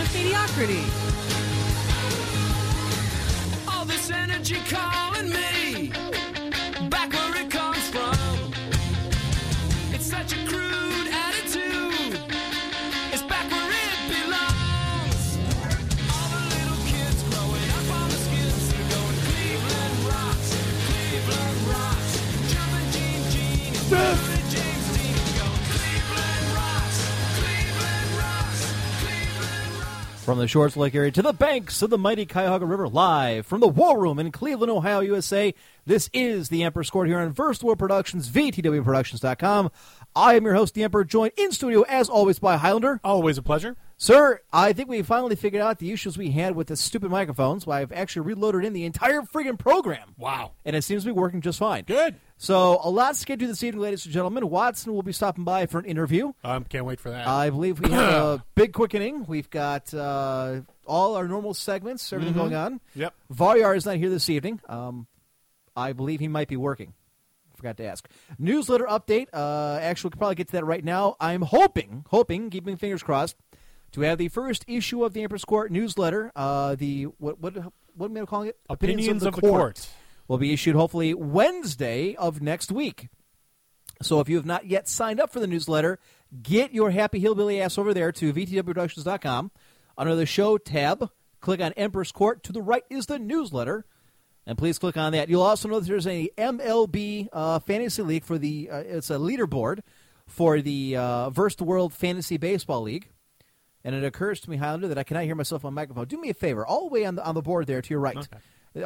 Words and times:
Of 0.00 0.14
mediocrity. 0.14 0.84
All 3.68 3.84
this 3.84 4.10
energy 4.10 4.56
calling 4.68 4.91
From 30.32 30.38
the 30.38 30.48
Shorts 30.48 30.78
Lake 30.78 30.94
area 30.94 31.10
to 31.10 31.20
the 31.20 31.34
banks 31.34 31.82
of 31.82 31.90
the 31.90 31.98
mighty 31.98 32.24
Cuyahoga 32.24 32.64
River, 32.64 32.88
live 32.88 33.44
from 33.44 33.60
the 33.60 33.68
War 33.68 34.00
Room 34.00 34.18
in 34.18 34.32
Cleveland, 34.32 34.72
Ohio, 34.72 35.00
USA. 35.00 35.52
This 35.84 36.08
is 36.14 36.48
the 36.48 36.62
Emperor's 36.62 36.88
Court 36.88 37.06
here 37.06 37.18
on 37.18 37.34
First 37.34 37.62
World 37.62 37.78
Productions, 37.78 38.30
VTWProductions.com. 38.30 39.70
I 40.16 40.32
am 40.36 40.44
your 40.44 40.54
host, 40.54 40.72
the 40.72 40.84
Emperor, 40.84 41.04
joined 41.04 41.34
in 41.36 41.52
studio 41.52 41.82
as 41.82 42.08
always 42.08 42.38
by 42.38 42.56
Highlander. 42.56 42.98
Always 43.04 43.36
a 43.36 43.42
pleasure. 43.42 43.76
Sir, 44.02 44.40
I 44.52 44.72
think 44.72 44.88
we 44.88 45.00
finally 45.02 45.36
figured 45.36 45.62
out 45.62 45.78
the 45.78 45.92
issues 45.92 46.18
we 46.18 46.32
had 46.32 46.56
with 46.56 46.66
the 46.66 46.76
stupid 46.76 47.08
microphones. 47.08 47.68
Well, 47.68 47.78
I've 47.78 47.92
actually 47.92 48.22
reloaded 48.22 48.64
in 48.64 48.72
the 48.72 48.84
entire 48.84 49.20
friggin' 49.20 49.56
program. 49.56 50.16
Wow. 50.18 50.54
And 50.64 50.74
it 50.74 50.82
seems 50.82 51.04
to 51.04 51.10
be 51.10 51.12
working 51.12 51.40
just 51.40 51.60
fine. 51.60 51.84
Good. 51.84 52.16
So, 52.36 52.80
a 52.82 52.90
lot 52.90 53.14
scheduled 53.14 53.48
this 53.48 53.62
evening, 53.62 53.80
ladies 53.80 54.04
and 54.04 54.12
gentlemen. 54.12 54.50
Watson 54.50 54.92
will 54.92 55.04
be 55.04 55.12
stopping 55.12 55.44
by 55.44 55.66
for 55.66 55.78
an 55.78 55.84
interview. 55.84 56.32
Um, 56.42 56.64
can't 56.64 56.84
wait 56.84 56.98
for 56.98 57.10
that. 57.10 57.28
I 57.28 57.50
believe 57.50 57.78
we 57.78 57.92
have 57.92 58.12
a 58.12 58.44
big 58.56 58.72
quickening. 58.72 59.24
We've 59.26 59.48
got 59.48 59.94
uh, 59.94 60.62
all 60.84 61.14
our 61.14 61.28
normal 61.28 61.54
segments, 61.54 62.12
everything 62.12 62.34
going 62.34 62.56
on. 62.56 62.80
Yep. 62.96 63.14
Varyar 63.32 63.76
is 63.76 63.86
not 63.86 63.98
here 63.98 64.10
this 64.10 64.28
evening. 64.28 64.60
Um, 64.68 65.06
I 65.76 65.92
believe 65.92 66.18
he 66.18 66.26
might 66.26 66.48
be 66.48 66.56
working. 66.56 66.94
Forgot 67.54 67.76
to 67.76 67.84
ask. 67.84 68.08
Newsletter 68.36 68.86
update. 68.86 69.28
Uh, 69.32 69.78
actually, 69.80 70.08
we 70.08 70.10
could 70.10 70.18
probably 70.18 70.34
get 70.34 70.48
to 70.48 70.52
that 70.54 70.64
right 70.64 70.84
now. 70.84 71.14
I'm 71.20 71.42
hoping, 71.42 72.04
hoping, 72.08 72.50
keeping 72.50 72.76
fingers 72.76 73.04
crossed, 73.04 73.36
to 73.92 74.00
have 74.02 74.18
the 74.18 74.28
first 74.28 74.64
issue 74.66 75.04
of 75.04 75.12
the 75.12 75.22
Emperor's 75.22 75.44
Court 75.44 75.70
newsletter. 75.70 76.32
Uh, 76.34 76.74
the 76.74 77.04
what 77.18 77.40
what 77.40 77.54
what 77.94 78.10
am 78.10 78.16
I 78.16 78.26
calling 78.26 78.48
it? 78.48 78.58
Opinions 78.68 79.22
of 79.22 79.34
the 79.34 79.40
court. 79.40 79.88
will 80.28 80.38
be 80.38 80.52
issued 80.52 80.74
hopefully 80.74 81.14
Wednesday 81.14 82.14
of 82.16 82.40
next 82.40 82.72
week. 82.72 83.08
So 84.00 84.20
if 84.20 84.28
you 84.28 84.36
have 84.36 84.46
not 84.46 84.66
yet 84.66 84.88
signed 84.88 85.20
up 85.20 85.30
for 85.32 85.40
the 85.40 85.46
newsletter, 85.46 85.98
get 86.42 86.72
your 86.72 86.90
happy 86.90 87.20
hillbilly 87.20 87.60
ass 87.60 87.78
over 87.78 87.94
there 87.94 88.10
to 88.12 88.32
vtwproductions.com. 88.32 89.50
Under 89.96 90.14
the 90.14 90.26
show 90.26 90.58
tab, 90.58 91.10
click 91.40 91.60
on 91.60 91.72
Emperor's 91.74 92.12
Court. 92.12 92.42
To 92.44 92.52
the 92.52 92.62
right 92.62 92.84
is 92.90 93.06
the 93.06 93.18
newsletter, 93.18 93.84
and 94.46 94.56
please 94.56 94.78
click 94.78 94.96
on 94.96 95.12
that. 95.12 95.28
You'll 95.28 95.42
also 95.42 95.68
know 95.68 95.78
that 95.78 95.86
there's 95.86 96.06
a 96.06 96.30
MLB 96.36 97.28
uh, 97.32 97.58
fantasy 97.60 98.02
league 98.02 98.24
for 98.24 98.38
the. 98.38 98.70
Uh, 98.70 98.78
it's 98.78 99.10
a 99.10 99.16
leaderboard 99.16 99.80
for 100.26 100.60
the 100.60 100.96
uh, 100.96 101.30
Verse 101.30 101.54
the 101.54 101.64
World 101.64 101.92
Fantasy 101.92 102.38
Baseball 102.38 102.82
League. 102.82 103.08
And 103.84 103.94
it 103.94 104.04
occurs 104.04 104.40
to 104.40 104.50
me, 104.50 104.58
Highlander, 104.58 104.88
that 104.88 104.98
I 104.98 105.02
cannot 105.02 105.24
hear 105.24 105.34
myself 105.34 105.64
on 105.64 105.74
microphone. 105.74 106.06
Do 106.06 106.20
me 106.20 106.28
a 106.30 106.34
favor, 106.34 106.64
all 106.64 106.88
the 106.88 106.92
way 106.94 107.04
on 107.04 107.16
the 107.16 107.24
on 107.24 107.34
the 107.34 107.42
board 107.42 107.66
there 107.66 107.82
to 107.82 107.90
your 107.90 107.98
right, 108.00 108.16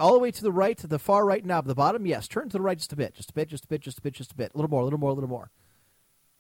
all 0.01 0.15
the 0.15 0.19
way 0.19 0.31
to 0.31 0.43
the 0.43 0.51
right, 0.53 0.77
to 0.79 0.87
the 0.87 0.99
far 0.99 1.27
right 1.27 1.45
knob, 1.45 1.67
the 1.67 1.75
bottom. 1.75 2.07
Yes, 2.07 2.27
turn 2.27 2.49
to 2.49 2.57
the 2.57 2.63
right 2.63 2.79
just 2.79 2.93
a 2.93 2.97
bit, 2.97 3.15
just 3.15 3.31
a 3.31 3.35
bit, 3.35 3.49
just 3.49 3.65
a 3.65 3.69
bit, 3.69 3.81
just 3.83 3.99
a 3.99 4.03
bit, 4.03 4.15
just 4.15 4.33
a 4.33 4.35
bit, 4.35 4.53
a 4.55 4.57
little 4.57 4.71
more, 4.71 4.81
a 4.81 4.85
little 4.85 4.99
more, 4.99 5.11
a 5.11 5.15
little 5.15 5.29
more, 5.29 5.51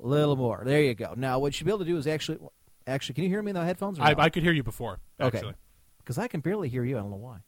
a 0.02 0.06
little 0.06 0.36
more. 0.36 0.62
There 0.64 0.80
you 0.82 0.94
go. 0.94 1.12
Now, 1.16 1.38
what 1.38 1.48
you 1.48 1.52
should 1.52 1.66
be 1.66 1.70
able 1.70 1.80
to 1.80 1.84
do 1.84 1.96
is 1.98 2.06
actually, 2.06 2.38
actually, 2.86 3.14
can 3.14 3.24
you 3.24 3.30
hear 3.30 3.42
me 3.42 3.50
in 3.50 3.56
the 3.56 3.64
headphones? 3.64 3.98
Or 3.98 4.02
I, 4.02 4.14
no? 4.14 4.22
I 4.22 4.30
could 4.30 4.42
hear 4.42 4.52
you 4.52 4.62
before. 4.62 5.00
okay, 5.20 5.36
Actually. 5.36 5.54
because 5.98 6.16
I 6.16 6.26
can 6.28 6.40
barely 6.40 6.68
hear 6.70 6.84
you. 6.84 6.96
I 6.96 7.00
don't 7.02 7.10
know 7.10 7.16
why. 7.16 7.38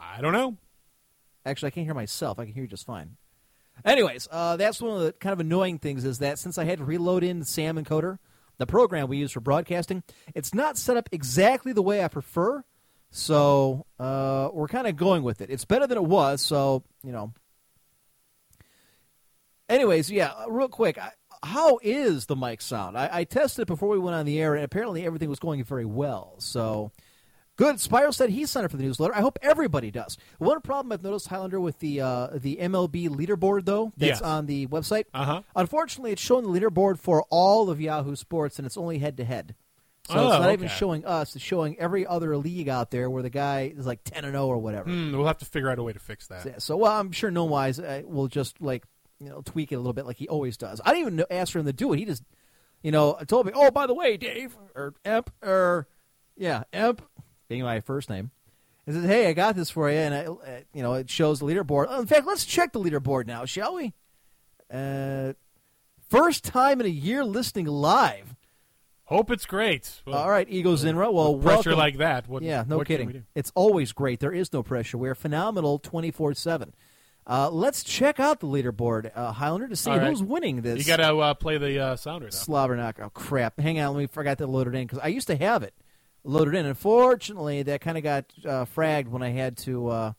I 0.00 0.20
don't 0.20 0.32
know. 0.32 0.56
Actually, 1.44 1.68
I 1.68 1.70
can't 1.70 1.86
hear 1.86 1.94
myself. 1.94 2.38
I 2.38 2.44
can 2.44 2.54
hear 2.54 2.62
you 2.62 2.68
just 2.68 2.86
fine. 2.86 3.16
Anyways, 3.84 4.28
uh, 4.30 4.56
that's 4.56 4.80
one 4.80 4.96
of 4.96 5.02
the 5.02 5.12
kind 5.12 5.32
of 5.32 5.40
annoying 5.40 5.78
things 5.78 6.04
is 6.04 6.18
that 6.18 6.38
since 6.38 6.56
I 6.56 6.64
had 6.64 6.78
to 6.78 6.84
reload 6.84 7.24
in 7.24 7.42
Sam 7.42 7.82
Encoder, 7.82 8.18
the 8.62 8.66
program 8.66 9.08
we 9.08 9.18
use 9.18 9.32
for 9.32 9.40
broadcasting, 9.40 10.02
it's 10.34 10.54
not 10.54 10.78
set 10.78 10.96
up 10.96 11.08
exactly 11.12 11.72
the 11.72 11.82
way 11.82 12.02
I 12.02 12.08
prefer. 12.08 12.64
So 13.10 13.84
uh, 13.98 14.48
we're 14.52 14.68
kind 14.68 14.86
of 14.86 14.96
going 14.96 15.22
with 15.22 15.40
it. 15.40 15.50
It's 15.50 15.64
better 15.64 15.86
than 15.86 15.98
it 15.98 16.04
was. 16.04 16.40
So 16.40 16.84
you 17.04 17.12
know. 17.12 17.32
Anyways, 19.68 20.10
yeah, 20.10 20.32
real 20.48 20.68
quick, 20.68 20.98
I, 20.98 21.12
how 21.42 21.78
is 21.82 22.26
the 22.26 22.36
mic 22.36 22.60
sound? 22.60 22.96
I, 22.96 23.08
I 23.10 23.24
tested 23.24 23.62
it 23.62 23.68
before 23.68 23.88
we 23.88 23.98
went 23.98 24.14
on 24.14 24.26
the 24.26 24.40
air, 24.40 24.54
and 24.54 24.64
apparently 24.64 25.04
everything 25.04 25.30
was 25.30 25.38
going 25.38 25.64
very 25.64 25.86
well. 25.86 26.34
So 26.38 26.92
Good. 27.62 27.76
Spyro 27.76 28.12
said 28.12 28.30
he 28.30 28.44
signed 28.46 28.64
up 28.64 28.70
for 28.70 28.76
the 28.76 28.82
newsletter. 28.82 29.14
I 29.14 29.20
hope 29.20 29.38
everybody 29.42 29.90
does. 29.90 30.18
One 30.38 30.60
problem 30.60 30.90
I've 30.92 31.02
noticed, 31.02 31.28
Highlander, 31.28 31.60
with 31.60 31.78
the 31.78 32.00
uh, 32.00 32.28
the 32.34 32.56
MLB 32.60 33.08
leaderboard 33.08 33.64
though, 33.66 33.92
that's 33.96 34.20
Yes. 34.20 34.22
on 34.22 34.46
the 34.46 34.66
website. 34.66 35.04
Uh-huh. 35.14 35.42
Unfortunately, 35.54 36.10
it's 36.12 36.22
showing 36.22 36.50
the 36.50 36.60
leaderboard 36.60 36.98
for 36.98 37.24
all 37.30 37.70
of 37.70 37.80
Yahoo 37.80 38.16
Sports, 38.16 38.58
and 38.58 38.66
it's 38.66 38.76
only 38.76 38.98
head 38.98 39.16
to 39.18 39.24
head. 39.24 39.54
So 40.08 40.14
Oh, 40.16 40.28
it's 40.32 40.40
not 40.40 40.52
even 40.52 40.68
showing 40.68 41.04
us; 41.04 41.36
it's 41.36 41.44
showing 41.44 41.78
every 41.78 42.04
other 42.04 42.36
league 42.36 42.68
out 42.68 42.90
there 42.90 43.08
where 43.08 43.22
the 43.22 43.30
guy 43.30 43.72
is 43.76 43.86
like 43.86 44.02
ten 44.02 44.24
and 44.24 44.34
zero 44.34 44.48
or 44.48 44.58
whatever. 44.58 44.90
Hmm, 44.90 45.12
we'll 45.16 45.26
have 45.28 45.38
to 45.38 45.44
figure 45.44 45.70
out 45.70 45.78
a 45.78 45.82
way 45.84 45.92
to 45.92 46.00
fix 46.00 46.26
that. 46.26 46.42
So, 46.42 46.54
so, 46.58 46.76
well, 46.78 46.98
I'm 46.98 47.12
sure 47.12 47.30
No 47.30 47.44
Wise 47.44 47.78
uh, 47.78 48.02
will 48.04 48.26
just 48.26 48.60
like 48.60 48.82
you 49.20 49.28
know 49.28 49.40
tweak 49.42 49.70
it 49.70 49.76
a 49.76 49.78
little 49.78 49.92
bit 49.92 50.04
like 50.06 50.16
he 50.16 50.26
always 50.26 50.56
does. 50.56 50.80
I 50.84 50.92
didn't 50.94 51.12
even 51.20 51.24
ask 51.30 51.52
for 51.52 51.60
him 51.60 51.66
to 51.66 51.72
do 51.72 51.92
it. 51.92 52.00
He 52.00 52.04
just 52.06 52.24
you 52.82 52.90
know 52.90 53.16
told 53.28 53.46
me, 53.46 53.52
oh, 53.54 53.70
by 53.70 53.86
the 53.86 53.94
way, 53.94 54.16
Dave 54.16 54.56
or 54.74 54.94
Emp 55.04 55.30
or 55.40 55.86
yeah, 56.36 56.64
Emp 56.72 57.00
being 57.52 57.64
my 57.64 57.80
first 57.80 58.08
name. 58.08 58.30
He 58.86 58.92
says, 58.92 59.04
hey, 59.04 59.28
I 59.28 59.34
got 59.34 59.54
this 59.54 59.68
for 59.68 59.90
you, 59.90 59.98
and 59.98 60.14
I, 60.14 60.24
uh, 60.24 60.60
you 60.72 60.82
know 60.82 60.94
it 60.94 61.10
shows 61.10 61.38
the 61.38 61.46
leaderboard. 61.46 61.86
Oh, 61.88 62.00
in 62.00 62.06
fact, 62.06 62.26
let's 62.26 62.46
check 62.46 62.72
the 62.72 62.80
leaderboard 62.80 63.26
now, 63.26 63.44
shall 63.44 63.74
we? 63.74 63.92
Uh, 64.72 65.34
first 66.08 66.44
time 66.44 66.80
in 66.80 66.86
a 66.86 66.90
year 66.90 67.24
listening 67.24 67.66
live. 67.66 68.34
Hope 69.04 69.30
it's 69.30 69.44
great. 69.44 70.00
Well, 70.06 70.16
All 70.16 70.30
right, 70.30 70.48
Ego 70.48 70.74
Zinra. 70.76 71.12
Well, 71.12 71.34
pressure 71.34 71.70
welcome. 71.70 71.74
like 71.74 71.98
that. 71.98 72.26
What, 72.26 72.42
yeah, 72.42 72.64
no 72.66 72.78
what 72.78 72.86
can 72.86 73.00
we 73.00 73.06
kidding. 73.06 73.26
It's 73.34 73.52
always 73.54 73.92
great. 73.92 74.20
There 74.20 74.32
is 74.32 74.50
no 74.50 74.62
pressure. 74.62 74.96
We're 74.96 75.14
phenomenal 75.14 75.78
24 75.78 76.32
7. 76.34 76.72
Uh, 77.26 77.50
let's 77.50 77.84
check 77.84 78.18
out 78.18 78.40
the 78.40 78.46
leaderboard, 78.46 79.12
uh, 79.14 79.32
Highlander, 79.32 79.68
to 79.68 79.76
see 79.76 79.90
right. 79.90 80.08
who's 80.08 80.22
winning 80.22 80.62
this. 80.62 80.78
You 80.78 80.84
got 80.84 81.06
to 81.06 81.18
uh, 81.18 81.34
play 81.34 81.58
the 81.58 81.78
uh, 81.78 81.96
sounder, 81.96 82.30
though. 82.30 82.36
Slobberknock. 82.36 82.94
Oh, 83.00 83.10
crap. 83.10 83.60
Hang 83.60 83.78
on. 83.78 83.94
Let 83.94 84.00
me 84.00 84.06
forgot 84.06 84.38
to 84.38 84.46
load 84.46 84.66
it 84.66 84.74
in 84.74 84.86
because 84.86 84.98
I 84.98 85.08
used 85.08 85.26
to 85.26 85.36
have 85.36 85.62
it 85.62 85.74
loaded 86.24 86.54
in. 86.54 86.66
Unfortunately, 86.66 87.62
that 87.64 87.80
kind 87.80 87.96
of 87.98 88.04
got 88.04 88.24
uh, 88.44 88.64
fragged 88.64 89.08
when 89.08 89.22
I 89.22 89.30
had 89.30 89.56
to 89.58 89.88
uh, 89.88 90.12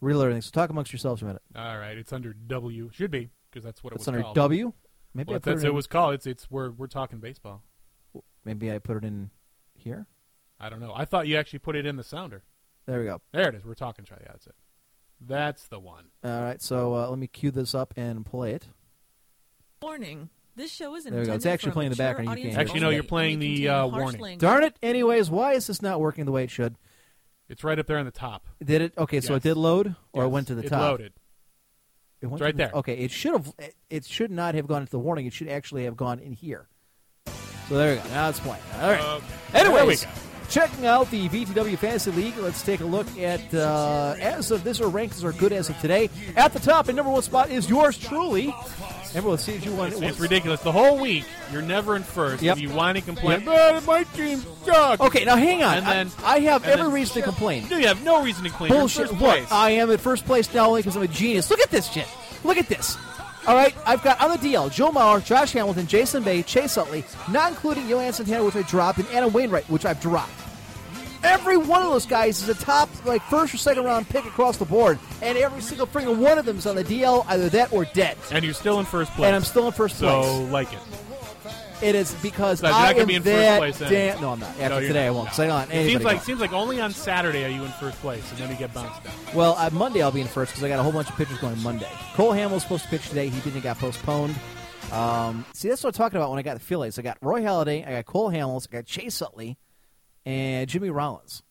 reload 0.00 0.24
everything. 0.24 0.42
So 0.42 0.50
talk 0.50 0.70
amongst 0.70 0.92
yourselves 0.92 1.20
for 1.20 1.26
a 1.26 1.28
minute. 1.28 1.42
All 1.54 1.78
right, 1.78 1.96
it's 1.96 2.12
under 2.12 2.32
W. 2.32 2.90
Should 2.92 3.10
be 3.10 3.30
because 3.50 3.64
that's 3.64 3.82
what 3.82 3.92
it 3.92 3.96
It's 3.96 4.02
was 4.02 4.08
under 4.08 4.22
called. 4.22 4.36
W. 4.36 4.72
Maybe 5.14 5.28
Well, 5.28 5.36
I 5.36 5.38
put 5.40 5.44
that's 5.50 5.62
it, 5.62 5.66
it 5.66 5.70
in, 5.70 5.74
was 5.74 5.86
called. 5.86 6.14
It's 6.14 6.26
it's 6.26 6.50
we're 6.50 6.70
we're 6.70 6.86
talking 6.86 7.18
baseball. 7.18 7.62
Maybe 8.44 8.72
I 8.72 8.78
put 8.78 8.96
it 8.96 9.04
in 9.04 9.30
here. 9.74 10.06
I 10.58 10.68
don't 10.68 10.80
know. 10.80 10.92
I 10.94 11.04
thought 11.04 11.26
you 11.26 11.36
actually 11.36 11.58
put 11.60 11.76
it 11.76 11.86
in 11.86 11.96
the 11.96 12.04
sounder. 12.04 12.42
There 12.86 12.98
we 12.98 13.04
go. 13.06 13.20
There 13.32 13.48
it 13.48 13.54
is. 13.54 13.64
We're 13.64 13.74
talking. 13.74 14.04
Try. 14.04 14.18
Yeah, 14.20 14.28
that's 14.32 14.46
it. 14.46 14.54
That's 15.20 15.68
the 15.68 15.78
one. 15.78 16.06
All 16.24 16.42
right, 16.42 16.60
so 16.60 16.94
uh, 16.94 17.08
let 17.08 17.18
me 17.18 17.28
cue 17.28 17.50
this 17.52 17.74
up 17.74 17.94
and 17.96 18.26
play 18.26 18.54
it. 18.54 18.68
Warning. 19.80 20.30
This 20.54 20.70
show 20.72 20.94
is 20.96 21.04
There 21.04 21.18
we 21.20 21.24
go. 21.26 21.32
It's 21.32 21.46
actually 21.46 21.72
playing 21.72 21.86
in 21.92 21.96
the 21.96 22.02
background. 22.02 22.38
You 22.38 22.46
can't 22.46 22.58
Actually, 22.58 22.80
no, 22.80 22.90
you're 22.90 23.02
playing 23.02 23.38
the, 23.38 23.68
uh, 23.68 23.86
warning. 23.86 24.20
language. 24.20 24.38
Darn 24.38 24.64
it! 24.64 24.76
Anyways, 24.82 25.30
why 25.30 25.52
is 25.54 25.66
this 25.66 25.80
not 25.80 25.98
working 26.00 26.26
the 26.26 26.32
way 26.32 26.44
it 26.44 26.50
should? 26.50 26.76
It's 27.48 27.64
right 27.64 27.78
up 27.78 27.86
there 27.86 27.98
on 27.98 28.04
the 28.04 28.10
top. 28.10 28.46
Did 28.62 28.82
it? 28.82 28.92
Okay, 28.98 29.20
so 29.20 29.32
Yes. 29.34 29.44
it 29.44 29.48
did 29.48 29.56
load, 29.56 29.94
or 30.12 30.24
it 30.24 30.26
Yes, 30.26 30.32
went 30.32 30.46
to 30.48 30.54
the 30.54 30.64
it 30.64 30.68
top. 30.68 30.80
loaded. 30.82 31.12
It 32.20 32.26
went 32.26 32.34
It's 32.34 32.38
to 32.40 32.44
right 32.44 32.54
the- 32.54 32.58
there. 32.64 32.70
Okay, 32.74 32.94
it 32.98 33.10
should 33.10 33.32
have. 33.32 33.52
it- 33.58 33.74
It 33.90 34.04
should 34.04 34.30
not 34.30 34.54
have 34.54 34.66
gone 34.66 34.82
into 34.82 34.90
the 34.92 34.98
warning. 34.98 35.26
It 35.26 35.32
should 35.32 35.48
actually 35.48 35.84
have 35.84 35.96
gone 35.96 36.18
in 36.18 36.32
here. 36.34 36.68
So 37.68 37.76
there 37.76 37.94
we 37.96 38.00
go. 38.02 38.08
Now 38.10 38.28
it's 38.28 38.40
playing. 38.40 38.62
All 38.80 38.90
right. 38.90 39.00
Okay. 39.00 39.26
There 39.52 39.70
we 39.72 39.78
Anyways, 39.78 40.04
go. 40.04 40.10
checking 40.50 40.86
out 40.86 41.10
the 41.10 41.28
VTW 41.28 41.76
Fantasy 41.76 42.10
League. 42.12 42.36
Let's 42.38 42.62
take 42.62 42.80
a 42.80 42.84
look 42.84 43.06
at 43.18 43.54
uh, 43.54 44.16
as 44.20 44.50
of 44.50 44.64
this. 44.64 44.80
Our 44.80 44.90
rankings 44.90 45.24
are 45.24 45.32
good 45.32 45.52
as 45.52 45.68
of 45.70 45.78
today. 45.80 46.10
At 46.36 46.52
the 46.52 46.60
top, 46.60 46.88
and 46.88 46.96
number 46.96 47.10
one 47.12 47.22
spot 47.22 47.50
is 47.50 47.68
yours 47.70 47.96
truly. 47.98 48.54
Everyone 49.14 49.38
sees 49.38 49.64
you 49.64 49.72
one. 49.74 49.88
It's, 49.92 50.00
it's 50.00 50.18
ridiculous. 50.18 50.60
The 50.60 50.72
whole 50.72 50.98
week, 50.98 51.24
you're 51.52 51.62
never 51.62 51.96
in 51.96 52.02
first. 52.02 52.42
Yep. 52.42 52.58
You 52.58 52.70
whine 52.70 52.96
and 52.96 53.04
complain. 53.04 53.40
Yep. 53.42 53.48
"Oh, 53.48 53.80
my 53.86 54.04
team 54.04 54.42
sucks. 54.64 55.00
Okay, 55.00 55.24
now 55.24 55.36
hang 55.36 55.62
on. 55.62 55.78
And 55.78 55.86
then- 55.86 56.10
I, 56.24 56.36
I 56.36 56.40
have 56.40 56.64
every 56.64 56.84
then- 56.84 56.92
reason 56.92 57.16
to 57.16 57.22
complain. 57.22 57.66
No, 57.70 57.76
you 57.76 57.86
have 57.88 58.02
no 58.02 58.22
reason 58.22 58.44
to 58.44 58.50
complain. 58.50 58.70
Bullshit. 58.72 59.08
place. 59.10 59.50
I 59.52 59.70
am 59.70 59.90
at 59.90 60.00
first 60.00 60.24
place 60.24 60.52
now 60.54 60.68
only 60.68 60.80
because 60.80 60.96
I'm 60.96 61.02
a 61.02 61.08
genius. 61.08 61.50
Look 61.50 61.60
at 61.60 61.70
this 61.70 61.90
shit. 61.90 62.06
Look 62.44 62.56
at 62.56 62.68
this. 62.68 62.96
All 63.46 63.56
right, 63.56 63.74
I've 63.84 64.02
got 64.04 64.20
on 64.20 64.30
the 64.30 64.36
DL 64.36 64.70
Joe 64.72 64.90
Mauer, 64.92 65.22
Josh 65.24 65.52
Hamilton, 65.52 65.88
Jason 65.88 66.22
Bay, 66.22 66.42
Chase 66.44 66.78
Utley, 66.78 67.04
not 67.28 67.50
including 67.50 67.88
Johan 67.88 68.12
Santana, 68.12 68.44
which 68.44 68.54
I 68.54 68.62
dropped, 68.62 68.98
and 69.00 69.08
Adam 69.08 69.32
Wainwright, 69.32 69.68
which 69.68 69.84
I've 69.84 70.00
dropped. 70.00 70.30
Every 71.24 71.56
one 71.56 71.82
of 71.82 71.90
those 71.90 72.06
guys 72.06 72.42
is 72.42 72.48
a 72.48 72.54
top, 72.54 72.88
like 73.04 73.22
first 73.22 73.54
or 73.54 73.56
second 73.58 73.84
round 73.84 74.08
pick 74.08 74.24
across 74.24 74.56
the 74.56 74.64
board, 74.64 74.98
and 75.22 75.38
every 75.38 75.60
single 75.62 75.86
freaking 75.86 76.16
one 76.18 76.36
of 76.38 76.44
them 76.44 76.58
is 76.58 76.66
on 76.66 76.74
the 76.76 76.84
DL, 76.84 77.24
either 77.28 77.48
that 77.50 77.72
or 77.72 77.84
dead. 77.84 78.16
and 78.32 78.44
you're 78.44 78.54
still 78.54 78.80
in 78.80 78.86
first 78.86 79.12
place. 79.12 79.26
And 79.28 79.36
I'm 79.36 79.44
still 79.44 79.66
in 79.66 79.72
first 79.72 79.96
place. 79.98 80.10
so 80.10 80.22
place. 80.40 80.50
like 80.52 80.72
it. 80.72 80.78
It 81.80 81.96
is 81.96 82.14
because 82.22 82.60
So 82.60 82.68
I 82.68 82.92
not 82.92 82.98
am 83.00 83.06
be 83.08 83.16
in 83.16 83.22
first 83.24 83.34
that 83.36 83.58
place 83.58 83.78
then. 83.78 83.90
damn. 83.90 84.20
No, 84.20 84.30
I'm 84.32 84.38
not. 84.40 84.50
After 84.50 84.68
No, 84.68 84.80
today, 84.80 84.92
not. 85.00 85.06
I 85.06 85.10
won't. 85.10 85.38
I 85.40 85.46
don't 85.48 85.72
It 85.72 85.86
seems 85.86 86.04
like 86.04 86.22
seems 86.22 86.40
like 86.40 86.52
only 86.52 86.80
on 86.80 86.92
Saturday 86.92 87.44
are 87.44 87.48
you 87.48 87.64
in 87.64 87.70
first 87.72 87.98
place, 88.00 88.28
and 88.30 88.38
then 88.38 88.50
you 88.50 88.56
get 88.56 88.72
bounced. 88.72 89.00
Well, 89.34 89.54
uh, 89.58 89.68
Monday 89.72 90.00
I'll 90.00 90.12
be 90.12 90.20
in 90.20 90.28
first 90.28 90.52
because 90.52 90.62
I 90.62 90.68
got 90.68 90.78
a 90.78 90.82
whole 90.84 90.92
bunch 90.92 91.08
of 91.08 91.16
pitchers 91.16 91.38
going 91.38 91.60
Monday. 91.60 91.88
Cole 92.14 92.32
Hamels 92.32 92.52
was 92.52 92.62
supposed 92.62 92.84
to 92.84 92.88
pitch 92.90 93.08
today. 93.08 93.28
He 93.28 93.40
didn't. 93.40 93.62
Got 93.62 93.78
postponed. 93.78 94.34
Um, 94.92 95.44
see, 95.54 95.68
that's 95.68 95.82
what 95.84 95.88
I'm 95.94 95.98
talking 95.98 96.16
about 96.18 96.30
when 96.30 96.38
I 96.38 96.42
got 96.42 96.54
the 96.54 96.60
Phillies. 96.60 96.98
I 96.98 97.02
got 97.02 97.16
Roy 97.20 97.42
Halladay, 97.42 97.86
I 97.86 97.90
got 97.92 98.06
Cole 98.06 98.30
Hamels, 98.30 98.66
I 98.70 98.76
got 98.76 98.86
Chase 98.86 99.20
Utley, 99.22 99.56
and 100.26 100.68
Jimmy 100.68 100.90
Rollins. 100.90 101.42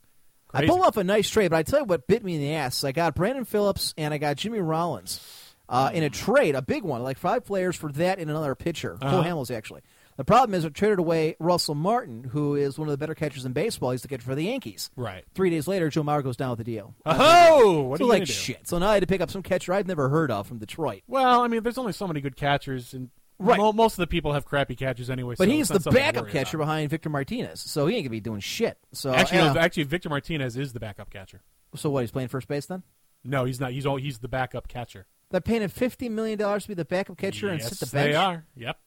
I 0.54 0.60
Crazy. 0.60 0.70
pulled 0.72 0.86
off 0.86 0.98
a 0.98 1.04
nice 1.04 1.30
trade, 1.30 1.50
but 1.52 1.58
I 1.58 1.64
tell 1.64 1.80
you 1.80 1.86
what 1.86 2.08
bit 2.08 2.24
me 2.24 2.36
in 2.36 2.42
the 2.42 2.54
ass. 2.56 2.84
I 2.84 2.92
got 2.92 3.16
Brandon 3.16 3.46
Phillips 3.46 3.94
and 3.98 4.14
I 4.14 4.18
got 4.18 4.36
Jimmy 4.36 4.60
Rollins 4.60 5.22
uh, 5.70 5.92
in 5.94 6.04
a 6.04 6.10
trade, 6.10 6.56
a 6.56 6.62
big 6.62 6.84
one, 6.84 7.04
like 7.04 7.18
five 7.18 7.46
players 7.46 7.76
for 7.78 7.92
that 7.94 8.20
and 8.20 8.30
another 8.30 8.54
pitcher. 8.56 8.98
Cole 9.02 9.20
Uh-huh. 9.20 9.24
Hamels, 9.24 9.50
actually. 9.56 9.82
The 10.18 10.26
problem 10.26 10.54
is 10.54 10.66
I 10.66 10.70
traded 10.70 11.00
away 11.00 11.38
Russell 11.40 11.74
Martin, 11.74 12.26
who 12.26 12.56
is 12.56 12.78
one 12.78 12.90
of 12.90 12.92
the 12.92 12.98
better 12.98 13.16
catchers 13.16 13.46
in 13.46 13.54
baseball. 13.54 13.92
He's 13.92 14.02
the 14.02 14.10
catcher 14.10 14.24
for 14.26 14.36
the 14.36 14.44
Yankees. 14.44 14.92
Right. 14.98 15.24
Three 15.34 15.50
days 15.50 15.70
later, 15.70 15.90
Joe 15.90 16.04
Mauer 16.04 16.22
goes 16.22 16.36
down 16.36 16.50
with 16.50 16.58
the 16.60 16.66
deal. 16.66 16.94
Oh, 17.06 17.82
what 17.84 18.00
So 18.00 18.04
are 18.04 18.08
you 18.08 18.12
like 18.12 18.28
shit. 18.28 18.68
So 18.68 18.78
now 18.78 18.90
I 18.90 18.96
had 18.96 19.00
to 19.00 19.08
pick 19.08 19.22
up 19.22 19.32
some 19.32 19.42
catcher 19.42 19.74
I'd 19.74 19.88
never 19.88 20.10
heard 20.10 20.30
of 20.30 20.48
from 20.48 20.58
Detroit. 20.58 21.04
Well, 21.08 21.42
I 21.42 21.48
mean, 21.48 21.64
there's 21.64 21.78
only 21.78 21.94
so 21.94 22.08
many 22.08 22.20
good 22.20 22.36
catchers, 22.36 22.94
and 22.94 23.10
Right. 23.42 23.58
mo- 23.58 23.74
most 23.74 23.94
of 23.94 23.98
the 23.98 24.08
people 24.08 24.34
have 24.34 24.46
crappy 24.46 24.76
catches 24.76 25.10
anyway. 25.10 25.36
But 25.38 25.48
so 25.48 25.52
he's 25.52 25.68
the 25.68 25.76
not 25.76 25.84
something 25.84 26.00
to 26.00 26.06
backup 26.14 26.28
catcher 26.30 26.58
about. 26.58 26.66
behind 26.66 26.90
Victor 26.90 27.10
Martinez, 27.10 27.60
so 27.60 27.88
he 27.88 27.96
ain't 27.96 28.06
gonna 28.06 28.12
be 28.12 28.20
doing 28.20 28.40
shit. 28.40 28.78
So 28.94 29.14
Actually, 29.14 29.60
actually, 29.60 29.84
Victor 29.84 30.10
Martinez 30.10 30.56
is 30.58 30.74
the 30.74 30.80
backup 30.80 31.10
catcher. 31.10 31.42
so 31.76 31.90
what? 31.90 32.02
He's 32.02 32.12
playing 32.12 32.30
first 32.30 32.48
base 32.48 32.66
then? 32.68 32.84
No, 33.24 33.46
he's 33.46 33.60
not. 33.60 33.72
He's 33.72 33.86
all, 33.86 33.98
he's 33.98 34.20
the 34.20 34.28
backup 34.28 34.68
catcher. 34.68 35.08
They're 35.30 35.42
paying 35.42 35.62
him 35.62 35.70
fifty 35.70 36.10
million 36.10 36.38
dollars 36.40 36.64
to 36.64 36.70
be 36.70 36.74
the 36.74 36.86
backup 36.86 37.18
catcher 37.18 37.48
and 37.50 37.62
sit 37.62 37.80
the 37.80 37.86
bench. 37.86 38.12
they 38.12 38.16
are. 38.16 38.46
Yep. 38.56 38.78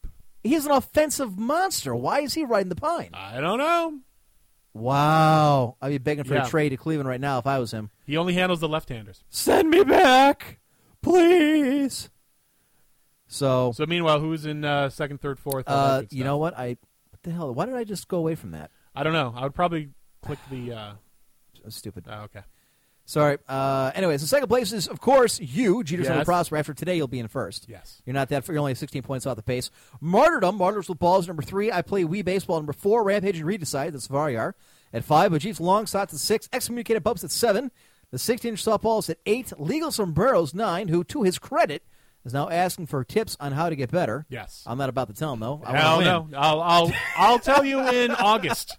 He's 0.42 0.66
an 0.66 0.72
offensive 0.72 1.38
monster. 1.38 1.94
Why 1.94 2.20
is 2.20 2.34
he 2.34 2.44
riding 2.44 2.68
the 2.68 2.76
pine? 2.76 3.10
I 3.14 3.40
don't 3.40 3.58
know. 3.58 3.98
Wow, 4.74 5.76
I'd 5.80 5.88
be 5.90 5.98
begging 5.98 6.24
for 6.24 6.34
Yeah. 6.34 6.46
a 6.46 6.48
trade 6.48 6.70
to 6.70 6.76
Cleveland 6.76 7.08
right 7.08 7.20
now 7.20 7.38
if 7.38 7.46
I 7.46 7.58
was 7.60 7.70
him. 7.70 7.90
He 8.04 8.16
only 8.16 8.34
handles 8.34 8.58
the 8.60 8.68
left-handers. 8.68 9.22
Send 9.30 9.70
me 9.70 9.84
back, 9.84 10.58
please. 11.00 12.10
So, 13.34 13.72
So 13.74 13.84
meanwhile, 13.86 14.20
who's 14.20 14.46
in 14.46 14.64
uh, 14.64 14.88
second, 14.90 15.20
third, 15.20 15.38
fourth? 15.40 15.64
uh, 15.68 16.02
you 16.10 16.22
know 16.22 16.36
what? 16.36 16.56
I 16.56 16.76
what 17.10 17.22
the 17.22 17.32
hell? 17.32 17.52
Why 17.52 17.66
did 17.66 17.74
I 17.74 17.84
just 17.84 18.06
go 18.08 18.18
away 18.18 18.34
from 18.36 18.52
that? 18.52 18.70
I 18.94 19.02
don't 19.02 19.12
know. 19.12 19.34
I 19.36 19.42
would 19.42 19.54
probably 19.54 19.90
click 20.22 20.38
the. 20.50 20.72
Uh, 20.72 20.92
stupid. 21.68 22.04
oh, 22.08 22.22
okay. 22.24 22.42
Sorry. 23.06 23.36
Uh, 23.48 23.90
anyways, 23.94 24.22
the 24.22 24.26
second 24.26 24.48
place 24.48 24.72
is, 24.72 24.88
of 24.88 24.98
course, 25.00 25.38
you, 25.38 25.82
Jeter 25.84 26.04
Yes. 26.04 26.24
Prosper. 26.24 26.56
After 26.56 26.72
today, 26.72 26.96
you'll 26.96 27.08
be 27.08 27.18
in 27.18 27.28
first. 27.28 27.66
Yes. 27.68 28.00
You're 28.06 28.14
not 28.14 28.28
that. 28.30 28.46
You're 28.48 28.58
only 28.58 28.74
16 28.74 29.02
points 29.02 29.26
off 29.26 29.36
the 29.36 29.42
pace. 29.42 29.70
Martyrdom. 30.00 30.56
Martyrs 30.56 30.88
with 30.88 30.98
balls 31.00 31.26
number 31.26 31.42
three. 31.42 31.70
I 31.72 31.82
play 31.82 32.04
Wii 32.04 32.24
Baseball 32.24 32.56
number 32.56 32.72
four. 32.72 33.02
Rampage 33.04 33.38
and 33.40 33.46
Redecide. 33.48 33.92
That's 33.92 34.08
Varyar 34.08 34.54
at 34.92 35.04
five. 35.04 35.32
Ajit's 35.32 35.60
Long 35.60 35.84
Shots 35.86 36.14
at 36.14 36.20
six. 36.20 36.48
Excommunicated 36.52 37.02
Bubs 37.02 37.24
at 37.24 37.30
seven. 37.30 37.70
The 38.10 38.18
16 38.18 38.50
inch 38.52 38.64
softballs 38.64 39.10
at 39.10 39.18
eight. 39.26 39.52
Legal 39.58 39.90
Sombreros 39.90 40.54
nine. 40.54 40.88
Who, 40.88 41.02
to 41.04 41.24
his 41.24 41.38
credit, 41.38 41.82
is 42.24 42.32
now 42.32 42.48
asking 42.48 42.86
for 42.86 43.04
tips 43.04 43.36
on 43.40 43.52
how 43.52 43.68
to 43.68 43.76
get 43.76 43.90
better. 43.90 44.24
Yes. 44.28 44.62
I'm 44.66 44.78
not 44.78 44.88
about 44.88 45.08
to 45.08 45.14
tell 45.14 45.32
him 45.34 45.40
though. 45.40 45.62
I 45.64 45.76
Hell 45.76 45.98
win. 45.98 46.06
no. 46.06 46.28
I'll 46.36 46.60
I'll 46.60 46.92
I'll 47.16 47.38
tell 47.38 47.64
you 47.64 47.80
in 47.88 48.10
August. 48.18 48.76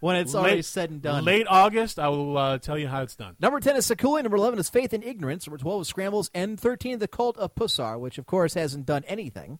When 0.00 0.16
it's 0.16 0.34
already 0.34 0.56
Late- 0.56 0.64
said 0.64 0.90
and 0.90 1.02
done. 1.02 1.24
Late 1.24 1.46
August, 1.46 1.98
I 1.98 2.08
will 2.08 2.36
uh, 2.38 2.58
tell 2.58 2.78
you 2.78 2.88
how 2.88 3.02
it's 3.02 3.16
done. 3.16 3.36
Number 3.38 3.60
10 3.60 3.76
is 3.76 3.86
Sakuli. 3.86 4.22
Number 4.22 4.38
11 4.38 4.58
is 4.58 4.70
Faith 4.70 4.94
and 4.94 5.04
Ignorance. 5.04 5.46
Number 5.46 5.58
12 5.58 5.82
is 5.82 5.88
Scrambles. 5.88 6.30
And 6.32 6.58
13, 6.58 7.00
The 7.00 7.06
Cult 7.08 7.36
of 7.36 7.54
Pussar, 7.54 7.98
which, 8.00 8.16
of 8.16 8.24
course, 8.24 8.54
hasn't 8.54 8.86
done 8.86 9.04
anything. 9.06 9.58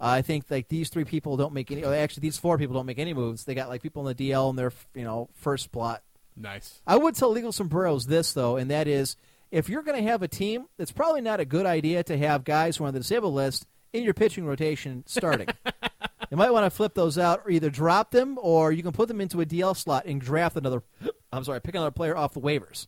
Uh, 0.00 0.06
I 0.06 0.22
think 0.22 0.44
like 0.48 0.68
these 0.68 0.88
three 0.88 1.04
people 1.04 1.36
don't 1.36 1.52
make 1.52 1.70
any. 1.70 1.84
Actually, 1.84 2.22
these 2.22 2.38
four 2.38 2.56
people 2.56 2.74
don't 2.76 2.86
make 2.86 2.98
any 2.98 3.12
moves. 3.12 3.44
They 3.44 3.54
got 3.54 3.68
like 3.68 3.82
people 3.82 4.08
in 4.08 4.16
the 4.16 4.30
DL 4.30 4.48
in 4.48 4.56
their 4.56 4.72
you 4.94 5.04
know 5.04 5.28
first 5.34 5.70
plot. 5.70 6.02
Nice. 6.34 6.80
I 6.86 6.96
would 6.96 7.14
tell 7.16 7.30
Legal 7.30 7.50
Sombreros 7.52 8.06
this 8.06 8.32
though, 8.32 8.56
and 8.56 8.70
that 8.70 8.86
is 8.88 9.16
if 9.50 9.68
you're 9.68 9.82
going 9.82 10.02
to 10.02 10.10
have 10.10 10.22
a 10.22 10.28
team, 10.28 10.66
it's 10.78 10.92
probably 10.92 11.20
not 11.20 11.40
a 11.40 11.44
good 11.44 11.66
idea 11.66 12.02
to 12.04 12.16
have 12.18 12.44
guys 12.44 12.76
who 12.76 12.84
are 12.84 12.88
on 12.88 12.94
the 12.94 13.00
disabled 13.00 13.34
list 13.34 13.66
in 13.92 14.04
your 14.04 14.14
pitching 14.14 14.44
rotation 14.44 15.04
starting. 15.06 15.48
you 16.30 16.36
might 16.36 16.50
want 16.52 16.66
to 16.66 16.70
flip 16.70 16.94
those 16.94 17.16
out, 17.18 17.42
or 17.44 17.50
either 17.50 17.70
drop 17.70 18.10
them, 18.10 18.38
or 18.40 18.72
you 18.72 18.82
can 18.82 18.92
put 18.92 19.08
them 19.08 19.20
into 19.20 19.40
a 19.40 19.46
DL 19.46 19.76
slot 19.76 20.04
and 20.06 20.20
draft 20.20 20.56
another. 20.56 20.82
I'm 21.32 21.44
sorry, 21.44 21.60
pick 21.60 21.74
another 21.74 21.90
player 21.90 22.16
off 22.16 22.34
the 22.34 22.40
waivers. 22.40 22.86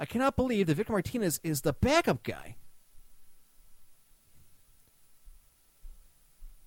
I 0.00 0.06
cannot 0.06 0.36
believe 0.36 0.66
that 0.68 0.74
Victor 0.74 0.92
Martinez 0.92 1.40
is 1.42 1.62
the 1.62 1.72
backup 1.72 2.22
guy. 2.22 2.56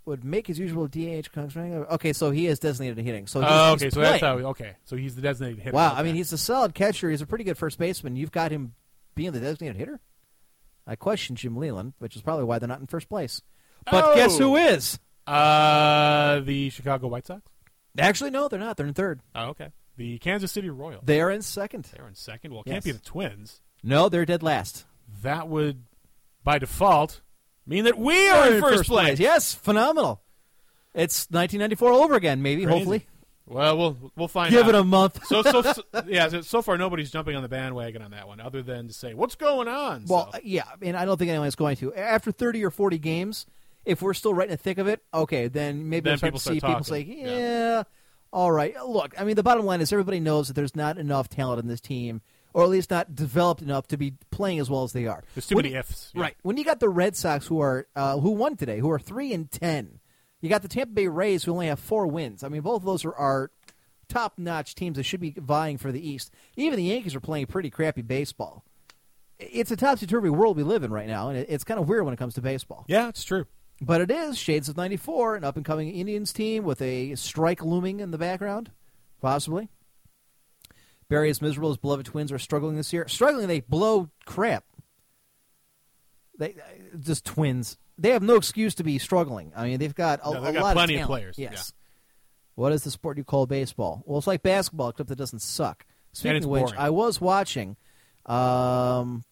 Would 0.05 0.25
make 0.25 0.47
his 0.47 0.57
usual 0.57 0.87
DH. 0.87 1.29
Okay, 1.37 2.11
so 2.11 2.31
he 2.31 2.47
is 2.47 2.59
designated 2.59 2.97
hitting. 3.05 3.27
So 3.27 3.41
Oh, 3.43 3.73
okay, 3.73 3.89
so 3.89 4.01
that's 4.01 4.19
playing. 4.19 4.39
how. 4.41 4.49
Okay, 4.49 4.75
so 4.83 4.97
he's 4.97 5.15
the 5.15 5.21
designated 5.21 5.59
hitter. 5.59 5.75
Wow, 5.75 5.93
I 5.95 6.01
mean, 6.03 6.15
he's 6.15 6.33
a 6.33 6.37
solid 6.37 6.73
catcher. 6.73 7.09
He's 7.09 7.21
a 7.21 7.25
pretty 7.27 7.43
good 7.43 7.57
first 7.57 7.77
baseman. 7.77 8.15
You've 8.15 8.31
got 8.31 8.51
him 8.51 8.73
being 9.15 9.31
the 9.31 9.39
designated 9.39 9.77
hitter. 9.77 9.99
I 10.87 10.95
question 10.95 11.35
Jim 11.35 11.55
Leyland, 11.57 11.93
which 11.99 12.15
is 12.15 12.21
probably 12.21 12.45
why 12.45 12.59
they're 12.59 12.67
not 12.67 12.79
in 12.79 12.87
first 12.87 13.07
place. 13.09 13.41
But 13.89 14.03
Oh. 14.05 14.15
guess 14.15 14.37
who 14.37 14.55
is? 14.55 14.99
uh 15.27 16.39
the 16.41 16.69
Chicago 16.71 17.07
White 17.07 17.27
Sox. 17.27 17.43
Actually, 17.97 18.31
no, 18.31 18.47
they're 18.47 18.59
not. 18.59 18.77
They're 18.77 18.87
in 18.87 18.93
third. 18.93 19.21
Oh, 19.35 19.49
okay. 19.49 19.69
The 19.97 20.17
Kansas 20.19 20.51
City 20.51 20.69
Royals. 20.69 21.03
They 21.05 21.21
are 21.21 21.29
in 21.29 21.41
second. 21.41 21.85
They're 21.95 22.07
in 22.07 22.15
second. 22.15 22.51
Well, 22.53 22.63
it 22.65 22.69
can't 22.69 22.83
be 22.83 22.91
the 22.91 22.99
Twins. 22.99 23.61
No, 23.83 24.09
they're 24.09 24.25
dead 24.25 24.41
last. 24.41 24.85
That 25.21 25.47
would, 25.47 25.83
by 26.43 26.57
default, 26.57 27.21
mean 27.67 27.83
that 27.83 27.97
we 27.97 28.27
are 28.29 28.45
They're 28.47 28.55
in 28.55 28.61
first, 28.61 28.89
place. 28.89 29.19
Yes, 29.19 29.53
phenomenal. 29.53 30.21
It's 30.93 31.27
1994 31.29 31.91
all 31.91 32.01
over 32.03 32.15
again. 32.15 32.41
Maybe, 32.41 32.63
Crazy. 32.63 32.77
hopefully. 32.77 33.07
Well, 33.51 33.77
we'll 33.77 34.11
we'll 34.15 34.27
find 34.27 34.47
out. 34.53 34.57
Give 34.57 34.67
out. 34.67 34.75
it 34.75 34.79
a 34.79 34.83
month. 34.83 35.25
so, 35.25 35.41
so, 35.43 35.61
so 35.61 35.83
yeah. 36.07 36.29
So, 36.29 36.41
so 36.41 36.61
far, 36.61 36.77
nobody's 36.77 37.11
jumping 37.11 37.35
on 37.35 37.41
the 37.43 37.49
bandwagon 37.49 38.01
on 38.01 38.11
that 38.11 38.27
one, 38.27 38.39
other 38.39 38.61
than 38.63 38.87
to 38.87 38.93
say 38.93 39.13
what's 39.13 39.35
going 39.35 39.67
on. 39.67 40.05
Well, 40.07 40.33
yeah, 40.43 40.63
I 40.71 40.75
mean, 40.83 40.95
I 40.95 41.05
don't 41.05 41.17
think 41.17 41.29
anyone's 41.29 41.55
going 41.55 41.75
to. 41.77 41.93
After 41.93 42.31
30 42.31 42.63
or 42.63 42.71
40 42.71 42.97
games, 42.97 43.45
if 43.85 44.01
we're 44.01 44.13
still 44.13 44.33
right 44.33 44.47
in 44.47 44.51
the 44.51 44.57
thick 44.57 44.77
of 44.77 44.87
it, 44.87 45.03
okay, 45.13 45.47
then 45.47 45.89
maybe 45.89 46.09
Then 46.09 46.11
we'll 46.11 46.17
start 46.17 46.31
people 46.33 46.39
to 46.39 46.53
see 46.53 46.59
start 46.59 46.71
people 46.71 46.83
say, 46.85 47.01
yeah, 47.01 47.37
Yeah. 47.77 47.83
all 48.31 48.51
right. 48.51 48.75
Look, 48.85 49.13
I 49.19 49.23
mean, 49.23 49.35
the 49.35 49.43
bottom 49.43 49.65
line 49.65 49.81
is 49.81 49.91
everybody 49.91 50.19
knows 50.19 50.47
that 50.47 50.53
there's 50.53 50.75
not 50.75 50.97
enough 50.97 51.29
talent 51.29 51.59
in 51.61 51.67
this 51.67 51.81
team, 51.81 52.21
or 52.53 52.63
at 52.63 52.69
least 52.69 52.91
not 52.91 53.15
developed 53.15 53.61
enough 53.61 53.87
to 53.87 53.97
be 53.97 54.13
playing 54.29 54.59
as 54.59 54.69
well 54.69 54.83
as 54.83 54.91
they 54.93 55.07
are. 55.07 55.23
there's 55.35 55.47
too 55.47 55.55
When 55.55 55.63
many 55.63 55.75
ifs. 55.75 56.11
Yeah. 56.13 56.21
Right. 56.23 56.35
When 56.43 56.57
you 56.57 56.63
got 56.65 56.79
the 56.81 56.89
Red 56.89 57.15
Sox 57.15 57.47
who 57.47 57.59
are 57.61 57.87
uh, 57.95 58.19
who 58.19 58.31
won 58.31 58.55
today, 58.57 58.79
who 58.79 58.91
are 58.91 58.99
three 58.99 59.33
and 59.33 59.49
ten, 59.49 59.99
you 60.41 60.49
got 60.49 60.61
the 60.61 60.67
Tampa 60.67 60.93
Bay 60.93 61.07
Rays 61.07 61.43
who 61.43 61.53
only 61.53 61.67
have 61.67 61.79
four 61.79 62.07
wins. 62.07 62.43
I 62.43 62.49
mean, 62.49 62.61
both 62.61 62.81
of 62.81 62.85
those 62.85 63.05
are, 63.05 63.13
are 63.13 63.51
top 64.09 64.33
notch 64.37 64.75
teams 64.75 64.97
that 64.97 65.03
should 65.03 65.21
be 65.21 65.35
vying 65.37 65.77
for 65.77 65.91
the 65.91 66.05
East. 66.05 66.31
Even 66.57 66.77
the 66.77 66.83
Yankees 66.83 67.15
are 67.15 67.19
playing 67.19 67.45
pretty 67.45 67.69
crappy 67.69 68.01
baseball. 68.01 68.65
It's 69.39 69.71
a 69.71 69.75
topsy 69.75 70.05
turvy 70.05 70.29
world 70.29 70.57
we 70.57 70.63
live 70.63 70.83
in 70.83 70.91
right 70.91 71.07
now, 71.07 71.29
and 71.29 71.37
it, 71.37 71.47
it's 71.49 71.63
kind 71.63 71.79
of 71.79 71.87
weird 71.87 72.05
when 72.05 72.13
it 72.13 72.17
comes 72.17 72.35
to 72.35 72.41
baseball. 72.41 72.85
Yeah, 72.87 73.07
it's 73.07 73.23
true. 73.23 73.45
But 73.81 74.01
it 74.01 74.11
is 74.11 74.37
Shades 74.37 74.69
of 74.69 74.77
'94, 74.77 75.37
an 75.37 75.43
up 75.43 75.55
and 75.55 75.65
coming 75.65 75.89
Indians 75.89 76.31
team 76.31 76.63
with 76.63 76.81
a 76.81 77.15
strike 77.15 77.63
looming 77.63 77.99
in 77.99 78.11
the 78.11 78.19
background, 78.19 78.71
possibly. 79.19 79.69
Barry 81.09 81.29
is 81.29 81.41
miserable. 81.41 81.69
His 81.69 81.77
beloved 81.77 82.05
twins 82.05 82.31
are 82.31 82.39
struggling 82.39 82.77
this 82.77 82.93
year. 82.93 83.07
Struggling, 83.07 83.47
they 83.47 83.59
blow 83.59 84.11
crap. 84.25 84.63
They 86.37 86.51
uh, 86.51 86.97
just 86.99 87.25
twins. 87.25 87.77
They 88.01 88.09
have 88.11 88.23
no 88.23 88.35
excuse 88.35 88.75
to 88.75 88.83
be 88.83 88.97
struggling. 88.97 89.51
I 89.55 89.65
mean, 89.65 89.79
they've 89.79 89.93
got 89.93 90.19
a, 90.23 90.33
No, 90.33 90.41
they've 90.41 90.49
a 90.49 90.53
got 90.53 90.63
lot 90.63 90.73
plenty 90.73 90.95
of, 90.95 91.01
of 91.01 91.07
players, 91.07 91.37
Yes. 91.37 91.71
What 92.55 92.73
is 92.73 92.83
the 92.83 92.91
sport 92.91 93.17
you 93.17 93.23
call 93.23 93.45
baseball? 93.45 94.03
Well, 94.05 94.17
it's 94.17 94.27
like 94.27 94.43
basketball, 94.43 94.89
except 94.89 95.09
it 95.11 95.17
doesn't 95.17 95.39
suck. 95.41 95.85
Speaking 96.13 96.35
it's 96.37 96.45
of 96.45 96.51
which, 96.51 96.63
boring. 96.65 96.79
I 96.79 96.89
was 96.89 97.21
watching. 97.21 97.77
Um, 98.25 99.23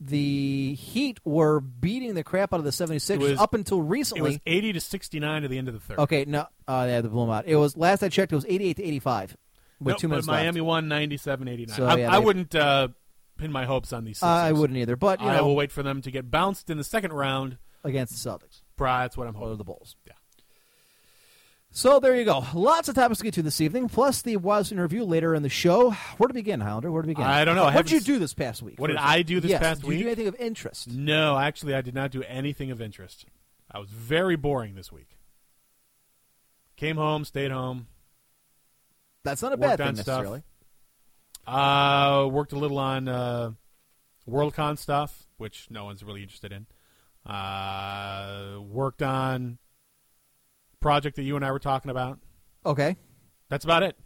the 0.00 0.74
Heat 0.74 1.20
were 1.24 1.60
beating 1.60 2.14
the 2.14 2.22
crap 2.24 2.52
out 2.52 2.58
of 2.58 2.64
the 2.64 2.70
76ers 2.70 3.18
was- 3.18 3.38
up 3.38 3.54
until 3.54 3.82
recently. 3.82 4.20
It 4.20 4.32
was 4.32 4.40
80 4.46 4.72
to 4.74 4.80
69 4.80 5.42
to 5.42 5.48
the 5.48 5.58
end 5.58 5.68
of 5.68 5.74
the 5.74 5.80
third. 5.80 5.98
Okay, 6.00 6.24
no, 6.26 6.46
uh, 6.68 6.86
they 6.86 6.92
had 6.92 7.04
to 7.04 7.10
blow 7.10 7.26
them 7.26 7.34
out. 7.34 7.46
It 7.46 7.56
was 7.56 7.76
last 7.76 8.02
I 8.02 8.08
checked. 8.08 8.32
It 8.32 8.36
was 8.36 8.46
eighty-eight 8.48 8.76
to 8.76 8.84
eighty-five 8.84 9.36
with 9.80 9.92
Nope, 9.92 9.98
two 9.98 10.08
but 10.08 10.12
minutes 10.12 10.26
Miami 10.26 10.60
left. 10.60 10.66
won 10.66 10.88
97 10.88 11.48
89. 11.48 11.76
So, 11.76 11.86
I, 11.86 11.96
yeah, 11.96 12.12
I 12.14 12.18
wouldn't 12.18 12.54
uh, 12.54 12.88
pin 13.38 13.50
my 13.52 13.64
hopes 13.64 13.92
on 13.92 14.04
these 14.04 14.18
Sixers. 14.18 14.28
I 14.28 14.52
wouldn't 14.52 14.78
either, 14.78 14.96
but 14.96 15.20
you 15.20 15.26
I 15.28 15.36
know, 15.36 15.46
will 15.46 15.56
wait 15.56 15.72
for 15.72 15.82
them 15.82 16.02
to 16.02 16.10
get 16.10 16.30
bounced 16.30 16.70
in 16.70 16.76
the 16.78 16.84
second 16.84 17.12
round. 17.12 17.56
Against 17.84 18.12
the 18.22 18.30
Celtics 18.30 18.62
Pri- 18.76 19.02
That's 19.04 19.16
what 19.16 19.26
I'm 19.28 19.36
or 19.36 19.54
the 19.56 19.64
Bulls. 19.64 19.96
Yeah. 20.06 20.12
So 21.72 22.00
there 22.00 22.16
you 22.16 22.24
go. 22.24 22.44
Lots 22.52 22.88
of 22.88 22.96
topics 22.96 23.18
to 23.18 23.24
get 23.24 23.34
to 23.34 23.42
this 23.42 23.60
evening, 23.60 23.88
plus 23.88 24.22
the 24.22 24.36
Washington 24.38 24.78
interview 24.78 25.04
later 25.04 25.36
in 25.36 25.44
the 25.44 25.48
show. 25.48 25.90
Where 26.18 26.26
to 26.26 26.34
begin, 26.34 26.60
Highlander? 26.60 26.90
Where 26.90 27.02
to 27.02 27.06
begin? 27.06 27.24
I 27.24 27.44
don't 27.44 27.54
know. 27.54 27.62
I 27.64 27.74
What 27.76 27.86
did 27.86 27.92
you 27.92 28.00
do 28.00 28.18
this 28.18 28.34
past 28.34 28.60
week? 28.60 28.80
What 28.80 28.88
did? 28.88 28.96
I 28.96 29.22
do 29.22 29.38
this 29.38 29.52
Yes, 29.52 29.60
past 29.60 29.80
did 29.82 29.86
you 29.86 29.92
do 29.92 29.98
week? 29.98 30.06
anything 30.06 30.26
of 30.26 30.34
interest? 30.40 30.88
No, 30.88 31.38
actually, 31.38 31.74
I 31.76 31.80
did 31.80 31.94
not 31.94 32.10
do 32.10 32.24
anything 32.24 32.72
of 32.72 32.80
interest. 32.82 33.24
I 33.70 33.78
was 33.78 33.88
very 33.88 34.34
boring 34.34 34.74
this 34.74 34.90
week. 34.90 35.16
Came 36.76 36.96
home, 36.96 37.24
stayed 37.24 37.52
home, 37.52 37.86
That's 39.22 39.42
not 39.42 39.52
a 39.52 39.56
bad 39.56 39.76
thing 39.78 39.94
stuff. 39.94 40.06
necessarily. 40.24 40.42
Uh, 41.46 42.26
worked 42.32 42.52
a 42.52 42.58
little 42.58 42.78
on 42.78 43.06
uh, 43.06 43.52
Worldcon 44.28 44.76
stuff, 44.76 45.26
which 45.36 45.68
no 45.70 45.84
one's 45.84 46.02
really 46.02 46.22
interested 46.22 46.50
in. 46.52 46.66
Uh, 47.26 48.58
worked 48.60 49.02
on 49.02 49.58
project 50.80 51.16
that 51.16 51.22
you 51.22 51.36
and 51.36 51.44
I 51.44 51.52
were 51.52 51.58
talking 51.58 51.90
about. 51.90 52.18
Okay. 52.64 52.96
That's 53.48 53.64
about 53.64 53.82
it. 53.82 53.96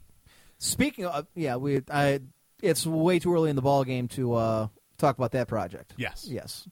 Speaking 0.59 1.07
of, 1.07 1.27
yeah, 1.35 1.57
we. 1.57 1.83
I. 1.91 2.21
It's 2.63 2.87
way 2.87 3.19
too 3.19 3.33
early 3.35 3.51
in 3.51 3.57
the 3.57 3.63
ball 3.63 3.85
game 3.85 4.09
to 4.09 4.35
uh, 4.35 4.69
talk 4.97 5.19
about 5.19 5.33
that 5.33 5.49
project. 5.49 5.93
Yes. 5.99 6.27
Yes. 6.29 6.67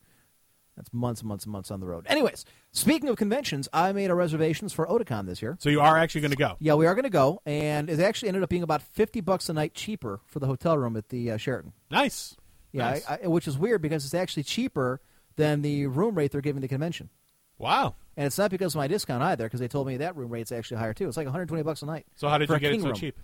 That's 0.77 0.91
months 0.93 1.21
and 1.21 1.29
months 1.29 1.45
and 1.45 1.53
months 1.53 1.71
on 1.71 1.81
the 1.81 1.87
road. 1.87 2.07
Anyways, 2.09 2.47
speaking 2.71 3.11
of 3.11 3.17
conventions, 3.17 3.69
I 3.75 3.93
made 3.93 4.09
our 4.09 4.17
reservations 4.17 4.73
for 4.73 4.87
Otakon 4.87 5.27
this 5.27 5.43
year. 5.43 5.59
So 5.61 5.69
you 5.69 5.83
are 5.83 5.99
actually 5.99 6.23
going 6.23 6.31
to 6.31 6.37
go. 6.39 6.57
Yeah, 6.61 6.75
we 6.75 6.87
are 6.87 6.95
going 6.95 7.03
to 7.05 7.11
go, 7.11 7.43
and 7.45 7.91
it 7.91 8.01
actually 8.01 8.29
ended 8.29 8.43
up 8.43 8.49
being 8.49 8.63
about 8.63 8.81
fifty 8.81 9.21
bucks 9.21 9.51
a 9.51 9.53
night 9.53 9.75
cheaper 9.75 10.21
for 10.25 10.39
the 10.39 10.47
hotel 10.47 10.79
room 10.79 10.97
at 10.97 11.11
the 11.11 11.33
uh, 11.33 11.37
Sheraton. 11.37 11.75
Nice. 11.91 12.37
Yeah, 12.73 12.91
Nice. 12.91 13.07
I, 13.07 13.19
I, 13.25 13.27
which 13.27 13.47
is 13.47 13.59
weird 13.59 13.83
because 13.83 14.07
it's 14.07 14.15
actually 14.15 14.45
cheaper 14.45 15.03
than 15.37 15.63
the 15.63 15.87
room 15.87 16.15
rate 16.15 16.33
they're 16.33 16.41
giving 16.41 16.63
the 16.63 16.69
convention, 16.69 17.11
wow. 17.59 17.95
and 18.17 18.27
it's 18.27 18.39
not 18.39 18.51
because 18.51 18.75
of 18.75 18.79
my 18.79 18.87
discount 18.87 19.23
either. 19.23 19.45
Because 19.45 19.61
they 19.61 19.69
told 19.69 19.87
me 19.87 19.99
that 19.99 20.17
room 20.17 20.31
rate's 20.31 20.53
actually 20.53 20.79
higher 20.79 20.95
too. 20.95 21.09
It's 21.09 21.17
like 21.17 21.27
one 21.27 21.33
hundred 21.33 21.49
twenty 21.49 21.63
bucks 21.63 21.83
a 21.83 21.87
night. 21.87 22.07
So 22.17 22.29
how 22.29 22.39
did 22.39 22.49
you 22.49 22.59
get 22.59 22.73
it 22.73 22.81
so 22.81 22.87
room. 22.87 22.95
cheap? 22.95 23.19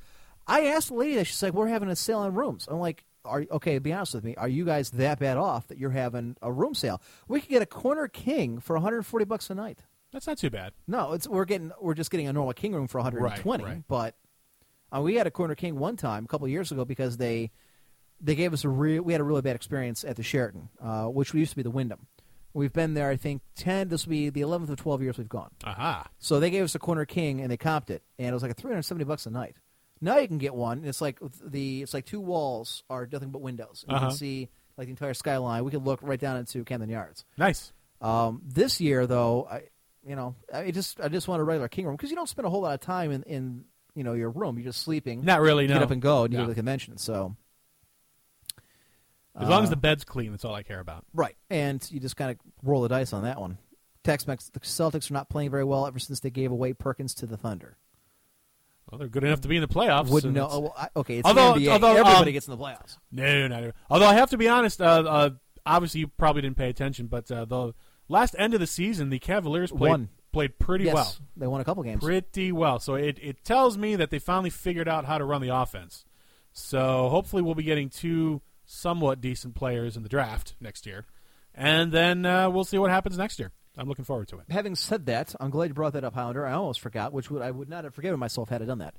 I 0.46 0.66
asked 0.66 0.88
the 0.88 0.94
lady 0.94 1.16
that 1.16 1.26
she's 1.26 1.42
like, 1.42 1.52
"We're 1.52 1.68
having 1.68 1.88
a 1.88 1.96
sale 1.96 2.20
on 2.20 2.34
rooms." 2.34 2.66
I'm 2.68 2.80
like, 2.80 3.04
"Are 3.24 3.44
okay?" 3.50 3.78
Be 3.78 3.92
honest 3.92 4.14
with 4.14 4.24
me. 4.24 4.34
Are 4.36 4.48
you 4.48 4.64
guys 4.64 4.90
that 4.92 5.18
bad 5.18 5.36
off 5.36 5.68
that 5.68 5.78
you're 5.78 5.90
having 5.90 6.36
a 6.42 6.50
room 6.50 6.74
sale? 6.74 7.02
We 7.28 7.40
could 7.40 7.50
get 7.50 7.62
a 7.62 7.66
corner 7.66 8.08
king 8.08 8.58
for 8.58 8.74
140 8.74 9.24
bucks 9.24 9.50
a 9.50 9.54
night. 9.54 9.80
That's 10.12 10.26
not 10.26 10.38
too 10.38 10.50
bad. 10.50 10.72
No, 10.86 11.12
it's 11.12 11.28
we're 11.28 11.44
getting 11.44 11.72
we're 11.80 11.94
just 11.94 12.10
getting 12.10 12.28
a 12.28 12.32
normal 12.32 12.54
king 12.54 12.74
room 12.74 12.88
for 12.88 12.98
120. 12.98 13.62
Right, 13.62 13.70
right. 13.70 13.82
But 13.88 14.14
uh, 14.94 15.02
we 15.02 15.16
had 15.16 15.26
a 15.26 15.30
corner 15.30 15.54
king 15.54 15.78
one 15.78 15.96
time 15.96 16.24
a 16.24 16.28
couple 16.28 16.48
years 16.48 16.72
ago 16.72 16.84
because 16.84 17.18
they 17.18 17.50
they 18.20 18.34
gave 18.34 18.52
us 18.52 18.64
a 18.64 18.68
real 18.68 19.02
we 19.02 19.12
had 19.12 19.20
a 19.20 19.24
really 19.24 19.42
bad 19.42 19.56
experience 19.56 20.04
at 20.04 20.16
the 20.16 20.22
Sheraton, 20.22 20.68
uh, 20.82 21.06
which 21.06 21.32
used 21.34 21.50
to 21.50 21.56
be 21.56 21.62
the 21.62 21.70
Wyndham. 21.70 22.06
We've 22.54 22.72
been 22.72 22.94
there, 22.94 23.10
I 23.10 23.16
think, 23.16 23.42
ten. 23.54 23.88
This 23.88 24.06
will 24.06 24.10
be 24.12 24.30
the 24.30 24.40
11th 24.40 24.70
of 24.70 24.76
12 24.78 25.02
years 25.02 25.18
we've 25.18 25.28
gone. 25.28 25.50
Aha. 25.64 26.06
So 26.18 26.40
they 26.40 26.50
gave 26.50 26.64
us 26.64 26.74
a 26.74 26.78
corner 26.78 27.04
king 27.04 27.40
and 27.40 27.50
they 27.50 27.56
comped 27.58 27.90
it, 27.90 28.02
and 28.18 28.28
it 28.28 28.32
was 28.32 28.42
like 28.42 28.50
a 28.50 28.54
370 28.54 29.04
bucks 29.04 29.26
a 29.26 29.30
night. 29.30 29.54
Now 30.00 30.18
you 30.18 30.26
can 30.28 30.38
get 30.38 30.54
one. 30.54 30.78
And 30.78 30.86
it's 30.86 31.00
like 31.00 31.18
the 31.44 31.82
it's 31.82 31.92
like 31.94 32.06
two 32.06 32.20
walls 32.20 32.82
are 32.88 33.06
nothing 33.10 33.30
but 33.30 33.42
windows. 33.42 33.84
And 33.86 33.92
You 33.92 33.96
Uh-huh. 33.98 34.08
can 34.08 34.16
see 34.16 34.48
like 34.76 34.86
the 34.86 34.90
entire 34.92 35.14
skyline. 35.14 35.64
We 35.64 35.70
can 35.70 35.84
look 35.84 36.00
right 36.02 36.18
down 36.20 36.36
into 36.38 36.64
Camden 36.64 36.88
Yards. 36.88 37.24
Nice. 37.36 37.72
Um, 38.00 38.40
this 38.44 38.80
year, 38.80 39.06
though, 39.06 39.46
I 39.50 39.62
you 40.06 40.16
know 40.16 40.34
I 40.52 40.70
just 40.70 41.00
I 41.00 41.08
just 41.08 41.28
want 41.28 41.40
a 41.40 41.44
regular 41.44 41.68
king 41.68 41.84
room 41.84 41.96
because 41.96 42.10
you 42.10 42.16
don't 42.16 42.28
spend 42.28 42.46
a 42.46 42.50
whole 42.50 42.62
lot 42.62 42.74
of 42.74 42.80
time 42.80 43.10
in, 43.10 43.22
in 43.24 43.64
you 43.94 44.04
know 44.04 44.14
your 44.14 44.30
room. 44.30 44.56
You're 44.56 44.66
just 44.72 44.82
sleeping. 44.82 45.24
Not 45.24 45.40
really. 45.40 45.66
Get 45.66 45.74
No. 45.78 45.82
up 45.82 45.90
and 45.90 46.00
go, 46.00 46.24
and 46.24 46.32
you 46.32 46.38
go 46.38 46.44
to 46.44 46.48
the 46.48 46.54
convention. 46.54 46.96
So 46.96 47.36
As 49.38 49.48
long 49.48 49.62
as 49.62 49.68
Uh, 49.68 49.70
the 49.70 49.76
bed's 49.76 50.04
clean, 50.04 50.30
that's 50.32 50.44
all 50.44 50.54
I 50.54 50.62
care 50.62 50.80
about. 50.80 51.04
right, 51.14 51.36
and 51.50 51.86
you 51.90 52.00
just 52.00 52.16
kind 52.16 52.30
of 52.30 52.38
roll 52.62 52.82
the 52.82 52.88
dice 52.88 53.12
on 53.12 53.22
that 53.22 53.40
one. 53.40 53.58
Tex-Mex, 54.04 54.48
the 54.50 54.60
Celtics 54.60 55.10
are 55.10 55.14
not 55.14 55.28
playing 55.28 55.50
very 55.50 55.64
well 55.64 55.86
ever 55.86 55.98
since 55.98 56.20
they 56.20 56.30
gave 56.30 56.50
away 56.50 56.72
Perkins 56.72 57.14
to 57.16 57.26
the 57.26 57.36
Thunder. 57.36 57.76
Well, 58.90 58.98
they're 58.98 59.08
good 59.08 59.24
enough 59.24 59.42
to 59.42 59.48
be 59.48 59.56
in 59.56 59.60
the 59.60 59.68
playoffs. 59.68 60.08
Wouldn't 60.08 60.32
know. 60.34 60.48
oh, 60.50 60.58
well, 60.60 60.74
I, 60.76 60.88
okay, 60.96 61.18
it's 61.18 61.28
Although- 61.28 61.54
the 61.58 61.66
NBA. 61.66 61.72
although, 61.72 61.90
Everybody 61.96 62.30
um, 62.30 62.32
gets 62.32 62.48
in 62.48 62.56
the 62.56 62.62
playoffs. 62.64 62.96
No, 63.12 63.46
not 63.48 63.58
even. 63.60 63.72
Although 63.90 64.06
I 64.06 64.14
have 64.14 64.30
to 64.30 64.38
be 64.38 64.48
honest, 64.48 64.80
uh, 64.80 64.84
uh, 65.06 65.30
obviously 65.66 66.00
you 66.00 66.08
probably 66.08 66.40
didn't 66.42 66.56
pay 66.56 66.70
attention, 66.70 67.06
but 67.06 67.30
uh, 67.30 67.44
the 67.44 67.74
last 68.08 68.34
end 68.38 68.54
of 68.54 68.60
the 68.60 68.66
season, 68.66 69.10
the 69.10 69.18
Cavaliers 69.18 69.70
played 69.70 69.90
Won. 69.90 70.08
played 70.32 70.58
pretty 70.58 70.84
yes, 70.86 70.94
well, 70.94 71.14
they 71.36 71.46
won 71.46 71.60
a 71.60 71.64
couple 71.64 71.82
games. 71.82 72.02
pretty 72.02 72.50
well. 72.50 72.78
So 72.80 72.94
it 72.94 73.18
it 73.20 73.44
tells 73.44 73.76
me 73.76 73.94
that 73.96 74.08
they 74.10 74.18
finally 74.18 74.50
figured 74.50 74.88
out 74.88 75.04
how 75.04 75.18
to 75.18 75.24
run 75.24 75.42
the 75.42 75.54
offense. 75.54 76.06
So 76.52 77.10
hopefully 77.10 77.42
we'll 77.42 77.54
be 77.54 77.62
getting 77.64 77.90
two 77.90 78.40
somewhat 78.70 79.20
decent 79.20 79.54
players 79.54 79.96
in 79.96 80.02
the 80.02 80.08
draft 80.08 80.54
next 80.60 80.86
year, 80.86 81.06
and 81.54 81.90
then 81.90 82.24
uh, 82.26 82.48
we'll 82.50 82.64
see 82.64 82.78
what 82.78 82.90
happens 82.90 83.16
next 83.18 83.38
year. 83.38 83.50
I'm 83.76 83.88
looking 83.88 84.04
forward 84.04 84.28
to 84.28 84.38
it. 84.38 84.44
Having 84.50 84.74
said 84.74 85.06
that, 85.06 85.34
I'm 85.40 85.50
glad 85.50 85.70
you 85.70 85.74
brought 85.74 85.94
that 85.94 86.04
up, 86.04 86.14
Highlander. 86.14 86.44
I 86.46 86.52
almost 86.52 86.80
forgot, 86.80 87.12
which 87.12 87.30
would 87.30 87.42
I 87.42 87.50
would 87.50 87.68
not 87.68 87.84
have 87.84 87.94
forgiven 87.94 88.20
myself 88.20 88.48
had 88.48 88.60
I 88.60 88.64
done 88.66 88.78
that. 88.78 88.94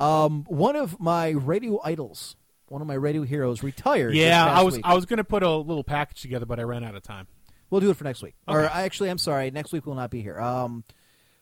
Um, 0.00 0.44
one 0.48 0.74
of 0.74 0.98
my 0.98 1.28
radio 1.30 1.80
idols, 1.84 2.34
one 2.68 2.80
of 2.80 2.88
my 2.88 2.94
radio 2.94 3.22
heroes, 3.22 3.62
retired. 3.62 4.14
Yeah, 4.14 4.44
I 4.44 4.62
was 4.62 4.74
week. 4.76 4.84
I 4.86 4.94
was 4.94 5.06
going 5.06 5.18
to 5.18 5.24
put 5.24 5.42
a 5.42 5.50
little 5.50 5.84
package 5.84 6.22
together, 6.22 6.46
but 6.46 6.58
I 6.58 6.62
ran 6.62 6.82
out 6.82 6.94
of 6.96 7.02
time. 7.02 7.26
We'll 7.70 7.80
do 7.80 7.90
it 7.90 7.96
for 7.96 8.04
next 8.04 8.22
week. 8.22 8.34
Or 8.48 8.62
Okay. 8.64 8.72
I 8.74 8.82
actually, 8.82 9.10
I'm 9.10 9.18
sorry, 9.18 9.50
next 9.50 9.72
week 9.72 9.86
will 9.86 9.94
not 9.94 10.10
be 10.10 10.20
here. 10.22 10.38
Um, 10.40 10.84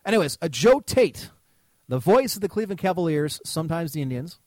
anyways, 0.04 0.36
uh, 0.42 0.48
Joe 0.48 0.80
Tate, 0.80 1.30
the 1.88 1.98
voice 1.98 2.34
of 2.34 2.40
the 2.40 2.48
Cleveland 2.48 2.80
Cavaliers, 2.80 3.40
sometimes 3.44 3.92
the 3.92 4.02
Indians, 4.02 4.38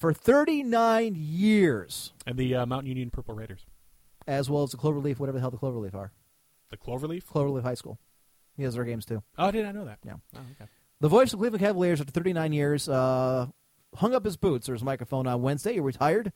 for 0.00 0.12
39 0.14 1.14
years, 1.16 2.12
And 2.26 2.36
the 2.36 2.54
uh, 2.56 2.66
Mount 2.66 2.86
Union 2.86 3.10
Purple 3.10 3.34
Raiders, 3.34 3.66
as 4.26 4.48
well 4.48 4.62
as 4.62 4.70
the 4.70 4.78
Cloverleaf, 4.78 5.18
whatever 5.18 5.36
the 5.36 5.40
hell 5.40 5.50
the 5.50 5.58
Cloverleaf 5.58 5.94
are, 5.94 6.10
the 6.70 6.76
Cloverleaf. 6.78 7.24
Cloverleaf 7.26 7.62
High 7.62 7.74
School. 7.74 7.98
He 8.56 8.62
has 8.62 8.74
their 8.74 8.84
games 8.84 9.04
too. 9.04 9.22
Oh, 9.38 9.46
I 9.46 9.50
did 9.50 9.64
not 9.64 9.74
know 9.74 9.84
that. 9.84 9.98
Yeah. 10.04 10.14
Oh, 10.34 10.40
okay. 10.60 10.70
The 11.00 11.08
voice 11.08 11.32
of 11.32 11.38
Cleveland 11.38 11.62
Cavaliers 11.62 12.00
after 12.00 12.12
39 12.12 12.52
years 12.52 12.88
uh, 12.88 13.46
hung 13.94 14.14
up 14.14 14.24
his 14.24 14.36
boots 14.36 14.68
or 14.68 14.72
his 14.72 14.82
microphone 14.82 15.26
on 15.26 15.42
Wednesday. 15.42 15.74
He 15.74 15.80
retired. 15.80 16.32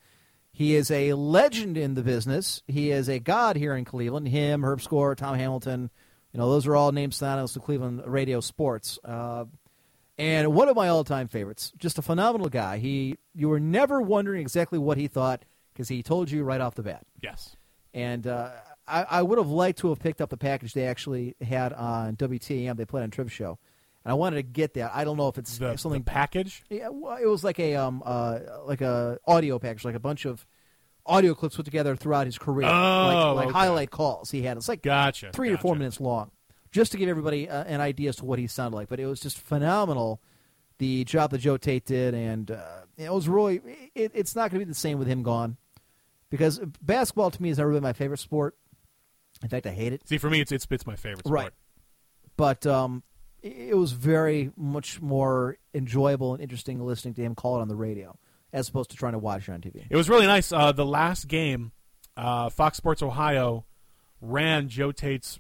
He 0.53 0.75
is 0.77 0.91
a 0.91 1.15
legend 1.15 1.77
in 1.77 1.95
the 1.95 2.03
business. 2.03 2.63
He 2.67 2.91
is 2.91 3.09
a 3.09 3.19
god 3.19 3.57
here 3.57 3.75
in 3.75 3.85
Cleveland. 3.85 4.29
Him, 4.29 4.63
Herb 4.65 4.81
Score, 4.81 5.15
Tom 5.15 5.37
Hamilton. 5.37 5.91
You 6.33 6.39
know, 6.39 6.51
those 6.51 6.67
are 6.67 6.77
all 6.77 6.93
names 6.93 7.17
synonymous 7.17 7.55
to 7.55 7.61
Cleveland 7.61 8.03
radio 8.07 8.41
sports. 8.41 8.99
Uh, 9.05 9.45
and 10.19 10.53
one 10.55 10.69
of 10.69 10.77
my 10.77 10.89
all-time 10.89 11.29
favorites. 11.29 11.73
Just 11.77 11.99
a 11.99 12.03
phenomenal 12.03 12.49
guy. 12.49 12.79
He, 12.79 13.17
you 13.35 13.49
were 13.49 13.61
never 13.61 14.01
wondering 14.01 14.41
exactly 14.41 14.79
what 14.79 14.97
he 14.99 15.09
thought 15.09 15.45
because 15.73 15.89
he 15.89 16.03
told 16.03 16.31
you 16.31 16.45
right 16.45 16.61
off 16.61 16.75
the 16.75 16.83
bat. 16.83 17.05
Yes. 17.23 17.57
And 17.93 18.27
uh, 18.27 18.51
I, 18.87 19.03
I 19.09 19.23
would 19.23 19.39
have 19.39 19.49
liked 19.49 19.79
to 19.81 19.89
have 19.89 19.99
picked 19.99 20.21
up 20.21 20.31
the 20.31 20.37
package 20.37 20.73
they 20.73 20.87
actually 20.87 21.35
had 21.41 21.73
on 21.73 22.17
WTAM. 22.17 22.77
They 22.77 22.85
played 22.85 23.03
on 23.03 23.11
Trib 23.11 23.31
Show, 23.31 23.59
and 24.05 24.11
I 24.11 24.15
wanted 24.15 24.37
to 24.37 24.43
get 24.43 24.75
that. 24.75 24.91
I 24.95 25.05
don't 25.05 25.17
know 25.17 25.29
if 25.29 25.39
it's 25.39 25.59
The, 25.59 25.77
something. 25.77 26.03
the 26.03 26.11
package. 26.11 26.63
yeah, 26.71 26.89
well, 26.91 27.17
it 27.17 27.27
was 27.27 27.43
like 27.45 27.59
a 27.61 27.77
um 27.77 28.03
uh 28.05 28.39
like 28.65 28.81
a 28.81 29.19
audio 29.27 29.59
package, 29.59 29.85
like 29.85 29.95
a 29.95 30.01
bunch 30.01 30.25
of 30.25 30.45
audio 31.07 31.35
clips 31.35 31.55
put 31.57 31.65
together 31.65 31.95
throughout 31.97 32.27
his 32.27 32.39
career, 32.39 32.67
Oh, 32.69 32.73
like, 33.07 33.37
like 33.37 33.47
okay. 33.49 33.53
highlight 33.59 33.91
calls 33.91 34.31
he 34.31 34.43
had. 34.43 34.57
It's 34.57 34.69
like 34.69 34.83
Gotcha. 34.83 35.31
three 35.33 35.51
or 35.53 35.59
four 35.59 35.75
minutes 35.77 36.01
long, 36.01 36.31
just 36.75 36.91
to 36.91 36.99
give 36.99 37.09
everybody 37.09 37.49
uh, 37.49 37.63
an 37.65 37.81
idea 37.81 38.09
as 38.09 38.17
to 38.17 38.25
what 38.25 38.41
he 38.41 38.49
sounded 38.49 38.77
like. 38.77 38.89
But 38.89 38.99
it 38.99 39.07
was 39.07 39.21
just 39.21 39.39
phenomenal, 39.39 40.21
the 40.79 41.05
job 41.05 41.31
that 41.31 41.39
Joe 41.39 41.57
Tate 41.57 41.87
did, 41.87 42.15
and 42.15 42.51
uh, 42.51 42.81
it 42.99 43.13
was 43.13 43.29
really. 43.29 43.61
It, 43.95 44.11
it's 44.13 44.35
not 44.35 44.51
going 44.51 44.59
to 44.59 44.67
be 44.67 44.69
the 44.69 44.75
same 44.75 44.99
with 44.99 45.07
him 45.07 45.23
gone, 45.23 45.57
because 46.31 46.61
basketball 46.83 47.31
to 47.31 47.41
me 47.41 47.51
is 47.51 47.59
never 47.59 47.73
been 47.73 47.83
my 47.83 47.93
favorite 47.93 48.19
sport. 48.19 48.57
In 49.41 49.49
fact, 49.49 49.67
I 49.67 49.71
hate 49.71 49.93
it. 49.93 50.09
See, 50.09 50.19
for 50.19 50.29
me, 50.29 50.41
it's 50.41 50.51
it's, 50.51 50.67
it's 50.69 50.87
my 50.87 50.97
favorite 50.97 51.21
sport. 51.21 51.33
Right. 51.33 51.51
But 52.37 52.67
um, 52.67 53.05
it, 53.41 53.71
it 53.71 53.77
was 53.77 53.93
very 53.93 54.51
much 54.57 55.01
more 55.01 55.57
enjoyable 55.73 56.35
and 56.35 56.43
interesting 56.43 56.85
listening 56.85 57.15
to 57.15 57.23
him 57.23 57.37
call 57.37 57.59
it 57.59 57.63
on 57.63 57.69
the 57.69 57.77
radio 57.77 58.19
as 58.53 58.69
opposed 58.69 58.91
to 58.91 58.97
trying 58.97 59.13
to 59.13 59.19
watch 59.21 59.49
it 59.49 59.53
on 59.53 59.61
TV. 59.61 59.87
It 59.89 59.97
was 59.97 60.09
really 60.09 60.27
nice. 60.27 60.51
Uh, 60.51 60.73
the 60.73 60.87
last 60.87 61.29
game, 61.29 61.71
uh, 62.17 62.49
Fox 62.49 62.77
Sports 62.77 63.03
Ohio 63.03 63.65
ran 64.21 64.69
Joe 64.69 64.91
Tate's 64.93 65.39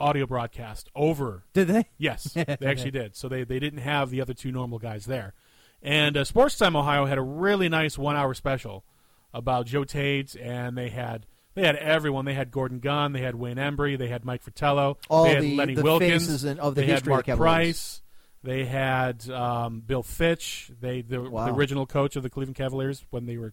audio 0.00 0.26
broadcast 0.26 0.88
over. 0.94 1.44
Did 1.52 1.68
they? 1.68 1.84
Yes, 1.98 2.24
they 2.34 2.44
actually 2.66 2.90
did. 2.90 3.16
So 3.16 3.28
they, 3.28 3.44
they 3.44 3.58
didn't 3.58 3.80
have 3.80 4.10
the 4.10 4.20
other 4.20 4.34
two 4.34 4.52
normal 4.52 4.78
guys 4.78 5.06
there. 5.06 5.34
And 5.82 6.16
uh, 6.16 6.24
Sports 6.24 6.56
Time 6.56 6.76
Ohio 6.76 7.04
had 7.06 7.18
a 7.18 7.22
really 7.22 7.68
nice 7.68 7.98
one 7.98 8.16
hour 8.16 8.32
special 8.34 8.84
about 9.32 9.66
Joe 9.66 9.84
Tate, 9.84 10.34
and 10.36 10.76
they 10.78 10.88
had 10.88 11.26
they 11.54 11.62
had 11.66 11.76
everyone. 11.76 12.24
They 12.24 12.34
had 12.34 12.50
Gordon 12.50 12.78
Gund, 12.80 13.14
they 13.14 13.20
had 13.20 13.34
Wayne 13.34 13.56
Embry, 13.56 13.98
they 13.98 14.08
had 14.08 14.24
Mike 14.24 14.42
Fratello, 14.42 14.98
All 15.10 15.24
they 15.24 15.34
had 15.34 15.42
the- 15.42 15.56
Lenny 15.56 15.74
the 15.74 15.82
Wilkins, 15.82 16.44
and- 16.44 16.58
of 16.60 16.74
the 16.74 16.80
they 16.82 16.86
had 16.88 17.06
Mark 17.06 17.26
Price, 17.26 18.02
they 18.42 18.64
had 18.64 19.28
um, 19.30 19.80
Bill 19.80 20.02
Fitch, 20.02 20.70
they 20.80 21.02
the, 21.02 21.20
Wow. 21.20 21.46
the 21.46 21.52
original 21.52 21.86
coach 21.86 22.16
of 22.16 22.22
the 22.22 22.30
Cleveland 22.30 22.56
Cavaliers 22.56 23.04
when 23.10 23.26
they 23.26 23.36
were 23.36 23.52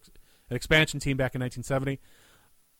an 0.50 0.56
expansion 0.56 1.00
team 1.00 1.16
back 1.16 1.34
in 1.34 1.40
1970. 1.40 2.00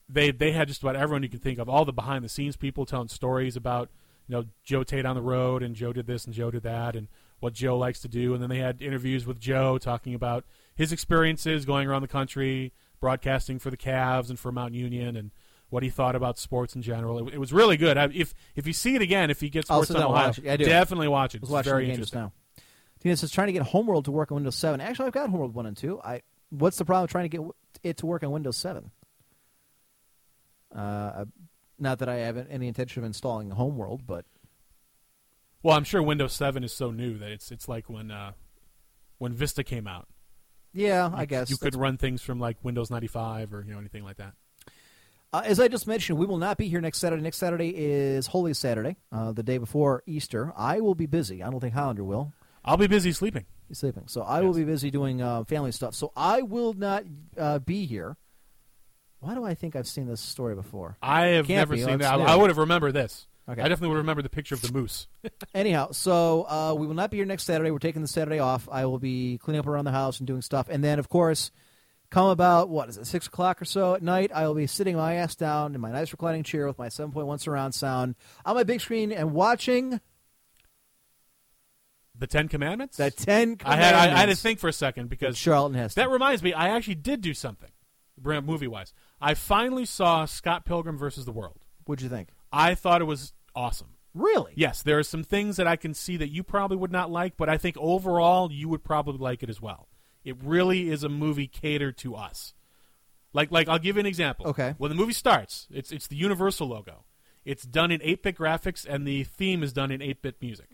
They 0.09 0.31
they 0.31 0.53
had 0.53 0.69
just 0.69 0.83
about 0.83 0.97
everyone 0.97 1.23
you 1.23 1.29
could 1.29 1.43
think 1.43 1.59
of, 1.59 1.69
all 1.69 1.85
the 1.85 1.93
behind 1.93 2.25
the 2.25 2.29
scenes 2.29 2.57
people 2.57 2.85
telling 2.87 3.09
stories 3.09 3.57
about 3.57 3.89
you 4.29 4.35
know 4.35 4.45
Joe 4.65 4.83
Tate 4.83 5.07
on 5.07 5.17
the 5.17 5.23
road 5.23 5.63
and 5.63 5.75
Joe 5.75 5.93
did 5.93 6.07
this 6.07 6.25
and 6.25 6.35
Joe 6.35 6.51
did 6.51 6.63
that 6.65 6.97
and 6.97 7.09
what 7.41 7.55
Joe 7.55 7.77
likes 7.77 8.01
to 8.01 8.09
do, 8.09 8.35
and 8.35 8.43
then 8.43 8.49
they 8.49 8.59
had 8.59 8.81
interviews 8.81 9.27
with 9.27 9.41
Joe 9.41 9.77
talking 9.77 10.15
about 10.15 10.45
his 10.77 10.93
experiences 10.93 11.65
going 11.65 11.89
around 11.89 12.03
the 12.03 12.09
country, 12.09 12.73
broadcasting 13.01 13.59
for 13.59 13.69
the 13.71 13.77
Cavs 13.77 14.29
and 14.31 14.39
for 14.39 14.53
Mount 14.53 14.75
Union, 14.75 15.17
and 15.17 15.33
what 15.69 15.83
he 15.83 15.91
thought 15.91 16.15
about 16.15 16.39
sports 16.39 16.77
in 16.77 16.83
general. 16.83 17.27
It, 17.27 17.35
it 17.35 17.39
was 17.39 17.53
really 17.53 17.77
good. 17.77 17.97
I, 17.97 18.05
if 18.15 18.35
if 18.55 18.67
you 18.67 18.73
see 18.73 18.95
it 18.95 19.03
again, 19.03 19.31
if 19.31 19.43
you 19.43 19.49
get 19.49 19.67
Sports 19.67 19.91
on 19.91 19.97
Ohio, 19.97 20.27
watch. 20.29 20.39
Yeah, 20.39 20.53
I 20.53 20.57
do. 20.57 20.67
definitely 20.67 21.09
watch 21.09 21.35
it. 21.35 21.43
It's 21.43 21.51
watching 21.51 21.73
very 21.73 21.91
interesting. 21.91 22.21
now. 22.21 22.33
Tina 23.01 23.17
says 23.17 23.33
trying 23.33 23.49
to 23.49 23.53
get 23.53 23.63
Homeworld 23.63 24.05
to 24.05 24.13
work 24.13 24.31
on 24.31 24.37
Windows 24.37 24.55
7. 24.55 24.81
Actually, 24.81 25.07
I've 25.07 25.13
got 25.13 25.29
Homeworld 25.29 25.55
1 25.55 25.67
and 25.67 25.77
2. 25.77 26.01
I 26.05 26.23
What's 26.51 26.77
the 26.77 26.85
problem 26.85 27.09
trying 27.09 27.29
to 27.29 27.37
get 27.37 27.47
it 27.83 27.97
to 27.97 28.07
work 28.07 28.23
on 28.23 28.31
Windows 28.31 28.57
7? 28.59 28.91
Uh, 30.75 31.25
not 31.79 31.99
that 31.99 32.09
I 32.09 32.17
have 32.17 32.47
any 32.51 32.69
intention 32.69 33.03
of 33.03 33.07
installing 33.07 33.51
Homeworld, 33.51 34.07
but 34.07 34.25
Well, 35.63 35.77
I'm 35.77 35.85
sure 35.85 36.03
Windows 36.03 36.33
7 36.33 36.65
is 36.65 36.73
so 36.73 36.91
new 36.91 37.19
that 37.19 37.31
it's 37.31 37.51
it's 37.51 37.69
like 37.69 37.89
when 37.89 38.11
uh, 38.11 38.33
when 39.19 39.33
Vista 39.33 39.63
came 39.65 39.87
out. 39.87 40.09
yeah, 40.73 41.11
I 41.13 41.25
guess. 41.27 41.51
you 41.51 41.57
could 41.57 41.75
run 41.77 41.97
things 41.99 42.23
from 42.23 42.41
like 42.41 42.57
Windows 42.63 42.91
95 42.91 43.53
or 43.55 43.65
you 43.67 43.73
know 43.73 43.79
anything 43.79 44.05
like 44.05 44.17
that. 44.17 44.35
Uh, 45.35 45.43
as 45.47 45.59
I 45.59 45.69
just 45.69 45.87
mentioned, 45.87 46.19
we 46.19 46.27
will 46.27 46.37
not 46.39 46.59
be 46.59 46.69
here 46.69 46.81
next 46.81 46.99
Saturday. 46.99 47.23
Next 47.23 47.39
Saturday 47.39 47.71
is 47.75 48.27
Holy 48.27 48.53
Saturday, 48.53 48.97
uh, 49.11 49.33
the 49.33 49.43
day 49.43 49.57
before 49.57 50.03
Easter. 50.07 50.53
I 50.57 50.81
will 50.81 50.95
be 50.95 51.07
busy. 51.07 51.43
I 51.43 51.51
don't 51.51 51.59
think 51.61 51.73
Highlander 51.73 52.05
will. 52.05 52.35
I'll 52.65 52.77
be 52.77 52.87
busy 52.87 53.13
sleeping. 53.13 53.47
He's 53.67 53.79
sleeping. 53.79 54.05
So 54.09 54.21
I 54.23 54.43
will 54.43 54.53
be 54.53 54.65
busy 54.65 54.91
doing 54.91 55.23
uh, 55.23 55.45
family 55.45 55.73
stuff. 55.73 55.95
So 55.95 56.13
I 56.15 56.43
will 56.43 56.75
not 56.75 57.05
uh, 57.39 57.61
be 57.61 57.87
here. 57.87 58.17
Why 59.23 59.35
do 59.37 59.45
I 59.45 59.55
think 59.55 59.77
I've 59.77 59.87
seen 59.87 60.07
this 60.09 60.21
story 60.21 60.57
before? 60.57 60.97
I 61.01 61.27
have 61.29 61.47
Can't 61.47 61.59
never 61.59 61.77
be. 61.77 61.83
seen 61.83 61.99
that. 61.99 62.13
I, 62.13 62.33
I 62.33 62.35
would 62.35 62.51
have 62.51 62.59
remembered 62.59 62.93
this. 62.93 63.29
Okay. 63.49 63.61
I 63.61 63.69
definitely 63.69 63.89
would 63.91 63.99
remember 63.99 64.21
the 64.23 64.29
picture 64.29 64.55
of 64.57 64.63
the 64.63 64.73
moose. 64.73 65.07
Anyhow, 65.55 65.93
so 65.93 66.43
uh, 66.49 66.75
we 66.77 66.87
will 66.89 66.95
not 66.95 67.11
be 67.13 67.19
here 67.19 67.27
next 67.27 67.45
Saturday. 67.45 67.71
We're 67.71 67.79
taking 67.79 68.03
the 68.03 68.09
Saturday 68.09 68.41
off. 68.41 68.69
I 68.71 68.85
will 68.87 68.99
be 68.99 69.39
cleaning 69.39 69.61
up 69.61 69.67
around 69.69 69.85
the 69.85 69.93
house 69.93 70.19
and 70.19 70.27
doing 70.27 70.43
stuff. 70.43 70.69
And 70.69 70.83
then, 70.83 70.99
of 70.99 71.09
course, 71.09 71.53
come 72.11 72.27
about, 72.27 72.69
what 72.69 72.89
is 72.89 72.99
it, 72.99 73.07
6 73.07 73.29
o'clock 73.29 73.63
or 73.63 73.65
so 73.65 73.95
at 73.95 74.03
night, 74.03 74.33
I 74.35 74.47
will 74.49 74.55
be 74.55 74.67
sitting 74.67 74.97
my 74.97 75.15
ass 75.15 75.37
down 75.37 75.75
in 75.77 75.81
my 75.81 75.93
nice 75.93 76.11
reclining 76.13 76.43
chair 76.43 76.67
with 76.67 76.79
my 76.79 76.89
7.1 76.89 77.39
surround 77.41 77.75
sound 77.75 78.17
on 78.45 78.57
my 78.57 78.65
big 78.65 78.81
screen 78.81 79.13
and 79.13 79.33
watching 79.33 80.01
The 82.19 82.27
Ten 82.27 82.49
Commandments. 82.49 82.97
the 82.97 83.11
10 83.11 83.59
I 83.65 83.77
had 83.77 83.95
I, 83.95 84.05
I 84.05 84.19
had 84.19 84.29
to 84.29 84.37
think 84.37 84.59
for 84.59 84.69
a 84.69 84.73
second 84.73 85.09
because 85.11 85.39
Charlton 85.39 85.77
Heston. 85.79 86.03
that 86.03 86.11
reminds 86.11 86.43
me. 86.43 86.53
I 86.53 86.69
actually 86.69 86.97
did 86.97 87.21
do 87.23 87.35
something, 87.35 87.71
movie 88.23 88.69
wise. 88.69 88.93
I 89.23 89.35
finally 89.35 89.85
saw 89.85 90.25
Scott 90.25 90.65
Pilgrim 90.65 90.99
versus 90.99 91.25
the 91.25 91.33
World. 91.33 91.61
What'd 91.85 92.03
you 92.03 92.09
think? 92.09 92.31
I 92.53 92.75
thought 92.75 93.01
it 93.01 93.07
was 93.07 93.33
awesome. 93.55 93.95
Really? 94.15 94.53
Yes, 94.57 94.83
there 94.83 94.99
are 94.99 95.05
some 95.05 95.23
things 95.23 95.57
that 95.57 95.67
I 95.67 95.77
can 95.77 95.95
see 95.95 96.17
that 96.19 96.31
you 96.31 96.43
probably 96.43 96.77
would 96.77 96.93
not 96.93 97.11
like, 97.11 97.37
but 97.37 97.49
I 97.49 97.57
think 97.57 97.77
overall 97.79 98.53
you 98.53 98.69
would 98.69 98.85
probably 98.85 99.19
like 99.19 99.43
it 99.43 99.49
as 99.49 99.63
well. 99.63 99.89
It 100.25 100.37
really 100.43 100.91
is 100.91 101.05
a 101.05 101.09
movie 101.09 101.47
catered 101.47 101.97
to 101.99 102.15
us. 102.15 102.53
Like, 103.33 103.51
like 103.51 103.69
I'll 103.69 103.79
give 103.79 103.97
you 103.97 104.01
an 104.01 104.07
example. 104.07 104.49
Okay. 104.49 104.75
When 104.77 104.91
the 104.91 104.95
movie 104.95 105.15
starts, 105.15 105.67
it's 105.71 105.91
it's 105.91 106.09
the 106.09 106.17
Universal 106.17 106.69
logo. 106.69 107.05
It's 107.45 107.65
done 107.65 107.91
in 107.91 108.01
8-bit 108.01 108.37
graphics, 108.37 108.87
and 108.89 109.07
the 109.07 109.25
theme 109.25 109.63
is 109.63 109.73
done 109.73 109.91
in 109.91 110.01
8-bit 110.01 110.37
music. 110.41 110.67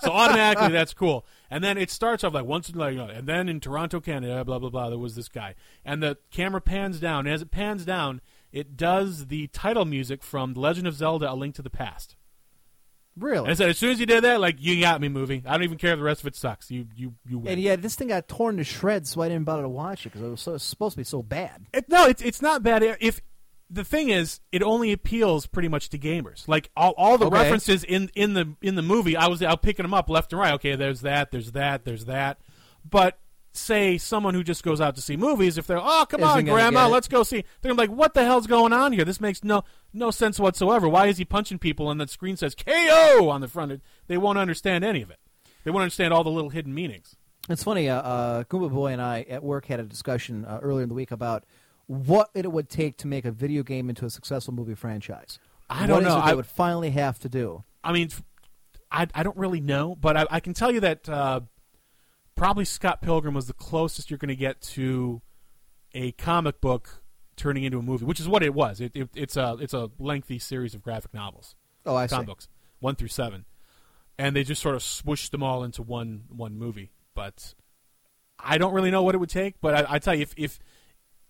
So 0.00 0.10
automatically, 0.10 0.68
that's 0.68 0.92
cool. 0.92 1.24
And 1.50 1.64
then 1.64 1.78
it 1.78 1.90
starts 1.90 2.24
off 2.24 2.34
like 2.34 2.44
once, 2.44 2.68
in 2.68 2.78
like, 2.78 2.98
and 2.98 3.26
then 3.26 3.48
in 3.48 3.60
Toronto, 3.60 4.00
Canada, 4.00 4.44
blah 4.44 4.58
blah 4.58 4.70
blah. 4.70 4.90
There 4.90 4.98
was 4.98 5.14
this 5.14 5.28
guy, 5.28 5.54
and 5.84 6.02
the 6.02 6.18
camera 6.30 6.60
pans 6.60 7.00
down. 7.00 7.26
And 7.26 7.34
as 7.34 7.42
it 7.42 7.50
pans 7.50 7.84
down, 7.84 8.20
it 8.52 8.76
does 8.76 9.28
the 9.28 9.46
title 9.48 9.84
music 9.84 10.22
from 10.22 10.54
The 10.54 10.60
Legend 10.60 10.86
of 10.86 10.94
Zelda: 10.94 11.32
A 11.32 11.34
Link 11.34 11.54
to 11.54 11.62
the 11.62 11.70
Past. 11.70 12.16
Really? 13.16 13.44
And 13.44 13.50
I 13.50 13.54
said, 13.54 13.70
as 13.70 13.78
soon 13.78 13.90
as 13.90 14.00
you 14.00 14.06
did 14.06 14.24
that, 14.24 14.40
like 14.40 14.56
you 14.60 14.80
got 14.80 15.00
me, 15.00 15.08
movie. 15.08 15.42
I 15.44 15.52
don't 15.52 15.64
even 15.64 15.78
care 15.78 15.92
if 15.92 15.98
the 15.98 16.04
rest 16.04 16.20
of 16.20 16.26
it 16.28 16.36
sucks. 16.36 16.70
You, 16.70 16.86
you, 16.94 17.14
you 17.28 17.38
win. 17.38 17.52
and 17.52 17.60
yeah, 17.60 17.76
this 17.76 17.94
thing 17.94 18.08
got 18.08 18.28
torn 18.28 18.56
to 18.56 18.64
shreds, 18.64 19.10
so 19.10 19.20
I 19.20 19.28
didn't 19.28 19.44
bother 19.44 19.62
to 19.62 19.68
watch 19.68 20.06
it 20.06 20.10
because 20.10 20.22
it 20.22 20.30
was 20.30 20.40
so, 20.40 20.56
supposed 20.58 20.94
to 20.94 20.98
be 20.98 21.04
so 21.04 21.22
bad. 21.22 21.66
It, 21.72 21.88
no, 21.88 22.06
it's 22.06 22.22
it's 22.22 22.40
not 22.40 22.62
bad. 22.62 22.82
If 23.00 23.20
the 23.70 23.84
thing 23.84 24.08
is, 24.08 24.40
it 24.50 24.62
only 24.62 24.90
appeals 24.92 25.46
pretty 25.46 25.68
much 25.68 25.88
to 25.90 25.98
gamers. 25.98 26.48
Like 26.48 26.70
all, 26.76 26.92
all 26.96 27.16
the 27.18 27.26
Okay. 27.26 27.36
references 27.38 27.84
in, 27.84 28.10
in 28.16 28.34
the 28.34 28.54
in 28.60 28.74
the 28.74 28.82
movie, 28.82 29.16
I 29.16 29.28
was 29.28 29.42
out 29.42 29.62
picking 29.62 29.84
them 29.84 29.94
up 29.94 30.10
left 30.10 30.32
and 30.32 30.40
right. 30.40 30.54
Okay, 30.54 30.74
there's 30.76 31.02
that, 31.02 31.30
there's 31.30 31.52
that, 31.52 31.84
there's 31.84 32.06
that. 32.06 32.38
But 32.88 33.18
say 33.52 33.98
someone 33.98 34.32
who 34.34 34.44
just 34.44 34.62
goes 34.62 34.80
out 34.80 34.94
to 34.94 35.02
see 35.02 35.16
movies, 35.16 35.58
if 35.58 35.66
they're 35.66 35.78
oh 35.80 36.06
come 36.08 36.20
Isn't 36.22 36.30
on, 36.38 36.44
grandma, 36.44 36.88
let's 36.88 37.08
go 37.08 37.22
see. 37.22 37.44
They're 37.62 37.74
like, 37.74 37.90
what 37.90 38.14
the 38.14 38.24
hell's 38.24 38.46
going 38.46 38.72
on 38.72 38.92
here? 38.92 39.04
This 39.04 39.20
makes 39.20 39.44
no 39.44 39.64
no 39.92 40.10
sense 40.10 40.38
whatsoever. 40.40 40.88
Why 40.88 41.06
is 41.06 41.18
he 41.18 41.24
punching 41.24 41.58
people 41.58 41.90
and 41.90 42.00
the 42.00 42.08
screen 42.08 42.36
says 42.36 42.54
KO 42.54 43.28
on 43.28 43.40
the 43.40 43.48
front? 43.48 43.80
They 44.06 44.16
won't 44.18 44.38
understand 44.38 44.84
any 44.84 45.02
of 45.02 45.10
it. 45.10 45.18
They 45.64 45.70
won't 45.70 45.82
understand 45.82 46.12
all 46.14 46.24
the 46.24 46.30
little 46.30 46.50
hidden 46.50 46.72
meanings. 46.74 47.16
It's 47.48 47.64
funny. 47.64 47.88
Uh, 47.88 48.00
uh, 48.00 48.44
Goomba 48.44 48.70
Boy 48.72 48.92
and 48.92 49.02
I 49.02 49.22
at 49.28 49.42
work 49.42 49.66
had 49.66 49.80
a 49.80 49.84
discussion 49.84 50.44
uh, 50.44 50.60
earlier 50.62 50.82
in 50.84 50.88
the 50.88 50.94
week 50.94 51.10
about 51.10 51.44
what 51.90 52.30
it 52.34 52.50
would 52.52 52.68
take 52.68 52.96
to 52.98 53.08
make 53.08 53.24
a 53.24 53.32
video 53.32 53.64
game 53.64 53.88
into 53.90 54.04
a 54.04 54.10
successful 54.10 54.54
movie 54.54 54.76
franchise. 54.76 55.40
I 55.68 55.86
don't 55.88 56.02
is 56.02 56.08
know. 56.08 56.18
it 56.18 56.22
I- 56.24 56.34
would 56.34 56.46
finally 56.46 56.90
have 56.90 57.18
to 57.20 57.28
do. 57.28 57.64
I 57.82 57.92
mean, 57.92 58.10
I, 58.92 59.08
I 59.12 59.24
don't 59.24 59.36
really 59.36 59.60
know, 59.60 59.96
but 59.96 60.16
I, 60.16 60.26
I 60.30 60.40
can 60.40 60.54
tell 60.54 60.70
you 60.70 60.78
that 60.80 61.08
uh, 61.08 61.40
probably 62.36 62.64
Scott 62.64 63.02
Pilgrim 63.02 63.34
was 63.34 63.46
the 63.48 63.52
closest 63.54 64.08
you're 64.10 64.18
going 64.18 64.28
to 64.28 64.36
get 64.36 64.60
to 64.62 65.20
a 65.92 66.12
comic 66.12 66.60
book 66.60 67.02
turning 67.36 67.64
into 67.64 67.78
a 67.78 67.82
movie, 67.82 68.04
which 68.04 68.20
is 68.20 68.28
what 68.28 68.42
it 68.44 68.54
was. 68.54 68.80
It, 68.80 68.92
it, 68.94 69.08
it's 69.16 69.36
a 69.36 69.56
it's 69.60 69.74
a 69.74 69.90
lengthy 69.98 70.38
series 70.38 70.74
of 70.74 70.82
graphic 70.82 71.12
novels, 71.14 71.56
Oh, 71.86 71.96
I 71.96 72.06
see. 72.06 72.22
books, 72.22 72.46
one 72.78 72.94
through 72.94 73.08
seven, 73.08 73.46
and 74.18 74.36
they 74.36 74.44
just 74.44 74.62
sort 74.62 74.76
of 74.76 74.82
swooshed 74.82 75.30
them 75.30 75.42
all 75.42 75.64
into 75.64 75.82
one 75.82 76.24
one 76.28 76.56
movie. 76.56 76.90
But 77.14 77.54
I 78.38 78.58
don't 78.58 78.72
really 78.74 78.90
know 78.90 79.02
what 79.02 79.14
it 79.14 79.18
would 79.18 79.30
take. 79.30 79.60
But 79.60 79.74
I, 79.90 79.94
I 79.94 79.98
tell 79.98 80.14
you, 80.14 80.22
if 80.22 80.34
if 80.36 80.58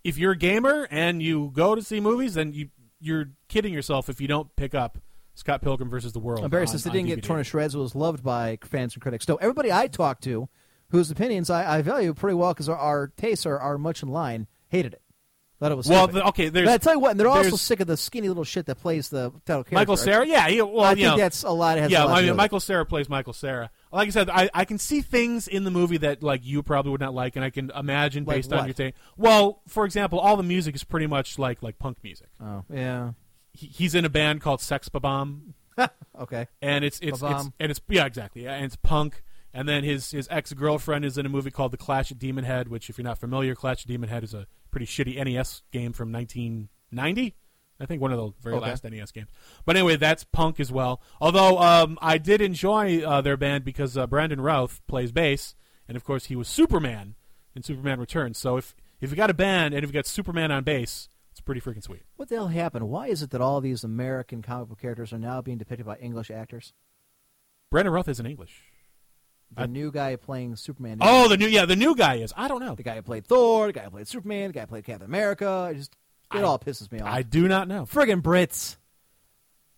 if 0.05 0.19
you're 0.19 0.33
a 0.33 0.37
gamer 0.37 0.87
and 0.91 1.23
you 1.23 1.51
go 1.55 1.75
to 1.75 1.83
see 1.83 2.01
movies, 2.01 2.35
then 2.35 2.53
you 2.53 2.69
you're 3.01 3.31
kidding 3.49 3.73
yourself 3.73 4.09
if 4.09 4.21
you 4.21 4.29
don't 4.29 4.55
pick 4.57 4.75
up 4.75 4.99
Scott 5.35 5.63
Pilgrim 5.63 5.89
versus 5.89 6.13
the 6.13 6.19
World. 6.19 6.45
On- 6.45 6.67
says 6.67 6.85
they 6.85 6.91
on 6.91 6.97
didn't 6.97 7.09
get 7.09 7.23
torn 7.23 7.39
to 7.39 7.45
shreds. 7.45 7.75
It 7.75 7.79
was 7.79 7.95
loved 7.95 8.23
by 8.23 8.59
fans 8.63 8.95
and 8.95 9.03
critics. 9.03 9.25
So 9.25 9.37
everybody 9.37 9.73
I 9.73 9.87
talked 9.87 10.23
to, 10.25 10.49
whose 10.91 11.11
opinions 11.11 11.51
I, 11.51 11.79
I 11.79 11.83
value 11.83 12.13
pretty 12.15 12.35
well 12.35 12.53
because 12.53 12.69
our, 12.69 12.77
our 12.77 13.13
tastes 13.17 13.47
are, 13.47 13.59
are 13.59 13.79
much 13.79 14.03
in 14.03 14.11
line, 14.11 14.47
hated 14.69 14.95
it. 14.95 15.03
Thought 15.59 15.73
it 15.73 15.77
was 15.77 15.89
Well, 15.89 16.07
the, 16.07 16.27
okay, 16.29 16.49
there's 16.49 16.67
but 16.67 16.73
I 16.73 16.79
tell 16.79 16.95
you 16.95 17.01
what, 17.01 17.11
and 17.11 17.21
they're 17.21 17.29
also 17.29 17.57
sick 17.57 17.81
of 17.81 17.87
the 17.87 17.97
skinny 17.97 18.29
little 18.29 18.45
shit 18.45 18.65
that 18.67 18.77
plays 18.77 19.11
the 19.11 19.31
title 19.45 19.63
character. 19.65 19.75
Michael 19.75 19.99
Cera. 19.99 20.27
Yeah, 20.27 20.49
he, 20.49 20.63
well, 20.63 20.81
I 20.81 20.95
think 20.95 21.07
know, 21.07 21.17
that's 21.19 21.43
a 21.43 21.51
lot. 21.51 21.77
Has 21.77 21.91
yeah. 21.91 22.07
I 22.07 22.23
mean. 22.23 22.35
Michael 22.35 22.61
Cera 22.61 22.87
plays 22.87 23.11
Michael 23.11 23.35
Cera. 23.35 23.71
Like 23.93 24.07
I 24.09 24.11
said, 24.11 24.31
I, 24.31 24.49
I 24.55 24.65
can 24.65 24.79
see 24.79 25.01
things 25.01 25.49
in 25.49 25.65
the 25.65 25.71
movie 25.71 25.97
that 25.99 26.23
like 26.23 26.45
you 26.45 26.63
probably 26.63 26.93
would 26.93 27.01
not 27.01 27.13
like, 27.15 27.35
and 27.37 27.45
I 27.45 27.51
can 27.51 27.71
imagine 27.75 28.25
Like 28.25 28.37
based 28.37 28.53
on 28.53 28.59
what? 28.61 28.67
your 28.67 28.75
take. 28.75 28.95
Well, 29.17 29.63
for 29.67 29.85
example, 29.85 30.21
all 30.21 30.37
the 30.37 30.43
music 30.45 30.75
is 30.77 30.85
pretty 30.85 31.07
much 31.09 31.39
like 31.39 31.63
like 31.63 31.79
punk 31.79 31.99
music. 32.05 32.29
Oh, 32.41 32.65
yeah. 32.73 33.13
He, 33.53 33.67
he's 33.67 33.95
in 33.97 34.05
a 34.05 34.09
band 34.09 34.41
called 34.43 34.61
Sex 34.61 34.89
Bomb, 34.89 35.55
Okay. 36.21 36.47
and 36.63 36.85
it's 36.85 36.99
it's, 37.01 37.13
it's 37.15 37.21
Ba-bomb. 37.21 37.53
and 37.59 37.71
it's 37.71 37.81
yeah 37.89 38.07
exactly, 38.07 38.45
yeah, 38.45 38.55
and 38.55 38.65
it's 38.67 38.77
punk. 38.77 39.23
And 39.53 39.69
then 39.69 39.83
his 39.83 40.13
his 40.13 40.29
ex 40.31 40.53
girlfriend 40.53 41.05
is 41.05 41.19
in 41.19 41.27
a 41.27 41.29
movie 41.29 41.51
called 41.51 41.73
The 41.73 41.77
Clash 41.77 42.13
at 42.13 42.19
Demon 42.21 42.45
Head, 42.45 42.69
which 42.69 42.89
if 42.89 42.97
you're 42.99 43.05
not 43.05 43.19
familiar, 43.19 43.57
Clash 43.57 43.83
at 43.83 43.89
Demon 43.89 44.09
Head 44.09 44.23
is 44.23 44.33
a 44.35 44.47
pretty 44.71 44.87
shitty 44.87 45.17
NES 45.25 45.63
game 45.73 45.93
from 45.93 46.13
1990. 46.13 47.35
I 47.81 47.87
think 47.87 48.03
one 48.03 48.13
of 48.13 48.19
the 48.19 48.33
very 48.43 48.57
Okay. 48.57 48.67
last 48.67 48.85
NES 48.85 49.11
games. 49.13 49.29
But 49.65 49.77
anyway, 49.77 49.97
that's 49.97 50.23
punk 50.25 50.61
as 50.61 50.71
well. 50.71 51.01
Although 51.21 51.59
um, 51.59 51.99
I 52.03 52.19
did 52.19 52.41
enjoy 52.43 53.01
uh, 53.03 53.21
their 53.23 53.37
band 53.39 53.65
because 53.65 53.97
uh, 53.97 54.07
Brandon 54.07 54.41
Routh 54.41 54.81
plays 54.87 55.13
bass, 55.13 55.55
and 55.89 55.97
of 55.97 56.05
course 56.05 56.27
he 56.27 56.37
was 56.37 56.47
Superman 56.49 57.15
in 57.55 57.63
Superman 57.63 57.99
Returns. 57.99 58.37
So 58.39 58.57
if 58.59 58.75
if 59.01 59.11
you 59.11 59.17
got 59.17 59.31
a 59.31 59.35
band 59.35 59.73
and 59.75 59.83
if 59.83 59.89
you 59.89 59.95
got 59.95 60.05
Superman 60.07 60.53
on 60.53 60.63
bass, 60.63 61.09
it's 61.31 61.41
pretty 61.41 61.61
freaking 61.63 61.83
sweet. 61.83 62.03
What 62.17 62.29
the 62.29 62.35
hell 62.35 62.49
happened? 62.49 62.89
Why 62.91 63.07
is 63.07 63.23
it 63.23 63.31
that 63.31 63.41
all 63.41 63.61
these 63.63 63.83
American 63.83 64.43
comic 64.43 64.69
book 64.69 64.79
characters 64.81 65.13
are 65.15 65.19
now 65.19 65.41
being 65.41 65.57
depicted 65.59 65.87
by 65.87 65.97
English 65.97 66.31
actors? 66.31 66.75
Brandon 67.71 67.95
Routh 67.95 68.09
isn't 68.09 68.27
English. 68.27 68.63
The 69.57 69.63
I- 69.63 69.67
new 69.67 69.91
guy 69.91 70.15
playing 70.17 70.57
Superman. 70.57 70.99
Oh, 71.01 71.29
the 71.29 71.37
new 71.37 71.47
yeah, 71.49 71.65
the 71.65 71.77
new 71.77 71.97
guy 71.97 72.17
is. 72.17 72.33
I 72.37 72.47
don't 72.47 72.61
know. 72.61 72.75
the 72.75 72.83
guy 72.83 72.97
who 72.97 73.03
played 73.03 73.27
Thor, 73.27 73.69
the 73.69 73.73
guy 73.73 73.85
who 73.85 73.91
played 73.91 74.07
Superman, 74.09 74.49
the 74.49 74.53
guy 74.53 74.61
who 74.61 74.67
played 74.67 74.85
Captain 74.85 75.07
America. 75.07 75.71
It 75.73 75.77
just 75.79 75.97
it 76.33 76.39
I- 76.39 76.43
all 76.43 76.59
pisses 76.59 76.91
me 76.93 77.01
off. 77.01 77.09
I 77.13 77.23
do 77.23 77.49
not 77.49 77.69
know. 77.69 77.85
Friggin' 77.85 78.23
Brits, 78.23 78.77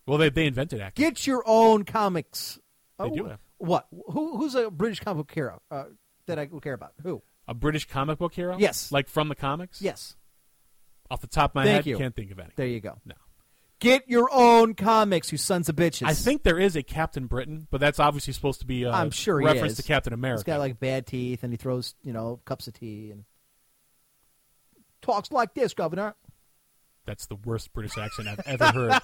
Well, 0.07 0.19
they 0.19 0.29
they 0.31 0.47
invented 0.47 0.81
acting. 0.81 1.05
get 1.05 1.27
your 1.27 1.43
own 1.47 1.85
comics. 1.85 2.59
They 2.99 3.05
Oh, 3.05 3.15
do 3.15 3.25
have. 3.27 3.41
What? 3.59 3.87
Who, 4.11 4.37
who's 4.39 4.55
a 4.55 4.71
British 4.71 5.01
comic 5.01 5.19
book 5.27 5.33
hero 5.33 5.63
uh, 5.71 5.85
that 6.27 6.39
I 6.39 6.47
care 6.47 6.75
about? 6.75 6.93
Who? 7.03 7.23
A 7.49 7.55
British 7.55 7.87
comic 7.89 8.19
book 8.19 8.35
hero? 8.35 8.57
Yes. 8.59 8.91
Like 8.93 9.09
from 9.09 9.29
the 9.29 9.35
comics? 9.35 9.81
Yes. 9.81 10.17
Off 11.11 11.21
the 11.21 11.27
top 11.27 11.51
of 11.53 11.55
my 11.57 11.65
Thank 11.65 11.77
head, 11.77 11.87
you. 11.87 11.99
can't 11.99 12.15
think 12.15 12.31
of 12.31 12.39
any. 12.39 12.51
There 12.57 12.67
you 12.67 12.81
go. 12.81 12.99
No. 13.05 13.15
Get 13.81 14.09
your 14.09 14.29
own 14.33 14.75
comics, 14.75 15.33
you 15.33 15.39
sons 15.39 15.69
of 15.69 15.75
bitches. 15.77 16.07
I 16.07 16.15
think 16.15 16.45
there 16.45 16.59
is 16.59 16.77
a 16.77 16.83
Captain 16.85 17.27
Britain, 17.27 17.67
but 17.71 17.81
that's 17.81 17.99
obviously 17.99 18.33
supposed 18.33 18.61
to 18.61 18.67
be 18.67 18.85
a 18.85 18.91
I'm 18.93 19.11
sure 19.11 19.41
he 19.41 19.47
reference 19.47 19.73
is. 19.73 19.79
to 19.79 19.83
Captain 19.83 20.13
America. 20.13 20.39
He's 20.39 20.45
got 20.45 20.61
like 20.61 20.79
bad 20.79 21.07
teeth, 21.07 21.43
and 21.43 21.53
he 21.53 21.57
throws 21.57 21.95
you 22.05 22.13
know 22.13 22.41
cups 22.45 22.69
of 22.69 22.75
tea 22.75 23.11
and 23.11 23.25
talks 25.03 25.33
like 25.33 25.55
this, 25.55 25.75
Governor. 25.75 26.15
That's 27.05 27.27
the 27.27 27.37
worst 27.37 27.73
British 27.73 27.99
accent 27.99 28.29
I've 28.29 28.61
ever 28.61 29.01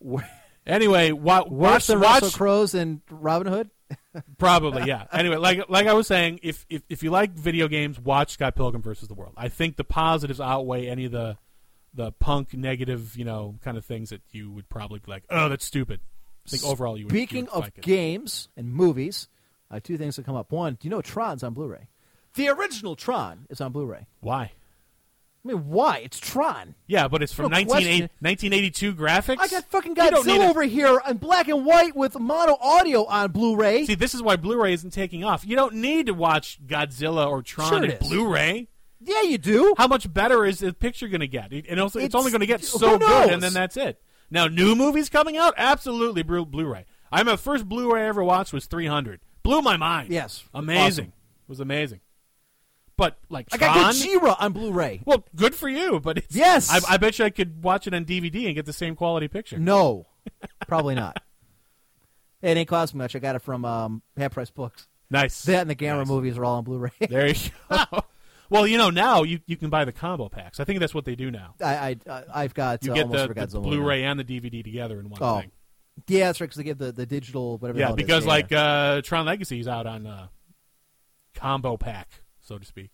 heard. 0.00 0.22
anyway, 0.66 1.12
wa- 1.12 1.44
watch, 1.48 1.86
than 1.86 2.00
watch 2.00 2.22
Russell 2.22 2.36
Crowe's 2.36 2.74
and 2.74 3.00
Robin 3.10 3.52
Hood. 3.52 3.70
probably 4.38 4.84
yeah. 4.86 5.04
Anyway, 5.12 5.36
like 5.36 5.68
like 5.68 5.86
I 5.86 5.92
was 5.92 6.06
saying, 6.06 6.40
if, 6.42 6.66
if 6.68 6.82
if 6.88 7.02
you 7.02 7.10
like 7.10 7.32
video 7.32 7.68
games, 7.68 7.98
watch 8.00 8.32
Scott 8.32 8.56
Pilgrim 8.56 8.82
versus 8.82 9.08
the 9.08 9.14
World. 9.14 9.34
I 9.36 9.48
think 9.48 9.76
the 9.76 9.84
positives 9.84 10.40
outweigh 10.40 10.88
any 10.88 11.04
of 11.04 11.12
the 11.12 11.36
the 11.94 12.12
punk 12.12 12.54
negative, 12.54 13.16
you 13.16 13.24
know, 13.24 13.56
kind 13.62 13.76
of 13.76 13.84
things 13.84 14.10
that 14.10 14.20
you 14.30 14.50
would 14.50 14.68
probably 14.68 14.98
be 14.98 15.10
like, 15.10 15.24
oh, 15.30 15.48
that's 15.48 15.64
stupid. 15.64 16.00
I 16.46 16.50
think 16.50 16.64
overall 16.64 16.98
you 16.98 17.06
would. 17.06 17.12
you 17.12 17.18
Speaking 17.18 17.44
would 17.44 17.54
of 17.54 17.60
like 17.62 17.80
games 17.80 18.48
and 18.56 18.72
movies, 18.72 19.28
uh, 19.70 19.80
two 19.82 19.96
things 19.96 20.16
that 20.16 20.26
come 20.26 20.36
up. 20.36 20.50
One, 20.50 20.74
do 20.74 20.80
you 20.86 20.90
know 20.90 21.00
Tron's 21.00 21.42
on 21.42 21.54
Blu-ray? 21.54 21.88
The 22.34 22.48
original 22.48 22.96
Tron 22.96 23.46
is 23.50 23.60
on 23.60 23.72
Blu-ray. 23.72 24.06
why? 24.20 24.52
I 25.44 25.48
mean, 25.48 25.68
why? 25.68 25.98
It's 25.98 26.18
Tron. 26.18 26.74
Yeah, 26.86 27.06
but 27.06 27.22
it's 27.22 27.32
from 27.34 27.50
No 27.50 27.56
1980 27.58 28.04
1982 28.20 28.94
graphics. 28.94 29.36
I 29.40 29.48
got 29.48 29.64
fucking 29.70 29.94
Godzilla 29.94 30.46
a- 30.46 30.48
over 30.48 30.62
here 30.62 31.02
in 31.06 31.18
black 31.18 31.48
and 31.48 31.66
white 31.66 31.94
with 31.94 32.18
mono 32.18 32.56
audio 32.62 33.04
on 33.04 33.30
Blu-ray. 33.30 33.84
See, 33.84 33.94
this 33.94 34.14
is 34.14 34.22
why 34.22 34.36
Blu-ray 34.36 34.72
isn't 34.72 34.92
taking 34.94 35.22
off. 35.22 35.46
You 35.46 35.54
don't 35.54 35.74
need 35.74 36.06
to 36.06 36.14
watch 36.14 36.58
Godzilla 36.66 37.28
or 37.28 37.42
Tron 37.42 37.68
Sure 37.68 37.84
in. 37.84 37.98
Blu-ray. 37.98 38.68
yeah, 39.00 39.20
you 39.20 39.36
do. 39.36 39.74
How 39.76 39.86
much 39.86 40.10
better 40.10 40.46
is 40.46 40.60
the 40.60 40.72
picture 40.72 41.08
going 41.08 41.20
to 41.20 41.28
get? 41.28 41.52
And 41.52 41.78
also, 41.78 41.98
it's, 41.98 42.06
It's- 42.06 42.18
only 42.18 42.30
going 42.30 42.40
to 42.40 42.46
get 42.46 42.64
so 42.64 42.96
good, 42.98 43.30
and 43.30 43.42
then 43.42 43.52
that's 43.52 43.76
it. 43.76 44.00
Now, 44.30 44.46
new 44.46 44.74
movies 44.74 45.10
coming 45.10 45.36
out, 45.36 45.52
absolutely 45.58 46.22
Blu- 46.22 46.46
Blu-ray. 46.46 46.86
I'm 47.12 47.26
my 47.26 47.36
first 47.36 47.68
Blu-ray 47.68 48.02
I 48.02 48.06
ever 48.06 48.24
watched 48.24 48.54
was 48.54 48.64
300. 48.64 49.20
Blew 49.42 49.60
my 49.60 49.76
mind. 49.76 50.10
Yes. 50.10 50.42
amazing. 50.54 50.84
Awesome. 50.86 51.04
It 51.06 51.48
was 51.50 51.60
amazing. 51.60 52.00
But 52.96 53.18
like 53.28 53.48
I 53.52 53.56
Tron, 53.56 53.74
got 53.74 53.94
Gojira 53.94 54.36
on 54.38 54.52
Blu-ray. 54.52 55.00
well, 55.04 55.24
good 55.34 55.54
for 55.54 55.68
you. 55.68 55.98
But 56.00 56.18
it's, 56.18 56.34
Yes. 56.36 56.70
I, 56.70 56.94
I 56.94 56.96
bet 56.96 57.18
you 57.18 57.24
I 57.24 57.30
could 57.30 57.62
watch 57.64 57.86
it 57.88 57.94
on 57.94 58.04
DVD 58.04 58.46
and 58.46 58.54
get 58.54 58.66
the 58.66 58.72
same 58.72 58.94
quality 58.94 59.26
picture. 59.28 59.58
No, 59.58 60.06
probably 60.66 60.94
not. 60.94 61.20
It 62.42 62.58
ain't 62.58 62.68
cost 62.68 62.92
me 62.94 62.98
much. 62.98 63.16
I 63.16 63.20
got 63.20 63.36
it 63.36 63.38
from 63.40 63.64
um, 63.64 64.02
Half 64.18 64.32
Price 64.32 64.50
Books. 64.50 64.86
Nice. 65.10 65.44
That 65.44 65.62
and 65.62 65.70
the 65.70 65.74
Gamera 65.74 66.00
Nice. 66.00 66.08
movies 66.08 66.36
are 66.36 66.44
all 66.44 66.56
on 66.58 66.64
Blu-ray. 66.64 66.90
There 67.08 67.26
you 67.26 67.34
go. 67.70 68.00
well, 68.50 68.66
you 68.66 68.76
know 68.76 68.90
now 68.90 69.22
you, 69.22 69.40
you 69.46 69.56
can 69.56 69.70
buy 69.70 69.86
the 69.86 69.92
combo 69.92 70.28
packs. 70.28 70.60
I 70.60 70.64
think 70.64 70.78
that's 70.78 70.92
what 70.94 71.06
they 71.06 71.14
do 71.14 71.30
now. 71.30 71.54
I, 71.64 71.96
I 72.06 72.22
I've 72.34 72.52
got 72.52 72.84
You 72.84 72.92
uh, 72.92 72.94
get 72.96 73.06
almost 73.06 73.34
the, 73.34 73.46
the 73.46 73.60
Blu-ray 73.60 74.04
and 74.04 74.20
the 74.20 74.24
DVD 74.24 74.62
together 74.62 75.00
in 75.00 75.08
one 75.08 75.18
Oh, 75.22 75.40
thing. 75.40 75.52
Yeah, 76.06 76.26
that's 76.26 76.38
right. 76.42 76.46
Because 76.46 76.58
they 76.58 76.64
give 76.64 76.76
the, 76.76 76.92
the 76.92 77.06
digital 77.06 77.56
whatever. 77.56 77.78
the 77.78 77.80
Yeah, 77.82 77.90
is. 77.90 77.96
because 77.96 78.24
Yeah, 78.24 78.30
like 78.30 78.50
yeah. 78.50 78.62
uh, 78.62 79.00
Tron 79.00 79.24
Legacy 79.24 79.60
is 79.60 79.66
out 79.66 79.86
on 79.86 80.06
uh, 80.06 80.26
combo 81.34 81.78
pack, 81.78 82.10
so 82.44 82.58
to 82.58 82.64
speak. 82.64 82.90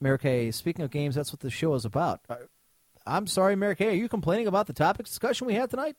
Mary 0.00 0.18
Kay, 0.18 0.50
speaking 0.50 0.84
of 0.84 0.90
games, 0.90 1.14
that's 1.14 1.32
what 1.32 1.40
the 1.40 1.50
show 1.50 1.74
is 1.74 1.84
about. 1.84 2.20
I'm 3.06 3.26
sorry, 3.26 3.56
Mary 3.56 3.76
Kay. 3.76 3.88
Are 3.88 3.92
you 3.92 4.08
complaining 4.08 4.46
about 4.46 4.66
the 4.66 4.72
topic 4.72 5.06
discussion 5.06 5.46
we 5.46 5.54
had 5.54 5.70
tonight? 5.70 5.96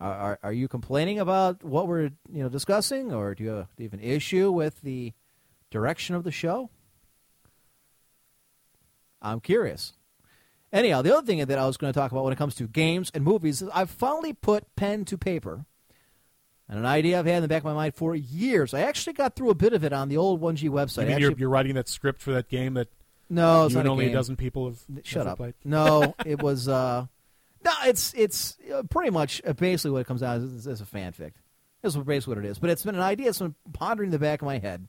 Are, 0.00 0.12
are, 0.12 0.38
are 0.42 0.52
you 0.52 0.68
complaining 0.68 1.18
about 1.18 1.62
what 1.64 1.86
we're 1.86 2.10
you 2.30 2.42
know 2.42 2.48
discussing, 2.48 3.12
or 3.12 3.34
do 3.34 3.44
you, 3.44 3.52
uh, 3.52 3.64
do 3.76 3.84
you 3.84 3.90
have 3.90 3.98
an 3.98 4.04
issue 4.04 4.50
with 4.50 4.80
the 4.82 5.12
direction 5.70 6.14
of 6.14 6.24
the 6.24 6.32
show? 6.32 6.70
I'm 9.20 9.40
curious. 9.40 9.92
Anyhow, 10.72 11.02
the 11.02 11.16
other 11.16 11.26
thing 11.26 11.44
that 11.44 11.58
I 11.58 11.66
was 11.66 11.76
going 11.76 11.92
to 11.92 11.98
talk 11.98 12.10
about 12.10 12.24
when 12.24 12.32
it 12.32 12.38
comes 12.38 12.54
to 12.56 12.66
games 12.66 13.10
and 13.14 13.22
movies 13.22 13.62
is 13.62 13.68
I've 13.72 13.90
finally 13.90 14.32
put 14.32 14.74
pen 14.74 15.04
to 15.04 15.18
paper. 15.18 15.66
And 16.68 16.78
an 16.78 16.86
idea 16.86 17.18
I've 17.18 17.26
had 17.26 17.36
in 17.36 17.42
the 17.42 17.48
back 17.48 17.58
of 17.62 17.64
my 17.66 17.74
mind 17.74 17.94
for 17.94 18.14
years. 18.14 18.72
I 18.72 18.80
actually 18.80 19.12
got 19.14 19.36
through 19.36 19.50
a 19.50 19.54
bit 19.54 19.72
of 19.74 19.84
it 19.84 19.92
on 19.92 20.08
the 20.08 20.16
old 20.16 20.40
1G 20.40 20.70
website. 20.70 21.02
You 21.02 21.08
mean 21.08 21.18
you're, 21.18 21.30
actually- 21.30 21.40
you're 21.40 21.48
writing 21.50 21.74
that 21.74 21.88
script 21.88 22.22
for 22.22 22.32
that 22.32 22.48
game 22.48 22.74
that 22.74 22.88
no, 23.28 23.64
it's 23.64 23.72
you 23.72 23.76
not 23.76 23.80
and 23.80 23.88
a 23.88 23.92
only 23.92 24.04
game. 24.06 24.12
a 24.14 24.16
dozen 24.16 24.36
people 24.36 24.66
have 24.66 24.78
Shut 25.04 25.26
up. 25.26 25.38
played? 25.38 25.54
No, 25.64 26.14
it 26.26 26.40
was. 26.42 26.68
uh 26.68 27.06
No, 27.64 27.70
it's 27.84 28.12
it's 28.14 28.56
uh, 28.74 28.82
pretty 28.84 29.10
much 29.10 29.40
uh, 29.46 29.52
basically 29.54 29.90
what 29.92 30.00
it 30.00 30.06
comes 30.06 30.22
out 30.22 30.38
to 30.38 30.44
is, 30.44 30.66
a 30.80 30.84
fanfic. 30.84 31.32
This 31.82 31.94
is 31.96 32.02
basically 32.02 32.36
what 32.36 32.44
it 32.44 32.48
is. 32.48 32.58
But 32.58 32.70
it's 32.70 32.84
been 32.84 32.94
an 32.94 33.00
idea. 33.00 33.28
It's 33.28 33.38
been 33.38 33.54
pondering 33.72 34.08
in 34.08 34.12
the 34.12 34.18
back 34.18 34.40
of 34.42 34.46
my 34.46 34.58
head, 34.58 34.86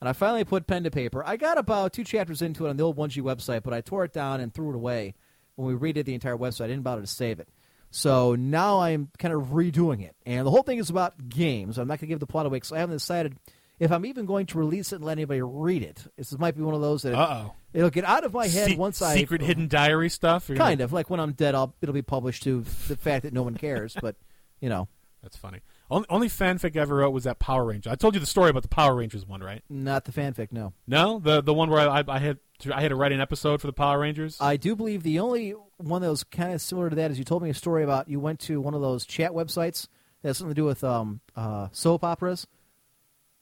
and 0.00 0.08
I 0.08 0.12
finally 0.12 0.44
put 0.44 0.66
pen 0.66 0.84
to 0.84 0.90
paper. 0.90 1.22
I 1.26 1.36
got 1.36 1.58
about 1.58 1.92
two 1.92 2.04
chapters 2.04 2.42
into 2.42 2.66
it 2.66 2.70
on 2.70 2.76
the 2.76 2.82
old 2.84 2.96
1G 2.96 3.22
website, 3.22 3.62
but 3.62 3.72
I 3.74 3.80
tore 3.80 4.04
it 4.04 4.12
down 4.12 4.40
and 4.40 4.52
threw 4.54 4.70
it 4.70 4.76
away 4.76 5.14
when 5.56 5.66
we 5.66 5.92
redid 5.92 6.04
the 6.04 6.14
entire 6.14 6.36
website. 6.36 6.64
I 6.64 6.68
didn't 6.68 6.82
bother 6.84 7.00
to 7.00 7.06
save 7.06 7.40
it. 7.40 7.48
So 7.90 8.34
now 8.34 8.80
I'm 8.80 9.08
kind 9.18 9.32
of 9.34 9.48
redoing 9.48 10.02
it, 10.02 10.14
and 10.26 10.46
the 10.46 10.50
whole 10.50 10.62
thing 10.62 10.78
is 10.78 10.90
about 10.90 11.28
games. 11.28 11.78
I'm 11.78 11.88
not 11.88 11.94
going 12.00 12.08
to 12.08 12.12
give 12.12 12.20
the 12.20 12.26
plot 12.26 12.46
away 12.46 12.56
because 12.56 12.72
I 12.72 12.78
haven't 12.78 12.96
decided 12.96 13.36
if 13.78 13.90
I'm 13.90 14.04
even 14.04 14.26
going 14.26 14.46
to 14.46 14.58
release 14.58 14.92
it 14.92 14.96
and 14.96 15.04
let 15.04 15.12
anybody 15.12 15.40
read 15.40 15.82
it. 15.82 16.04
This 16.16 16.36
might 16.38 16.56
be 16.56 16.62
one 16.62 16.74
of 16.74 16.80
those 16.80 17.02
that 17.02 17.14
Uh-oh. 17.14 17.54
it'll 17.72 17.90
get 17.90 18.04
out 18.04 18.24
of 18.24 18.34
my 18.34 18.46
head 18.46 18.70
Se- 18.70 18.76
once 18.76 19.00
I 19.00 19.14
secret 19.16 19.40
hidden 19.40 19.68
diary 19.68 20.10
stuff. 20.10 20.50
Or 20.50 20.54
Kind 20.56 20.78
gonna- 20.78 20.84
of 20.84 20.92
like 20.92 21.08
when 21.10 21.20
I'm 21.20 21.32
dead, 21.32 21.54
I'll 21.54 21.74
it'll 21.80 21.94
be 21.94 22.02
published 22.02 22.42
to 22.42 22.60
the 22.88 22.96
fact 22.96 23.22
that 23.22 23.32
no 23.32 23.42
one 23.42 23.54
cares. 23.54 23.96
But 24.00 24.16
you 24.60 24.68
know, 24.68 24.88
That's 25.22 25.36
funny. 25.36 25.60
Only, 25.90 26.06
only 26.10 26.28
fanfic 26.28 26.76
I 26.76 26.80
ever 26.80 26.96
wrote 26.96 27.12
was 27.12 27.24
that 27.24 27.38
Power 27.38 27.64
Ranger. 27.64 27.88
I 27.88 27.94
told 27.94 28.12
you 28.14 28.20
the 28.20 28.26
story 28.26 28.50
about 28.50 28.62
the 28.62 28.68
Power 28.68 28.94
Rangers 28.94 29.24
one, 29.26 29.40
right? 29.42 29.62
not 29.70 30.04
the 30.04 30.12
fanfic. 30.12 30.52
No, 30.52 30.74
No, 30.86 31.18
the 31.20 31.40
the 31.40 31.54
one 31.54 31.70
where 31.70 31.88
I, 31.88 32.04
I 32.06 32.18
had 32.18 32.38
to, 32.60 32.76
I 32.76 32.80
had 32.80 32.88
to 32.88 32.96
write 32.96 33.12
an 33.12 33.20
episode 33.20 33.60
for 33.60 33.66
the 33.66 33.72
Power 33.72 33.98
Rangers. 34.00 34.36
I 34.40 34.56
do 34.56 34.74
believe 34.76 35.02
the 35.02 35.20
only 35.20 35.54
one 35.78 36.02
that 36.02 36.10
was 36.10 36.24
kind 36.24 36.52
of 36.52 36.60
similar 36.60 36.90
to 36.90 36.96
that 36.96 37.10
is 37.10 37.18
you 37.18 37.24
told 37.24 37.42
me 37.42 37.50
a 37.50 37.54
story 37.54 37.82
about 37.84 38.08
you 38.08 38.20
went 38.20 38.40
to 38.40 38.60
one 38.60 38.74
of 38.74 38.80
those 38.80 39.04
chat 39.06 39.32
websites 39.32 39.86
that 40.22 40.28
has 40.30 40.38
something 40.38 40.54
to 40.54 40.60
do 40.60 40.64
with 40.64 40.82
um, 40.84 41.20
uh, 41.36 41.68
soap 41.72 42.02
operas, 42.04 42.46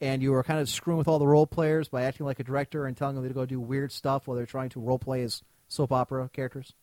and 0.00 0.22
you 0.22 0.32
were 0.32 0.42
kind 0.42 0.60
of 0.60 0.68
screwing 0.68 0.98
with 0.98 1.08
all 1.08 1.18
the 1.18 1.26
role 1.26 1.46
players 1.46 1.88
by 1.88 2.02
acting 2.02 2.26
like 2.26 2.38
a 2.40 2.44
director 2.44 2.86
and 2.86 2.96
telling 2.96 3.16
them 3.16 3.26
to 3.26 3.32
go 3.34 3.46
do 3.46 3.58
weird 3.60 3.90
stuff 3.92 4.26
while 4.26 4.36
they're 4.36 4.44
trying 4.46 4.68
to 4.70 4.80
role 4.80 4.98
play 4.98 5.22
as 5.22 5.42
soap 5.68 5.92
opera 5.92 6.28
characters. 6.32 6.74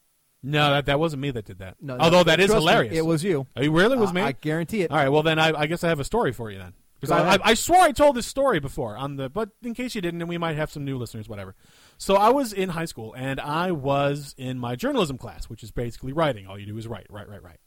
no, 0.42 0.72
that 0.72 0.88
that 0.88 1.00
wasn't 1.00 1.22
me 1.22 1.30
that 1.32 1.46
did 1.46 1.60
that. 1.60 1.78
No, 1.80 1.98
Although 2.00 2.18
no, 2.18 2.24
that 2.24 2.40
is 2.40 2.48
trust 2.48 2.66
me, 2.66 2.72
hilarious. 2.72 2.98
it 2.98 3.06
was 3.06 3.24
you. 3.24 3.46
Are 3.56 3.64
you 3.64 3.72
really? 3.72 3.96
It 3.96 4.00
was 4.00 4.10
Uh, 4.10 4.14
me? 4.14 4.22
I 4.22 4.32
guarantee 4.34 4.82
it. 4.82 4.92
All 4.92 4.98
right. 4.98 5.10
Well, 5.10 5.24
then 5.24 5.38
I, 5.40 5.54
I 5.58 5.68
guess 5.68 5.84
I 5.84 5.90
have 5.90 6.00
a 6.00 6.04
story 6.04 6.32
for 6.34 6.50
you 6.52 6.58
then. 6.58 6.74
Because 7.00 7.12
I, 7.12 7.36
I. 7.36 7.40
I 7.50 7.54
swore 7.54 7.82
I 7.82 7.92
told 7.92 8.16
this 8.16 8.26
story 8.28 8.60
before 8.62 8.96
on 8.98 9.18
the, 9.18 9.30
but 9.30 9.50
in 9.62 9.74
case 9.74 9.94
you 9.94 10.02
didn't, 10.02 10.22
and 10.22 10.30
we 10.30 10.38
might 10.38 10.56
have 10.56 10.72
some 10.72 10.86
new 10.86 10.98
listeners, 10.98 11.28
whatever. 11.30 11.54
So 11.98 12.16
I 12.16 12.30
was 12.30 12.52
in 12.54 12.70
high 12.70 12.86
school, 12.86 13.14
and 13.18 13.40
I 13.40 13.72
was 13.72 14.36
in 14.38 14.58
my 14.60 14.76
journalism 14.76 15.18
class, 15.18 15.46
which 15.50 15.64
is 15.64 15.72
basically 15.72 16.12
writing. 16.14 16.48
All 16.48 16.60
you 16.60 16.66
do 16.66 16.78
is 16.78 16.88
write, 16.88 17.08
write, 17.10 17.30
write, 17.30 17.44
write. 17.44 17.60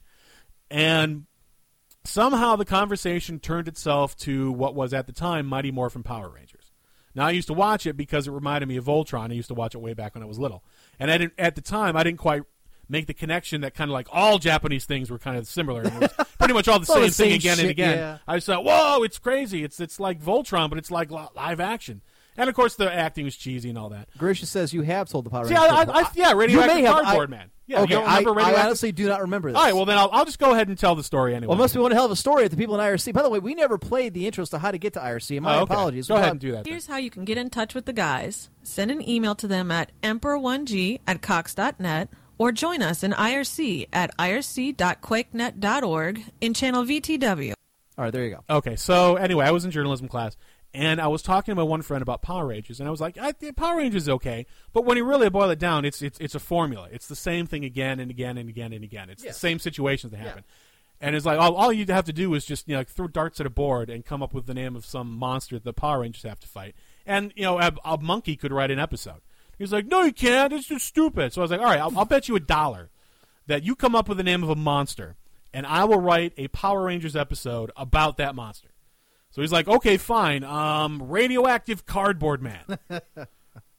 And 0.70 1.26
somehow 2.04 2.56
the 2.56 2.64
conversation 2.64 3.38
turned 3.38 3.68
itself 3.68 4.16
to 4.18 4.52
what 4.52 4.74
was 4.74 4.92
at 4.92 5.06
the 5.06 5.12
time 5.12 5.46
Mighty 5.46 5.70
Morphin 5.70 6.02
Power 6.02 6.28
Rangers. 6.28 6.72
Now 7.14 7.26
I 7.26 7.30
used 7.30 7.48
to 7.48 7.54
watch 7.54 7.86
it 7.86 7.96
because 7.96 8.28
it 8.28 8.30
reminded 8.32 8.68
me 8.68 8.76
of 8.76 8.84
Voltron. 8.84 9.30
I 9.30 9.34
used 9.34 9.48
to 9.48 9.54
watch 9.54 9.74
it 9.74 9.78
way 9.78 9.94
back 9.94 10.14
when 10.14 10.22
I 10.22 10.26
was 10.26 10.38
little, 10.38 10.62
and 10.98 11.10
I 11.10 11.18
didn't, 11.18 11.32
at 11.38 11.54
the 11.54 11.62
time 11.62 11.96
I 11.96 12.02
didn't 12.02 12.18
quite 12.18 12.42
make 12.88 13.06
the 13.06 13.14
connection 13.14 13.62
that 13.62 13.74
kind 13.74 13.90
of 13.90 13.92
like 13.94 14.06
all 14.12 14.38
Japanese 14.38 14.84
things 14.84 15.10
were 15.10 15.18
kind 15.18 15.36
of 15.36 15.46
similar. 15.46 15.82
And 15.82 15.94
it 15.94 16.00
was 16.18 16.26
pretty 16.38 16.54
much 16.54 16.68
all 16.68 16.78
the 16.78 16.82
It's 16.82 16.90
all 16.90 16.96
same 16.96 17.10
thing 17.10 17.12
same 17.12 17.34
again 17.34 17.58
and 17.60 17.70
again. 17.70 17.98
yeah. 17.98 18.18
I 18.28 18.36
just 18.36 18.46
thought, 18.46 18.64
whoa, 18.64 19.02
it's 19.02 19.18
crazy. 19.18 19.64
It's 19.64 19.80
it's 19.80 19.98
like 19.98 20.20
Voltron, 20.22 20.68
but 20.68 20.78
it's 20.78 20.90
like 20.90 21.10
live 21.10 21.58
action. 21.58 22.02
And 22.38 22.48
of 22.48 22.54
course, 22.54 22.74
the 22.76 22.92
acting 22.92 23.24
was 23.24 23.36
cheesy 23.36 23.68
and 23.70 23.78
all 23.78 23.88
that. 23.90 24.08
Gracious 24.18 24.50
says 24.50 24.72
you 24.74 24.82
have 24.82 25.08
told 25.08 25.24
the 25.26 25.30
Power 25.30 25.46
See, 25.46 25.54
Rangers 25.54 25.70
I, 25.70 25.84
I. 25.84 26.00
I, 26.02 26.10
yeah, 26.14 26.30
You 26.32 26.36
radioactive 26.38 26.76
may 26.76 26.82
have- 26.82 27.02
cardboard 27.04 27.32
I- 27.32 27.36
man. 27.36 27.50
Yeah, 27.68 27.80
okay, 27.80 27.94
you 27.94 28.00
don't 28.00 28.04
remember 28.06 28.30
I, 28.30 28.32
I 28.32 28.36
radioactive? 28.36 28.66
honestly 28.66 28.92
do 28.92 29.08
not 29.08 29.20
remember 29.22 29.50
this. 29.50 29.58
all 29.58 29.64
right, 29.64 29.74
well 29.74 29.86
then 29.86 29.98
I'll, 29.98 30.08
I'll 30.12 30.24
just 30.24 30.38
go 30.38 30.52
ahead 30.52 30.68
and 30.68 30.78
tell 30.78 30.94
the 30.94 31.02
story 31.02 31.34
anyway. 31.34 31.48
Well, 31.48 31.58
it 31.58 31.62
must 31.62 31.74
be 31.74 31.80
one 31.80 31.90
hell 31.90 32.04
of 32.04 32.12
a 32.12 32.16
story 32.16 32.44
at 32.44 32.52
the 32.52 32.56
people 32.56 32.76
in 32.76 32.80
IRC. 32.80 33.12
By 33.12 33.22
the 33.22 33.28
way, 33.28 33.40
we 33.40 33.56
never 33.56 33.76
played 33.76 34.14
the 34.14 34.24
intros 34.30 34.50
to 34.50 34.58
how 34.60 34.70
to 34.70 34.78
get 34.78 34.92
to 34.92 35.00
IRC. 35.00 35.40
My 35.40 35.56
Oh, 35.56 35.62
okay. 35.62 35.74
apologies. 35.74 36.06
Go 36.06 36.14
We 36.14 36.20
ahead 36.20 36.30
and 36.30 36.38
do 36.40 36.52
that. 36.52 36.62
then. 36.62 36.72
Here's 36.72 36.86
how 36.86 36.98
you 36.98 37.10
can 37.10 37.24
get 37.24 37.38
in 37.38 37.50
touch 37.50 37.74
with 37.74 37.86
the 37.86 37.92
guys. 37.92 38.50
Send 38.62 38.92
an 38.92 39.08
email 39.08 39.34
to 39.34 39.48
them 39.48 39.72
at 39.72 39.90
emperor1g 40.04 41.00
at 41.08 41.22
cox.net 41.22 42.08
or 42.38 42.52
join 42.52 42.82
us 42.82 43.02
in 43.02 43.10
IRC 43.10 43.88
at 43.92 44.16
irc.quakenet.org 44.16 46.22
in 46.40 46.54
channel 46.54 46.84
VTW. 46.84 47.52
All 47.98 48.04
right, 48.04 48.12
there 48.12 48.24
you 48.24 48.30
go. 48.48 48.56
Okay, 48.58 48.76
so 48.76 49.16
anyway, 49.16 49.46
I 49.46 49.50
was 49.50 49.64
in 49.64 49.70
journalism 49.70 50.06
class, 50.06 50.36
and 50.76 51.00
I 51.00 51.06
was 51.06 51.22
talking 51.22 51.52
to 51.52 51.56
my 51.56 51.62
one 51.62 51.80
friend 51.80 52.02
about 52.02 52.20
Power 52.20 52.46
Rangers, 52.46 52.80
and 52.80 52.86
I 52.86 52.90
was 52.90 53.00
like, 53.00 53.16
I 53.16 53.32
think 53.32 53.56
Power 53.56 53.78
Rangers 53.78 54.02
is 54.02 54.08
okay, 54.10 54.44
but 54.74 54.84
when 54.84 54.98
you 54.98 55.04
really 55.04 55.30
boil 55.30 55.48
it 55.48 55.58
down, 55.58 55.86
it's 55.86 56.02
it's 56.02 56.18
it's 56.20 56.34
a 56.34 56.38
formula. 56.38 56.88
It's 56.92 57.08
the 57.08 57.16
same 57.16 57.46
thing 57.46 57.64
again 57.64 57.98
and 57.98 58.10
again 58.10 58.36
and 58.36 58.50
again 58.50 58.74
and 58.74 58.84
again. 58.84 59.08
It's 59.08 59.22
the 59.22 59.32
same 59.32 59.58
situations 59.58 60.12
that 60.12 60.18
happen. 60.18 60.44
And 61.00 61.14
it's 61.16 61.26
like 61.26 61.38
all, 61.38 61.54
all 61.54 61.72
you 61.72 61.84
have 61.86 62.04
to 62.04 62.12
do 62.12 62.34
is 62.34 62.44
just 62.44 62.68
you 62.68 62.74
know 62.74 62.80
like, 62.80 62.88
throw 62.88 63.08
darts 63.08 63.40
at 63.40 63.46
a 63.46 63.50
board 63.50 63.88
and 63.88 64.04
come 64.04 64.22
up 64.22 64.34
with 64.34 64.46
the 64.46 64.54
name 64.54 64.76
of 64.76 64.84
some 64.84 65.10
monster 65.16 65.56
that 65.56 65.64
the 65.64 65.72
Power 65.72 66.00
Rangers 66.00 66.24
have 66.24 66.40
to 66.40 66.48
fight. 66.48 66.74
And 67.06 67.32
you 67.36 67.44
know 67.44 67.58
a, 67.58 67.72
a 67.84 67.98
monkey 67.98 68.36
could 68.36 68.52
write 68.52 68.70
an 68.70 68.78
episode. 68.78 69.22
He's 69.58 69.72
like, 69.72 69.86
no, 69.86 70.02
you 70.02 70.12
can't. 70.12 70.52
It's 70.52 70.68
just 70.68 70.84
stupid. 70.84 71.32
So 71.32 71.40
I 71.40 71.44
was 71.44 71.50
like, 71.50 71.60
all 71.60 71.66
right, 71.66 71.80
I'll, 71.80 71.98
I'll 71.98 72.04
bet 72.04 72.28
you 72.28 72.36
a 72.36 72.40
dollar 72.40 72.90
that 73.46 73.62
you 73.62 73.74
come 73.74 73.94
up 73.96 74.10
with 74.10 74.18
the 74.18 74.24
name 74.24 74.42
of 74.42 74.50
a 74.50 74.56
monster, 74.56 75.16
and 75.54 75.64
I 75.66 75.84
will 75.84 76.00
write 76.00 76.34
a 76.36 76.48
Power 76.48 76.84
Rangers 76.84 77.16
episode 77.16 77.70
about 77.76 78.18
that 78.18 78.34
monster. 78.34 78.68
So 79.36 79.42
he's 79.42 79.52
like, 79.52 79.68
okay, 79.68 79.98
fine. 79.98 80.44
Um, 80.44 81.02
radioactive 81.02 81.84
cardboard 81.84 82.40
man. 82.42 82.78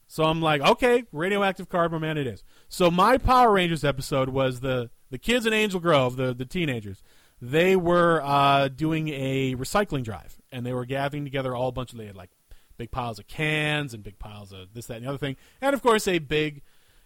So 0.10 0.24
I'm 0.24 0.42
like, 0.42 0.62
okay, 0.62 1.04
radioactive 1.12 1.68
cardboard 1.68 2.02
man, 2.02 2.18
it 2.18 2.28
is. 2.28 2.42
So 2.70 2.90
my 2.90 3.18
Power 3.18 3.52
Rangers 3.52 3.84
episode 3.84 4.30
was 4.30 4.62
the 4.62 4.90
the 5.12 5.18
kids 5.18 5.46
in 5.46 5.52
Angel 5.52 5.82
Grove, 5.82 6.16
the 6.16 6.34
the 6.34 6.46
teenagers. 6.46 7.04
They 7.42 7.76
were 7.76 8.22
uh, 8.24 8.70
doing 8.70 9.10
a 9.10 9.56
recycling 9.56 10.06
drive, 10.06 10.38
and 10.50 10.66
they 10.66 10.72
were 10.72 10.86
gathering 10.86 11.26
together 11.26 11.54
all 11.54 11.68
a 11.68 11.72
bunch 11.74 11.92
of 11.92 11.98
they 11.98 12.06
had 12.06 12.16
like 12.16 12.30
big 12.78 12.90
piles 12.90 13.20
of 13.20 13.28
cans 13.28 13.94
and 13.94 14.02
big 14.02 14.18
piles 14.18 14.54
of 14.54 14.74
this, 14.74 14.86
that, 14.86 14.96
and 14.96 15.06
the 15.06 15.10
other 15.10 15.18
thing, 15.18 15.36
and 15.60 15.74
of 15.74 15.82
course 15.82 16.08
a 16.08 16.20
big, 16.20 16.62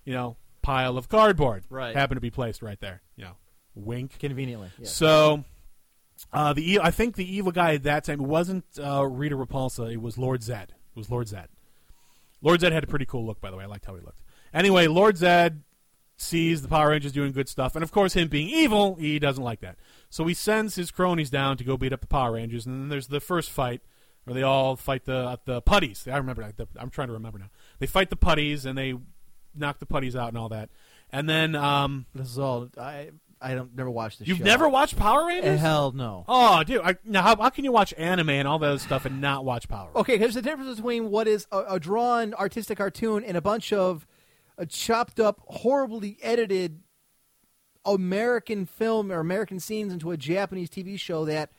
you 0.06 0.14
know, 0.14 0.38
pile 0.62 0.96
of 0.96 1.10
cardboard 1.10 1.64
Right. 1.72 1.96
happened 1.96 2.18
to 2.18 2.22
be 2.22 2.30
placed 2.30 2.62
right 2.62 2.80
there. 2.80 3.02
You 3.16 3.24
know, 3.24 3.36
wink. 3.74 4.20
Conveniently. 4.20 4.70
Yeah. 4.78 4.88
So, 4.88 5.44
uh, 6.34 6.54
the 6.54 6.80
I 6.80 6.92
think 6.92 7.16
the 7.16 7.36
evil 7.36 7.52
guy 7.52 7.76
at 7.76 7.84
that 7.84 8.04
time 8.06 8.20
wasn't 8.20 8.66
uh, 8.82 9.06
Rita 9.06 9.36
Repulsa. 9.36 9.92
It 9.92 10.02
was 10.02 10.18
Lord 10.18 10.44
Zed. 10.44 10.74
It 10.96 11.00
was 11.00 11.10
Lord 11.10 11.28
Zed. 11.28 11.50
Lord 12.42 12.62
Zed 12.62 12.74
had 12.74 12.84
a 12.84 12.88
pretty 12.88 13.06
cool 13.06 13.26
look, 13.26 13.40
by 13.40 13.52
the 13.52 13.58
way. 13.58 13.64
I 13.64 13.68
liked 13.68 13.86
how 13.86 13.96
he 13.96 14.02
looked. 14.02 14.22
Anyway, 14.54 14.88
Lord 14.88 15.18
Zed 15.18 15.64
sees 16.18 16.62
the 16.62 16.68
Power 16.68 16.90
Rangers 16.90 17.12
doing 17.12 17.32
good 17.32 17.50
stuff, 17.50 17.76
and 17.76 17.84
of 17.84 17.92
course, 17.92 18.14
him 18.14 18.28
being 18.28 18.50
evil, 18.50 18.96
he 18.96 19.20
doesn't 19.20 19.44
like 19.44 19.62
that. 19.62 19.78
So 20.10 20.26
he 20.26 20.34
sends 20.34 20.76
his 20.76 20.92
cronies 20.92 21.30
down 21.30 21.58
to 21.58 21.64
go 21.64 21.78
beat 21.78 21.94
up 21.94 22.02
the 22.02 22.08
Power 22.08 22.34
Rangers, 22.34 22.66
and 22.66 22.82
then 22.82 22.90
there's 22.90 23.08
the 23.08 23.20
first 23.20 23.50
fight 23.50 23.82
where 24.24 24.34
they 24.34 24.44
all 24.44 24.76
fight 24.76 25.06
the 25.06 25.40
the 25.46 25.62
putties. 25.62 26.08
I 26.08 26.18
remember 26.18 26.52
I'm 26.78 26.90
trying 26.90 27.08
to 27.08 27.14
remember 27.14 27.40
now. 27.40 27.50
They 27.80 27.88
fight 27.88 28.10
the 28.10 28.16
putties, 28.16 28.66
and 28.66 28.78
they 28.78 28.96
knock 29.56 29.80
the 29.80 29.86
putties 29.86 30.16
out 30.16 30.30
and 30.30 30.38
all 30.38 30.50
that. 30.50 30.70
And 31.12 31.30
then 31.30 31.56
um, 31.56 32.06
This 32.16 32.30
is 32.30 32.40
all. 32.40 32.70
I 32.80 33.10
I 33.42 33.56
don't 33.56 33.76
never 33.76 33.90
watched 33.90 34.20
the 34.20 34.26
you've 34.26 34.38
show. 34.38 34.44
never 34.44 34.70
watched 34.70 34.96
Power 34.98 35.24
Eh, 35.24 35.34
Rangers? 35.36 35.60
Hell 35.60 35.92
no. 35.94 36.26
Oh, 36.28 36.64
dude! 36.64 36.82
I, 36.84 36.96
now, 37.04 37.24
how, 37.24 37.36
how 37.36 37.50
can 37.50 37.66
you 37.66 37.72
watch 37.72 37.94
anime 37.98 38.30
and 38.30 38.48
all 38.48 38.60
that 38.60 38.68
other 38.70 38.80
stuff 38.80 39.06
and 39.06 39.20
not 39.20 39.44
watch 39.46 39.68
Power? 39.68 39.88
Rangers? 39.88 40.00
Okay, 40.02 40.18
there's 40.18 40.36
a 40.36 40.42
difference 40.42 40.76
between 40.76 41.10
what 41.10 41.28
is 41.28 41.48
a, 41.52 41.60
a 41.70 41.80
drawn 41.80 42.34
artistic 42.36 42.78
cartoon 42.78 43.24
and 43.24 43.36
a 43.36 43.42
bunch 43.42 43.74
of 43.74 44.06
uh, 44.60 44.66
chopped 44.66 45.20
up, 45.20 45.42
horribly 45.48 46.18
edited 46.22 46.82
American 47.86 48.66
film 48.66 49.12
or 49.12 49.20
American 49.20 49.60
scenes 49.60 49.92
into 49.92 50.12
a 50.12 50.18
Japanese 50.18 50.70
TV 50.70 51.00
show 51.00 51.26
that, 51.26 51.52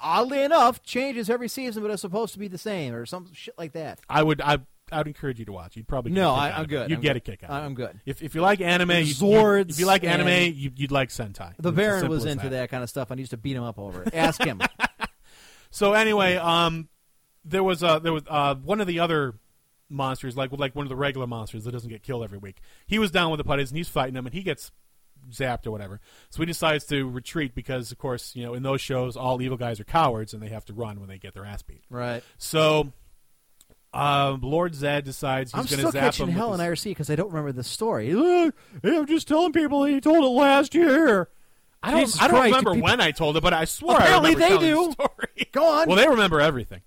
oddly 0.00 0.42
enough, 0.42 0.82
changes 0.82 1.30
every 1.30 1.48
season, 1.48 1.82
but 1.82 1.90
is 1.90 2.00
supposed 2.00 2.32
to 2.34 2.38
be 2.38 2.48
the 2.48 2.58
same 2.58 2.94
or 2.94 3.06
some 3.06 3.32
shit 3.32 3.54
like 3.56 3.72
that. 3.72 3.98
I 4.08 4.22
would, 4.22 4.40
I, 4.42 4.58
I 4.92 4.98
would 4.98 5.06
encourage 5.06 5.38
you 5.38 5.44
to 5.46 5.52
watch. 5.52 5.76
You'd 5.76 5.88
probably 5.88 6.12
No, 6.12 6.32
I- 6.34 6.48
out 6.50 6.54
I'm 6.54 6.60
of 6.60 6.64
it. 6.64 6.68
good. 6.68 6.90
You'd 6.90 6.96
I'm 6.96 7.02
get 7.02 7.08
good. 7.14 7.16
a 7.16 7.20
kick 7.36 7.42
out. 7.44 7.50
of 7.50 7.64
I'm 7.64 7.74
good. 7.74 8.00
If 8.06 8.22
if 8.22 8.34
you 8.34 8.40
like 8.40 8.60
anime, 8.60 8.90
you, 8.90 8.96
you- 8.98 9.14
Zords 9.14 9.70
if 9.70 9.80
you 9.80 9.86
like 9.86 10.04
anime, 10.04 10.28
and- 10.28 10.54
you, 10.54 10.70
you'd 10.76 10.90
like 10.92 11.08
Sentai. 11.10 11.52
The 11.58 11.68
It's 11.70 11.76
Baron 11.76 12.08
was 12.08 12.24
as 12.26 12.32
into 12.32 12.48
that. 12.50 12.70
kind 12.70 12.82
of 12.82 12.88
stuff. 12.90 13.10
I 13.10 13.14
used 13.16 13.30
to 13.30 13.36
beat 13.36 13.56
him 13.56 13.62
up 13.64 13.78
over 13.78 14.02
it. 14.02 14.14
Ask 14.14 14.42
him. 14.42 14.60
So 15.70 15.92
anyway, 15.92 16.36
um, 16.36 16.88
there 17.44 17.62
was 17.62 17.82
uh, 17.84 18.00
there 18.00 18.12
was 18.12 18.24
uh, 18.28 18.56
one 18.56 18.80
of 18.80 18.86
the 18.88 18.98
other 19.00 19.34
monsters, 19.88 20.36
like 20.36 20.50
like 20.52 20.74
one 20.74 20.84
of 20.84 20.88
the 20.88 20.96
regular 20.96 21.26
monsters 21.28 21.64
that 21.64 21.70
doesn't 21.72 21.88
get 21.90 22.02
killed 22.02 22.24
every 22.24 22.38
week. 22.38 22.56
He 22.86 22.98
was 22.98 23.10
down 23.12 23.30
with 23.30 23.38
the 23.38 23.44
putties 23.44 23.70
and 23.70 23.78
he's 23.78 23.88
fighting 23.88 24.14
them, 24.14 24.26
and 24.26 24.34
he 24.34 24.42
gets 24.42 24.72
zapped 25.30 25.66
or 25.66 25.70
whatever. 25.70 26.00
So 26.30 26.40
he 26.42 26.46
decides 26.46 26.86
to 26.86 27.08
retreat 27.08 27.54
because, 27.54 27.92
of 27.92 27.98
course, 27.98 28.34
you 28.34 28.44
know, 28.44 28.54
in 28.54 28.62
those 28.64 28.80
shows, 28.80 29.16
all 29.16 29.40
evil 29.40 29.56
guys 29.56 29.78
are 29.78 29.84
cowards 29.84 30.34
and 30.34 30.42
they 30.42 30.48
have 30.48 30.64
to 30.64 30.72
run 30.72 30.98
when 30.98 31.08
they 31.08 31.18
get 31.18 31.34
their 31.34 31.44
ass 31.44 31.62
beat. 31.62 31.84
right. 31.90 32.24
So. 32.38 32.92
Uh, 33.92 34.36
Lord 34.40 34.74
Zed 34.74 35.04
decides 35.04 35.50
he's 35.52 35.58
I'm 35.58 35.66
going 35.66 35.78
still 35.78 35.90
to 35.90 35.98
zap 35.98 36.02
catching 36.04 36.28
him. 36.28 36.34
hell 36.34 36.54
in 36.54 36.60
IRC 36.60 36.84
because 36.84 37.10
I 37.10 37.16
don't 37.16 37.28
remember 37.28 37.52
the 37.52 37.64
story. 37.64 38.12
Look, 38.12 38.54
I'm 38.84 39.06
just 39.06 39.26
telling 39.26 39.52
people 39.52 39.84
he 39.84 40.00
told 40.00 40.24
it 40.24 40.28
last 40.28 40.74
year. 40.74 41.28
I 41.82 41.90
don't, 41.92 42.00
Jesus 42.00 42.20
I 42.20 42.28
don't 42.28 42.36
Christ, 42.36 42.46
remember 42.50 42.74
people- 42.74 42.84
when 42.84 43.00
I 43.00 43.10
told 43.10 43.36
it, 43.36 43.42
but 43.42 43.52
I 43.54 43.64
swear 43.64 43.96
Apparently 43.96 44.30
I 44.30 44.32
remember 44.34 44.64
they 44.64 44.68
telling 44.70 44.90
do. 44.90 44.94
the 44.96 45.04
story. 45.08 45.48
Go 45.52 45.64
on. 45.66 45.88
Well, 45.88 45.96
they 45.96 46.06
remember 46.06 46.40
everything. 46.40 46.82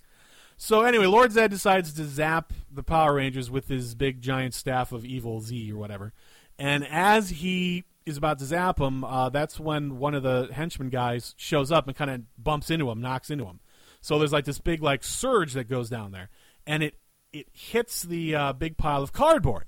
So 0.55 0.83
anyway, 0.83 1.07
Lord 1.07 1.31
Zed 1.31 1.49
decides 1.49 1.91
to 1.93 2.05
zap 2.05 2.53
the 2.71 2.83
Power 2.83 3.15
Rangers 3.15 3.49
with 3.51 3.67
his 3.67 3.95
big 3.95 4.21
giant 4.21 4.53
staff 4.53 4.91
of 4.91 5.03
evil 5.03 5.41
Z 5.41 5.71
or 5.71 5.77
whatever. 5.77 6.13
And 6.59 6.85
as 6.87 7.29
he 7.31 7.83
is 8.05 8.17
about 8.17 8.37
to 8.39 8.45
zap 8.45 8.79
him, 8.79 9.03
uh, 9.03 9.29
that's 9.29 9.59
when 9.59 9.97
one 9.97 10.13
of 10.13 10.23
the 10.23 10.49
henchman 10.53 10.89
guys 10.89 11.33
shows 11.37 11.71
up 11.71 11.87
and 11.87 11.97
kind 11.97 12.11
of 12.11 12.21
bumps 12.41 12.69
into 12.69 12.89
him, 12.89 13.01
knocks 13.01 13.29
into 13.31 13.45
him. 13.45 13.59
So 13.99 14.19
there's 14.19 14.31
like 14.31 14.45
this 14.45 14.59
big 14.59 14.83
like 14.83 15.03
surge 15.03 15.53
that 15.53 15.67
goes 15.67 15.89
down 15.89 16.11
there, 16.11 16.29
and 16.65 16.83
it 16.83 16.95
it 17.31 17.47
hits 17.51 18.03
the 18.03 18.35
uh, 18.35 18.53
big 18.53 18.77
pile 18.77 19.01
of 19.01 19.11
cardboard. 19.11 19.65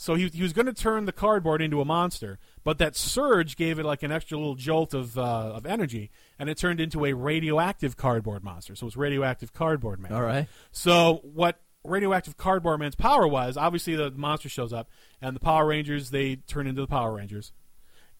So 0.00 0.14
he, 0.14 0.28
he 0.28 0.42
was 0.42 0.52
going 0.52 0.66
to 0.66 0.72
turn 0.72 1.06
the 1.06 1.12
cardboard 1.12 1.60
into 1.60 1.80
a 1.80 1.84
monster, 1.84 2.38
but 2.62 2.78
that 2.78 2.94
surge 2.94 3.56
gave 3.56 3.80
it 3.80 3.84
like 3.84 4.04
an 4.04 4.12
extra 4.12 4.38
little 4.38 4.54
jolt 4.54 4.94
of 4.94 5.18
uh, 5.18 5.22
of 5.22 5.66
energy, 5.66 6.12
and 6.38 6.48
it 6.48 6.56
turned 6.56 6.80
into 6.80 7.04
a 7.04 7.14
radioactive 7.14 7.96
cardboard 7.96 8.44
monster. 8.44 8.76
So 8.76 8.86
it's 8.86 8.96
radioactive 8.96 9.52
cardboard 9.52 9.98
man. 9.98 10.12
All 10.12 10.22
right. 10.22 10.46
So 10.70 11.20
what 11.24 11.60
radioactive 11.82 12.36
cardboard 12.36 12.78
man's 12.78 12.94
power 12.94 13.26
was? 13.26 13.56
Obviously, 13.56 13.96
the 13.96 14.12
monster 14.12 14.48
shows 14.48 14.72
up, 14.72 14.88
and 15.20 15.34
the 15.34 15.40
Power 15.40 15.66
Rangers 15.66 16.10
they 16.10 16.36
turn 16.36 16.68
into 16.68 16.80
the 16.80 16.86
Power 16.86 17.12
Rangers, 17.12 17.52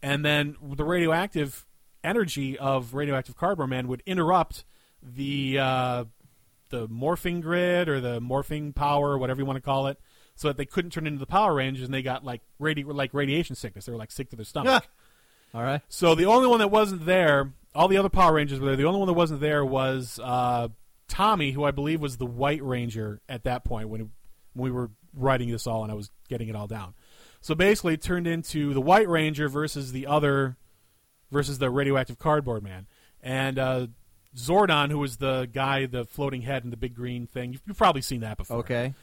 and 0.02 0.24
then 0.24 0.56
the 0.60 0.84
radioactive 0.84 1.64
energy 2.02 2.58
of 2.58 2.92
radioactive 2.92 3.36
cardboard 3.36 3.70
man 3.70 3.86
would 3.86 4.02
interrupt 4.04 4.64
the 5.00 5.58
uh, 5.60 6.04
the 6.70 6.88
morphing 6.88 7.40
grid 7.40 7.88
or 7.88 8.00
the 8.00 8.20
morphing 8.20 8.74
power, 8.74 9.10
or 9.10 9.18
whatever 9.18 9.40
you 9.40 9.46
want 9.46 9.56
to 9.56 9.62
call 9.62 9.86
it, 9.86 9.98
so 10.34 10.48
that 10.48 10.56
they 10.56 10.66
couldn't 10.66 10.90
turn 10.90 11.06
into 11.06 11.18
the 11.18 11.26
Power 11.26 11.54
Rangers, 11.54 11.84
and 11.84 11.94
they 11.94 12.02
got 12.02 12.24
like 12.24 12.42
radi- 12.60 12.84
like 12.86 13.14
radiation 13.14 13.56
sickness. 13.56 13.86
They 13.86 13.92
were 13.92 13.98
like 13.98 14.10
sick 14.10 14.30
to 14.30 14.36
their 14.36 14.44
stomach. 14.44 14.86
All 15.54 15.62
right. 15.62 15.80
So 15.88 16.14
the 16.14 16.26
only 16.26 16.46
one 16.46 16.58
that 16.58 16.70
wasn't 16.70 17.06
there, 17.06 17.52
all 17.74 17.88
the 17.88 17.96
other 17.96 18.10
Power 18.10 18.34
Rangers 18.34 18.60
were 18.60 18.66
there. 18.66 18.76
The 18.76 18.84
only 18.84 18.98
one 18.98 19.06
that 19.06 19.14
wasn't 19.14 19.40
there 19.40 19.64
was 19.64 20.20
uh, 20.22 20.68
Tommy, 21.08 21.52
who 21.52 21.64
I 21.64 21.70
believe 21.70 22.00
was 22.00 22.18
the 22.18 22.26
White 22.26 22.62
Ranger 22.62 23.20
at 23.28 23.44
that 23.44 23.64
point 23.64 23.88
when, 23.88 24.00
when 24.00 24.10
we 24.54 24.70
were 24.70 24.90
writing 25.14 25.50
this 25.50 25.66
all 25.66 25.82
and 25.82 25.90
I 25.90 25.94
was 25.94 26.10
getting 26.28 26.48
it 26.48 26.56
all 26.56 26.66
down. 26.66 26.94
So 27.40 27.54
basically, 27.54 27.94
it 27.94 28.02
turned 28.02 28.26
into 28.26 28.74
the 28.74 28.80
White 28.80 29.08
Ranger 29.08 29.48
versus 29.48 29.92
the 29.92 30.06
other 30.06 30.56
versus 31.30 31.58
the 31.58 31.70
radioactive 31.70 32.18
cardboard 32.18 32.62
man, 32.62 32.86
and 33.22 33.58
uh, 33.58 33.86
Zordon, 34.36 34.90
who 34.90 34.98
was 34.98 35.16
the 35.16 35.48
guy, 35.52 35.86
the 35.86 36.04
floating 36.04 36.42
head 36.42 36.64
and 36.64 36.72
the 36.72 36.76
big 36.76 36.94
green 36.94 37.26
thing. 37.26 37.52
You've, 37.52 37.62
you've 37.66 37.78
probably 37.78 38.02
seen 38.02 38.20
that 38.20 38.36
before. 38.36 38.58
Okay. 38.58 38.94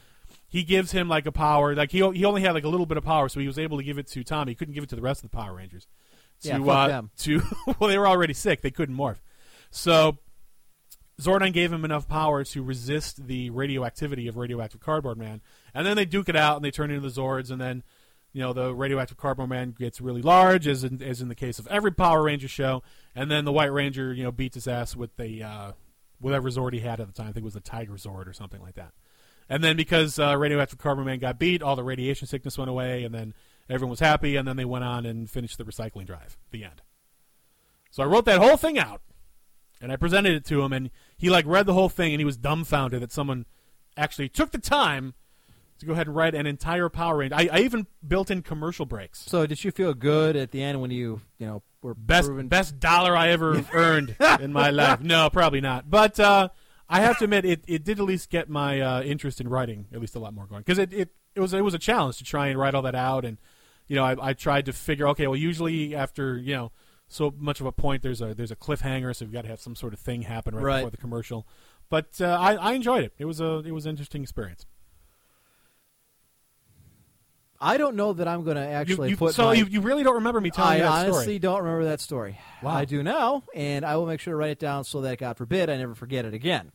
he 0.48 0.62
gives 0.62 0.92
him 0.92 1.08
like 1.08 1.26
a 1.26 1.32
power. 1.32 1.74
Like 1.74 1.90
he 1.90 1.98
he 2.12 2.24
only 2.24 2.42
had 2.42 2.52
like 2.54 2.64
a 2.64 2.68
little 2.68 2.86
bit 2.86 2.96
of 2.96 3.04
power 3.04 3.28
so 3.28 3.40
he 3.40 3.46
was 3.46 3.58
able 3.58 3.76
to 3.78 3.84
give 3.84 3.98
it 3.98 4.06
to 4.08 4.24
Tommy. 4.24 4.52
He 4.52 4.54
couldn't 4.56 4.74
give 4.74 4.84
it 4.84 4.90
to 4.90 4.96
the 4.96 5.02
rest 5.02 5.24
of 5.24 5.30
the 5.30 5.36
Power 5.36 5.54
Rangers. 5.54 5.86
To 6.42 6.48
Yeah, 6.48 6.58
fuck 6.58 6.68
uh, 6.68 6.88
them. 6.88 7.10
to 7.18 7.42
well 7.78 7.88
they 7.90 7.98
were 7.98 8.08
already 8.08 8.34
sick. 8.34 8.62
They 8.62 8.70
couldn't 8.70 8.96
morph. 8.96 9.20
So 9.70 10.18
Zordon 11.20 11.52
gave 11.52 11.72
him 11.72 11.84
enough 11.84 12.06
power 12.08 12.44
to 12.44 12.62
resist 12.62 13.26
the 13.26 13.48
radioactivity 13.50 14.28
of 14.28 14.36
radioactive 14.36 14.80
cardboard 14.80 15.16
man. 15.18 15.40
And 15.74 15.86
then 15.86 15.96
they 15.96 16.04
duke 16.04 16.28
it 16.28 16.36
out 16.36 16.56
and 16.56 16.64
they 16.64 16.70
turn 16.70 16.90
into 16.90 17.08
the 17.08 17.20
Zords 17.20 17.50
and 17.50 17.60
then 17.60 17.82
you 18.32 18.42
know 18.42 18.52
the 18.52 18.74
radioactive 18.74 19.16
cardboard 19.16 19.48
man 19.48 19.74
gets 19.78 20.00
really 20.00 20.20
large 20.22 20.68
as 20.68 20.84
in, 20.84 21.02
as 21.02 21.22
in 21.22 21.28
the 21.28 21.34
case 21.34 21.58
of 21.58 21.66
every 21.68 21.90
Power 21.90 22.22
Ranger 22.22 22.48
show 22.48 22.82
and 23.16 23.28
then 23.28 23.44
the 23.44 23.52
White 23.52 23.72
Ranger 23.72 24.14
you 24.14 24.22
know 24.22 24.30
beats 24.30 24.54
his 24.54 24.68
ass 24.68 24.94
with 24.94 25.16
the 25.16 25.42
uh, 25.42 25.72
whatever 26.20 26.48
Zord 26.50 26.72
he 26.72 26.80
had 26.80 27.00
at 27.00 27.08
the 27.08 27.12
time 27.12 27.28
I 27.28 27.32
think 27.32 27.42
it 27.42 27.44
was 27.44 27.54
the 27.54 27.60
Tiger 27.60 27.94
Zord 27.94 28.28
or 28.28 28.32
something 28.32 28.62
like 28.62 28.76
that 28.76 28.92
and 29.48 29.62
then 29.62 29.76
because 29.76 30.18
uh, 30.18 30.36
Radioactive 30.36 30.78
Carbon 30.78 31.04
Man 31.04 31.18
got 31.18 31.38
beat, 31.38 31.62
all 31.62 31.76
the 31.76 31.84
radiation 31.84 32.26
sickness 32.26 32.58
went 32.58 32.70
away, 32.70 33.04
and 33.04 33.14
then 33.14 33.34
everyone 33.70 33.90
was 33.90 34.00
happy, 34.00 34.36
and 34.36 34.46
then 34.46 34.56
they 34.56 34.64
went 34.64 34.84
on 34.84 35.06
and 35.06 35.30
finished 35.30 35.58
the 35.58 35.64
recycling 35.64 36.06
drive. 36.06 36.36
The 36.50 36.64
end. 36.64 36.82
So 37.90 38.02
I 38.02 38.06
wrote 38.06 38.24
that 38.24 38.40
whole 38.40 38.56
thing 38.56 38.78
out, 38.78 39.02
and 39.80 39.92
I 39.92 39.96
presented 39.96 40.34
it 40.34 40.44
to 40.46 40.62
him, 40.62 40.72
and 40.72 40.90
he 41.16 41.30
like 41.30 41.46
read 41.46 41.66
the 41.66 41.74
whole 41.74 41.88
thing, 41.88 42.12
and 42.12 42.20
he 42.20 42.24
was 42.24 42.36
dumbfounded 42.36 43.00
that 43.02 43.12
someone 43.12 43.46
actually 43.96 44.28
took 44.28 44.50
the 44.50 44.58
time 44.58 45.14
to 45.78 45.86
go 45.86 45.92
ahead 45.92 46.06
and 46.06 46.16
write 46.16 46.34
an 46.34 46.46
entire 46.46 46.88
Power 46.88 47.18
Ranger. 47.18 47.36
I, 47.36 47.48
I 47.52 47.58
even 47.60 47.86
built 48.06 48.30
in 48.30 48.42
commercial 48.42 48.86
breaks. 48.86 49.20
So 49.26 49.46
did 49.46 49.62
you 49.62 49.70
feel 49.70 49.94
good 49.94 50.34
at 50.34 50.50
the 50.50 50.62
end 50.62 50.80
when 50.80 50.90
you 50.90 51.20
you 51.38 51.46
know 51.46 51.62
were 51.86 51.94
Best 51.94 52.28
proven? 52.28 52.48
best 52.48 52.78
dollar 52.80 53.16
I 53.16 53.28
ever 53.28 53.64
earned 53.72 54.14
in 54.40 54.52
my 54.52 54.70
life. 54.70 55.00
No, 55.00 55.30
probably 55.30 55.60
not. 55.60 55.88
But 55.90 56.20
uh, 56.20 56.48
I 56.88 57.00
have 57.00 57.18
to 57.18 57.24
admit, 57.24 57.44
it, 57.44 57.64
it 57.66 57.84
did 57.84 57.98
at 57.98 58.04
least 58.04 58.30
get 58.30 58.48
my 58.48 58.80
uh, 58.80 59.02
interest 59.02 59.40
in 59.40 59.48
writing 59.48 59.86
at 59.92 60.00
least 60.00 60.14
a 60.14 60.18
lot 60.18 60.34
more 60.34 60.46
going 60.46 60.60
because 60.62 60.78
it, 60.78 60.92
it, 60.92 61.10
it 61.34 61.40
was 61.40 61.52
it 61.52 61.64
was 61.64 61.74
a 61.74 61.78
challenge 61.78 62.18
to 62.18 62.24
try 62.24 62.48
and 62.48 62.58
write 62.58 62.74
all 62.74 62.82
that 62.82 62.94
out 62.94 63.24
and 63.24 63.38
you 63.88 63.96
know 63.96 64.04
I, 64.04 64.30
I 64.30 64.32
tried 64.32 64.66
to 64.66 64.72
figure 64.72 65.08
okay 65.08 65.26
well 65.26 65.36
usually 65.36 65.94
after 65.94 66.36
you 66.38 66.54
know 66.54 66.72
so 67.08 67.32
much 67.38 67.60
of 67.60 67.66
a 67.66 67.72
point 67.72 68.02
there's 68.02 68.20
a 68.22 68.34
there's 68.34 68.50
a 68.50 68.56
cliffhanger 68.56 69.14
so 69.14 69.24
you've 69.24 69.32
got 69.32 69.42
to 69.42 69.48
have 69.48 69.60
some 69.60 69.76
sort 69.76 69.92
of 69.92 69.98
thing 70.00 70.22
happen 70.22 70.54
right, 70.54 70.62
Right. 70.64 70.76
before 70.78 70.90
the 70.90 70.96
commercial 70.96 71.46
but 71.90 72.08
uh, 72.20 72.26
I, 72.40 72.54
I 72.54 72.72
enjoyed 72.72 73.04
it 73.04 73.12
it 73.18 73.26
was 73.26 73.40
a 73.40 73.58
it 73.66 73.70
was 73.72 73.84
an 73.86 73.90
interesting 73.90 74.22
experience 74.22 74.66
I 77.60 77.76
don't 77.78 77.96
know 77.96 78.12
that 78.12 78.28
I'm 78.28 78.44
going 78.44 78.56
to 78.56 78.66
actually 78.66 79.10
you- 79.10 79.16
put. 79.16 79.34
so 79.34 79.46
my- 79.46 79.54
you, 79.54 79.66
you 79.66 79.80
really 79.80 80.02
don't 80.02 80.16
remember 80.16 80.40
me 80.40 80.50
telling 80.50 80.72
I 80.72 80.76
you 80.76 80.82
that 80.82 81.08
honestly 81.08 81.38
don't 81.38 81.58
remember 81.62 81.84
that 81.86 82.00
story. 82.00 82.38
Wow. 82.62 82.74
I 82.74 82.84
do 82.84 83.02
now, 83.02 83.44
and 83.54 83.84
I 83.84 83.96
will 83.96 84.06
make 84.06 84.20
sure 84.20 84.32
to 84.32 84.36
write 84.36 84.50
it 84.50 84.58
down 84.58 84.84
so 84.84 85.00
that 85.02 85.18
God 85.18 85.36
forbid 85.36 85.70
I 85.70 85.76
never 85.76 85.94
forget 85.94 86.24
it 86.24 86.34
again. 86.34 86.72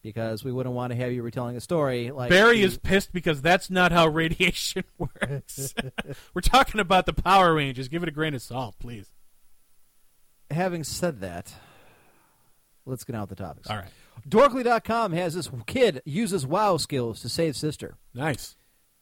Because 0.00 0.44
we 0.44 0.52
wouldn't 0.52 0.74
want 0.76 0.92
to 0.92 0.96
have 0.96 1.10
you 1.12 1.22
retelling 1.22 1.56
a 1.56 1.60
story 1.60 2.12
like 2.12 2.30
Barry 2.30 2.58
the- 2.58 2.62
is 2.64 2.78
pissed 2.78 3.12
because 3.12 3.42
that's 3.42 3.68
not 3.68 3.90
how 3.90 4.06
radiation 4.08 4.84
works. 4.98 5.74
We're 6.34 6.40
talking 6.40 6.80
about 6.80 7.06
the 7.06 7.12
Power 7.12 7.52
Rangers. 7.54 7.88
Give 7.88 8.02
it 8.04 8.08
a 8.08 8.12
grain 8.12 8.32
of 8.34 8.40
salt, 8.40 8.76
please. 8.78 9.12
Having 10.50 10.84
said 10.84 11.20
that, 11.20 11.52
let's 12.86 13.04
get 13.04 13.16
out 13.16 13.28
the 13.28 13.34
topics. 13.34 13.68
All 13.68 13.76
right. 13.76 13.88
Dorkly.com 14.28 15.12
has 15.12 15.34
this 15.34 15.50
kid 15.66 16.00
uses 16.04 16.46
WoW 16.46 16.76
skills 16.76 17.20
to 17.22 17.28
save 17.28 17.56
sister. 17.56 17.96
Nice. 18.14 18.56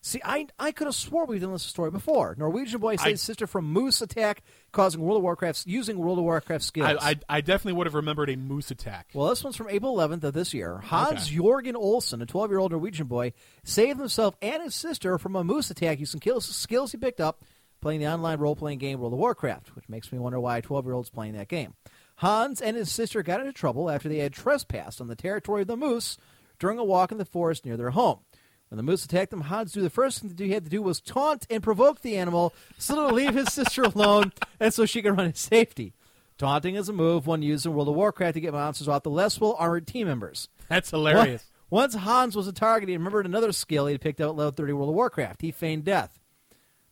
See, 0.06 0.20
I 0.24 0.46
I 0.56 0.70
could 0.70 0.86
have 0.86 0.94
swore 0.94 1.26
we've 1.26 1.40
done 1.40 1.50
this 1.50 1.64
story 1.64 1.90
before. 1.90 2.36
Norwegian 2.38 2.78
boy 2.78 2.94
saves 2.94 3.20
I- 3.20 3.26
sister 3.26 3.48
from 3.48 3.64
moose 3.64 4.00
attack, 4.00 4.44
causing 4.70 5.00
World 5.00 5.16
of 5.16 5.24
Warcraft 5.24 5.66
using 5.66 5.98
World 5.98 6.18
of 6.18 6.24
Warcraft 6.24 6.62
skills. 6.62 6.96
I, 7.02 7.10
I, 7.10 7.14
I 7.28 7.40
definitely 7.40 7.72
would 7.72 7.88
have 7.88 7.94
remembered 7.94 8.30
a 8.30 8.36
moose 8.36 8.70
attack. 8.70 9.08
Well, 9.14 9.30
this 9.30 9.42
one's 9.42 9.56
from 9.56 9.68
April 9.68 9.96
11th 9.96 10.22
of 10.22 10.32
this 10.32 10.54
year. 10.54 10.78
Hans 10.78 11.26
Okay. 11.26 11.36
Jorgen 11.36 11.74
Olsen, 11.74 12.22
a 12.22 12.26
12 12.26 12.50
year 12.50 12.60
old 12.60 12.70
Norwegian 12.70 13.08
boy, 13.08 13.32
saved 13.64 13.98
himself 13.98 14.36
and 14.40 14.62
his 14.62 14.76
sister 14.76 15.18
from 15.18 15.34
a 15.34 15.42
moose 15.42 15.70
attack 15.72 15.98
using 15.98 16.20
skills, 16.20 16.46
skills 16.46 16.92
he 16.92 16.98
picked 16.98 17.20
up 17.20 17.42
playing 17.80 17.98
the 17.98 18.06
online 18.06 18.38
role 18.38 18.54
playing 18.54 18.78
game 18.78 19.00
World 19.00 19.12
of 19.12 19.18
Warcraft, 19.18 19.74
which 19.74 19.88
makes 19.88 20.12
me 20.12 20.20
wonder 20.20 20.38
why 20.38 20.58
a 20.58 20.62
12 20.62 20.84
year 20.84 20.94
old's 20.94 21.10
playing 21.10 21.32
that 21.32 21.48
game. 21.48 21.74
Hans 22.18 22.62
and 22.62 22.76
his 22.76 22.92
sister 22.92 23.24
got 23.24 23.40
into 23.40 23.52
trouble 23.52 23.90
after 23.90 24.08
they 24.08 24.18
had 24.18 24.32
trespassed 24.32 25.00
on 25.00 25.08
the 25.08 25.16
territory 25.16 25.62
of 25.62 25.68
the 25.68 25.76
moose 25.76 26.16
during 26.60 26.78
a 26.78 26.84
walk 26.84 27.10
in 27.10 27.18
the 27.18 27.24
forest 27.24 27.66
near 27.66 27.76
their 27.76 27.90
home. 27.90 28.20
When 28.68 28.76
the 28.76 28.82
moose 28.82 29.04
attacked 29.04 29.30
them, 29.30 29.42
Hans 29.42 29.76
knew 29.76 29.82
the 29.82 29.90
first 29.90 30.20
thing 30.20 30.28
that 30.28 30.38
he 30.38 30.52
had 30.52 30.64
to 30.64 30.70
do 30.70 30.82
was 30.82 31.00
taunt 31.00 31.46
and 31.48 31.62
provoke 31.62 32.00
the 32.00 32.16
animal 32.16 32.52
so 32.78 33.08
to 33.08 33.14
leave 33.14 33.34
his 33.34 33.48
sister 33.52 33.82
alone 33.82 34.32
and 34.58 34.74
so 34.74 34.86
she 34.86 35.02
could 35.02 35.16
run 35.16 35.26
in 35.26 35.34
safety. 35.34 35.94
Taunting 36.38 36.74
is 36.74 36.88
a 36.88 36.92
move 36.92 37.26
one 37.26 37.42
used 37.42 37.64
in 37.64 37.72
World 37.72 37.88
of 37.88 37.94
Warcraft 37.94 38.34
to 38.34 38.40
get 38.40 38.52
monsters 38.52 38.88
off 38.88 39.04
the 39.04 39.10
less 39.10 39.40
well 39.40 39.56
armored 39.58 39.86
team 39.86 40.06
members. 40.06 40.48
That's 40.68 40.90
hilarious. 40.90 41.44
Once 41.70 41.94
Hans 41.94 42.36
was 42.36 42.46
a 42.46 42.52
target, 42.52 42.88
he 42.88 42.96
remembered 42.96 43.26
another 43.26 43.52
skill 43.52 43.86
he 43.86 43.92
had 43.92 44.00
picked 44.00 44.20
up 44.20 44.30
at 44.30 44.36
level 44.36 44.52
30 44.52 44.72
World 44.72 44.90
of 44.90 44.94
Warcraft. 44.94 45.42
He 45.42 45.50
feigned 45.50 45.84
death. 45.84 46.18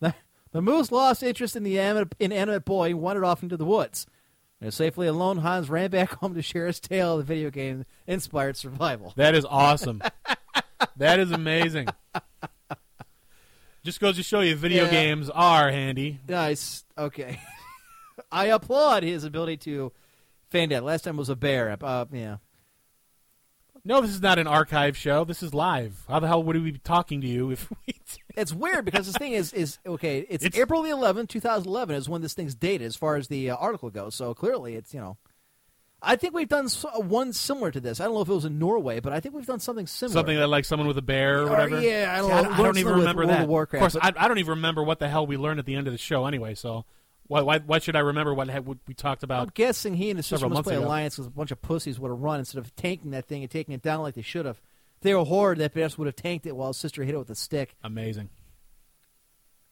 The, 0.00 0.14
the 0.52 0.62
moose 0.62 0.90
lost 0.90 1.22
interest 1.22 1.56
in 1.56 1.62
the 1.62 1.78
animate, 1.78 2.14
inanimate 2.18 2.64
boy 2.64 2.90
and 2.90 3.00
wandered 3.00 3.24
off 3.24 3.42
into 3.42 3.56
the 3.56 3.64
woods. 3.64 4.06
When 4.58 4.70
safely 4.70 5.06
alone, 5.06 5.38
Hans 5.38 5.68
ran 5.68 5.90
back 5.90 6.10
home 6.20 6.34
to 6.34 6.42
share 6.42 6.66
his 6.66 6.80
tale 6.80 7.12
of 7.12 7.18
the 7.18 7.34
video 7.34 7.50
game 7.50 7.84
inspired 8.06 8.56
survival. 8.56 9.12
That 9.16 9.34
is 9.34 9.44
awesome. 9.44 10.02
that 10.96 11.20
is 11.20 11.30
amazing. 11.32 11.88
Just 13.84 14.00
goes 14.00 14.16
to 14.16 14.22
show 14.22 14.40
you 14.40 14.56
video 14.56 14.84
Yeah. 14.84 14.90
games 14.90 15.28
are 15.30 15.70
handy. 15.70 16.20
Nice. 16.28 16.84
Okay. 16.96 17.38
I 18.32 18.46
applaud 18.46 19.02
his 19.02 19.24
ability 19.24 19.58
to 19.58 19.92
feign 20.50 20.70
that. 20.70 20.84
Last 20.84 21.02
time 21.02 21.16
was 21.16 21.28
a 21.28 21.36
bear. 21.36 21.76
Uh, 21.82 22.06
yeah. 22.10 22.36
No, 23.84 24.00
this 24.00 24.12
is 24.12 24.22
not 24.22 24.38
an 24.38 24.46
archive 24.46 24.96
show. 24.96 25.24
This 25.24 25.42
is 25.42 25.52
live. 25.52 26.04
How 26.08 26.18
the 26.18 26.26
hell 26.26 26.42
would 26.42 26.56
we 26.62 26.70
be 26.70 26.78
talking 26.78 27.20
to 27.20 27.26
you 27.26 27.50
if 27.50 27.70
we? 27.86 27.94
It's 28.36 28.54
weird 28.54 28.86
because 28.86 29.06
this 29.06 29.16
thing 29.16 29.32
is 29.32 29.52
is 29.52 29.78
okay. 29.84 30.20
It's, 30.30 30.44
It's- 30.44 30.60
April 30.60 30.80
the 30.82 30.88
11th, 30.90 31.28
2011 31.28 31.94
is 31.96 32.08
when 32.08 32.22
this 32.22 32.32
thing's 32.32 32.54
dated 32.54 32.86
as 32.86 32.96
far 32.96 33.16
as 33.16 33.28
the 33.28 33.50
uh, 33.50 33.56
article 33.56 33.90
goes. 33.90 34.14
So 34.14 34.32
clearly, 34.32 34.74
it's 34.76 34.94
you 34.94 35.00
know, 35.00 35.18
I 36.04 36.16
think 36.16 36.34
we've 36.34 36.48
done 36.48 36.66
uh, 36.84 37.00
one 37.00 37.32
similar 37.32 37.70
to 37.70 37.80
this. 37.80 38.00
I 38.00 38.04
don't 38.04 38.14
know 38.14 38.20
if 38.20 38.28
it 38.28 38.32
was 38.34 38.44
in 38.44 38.58
Norway, 38.58 39.00
but 39.00 39.12
I 39.12 39.20
think 39.20 39.34
we've 39.34 39.46
done 39.46 39.60
something 39.60 39.86
similar. 39.86 40.12
Something 40.14 40.36
that 40.38 40.48
like 40.48 40.64
someone 40.64 40.86
with 40.88 40.98
a 40.98 41.02
bear 41.02 41.40
or 41.40 41.46
Or, 41.46 41.50
whatever. 41.50 41.80
yeah, 41.80 42.12
I 42.14 42.18
don't 42.18 42.28
See, 42.28 42.34
know. 42.34 42.38
I, 42.38 42.56
Learn 42.56 42.64
don't 42.66 42.78
even 42.78 42.92
remember 42.94 43.22
World 43.22 43.30
that. 43.30 43.42
of 43.42 43.48
Warcraft, 43.48 43.74
of 43.86 43.92
course, 43.92 44.02
but- 44.12 44.18
I, 44.20 44.24
I 44.24 44.28
don't 44.28 44.38
even 44.38 44.50
remember 44.50 44.82
what 44.82 44.98
the 44.98 45.08
hell 45.08 45.26
we 45.26 45.36
learned 45.36 45.58
at 45.60 45.66
the 45.66 45.74
end 45.74 45.86
of 45.86 45.92
the 45.92 45.98
show 45.98 46.26
anyway. 46.26 46.54
So 46.54 46.84
why 47.26 47.40
why, 47.42 47.58
why 47.60 47.78
should 47.78 47.96
I 47.96 48.00
remember 48.00 48.34
what, 48.34 48.48
we 48.86 48.94
talked 48.94 49.22
about? 49.22 49.42
I'm 49.42 49.52
guessing 49.54 49.94
he 49.94 50.10
and 50.10 50.18
his 50.18 50.26
sister 50.26 50.48
must 50.48 50.64
play 50.64 50.76
ago. 50.76 50.84
alliance 50.84 51.16
because 51.16 51.26
a 51.26 51.30
bunch 51.30 51.50
of 51.50 51.62
pussies 51.62 51.98
would 51.98 52.10
have 52.10 52.20
run 52.20 52.38
instead 52.38 52.58
of 52.58 52.74
tanking 52.76 53.12
that 53.12 53.26
thing 53.26 53.42
and 53.42 53.50
taking 53.50 53.74
it 53.74 53.82
down 53.82 54.02
like 54.02 54.14
they 54.14 54.22
should 54.22 54.44
have. 54.46 54.60
If 54.96 55.00
they 55.02 55.14
were 55.14 55.24
Horde, 55.24 55.58
that 55.58 55.74
best 55.74 55.98
would 55.98 56.06
have 56.06 56.16
tanked 56.16 56.46
it 56.46 56.54
while 56.56 56.68
his 56.68 56.76
sister 56.76 57.02
hit 57.04 57.14
it 57.14 57.18
with 57.18 57.30
a 57.30 57.34
stick. 57.34 57.76
Amazing. 57.82 58.28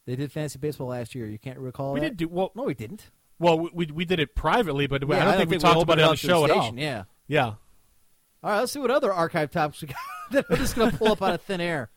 They 0.07 0.17
did 0.17 0.33
fantasy 0.33 0.59
baseball 0.59 0.89
last 0.89 1.15
year. 1.15 1.27
You 1.27 1.39
can't 1.39 1.59
recall 1.59 1.93
We 1.93 2.01
that? 2.01 2.11
did 2.11 2.17
do 2.17 2.29
well. 2.29 2.51
No, 2.55 2.65
we 2.65 2.75
didn't. 2.75 3.11
Well, 3.43 3.69
we, 3.73 3.87
we 3.87 4.05
did 4.05 4.21
it 4.21 4.35
privately, 4.35 4.87
but 4.87 5.07
Yeah, 5.07 5.17
I 5.17 5.25
don't 5.25 5.37
think 5.39 5.51
we 5.51 5.59
talked 5.59 5.83
about 5.83 5.99
it 5.99 6.03
on 6.03 6.11
the 6.13 6.17
show 6.17 6.45
at 6.45 6.51
all. 6.51 6.75
Yeah. 6.77 7.05
Yeah. 7.27 7.45
All 7.45 8.51
right, 8.51 8.61
let's 8.61 8.73
see 8.73 8.81
what 8.81 8.91
other 8.91 9.13
archive 9.13 9.51
topics 9.51 9.83
we 9.83 9.89
got 9.89 10.47
I'm 10.51 10.57
just 10.57 10.75
going 10.75 10.91
to 10.91 10.97
pull 10.97 11.13
up 11.13 11.23
out 11.23 11.35
of 11.35 11.43
thin 11.43 11.61
air. 11.61 11.91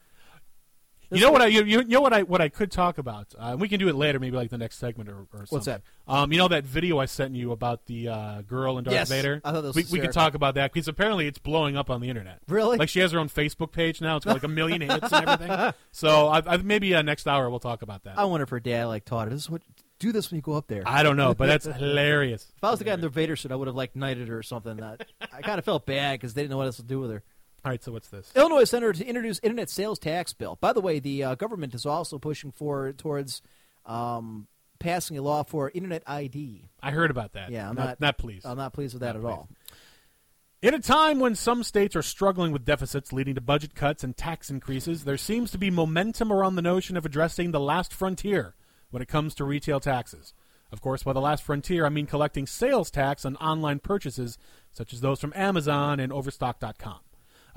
You 1.11 1.21
know 1.21 1.31
what 1.31 1.41
I 1.41 1.47
you, 1.47 1.63
you 1.63 1.83
know 1.83 2.01
what 2.01 2.13
I 2.13 2.23
what 2.23 2.41
I 2.41 2.49
could 2.49 2.71
talk 2.71 2.97
about. 2.97 3.33
Uh, 3.37 3.55
we 3.57 3.69
can 3.69 3.79
do 3.79 3.87
it 3.87 3.95
later, 3.95 4.19
maybe 4.19 4.35
like 4.35 4.49
the 4.49 4.57
next 4.57 4.79
segment 4.79 5.07
or, 5.09 5.27
or 5.33 5.45
something. 5.45 5.47
What's 5.49 5.65
that? 5.65 5.81
Um, 6.07 6.31
you 6.31 6.37
know 6.37 6.47
that 6.47 6.65
video 6.65 6.97
I 6.97 7.05
sent 7.05 7.35
you 7.35 7.51
about 7.51 7.85
the 7.85 8.09
uh, 8.09 8.41
girl 8.41 8.77
in 8.77 8.83
Darth 8.83 8.93
Yes, 8.93 9.09
Vader. 9.09 9.41
I 9.43 9.51
thought 9.51 9.61
that 9.61 9.75
was 9.75 9.91
we, 9.91 9.99
we 9.99 9.99
could 9.99 10.11
talk 10.13 10.33
about 10.33 10.55
that 10.55 10.73
because 10.73 10.87
apparently 10.87 11.27
it's 11.27 11.37
blowing 11.37 11.77
up 11.77 11.89
on 11.89 12.01
the 12.01 12.09
internet. 12.09 12.39
Really? 12.47 12.77
Like 12.77 12.89
she 12.89 12.99
has 12.99 13.11
her 13.11 13.19
own 13.19 13.29
Facebook 13.29 13.71
page 13.71 14.01
now. 14.01 14.17
It's 14.17 14.25
got 14.25 14.33
like 14.33 14.43
a 14.43 14.47
million 14.47 14.81
hits 14.81 15.11
and 15.11 15.29
everything. 15.29 15.73
So 15.91 16.27
I, 16.27 16.41
I, 16.45 16.57
maybe 16.57 16.93
uh, 16.93 17.01
next 17.01 17.27
hour 17.27 17.49
we'll 17.49 17.59
talk 17.59 17.81
about 17.81 18.03
that. 18.03 18.17
I 18.19 18.25
wonder 18.25 18.43
if 18.43 18.49
her 18.49 18.59
dad 18.59 18.85
like 18.85 19.05
taught 19.05 19.27
her. 19.27 19.33
This 19.33 19.43
is 19.43 19.49
what 19.49 19.61
do 19.99 20.11
this 20.11 20.31
when 20.31 20.37
you 20.37 20.41
go 20.41 20.53
up 20.53 20.67
there. 20.67 20.83
I 20.85 21.03
don't 21.03 21.17
know, 21.17 21.33
but 21.33 21.47
that's 21.47 21.65
hilarious. 21.77 22.51
if 22.55 22.63
I 22.63 22.69
was 22.69 22.79
the 22.79 22.85
guy 22.85 22.93
in 22.93 23.01
the 23.01 23.09
Vader 23.09 23.35
suit, 23.35 23.51
I 23.51 23.55
would 23.55 23.67
have 23.67 23.75
like 23.75 23.95
knighted 23.95 24.27
her 24.27 24.37
or 24.37 24.43
something. 24.43 24.81
Uh, 24.81 24.97
I 25.33 25.41
kind 25.41 25.59
of 25.59 25.65
felt 25.65 25.85
bad 25.85 26.19
because 26.19 26.33
they 26.33 26.41
didn't 26.41 26.51
know 26.51 26.57
what 26.57 26.65
else 26.65 26.77
to 26.77 26.83
do 26.83 26.99
with 26.99 27.11
her. 27.11 27.23
All 27.63 27.71
right, 27.71 27.83
so 27.83 27.91
what's 27.91 28.09
this? 28.09 28.31
Illinois 28.35 28.65
senator 28.65 28.93
to 28.93 29.05
introduce 29.05 29.39
internet 29.39 29.69
sales 29.69 29.97
tax 29.97 30.33
bill. 30.33 30.57
By 30.61 30.71
the 30.71 30.81
way, 30.81 30.99
the 30.99 31.23
uh, 31.23 31.35
government 31.35 31.73
is 31.73 31.85
also 31.85 32.19
pushing 32.19 32.51
for 32.51 32.93
towards 32.93 33.41
um, 33.87 34.47
passing 34.77 35.17
a 35.17 35.21
law 35.21 35.43
for 35.43 35.71
internet 35.73 36.03
ID. 36.05 36.69
I 36.83 36.91
heard 36.91 37.09
about 37.09 37.33
that. 37.33 37.49
Yeah, 37.49 37.67
I'm 37.67 37.75
not 37.75 37.85
not, 37.85 38.01
not 38.01 38.17
pleased. 38.19 38.45
I'm 38.45 38.57
not 38.57 38.73
pleased 38.73 38.93
with 38.93 39.01
that 39.01 39.15
Not 39.15 39.25
at 39.25 39.25
all. 39.25 39.49
In 40.61 40.73
a 40.73 40.79
time 40.79 41.19
when 41.19 41.35
some 41.35 41.63
states 41.63 41.95
are 41.95 42.01
struggling 42.01 42.51
with 42.51 42.65
deficits 42.65 43.13
leading 43.13 43.35
to 43.35 43.41
budget 43.41 43.75
cuts 43.75 44.03
and 44.03 44.15
tax 44.15 44.49
increases, 44.49 45.03
there 45.03 45.17
seems 45.17 45.51
to 45.51 45.57
be 45.57 45.69
momentum 45.69 46.31
around 46.31 46.55
the 46.55 46.61
notion 46.61 46.97
of 46.97 47.05
addressing 47.05 47.51
the 47.51 47.59
last 47.59 47.93
frontier 47.93 48.55
when 48.95 49.01
it 49.01 49.09
comes 49.09 49.35
to 49.35 49.43
retail 49.43 49.81
taxes. 49.81 50.33
Of 50.71 50.79
course, 50.79 51.03
by 51.03 51.11
the 51.11 51.19
last 51.19 51.43
frontier, 51.43 51.85
I 51.85 51.89
mean 51.89 52.05
collecting 52.05 52.47
sales 52.47 52.89
tax 52.89 53.25
on 53.25 53.35
online 53.35 53.79
purchases 53.79 54.37
such 54.71 54.93
as 54.93 55.01
those 55.01 55.19
from 55.19 55.33
Amazon 55.35 55.99
and 55.99 56.13
Overstock.com. 56.13 56.99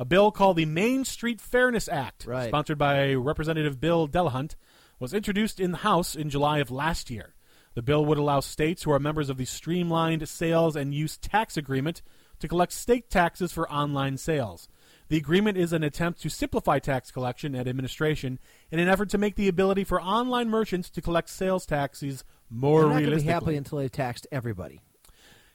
A 0.01 0.05
bill 0.05 0.33
called 0.33 0.57
the 0.57 0.65
Main 0.65 1.05
Street 1.05 1.41
Fairness 1.41 1.89
Act, 1.89 2.27
Right. 2.27 2.49
sponsored 2.49 2.77
by 2.77 3.15
Representative 3.15 3.79
Bill 3.81 4.09
Delahunt, 4.09 4.57
was 4.99 5.15
introduced 5.15 5.61
in 5.61 5.71
the 5.71 5.79
House 5.79 6.17
in 6.17 6.29
July 6.29 6.59
of 6.59 6.73
last 6.73 7.09
year. 7.09 7.35
The 7.75 7.83
bill 7.83 8.05
would 8.07 8.19
allow 8.19 8.41
states 8.41 8.83
who 8.83 8.91
are 8.91 8.99
members 8.99 9.31
of 9.31 9.37
the 9.37 9.45
Streamlined 9.45 10.29
Sales 10.29 10.75
and 10.75 10.93
Use 10.93 11.17
Tax 11.17 11.57
Agreement 11.57 12.03
to 12.41 12.49
collect 12.49 12.73
state 12.73 13.11
taxes 13.11 13.53
for 13.53 13.71
online 13.71 14.17
sales. 14.17 14.69
The 15.09 15.17
agreement 15.17 15.57
is 15.57 15.73
an 15.73 15.83
attempt 15.83 16.21
to 16.23 16.29
simplify 16.29 16.79
tax 16.79 17.11
collection 17.11 17.55
and 17.55 17.67
administration 17.67 18.39
in 18.71 18.79
an 18.79 18.89
effort 18.89 19.09
to 19.11 19.19
make 19.19 19.37
the 19.37 19.49
ability 19.49 19.85
for 19.85 20.01
online 20.01 20.51
merchants 20.51 20.91
to 20.91 21.01
collect 21.01 21.31
sales 21.31 21.65
taxes 21.65 22.25
more 22.51 22.91
I'm 22.91 23.05
not 23.05 23.17
be 23.17 23.23
happy 23.23 23.57
until 23.57 23.79
they 23.79 23.89
taxed 23.89 24.27
everybody. 24.31 24.83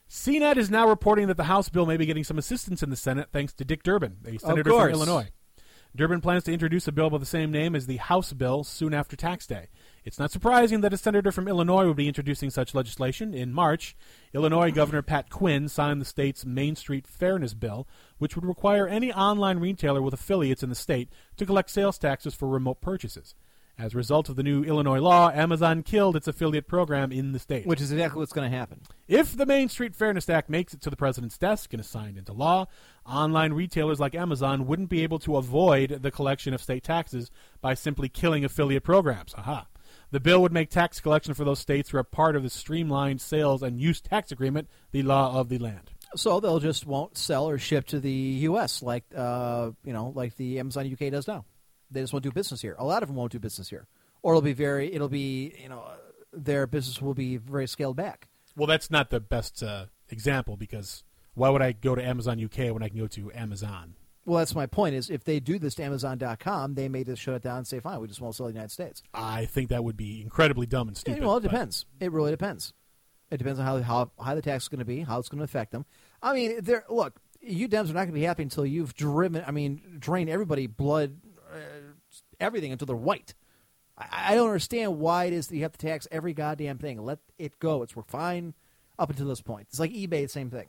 CNET 0.09 0.57
is 0.57 0.69
now 0.69 0.87
reporting 0.87 1.27
that 1.27 1.37
the 1.37 1.45
House 1.45 1.69
bill 1.69 1.85
may 1.85 1.97
be 1.97 2.05
getting 2.05 2.23
some 2.23 2.37
assistance 2.37 2.83
in 2.83 2.89
the 2.89 2.95
Senate 2.95 3.29
thanks 3.31 3.53
to 3.53 3.65
Dick 3.65 3.83
Durbin, 3.83 4.17
a 4.25 4.37
senator 4.37 4.69
from. 4.69 4.91
Illinois. 4.91 5.29
Durbin 5.95 6.21
plans 6.21 6.43
to 6.45 6.53
introduce 6.53 6.87
a 6.87 6.91
bill 6.91 7.09
by 7.09 7.19
the 7.19 7.25
same 7.25 7.51
name 7.51 7.75
as 7.75 7.85
the 7.85 7.97
House 7.97 8.33
bill 8.33 8.63
soon 8.63 8.93
after 8.93 9.15
tax 9.15 9.45
day. 9.45 9.69
It's 10.05 10.19
not 10.19 10.31
surprising 10.31 10.81
that 10.81 10.93
a 10.93 10.97
senator 10.97 11.31
from 11.31 11.47
Illinois 11.47 11.87
would 11.87 11.95
be 11.95 12.09
introducing 12.09 12.49
such 12.49 12.75
legislation. 12.75 13.33
In 13.33 13.53
March, 13.53 13.95
Illinois 14.33 14.69
Governor 14.69 15.01
Pat 15.01 15.29
Quinn 15.29 15.69
signed 15.69 16.01
the 16.01 16.05
state's 16.05 16.45
Main 16.45 16.75
Street 16.75 17.07
Fairness 17.07 17.53
Bill, 17.53 17.87
which 18.17 18.35
would 18.35 18.45
require 18.45 18.87
any 18.87 19.13
online 19.13 19.59
retailer 19.59 20.01
with 20.01 20.13
affiliates 20.13 20.61
in 20.61 20.69
the 20.69 20.75
state 20.75 21.09
to 21.37 21.45
collect 21.45 21.69
sales 21.69 21.97
taxes 21.97 22.33
for 22.33 22.49
remote 22.49 22.81
purchases. 22.81 23.33
As 23.79 23.93
a 23.93 23.97
result 23.97 24.29
of 24.29 24.35
the 24.35 24.43
new 24.43 24.63
Illinois 24.63 24.99
law, 24.99 25.31
Amazon 25.31 25.81
killed 25.81 26.15
its 26.15 26.27
affiliate 26.27 26.67
program 26.67 27.11
in 27.11 27.31
the 27.31 27.39
state. 27.39 27.65
Which 27.65 27.81
is 27.81 27.91
exactly 27.91 28.19
what's 28.19 28.33
going 28.33 28.49
to 28.49 28.55
happen. 28.55 28.81
If 29.07 29.35
the 29.35 29.47
Main 29.47 29.67
Street 29.67 29.95
Fairness 29.95 30.29
Act 30.29 30.47
makes 30.47 30.75
it 30.75 30.81
to 30.81 30.91
the 30.91 30.95
president's 30.95 31.39
desk 31.39 31.73
and 31.73 31.79
is 31.79 31.87
signed 31.87 32.17
into 32.17 32.33
law, 32.33 32.67
online 33.03 33.53
retailers 33.53 33.99
like 33.99 34.13
Amazon 34.13 34.67
wouldn't 34.67 34.89
be 34.89 35.01
able 35.01 35.17
to 35.19 35.37
avoid 35.37 36.03
the 36.03 36.11
collection 36.11 36.53
of 36.53 36.61
state 36.61 36.83
taxes 36.83 37.31
by 37.61 37.73
simply 37.73 38.09
killing 38.09 38.45
affiliate 38.45 38.83
programs. 38.83 39.33
Aha. 39.35 39.65
The 40.13 40.19
bill 40.19 40.43
would 40.43 40.51
make 40.51 40.69
tax 40.69 40.99
collection 40.99 41.33
for 41.33 41.43
those 41.43 41.57
states 41.57 41.89
who 41.89 41.97
are 41.97 42.03
part 42.03 42.35
of 42.35 42.43
the 42.43 42.49
streamlined 42.51 43.19
sales 43.19 43.63
and 43.63 43.81
use 43.81 43.99
tax 43.99 44.31
agreement, 44.31 44.69
the 44.91 45.01
law 45.01 45.39
of 45.39 45.49
the 45.49 45.57
land. 45.57 45.89
So 46.15 46.39
they'll 46.39 46.59
just 46.59 46.85
won't 46.85 47.17
sell 47.17 47.49
or 47.49 47.57
ship 47.57 47.87
to 47.87 47.99
the 47.99 48.11
U.S. 48.11 48.83
like 48.83 49.05
uh, 49.17 49.71
you 49.83 49.91
know, 49.91 50.13
like 50.13 50.35
the 50.35 50.59
Amazon 50.59 50.85
UK 50.85 51.11
does 51.11 51.27
now. 51.27 51.45
They 51.89 52.01
just 52.01 52.13
won't 52.13 52.21
do 52.21 52.31
business 52.31 52.61
here. 52.61 52.75
A 52.77 52.85
lot 52.85 53.01
of 53.01 53.09
them 53.09 53.15
won't 53.15 53.31
do 53.31 53.39
business 53.39 53.71
here, 53.71 53.87
or 54.21 54.33
it'll 54.33 54.43
be 54.43 54.53
very, 54.53 54.93
it'll 54.93 55.09
be 55.09 55.55
you 55.59 55.67
know, 55.67 55.83
their 56.31 56.67
business 56.67 57.01
will 57.01 57.15
be 57.15 57.37
very 57.37 57.67
scaled 57.67 57.95
back. 57.95 58.27
Well, 58.55 58.67
that's 58.67 58.91
not 58.91 59.09
the 59.09 59.19
best 59.19 59.63
uh, 59.63 59.87
example 60.09 60.57
because 60.57 61.03
why 61.33 61.49
would 61.49 61.63
I 61.63 61.71
go 61.71 61.95
to 61.95 62.05
Amazon 62.05 62.39
UK 62.39 62.71
when 62.71 62.83
I 62.83 62.89
can 62.89 62.99
go 62.99 63.07
to 63.07 63.31
Amazon? 63.33 63.95
Well, 64.25 64.39
that's 64.39 64.55
my 64.55 64.65
point. 64.67 64.95
Is 64.95 65.09
if 65.09 65.23
they 65.25 65.39
do 65.39 65.59
this 65.59 65.75
to 65.75 65.83
Amazon.com, 65.83 66.75
they 66.75 66.87
may 66.87 67.03
just 67.03 67.21
shut 67.21 67.35
it 67.35 67.41
down 67.41 67.57
and 67.57 67.67
say, 67.67 67.79
"Fine, 67.79 67.99
we 67.99 68.07
just 68.07 68.21
won't 68.21 68.35
sell 68.35 68.47
in 68.47 68.53
the 68.53 68.57
United 68.57 68.71
States." 68.71 69.03
I 69.13 69.45
think 69.45 69.69
that 69.69 69.83
would 69.83 69.97
be 69.97 70.21
incredibly 70.21 70.65
dumb 70.65 70.87
and 70.87 70.95
stupid. 70.97 71.21
well, 71.23 71.37
it 71.37 71.41
but- 71.41 71.51
depends. 71.51 71.85
It 71.99 72.11
really 72.11 72.31
depends. 72.31 72.73
It 73.31 73.37
depends 73.37 73.59
on 73.59 73.65
how 73.65 73.81
how 73.81 74.11
high 74.19 74.35
the 74.35 74.41
tax 74.41 74.65
is 74.65 74.67
going 74.69 74.79
to 74.79 74.85
be, 74.85 75.01
how 75.01 75.19
it's 75.19 75.27
going 75.29 75.39
to 75.39 75.43
affect 75.43 75.71
them. 75.71 75.85
I 76.21 76.33
mean, 76.33 76.59
there. 76.61 76.85
Look, 76.89 77.19
you 77.41 77.67
Dems 77.67 77.85
are 77.89 77.93
not 77.93 78.01
going 78.05 78.07
to 78.09 78.13
be 78.13 78.21
happy 78.23 78.43
until 78.43 78.65
you've 78.65 78.93
driven. 78.93 79.43
I 79.45 79.51
mean, 79.51 79.81
drained 79.99 80.29
everybody 80.29 80.67
blood, 80.67 81.17
uh, 81.51 81.57
everything 82.39 82.71
until 82.71 82.85
they're 82.85 82.95
white. 82.95 83.33
I, 83.97 84.31
I 84.31 84.35
don't 84.35 84.47
understand 84.47 84.99
why 84.99 85.25
it 85.25 85.33
is 85.33 85.47
that 85.47 85.55
you 85.55 85.63
have 85.63 85.71
to 85.73 85.85
tax 85.85 86.07
every 86.11 86.33
goddamn 86.33 86.77
thing. 86.77 87.01
Let 87.03 87.19
it 87.37 87.59
go. 87.59 87.81
It's 87.81 87.95
we're 87.95 88.03
fine 88.03 88.53
up 88.99 89.09
until 89.09 89.27
this 89.27 89.41
point. 89.41 89.67
It's 89.69 89.79
like 89.79 89.91
eBay, 89.91 90.23
the 90.23 90.27
same 90.27 90.49
thing. 90.51 90.67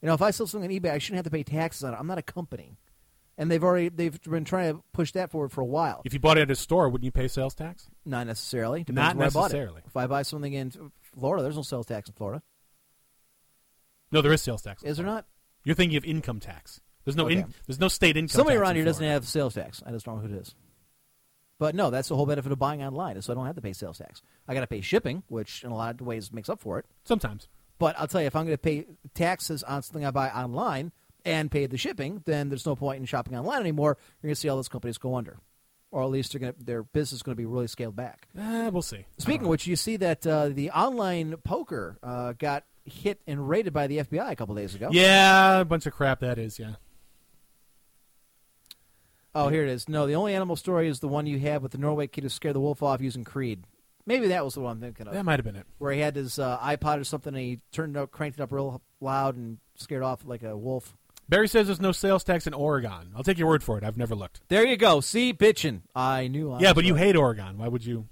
You 0.00 0.08
know, 0.08 0.14
if 0.14 0.22
I 0.22 0.30
sell 0.30 0.46
something 0.46 0.70
on 0.70 0.76
eBay, 0.80 0.92
I 0.92 0.98
shouldn't 0.98 1.16
have 1.16 1.24
to 1.24 1.30
pay 1.30 1.42
taxes 1.42 1.82
on 1.82 1.92
it. 1.92 1.96
I'm 1.98 2.06
not 2.06 2.18
a 2.18 2.22
company. 2.22 2.76
And 3.38 3.50
they've 3.50 3.62
already 3.62 3.88
they've 3.88 4.20
been 4.22 4.44
trying 4.44 4.74
to 4.74 4.82
push 4.92 5.12
that 5.12 5.30
forward 5.30 5.52
for 5.52 5.60
a 5.60 5.66
while. 5.66 6.02
If 6.04 6.12
you 6.12 6.20
bought 6.20 6.38
it 6.38 6.42
at 6.42 6.50
a 6.50 6.56
store, 6.56 6.88
wouldn't 6.88 7.04
you 7.04 7.12
pay 7.12 7.28
sales 7.28 7.54
tax? 7.54 7.88
Not 8.04 8.26
necessarily. 8.26 8.80
Depends 8.80 8.96
Not 8.96 9.16
where 9.16 9.24
I 9.24 9.26
necessarily. 9.28 9.82
If 9.86 9.96
I 9.96 10.06
buy 10.06 10.22
something 10.22 10.52
in 10.52 10.72
Florida, 11.18 11.42
there's 11.42 11.56
no 11.56 11.62
sales 11.62 11.86
tax 11.86 12.08
in 12.08 12.14
Florida. 12.14 12.42
No, 14.10 14.22
there 14.22 14.32
is 14.32 14.42
sales 14.42 14.62
tax. 14.62 14.82
Is 14.82 14.96
there 14.96 15.06
not? 15.06 15.26
You're 15.64 15.74
thinking 15.74 15.96
of 15.96 16.04
income 16.04 16.40
tax. 16.40 16.80
There's 17.04 17.16
no 17.16 17.28
in, 17.28 17.52
there's 17.66 17.78
no 17.78 17.88
state 17.88 18.16
income. 18.16 18.28
Somebody 18.28 18.56
around 18.56 18.70
in 18.70 18.76
here 18.76 18.84
doesn't 18.84 19.04
have 19.04 19.26
sales 19.26 19.54
tax. 19.54 19.82
I 19.86 19.90
just 19.90 20.06
don't 20.06 20.16
know 20.16 20.28
who 20.28 20.34
it 20.34 20.40
is. 20.40 20.54
But 21.58 21.74
no, 21.74 21.90
that's 21.90 22.08
the 22.08 22.16
whole 22.16 22.26
benefit 22.26 22.52
of 22.52 22.58
buying 22.58 22.82
online, 22.82 23.16
is 23.16 23.24
so 23.24 23.32
I 23.32 23.36
don't 23.36 23.46
have 23.46 23.54
to 23.54 23.62
pay 23.62 23.72
sales 23.72 23.98
tax. 23.98 24.20
I 24.46 24.54
got 24.54 24.60
to 24.60 24.66
pay 24.66 24.80
shipping, 24.80 25.22
which 25.28 25.64
in 25.64 25.70
a 25.70 25.74
lot 25.74 26.00
of 26.00 26.06
ways 26.06 26.32
makes 26.32 26.48
up 26.48 26.60
for 26.60 26.78
it. 26.78 26.84
Sometimes. 27.04 27.48
But 27.78 27.98
I'll 27.98 28.08
tell 28.08 28.20
you, 28.20 28.26
if 28.26 28.36
I'm 28.36 28.44
going 28.44 28.54
to 28.56 28.62
pay 28.62 28.86
taxes 29.14 29.62
on 29.62 29.82
something 29.82 30.04
I 30.04 30.10
buy 30.10 30.30
online 30.30 30.92
and 31.26 31.50
pay 31.50 31.66
the 31.66 31.76
shipping, 31.76 32.22
then 32.24 32.48
there's 32.48 32.64
no 32.64 32.76
point 32.76 33.00
in 33.00 33.04
shopping 33.04 33.36
online 33.36 33.60
anymore. 33.60 33.98
You're 34.22 34.28
going 34.28 34.34
to 34.34 34.40
see 34.40 34.48
all 34.48 34.56
those 34.56 34.68
companies 34.68 34.96
go 34.96 35.16
under, 35.16 35.38
or 35.90 36.02
at 36.02 36.08
least 36.10 36.32
to, 36.32 36.54
their 36.58 36.84
business 36.84 37.14
is 37.14 37.22
going 37.22 37.34
to 37.34 37.36
be 37.36 37.44
really 37.44 37.66
scaled 37.66 37.96
back. 37.96 38.28
Eh, 38.38 38.68
we'll 38.68 38.80
see. 38.80 39.04
Speaking 39.18 39.42
of 39.42 39.48
which, 39.48 39.66
you 39.66 39.76
see 39.76 39.96
that 39.98 40.26
uh, 40.26 40.48
the 40.48 40.70
online 40.70 41.36
poker 41.38 41.98
uh, 42.02 42.32
got 42.38 42.64
hit 42.84 43.20
and 43.26 43.48
raided 43.48 43.72
by 43.72 43.88
the 43.88 43.98
FBI 43.98 44.30
a 44.30 44.36
couple 44.36 44.54
days 44.54 44.74
ago. 44.76 44.88
Yeah, 44.92 45.58
a 45.58 45.64
bunch 45.64 45.84
of 45.86 45.92
crap 45.92 46.20
that 46.20 46.38
is. 46.38 46.58
Yeah. 46.58 46.76
Oh, 49.34 49.48
here 49.48 49.64
it 49.64 49.68
is. 49.68 49.88
No, 49.88 50.06
the 50.06 50.14
only 50.14 50.34
animal 50.34 50.56
story 50.56 50.88
is 50.88 51.00
the 51.00 51.08
one 51.08 51.26
you 51.26 51.38
had 51.38 51.60
with 51.60 51.72
the 51.72 51.78
Norway 51.78 52.06
kid 52.06 52.22
who 52.24 52.30
scared 52.30 52.54
the 52.54 52.60
wolf 52.60 52.82
off 52.82 53.02
using 53.02 53.22
Creed. 53.24 53.64
Maybe 54.06 54.28
that 54.28 54.44
was 54.44 54.54
the 54.54 54.60
one 54.60 54.72
I'm 54.76 54.80
thinking 54.80 55.08
of. 55.08 55.12
That 55.12 55.24
might 55.24 55.40
have 55.40 55.44
been 55.44 55.56
it. 55.56 55.66
where 55.78 55.92
he 55.92 56.00
had 56.00 56.14
his 56.14 56.38
uh, 56.38 56.56
iPod 56.58 57.00
or 57.00 57.04
something, 57.04 57.34
and 57.34 57.42
he 57.42 57.60
turned 57.72 57.96
it 57.96 57.98
up, 57.98 58.12
cranked 58.12 58.38
it 58.38 58.42
up 58.42 58.52
real 58.52 58.80
loud, 59.00 59.36
and 59.36 59.58
scared 59.74 60.04
off 60.04 60.24
like 60.24 60.42
a 60.44 60.56
wolf. 60.56 60.96
Barry 61.28 61.48
says 61.48 61.66
there's 61.66 61.80
no 61.80 61.92
sales 61.92 62.22
tax 62.22 62.46
in 62.46 62.54
Oregon. 62.54 63.12
I'll 63.16 63.24
take 63.24 63.38
your 63.38 63.48
word 63.48 63.64
for 63.64 63.76
it. 63.78 63.84
I've 63.84 63.96
never 63.96 64.14
looked. 64.14 64.40
There 64.48 64.64
you 64.64 64.76
go. 64.76 65.00
See, 65.00 65.32
bitchin'. 65.32 65.82
I 65.94 66.28
knew. 66.28 66.52
I 66.52 66.60
yeah, 66.60 66.68
was 66.68 66.74
but 66.74 66.84
you 66.84 66.94
hate 66.94 67.16
Oregon. 67.16 67.58
Why 67.58 67.68
would 67.68 67.84
you? 67.84 68.06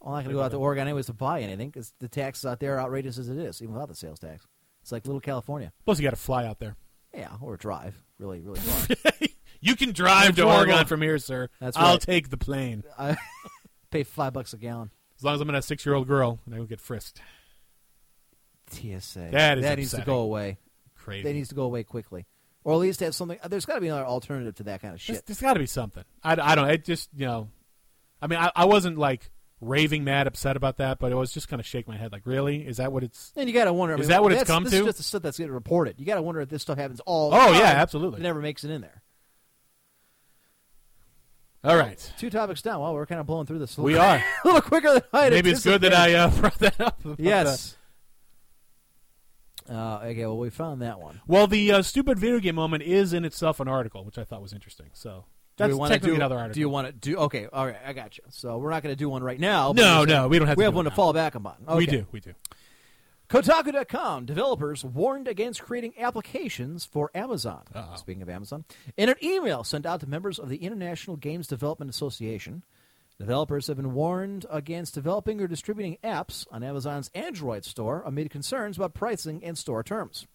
I'm 0.00 0.12
not 0.12 0.24
going 0.24 0.28
to 0.28 0.32
go 0.34 0.42
out 0.42 0.52
to 0.52 0.56
Oregon 0.58 0.82
anyways 0.88 1.06
to 1.06 1.12
buy 1.12 1.40
anything 1.42 1.68
because 1.68 1.92
the 1.98 2.08
taxes 2.08 2.46
out 2.46 2.60
there 2.60 2.76
are 2.76 2.80
outrageous 2.80 3.18
as 3.18 3.28
it 3.28 3.36
is, 3.36 3.60
even 3.60 3.74
without 3.74 3.88
the 3.88 3.94
sales 3.94 4.18
tax. 4.18 4.46
It's 4.82 4.92
like 4.92 5.04
little 5.06 5.20
California. 5.20 5.72
Plus, 5.84 5.98
you 5.98 6.04
got 6.04 6.10
to 6.10 6.16
fly 6.16 6.46
out 6.46 6.58
there. 6.60 6.76
Yeah, 7.12 7.32
or 7.40 7.56
drive. 7.56 8.00
Really, 8.18 8.40
really 8.40 8.60
far. 8.60 9.12
You 9.60 9.76
can 9.76 9.92
drive 9.92 10.36
to 10.36 10.44
Oregon 10.44 10.86
from 10.86 11.02
here, 11.02 11.18
sir. 11.18 11.48
That's 11.60 11.76
right. 11.76 11.84
I'll 11.84 11.98
take 11.98 12.30
the 12.30 12.36
plane 12.36 12.84
I 12.98 13.16
pay 13.90 14.04
five 14.04 14.32
bucks 14.32 14.52
a 14.52 14.56
gallon. 14.56 14.90
as 15.18 15.24
long 15.24 15.34
as 15.34 15.40
I'm 15.40 15.48
in 15.48 15.54
a 15.56 15.62
six-year-old 15.62 16.06
girl 16.06 16.38
and 16.46 16.54
I 16.54 16.58
don't 16.58 16.68
get 16.68 16.80
frisked. 16.80 17.20
TSA. 18.70 19.28
That 19.32 19.58
is 19.58 19.64
that 19.64 19.78
needs 19.78 19.92
to 19.92 20.02
go 20.02 20.20
away. 20.20 20.58
Crazy. 20.94 21.22
That 21.22 21.32
needs 21.32 21.48
to 21.48 21.54
go 21.54 21.62
away 21.62 21.82
quickly, 21.84 22.26
or 22.68 22.74
at 22.74 22.80
least 22.80 23.00
have 23.00 23.14
something. 23.14 23.38
There's 23.48 23.64
got 23.64 23.76
to 23.76 23.80
be 23.80 23.88
another 23.88 24.04
alternative 24.04 24.54
to 24.56 24.62
that 24.64 24.82
kind 24.82 24.92
of 24.92 25.00
There's, 25.00 25.16
shit. 25.18 25.26
there's 25.26 25.40
got 25.40 25.54
to 25.54 25.58
be 25.60 25.64
something. 25.66 26.04
I, 26.22 26.32
I 26.32 26.54
don't. 26.54 26.68
It 26.68 26.84
just 26.84 27.08
you 27.16 27.24
know, 27.26 27.48
I 28.20 28.26
mean, 28.26 28.38
I, 28.38 28.52
I 28.54 28.66
wasn't 28.66 28.98
like 28.98 29.30
raving 29.62 30.04
mad, 30.04 30.26
upset 30.26 30.54
about 30.54 30.76
that, 30.76 30.98
but 30.98 31.10
it 31.10 31.14
was 31.14 31.32
just 31.32 31.48
kind 31.48 31.60
of 31.60 31.66
shake 31.66 31.88
my 31.88 31.96
head. 31.96 32.12
Like, 32.12 32.26
really? 32.26 32.66
Is 32.66 32.76
that 32.76 32.92
what 32.92 33.04
it's? 33.04 33.32
And 33.36 33.48
you 33.48 33.54
got 33.54 33.64
to 33.64 33.72
wonder. 33.72 33.94
I 33.94 33.96
Is 33.96 34.00
mean, 34.00 34.08
that 34.10 34.22
what 34.22 34.32
it's 34.32 34.44
come 34.44 34.64
this 34.64 34.72
to? 34.74 34.80
Is 34.80 34.84
just 34.84 34.98
the 34.98 35.02
stuff 35.04 35.22
that's 35.22 35.38
getting 35.38 35.52
reported. 35.54 35.98
You 35.98 36.04
got 36.04 36.16
to 36.16 36.22
wonder 36.22 36.42
if 36.42 36.50
this 36.50 36.60
stuff 36.60 36.76
happens 36.76 37.00
all. 37.06 37.32
Oh, 37.32 37.52
yeah, 37.52 37.62
absolutely. 37.76 38.20
It 38.20 38.24
never 38.24 38.40
makes 38.42 38.64
it 38.64 38.70
in 38.70 38.82
there. 38.82 39.02
All 41.64 41.76
right. 41.76 42.12
Two 42.18 42.28
topics 42.30 42.60
down. 42.62 42.80
Well, 42.80 42.92
we're 42.94 43.06
kind 43.06 43.20
of 43.20 43.26
blowing 43.26 43.46
through 43.46 43.60
this. 43.60 43.76
a 43.78 43.82
We 43.82 43.94
little- 43.94 44.06
are. 44.08 44.16
a 44.44 44.46
little 44.46 44.60
quicker 44.60 44.92
than 44.92 45.02
I. 45.12 45.30
Maybe 45.30 45.50
it's 45.50 45.64
good 45.64 45.80
that 45.80 45.94
I 45.94 46.14
uh, 46.14 46.30
brought 46.40 46.58
that 46.58 46.78
up. 46.80 47.00
Yes. 47.18 47.77
Uh, 49.70 50.00
okay. 50.04 50.24
Well, 50.26 50.38
we 50.38 50.50
found 50.50 50.82
that 50.82 50.98
one. 51.00 51.20
well, 51.26 51.46
the 51.46 51.72
uh, 51.72 51.82
stupid 51.82 52.18
video 52.18 52.38
game 52.38 52.54
moment 52.54 52.82
is 52.82 53.12
in 53.12 53.24
itself 53.24 53.60
an 53.60 53.68
article, 53.68 54.04
which 54.04 54.18
I 54.18 54.24
thought 54.24 54.40
was 54.42 54.52
interesting. 54.52 54.86
So 54.94 55.24
Do 55.56 55.64
that's 55.64 55.74
wanna 55.74 55.94
technically 55.94 56.12
do, 56.12 56.16
another 56.16 56.36
article. 56.36 56.54
Do 56.54 56.60
you 56.60 56.68
want 56.68 56.86
to 56.86 56.92
do? 56.92 57.16
Okay. 57.18 57.46
All 57.52 57.66
right. 57.66 57.76
I 57.86 57.92
got 57.92 58.16
you. 58.16 58.24
So 58.30 58.58
we're 58.58 58.70
not 58.70 58.82
going 58.82 58.94
to 58.94 58.98
do 58.98 59.08
one 59.08 59.22
right 59.22 59.38
now. 59.40 59.72
No, 59.72 60.04
no, 60.04 60.28
we 60.28 60.38
don't 60.38 60.48
have 60.48 60.56
We 60.56 60.62
to 60.62 60.66
have 60.66 60.72
do 60.72 60.76
one 60.76 60.86
it 60.86 60.90
to 60.90 60.96
fall 60.96 61.12
back 61.12 61.34
upon. 61.34 61.56
We 61.76 61.86
do. 61.86 62.06
We 62.12 62.20
do. 62.20 62.32
Kotaku.com 63.28 64.24
developers 64.24 64.82
warned 64.84 65.28
against 65.28 65.62
creating 65.62 65.92
applications 65.98 66.86
for 66.86 67.10
Amazon. 67.14 67.62
Uh-oh. 67.74 67.96
Speaking 67.96 68.22
of 68.22 68.30
Amazon, 68.30 68.64
in 68.96 69.10
an 69.10 69.16
email 69.22 69.64
sent 69.64 69.84
out 69.84 70.00
to 70.00 70.08
members 70.08 70.38
of 70.38 70.48
the 70.48 70.56
International 70.56 71.16
Games 71.16 71.46
Development 71.46 71.90
Association, 71.90 72.62
developers 73.18 73.66
have 73.66 73.76
been 73.76 73.94
warned 73.94 74.46
against 74.50 74.94
developing 74.94 75.40
or 75.40 75.46
distributing 75.46 75.98
apps 76.02 76.46
on 76.50 76.62
Amazon's 76.62 77.10
Android 77.14 77.64
store 77.64 78.02
amid 78.06 78.30
concerns 78.30 78.76
about 78.76 78.94
pricing 78.94 79.42
and 79.44 79.58
store 79.58 79.82
terms. 79.82 80.26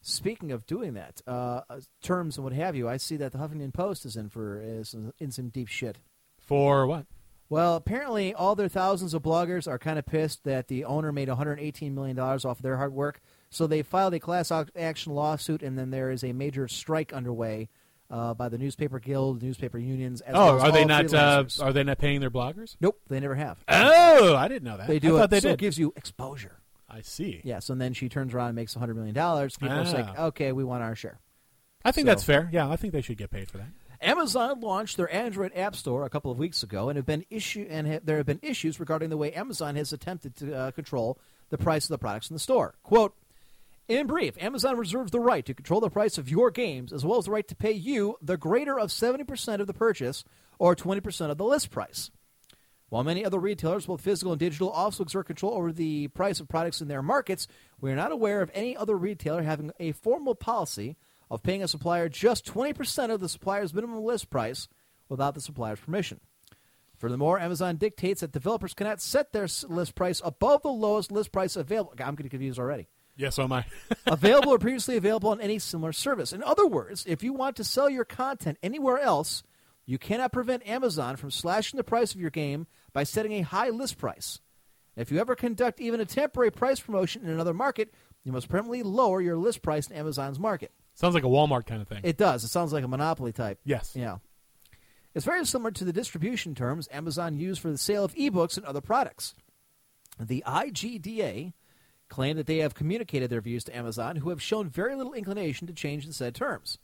Speaking 0.00 0.50
of 0.50 0.66
doing 0.66 0.94
that, 0.94 1.22
uh, 1.28 1.60
uh, 1.70 1.80
terms 2.02 2.36
and 2.36 2.44
what 2.44 2.52
have 2.52 2.74
you, 2.74 2.88
I 2.88 2.96
see 2.96 3.16
that 3.18 3.30
the 3.30 3.38
Huffington 3.38 3.72
Post 3.72 4.04
is 4.04 4.16
in 4.16 4.30
for 4.30 4.60
is 4.60 4.96
in 5.18 5.30
some 5.30 5.48
deep 5.48 5.68
shit. 5.68 5.98
For 6.38 6.86
what? 6.88 7.06
Well, 7.48 7.76
apparently, 7.76 8.32
all 8.32 8.56
their 8.56 8.68
thousands 8.68 9.12
of 9.12 9.22
bloggers 9.22 9.68
are 9.68 9.78
kind 9.78 9.98
of 9.98 10.06
pissed 10.06 10.42
that 10.44 10.68
the 10.68 10.86
owner 10.86 11.12
made 11.12 11.28
$118 11.28 11.92
million 11.92 12.18
off 12.18 12.44
of 12.44 12.62
their 12.62 12.78
hard 12.78 12.94
work. 12.94 13.20
So 13.50 13.66
they 13.66 13.82
filed 13.82 14.14
a 14.14 14.18
class 14.18 14.50
action 14.50 15.14
lawsuit, 15.14 15.62
and 15.62 15.78
then 15.78 15.90
there 15.90 16.10
is 16.10 16.24
a 16.24 16.32
major 16.32 16.66
strike 16.66 17.12
underway 17.12 17.68
uh, 18.12 18.34
by 18.34 18.48
the 18.48 18.58
newspaper 18.58 19.00
guild, 19.00 19.42
newspaper 19.42 19.78
unions. 19.78 20.20
As 20.20 20.34
Oh, 20.36 20.38
well 20.38 20.56
as 20.58 20.62
are 20.62 20.72
they 20.72 20.84
not? 20.84 21.12
Uh, 21.12 21.44
are 21.60 21.72
they 21.72 21.82
not 21.82 21.98
paying 21.98 22.20
their 22.20 22.30
bloggers? 22.30 22.76
nope, 22.80 23.00
they 23.08 23.18
never 23.18 23.34
have. 23.34 23.58
Oh, 23.68 24.36
I 24.36 24.46
didn't 24.46 24.64
know 24.64 24.76
that. 24.76 24.86
They 24.86 24.98
do 25.00 25.16
I 25.16 25.20
thought 25.20 25.24
it, 25.24 25.30
they 25.30 25.40
so 25.40 25.48
did. 25.48 25.54
it 25.54 25.58
gives 25.60 25.78
you 25.78 25.92
exposure. 25.96 26.58
I 26.88 27.00
see. 27.00 27.40
Yes, 27.42 27.70
and 27.70 27.80
then 27.80 27.94
she 27.94 28.08
turns 28.10 28.34
around 28.34 28.48
and 28.48 28.56
makes 28.56 28.74
$100 28.74 28.94
million. 28.94 29.14
People 29.14 29.70
are 29.70 29.84
like, 29.84 30.06
Ah. 30.18 30.26
okay, 30.26 30.52
we 30.52 30.62
want 30.62 30.82
our 30.82 30.94
share. 30.94 31.18
I 31.84 31.90
think 31.90 32.04
So- 32.06 32.10
that's 32.10 32.22
fair. 32.24 32.50
Yeah, 32.52 32.68
I 32.70 32.76
think 32.76 32.92
they 32.92 33.00
should 33.00 33.16
get 33.16 33.30
paid 33.30 33.50
for 33.50 33.56
that. 33.58 33.68
Amazon 34.02 34.60
launched 34.60 34.96
their 34.96 35.12
Android 35.14 35.52
App 35.54 35.74
Store 35.76 36.04
a 36.04 36.10
couple 36.10 36.30
of 36.32 36.38
weeks 36.38 36.62
ago, 36.62 36.88
and 36.90 36.96
have 36.96 37.06
been 37.06 37.24
issue 37.30 37.66
and 37.70 37.86
ha- 37.86 38.00
there 38.04 38.16
have 38.18 38.26
been 38.26 38.40
issues 38.42 38.78
regarding 38.80 39.10
the 39.10 39.16
way 39.16 39.32
Amazon 39.32 39.76
has 39.76 39.92
attempted 39.92 40.34
to 40.36 40.54
uh, 40.54 40.70
control 40.72 41.18
the 41.50 41.56
price 41.56 41.84
of 41.84 41.90
the 41.90 41.98
products 41.98 42.28
in 42.28 42.34
the 42.34 42.40
store. 42.40 42.74
Quote. 42.82 43.14
In 43.92 44.06
brief, 44.06 44.42
Amazon 44.42 44.78
reserves 44.78 45.10
the 45.10 45.20
right 45.20 45.44
to 45.44 45.52
control 45.52 45.78
the 45.78 45.90
price 45.90 46.16
of 46.16 46.30
your 46.30 46.50
games 46.50 46.94
as 46.94 47.04
well 47.04 47.18
as 47.18 47.26
the 47.26 47.30
right 47.30 47.46
to 47.46 47.54
pay 47.54 47.72
you 47.72 48.16
the 48.22 48.38
greater 48.38 48.80
of 48.80 48.88
70% 48.88 49.60
of 49.60 49.66
the 49.66 49.74
purchase 49.74 50.24
or 50.58 50.74
20% 50.74 51.30
of 51.30 51.36
the 51.36 51.44
list 51.44 51.70
price. 51.70 52.10
While 52.88 53.04
many 53.04 53.22
other 53.22 53.38
retailers, 53.38 53.84
both 53.84 54.00
physical 54.00 54.32
and 54.32 54.40
digital, 54.40 54.70
also 54.70 55.02
exert 55.02 55.26
control 55.26 55.52
over 55.52 55.72
the 55.72 56.08
price 56.08 56.40
of 56.40 56.48
products 56.48 56.80
in 56.80 56.88
their 56.88 57.02
markets, 57.02 57.46
we 57.82 57.92
are 57.92 57.94
not 57.94 58.12
aware 58.12 58.40
of 58.40 58.50
any 58.54 58.74
other 58.74 58.96
retailer 58.96 59.42
having 59.42 59.72
a 59.78 59.92
formal 59.92 60.34
policy 60.34 60.96
of 61.30 61.42
paying 61.42 61.62
a 61.62 61.68
supplier 61.68 62.08
just 62.08 62.46
20% 62.46 63.10
of 63.10 63.20
the 63.20 63.28
supplier's 63.28 63.74
minimum 63.74 64.02
list 64.02 64.30
price 64.30 64.68
without 65.10 65.34
the 65.34 65.40
supplier's 65.42 65.80
permission. 65.80 66.18
Furthermore, 66.96 67.38
Amazon 67.38 67.76
dictates 67.76 68.22
that 68.22 68.32
developers 68.32 68.72
cannot 68.72 69.02
set 69.02 69.34
their 69.34 69.48
list 69.68 69.94
price 69.94 70.22
above 70.24 70.62
the 70.62 70.70
lowest 70.70 71.12
list 71.12 71.30
price 71.30 71.56
available. 71.56 71.92
I'm 72.02 72.14
getting 72.14 72.30
confused 72.30 72.58
already 72.58 72.88
Yes, 73.16 73.36
so 73.36 73.44
am 73.44 73.52
I. 73.52 73.64
available 74.06 74.52
or 74.52 74.58
previously 74.58 74.96
available 74.96 75.30
on 75.30 75.40
any 75.40 75.58
similar 75.58 75.92
service. 75.92 76.32
In 76.32 76.42
other 76.42 76.66
words, 76.66 77.04
if 77.06 77.22
you 77.22 77.32
want 77.32 77.56
to 77.56 77.64
sell 77.64 77.90
your 77.90 78.04
content 78.04 78.58
anywhere 78.62 78.98
else, 78.98 79.42
you 79.84 79.98
cannot 79.98 80.32
prevent 80.32 80.66
Amazon 80.66 81.16
from 81.16 81.30
slashing 81.30 81.76
the 81.76 81.84
price 81.84 82.14
of 82.14 82.20
your 82.20 82.30
game 82.30 82.66
by 82.92 83.02
setting 83.02 83.32
a 83.32 83.42
high 83.42 83.68
list 83.68 83.98
price. 83.98 84.40
If 84.96 85.10
you 85.10 85.18
ever 85.18 85.34
conduct 85.34 85.80
even 85.80 86.00
a 86.00 86.04
temporary 86.04 86.50
price 86.50 86.80
promotion 86.80 87.22
in 87.22 87.30
another 87.30 87.54
market, 87.54 87.92
you 88.24 88.32
must 88.32 88.48
permanently 88.48 88.82
lower 88.82 89.20
your 89.20 89.36
list 89.36 89.62
price 89.62 89.88
in 89.88 89.96
Amazon's 89.96 90.38
market. 90.38 90.70
Sounds 90.94 91.14
like 91.14 91.24
a 91.24 91.28
Walmart 91.28 91.66
kind 91.66 91.80
of 91.80 91.88
thing. 91.88 92.00
It 92.02 92.18
does. 92.18 92.44
It 92.44 92.48
sounds 92.48 92.72
like 92.72 92.84
a 92.84 92.88
monopoly 92.88 93.32
type. 93.32 93.58
Yes. 93.64 93.92
Yeah. 93.94 94.18
It's 95.14 95.24
very 95.24 95.44
similar 95.44 95.70
to 95.72 95.84
the 95.84 95.92
distribution 95.92 96.54
terms 96.54 96.88
Amazon 96.92 97.36
used 97.36 97.60
for 97.60 97.70
the 97.70 97.78
sale 97.78 98.04
of 98.04 98.14
ebooks 98.14 98.56
and 98.56 98.64
other 98.64 98.80
products. 98.80 99.34
The 100.20 100.44
IGDA 100.46 101.52
claim 102.12 102.36
that 102.36 102.46
they 102.46 102.58
have 102.58 102.74
communicated 102.74 103.30
their 103.30 103.40
views 103.40 103.64
to 103.64 103.76
Amazon, 103.76 104.16
who 104.16 104.28
have 104.28 104.42
shown 104.42 104.68
very 104.68 104.94
little 104.94 105.14
inclination 105.14 105.66
to 105.66 105.72
change 105.72 106.06
the 106.06 106.12
said 106.12 106.34
terms. 106.34 106.78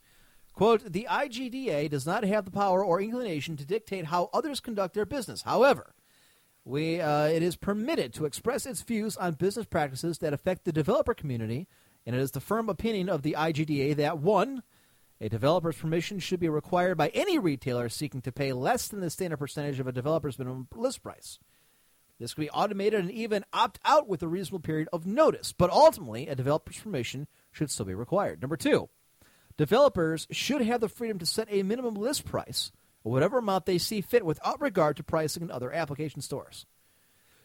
Quote, 0.53 0.91
the 0.91 1.07
IGDA 1.09 1.87
does 1.89 2.05
not 2.05 2.25
have 2.25 2.45
the 2.45 2.51
power 2.51 2.83
or 2.83 2.99
inclination 2.99 3.55
to 3.55 3.65
dictate 3.65 4.05
how 4.05 4.29
others 4.33 4.59
conduct 4.59 4.95
their 4.95 5.05
business. 5.05 5.43
However, 5.43 5.93
we, 6.65 6.99
uh, 6.99 7.27
it 7.27 7.43
is 7.43 7.55
permitted 7.55 8.13
to 8.15 8.25
express 8.25 8.65
its 8.65 8.81
views 8.81 9.15
on 9.15 9.33
business 9.33 9.67
practices 9.67 10.17
that 10.17 10.33
affect 10.33 10.65
the 10.65 10.73
developer 10.73 11.13
community, 11.13 11.67
and 12.05 12.15
it 12.15 12.19
is 12.19 12.31
the 12.31 12.41
firm 12.41 12.67
opinion 12.67 13.07
of 13.07 13.21
the 13.21 13.35
IGDA 13.37 13.95
that 13.97 14.17
one, 14.17 14.63
a 15.21 15.29
developer's 15.29 15.77
permission 15.77 16.17
should 16.19 16.39
be 16.39 16.49
required 16.49 16.97
by 16.97 17.09
any 17.09 17.37
retailer 17.37 17.87
seeking 17.87 18.21
to 18.21 18.31
pay 18.31 18.51
less 18.51 18.87
than 18.87 18.99
the 18.99 19.09
standard 19.09 19.37
percentage 19.37 19.79
of 19.79 19.87
a 19.87 19.91
developer's 19.91 20.39
minimum 20.39 20.67
list 20.75 21.03
price. 21.03 21.37
This 22.19 22.33
can 22.33 22.43
be 22.43 22.49
automated 22.49 22.99
and 22.99 23.11
even 23.11 23.45
opt 23.53 23.79
out 23.85 24.07
with 24.07 24.21
a 24.21 24.27
reasonable 24.27 24.59
period 24.59 24.89
of 24.91 25.05
notice, 25.05 25.53
but 25.53 25.69
ultimately, 25.69 26.27
a 26.27 26.35
developer's 26.35 26.77
permission 26.77 27.27
should 27.51 27.71
still 27.71 27.85
be 27.85 27.93
required. 27.93 28.41
Number 28.41 28.57
two, 28.57 28.89
developers 29.57 30.27
should 30.29 30.61
have 30.61 30.81
the 30.81 30.89
freedom 30.89 31.17
to 31.19 31.25
set 31.25 31.47
a 31.49 31.63
minimum 31.63 31.95
list 31.95 32.25
price, 32.25 32.71
or 33.03 33.13
whatever 33.13 33.37
amount 33.37 33.65
they 33.65 33.77
see 33.77 34.01
fit, 34.01 34.25
without 34.25 34.59
regard 34.59 34.97
to 34.97 35.03
pricing 35.03 35.43
in 35.43 35.49
other 35.49 35.71
application 35.71 36.21
stores. 36.21 36.65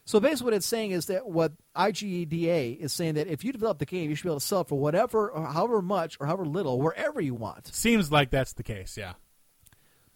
So 0.06 0.20
basically, 0.20 0.46
what 0.46 0.54
it's 0.54 0.66
saying 0.66 0.90
is 0.90 1.06
that 1.06 1.26
what 1.26 1.52
IGEDA 1.76 2.76
is 2.78 2.92
saying 2.92 3.14
that 3.14 3.28
if 3.28 3.42
you 3.42 3.52
develop 3.52 3.78
the 3.78 3.86
game, 3.86 4.10
you 4.10 4.16
should 4.16 4.24
be 4.24 4.28
able 4.28 4.40
to 4.40 4.44
sell 4.44 4.60
it 4.62 4.68
for 4.68 4.78
whatever, 4.78 5.30
or 5.30 5.46
however 5.46 5.80
much, 5.80 6.18
or 6.20 6.26
however 6.26 6.44
little, 6.44 6.80
wherever 6.80 7.20
you 7.20 7.34
want. 7.34 7.74
Seems 7.74 8.12
like 8.12 8.30
that's 8.30 8.52
the 8.52 8.64
case. 8.64 8.96
Yeah. 8.98 9.14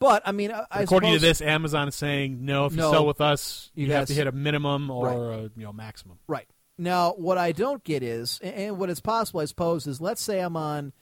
But 0.01 0.23
I 0.25 0.33
mean, 0.33 0.53
I, 0.53 0.65
I 0.71 0.83
According 0.83 1.13
to 1.15 1.19
this, 1.19 1.41
Amazon 1.41 1.89
is 1.89 1.95
saying 1.97 2.45
no. 2.45 2.67
If 2.67 2.73
you 2.73 2.79
No. 2.79 2.91
sell 2.93 3.07
with 3.07 3.21
us, 3.21 3.71
You 3.75 3.87
you, 3.87 3.93
have 3.95 4.07
to 4.09 4.15
hit 4.15 4.27
a 4.27 4.33
minimum 4.33 4.91
or 4.91 5.07
Right. 5.07 5.39
a 5.39 5.43
you 5.57 5.65
know 5.65 5.73
maximum. 5.73 6.19
Right. 6.29 6.49
Now, 6.79 7.13
what 7.15 7.39
I 7.39 7.51
don't 7.53 7.83
get 7.83 8.03
is, 8.05 8.39
and- 8.43 8.55
and 8.55 8.79
what 8.79 8.89
is 8.91 9.01
possible, 9.01 9.41
I 9.41 9.47
suppose, 9.47 9.87
is 9.89 10.01
let's 10.01 10.23
say 10.23 10.39
I'm 10.41 10.57
on 10.57 10.93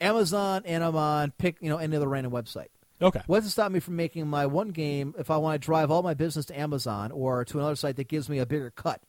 Amazon 0.00 0.62
and 0.64 0.82
I'm 0.82 0.96
on 0.96 1.32
pick, 1.32 1.56
you 1.60 1.68
know, 1.68 1.76
any 1.78 1.96
other 1.96 2.08
random 2.08 2.32
website. 2.32 2.68
Okay. 3.00 3.20
What's 3.26 3.46
to 3.46 3.52
stop 3.52 3.70
me 3.70 3.78
from 3.80 3.96
making 3.96 4.26
my 4.26 4.46
one 4.46 4.68
game 4.70 5.14
if 5.18 5.30
I 5.30 5.36
want 5.36 5.60
to 5.60 5.64
drive 5.64 5.90
all 5.90 6.02
my 6.02 6.14
business 6.14 6.46
to 6.46 6.58
Amazon 6.58 7.12
or 7.12 7.44
to 7.44 7.58
another 7.58 7.76
site 7.76 7.96
that 7.96 8.08
gives 8.08 8.28
me 8.28 8.38
a 8.38 8.46
bigger 8.46 8.70
cut? 8.70 9.00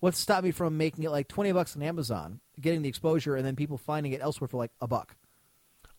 What's 0.00 0.18
to 0.18 0.22
stop 0.22 0.44
me 0.44 0.50
from 0.50 0.76
making 0.76 1.04
it 1.04 1.10
like 1.10 1.28
twenty 1.28 1.50
bucks 1.52 1.74
on 1.74 1.82
Amazon, 1.82 2.40
getting 2.60 2.82
the 2.82 2.88
exposure, 2.88 3.36
and 3.36 3.44
then 3.46 3.56
people 3.56 3.78
finding 3.78 4.12
it 4.12 4.20
elsewhere 4.20 4.48
for 4.48 4.56
like 4.58 4.70
a 4.80 4.86
buck? 4.86 5.16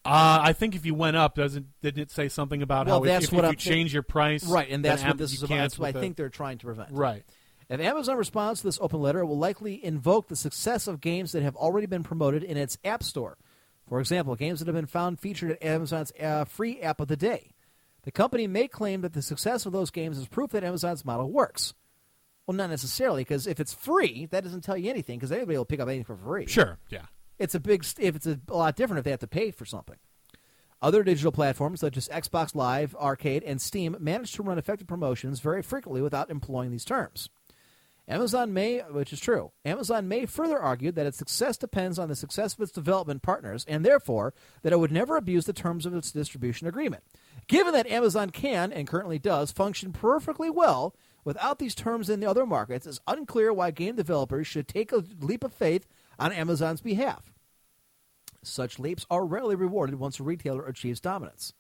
Uh, 0.10 0.40
I 0.44 0.54
think 0.54 0.76
if 0.76 0.86
you 0.86 0.94
went 0.96 1.18
up, 1.18 1.36
doesn't 1.36 1.68
didn't 1.82 2.02
it 2.04 2.12
say 2.12 2.30
something 2.30 2.62
about 2.62 2.88
Well, 2.88 3.00
how 3.00 3.06
that's 3.06 3.26
if, 3.26 3.32
what 3.34 3.42
you 3.44 3.48
I'm- 3.50 3.56
change 3.58 3.94
your 3.94 4.04
price, 4.04 4.44
Right, 4.46 4.68
and 4.70 4.84
then 4.84 4.92
that's 4.92 5.04
what 5.04 5.12
Am- 5.12 5.18
this 5.18 5.32
you 5.32 5.36
is 5.38 5.44
about. 5.44 5.50
can't 5.50 5.62
That's 5.64 5.80
what 5.80 5.86
I 5.88 5.92
with 5.92 6.02
think 6.02 6.16
they're 6.18 6.30
trying 6.30 6.58
to 6.60 6.66
prevent. 6.66 6.92
Right. 6.92 7.24
If 7.70 7.80
Amazon 7.80 8.18
responds 8.18 8.62
to 8.62 8.68
this 8.68 8.80
open 8.82 9.00
letter, 9.00 9.20
it 9.20 9.26
will 9.28 9.38
likely 9.38 9.84
invoke 9.86 10.28
the 10.28 10.36
success 10.36 10.88
of 10.88 11.00
games 11.02 11.34
that 11.34 11.44
have 11.44 11.56
already 11.56 11.86
been 11.86 12.02
promoted 12.04 12.44
in 12.44 12.58
its 12.58 12.78
App 12.84 13.04
Store. 13.04 13.38
For 13.88 14.00
example, 14.00 14.36
games 14.36 14.60
that 14.60 14.68
have 14.68 14.76
been 14.76 14.88
found 14.88 15.20
featured 15.20 15.52
at 15.52 15.64
Amazon's 15.64 16.12
uh, 16.20 16.46
free 16.46 16.82
app 16.82 17.00
of 17.00 17.08
the 17.10 17.16
day. 17.18 17.52
The 18.04 18.12
company 18.12 18.48
may 18.48 18.68
claim 18.68 19.02
that 19.02 19.14
the 19.14 19.22
success 19.22 19.66
of 19.68 19.72
those 19.74 19.92
games 19.92 20.18
is 20.18 20.28
proof 20.28 20.50
that 20.52 20.64
Amazon's 20.64 21.06
model 21.06 21.30
works. 21.32 21.76
Well, 22.48 22.56
not 22.58 22.72
necessarily, 22.72 23.22
because 23.22 23.46
if 23.46 23.60
it's 23.60 23.74
free, 23.74 24.26
that 24.32 24.44
doesn't 24.44 24.62
tell 24.64 24.78
you 24.78 24.90
anything, 24.90 25.20
because 25.20 25.32
anybody 25.32 25.56
will 25.58 25.66
pick 25.66 25.80
up 25.80 25.88
anything 25.88 26.06
for 26.06 26.16
free. 26.18 26.48
Sure. 26.48 26.80
Yeah. 26.90 27.06
It's 27.40 27.56
a 27.56 27.60
big. 27.60 27.86
If 27.98 28.16
it's 28.16 28.28
a, 28.28 28.40
lot 28.50 28.76
different 28.76 29.00
if 29.00 29.06
they 29.06 29.12
have 29.12 29.22
to 29.22 29.28
pay 29.28 29.52
for 29.52 29.66
something. 29.66 29.98
Other 30.82 31.04
digital 31.04 31.32
platforms 31.32 31.82
such 31.82 31.98
as 31.98 32.08
Xbox 32.08 32.56
Live, 32.56 32.96
Arcade, 32.96 33.44
and 33.44 33.62
Steam 33.62 33.98
manage 34.00 34.34
to 34.34 34.44
run 34.44 34.58
effective 34.58 34.88
promotions 34.88 35.40
very 35.42 35.62
frequently 35.62 36.02
without 36.02 36.30
employing 36.30 36.72
these 36.72 36.86
terms. 36.86 37.30
Amazon 38.08 38.54
may, 38.54 38.80
which 38.80 39.14
is 39.14 39.20
true, 39.20 39.52
Amazon 39.64 40.08
may 40.08 40.26
further 40.26 40.58
argue 40.58 40.92
that 40.92 41.06
its 41.06 41.18
success 41.18 41.58
depends 41.58 42.00
on 42.00 42.10
the 42.10 42.16
success 42.16 42.56
of 42.56 42.62
its 42.62 42.72
development 42.72 43.22
partners, 43.22 43.64
and 43.68 43.86
therefore 43.86 44.34
that 44.64 44.74
it 44.74 44.80
would 44.80 44.92
never 44.92 45.16
abuse 45.16 45.46
the 45.46 45.54
terms 45.54 45.86
of 45.86 45.94
its 45.94 46.12
distribution 46.12 46.66
agreement. 46.66 47.04
Given 47.48 47.74
that 47.74 47.86
Amazon 47.86 48.32
can 48.32 48.74
and 48.74 48.88
currently 48.88 49.20
does 49.20 49.52
function 49.52 49.94
perfectly 49.94 50.50
well 50.50 50.96
without 51.24 51.60
these 51.60 51.76
terms 51.76 52.10
in 52.10 52.20
the 52.20 52.30
other 52.30 52.48
markets, 52.48 52.88
it's 52.88 53.00
unclear 53.08 53.54
why 53.54 53.70
game 53.70 53.96
developers 53.96 54.48
should 54.48 54.68
take 54.68 54.92
a 54.92 55.04
leap 55.20 55.44
of 55.44 55.54
faith 55.54 55.86
on 56.20 56.32
Amazon's 56.32 56.82
behalf. 56.82 57.34
Such 58.44 58.80
leaps 58.80 59.06
are 59.10 59.26
rarely 59.26 59.56
rewarded 59.56 59.96
once 59.96 60.20
a 60.20 60.24
retailer 60.24 60.66
achieves 60.66 61.00
dominance. 61.00 61.54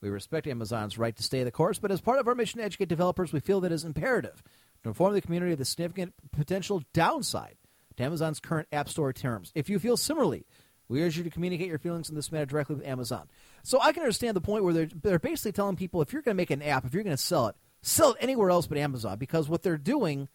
We 0.00 0.08
respect 0.08 0.46
Amazon's 0.46 0.98
right 0.98 1.14
to 1.14 1.22
stay 1.22 1.44
the 1.44 1.50
course, 1.50 1.78
but 1.78 1.90
as 1.90 2.00
part 2.00 2.18
of 2.18 2.28
our 2.28 2.34
mission 2.34 2.58
to 2.58 2.64
educate 2.64 2.88
developers, 2.88 3.32
we 3.32 3.40
feel 3.40 3.60
that 3.60 3.72
it 3.72 3.74
is 3.74 3.84
imperative 3.84 4.42
to 4.82 4.88
inform 4.88 5.12
the 5.12 5.20
community 5.20 5.52
of 5.52 5.58
the 5.58 5.64
significant 5.64 6.14
potential 6.32 6.82
downside 6.92 7.56
to 7.96 8.02
Amazon's 8.02 8.40
current 8.40 8.68
App 8.72 8.88
Store 8.88 9.12
terms. 9.12 9.52
If 9.54 9.68
you 9.68 9.78
feel 9.78 9.96
similarly, 9.96 10.46
we 10.88 11.02
urge 11.02 11.16
you 11.16 11.24
to 11.24 11.30
communicate 11.30 11.68
your 11.68 11.78
feelings 11.78 12.08
in 12.08 12.16
this 12.16 12.32
matter 12.32 12.46
directly 12.46 12.76
with 12.76 12.86
Amazon. 12.86 13.28
So 13.62 13.80
I 13.80 13.92
can 13.92 14.02
understand 14.02 14.36
the 14.36 14.40
point 14.40 14.64
where 14.64 14.72
they're, 14.72 14.88
they're 15.02 15.18
basically 15.18 15.52
telling 15.52 15.76
people 15.76 16.00
if 16.00 16.12
you're 16.12 16.22
going 16.22 16.34
to 16.34 16.40
make 16.40 16.50
an 16.50 16.62
app, 16.62 16.84
if 16.84 16.94
you're 16.94 17.04
going 17.04 17.16
to 17.16 17.22
sell 17.22 17.48
it, 17.48 17.56
sell 17.82 18.12
it 18.12 18.16
anywhere 18.20 18.50
else 18.50 18.66
but 18.66 18.78
Amazon, 18.78 19.18
because 19.18 19.48
what 19.48 19.62
they're 19.62 19.76
doing 19.76 20.28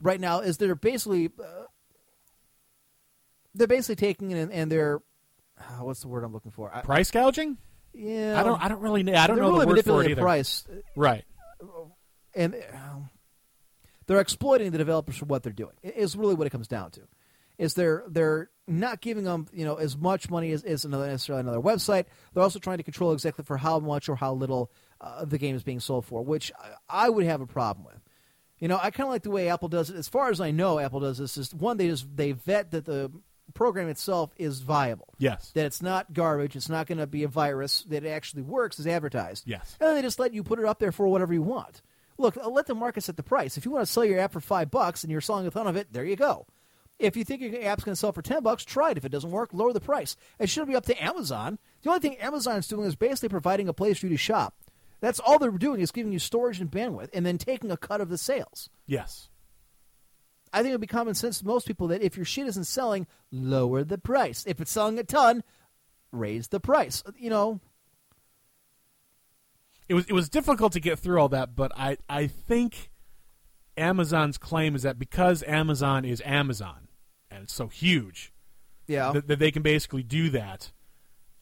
right 0.00 0.20
now 0.20 0.40
is 0.40 0.56
they're 0.56 0.74
basically 0.74 1.30
uh, 1.38 1.64
they're 3.54 3.66
basically 3.66 3.96
taking 3.96 4.30
it 4.30 4.38
and, 4.38 4.52
and 4.52 4.70
they're 4.72 5.00
uh, 5.58 5.82
what's 5.84 6.00
the 6.00 6.08
word 6.08 6.22
I'm 6.24 6.32
looking 6.32 6.52
for? 6.52 6.70
I, 6.74 6.82
Price 6.82 7.10
gouging? 7.10 7.58
yeah, 7.92 8.38
I 8.38 8.44
don't. 8.44 8.62
I 8.62 8.68
don't 8.68 8.80
really. 8.80 9.02
know. 9.02 9.14
I 9.14 9.26
don't 9.26 9.38
know 9.38 9.50
really 9.50 9.60
the 9.64 9.66
word 9.66 9.84
for 9.84 10.02
it 10.02 10.06
either. 10.06 10.14
the 10.16 10.20
price, 10.22 10.64
Right. 10.94 11.24
and 12.34 12.54
um, 12.72 13.08
they're 14.06 14.20
exploiting 14.20 14.70
the 14.70 14.78
developers 14.78 15.16
for 15.16 15.24
what 15.26 15.42
they're 15.42 15.52
doing. 15.52 15.72
Is 15.82 16.16
really 16.16 16.34
what 16.34 16.46
it 16.46 16.50
comes 16.50 16.68
down 16.68 16.90
to. 16.92 17.00
Is 17.58 17.74
they're 17.74 18.04
they're 18.08 18.50
not 18.68 19.00
giving 19.00 19.24
them 19.24 19.46
you 19.52 19.64
know 19.64 19.74
as 19.76 19.96
much 19.96 20.30
money 20.30 20.52
as, 20.52 20.62
as 20.62 20.84
another 20.84 21.08
necessarily 21.08 21.40
another 21.40 21.58
website. 21.60 22.04
They're 22.32 22.42
also 22.42 22.60
trying 22.60 22.76
to 22.78 22.84
control 22.84 23.12
exactly 23.12 23.44
for 23.44 23.56
how 23.56 23.80
much 23.80 24.08
or 24.08 24.14
how 24.14 24.32
little 24.34 24.70
uh, 25.00 25.24
the 25.24 25.38
game 25.38 25.56
is 25.56 25.64
being 25.64 25.80
sold 25.80 26.04
for, 26.06 26.22
which 26.24 26.52
I, 26.88 27.06
I 27.06 27.08
would 27.08 27.24
have 27.24 27.40
a 27.40 27.46
problem 27.46 27.84
with. 27.84 28.00
You 28.60 28.68
know, 28.68 28.78
I 28.80 28.90
kind 28.92 29.06
of 29.08 29.12
like 29.12 29.22
the 29.22 29.30
way 29.30 29.48
Apple 29.48 29.68
does 29.68 29.90
it. 29.90 29.96
As 29.96 30.08
far 30.08 30.30
as 30.30 30.40
I 30.40 30.52
know, 30.52 30.78
Apple 30.78 31.00
does 31.00 31.18
this 31.18 31.36
is 31.36 31.52
one 31.52 31.76
they 31.78 31.88
just 31.88 32.06
they 32.16 32.32
vet 32.32 32.70
that 32.70 32.84
the 32.84 33.10
program 33.54 33.88
itself 33.88 34.32
is 34.36 34.60
viable. 34.60 35.14
Yes. 35.18 35.50
That 35.52 35.66
it's 35.66 35.82
not 35.82 36.12
garbage. 36.12 36.56
It's 36.56 36.68
not 36.68 36.86
going 36.86 36.98
to 36.98 37.06
be 37.06 37.22
a 37.24 37.28
virus. 37.28 37.82
That 37.88 38.04
it 38.04 38.10
actually 38.10 38.42
works 38.42 38.78
as 38.78 38.86
advertised. 38.86 39.44
Yes. 39.46 39.76
And 39.80 39.88
then 39.88 39.96
they 39.96 40.02
just 40.02 40.18
let 40.18 40.34
you 40.34 40.42
put 40.42 40.58
it 40.58 40.64
up 40.64 40.78
there 40.78 40.92
for 40.92 41.08
whatever 41.08 41.32
you 41.32 41.42
want. 41.42 41.82
Look, 42.18 42.36
uh, 42.36 42.48
let 42.48 42.66
the 42.66 42.74
market 42.74 43.04
set 43.04 43.16
the 43.16 43.22
price. 43.22 43.56
If 43.56 43.64
you 43.64 43.70
want 43.70 43.86
to 43.86 43.92
sell 43.92 44.04
your 44.04 44.18
app 44.18 44.32
for 44.32 44.40
five 44.40 44.70
bucks 44.70 45.04
and 45.04 45.10
you're 45.10 45.20
selling 45.20 45.46
a 45.46 45.50
ton 45.50 45.66
of 45.66 45.76
it, 45.76 45.92
there 45.92 46.04
you 46.04 46.16
go. 46.16 46.46
If 46.98 47.16
you 47.16 47.22
think 47.22 47.40
your 47.42 47.62
app's 47.62 47.84
going 47.84 47.92
to 47.92 47.96
sell 47.96 48.12
for 48.12 48.22
ten 48.22 48.42
bucks, 48.42 48.64
try 48.64 48.90
it. 48.90 48.96
If 48.96 49.04
it 49.04 49.12
doesn't 49.12 49.30
work, 49.30 49.50
lower 49.52 49.72
the 49.72 49.80
price. 49.80 50.16
It 50.40 50.48
shouldn't 50.48 50.70
be 50.70 50.76
up 50.76 50.86
to 50.86 51.04
Amazon. 51.04 51.58
The 51.82 51.90
only 51.90 52.00
thing 52.00 52.16
Amazon's 52.18 52.66
doing 52.66 52.86
is 52.86 52.96
basically 52.96 53.28
providing 53.28 53.68
a 53.68 53.72
place 53.72 53.98
for 53.98 54.06
you 54.06 54.10
to 54.10 54.16
shop. 54.16 54.54
That's 55.00 55.20
all 55.20 55.38
they're 55.38 55.52
doing 55.52 55.80
is 55.80 55.92
giving 55.92 56.12
you 56.12 56.18
storage 56.18 56.60
and 56.60 56.68
bandwidth, 56.68 57.10
and 57.14 57.24
then 57.24 57.38
taking 57.38 57.70
a 57.70 57.76
cut 57.76 58.00
of 58.00 58.08
the 58.08 58.18
sales. 58.18 58.68
Yes. 58.88 59.28
I 60.52 60.58
think 60.58 60.70
it 60.70 60.74
would 60.74 60.80
be 60.80 60.86
common 60.86 61.14
sense 61.14 61.40
to 61.40 61.46
most 61.46 61.66
people 61.66 61.88
that 61.88 62.02
if 62.02 62.16
your 62.16 62.26
shit 62.26 62.46
isn't 62.46 62.64
selling, 62.64 63.06
lower 63.30 63.84
the 63.84 63.98
price. 63.98 64.44
If 64.46 64.60
it's 64.60 64.70
selling 64.70 64.98
a 64.98 65.04
ton, 65.04 65.42
raise 66.12 66.48
the 66.48 66.60
price. 66.60 67.02
You 67.16 67.30
know, 67.30 67.60
It 69.88 69.94
was. 69.94 70.06
It 70.06 70.12
was 70.12 70.28
difficult 70.28 70.72
to 70.72 70.80
get 70.80 70.98
through 70.98 71.20
all 71.20 71.28
that, 71.30 71.54
but 71.56 71.72
I. 71.76 71.98
I 72.08 72.26
think 72.26 72.90
Amazon's 73.76 74.38
claim 74.38 74.74
is 74.74 74.82
that 74.82 74.98
because 74.98 75.42
Amazon 75.44 76.04
is 76.04 76.22
Amazon 76.24 76.88
and 77.30 77.44
it's 77.44 77.54
so 77.54 77.68
huge, 77.68 78.32
yeah. 78.86 79.12
that, 79.12 79.28
that 79.28 79.38
they 79.38 79.50
can 79.50 79.62
basically 79.62 80.02
do 80.02 80.30
that. 80.30 80.72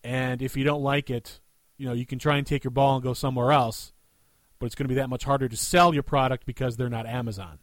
And 0.04 0.42
if 0.42 0.56
you 0.56 0.62
don't 0.64 0.82
like 0.82 1.10
it, 1.10 1.40
you 1.78 1.86
know, 1.86 1.92
you 1.94 2.06
can 2.06 2.18
try 2.18 2.36
and 2.36 2.46
take 2.46 2.62
your 2.62 2.70
ball 2.70 2.96
and 2.96 3.02
go 3.02 3.14
somewhere 3.14 3.52
else. 3.52 3.92
But 4.58 4.66
it's 4.66 4.74
going 4.74 4.84
to 4.84 4.88
be 4.88 5.00
that 5.00 5.10
much 5.10 5.24
harder 5.24 5.48
to 5.48 5.56
sell 5.56 5.92
your 5.92 6.02
product 6.02 6.46
because 6.46 6.76
they're 6.76 6.88
not 6.88 7.06
Amazon. 7.06 7.58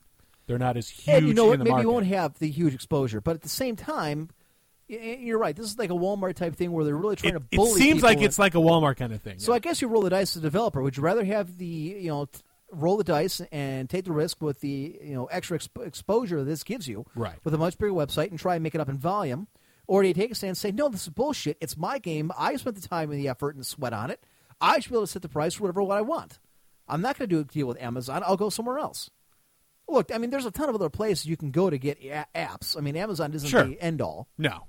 They're 0.45 0.59
not 0.59 0.77
as 0.77 0.89
huge 0.89 1.15
and 1.15 1.27
you 1.27 1.33
know 1.33 1.47
what? 1.47 1.59
Maybe 1.59 1.71
market. 1.71 1.83
you 1.83 1.91
won't 1.91 2.05
have 2.07 2.37
the 2.39 2.49
huge 2.49 2.73
exposure, 2.73 3.21
but 3.21 3.35
at 3.35 3.41
the 3.41 3.49
same 3.49 3.75
time, 3.75 4.29
you're 4.87 5.39
right. 5.39 5.55
This 5.55 5.67
is 5.67 5.79
like 5.79 5.89
a 5.89 5.93
Walmart 5.93 6.35
type 6.35 6.55
thing 6.55 6.71
where 6.71 6.83
they're 6.83 6.95
really 6.95 7.15
trying 7.15 7.35
it, 7.35 7.39
to 7.39 7.57
bully. 7.57 7.71
it 7.71 7.75
seems 7.75 8.03
like 8.03 8.21
it's 8.21 8.37
like 8.37 8.55
a 8.55 8.59
Walmart 8.59 8.97
kind 8.97 9.13
of 9.13 9.21
thing. 9.21 9.39
So 9.39 9.51
yeah. 9.51 9.55
I 9.55 9.59
guess 9.59 9.81
you 9.81 9.87
roll 9.87 10.01
the 10.01 10.09
dice 10.09 10.35
as 10.35 10.37
a 10.37 10.41
developer. 10.41 10.81
Would 10.81 10.97
you 10.97 11.03
rather 11.03 11.23
have 11.23 11.57
the 11.57 11.65
you 11.65 12.09
know 12.09 12.25
t- 12.25 12.41
roll 12.71 12.97
the 12.97 13.03
dice 13.03 13.41
and 13.51 13.89
take 13.89 14.05
the 14.05 14.11
risk 14.11 14.41
with 14.41 14.59
the 14.59 14.99
you 15.01 15.13
know 15.13 15.25
extra 15.25 15.57
exp- 15.57 15.85
exposure 15.85 16.43
this 16.43 16.63
gives 16.63 16.87
you, 16.87 17.05
Right. 17.15 17.35
With 17.43 17.53
a 17.53 17.57
much 17.57 17.77
bigger 17.77 17.93
website 17.93 18.29
and 18.29 18.39
try 18.39 18.55
and 18.55 18.63
make 18.63 18.75
it 18.75 18.81
up 18.81 18.89
in 18.89 18.97
volume, 18.97 19.47
or 19.87 20.01
do 20.01 20.09
you 20.09 20.13
take 20.13 20.31
a 20.31 20.35
stand 20.35 20.49
and 20.49 20.57
say, 20.57 20.71
no, 20.71 20.89
this 20.89 21.03
is 21.03 21.09
bullshit. 21.09 21.57
It's 21.61 21.77
my 21.77 21.99
game. 21.99 22.31
I 22.37 22.55
spent 22.57 22.79
the 22.79 22.87
time 22.87 23.09
and 23.11 23.19
the 23.19 23.29
effort 23.29 23.51
and 23.51 23.61
the 23.61 23.65
sweat 23.65 23.93
on 23.93 24.11
it. 24.11 24.21
I 24.59 24.79
should 24.79 24.91
be 24.91 24.95
able 24.95 25.05
to 25.05 25.11
set 25.11 25.21
the 25.21 25.29
price 25.29 25.53
for 25.55 25.63
whatever 25.63 25.83
what 25.83 25.97
I 25.97 26.01
want. 26.01 26.39
I'm 26.87 27.01
not 27.01 27.17
going 27.17 27.29
to 27.29 27.35
do 27.35 27.41
a 27.41 27.43
deal 27.43 27.67
with 27.67 27.81
Amazon. 27.81 28.23
I'll 28.25 28.37
go 28.37 28.49
somewhere 28.49 28.77
else. 28.77 29.09
Look, 29.87 30.11
I 30.13 30.17
mean, 30.17 30.29
there's 30.29 30.45
a 30.45 30.51
ton 30.51 30.69
of 30.69 30.75
other 30.75 30.89
places 30.89 31.25
you 31.25 31.37
can 31.37 31.51
go 31.51 31.69
to 31.69 31.77
get 31.77 31.99
a- 32.03 32.25
apps. 32.35 32.77
I 32.77 32.81
mean, 32.81 32.95
Amazon 32.95 33.33
isn't 33.33 33.49
Sure. 33.49 33.63
the 33.65 33.79
end 33.81 34.01
all. 34.01 34.27
no. 34.37 34.67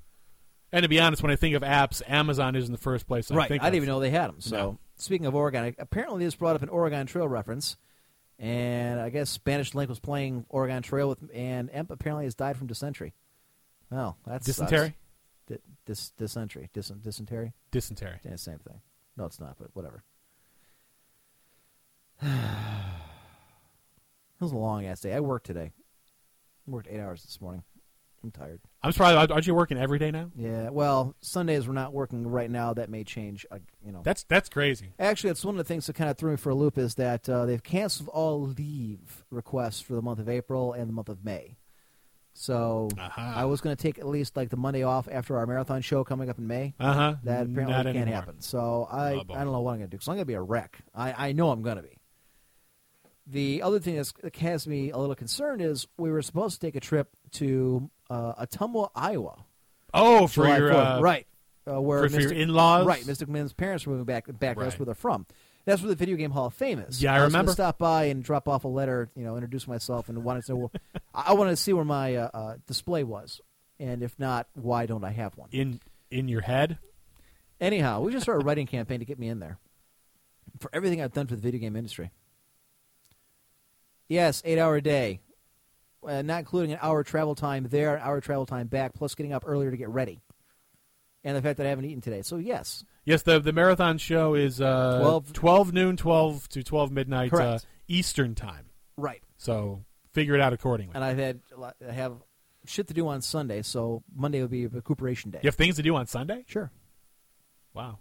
And 0.72 0.82
to 0.82 0.88
be 0.88 0.98
honest, 0.98 1.22
when 1.22 1.30
I 1.30 1.36
think 1.36 1.54
of 1.54 1.62
apps, 1.62 2.02
Amazon 2.08 2.56
isn't 2.56 2.72
the 2.72 2.78
first 2.78 3.06
place 3.06 3.30
I 3.30 3.36
right. 3.36 3.48
think 3.48 3.62
I 3.62 3.66
didn't 3.66 3.74
of. 3.74 3.84
even 3.84 3.88
know 3.90 4.00
they 4.00 4.10
had 4.10 4.26
them. 4.28 4.40
So, 4.40 4.56
No. 4.56 4.78
speaking 4.96 5.24
of 5.26 5.34
Oregon, 5.36 5.62
I- 5.62 5.74
apparently 5.78 6.24
this 6.24 6.34
brought 6.34 6.56
up 6.56 6.62
an 6.62 6.68
Oregon 6.68 7.06
Trail 7.06 7.28
reference, 7.28 7.76
and 8.40 8.98
I 9.00 9.08
guess 9.10 9.30
Spanish 9.30 9.72
Link 9.72 9.88
was 9.88 10.00
playing 10.00 10.46
Oregon 10.48 10.82
Trail 10.82 11.08
with, 11.08 11.30
and 11.32 11.70
Emp 11.72 11.92
apparently 11.92 12.24
has 12.24 12.34
died 12.34 12.56
from 12.56 12.66
dysentery. 12.66 13.14
Oh, 13.92 14.16
that's 14.26 14.46
Dysentery? 14.46 14.96
Di- 15.46 15.58
dis- 15.86 16.10
dysentery, 16.10 16.70
Dys- 16.74 17.00
dysentery. 17.02 17.52
Dysentery. 17.70 18.18
Yeah, 18.24 18.34
same 18.34 18.58
thing. 18.58 18.80
No, 19.16 19.26
it's 19.26 19.38
not, 19.38 19.56
but 19.60 19.68
whatever. 19.74 20.02
it 24.44 24.52
was 24.52 24.52
a 24.52 24.56
long 24.58 24.84
ass 24.86 25.00
day. 25.00 25.12
I 25.14 25.20
worked 25.20 25.46
today. 25.46 25.72
I 26.66 26.70
worked 26.70 26.88
eight 26.90 27.00
hours 27.00 27.22
this 27.22 27.40
morning. 27.40 27.62
I'm 28.22 28.30
tired. 28.30 28.60
I'm 28.82 28.90
surprised. 28.92 29.30
Aren't 29.30 29.46
you 29.46 29.54
working 29.54 29.76
every 29.76 29.98
day 29.98 30.10
now? 30.10 30.30
Yeah, 30.34 30.70
well, 30.70 31.14
Sundays 31.20 31.66
we're 31.68 31.74
not 31.74 31.92
working 31.92 32.26
right 32.26 32.50
now. 32.50 32.72
That 32.72 32.88
may 32.88 33.04
change. 33.04 33.44
Uh, 33.50 33.58
you 33.84 33.92
know, 33.92 34.00
That's 34.02 34.24
that's 34.24 34.48
crazy. 34.48 34.94
Actually, 34.98 35.30
it's 35.30 35.44
one 35.44 35.54
of 35.54 35.58
the 35.58 35.64
things 35.64 35.86
that 35.88 35.92
kind 35.94 36.08
of 36.08 36.16
threw 36.16 36.30
me 36.30 36.36
for 36.38 36.48
a 36.48 36.54
loop 36.54 36.78
is 36.78 36.94
that 36.94 37.28
uh, 37.28 37.44
they've 37.44 37.62
canceled 37.62 38.08
all 38.08 38.40
leave 38.40 39.24
requests 39.30 39.82
for 39.82 39.92
the 39.94 40.00
month 40.00 40.20
of 40.20 40.28
April 40.30 40.72
and 40.72 40.88
the 40.88 40.94
month 40.94 41.10
of 41.10 41.22
May. 41.22 41.58
So 42.32 42.88
Aha. 42.98 43.34
I 43.36 43.44
was 43.44 43.60
going 43.60 43.76
to 43.76 43.80
take 43.82 43.98
at 43.98 44.06
least 44.08 44.36
like 44.36 44.48
the 44.48 44.56
Monday 44.56 44.82
off 44.82 45.06
after 45.12 45.36
our 45.36 45.46
marathon 45.46 45.82
show 45.82 46.02
coming 46.02 46.28
up 46.30 46.38
in 46.38 46.46
May. 46.46 46.74
Uh 46.80 46.92
huh. 46.94 47.14
That 47.24 47.42
apparently 47.46 47.64
Not 47.76 47.84
can't 47.84 47.96
anymore. 47.96 48.14
happen. 48.14 48.40
So 48.40 48.88
I, 48.90 49.14
Oh. 49.16 49.34
I 49.34 49.44
don't 49.44 49.52
know 49.52 49.60
what 49.60 49.72
I'm 49.72 49.78
going 49.78 49.80
to 49.80 49.86
do 49.88 49.98
because 49.98 50.08
I'm 50.08 50.14
going 50.14 50.22
to 50.22 50.26
be 50.26 50.34
a 50.34 50.40
wreck. 50.42 50.78
I, 50.94 51.28
I 51.28 51.32
know 51.32 51.50
I'm 51.50 51.62
going 51.62 51.76
to 51.76 51.82
be. 51.82 51.98
The 53.26 53.62
other 53.62 53.78
thing 53.80 53.96
that 53.96 54.36
has 54.36 54.66
me 54.66 54.90
a 54.90 54.98
little 54.98 55.14
concerned 55.14 55.62
is 55.62 55.86
we 55.96 56.10
were 56.10 56.20
supposed 56.22 56.60
to 56.60 56.66
take 56.66 56.76
a 56.76 56.80
trip 56.80 57.08
to 57.32 57.90
uh, 58.10 58.44
Ottumwa, 58.44 58.90
Iowa. 58.94 59.44
Oh, 59.94 60.26
for 60.26 60.44
July 60.44 60.58
your 60.58 60.70
4th. 60.70 60.98
uh, 60.98 61.02
right, 61.02 61.26
uh, 61.70 61.80
where 61.80 62.02
for- 62.02 62.08
for 62.16 62.20
your 62.20 62.32
in-laws? 62.32 62.86
Right, 62.86 63.06
Mystic 63.06 63.28
Men's 63.28 63.52
parents 63.54 63.86
were 63.86 63.92
moving 63.92 64.04
back 64.04 64.26
back. 64.26 64.56
That's 64.58 64.58
Right. 64.74 64.78
where 64.78 64.86
they're 64.86 64.94
from. 64.94 65.24
That's 65.64 65.80
where 65.80 65.88
the 65.88 65.94
Video 65.96 66.16
Game 66.16 66.30
Hall 66.32 66.46
of 66.46 66.52
Fame 66.54 66.78
is. 66.80 67.02
Yeah, 67.02 67.14
I 67.14 67.22
was 67.24 67.32
remember. 67.32 67.52
Stop 67.52 67.78
by 67.78 68.04
and 68.06 68.22
drop 68.22 68.46
off 68.48 68.64
a 68.64 68.68
letter. 68.68 69.08
You 69.16 69.24
know, 69.24 69.36
introduce 69.36 69.66
myself 69.66 70.10
and 70.10 70.22
wanted 70.22 70.44
to. 70.46 70.52
Know, 70.54 70.70
I 71.14 71.28
I 71.28 71.32
wanted 71.32 71.52
to 71.52 71.56
see 71.56 71.72
where 71.72 71.86
my 71.86 72.16
uh, 72.16 72.30
uh, 72.34 72.54
display 72.66 73.02
was, 73.04 73.40
and 73.80 74.02
if 74.02 74.18
not, 74.18 74.46
why 74.52 74.84
don't 74.84 75.04
I 75.04 75.12
have 75.12 75.36
one? 75.38 75.48
in 75.52 75.80
in 76.10 76.28
your 76.28 76.42
head. 76.42 76.76
Anyhow, 77.60 78.00
we 78.02 78.12
just 78.12 78.24
started 78.24 78.42
a 78.42 78.44
writing 78.44 78.66
campaign 78.66 78.98
to 78.98 79.06
get 79.06 79.18
me 79.18 79.28
in 79.28 79.38
there 79.38 79.58
for 80.58 80.68
everything 80.74 81.00
I've 81.00 81.12
done 81.14 81.26
for 81.26 81.36
the 81.36 81.40
video 81.40 81.60
game 81.60 81.76
industry. 81.76 82.10
Yes, 84.08 84.42
eight 84.44 84.58
hour 84.58 84.80
day, 84.80 85.20
uh, 86.06 86.22
not 86.22 86.40
including 86.40 86.72
an 86.72 86.78
hour 86.82 87.02
travel 87.02 87.34
time 87.34 87.66
there, 87.70 87.96
an 87.96 88.02
hour 88.02 88.20
travel 88.20 88.46
time 88.46 88.66
back, 88.66 88.94
plus 88.94 89.14
getting 89.14 89.32
up 89.32 89.44
earlier 89.46 89.70
to 89.70 89.76
get 89.76 89.88
ready, 89.88 90.20
and 91.24 91.36
the 91.36 91.42
fact 91.42 91.56
that 91.56 91.66
I 91.66 91.70
haven't 91.70 91.86
eaten 91.86 92.00
today. 92.00 92.22
So 92.22 92.36
yes, 92.36 92.84
Yes, 93.06 93.22
the 93.22 93.38
the 93.40 93.52
marathon 93.52 93.98
show 93.98 94.34
is 94.34 94.60
uh, 94.60 94.98
12 95.00 95.32
12 95.32 95.72
noon, 95.72 95.96
twelve 95.96 96.48
to 96.50 96.62
twelve 96.62 96.90
midnight 96.90 97.32
uh. 97.34 97.58
Eastern 97.88 98.34
time. 98.34 98.66
right. 98.96 99.22
So 99.36 99.84
figure 100.12 100.34
it 100.34 100.40
out 100.40 100.52
accordingly. 100.54 100.94
And 100.94 101.04
I've 101.04 101.18
had 101.18 101.40
I 101.86 101.92
have 101.92 102.14
shit 102.66 102.88
to 102.88 102.94
do 102.94 103.06
on 103.08 103.20
Sunday, 103.20 103.60
so 103.62 104.02
Monday 104.14 104.40
will 104.40 104.48
be 104.48 104.66
recuperation 104.66 105.30
day. 105.30 105.40
you 105.42 105.48
have 105.48 105.54
things 105.54 105.76
to 105.76 105.82
do 105.82 105.94
on 105.96 106.06
Sunday. 106.06 106.44
Sure. 106.46 106.70
Wow. 107.74 107.98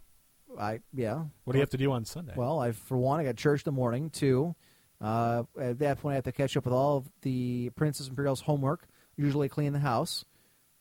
I 0.58 0.80
yeah. 0.94 1.24
What 1.44 1.54
do 1.54 1.58
you 1.58 1.62
have 1.62 1.72
to 1.72 1.78
do 1.78 1.92
on 1.92 2.06
Sunday? 2.06 2.34
Well, 2.36 2.60
I 2.60 2.72
for 2.72 2.98
one, 2.98 3.20
I 3.20 3.24
got 3.26 3.36
church 3.36 3.62
in 3.62 3.64
the 3.66 3.72
morning. 3.72 4.10
Two, 4.10 4.56
uh, 5.04 5.44
at 5.60 5.80
that 5.80 6.00
point, 6.00 6.14
I 6.14 6.16
have 6.16 6.24
to 6.24 6.32
catch 6.32 6.56
up 6.56 6.66
with 6.66 6.74
all 6.74 6.98
of 6.98 7.10
the 7.22 7.70
Princess 7.72 8.08
Imperial's 8.08 8.42
homework. 8.42 8.88
Usually, 9.18 9.50
clean 9.50 9.74
the 9.74 9.80
house. 9.80 10.26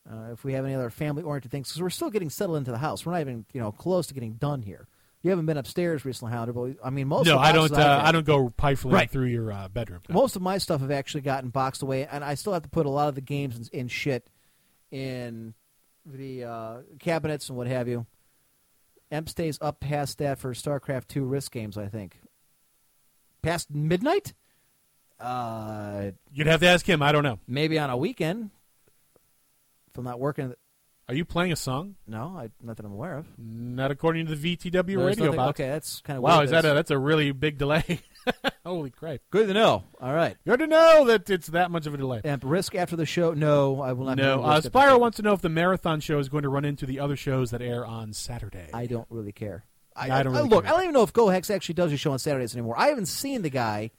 Uh, 0.09 0.31
if 0.33 0.43
we 0.43 0.53
have 0.53 0.65
any 0.65 0.73
other 0.73 0.89
family-oriented 0.89 1.49
things, 1.51 1.69
because 1.69 1.81
we're 1.81 1.89
still 1.89 2.09
getting 2.09 2.29
settled 2.29 2.57
into 2.57 2.71
the 2.71 2.77
house, 2.77 3.05
we're 3.05 3.11
not 3.13 3.21
even 3.21 3.45
you 3.53 3.61
know 3.61 3.71
close 3.71 4.07
to 4.07 4.13
getting 4.13 4.33
done 4.33 4.61
here. 4.61 4.87
You 5.21 5.29
haven't 5.29 5.45
been 5.45 5.55
upstairs 5.57 6.03
recently, 6.03 6.33
Howard, 6.33 6.53
but 6.53 6.75
I 6.85 6.89
mean, 6.89 7.07
most 7.07 7.27
no, 7.27 7.35
of 7.35 7.39
I 7.41 7.51
don't. 7.53 7.71
Uh, 7.71 8.01
I 8.03 8.11
don't 8.11 8.25
go 8.25 8.49
pifling 8.49 8.93
Right. 8.93 9.09
through 9.09 9.27
your 9.27 9.51
uh, 9.53 9.69
bedroom. 9.69 10.01
Most 10.09 10.35
of 10.35 10.41
my 10.41 10.57
stuff 10.57 10.81
have 10.81 10.91
actually 10.91 11.21
gotten 11.21 11.49
boxed 11.49 11.81
away, 11.81 12.05
and 12.05 12.23
I 12.23 12.33
still 12.35 12.51
have 12.53 12.63
to 12.63 12.69
put 12.69 12.85
a 12.85 12.89
lot 12.89 13.07
of 13.07 13.15
the 13.15 13.21
games 13.21 13.55
and, 13.55 13.69
and 13.73 13.91
shit 13.91 14.29
in 14.91 15.53
the 16.05 16.43
uh, 16.43 16.77
cabinets 16.99 17.47
and 17.47 17.57
what 17.57 17.67
have 17.67 17.87
you. 17.87 18.05
Emp 19.11 19.29
stays 19.29 19.57
up 19.61 19.79
past 19.79 20.17
that 20.17 20.39
for 20.39 20.53
StarCraft 20.53 21.07
two 21.07 21.23
risk 21.23 21.51
games, 21.53 21.77
I 21.77 21.87
think. 21.87 22.17
Past 23.43 23.69
midnight? 23.69 24.33
Uh, 25.19 26.11
You'd 26.33 26.47
have 26.47 26.61
to 26.61 26.67
ask 26.67 26.87
him. 26.87 27.01
I 27.03 27.11
don't 27.11 27.23
know. 27.23 27.39
maybe 27.47 27.77
on 27.77 27.89
a 27.89 27.97
weekend. 27.97 28.49
If 29.91 29.97
I'm 29.97 30.03
not 30.05 30.19
working, 30.19 30.53
Are 31.07 31.13
you 31.13 31.23
playing 31.23 31.51
a 31.51 31.55
song? 31.55 31.95
no, 32.07 32.35
I, 32.35 32.49
not 32.63 32.77
that 32.77 32.85
I'm 32.85 32.91
aware 32.93 33.17
of. 33.17 33.27
Not 33.37 33.91
according 33.91 34.25
to 34.25 34.35
the 34.35 34.55
VTW 34.57 34.71
There's 34.71 34.97
radio 34.97 35.25
nothing- 35.25 35.37
box. 35.37 35.49
Okay, 35.59 35.69
that's 35.69 36.01
kind 36.01 36.17
of 36.17 36.23
Wow, 36.23 36.41
is 36.41 36.49
that 36.49 36.65
a, 36.65 36.73
that's 36.73 36.89
a 36.89 36.97
really 36.97 37.31
big 37.31 37.57
delay? 37.59 37.99
Holy 38.65 38.89
crap! 38.89 39.19
good 39.29 39.47
to 39.49 39.53
know? 39.53 39.83
All 40.01 40.13
right. 40.13 40.35
Good 40.47 40.59
to 40.59 40.67
know 40.67 41.05
that 41.07 41.29
it's 41.29 41.47
that 41.47 41.69
much 41.69 41.85
of 41.85 41.93
a 41.93 41.97
delay. 41.97 42.21
And 42.23 42.41
risk 42.43 42.73
after 42.73 42.95
the 42.95 43.05
show? 43.05 43.33
No, 43.33 43.81
I 43.81 43.91
will 43.93 44.05
not. 44.05 44.17
No, 44.17 44.41
uh, 44.43 44.55
Risk 44.55 44.65
after 44.65 44.69
the 44.69 44.79
Spyro 44.79 44.99
wants 44.99 45.17
to 45.17 45.21
know 45.21 45.33
if 45.33 45.41
the 45.41 45.49
marathon 45.49 45.99
show 45.99 46.17
is 46.19 46.29
going 46.29 46.43
to 46.43 46.49
run 46.49 46.63
into 46.65 46.85
the 46.85 46.99
other 46.99 47.15
shows 47.17 47.51
that 47.51 47.61
air 47.61 47.85
on 47.85 48.13
Saturday. 48.13 48.69
I 48.73 48.85
don't 48.87 49.07
really 49.09 49.33
care. 49.33 49.65
I 49.95 50.23
don't 50.23 50.33
really 50.33 50.49
look. 50.49 50.63
care. 50.65 50.73
I 50.73 50.75
don't 50.75 50.83
even 50.83 50.93
know 50.93 51.03
if 51.03 51.13
GoHex 51.13 51.53
actually 51.53 51.75
does 51.75 51.91
a 51.91 51.97
show 51.97 52.11
on 52.11 52.19
Saturdays 52.19 52.55
anymore. 52.55 52.75
I 52.77 52.87
haven't 52.87 53.05
seen 53.07 53.41
the 53.41 53.49
guy. 53.49 53.91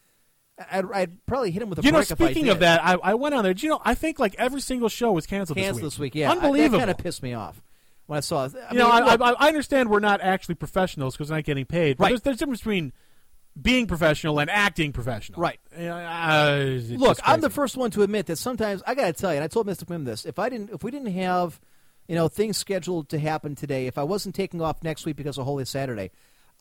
I'd, 0.71 0.85
I'd 0.93 1.27
probably 1.27 1.51
hit 1.51 1.63
him 1.63 1.71
with 1.71 1.81
a 1.81 1.83
you 1.83 1.91
know, 1.91 1.99
I 1.99 2.05
speaking 2.05 2.49
of 2.49 2.61
that, 2.61 2.81
I, 2.85 2.95
I 2.95 3.15
went 3.15 3.35
on 3.35 3.43
there. 3.43 3.55
Do 3.55 3.67
you 3.67 3.71
know? 3.71 3.81
I 3.85 3.95
think 3.95 4.19
like 4.19 4.35
every 4.39 4.61
single 4.61 4.89
show 4.89 5.11
was 5.13 5.27
canceled, 5.27 5.59
canceled 5.59 5.85
this 5.85 5.99
week. 5.99 6.15
Yeah, 6.15 6.31
unbelievable. 6.31 6.79
that 6.79 6.87
kind 6.87 6.91
of 6.91 6.99
pissed 6.99 7.23
me 7.23 7.35
off 7.35 7.61
when 8.07 8.17
I 8.19 8.21
saw. 8.21 8.45
it. 8.45 8.53
I 8.69 8.73
you 8.73 8.79
know, 8.79 8.89
I, 8.89 9.15
I, 9.15 9.33
I 9.33 9.49
understand 9.49 9.91
we're 9.91 9.99
not 10.01 10.21
actually 10.21 10.55
professionals 10.55 11.17
because 11.17 11.31
we're 11.31 11.37
not 11.37 11.45
getting 11.45 11.65
paid. 11.67 11.97
But 11.97 12.05
Right. 12.05 12.09
there's, 12.11 12.21
there's 12.23 12.37
a 12.37 12.39
difference 12.39 12.61
between 12.61 12.93
being 13.61 13.87
professional 13.87 14.39
and 14.41 14.49
acting 14.51 14.93
professional. 14.93 15.41
Right. 15.41 15.59
Uh, 15.77 16.79
look, 16.97 17.19
I'm 17.25 17.41
the 17.41 17.51
first 17.51 17.77
one 17.77 17.91
to 17.93 18.03
admit 18.03 18.27
that 18.27 18.37
sometimes 18.37 18.83
I 18.87 18.95
got 18.95 19.07
to 19.07 19.13
tell 19.13 19.31
you, 19.33 19.37
and 19.39 19.45
I 19.45 19.49
told 19.49 19.67
Mr. 19.67 19.85
Quim 19.85 20.05
this. 20.05 20.25
If 20.25 20.39
I 20.39 20.49
didn't, 20.49 20.71
if 20.71 20.83
we 20.85 20.91
didn't 20.91 21.13
have, 21.15 21.61
you 22.09 22.15
know, 22.15 22.29
things 22.29 22.57
scheduled 22.57 23.09
to 23.11 23.19
happen 23.19 23.55
today, 23.55 23.87
if 23.87 23.99
I 23.99 24.03
wasn't 24.03 24.35
taking 24.35 24.61
off 24.61 24.83
next 24.83 25.07
week 25.07 25.17
because 25.17 25.39
of 25.39 25.45
Holy 25.45 25.65
Saturday, 25.65 26.11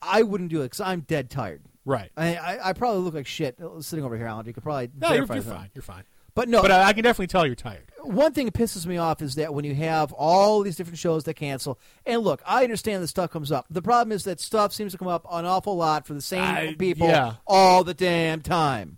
I 0.02 0.24
wouldn't 0.24 0.50
do 0.50 0.62
it 0.62 0.66
because 0.66 0.82
I'm 0.82 1.02
dead 1.02 1.30
tired. 1.30 1.62
Right. 1.86 2.12
I, 2.16 2.36
I, 2.36 2.70
I 2.70 2.74
probably 2.74 3.02
look 3.02 3.14
like 3.14 3.28
shit 3.28 3.60
sitting 3.82 4.06
over 4.06 4.16
here, 4.18 4.28
Alan. 4.28 4.46
You 4.46 4.54
could 4.54 4.64
probably 4.64 4.89
No, 4.98 5.10
you're, 5.14 5.26
you're 5.26 5.41
fine. 5.41 5.70
You're 5.74 5.82
fine. 5.82 6.04
But 6.36 6.50
no, 6.50 6.62
But 6.64 6.72
uh, 6.72 6.78
I 6.86 6.94
can 6.94 7.04
definitely 7.04 7.28
tell 7.28 7.46
you're 7.46 7.54
tired. 7.54 7.91
one 8.02 8.32
thing 8.34 8.48
that 8.48 8.56
pisses 8.56 8.88
me 8.88 8.98
off 8.98 9.22
is 9.22 9.36
that 9.36 9.54
when 9.54 9.66
you 9.66 9.76
have 9.76 10.12
all 10.14 10.62
these 10.64 10.76
different 10.76 10.98
shows 10.98 11.26
that 11.26 11.36
cancel, 11.36 11.80
and 12.08 12.22
look, 12.22 12.41
I 12.44 12.64
understand 12.64 13.04
that 13.04 13.08
stuff 13.10 13.30
comes 13.30 13.52
up. 13.52 13.68
The 13.70 13.84
problem 13.84 14.12
is 14.12 14.24
that 14.24 14.39
stuff 14.39 14.74
seems 14.74 14.94
to 14.94 14.98
come 14.98 15.08
up 15.08 15.28
an 15.32 15.46
awful 15.46 15.76
lot 15.76 16.08
for 16.08 16.16
the 16.16 16.22
same 16.22 16.41
I- 16.41 16.76
people 16.80 17.08
yeah. 17.08 17.36
all 17.46 17.84
the 17.84 17.94
damn 17.94 18.41
time. 18.41 18.98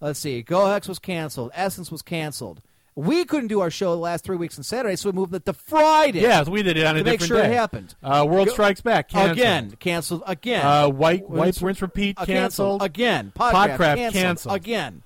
Let's 0.00 0.18
see, 0.20 0.42
GoHex 0.42 0.88
was 0.88 0.98
canceled, 0.98 1.50
Essence 1.52 1.90
was 1.92 2.00
canceled. 2.00 2.62
We 3.00 3.24
couldn't 3.24 3.48
do 3.48 3.60
our 3.60 3.70
show 3.70 3.90
the 3.92 3.96
last 4.00 4.24
three 4.24 4.36
weeks 4.36 4.58
on 4.58 4.64
Saturday, 4.64 4.96
so 4.96 5.08
we 5.10 5.12
moved 5.14 5.34
it 5.34 5.44
to 5.46 5.52
Friday. 5.52 6.20
Yeah, 6.20 6.42
so 6.44 6.50
we 6.50 6.62
did 6.62 6.76
it 6.76 6.84
on 6.84 6.96
a 6.96 6.98
to 7.00 7.04
make 7.04 7.20
different 7.20 7.28
sure 7.28 7.42
day. 7.42 7.48
it 7.52 7.56
happened. 7.56 7.94
Uh, 8.02 8.26
World 8.28 8.48
Go- 8.48 8.52
Strikes 8.52 8.80
Back 8.80 9.08
canceled. 9.08 9.38
Again, 9.38 9.70
canceled 9.80 10.22
again. 10.26 10.64
Uh, 10.66 10.88
White 10.88 11.24
Rinse- 11.28 11.62
Rinse 11.62 11.82
Repeat 11.82 12.18
uh, 12.18 12.24
canceled. 12.26 12.82
again. 12.82 13.32
Podcraft 13.34 13.52
Podcraft, 13.76 13.96
canceled, 13.96 14.12
canceled. 14.12 14.56
again. 14.56 15.02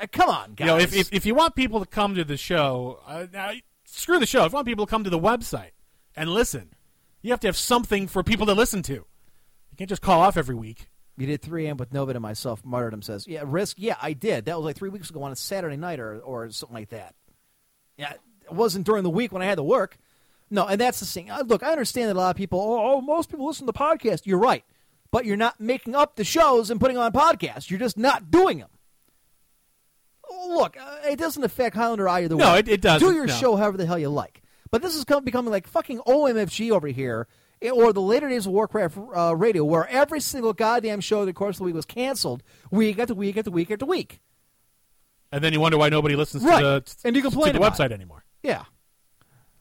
Uh, 0.00 0.06
come 0.12 0.30
on, 0.30 0.54
guys. 0.54 0.66
You 0.66 0.72
know, 0.72 0.78
if, 0.78 0.94
if 0.94 1.12
if 1.12 1.26
you 1.26 1.34
want 1.34 1.54
people 1.54 1.80
to 1.80 1.86
come 1.86 2.14
to 2.14 2.24
the 2.24 2.36
show, 2.36 3.00
uh, 3.06 3.26
now, 3.32 3.50
screw 3.84 4.18
the 4.18 4.26
show. 4.26 4.44
If 4.44 4.52
you 4.52 4.56
want 4.56 4.66
people 4.66 4.86
to 4.86 4.90
come 4.90 5.04
to 5.04 5.10
the 5.10 5.18
website 5.18 5.72
and 6.16 6.30
listen, 6.30 6.70
you 7.22 7.30
have 7.32 7.40
to 7.40 7.48
have 7.48 7.56
something 7.56 8.06
for 8.06 8.22
people 8.22 8.46
to 8.46 8.54
listen 8.54 8.82
to. 8.84 8.92
You 8.94 9.76
can't 9.76 9.90
just 9.90 10.02
call 10.02 10.20
off 10.20 10.36
every 10.36 10.54
week. 10.54 10.88
You 11.18 11.26
did 11.26 11.42
3M 11.42 11.76
with 11.78 11.92
Novit 11.92 12.14
and 12.14 12.22
myself. 12.22 12.64
Martyrdom 12.64 13.02
says, 13.02 13.26
"Yeah, 13.26 13.42
risk. 13.44 13.76
Yeah, 13.78 13.96
I 14.00 14.12
did. 14.12 14.44
That 14.44 14.56
was 14.56 14.64
like 14.64 14.76
three 14.76 14.88
weeks 14.88 15.10
ago 15.10 15.22
on 15.24 15.32
a 15.32 15.36
Saturday 15.36 15.76
night 15.76 15.98
or 16.00 16.18
or 16.20 16.48
something 16.50 16.74
like 16.76 16.90
that. 16.90 17.14
Yeah, 17.96 18.12
it 18.44 18.52
wasn't 18.52 18.86
during 18.86 19.02
the 19.02 19.10
week 19.10 19.32
when 19.32 19.42
I 19.42 19.46
had 19.46 19.56
to 19.56 19.62
work. 19.64 19.98
No, 20.50 20.66
and 20.66 20.80
that's 20.80 21.00
the 21.00 21.06
thing. 21.06 21.30
Look, 21.46 21.62
I 21.62 21.72
understand 21.72 22.08
that 22.08 22.14
a 22.16 22.18
lot 22.20 22.30
of 22.30 22.36
people. 22.36 22.60
Oh, 22.60 22.92
oh, 22.96 23.00
most 23.00 23.30
people 23.30 23.46
listen 23.46 23.66
to 23.66 23.72
podcasts. 23.72 24.24
You're 24.26 24.38
right, 24.38 24.64
but 25.10 25.24
you're 25.26 25.36
not 25.36 25.58
making 25.60 25.94
up 25.96 26.14
the 26.16 26.24
shows 26.24 26.70
and 26.70 26.80
putting 26.80 26.96
on 26.96 27.12
podcasts. 27.12 27.68
You're 27.68 27.80
just 27.80 27.98
not 27.98 28.30
doing 28.30 28.58
them. 28.58 28.70
Look, 30.48 30.76
uh, 30.80 30.96
it 31.08 31.18
doesn't 31.18 31.42
affect 31.42 31.74
Highlander 31.74 32.08
either 32.08 32.34
No, 32.36 32.52
way. 32.52 32.58
it- 32.60 32.68
it 32.68 32.80
doesn't, 32.80 33.06
Do 33.06 33.14
your 33.14 33.26
no. 33.26 33.32
show 33.34 33.56
however 33.56 33.76
the 33.76 33.86
hell 33.86 33.98
you 33.98 34.08
like. 34.10 34.42
But 34.70 34.82
this 34.82 34.94
is 34.94 35.04
come, 35.04 35.24
becoming 35.24 35.50
like 35.50 35.66
fucking 35.66 36.00
OMFG 36.06 36.70
over 36.70 36.88
here, 36.88 37.26
or 37.72 37.92
the 37.92 38.00
later 38.00 38.28
days 38.28 38.46
of 38.46 38.52
Warcraft 38.52 38.98
uh, 39.16 39.34
Radio, 39.36 39.64
where 39.64 39.86
every 39.88 40.20
single 40.20 40.52
goddamn 40.52 41.00
show 41.00 41.24
the 41.24 41.32
course 41.32 41.56
of 41.56 41.58
the 41.58 41.64
week 41.64 41.74
was 41.74 41.84
canceled 41.84 42.42
week 42.70 42.98
after 42.98 43.14
week 43.14 43.36
after 43.36 43.50
week 43.50 43.70
after 43.70 43.86
week. 43.86 44.20
And 45.32 45.42
then 45.44 45.52
you 45.52 45.60
wonder 45.60 45.76
why 45.76 45.88
nobody 45.88 46.16
listens 46.16 46.42
Right. 46.42 46.60
to 46.60 46.64
the, 46.80 46.96
And 47.04 47.14
you 47.16 47.22
complain 47.22 47.52
to 47.52 47.58
the 47.58 47.64
website 47.64 47.86
it. 47.86 47.92
anymore. 47.92 48.24
Yeah. 48.42 48.64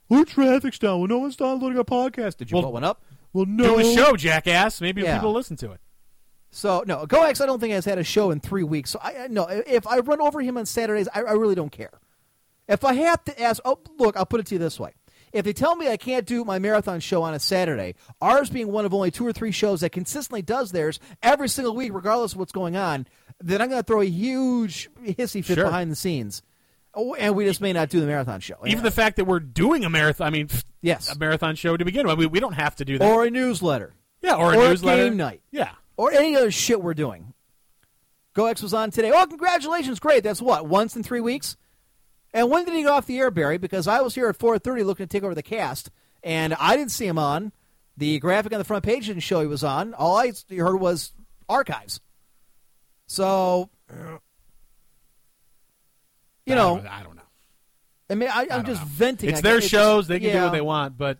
Our 0.09 0.23
traffic's 0.23 0.79
down. 0.79 0.99
Well, 0.99 1.07
no 1.07 1.17
one's 1.17 1.35
downloading 1.35 1.77
our 1.77 1.83
podcast. 1.83 2.37
Did 2.37 2.49
you 2.51 2.55
well, 2.55 2.63
put 2.65 2.73
one 2.73 2.83
up? 2.85 3.03
Well, 3.33 3.45
no. 3.45 3.77
Do 3.77 3.79
a 3.79 3.93
show, 3.95 4.15
jackass. 4.15 4.79
Maybe 4.79 5.01
Yeah. 5.01 5.17
people 5.17 5.33
listen 5.33 5.57
to 5.57 5.71
it. 5.73 5.81
So 6.49 6.83
no, 6.87 7.05
GoX 7.05 7.41
I 7.41 7.45
don't 7.45 7.59
think 7.59 7.73
has 7.73 7.83
had 7.83 7.97
a 7.97 8.03
show 8.05 8.31
in 8.31 8.39
three 8.39 8.63
weeks. 8.63 8.91
So 8.91 8.99
I 9.03 9.23
I- 9.23 9.27
no, 9.27 9.43
if 9.47 9.85
I 9.85 9.99
run 9.99 10.21
over 10.21 10.39
him 10.41 10.57
on 10.57 10.65
Saturdays, 10.65 11.09
I, 11.13 11.19
I 11.23 11.31
really 11.33 11.55
don't 11.55 11.71
care. 11.71 11.91
If 12.69 12.85
I 12.85 12.93
have 12.93 13.23
to 13.25 13.41
ask, 13.41 13.61
oh 13.65 13.79
look, 13.99 14.15
I'll 14.15 14.25
put 14.25 14.39
it 14.39 14.45
to 14.47 14.55
you 14.55 14.59
this 14.59 14.79
way: 14.79 14.93
if 15.33 15.45
they 15.45 15.53
tell 15.53 15.75
me 15.75 15.89
I 15.89 15.97
can't 15.97 16.25
do 16.25 16.43
my 16.43 16.59
marathon 16.59 16.99
show 16.99 17.23
on 17.23 17.33
a 17.33 17.39
Saturday, 17.39 17.95
ours 18.21 18.49
being 18.49 18.71
one 18.71 18.85
of 18.85 18.93
only 18.93 19.11
two 19.11 19.25
or 19.25 19.33
three 19.33 19.51
shows 19.51 19.81
that 19.81 19.91
consistently 19.91 20.41
does 20.41 20.71
theirs 20.71 20.99
every 21.21 21.49
single 21.49 21.75
week, 21.75 21.93
regardless 21.93 22.33
of 22.33 22.39
what's 22.39 22.51
going 22.51 22.75
on, 22.75 23.05
then 23.39 23.61
I'm 23.61 23.69
going 23.69 23.81
to 23.81 23.85
throw 23.85 24.01
a 24.01 24.05
huge 24.05 24.89
hissy 25.03 25.43
fit 25.43 25.55
Sure. 25.55 25.65
behind 25.65 25.91
the 25.91 25.95
scenes, 25.95 26.41
oh, 26.93 27.13
and 27.15 27.35
we 27.35 27.45
just 27.45 27.61
may 27.61 27.73
not 27.73 27.89
do 27.89 27.99
the 27.99 28.07
marathon 28.07 28.39
show. 28.39 28.55
Even 28.65 28.83
the 28.83 28.91
fact 28.91 29.17
that 29.17 29.25
we're 29.25 29.39
doing 29.39 29.85
a 29.85 29.89
marathon, 29.89 30.27
I 30.27 30.29
mean, 30.31 30.49
Yes. 30.81 31.13
a 31.13 31.17
marathon 31.19 31.55
show 31.55 31.75
to 31.77 31.85
begin 31.85 32.07
with. 32.07 32.17
We, 32.17 32.25
we 32.25 32.39
don't 32.39 32.53
have 32.53 32.75
to 32.77 32.85
do 32.85 32.97
that. 32.97 33.11
or 33.11 33.25
a 33.25 33.29
newsletter. 33.29 33.93
yeah, 34.21 34.35
or 34.35 34.53
a 34.53 34.57
or 34.57 34.69
newsletter. 34.69 35.03
game 35.05 35.17
night. 35.17 35.41
Yeah. 35.51 35.71
or 35.97 36.11
any 36.11 36.35
other 36.35 36.51
shit 36.51 36.81
we're 36.81 36.93
doing. 36.93 37.33
GoX 38.35 38.61
was 38.61 38.73
on 38.73 38.91
today. 38.91 39.11
Oh, 39.13 39.25
congratulations! 39.25 39.99
Great. 39.99 40.23
That's 40.23 40.41
what 40.41 40.67
once 40.67 40.95
in 40.95 41.01
three 41.01 41.21
weeks. 41.21 41.57
And 42.37 42.51
when 42.51 42.65
did 42.65 42.75
he 42.75 42.83
go 42.83 42.93
off 42.93 43.07
the 43.07 43.17
air, 43.17 43.31
Barry? 43.31 43.57
Because 43.57 43.87
I 43.87 44.01
was 44.01 44.13
here 44.13 44.27
at 44.29 44.35
four 44.35 44.59
thirty 44.59 44.83
looking 44.83 45.07
to 45.07 45.11
take 45.11 45.23
over 45.23 45.33
the 45.33 45.41
cast, 45.41 45.89
and 46.21 46.53
I 46.53 46.77
didn't 46.77 46.91
see 46.91 47.07
him 47.07 47.17
on. 47.17 47.51
The 47.97 48.19
graphic 48.19 48.53
on 48.53 48.59
the 48.59 48.63
front 48.63 48.85
page 48.85 49.07
didn't 49.07 49.23
show 49.23 49.41
he 49.41 49.47
was 49.47 49.63
on. 49.63 49.95
All 49.95 50.15
I 50.15 50.33
heard 50.51 50.77
was 50.77 51.13
archives. 51.49 51.99
So, 53.07 53.71
you 56.45 56.53
I 56.53 56.55
know, 56.57 56.75
don't, 56.77 56.85
I 56.85 57.01
don't 57.01 57.15
know. 57.15 57.23
I 58.07 58.13
mean, 58.13 58.29
I, 58.31 58.45
don't 58.45 58.67
just 58.67 58.83
know. 58.83 58.87
venting. 58.87 59.31
It's 59.31 59.41
their 59.41 59.59
shows. 59.59 60.07
They 60.07 60.19
can 60.19 60.31
do 60.31 60.43
what 60.43 60.51
they 60.51 60.61
want, 60.61 60.95
but 60.95 61.17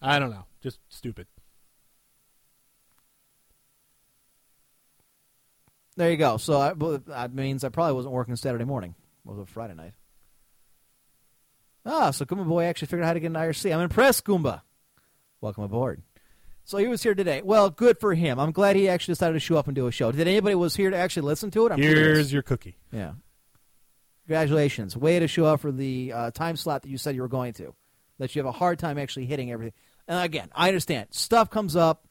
I 0.00 0.20
don't 0.20 0.30
know. 0.30 0.44
Just 0.62 0.78
stupid. 0.88 1.26
There 5.96 6.12
you 6.12 6.16
go. 6.16 6.36
So 6.36 6.60
I, 6.60 6.74
that 7.08 7.34
means 7.34 7.64
I 7.64 7.70
probably 7.70 7.94
wasn't 7.94 8.14
working 8.14 8.36
Saturday 8.36 8.64
morning. 8.64 8.94
It 9.26 9.28
was 9.28 9.40
a 9.40 9.46
Friday 9.46 9.74
night. 9.74 9.94
Ah, 11.88 12.10
so 12.10 12.24
Goomba 12.26 12.46
Boy 12.46 12.64
actually 12.64 12.86
figured 12.86 13.04
out 13.04 13.08
how 13.08 13.12
to 13.14 13.20
get 13.20 13.28
an 13.28 13.32
IRC. 13.32 13.74
I'm 13.74 13.80
impressed, 13.80 14.24
Goomba. 14.24 14.60
Welcome 15.40 15.64
aboard. 15.64 16.02
So 16.64 16.76
he 16.76 16.86
was 16.86 17.02
here 17.02 17.14
today. 17.14 17.40
Well, 17.42 17.70
good 17.70 17.98
for 17.98 18.12
him. 18.14 18.38
I'm 18.38 18.52
glad 18.52 18.76
he 18.76 18.88
actually 18.90 19.12
decided 19.12 19.32
to 19.32 19.40
show 19.40 19.56
up 19.56 19.68
and 19.68 19.74
do 19.74 19.86
a 19.86 19.92
show. 19.92 20.12
Did 20.12 20.28
anybody 20.28 20.54
was 20.54 20.76
here 20.76 20.90
to 20.90 20.96
actually 20.96 21.22
listen 21.22 21.50
to 21.52 21.66
it? 21.66 21.72
I'm 21.72 21.78
Here's 21.80 21.94
curious. 21.94 22.32
your 22.32 22.42
cookie. 22.42 22.76
Yeah. 22.92 23.12
Congratulations. 24.26 24.94
Way 24.94 25.18
to 25.20 25.26
show 25.28 25.46
up 25.46 25.60
for 25.60 25.72
the 25.72 26.12
uh, 26.12 26.30
time 26.32 26.56
slot 26.56 26.82
that 26.82 26.90
you 26.90 26.98
said 26.98 27.14
you 27.14 27.22
were 27.22 27.28
going 27.28 27.54
to. 27.54 27.74
That 28.18 28.36
you 28.36 28.40
have 28.40 28.46
a 28.46 28.52
hard 28.52 28.78
time 28.78 28.98
actually 28.98 29.24
hitting 29.24 29.50
everything. 29.50 29.72
And 30.06 30.22
again, 30.22 30.50
I 30.54 30.68
understand. 30.68 31.08
Stuff 31.12 31.48
comes 31.48 31.74
up. 31.74 32.04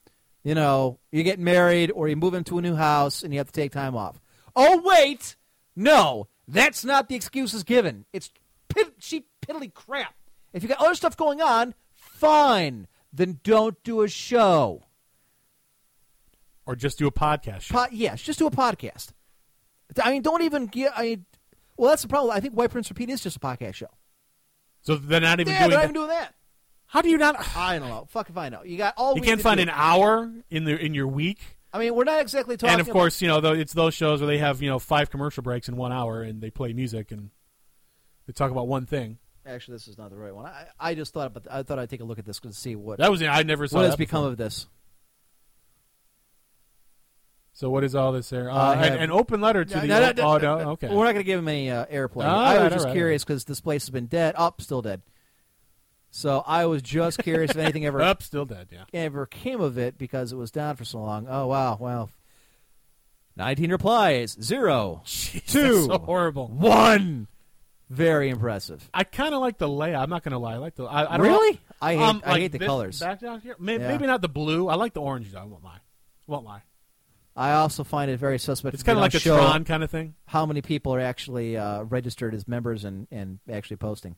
You 0.43 0.55
know, 0.55 0.97
you 1.11 1.21
get 1.21 1.37
married 1.39 1.91
or 1.91 2.07
you 2.07 2.15
move 2.15 2.33
into 2.33 2.57
a 2.57 2.61
new 2.61 2.73
house 2.75 3.21
and 3.21 3.33
you 3.33 3.39
have 3.39 3.47
to 3.47 3.53
take 3.53 3.71
time 3.73 3.95
off. 3.95 4.19
Oh, 4.55 4.81
wait. 4.83 5.35
No, 5.75 6.29
that's 6.47 6.83
not 6.83 7.09
the 7.09 7.15
excuses 7.15 7.63
given. 7.63 8.05
It's 8.13 8.31
cheap, 8.99 9.27
piddly 9.47 9.73
crap. 9.73 10.13
If 10.53 10.63
you 10.63 10.69
got 10.69 10.79
other 10.79 10.95
stuff 10.95 11.15
going 11.17 11.41
on, 11.41 11.73
fine. 11.93 12.87
Then 13.13 13.39
don't 13.43 13.81
do 13.83 14.01
a 14.01 14.07
show. 14.07 14.83
Or 16.65 16.75
just 16.75 16.97
do 16.99 17.07
a 17.07 17.11
podcast 17.11 17.61
show. 17.61 17.75
Po- 17.75 17.87
yes, 17.91 18.21
just 18.21 18.39
do 18.39 18.47
a 18.47 18.51
podcast. 18.51 19.09
I 20.03 20.11
mean, 20.11 20.21
don't 20.21 20.41
even 20.41 20.65
get. 20.65 20.91
I 20.97 21.01
mean, 21.03 21.25
well, 21.77 21.89
that's 21.89 22.01
the 22.01 22.07
problem. 22.09 22.35
I 22.35 22.39
think 22.41 22.53
White 22.55 22.71
Prince 22.71 22.89
Repeat 22.89 23.09
is 23.09 23.21
just 23.21 23.37
a 23.37 23.39
podcast 23.39 23.75
show. 23.75 23.87
so 24.81 24.95
they're 24.95 25.21
not 25.21 25.39
even 25.39 25.53
Yeah, 25.53 25.59
doing 25.59 25.69
they're 25.69 25.77
not 25.79 25.81
that. 25.81 25.83
even 25.85 25.93
doing 25.93 26.07
that. 26.09 26.33
How 26.87 27.01
do 27.01 27.09
you 27.09 27.17
not? 27.17 27.35
I 27.57 27.79
don't 27.79 27.87
know. 27.89 28.05
Fuck 28.09 28.29
if 28.29 28.37
I 28.37 28.49
know. 28.49 28.63
You 28.63 28.77
got 28.77 28.95
all. 28.97 29.15
You 29.15 29.21
can't 29.21 29.41
find 29.41 29.59
an 29.61 29.69
hour 29.69 30.29
in 30.49 30.65
the 30.65 30.77
in 30.77 30.93
your 30.93 31.07
week. 31.07 31.39
I 31.71 31.79
mean, 31.79 31.95
we're 31.95 32.03
not 32.05 32.19
exactly 32.21 32.57
talking. 32.57 32.73
and 32.73 32.81
of 32.81 32.89
course, 32.89 33.21
you 33.21 33.27
know, 33.27 33.37
it's 33.53 33.73
those 33.73 33.93
shows 33.93 34.19
where 34.19 34.27
they 34.27 34.37
have 34.39 34.61
you 34.61 34.69
know 34.69 34.79
five 34.79 35.09
commercial 35.09 35.43
breaks 35.43 35.69
in 35.69 35.77
one 35.77 35.93
hour, 35.93 36.21
and 36.21 36.41
they 36.41 36.49
play 36.49 36.73
music 36.73 37.11
and 37.11 37.29
they 38.25 38.33
talk 38.33 38.51
about 38.51 38.67
one 38.67 38.85
thing. 38.85 39.19
Actually, 39.47 39.75
this 39.75 39.87
is 39.87 39.97
not 39.97 40.09
the 40.09 40.17
right 40.17 40.35
one. 40.35 40.45
I, 40.45 40.65
I 40.79 40.93
just 40.95 41.13
thought, 41.13 41.33
but 41.33 41.47
I 41.49 41.63
thought 41.63 41.79
I'd 41.79 41.89
take 41.89 42.01
a 42.01 42.03
look 42.03 42.19
at 42.19 42.25
this 42.25 42.39
to 42.41 42.51
see 42.53 42.75
what 42.75 42.99
That 42.99 43.09
was 43.11 43.21
I 43.23 43.43
never 43.43 43.67
saw 43.67 43.77
what 43.77 43.83
has 43.83 43.91
that 43.93 43.97
become 43.97 44.21
before. 44.23 44.31
of 44.31 44.37
this. 44.37 44.67
So 47.53 47.69
what 47.71 47.83
is 47.83 47.95
all 47.95 48.11
this 48.11 48.29
there? 48.29 48.51
I 48.51 48.55
Uh, 48.55 48.73
an, 48.73 48.79
have- 48.79 49.01
an 49.01 49.11
open 49.11 49.41
letter 49.41 49.65
to 49.65 49.79
the. 49.79 50.21
oh 50.23 50.37
no, 50.37 50.59
okay. 50.71 50.89
We're 50.89 51.05
not 51.05 51.13
going 51.13 51.15
to 51.17 51.23
give 51.23 51.39
him 51.39 51.47
any 51.47 51.71
uh, 51.71 51.85
airplay. 51.87 52.25
All 52.25 52.39
I 52.39 52.59
was 52.63 52.71
just 52.73 52.79
all 52.85 52.91
right, 52.91 52.93
curious 52.95 53.23
because 53.23 53.45
this 53.45 53.61
place 53.61 53.83
has 53.83 53.89
been 53.89 54.05
dead. 54.05 54.35
Up, 54.37 54.61
still 54.61 54.81
dead. 54.83 55.01
So 56.11 56.43
I 56.45 56.65
was 56.67 56.81
just 56.83 57.17
curious 57.19 57.51
if 57.51 57.57
anything 57.57 57.85
ever 57.85 58.01
Up, 58.03 58.21
still 58.21 58.45
dead. 58.45 58.67
Yeah. 58.71 58.83
ever 58.93 59.25
came 59.25 59.59
of 59.59 59.77
it 59.77 59.97
because 59.97 60.31
it 60.31 60.35
was 60.35 60.51
down 60.51 60.75
for 60.75 60.85
so 60.85 60.99
long. 60.99 61.25
Oh 61.29 61.47
wow, 61.47 61.77
well. 61.79 62.09
Nineteen 63.35 63.71
replies, 63.71 64.37
zero, 64.41 65.01
Jeez, 65.05 65.45
Two. 65.51 65.73
that's 65.73 65.85
so 65.85 65.97
horrible. 65.99 66.47
one. 66.49 67.27
Very 67.89 68.29
impressive. 68.29 68.89
I 68.93 69.03
kind 69.05 69.33
of 69.33 69.39
like 69.39 69.57
the 69.57 69.67
layout. 69.69 70.03
I'm 70.03 70.09
not 70.09 70.23
going 70.23 70.33
to 70.33 70.37
lie. 70.39 70.55
I 70.55 70.57
like 70.57 70.75
the. 70.75 70.83
I, 70.85 71.03
I 71.03 71.15
really? 71.17 71.53
Know. 71.53 71.59
I 71.81 71.93
hate, 71.95 72.01
Um, 72.03 72.21
I 72.25 72.31
like 72.31 72.41
hate 72.41 72.51
the 72.51 72.59
colors. 72.59 72.99
Back 72.99 73.21
down 73.21 73.39
here, 73.39 73.55
May- 73.59 73.79
Yeah. 73.79 73.87
maybe 73.87 74.05
not 74.07 74.21
the 74.21 74.27
blue. 74.29 74.67
I 74.67 74.75
like 74.75 74.93
the 74.93 75.01
orange 75.01 75.31
though. 75.31 75.39
I 75.39 75.45
won't 75.45 75.63
lie. 75.63 75.79
Won't 76.25 76.45
lie. 76.45 76.63
I 77.35 77.53
also 77.53 77.83
find 77.83 78.09
it 78.09 78.17
very 78.17 78.39
suspect. 78.39 78.73
It's 78.73 78.83
kind 78.83 78.97
of 78.97 79.01
like 79.01 79.13
a 79.13 79.19
Tron 79.19 79.63
kind 79.63 79.83
of 79.83 79.91
thing. 79.91 80.15
How 80.25 80.45
many 80.47 80.61
people 80.63 80.93
are 80.95 80.99
actually 80.99 81.55
uh, 81.55 81.83
registered 81.83 82.33
as 82.33 82.47
members 82.47 82.83
and, 82.83 83.07
and 83.11 83.39
actually 83.49 83.77
posting? 83.77 84.15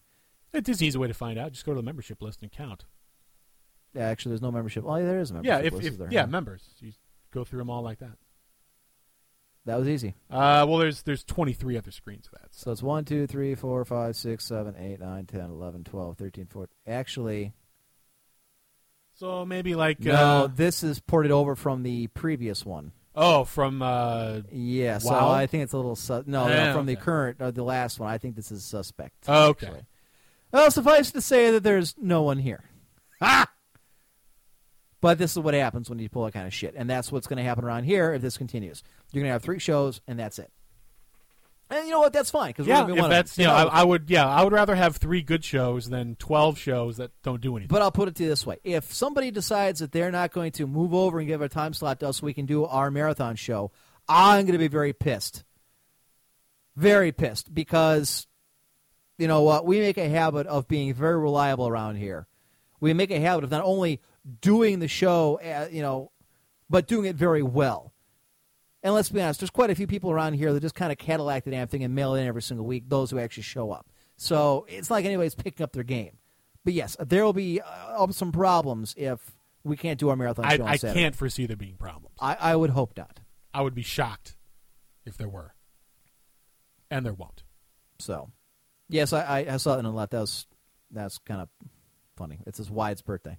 It's 0.53 0.67
an 0.69 0.83
easy 0.85 0.97
way 0.97 1.09
to 1.09 1.13
find 1.13 1.37
out. 1.37 1.51
Just 1.51 1.65
go 1.65 1.73
to 1.73 1.75
the 1.75 1.83
membership 1.83 2.21
list 2.21 2.41
and 2.41 2.49
count. 2.51 2.85
Yeah, 3.93 4.03
actually, 4.07 4.31
there's 4.31 4.41
no 4.41 4.51
membership. 4.51 4.85
Oh, 4.87 4.95
yeah, 4.95 5.03
there 5.05 5.19
is 5.19 5.31
a 5.31 5.33
membership 5.33 5.61
Yeah, 5.61 5.67
if, 5.67 5.73
list, 5.73 5.87
if 5.87 5.97
there? 5.97 6.07
yeah, 6.09 6.21
Huh? 6.21 6.27
members. 6.27 6.63
You 6.79 6.93
go 7.31 7.43
through 7.43 7.59
them 7.59 7.69
all 7.69 7.81
like 7.81 7.99
that. 7.99 8.17
That 9.69 9.79
was 9.79 9.87
easy. 9.87 10.15
Uh, 10.29 10.65
well, 10.67 10.77
there's 10.79 11.03
there's 11.03 11.23
23 11.23 11.77
other 11.77 11.91
screens 11.91 12.27
of 12.27 12.33
that. 12.39 12.49
So. 12.51 12.65
So 12.65 12.71
it's 12.71 12.83
1, 12.83 13.05
2, 13.05 13.27
3, 13.27 13.55
4, 13.55 13.85
5, 13.85 14.15
6, 14.15 14.45
7, 14.45 14.75
8, 14.77 14.99
9, 14.99 15.25
10, 15.25 15.39
11, 15.41 15.83
12, 15.83 16.17
13, 16.17 16.45
14. 16.47 16.67
Actually, 16.87 17.53
So 19.13 19.45
maybe 19.45 19.75
like 19.75 19.99
no, 19.99 20.13
uh, 20.13 20.47
this 20.47 20.83
is 20.83 20.99
ported 20.99 21.31
over 21.31 21.55
from 21.55 21.83
the 21.83 22.07
previous 22.07 22.65
one. 22.65 22.91
oh 23.15 23.43
from 23.43 23.81
uh, 23.81 24.41
Yeah, 24.51 24.97
so 24.99 25.11
Wow. 25.11 25.29
I 25.31 25.45
think 25.47 25.63
it's 25.63 25.73
a 25.73 25.77
little 25.77 25.95
su- 25.95 26.23
no, 26.25 26.47
no, 26.47 26.73
from 26.73 26.85
the 26.85 26.95
current 26.95 27.37
or 27.41 27.51
the 27.51 27.63
last 27.63 27.99
one. 27.99 28.09
I 28.09 28.17
think 28.17 28.35
this 28.35 28.51
is 28.51 28.63
suspect. 28.63 29.15
Oh, 29.27 29.49
okay. 29.49 29.67
actually. 29.67 29.85
Well, 30.51 30.71
suffice 30.71 31.11
to 31.11 31.21
say 31.21 31.51
that 31.51 31.63
there's 31.63 31.95
no 32.01 32.23
one 32.23 32.39
here. 32.39 32.63
Ha! 33.21 33.45
But 35.01 35.17
this 35.17 35.31
is 35.31 35.39
what 35.39 35.53
happens 35.53 35.89
when 35.89 35.99
you 35.99 36.09
pull 36.09 36.25
that 36.25 36.33
kind 36.33 36.45
of 36.45 36.53
shit, 36.53 36.73
and 36.75 36.89
that's 36.89 37.11
what's 37.11 37.27
going 37.27 37.37
to 37.37 37.43
happen 37.43 37.63
around 37.63 37.83
here 37.83 38.13
if 38.13 38.21
this 38.21 38.37
continues. 38.37 38.83
You're 39.11 39.21
going 39.21 39.29
to 39.29 39.33
have 39.33 39.43
three 39.43 39.59
shows, 39.59 40.01
and 40.07 40.19
that's 40.19 40.39
it. 40.39 40.51
And 41.71 41.85
you 41.85 41.91
know 41.91 41.99
what? 41.99 42.13
That's 42.13 42.31
fine 42.31 42.49
because 42.49 42.65
yeah. 42.65 42.81
we're 42.81 42.87
be 42.87 42.93
If 42.93 42.99
one 43.01 43.09
that's 43.11 43.31
of 43.31 43.35
them. 43.37 43.43
you 43.43 43.47
know, 43.47 43.69
I, 43.69 43.81
I 43.81 43.83
would 43.83 44.09
yeah 44.09 44.27
I 44.27 44.43
would 44.43 44.53
rather 44.53 44.73
have 44.73 44.97
three 44.97 45.21
good 45.21 45.45
shows 45.45 45.87
than 45.87 46.15
12 46.15 46.57
shows 46.57 46.97
that 46.97 47.11
don't 47.21 47.41
do 47.41 47.55
anything. 47.55 47.67
But 47.67 47.83
I'll 47.83 47.91
put 47.91 48.07
it 48.07 48.15
to 48.15 48.23
you 48.23 48.29
this 48.29 48.45
way: 48.45 48.57
if 48.63 48.91
somebody 48.91 49.29
decides 49.29 49.79
that 49.79 49.91
they're 49.91 50.11
not 50.11 50.31
going 50.31 50.51
to 50.53 50.65
move 50.65 50.93
over 50.93 51.19
and 51.19 51.27
give 51.27 51.41
a 51.41 51.49
time 51.49 51.73
slot 51.73 51.99
to 51.99 52.09
us 52.09 52.17
so 52.17 52.25
we 52.25 52.33
can 52.33 52.47
do 52.47 52.65
our 52.65 52.89
marathon 52.89 53.35
show, 53.35 53.71
I'm 54.07 54.45
going 54.45 54.53
to 54.53 54.57
be 54.57 54.67
very 54.67 54.93
pissed. 54.93 55.43
Very 56.75 57.11
pissed 57.11 57.53
because 57.53 58.25
you 59.19 59.27
know 59.27 59.43
what? 59.43 59.65
We 59.65 59.79
make 59.79 59.97
a 59.97 60.09
habit 60.09 60.47
of 60.47 60.67
being 60.67 60.93
very 60.93 61.19
reliable 61.19 61.67
around 61.67 61.97
here. 61.97 62.25
We 62.79 62.93
make 62.93 63.11
a 63.11 63.19
habit 63.19 63.43
of 63.43 63.51
not 63.51 63.63
only 63.63 64.01
doing 64.41 64.79
the 64.79 64.87
show, 64.87 65.39
uh, 65.43 65.67
you 65.71 65.81
know, 65.81 66.11
but 66.69 66.87
doing 66.87 67.05
it 67.05 67.15
very 67.15 67.43
well. 67.43 67.93
And 68.81 68.93
let's 68.93 69.09
be 69.09 69.21
honest, 69.21 69.41
there's 69.41 69.49
quite 69.49 69.69
a 69.69 69.75
few 69.75 69.87
people 69.87 70.09
around 70.11 70.33
here 70.33 70.53
that 70.53 70.61
just 70.61 70.75
kind 70.75 70.91
of 70.91 70.97
Cadillac 70.97 71.43
the 71.43 71.51
damn 71.51 71.67
thing 71.67 71.83
and 71.83 71.93
mail 71.93 72.15
in 72.15 72.25
every 72.25 72.41
single 72.41 72.65
week. 72.65 72.85
Those 72.87 73.11
who 73.11 73.19
actually 73.19 73.43
show 73.43 73.71
up. 73.71 73.87
So 74.15 74.65
it's 74.69 74.89
like 74.89 75.05
anybody's 75.05 75.35
picking 75.35 75.63
up 75.63 75.73
their 75.73 75.83
game. 75.83 76.17
But 76.63 76.73
yes, 76.73 76.95
there 76.99 77.25
will 77.25 77.33
be 77.33 77.61
uh, 77.61 78.07
some 78.11 78.31
problems 78.31 78.93
if 78.97 79.19
we 79.63 79.75
can't 79.75 79.99
do 79.99 80.09
our 80.09 80.15
marathon 80.15 80.45
I, 80.45 80.57
show 80.57 80.65
I 80.65 80.75
Saturday. 80.77 80.99
can't 81.01 81.15
foresee 81.15 81.45
there 81.45 81.57
being 81.57 81.75
problems. 81.75 82.15
I, 82.19 82.35
I 82.39 82.55
would 82.55 82.69
hope 82.69 82.95
not. 82.97 83.19
I 83.53 83.61
would 83.61 83.75
be 83.75 83.81
shocked 83.81 84.35
if 85.05 85.17
there 85.17 85.29
were, 85.29 85.53
and 86.91 87.05
there 87.05 87.13
won't. 87.13 87.43
So, 87.97 88.29
yes, 88.87 89.11
I, 89.11 89.23
I, 89.23 89.53
I 89.53 89.57
saw 89.57 89.75
it 89.75 89.79
in 89.79 89.85
the 89.85 89.91
left. 89.91 90.11
That 90.11 90.19
was 90.21 90.45
that's 90.91 91.17
kind 91.19 91.41
of 91.41 91.49
funny. 92.15 92.39
It's 92.45 92.57
his 92.57 92.69
wide's 92.69 93.01
birthday. 93.01 93.37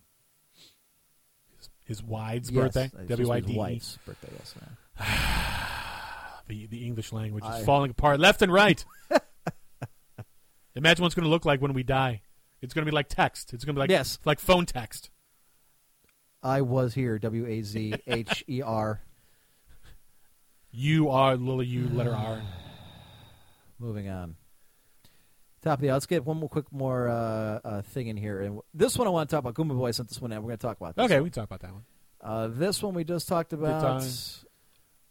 His 1.91 2.05
Wide's 2.05 2.53
Yes, 2.53 2.63
birthday, 2.63 2.85
it's 2.85 2.93
supposed 2.93 3.09
to 3.09 3.17
W 3.17 3.33
his 3.35 3.47
D 3.47 3.59
wife's 3.59 3.99
birthday. 4.07 4.29
Yes. 4.39 4.55
The 6.47 6.67
the 6.67 6.85
English 6.87 7.13
language 7.13 7.43
is 7.45 7.51
I- 7.51 7.65
falling 7.65 7.91
apart 7.91 8.19
left 8.21 8.43
and 8.43 8.53
right. 8.53 8.85
Imagine 10.77 11.03
what 11.03 11.07
it's 11.07 11.15
going 11.17 11.25
to 11.25 11.29
look 11.31 11.45
like 11.45 11.61
when 11.61 11.73
we 11.73 11.83
die. 11.83 12.23
It's 12.63 12.75
going 12.75 12.85
to 12.87 12.91
be 12.91 12.95
like 12.95 13.09
text. 13.09 13.53
It's 13.53 13.65
going 13.65 13.75
to 13.75 13.79
be 13.79 13.83
like 13.83 13.91
Yes. 13.91 14.19
like 14.25 14.39
phone 14.39 14.67
text. 14.67 15.11
I 16.45 16.61
was 16.63 16.95
here. 16.95 17.19
W 17.19 17.45
a 17.47 17.63
z 17.63 17.95
h 18.07 18.45
e 18.49 18.63
r. 18.63 19.01
You 20.73 21.11
are 21.11 21.37
little 21.37 21.63
U 21.65 21.89
letter 21.89 22.15
R. 22.15 22.41
Moving 23.81 24.09
on. 24.09 24.37
Top 25.63 25.79
of 25.79 25.83
the. 25.83 25.93
Let's 25.93 26.07
get 26.07 26.25
one 26.25 26.39
more 26.39 26.49
quick 26.49 26.67
more 26.73 27.09
uh, 27.09 27.61
uh, 27.65 27.83
thing 27.83 28.07
in 28.09 28.17
here. 28.17 28.41
And 28.41 28.61
this 28.73 28.97
one 28.97 29.07
I 29.07 29.11
want 29.11 29.29
to 29.29 29.37
talk 29.37 29.45
about. 29.45 29.55
Goomba 29.55 29.77
Boy 29.77 29.91
sent 29.91 30.09
this 30.09 30.21
one 30.21 30.33
in. 30.33 30.39
We're 30.39 30.49
going 30.49 30.59
to 30.59 30.67
talk 30.67 30.79
about 30.81 30.97
this. 30.97 31.05
Okay, 31.05 31.21
we 31.21 31.31
can 31.31 31.43
talk 31.43 31.45
about 31.45 31.61
that 31.61 31.73
one. 31.73 31.85
Uh, 32.23 32.49
this 32.49 32.83
one 32.83 32.95
we 32.95 33.05
just 33.05 33.29
talked 33.29 33.53
about. 33.53 34.03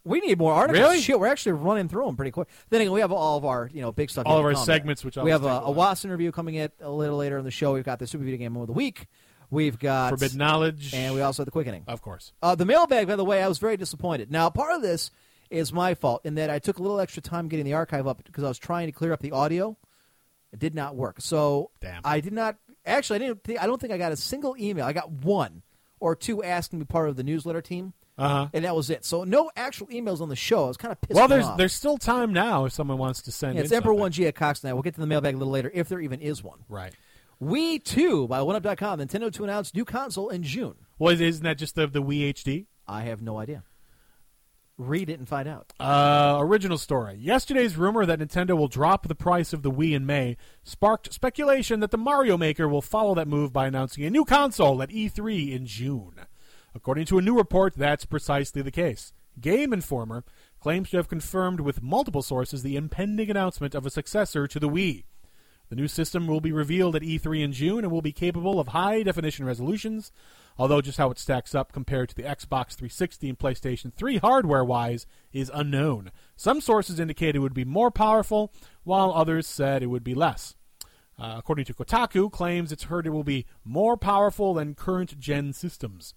We 0.05 0.21
need 0.21 0.37
more 0.39 0.53
articles. 0.53 0.79
Really? 0.81 1.01
Shit, 1.01 1.19
we're 1.19 1.27
actually 1.27 1.51
running 1.51 1.87
through 1.87 2.05
them 2.05 2.15
pretty 2.15 2.31
quick. 2.31 2.47
Then 2.69 2.81
again, 2.81 2.93
we 2.93 3.01
have 3.01 3.11
all 3.11 3.37
of 3.37 3.45
our 3.45 3.69
you 3.73 3.81
know 3.81 3.91
big 3.91 4.09
stuff. 4.09 4.25
All 4.25 4.39
of 4.39 4.45
our 4.45 4.55
segments, 4.55 5.03
which 5.03 5.17
we 5.17 5.29
have 5.31 5.43
a, 5.43 5.47
a 5.47 5.61
a. 5.65 5.71
WAS 5.71 6.03
interview 6.05 6.31
coming 6.31 6.55
in 6.55 6.69
a 6.79 6.89
little 6.89 7.17
later 7.17 7.37
in 7.37 7.45
the 7.45 7.51
show. 7.51 7.73
We've 7.73 7.83
got 7.83 7.99
the 7.99 8.07
Super 8.07 8.23
Video 8.23 8.39
Game 8.39 8.55
of 8.55 8.67
the 8.67 8.73
Week. 8.73 9.07
We've 9.51 9.77
got 9.77 10.09
Forbidden 10.09 10.37
knowledge, 10.37 10.93
and 10.93 11.13
we 11.13 11.21
also 11.21 11.41
have 11.41 11.45
the 11.45 11.51
quickening. 11.51 11.83
of 11.87 12.01
course. 12.01 12.33
Uh, 12.41 12.55
the 12.55 12.65
mailbag, 12.65 13.07
by 13.07 13.15
the 13.15 13.25
way, 13.25 13.41
I 13.43 13.47
was 13.47 13.57
very 13.57 13.77
disappointed. 13.77 14.31
Now, 14.31 14.49
part 14.49 14.75
of 14.75 14.81
this 14.81 15.11
is 15.49 15.73
my 15.73 15.95
fault 15.95 16.21
in 16.23 16.35
that 16.35 16.49
I 16.49 16.59
took 16.59 16.77
a 16.77 16.81
little 16.81 16.99
extra 16.99 17.21
time 17.21 17.47
getting 17.47 17.65
the 17.65 17.73
archive 17.73 18.07
up 18.07 18.23
because 18.23 18.43
I 18.43 18.47
was 18.47 18.59
trying 18.59 18.87
to 18.87 18.91
clear 18.91 19.11
up 19.11 19.21
the 19.21 19.31
audio. 19.31 19.75
It 20.51 20.59
did 20.59 20.73
not 20.75 20.95
work. 20.95 21.21
So 21.21 21.71
Damn. 21.81 22.01
I 22.03 22.19
did 22.21 22.33
not 22.33 22.57
actually. 22.85 23.17
I 23.17 23.19
didn't. 23.19 23.43
Think, 23.43 23.61
I 23.61 23.67
don't 23.67 23.79
think 23.79 23.93
I 23.93 23.97
got 23.97 24.11
a 24.11 24.15
single 24.17 24.55
email. 24.59 24.85
I 24.85 24.93
got 24.93 25.11
one 25.11 25.61
or 25.99 26.15
two 26.15 26.43
asking 26.43 26.79
to 26.79 26.85
be 26.85 26.89
part 26.89 27.09
of 27.09 27.15
the 27.17 27.23
newsletter 27.23 27.61
team, 27.61 27.93
Uh 28.17 28.27
huh. 28.29 28.47
and 28.53 28.65
that 28.65 28.75
was 28.75 28.89
it. 28.89 29.05
So 29.05 29.23
no 29.25 29.51
actual 29.55 29.87
emails 29.87 30.21
on 30.21 30.29
the 30.29 30.35
show. 30.35 30.65
I 30.65 30.67
was 30.69 30.77
kind 30.77 30.91
of 30.91 30.99
pissed. 31.01 31.15
Well, 31.15 31.27
there's 31.27 31.45
off. 31.45 31.57
there's 31.57 31.73
still 31.73 31.97
time 31.97 32.33
now 32.33 32.65
if 32.65 32.73
someone 32.73 32.97
wants 32.97 33.21
to 33.23 33.31
send. 33.31 33.55
Yeah, 33.55 33.61
it's 33.63 33.71
Emperor. 33.71 33.93
One 33.93 34.11
G 34.11 34.25
at 34.27 34.35
Cox 34.35 34.61
tonight. 34.61 34.73
We'll 34.73 34.81
get 34.83 34.95
to 34.95 35.01
the 35.01 35.07
mailbag 35.07 35.35
a 35.35 35.37
little 35.37 35.51
later 35.53 35.69
if 35.73 35.87
there 35.89 35.99
even 35.99 36.19
is 36.21 36.43
one. 36.43 36.59
Right. 36.67 36.93
We 37.39 37.79
too 37.79 38.27
by 38.27 38.39
OneUp.com. 38.39 38.99
Nintendo 38.99 39.31
to 39.33 39.43
announce 39.43 39.73
new 39.73 39.85
console 39.85 40.29
in 40.29 40.43
June. 40.43 40.75
Well, 40.97 41.19
isn't 41.19 41.43
that 41.43 41.57
just 41.57 41.75
the 41.75 41.85
the 41.87 42.01
Wii 42.01 42.33
HD? 42.33 42.65
I 42.87 43.01
have 43.03 43.21
no 43.21 43.37
idea. 43.37 43.63
Read 44.79 45.09
it 45.09 45.19
and 45.19 45.27
find 45.27 45.45
out. 45.45 45.73
Uh, 45.77 46.37
original 46.39 46.77
story. 46.77 47.17
Yesterday's 47.19 47.75
rumor 47.75 48.05
that 48.05 48.19
Nintendo 48.19 48.57
will 48.57 48.69
drop 48.69 49.05
the 49.05 49.13
price 49.13 49.51
of 49.51 49.61
the 49.61 49.69
Wii 49.69 49.93
in 49.93 50.05
May 50.05 50.37
sparked 50.63 51.13
speculation 51.13 51.81
that 51.81 51.91
the 51.91 51.97
Mario 51.97 52.37
Maker 52.37 52.65
will 52.65 52.81
follow 52.81 53.13
that 53.15 53.27
move 53.27 53.51
by 53.51 53.67
announcing 53.67 54.05
a 54.05 54.09
new 54.09 54.23
console 54.23 54.81
at 54.81 54.89
E3 54.89 55.51
in 55.51 55.65
June. 55.65 56.13
According 56.73 57.07
to 57.07 57.17
a 57.17 57.21
new 57.21 57.35
report, 57.35 57.73
that's 57.75 58.05
precisely 58.05 58.61
the 58.61 58.71
case. 58.71 59.11
Game 59.41 59.73
Informer 59.73 60.23
claims 60.61 60.91
to 60.91 60.97
have 60.97 61.09
confirmed 61.09 61.59
with 61.59 61.83
multiple 61.83 62.21
sources 62.21 62.63
the 62.63 62.77
impending 62.77 63.29
announcement 63.29 63.75
of 63.75 63.85
a 63.85 63.89
successor 63.89 64.47
to 64.47 64.61
the 64.61 64.69
Wii. 64.69 65.03
The 65.67 65.75
new 65.75 65.89
system 65.89 66.25
will 66.25 66.41
be 66.41 66.53
revealed 66.53 66.95
at 66.95 67.03
E3 67.03 67.43
in 67.43 67.51
June 67.51 67.83
and 67.83 67.91
will 67.91 68.01
be 68.01 68.13
capable 68.13 68.59
of 68.59 68.69
high 68.69 69.03
definition 69.03 69.45
resolutions, 69.45 70.11
although 70.59 70.81
just 70.81 70.97
how 70.97 71.09
it 71.09 71.17
stacks 71.17 71.55
up 71.55 71.71
compared 71.71 72.09
to 72.09 72.15
the 72.15 72.23
Xbox 72.23 72.75
360 72.75 73.29
and 73.29 73.39
PlayStation 73.39 73.93
3 73.93 74.17
hardware 74.17 74.63
wise 74.63 75.07
is 75.31 75.49
unknown. 75.53 76.11
Some 76.35 76.59
sources 76.59 76.99
indicated 76.99 77.37
it 77.37 77.39
would 77.39 77.53
be 77.53 77.65
more 77.65 77.89
powerful, 77.89 78.51
while 78.83 79.13
others 79.13 79.47
said 79.47 79.81
it 79.81 79.87
would 79.87 80.03
be 80.03 80.13
less. 80.13 80.55
Uh, 81.17 81.35
according 81.37 81.65
to 81.65 81.73
Kotaku, 81.73 82.29
claims 82.29 82.71
it's 82.71 82.83
heard 82.83 83.07
it 83.07 83.11
will 83.11 83.23
be 83.23 83.45
more 83.63 83.95
powerful 83.97 84.53
than 84.53 84.75
current 84.75 85.17
gen 85.17 85.53
systems. 85.53 86.13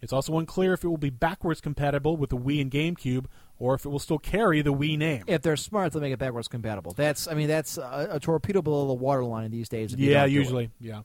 It's 0.00 0.12
also 0.12 0.36
unclear 0.38 0.72
if 0.72 0.82
it 0.82 0.88
will 0.88 0.96
be 0.96 1.10
backwards 1.10 1.60
compatible 1.60 2.16
with 2.16 2.30
the 2.30 2.36
Wii 2.36 2.60
and 2.60 2.70
GameCube, 2.70 3.26
or 3.56 3.74
if 3.74 3.84
it 3.84 3.88
will 3.88 4.00
still 4.00 4.18
carry 4.18 4.60
the 4.60 4.74
Wii 4.74 4.98
name. 4.98 5.22
If 5.26 5.42
they're 5.42 5.56
smart, 5.56 5.92
they'll 5.92 6.02
make 6.02 6.12
it 6.12 6.18
backwards 6.18 6.48
compatible. 6.48 6.92
That's, 6.92 7.28
I 7.28 7.34
mean, 7.34 7.46
that's 7.46 7.78
a, 7.78 8.08
a 8.12 8.20
torpedo 8.20 8.62
below 8.62 8.88
the 8.88 8.94
waterline 8.94 9.50
these 9.50 9.68
days. 9.68 9.94
Yeah, 9.94 10.22
don't 10.22 10.28
do 10.28 10.34
it. 10.34 10.38
usually, 10.38 10.70
yeah. 10.80 11.02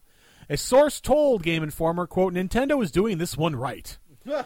A 0.49 0.57
source 0.57 1.01
told 1.01 1.43
Game 1.43 1.63
Informer, 1.63 2.07
"quote 2.07 2.33
Nintendo 2.33 2.81
is 2.83 2.91
doing 2.91 3.17
this 3.17 3.37
one 3.37 3.55
right." 3.55 3.97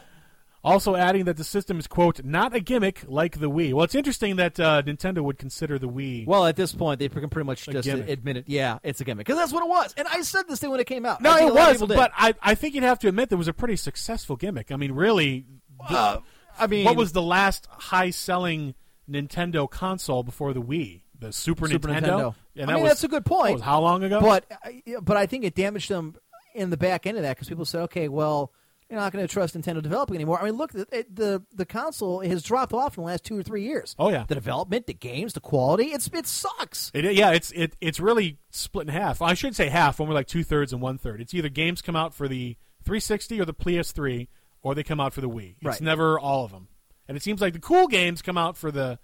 also 0.63 0.95
adding 0.95 1.25
that 1.25 1.37
the 1.37 1.43
system 1.43 1.79
is 1.79 1.87
quote 1.87 2.23
not 2.23 2.55
a 2.55 2.59
gimmick 2.59 3.03
like 3.07 3.39
the 3.39 3.49
Wii. 3.49 3.73
Well, 3.73 3.83
it's 3.83 3.95
interesting 3.95 4.35
that 4.35 4.59
uh, 4.59 4.81
Nintendo 4.83 5.19
would 5.23 5.37
consider 5.37 5.79
the 5.79 5.89
Wii. 5.89 6.25
Well, 6.27 6.45
at 6.45 6.55
this 6.55 6.73
point, 6.73 6.99
they 6.99 7.09
can 7.09 7.29
pretty 7.29 7.45
much 7.47 7.65
just 7.65 7.85
gimmick. 7.87 8.09
admit 8.09 8.37
it. 8.37 8.43
Yeah, 8.47 8.79
it's 8.83 9.01
a 9.01 9.03
gimmick 9.03 9.25
because 9.25 9.39
that's 9.39 9.53
what 9.53 9.63
it 9.63 9.69
was. 9.69 9.93
And 9.97 10.07
I 10.07 10.21
said 10.21 10.43
this 10.47 10.59
thing 10.59 10.69
when 10.69 10.79
it 10.79 10.87
came 10.87 11.05
out. 11.05 11.21
no, 11.21 11.35
it 11.35 11.43
a 11.43 11.53
lot 11.53 11.75
of 11.75 11.81
was, 11.81 11.89
but 11.89 12.11
I, 12.15 12.33
I 12.41 12.55
think 12.55 12.75
you'd 12.75 12.83
have 12.83 12.99
to 12.99 13.07
admit 13.07 13.29
there 13.29 13.37
was 13.37 13.47
a 13.47 13.53
pretty 13.53 13.75
successful 13.75 14.35
gimmick. 14.35 14.71
I 14.71 14.75
mean, 14.75 14.91
really, 14.91 15.45
the- 15.89 15.97
Uh, 15.97 16.19
I 16.59 16.67
mean, 16.67 16.85
what 16.85 16.95
was 16.95 17.13
the 17.13 17.21
last 17.21 17.67
high-selling 17.71 18.75
Nintendo 19.09 19.69
console 19.69 20.21
before 20.21 20.53
the 20.53 20.61
Wii? 20.61 21.01
The 21.17 21.31
Super, 21.31 21.67
Super 21.67 21.87
Nintendo. 21.87 22.01
Nintendo. 22.01 22.35
And 22.55 22.63
I 22.63 22.67
that 22.67 22.73
mean, 22.75 22.83
was- 22.83 22.89
that's 22.91 23.03
a 23.03 23.07
good 23.07 23.25
point. 23.25 23.61
how 23.61 23.81
long 23.81 24.03
ago? 24.03 24.19
But 24.21 24.45
I- 24.63 24.83
but 25.01 25.17
I 25.17 25.25
think 25.25 25.43
it 25.45 25.55
damaged 25.55 25.89
them 25.89 26.15
in 26.53 26.69
the 26.69 26.77
back 26.77 27.05
end 27.07 27.17
of 27.17 27.23
that 27.23 27.35
because 27.37 27.47
people 27.49 27.65
said, 27.65 27.81
okay, 27.83 28.07
well, 28.09 28.51
you're 28.89 28.99
not 28.99 29.13
going 29.13 29.25
to 29.25 29.31
trust 29.33 29.55
Nintendo 29.57 29.81
developing 29.81 30.15
anymore. 30.15 30.41
I 30.41 30.43
mean, 30.45 30.55
look, 30.57 30.73
the, 30.73 31.05
the 31.09 31.41
the 31.55 31.65
console 31.65 32.19
has 32.19 32.43
dropped 32.43 32.73
off 32.73 32.97
in 32.97 33.03
the 33.03 33.07
last 33.07 33.23
two 33.23 33.37
or 33.39 33.43
three 33.43 33.63
years. 33.63 33.95
Oh, 33.97 34.09
yeah. 34.09 34.25
the 34.27 34.35
development, 34.35 34.85
the 34.85 34.93
games, 34.93 35.31
the 35.31 35.39
quality, 35.39 35.85
it's 35.93 36.09
it 36.13 36.27
sucks. 36.27 36.91
It, 36.93 37.05
yeah, 37.13 37.31
it's 37.31 37.51
it, 37.51 37.77
it's 37.79 38.01
really 38.01 38.37
split 38.49 38.89
in 38.89 38.93
half. 38.93 39.21
I 39.21 39.33
should 39.33 39.55
say 39.55 39.69
half, 39.69 39.97
when 39.97 40.09
we're 40.09 40.13
like 40.15 40.27
two 40.27 40.43
thirds 40.43 40.73
and 40.73 40.81
one 40.81 40.97
third. 40.97 41.21
It's 41.21 41.33
either 41.33 41.47
games 41.47 41.81
come 41.81 41.95
out 41.95 42.13
for 42.13 42.27
the 42.27 42.57
360 42.83 43.39
or 43.39 43.45
the 43.45 43.53
PS3, 43.53 44.27
or 44.61 44.75
they 44.75 44.83
come 44.83 44.99
out 44.99 45.13
for 45.13 45.21
the 45.21 45.29
Wii. 45.29 45.55
It's 45.61 45.63
Right. 45.65 45.79
never 45.81 46.19
all 46.19 46.43
of 46.43 46.51
them. 46.51 46.67
And 47.07 47.15
it 47.15 47.23
seems 47.23 47.39
like 47.39 47.53
the 47.53 47.59
cool 47.59 47.87
games 47.87 48.21
come 48.21 48.37
out 48.37 48.57
for 48.57 48.71
the 48.71 48.99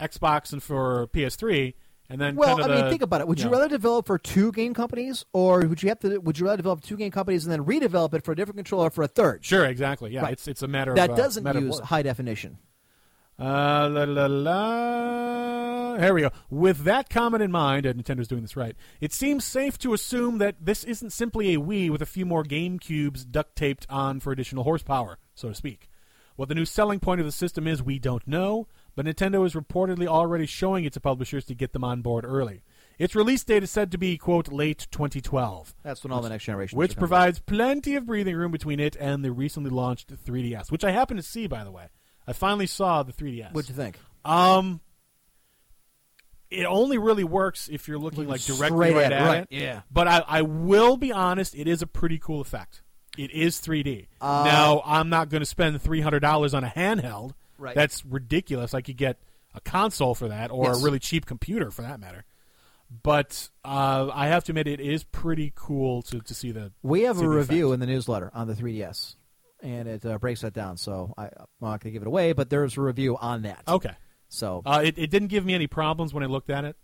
Xbox 0.00 0.52
and 0.52 0.62
for 0.62 1.08
PS3, 1.08 1.74
and 2.12 2.20
then 2.20 2.36
Well, 2.36 2.62
I 2.62 2.68
mean, 2.68 2.84
the- 2.84 2.90
think 2.90 3.02
about 3.02 3.20
it. 3.20 3.26
Would 3.26 3.40
you 3.40 3.46
know. 3.46 3.52
rather 3.52 3.68
develop 3.68 4.06
for 4.06 4.18
two 4.18 4.52
game 4.52 4.74
companies, 4.74 5.24
or 5.32 5.60
would 5.66 5.82
you 5.82 5.88
have 5.88 5.98
to? 6.00 6.18
Would 6.18 6.38
you 6.38 6.44
rather 6.46 6.58
develop 6.58 6.82
two 6.82 6.96
game 6.96 7.10
companies 7.10 7.44
and 7.44 7.52
then 7.52 7.64
redevelop 7.64 8.14
it 8.14 8.24
for 8.24 8.32
a 8.32 8.36
different 8.36 8.58
controller 8.58 8.90
for 8.90 9.02
a 9.02 9.08
third? 9.08 9.44
Sure, 9.44 9.64
exactly. 9.64 10.12
Yeah, 10.12 10.20
Right. 10.22 10.34
it's 10.34 10.46
it's 10.46 10.62
a 10.62 10.68
matter 10.68 10.94
That 10.94 11.10
of 11.10 11.18
uh, 11.18 11.22
doesn't 11.22 11.42
matter 11.42 11.58
use 11.60 11.80
high 11.80 12.02
definition. 12.02 12.58
Uh, 13.40 13.88
la, 13.90 14.04
la, 14.04 14.26
la. 14.26 15.98
Here 15.98 16.14
we 16.14 16.20
go. 16.22 16.30
With 16.50 16.84
that 16.84 17.08
comment 17.10 17.42
in 17.42 17.50
mind, 17.50 17.86
and 17.86 18.02
Nintendo's 18.02 18.28
doing 18.28 18.42
this 18.42 18.56
right, 18.56 18.76
it 19.00 19.12
seems 19.12 19.44
safe 19.44 19.78
to 19.78 19.92
assume 19.94 20.38
that 20.38 20.56
this 20.60 20.84
isn't 20.84 21.10
simply 21.10 21.54
a 21.54 21.58
Wii 21.58 21.90
with 21.90 22.02
a 22.02 22.06
few 22.06 22.24
more 22.26 22.44
GameCubes 22.44 23.30
duct 23.30 23.56
taped 23.56 23.86
on 23.90 24.20
for 24.20 24.32
additional 24.32 24.64
horsepower, 24.64 25.18
so 25.34 25.48
to 25.48 25.54
speak. 25.54 25.88
What 26.36 26.48
the 26.48 26.54
new 26.54 26.64
selling 26.64 26.98
point 27.00 27.20
of 27.20 27.26
the 27.26 27.32
system 27.32 27.66
is, 27.66 27.82
we 27.82 27.98
don't 27.98 28.26
know, 28.26 28.68
but 28.94 29.06
Nintendo 29.06 29.44
is 29.46 29.54
reportedly 29.54 30.06
already 30.06 30.46
showing 30.46 30.84
it 30.84 30.92
to 30.94 31.00
publishers 31.00 31.44
to 31.46 31.54
get 31.54 31.72
them 31.72 31.84
on 31.84 32.02
board 32.02 32.24
early. 32.24 32.62
Its 32.98 33.14
release 33.14 33.42
date 33.42 33.62
is 33.62 33.70
said 33.70 33.90
to 33.90 33.98
be, 33.98 34.18
quote, 34.18 34.52
late 34.52 34.86
2012 34.90 35.74
That's 35.82 36.04
when 36.04 36.12
all 36.12 36.20
the 36.20 36.28
next 36.28 36.44
generation. 36.44 36.78
which 36.78 36.96
provides 36.96 37.40
plenty 37.40 37.96
of 37.96 38.06
breathing 38.06 38.36
room 38.36 38.52
between 38.52 38.80
it 38.80 38.96
and 39.00 39.24
the 39.24 39.32
recently 39.32 39.70
launched 39.70 40.12
3DS, 40.24 40.70
which 40.70 40.84
I 40.84 40.90
happen 40.90 41.16
to 41.16 41.22
see, 41.22 41.46
by 41.46 41.64
the 41.64 41.70
way. 41.70 41.88
I 42.26 42.32
finally 42.32 42.66
saw 42.66 43.02
the 43.02 43.12
3DS. 43.12 43.52
What'd 43.52 43.68
you 43.68 43.74
think? 43.74 43.98
Um, 44.24 44.80
it 46.50 46.64
only 46.64 46.98
really 46.98 47.24
works 47.24 47.68
if 47.72 47.88
you're 47.88 47.98
looking 47.98 48.28
like 48.28 48.42
directly 48.42 48.92
right 48.92 48.96
at 48.96 49.12
it, 49.12 49.14
at, 49.14 49.26
right, 49.26 49.46
it. 49.50 49.62
yeah. 49.62 49.80
But 49.90 50.06
I, 50.06 50.24
I 50.28 50.42
will 50.42 50.96
be 50.96 51.10
honest, 51.12 51.54
it 51.54 51.66
is 51.66 51.82
a 51.82 51.86
pretty 51.86 52.18
cool 52.18 52.40
effect. 52.40 52.82
It 53.18 53.30
is 53.30 53.60
3D. 53.60 54.06
Uh, 54.20 54.44
now, 54.46 54.82
I'm 54.86 55.08
not 55.08 55.28
going 55.28 55.40
to 55.40 55.46
spend 55.46 55.82
$300 55.82 56.54
on 56.54 56.64
a 56.64 56.68
handheld. 56.68 57.32
Right. 57.62 57.74
That's 57.74 58.04
ridiculous. 58.04 58.74
I 58.74 58.80
could 58.80 58.96
get 58.96 59.18
a 59.54 59.60
console 59.60 60.14
for 60.14 60.28
that 60.28 60.50
or 60.50 60.66
Yes. 60.66 60.80
a 60.80 60.84
really 60.84 60.98
cheap 60.98 61.26
computer 61.26 61.70
for 61.70 61.82
that 61.82 62.00
matter. 62.00 62.24
But 63.02 63.48
uh, 63.64 64.10
I 64.12 64.26
have 64.26 64.44
to 64.44 64.52
admit, 64.52 64.66
it 64.66 64.80
is 64.80 65.02
pretty 65.04 65.52
cool 65.54 66.02
to, 66.02 66.20
to 66.20 66.34
see 66.34 66.52
the. 66.52 66.72
We 66.82 67.02
have 67.02 67.18
a 67.20 67.28
review 67.28 67.68
effect. 67.68 67.74
in 67.74 67.80
the 67.80 67.86
newsletter 67.86 68.30
on 68.34 68.46
the 68.48 68.54
3DS, 68.54 69.14
and 69.62 69.88
it 69.88 70.04
uh, 70.04 70.18
breaks 70.18 70.42
that 70.42 70.52
down. 70.52 70.76
So 70.76 71.14
I, 71.16 71.24
I'm 71.24 71.46
not 71.60 71.80
going 71.80 71.84
to 71.84 71.90
give 71.92 72.02
it 72.02 72.08
away, 72.08 72.32
but 72.34 72.50
there's 72.50 72.76
a 72.76 72.82
review 72.82 73.16
on 73.16 73.42
that. 73.42 73.62
Okay. 73.66 73.92
So 74.28 74.62
Uh, 74.66 74.82
it, 74.84 74.98
it 74.98 75.10
didn't 75.10 75.28
give 75.28 75.44
me 75.46 75.54
any 75.54 75.66
problems 75.68 76.12
when 76.12 76.22
I 76.22 76.26
looked 76.26 76.50
at 76.50 76.64
it. 76.64 76.76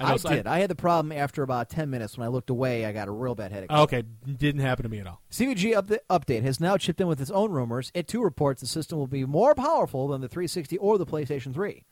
I, 0.00 0.10
know- 0.10 0.36
did. 0.36 0.46
I, 0.46 0.58
had 0.60 0.70
the 0.70 0.74
problem 0.74 1.12
after 1.12 1.42
about 1.42 1.68
10 1.68 1.90
minutes. 1.90 2.16
When 2.16 2.24
I 2.24 2.28
looked 2.28 2.50
away, 2.50 2.84
I 2.86 2.92
got 2.92 3.08
a 3.08 3.10
real 3.10 3.34
bad 3.34 3.52
headache. 3.52 3.70
okay, 3.70 4.02
didn't 4.26 4.62
happen 4.62 4.82
to 4.84 4.88
me 4.88 4.98
at 4.98 5.06
all. 5.06 5.20
CVG 5.30 5.76
up 5.76 5.88
update 6.08 6.42
has 6.42 6.60
now 6.60 6.76
chipped 6.76 7.00
in 7.00 7.06
with 7.06 7.20
its 7.20 7.30
own 7.30 7.50
rumors. 7.52 7.90
It 7.94 8.08
too 8.08 8.22
reports 8.22 8.60
the 8.60 8.66
system 8.66 8.98
will 8.98 9.06
be 9.06 9.24
more 9.24 9.54
powerful 9.54 10.08
than 10.08 10.20
the 10.20 10.28
360 10.28 10.78
or 10.78 10.98
the 10.98 11.06
PlayStation 11.06 11.52
3. 11.52 11.84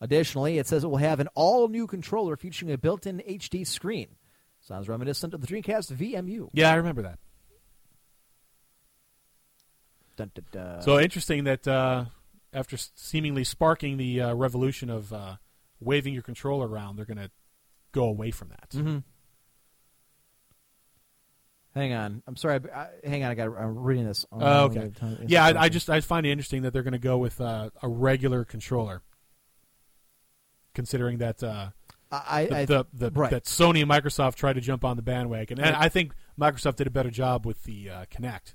Additionally, 0.00 0.58
it 0.58 0.66
says 0.66 0.84
it 0.84 0.88
will 0.88 0.98
have 0.98 1.18
an 1.20 1.28
all 1.34 1.68
new 1.68 1.86
controller 1.86 2.36
featuring 2.36 2.70
a 2.70 2.78
built 2.78 3.06
in 3.06 3.18
HD 3.28 3.66
screen. 3.66 4.16
Sounds 4.60 4.88
reminiscent 4.88 5.34
of 5.34 5.40
the 5.40 5.46
Dreamcast 5.46 5.92
VMU. 5.92 6.50
Yeah, 6.52 6.70
I 6.70 6.74
remember 6.74 7.02
that. 7.02 7.18
Dun, 10.16 10.30
dun, 10.34 10.44
dun. 10.52 10.82
So 10.82 10.98
interesting 11.00 11.44
that 11.44 11.66
uh, 11.66 12.06
after 12.52 12.76
seemingly 12.76 13.44
sparking 13.44 13.96
the 13.96 14.20
uh, 14.20 14.34
revolution 14.34 14.90
of 14.90 15.12
uh, 15.12 15.36
waving 15.80 16.12
your 16.12 16.22
controller 16.22 16.66
around, 16.66 16.96
they're 16.96 17.04
going 17.04 17.18
to 17.18 17.30
go 17.98 18.04
away 18.08 18.30
from 18.30 18.48
that. 18.50 18.70
Mhm. 18.70 19.02
Hang 21.74 21.92
on. 21.92 22.22
I'm 22.26 22.36
sorry. 22.36 22.60
I, 22.74 22.78
I- 22.80 22.88
hang 23.08 23.24
on. 23.24 23.30
I 23.30 23.34
got. 23.34 23.44
I'm 23.56 23.78
reading 23.78 24.06
this. 24.06 24.24
on- 24.32 24.42
Oh, 24.42 24.64
okay. 24.64 24.88
the- 24.88 25.24
Yeah, 25.26 25.44
I, 25.44 25.62
I 25.64 25.68
just 25.68 25.88
I 25.90 26.00
find 26.00 26.26
it 26.26 26.30
interesting 26.30 26.62
that 26.62 26.72
they're 26.72 26.82
going 26.82 26.92
to 26.92 26.98
go 26.98 27.18
with 27.18 27.40
uh, 27.40 27.70
a 27.82 27.88
regular 27.88 28.44
controller, 28.44 29.02
considering 30.74 31.18
that 31.18 31.42
uh, 31.42 31.70
I, 32.10 32.46
the, 32.46 32.56
I, 32.56 32.64
the, 32.64 32.84
the, 32.92 33.10
right. 33.12 33.30
that 33.30 33.44
Sony 33.44 33.82
and 33.82 33.90
Microsoft 33.90 34.34
tried 34.36 34.54
to 34.54 34.60
jump 34.60 34.84
on 34.84 34.96
the 34.96 35.02
bandwagon, 35.02 35.60
and 35.60 35.76
I 35.76 35.88
think 35.88 36.14
Microsoft 36.40 36.76
did 36.76 36.86
a 36.86 36.90
better 36.90 37.10
job 37.10 37.46
with 37.46 37.62
the 37.64 37.90
uh, 37.90 38.04
Kinect. 38.06 38.54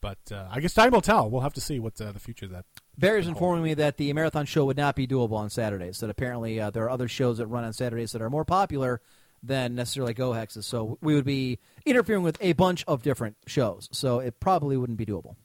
But 0.00 0.18
uh, 0.32 0.48
I 0.50 0.60
guess 0.60 0.74
time 0.74 0.92
will 0.92 1.00
tell. 1.00 1.28
We'll 1.28 1.42
have 1.42 1.54
to 1.54 1.60
see 1.60 1.78
what 1.78 2.00
uh, 2.00 2.12
the 2.12 2.20
future 2.20 2.46
of 2.46 2.52
that. 2.52 2.64
Barry's 2.96 3.28
informing 3.28 3.64
me 3.64 3.74
that 3.74 3.96
the 3.96 4.12
marathon 4.12 4.46
show 4.46 4.64
would 4.64 4.76
not 4.76 4.96
be 4.96 5.06
doable 5.06 5.36
on 5.36 5.50
Saturdays. 5.50 5.98
That 6.00 6.10
apparently 6.10 6.60
uh, 6.60 6.70
there 6.70 6.84
are 6.84 6.90
other 6.90 7.08
shows 7.08 7.38
that 7.38 7.46
run 7.46 7.64
on 7.64 7.72
Saturdays 7.72 8.12
that 8.12 8.22
are 8.22 8.30
more 8.30 8.44
popular 8.44 9.00
than 9.42 9.74
necessarily 9.74 10.14
Go 10.14 10.30
Hexes. 10.30 10.64
So 10.64 10.98
we 11.00 11.14
would 11.14 11.24
be 11.24 11.58
interfering 11.86 12.22
with 12.22 12.36
a 12.40 12.52
bunch 12.52 12.84
of 12.86 13.02
different 13.02 13.36
shows. 13.46 13.88
So 13.92 14.20
it 14.20 14.40
probably 14.40 14.76
wouldn't 14.76 14.98
be 14.98 15.06
doable. 15.06 15.36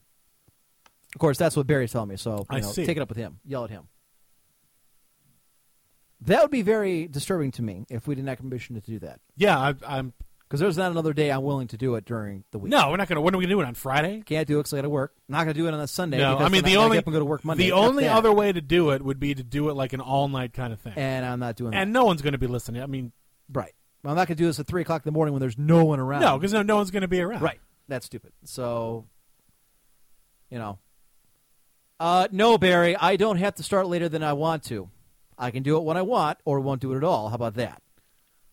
Of 1.13 1.19
course, 1.19 1.37
that's 1.37 1.55
what 1.55 1.65
Barry's 1.67 1.93
telling 1.93 2.09
me. 2.09 2.17
So 2.17 2.39
you 2.39 2.45
I 2.49 2.59
know, 2.59 2.71
see. 2.71 2.85
take 2.85 2.97
it 2.97 3.01
up 3.01 3.09
with 3.09 3.17
him. 3.17 3.39
Yell 3.45 3.63
at 3.63 3.69
him. 3.69 3.87
That 6.21 6.41
would 6.41 6.51
be 6.51 6.61
very 6.61 7.07
disturbing 7.07 7.51
to 7.51 7.61
me 7.61 7.85
if 7.89 8.07
we 8.07 8.15
didn't 8.15 8.27
have 8.27 8.39
permission 8.39 8.75
to 8.75 8.81
do 8.81 8.99
that. 8.99 9.19
Yeah, 9.37 9.57
I, 9.57 9.75
I'm. 9.85 10.13
Because 10.47 10.59
there's 10.59 10.77
not 10.77 10.91
another 10.91 11.11
day 11.11 11.31
I'm 11.31 11.43
willing 11.43 11.67
to 11.69 11.77
do 11.77 11.95
it 11.95 12.05
during 12.05 12.43
the 12.51 12.59
week. 12.59 12.71
No, 12.71 12.91
we're 12.91 12.97
not 12.97 13.07
going 13.07 13.15
to. 13.15 13.21
When 13.21 13.33
are 13.33 13.37
we 13.37 13.45
going 13.45 13.49
to 13.49 13.55
do 13.55 13.61
it 13.61 13.65
on 13.65 13.73
Friday? 13.73 14.21
Can't 14.25 14.47
do 14.47 14.57
it 14.57 14.59
because 14.59 14.73
I 14.73 14.77
got 14.77 14.81
to 14.83 14.89
work. 14.89 15.13
Not 15.27 15.45
going 15.45 15.55
to 15.55 15.59
do 15.59 15.67
it 15.67 15.73
on 15.73 15.79
a 15.79 15.87
Sunday. 15.87 16.19
No, 16.19 16.35
because 16.35 16.45
I 16.45 16.49
mean 16.49 16.63
the 16.63 16.77
only 16.77 16.97
up 16.99 17.05
and 17.07 17.13
go 17.13 17.19
to 17.19 17.25
work 17.25 17.43
Monday. 17.43 17.65
the 17.65 17.71
only 17.71 18.03
that. 18.03 18.15
other 18.15 18.31
way 18.31 18.51
to 18.51 18.61
do 18.61 18.91
it 18.91 19.01
would 19.01 19.19
be 19.19 19.33
to 19.33 19.43
do 19.43 19.69
it 19.69 19.73
like 19.73 19.93
an 19.93 20.01
all 20.01 20.27
night 20.27 20.53
kind 20.53 20.71
of 20.71 20.79
thing, 20.79 20.93
and 20.95 21.25
I'm 21.25 21.39
not 21.39 21.55
doing 21.55 21.71
that. 21.71 21.77
and 21.81 21.91
no 21.91 22.05
one's 22.05 22.21
going 22.21 22.33
to 22.33 22.37
be 22.39 22.47
listening. 22.47 22.81
I 22.83 22.85
mean, 22.85 23.11
Right. 23.51 23.73
Well, 24.03 24.11
I'm 24.11 24.17
not 24.17 24.27
going 24.27 24.37
to 24.37 24.43
do 24.43 24.47
this 24.47 24.59
at 24.59 24.67
3 24.67 24.83
o'clock 24.83 25.01
in 25.03 25.11
the 25.11 25.13
morning 25.13 25.33
when 25.33 25.39
there's 25.39 25.57
no 25.57 25.83
one 25.85 25.99
around. 25.99 26.21
no, 26.21 26.37
because 26.37 26.53
no, 26.53 26.61
no 26.61 26.75
one's 26.75 26.91
going 26.91 27.01
to 27.01 27.07
be 27.07 27.21
around. 27.21 27.41
Right. 27.41 27.59
That's 27.87 28.05
stupid. 28.05 28.33
So, 28.43 29.05
you 30.49 30.59
know. 30.59 30.79
Uh, 31.99 32.27
no, 32.31 32.57
Barry, 32.57 32.95
I 32.95 33.15
don't 33.15 33.37
have 33.37 33.55
to 33.55 33.63
start 33.63 33.87
later 33.87 34.09
than 34.09 34.21
I 34.21 34.33
want 34.33 34.63
to. 34.65 34.89
I 35.37 35.51
can 35.51 35.63
do 35.63 35.77
it 35.77 35.83
when 35.83 35.97
I 35.97 36.01
want 36.01 36.39
or 36.45 36.59
won't 36.59 36.81
do 36.81 36.93
it 36.93 36.97
at 36.97 37.03
all. 37.03 37.29
How 37.29 37.35
about 37.35 37.55
that? 37.55 37.81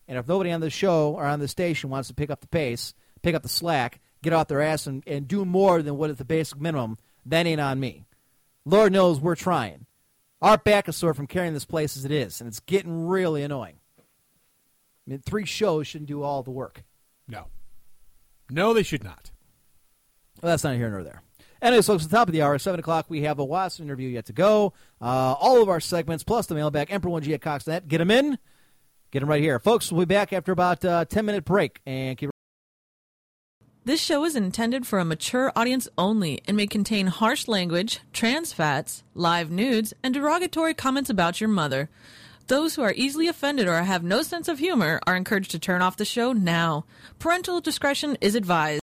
And 0.09 0.19
if 0.19 0.29
nobody 0.29 0.51
on 0.51 0.61
the 0.61 0.71
show 0.71 1.13
or 1.13 1.25
on 1.25 1.41
the 1.41 1.49
station 1.49 1.91
wants 1.91 2.09
to 2.09 2.15
pick 2.15 2.31
up 2.31 2.41
the 2.41 2.49
pace, 2.49 2.95
pick 3.23 3.35
up 3.35 3.43
the 3.43 3.49
slack, 3.49 4.01
get 4.23 4.33
off 4.33 4.49
their 4.49 4.61
ass 4.61 4.87
and, 4.87 5.03
and 5.07 5.29
do 5.29 5.45
more 5.45 5.83
than 5.83 5.97
what 5.97 6.11
is 6.11 6.17
the 6.17 6.25
basic 6.25 6.61
minimum, 6.61 6.99
that 7.27 7.47
ain't 7.47 7.61
on 7.61 7.81
me. 7.81 8.05
Lord 8.65 8.93
knows 8.93 9.21
we're 9.21 9.37
trying. 9.37 9.87
Our 10.41 10.59
back 10.59 10.89
is 10.89 10.97
sore 10.97 11.15
from 11.15 11.27
carrying 11.29 11.55
this 11.55 11.65
place 11.65 11.97
as 11.97 12.05
it 12.05 12.11
is, 12.11 12.41
and 12.41 12.49
it's 12.49 12.61
getting 12.61 13.07
really 13.07 13.43
annoying. 13.43 13.77
I 13.99 15.11
mean, 15.11 15.21
three 15.21 15.47
shows 15.47 15.87
shouldn't 15.87 16.09
do 16.09 16.23
all 16.23 16.43
the 16.43 16.51
work. 16.51 16.83
No, 17.29 17.47
no, 18.51 18.75
they 18.75 18.83
should 18.83 19.05
not. 19.05 19.31
Well, 20.41 20.51
that's 20.51 20.65
not 20.65 20.75
here 20.75 20.91
nor 20.91 21.05
there. 21.05 21.23
Anyways, 21.61 21.87
folks, 21.87 22.05
at 22.05 22.11
the 22.11 22.17
top 22.17 22.29
of 22.29 22.33
the 22.33 22.43
hour, 22.43 22.59
7 22.59 22.81
o'clock, 22.81 23.07
we 23.09 23.23
have 23.23 23.39
a 23.39 23.45
Watson 23.45 23.85
interview 23.85 24.09
yet 24.09 24.27
to 24.27 24.33
go. 24.33 24.73
Uh, 25.01 25.35
all 25.39 25.63
of 25.63 25.69
our 25.69 25.79
segments, 25.79 26.25
plus 26.25 26.47
the 26.47 26.57
mailbag, 26.57 26.89
Emperor1G 26.89 27.35
at 27.35 27.41
Cox.net. 27.41 27.87
Get 27.87 27.99
them 27.99 28.11
in. 28.11 28.37
Get 29.13 29.21
them 29.21 29.29
right 29.29 29.43
here. 29.43 29.59
Folks, 29.59 29.93
we'll 29.93 30.07
be 30.07 30.15
back 30.15 30.33
after 30.33 30.53
about 30.53 30.85
uh, 30.85 31.01
a 31.03 31.05
10 31.05 31.27
minute 31.27 31.45
break. 31.45 31.81
And 31.85 32.17
keep 32.17 32.31
This 33.85 34.01
show 34.01 34.25
is 34.25 34.35
intended 34.35 34.87
for 34.87 34.99
a 34.99 35.05
mature 35.05 35.53
audience 35.55 35.87
only 35.99 36.41
and 36.49 36.57
may 36.57 36.67
contain 36.67 37.09
harsh 37.09 37.47
language, 37.47 38.01
trans 38.15 38.55
fats, 38.55 39.05
live 39.15 39.51
nudes, 39.51 39.93
and 40.03 40.15
derogatory 40.15 40.73
comments 40.73 41.11
about 41.11 41.41
your 41.43 41.49
mother. 41.49 41.91
Those 42.47 42.75
who 42.75 42.83
are 42.83 42.95
easily 42.97 43.29
offended 43.29 43.69
or 43.69 43.83
have 43.83 44.03
no 44.03 44.23
sense 44.23 44.49
of 44.49 44.59
humor 44.59 44.99
are 45.07 45.15
encouraged 45.15 45.51
to 45.53 45.59
turn 45.59 45.83
off 45.83 45.99
the 45.99 46.05
show 46.07 46.33
now. 46.33 46.87
Parental 47.19 47.61
discretion 47.61 48.17
is 48.21 48.35
advised. 48.35 48.82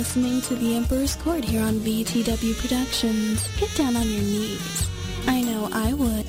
Listening 0.00 0.40
to 0.40 0.54
The 0.54 0.76
Emperor's 0.76 1.14
Court 1.16 1.44
here 1.44 1.62
on 1.62 1.74
VTW 1.74 2.58
Productions. 2.58 3.46
Get 3.58 3.76
down 3.76 3.94
on 3.96 4.08
your 4.08 4.22
knees. 4.22 4.88
I 5.26 5.42
know 5.42 5.68
I 5.70 5.92
would. 5.92 6.26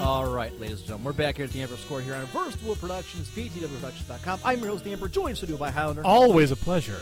All 0.00 0.32
right, 0.32 0.58
ladies 0.58 0.78
and 0.78 0.86
gentlemen, 0.86 1.04
we're 1.04 1.12
back 1.12 1.36
here 1.36 1.44
at 1.44 1.50
the 1.50 1.60
Emperor's 1.60 1.84
Court 1.84 2.02
here 2.02 2.14
on 2.14 2.24
Versatile 2.28 2.76
Productions, 2.76 3.28
VTWProductions.com. 3.28 4.40
I'm 4.42 4.60
your 4.60 4.68
host, 4.68 4.84
the 4.84 4.92
Emperor, 4.92 5.08
joined 5.08 5.32
in 5.32 5.36
studio 5.36 5.58
by 5.58 5.70
Highlander. 5.70 6.02
Always 6.02 6.50
a 6.50 6.56
pleasure. 6.56 7.00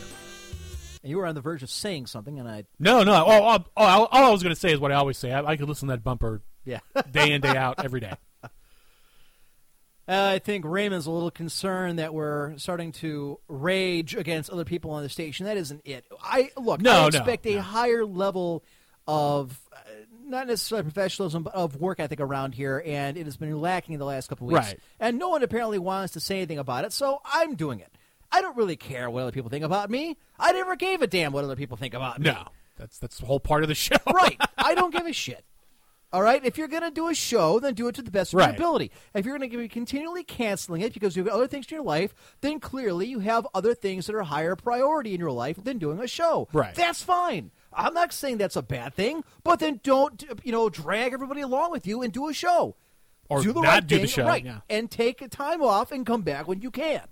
And 1.04 1.10
you 1.10 1.18
were 1.18 1.26
on 1.26 1.36
the 1.36 1.40
verge 1.40 1.62
of 1.62 1.70
saying 1.70 2.06
something, 2.06 2.40
and 2.40 2.48
I, 2.48 2.64
No, 2.80 3.04
no. 3.04 3.14
Oh, 3.14 3.28
oh, 3.28 3.64
oh, 3.76 3.84
all 3.84 4.08
I 4.10 4.30
was 4.30 4.42
going 4.42 4.52
to 4.52 4.60
say 4.60 4.72
is 4.72 4.80
what 4.80 4.90
I 4.90 4.96
always 4.96 5.18
say. 5.18 5.30
I, 5.30 5.44
I 5.44 5.56
could 5.56 5.68
listen 5.68 5.86
to 5.86 5.92
that 5.92 6.02
bumper 6.02 6.42
yeah. 6.64 6.80
day 7.08 7.30
in, 7.30 7.42
day 7.42 7.48
out, 7.56 7.84
every 7.84 8.00
day. 8.00 8.14
Uh, 10.09 10.30
I 10.34 10.38
think 10.38 10.64
Raymond's 10.64 11.06
a 11.06 11.11
little 11.11 11.30
concerned 11.30 11.98
that 11.98 12.14
we're 12.14 12.56
starting 12.56 12.92
to 12.92 13.38
rage 13.46 14.14
against 14.14 14.48
other 14.48 14.64
people 14.64 14.90
on 14.92 15.02
the 15.02 15.11
station. 15.11 15.44
That 15.44 15.59
isn't 15.59 15.82
it. 15.84 16.06
I 16.22 16.50
look. 16.56 16.80
No, 16.80 16.92
I 16.92 17.00
no, 17.02 17.06
expect 17.09 17.44
a 17.46 17.56
no. 17.56 17.61
higher 17.61 18.06
level 18.06 18.64
of 19.06 19.61
uh, 19.70 19.78
not 20.24 20.46
necessarily 20.46 20.84
professionalism, 20.84 21.42
but 21.42 21.54
of 21.54 21.76
work 21.76 22.00
ethic 22.00 22.20
around 22.20 22.54
here, 22.54 22.82
and 22.86 23.18
it 23.18 23.26
has 23.26 23.36
been 23.36 23.61
lacking 23.61 23.94
in 23.94 23.98
the 23.98 24.06
last 24.06 24.28
couple 24.28 24.46
of 24.48 24.54
weeks. 24.54 24.68
Right. 24.68 24.80
And 24.98 25.18
no 25.18 25.28
one 25.28 25.42
apparently 25.42 25.78
wants 25.78 26.14
to 26.14 26.20
say 26.20 26.36
anything 26.36 26.59
about 26.59 26.86
it, 26.86 26.92
so 26.94 27.20
I'm 27.26 27.54
doing 27.54 27.80
it. 27.80 27.92
I 28.32 28.40
don't 28.40 28.56
really 28.56 28.76
care 28.76 29.11
what 29.11 29.22
other 29.22 29.32
people 29.32 29.50
think 29.50 29.64
about 29.64 29.90
me. 29.90 30.16
I 30.38 30.52
never 30.52 30.76
gave 30.76 31.02
a 31.02 31.06
damn 31.06 31.32
what 31.32 31.44
other 31.44 31.56
people 31.56 31.76
think 31.76 31.92
about 31.92 32.18
me. 32.18 32.30
No, 32.30 32.44
that's 32.76 32.98
that's 32.98 33.18
the 33.18 33.26
whole 33.26 33.40
part 33.40 33.62
of 33.62 33.68
the 33.68 33.74
show. 33.74 33.96
right. 34.11 34.40
I 34.59 34.74
don't 34.74 34.92
give 34.92 35.06
a 35.06 35.12
shit. 35.12 35.44
All 36.12 36.22
right. 36.22 36.42
If 36.44 36.56
you're 36.56 36.68
going 36.68 36.82
to 36.82 36.90
do 36.90 37.09
a 37.09 37.14
show, 37.14 37.61
then 37.61 37.74
do 37.74 37.88
it 37.88 37.94
to 37.96 38.02
the 38.02 38.11
best 38.11 38.32
of 38.32 38.40
your 38.40 38.48
ability. 38.48 38.90
If 39.14 39.26
you're 39.26 39.36
going 39.36 39.50
to 39.50 39.59
be 39.59 39.68
continually 39.68 40.24
canceling 40.24 40.80
it 40.80 40.94
because 40.94 41.16
you 41.16 41.22
have 41.22 41.30
got 41.30 41.36
other 41.36 41.46
things 41.46 41.66
in 41.66 41.74
your 41.76 41.84
life, 41.84 42.14
then 42.40 42.61
clearly 42.61 43.06
you 43.06 43.18
have 43.18 43.46
other 43.54 43.74
things 43.74 44.06
that 44.06 44.14
are 44.14 44.22
higher 44.22 44.56
priority 44.56 45.12
in 45.12 45.20
your 45.20 45.32
life 45.32 45.62
than 45.62 45.78
doing 45.78 46.00
a 46.00 46.09
show. 46.09 46.48
Right. 46.52 46.74
That's 46.74 47.02
fine. 47.02 47.50
I'm 47.72 47.92
not 47.92 48.12
saying 48.12 48.38
that's 48.38 48.56
a 48.56 48.62
bad 48.62 48.94
thing, 48.94 49.22
but 49.44 49.61
then 49.61 49.80
don't 49.82 50.24
you 50.42 50.52
know 50.52 50.70
drag 50.70 51.12
everybody 51.12 51.42
along 51.42 51.70
with 51.70 51.86
you 51.86 52.02
and 52.02 52.12
do 52.12 52.28
a 52.28 52.32
show. 52.32 52.76
Or 53.28 53.42
do 53.42 53.52
the 53.52 53.61
not 53.61 53.68
right 53.68 53.86
do 53.86 53.98
the 53.98 54.06
show, 54.06 54.24
right? 54.24 54.42
yeah. 54.42 54.61
And 54.70 54.90
take 54.90 55.28
time 55.30 55.62
off 55.62 55.92
and 55.92 56.06
come 56.06 56.22
back 56.22 56.48
when 56.48 56.62
you 56.62 56.70
can. 56.70 57.02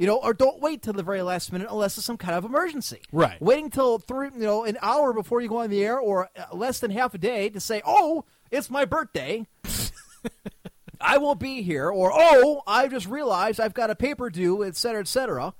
You 0.00 0.06
know, 0.06 0.16
or 0.16 0.32
don't 0.32 0.62
wait 0.62 0.80
till 0.80 0.94
the 0.94 1.02
very 1.02 1.20
last 1.20 1.52
minute 1.52 1.68
unless 1.70 1.98
it's 1.98 2.06
some 2.06 2.16
kind 2.16 2.34
of 2.34 2.46
emergency. 2.46 3.02
Right. 3.12 3.38
Waiting 3.38 3.68
till 3.68 3.98
three, 3.98 4.30
you 4.32 4.40
know, 4.40 4.64
an 4.64 4.78
hour 4.80 5.12
before 5.12 5.42
you 5.42 5.48
go 5.50 5.58
on 5.58 5.68
the 5.68 5.84
air, 5.84 5.98
or 5.98 6.30
uh, 6.38 6.56
less 6.56 6.80
than 6.80 6.90
half 6.90 7.12
a 7.12 7.18
day 7.18 7.50
to 7.50 7.60
say, 7.60 7.82
"Oh, 7.84 8.24
it's 8.50 8.70
my 8.70 8.86
birthday." 8.86 9.46
I 11.02 11.18
won't 11.18 11.38
be 11.38 11.60
here, 11.60 11.90
or 11.90 12.10
"Oh, 12.14 12.62
I 12.66 12.88
just 12.88 13.08
realized 13.08 13.60
I've 13.60 13.74
got 13.74 13.90
a 13.90 13.94
paper 13.94 14.30
due," 14.30 14.64
et 14.64 14.74
cetera, 14.74 15.02
et 15.02 15.06
cetera, 15.08 15.52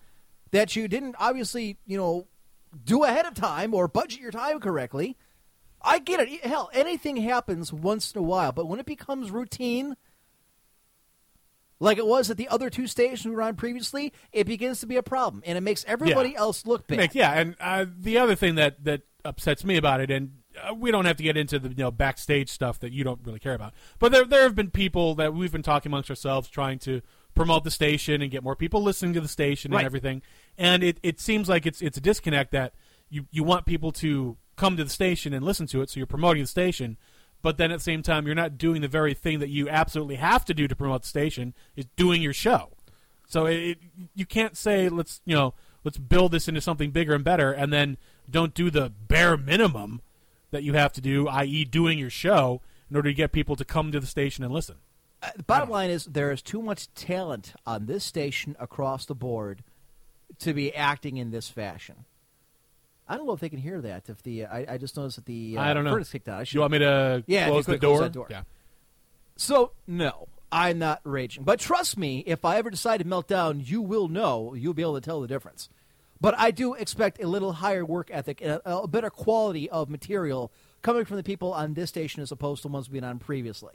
that 0.52 0.74
you 0.74 0.88
didn't 0.88 1.16
obviously, 1.18 1.76
you 1.84 1.98
know, 1.98 2.26
do 2.82 3.04
ahead 3.04 3.26
of 3.26 3.34
time 3.34 3.74
or 3.74 3.88
budget 3.88 4.20
your 4.20 4.30
time 4.30 4.58
correctly. 4.58 5.18
I 5.82 5.98
get 5.98 6.18
it. 6.18 6.46
Hell, 6.46 6.70
anything 6.72 7.18
happens 7.18 7.74
once 7.74 8.12
in 8.12 8.18
a 8.18 8.22
while, 8.22 8.52
but 8.52 8.68
when 8.68 8.80
it 8.80 8.86
becomes 8.86 9.30
routine, 9.30 9.96
like 11.80 11.98
it 11.98 12.06
was 12.06 12.30
at 12.30 12.36
the 12.36 12.48
other 12.48 12.70
two 12.70 12.86
stations 12.86 13.24
we 13.26 13.34
were 13.34 13.42
on 13.42 13.56
previously, 13.56 14.12
it 14.32 14.46
begins 14.46 14.80
to 14.80 14.86
be 14.86 14.96
a 14.96 15.02
problem, 15.02 15.42
and 15.46 15.58
it 15.58 15.62
makes 15.62 15.84
everybody 15.88 16.30
Yeah. 16.30 16.38
else 16.40 16.66
look 16.66 16.86
bad. 16.86 16.98
Make- 16.98 17.14
yeah, 17.14 17.32
and 17.32 17.56
uh, 17.60 17.86
the 17.98 18.18
other 18.18 18.34
thing 18.36 18.54
that 18.56 18.84
that 18.84 19.02
upsets 19.24 19.64
me 19.64 19.76
about 19.76 20.00
it, 20.00 20.10
and 20.10 20.32
uh, 20.68 20.74
we 20.74 20.90
don't 20.90 21.04
have 21.04 21.16
to 21.16 21.22
get 21.22 21.36
into 21.36 21.58
the 21.58 21.68
you 21.70 21.74
know 21.76 21.90
backstage 21.90 22.48
stuff 22.50 22.78
that 22.80 22.92
you 22.92 23.02
don't 23.04 23.20
really 23.24 23.38
care 23.40 23.54
about, 23.54 23.72
but 23.98 24.12
there 24.12 24.24
there 24.24 24.42
have 24.42 24.54
been 24.54 24.70
people 24.70 25.14
that 25.16 25.34
we've 25.34 25.52
been 25.52 25.62
talking 25.62 25.90
amongst 25.90 26.10
ourselves 26.10 26.48
trying 26.48 26.78
to 26.78 27.00
promote 27.34 27.62
the 27.64 27.70
station 27.70 28.20
and 28.22 28.30
get 28.30 28.42
more 28.42 28.56
people 28.56 28.82
listening 28.82 29.14
to 29.14 29.20
the 29.20 29.28
station 29.28 29.70
Right. 29.72 29.78
and 29.80 29.86
everything, 29.86 30.22
and 30.58 30.82
it, 30.82 30.98
it 31.02 31.18
seems 31.20 31.48
like 31.48 31.64
it's 31.66 31.80
it's 31.80 31.96
a 31.96 32.00
disconnect 32.00 32.50
that 32.52 32.74
you 33.08 33.26
you 33.30 33.42
want 33.44 33.64
people 33.66 33.92
to 33.92 34.36
come 34.56 34.76
to 34.76 34.84
the 34.84 34.90
station 34.90 35.32
and 35.32 35.44
listen 35.44 35.66
to 35.68 35.80
it, 35.80 35.88
so 35.88 35.98
you're 35.98 36.06
promoting 36.06 36.42
the 36.42 36.46
station. 36.48 36.98
But 37.42 37.56
then 37.56 37.70
at 37.70 37.78
the 37.78 37.82
same 37.82 38.02
time, 38.02 38.26
you're 38.26 38.34
not 38.34 38.58
doing 38.58 38.82
the 38.82 38.88
very 38.88 39.14
thing 39.14 39.38
that 39.38 39.48
you 39.48 39.68
absolutely 39.68 40.16
have 40.16 40.44
to 40.46 40.54
do 40.54 40.68
to 40.68 40.76
promote 40.76 41.02
the 41.02 41.08
station 41.08 41.54
is 41.74 41.86
doing 41.96 42.20
your 42.20 42.34
show. 42.34 42.70
So 43.26 43.46
it, 43.46 43.54
it, 43.56 43.78
you 44.14 44.26
can't 44.26 44.56
say 44.56 44.88
let's 44.88 45.20
you 45.24 45.34
know 45.34 45.54
let's 45.84 45.98
build 45.98 46.32
this 46.32 46.48
into 46.48 46.60
something 46.60 46.90
bigger 46.90 47.14
and 47.14 47.24
better, 47.24 47.52
and 47.52 47.72
then 47.72 47.96
don't 48.28 48.54
do 48.54 48.70
the 48.70 48.90
bare 48.90 49.36
minimum 49.36 50.02
that 50.50 50.62
you 50.62 50.74
have 50.74 50.92
to 50.94 51.00
do, 51.00 51.28
i.e., 51.28 51.64
doing 51.64 51.98
your 51.98 52.10
show 52.10 52.60
in 52.90 52.96
order 52.96 53.08
to 53.08 53.14
get 53.14 53.32
people 53.32 53.56
to 53.56 53.64
come 53.64 53.92
to 53.92 54.00
the 54.00 54.06
station 54.06 54.44
and 54.44 54.52
listen. 54.52 54.76
Uh, 55.22 55.30
the 55.36 55.42
bottom 55.42 55.70
line 55.70 55.90
is 55.90 56.06
there 56.06 56.32
is 56.32 56.42
too 56.42 56.62
much 56.62 56.92
talent 56.94 57.52
on 57.66 57.86
this 57.86 58.04
station 58.04 58.56
across 58.58 59.04
the 59.04 59.14
board 59.14 59.62
to 60.38 60.52
be 60.52 60.74
acting 60.74 61.16
in 61.16 61.30
this 61.30 61.48
fashion. 61.48 62.04
I 63.10 63.16
don't 63.16 63.26
know 63.26 63.32
if 63.32 63.40
they 63.40 63.48
can 63.48 63.58
hear 63.58 63.80
that. 63.80 64.08
If 64.08 64.22
the 64.22 64.46
I, 64.46 64.74
I 64.74 64.78
just 64.78 64.96
noticed 64.96 65.16
that 65.16 65.26
the 65.26 65.58
uh, 65.58 65.62
I 65.62 65.74
don't 65.74 65.84
know. 65.84 65.90
curtain's 65.90 66.10
kicked 66.10 66.28
out. 66.28 66.40
I 66.40 66.44
should 66.44 66.54
You 66.54 66.60
want 66.60 66.72
me 66.72 66.78
to 66.78 67.24
Yeah, 67.26 67.40
if 67.42 67.46
you 67.46 67.52
close 67.52 67.66
the 67.66 67.72
could 67.72 67.80
close 67.80 67.98
door? 67.98 68.02
that 68.02 68.12
door. 68.12 68.26
Yeah. 68.30 68.42
So 69.36 69.72
no, 69.86 70.28
I'm 70.52 70.78
not 70.78 71.00
raging. 71.04 71.44
But 71.44 71.60
trust 71.60 71.96
me, 71.98 72.22
if 72.26 72.44
I 72.44 72.56
ever 72.58 72.70
decide 72.70 72.98
to 72.98 73.06
melt 73.06 73.26
down, 73.28 73.60
you 73.64 73.82
will 73.82 74.08
know. 74.08 74.54
You'll 74.54 74.74
be 74.74 74.82
able 74.82 74.94
to 74.94 75.00
tell 75.00 75.20
the 75.20 75.28
difference. 75.28 75.68
But 76.20 76.34
I 76.38 76.50
do 76.50 76.74
expect 76.74 77.22
a 77.22 77.26
little 77.26 77.52
higher 77.52 77.84
work 77.84 78.10
ethic 78.12 78.40
and 78.42 78.60
a, 78.64 78.78
a 78.80 78.88
better 78.88 79.08
quality 79.10 79.70
of 79.70 79.88
material 79.88 80.52
coming 80.82 81.04
from 81.04 81.16
the 81.16 81.22
people 81.22 81.52
on 81.52 81.74
this 81.74 81.88
station 81.88 82.22
as 82.22 82.30
opposed 82.30 82.62
to 82.62 82.68
ones 82.68 82.88
we've 82.88 83.00
been 83.00 83.08
on 83.08 83.18
previously. 83.18 83.74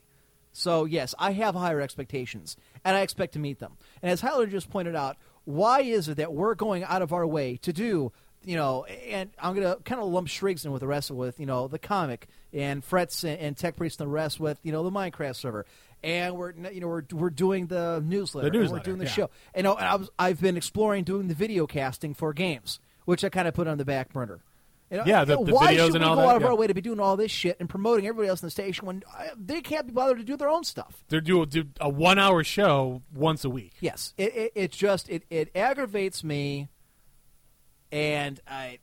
So 0.53 0.85
yes, 0.85 1.13
I 1.19 1.31
have 1.33 1.55
higher 1.55 1.81
expectations, 1.81 2.55
and 2.85 2.95
I 2.95 3.01
expect 3.01 3.33
to 3.33 3.39
meet 3.39 3.59
them. 3.59 3.73
And 4.01 4.09
as 4.11 4.21
Howler 4.21 4.47
just 4.47 4.69
pointed 4.69 4.95
out, 4.95 5.17
why 5.43 5.81
is 5.81 6.07
it 6.07 6.15
that 6.17 6.31
we're 6.33 6.55
going 6.55 6.83
out 6.83 7.01
of 7.01 7.11
our 7.11 7.27
way 7.27 7.57
to 7.57 7.73
do, 7.73 8.13
you 8.45 8.55
know, 8.55 8.85
and 8.85 9.29
I'm 9.39 9.55
going 9.55 9.67
to 9.67 9.81
kind 9.83 10.01
of 10.01 10.07
lump 10.07 10.27
Shriggs 10.27 10.65
in 10.65 10.71
with 10.71 10.81
the 10.81 10.87
rest 10.87 11.09
of 11.09 11.15
with, 11.15 11.39
you 11.39 11.45
know, 11.45 11.67
the 11.67 11.79
comic 11.79 12.27
and 12.53 12.83
Frets 12.83 13.23
and, 13.23 13.39
and 13.39 13.57
Tech 13.57 13.75
Priest 13.75 13.99
and 13.99 14.09
the 14.09 14.13
rest 14.13 14.39
with, 14.39 14.59
you 14.63 14.71
know, 14.71 14.83
the 14.83 14.91
Minecraft 14.91 15.35
server, 15.35 15.65
and 16.03 16.35
we're, 16.37 16.53
you 16.71 16.79
know, 16.81 16.87
we're 16.87 17.03
we're 17.11 17.29
doing 17.29 17.67
the 17.67 18.01
newsletter, 18.05 18.49
The 18.49 18.57
newsletter, 18.57 18.79
we're 18.79 18.83
doing 18.83 18.99
the 18.99 19.05
yeah. 19.05 19.11
show, 19.11 19.29
and, 19.53 19.57
you 19.57 19.63
know, 19.63 19.75
and 19.75 19.85
I 19.87 19.95
was 19.95 20.09
I've 20.19 20.39
been 20.39 20.57
exploring 20.57 21.03
doing 21.03 21.27
the 21.27 21.33
video 21.35 21.67
casting 21.67 22.13
for 22.13 22.31
games, 22.33 22.79
which 23.05 23.23
I 23.23 23.29
kind 23.29 23.47
of 23.47 23.53
put 23.53 23.67
on 23.67 23.77
the 23.77 23.85
back 23.85 24.13
burner. 24.13 24.39
You 24.91 24.97
know, 24.97 25.03
Yeah, 25.07 25.25
the- 25.25 25.43
the 25.43 25.51
why 25.51 25.73
videos 25.73 25.87
should 25.87 25.95
and 25.95 26.03
we 26.03 26.09
all 26.09 26.15
go 26.15 26.21
that, 26.21 26.27
out 26.27 26.35
of 26.35 26.41
yeah. 26.43 26.47
our 26.49 26.55
way 26.55 26.67
to 26.67 26.73
be 26.75 26.81
doing 26.81 26.99
all 26.99 27.17
this 27.17 27.31
shit 27.31 27.57
and 27.59 27.67
promoting 27.67 28.05
everybody 28.05 28.29
else 28.29 28.43
in 28.43 28.45
the 28.45 28.51
station 28.51 28.85
when 28.85 29.01
uh, 29.17 29.29
they 29.35 29.59
can't 29.61 29.87
be 29.87 29.93
bothered 29.93 30.19
to 30.19 30.23
do 30.23 30.37
their 30.37 30.47
own 30.47 30.63
stuff? 30.63 31.03
They're 31.09 31.21
do, 31.21 31.43
do 31.47 31.65
a 31.81 31.89
one 31.89 32.19
hour 32.19 32.43
show 32.43 33.01
once 33.11 33.43
a 33.43 33.49
week. 33.49 33.73
Yes, 33.79 34.13
it, 34.15 34.35
it, 34.35 34.51
it 34.53 34.71
just 34.71 35.09
it, 35.09 35.23
it 35.31 35.49
aggravates 35.55 36.23
me, 36.23 36.69
and 37.95 38.39
I, 38.45 38.79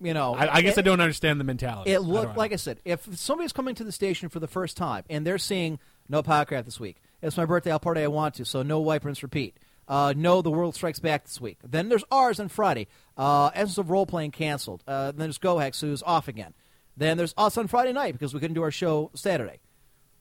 you 0.00 0.14
know, 0.14 0.34
I, 0.34 0.56
I 0.56 0.62
guess 0.62 0.78
it, 0.78 0.80
I 0.80 0.82
don't 0.82 1.00
understand 1.00 1.40
the 1.40 1.44
mentality. 1.44 1.90
It 1.90 1.96
I 1.96 1.98
looked 1.98 2.34
know. 2.34 2.38
like 2.38 2.52
I 2.52 2.56
said, 2.56 2.80
if 2.84 3.08
somebody's 3.18 3.52
coming 3.52 3.74
to 3.74 3.84
the 3.84 3.92
station 3.92 4.28
for 4.28 4.38
the 4.38 4.46
first 4.46 4.76
time 4.76 5.04
and 5.10 5.26
they're 5.26 5.38
seeing 5.38 5.80
no 6.08 6.22
podcast 6.22 6.64
this 6.64 6.78
week, 6.78 6.98
it's 7.20 7.36
my 7.36 7.44
birthday, 7.44 7.72
I'll 7.72 7.80
party 7.80 8.02
I 8.02 8.06
want 8.06 8.34
to, 8.36 8.44
so 8.44 8.62
no 8.62 8.78
wipe 8.78 9.04
rinse 9.04 9.22
repeat. 9.22 9.56
Uh, 9.88 10.12
no, 10.16 10.42
the 10.42 10.50
world 10.50 10.74
strikes 10.74 11.00
back 11.00 11.24
this 11.24 11.40
week. 11.40 11.58
Then 11.66 11.88
there's 11.88 12.04
ours 12.12 12.38
on 12.38 12.48
Friday. 12.48 12.88
Uh, 13.16 13.50
Essence 13.54 13.78
of 13.78 13.90
Role 13.90 14.06
Playing 14.06 14.30
canceled. 14.30 14.84
Uh, 14.86 15.06
then 15.06 15.16
there's 15.26 15.38
GoHex, 15.38 15.80
who's 15.80 16.02
off 16.02 16.28
again. 16.28 16.52
Then 16.96 17.16
there's 17.16 17.34
us 17.38 17.56
on 17.56 17.68
Friday 17.68 17.92
night 17.92 18.12
because 18.12 18.34
we 18.34 18.40
couldn't 18.40 18.54
do 18.54 18.62
our 18.62 18.70
show 18.70 19.10
Saturday. 19.14 19.60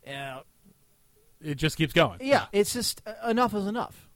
Uh, 0.08 0.40
it 1.42 1.56
just 1.56 1.78
keeps 1.78 1.92
going. 1.94 2.20
yeah, 2.22 2.46
it's 2.54 2.74
just 2.74 3.02
uh, 3.06 3.30
enough 3.30 3.54
is 3.54 3.68
enough. 3.68 4.07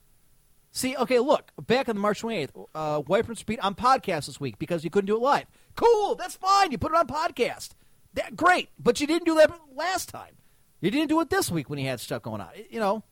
See, 0.74 0.96
okay, 0.96 1.20
look, 1.20 1.52
back 1.68 1.90
on 1.90 1.96
the 1.96 2.02
March 2.02 2.22
28th, 2.22 2.68
uh, 2.74 3.02
Wipe 3.06 3.28
and 3.28 3.38
Repeat 3.38 3.60
on 3.60 3.76
podcast 3.76 4.28
this 4.28 4.40
week 4.40 4.58
because 4.58 4.86
you 4.86 4.90
couldn't 4.90 5.08
do 5.08 5.18
it 5.18 5.22
live. 5.22 5.46
Cool, 5.76 6.16
that's 6.16 6.36
fine. 6.36 6.72
You 6.72 6.78
put 6.78 6.94
it 6.94 6.98
on 6.98 7.08
podcast. 7.08 7.72
That, 8.14 8.38
great, 8.38 8.70
but 8.80 9.02
you 9.02 9.08
didn't 9.08 9.26
do 9.26 9.36
that 9.36 9.52
last 9.76 10.10
time. 10.10 10.36
You 10.80 10.90
didn't 10.90 11.10
do 11.10 11.20
it 11.20 11.30
this 11.30 11.52
week 11.52 11.70
when 11.70 11.78
you 11.78 11.88
had 11.88 12.00
stuff 12.00 12.22
going 12.22 12.40
on. 12.40 12.50
You 12.70 12.80
know, 12.80 13.04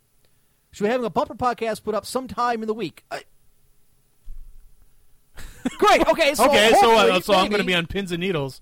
should 0.72 0.86
we 0.86 0.90
having 0.90 1.06
a 1.06 1.10
bumper 1.10 1.36
podcast 1.36 1.84
put 1.84 1.96
up 1.96 2.06
sometime 2.06 2.62
in 2.62 2.68
the 2.68 2.74
week? 2.74 3.04
Uh, 3.12 3.20
great, 5.78 6.08
okay, 6.08 6.36
so 6.36 6.46
okay, 6.46 6.74
so 6.80 6.96
uh, 6.96 7.20
so 7.20 7.34
I'm 7.34 7.50
going 7.50 7.62
to 7.62 7.68
be 7.68 7.76
on 7.76 7.88
pins 7.88 8.14
and 8.14 8.22
needles, 8.22 8.62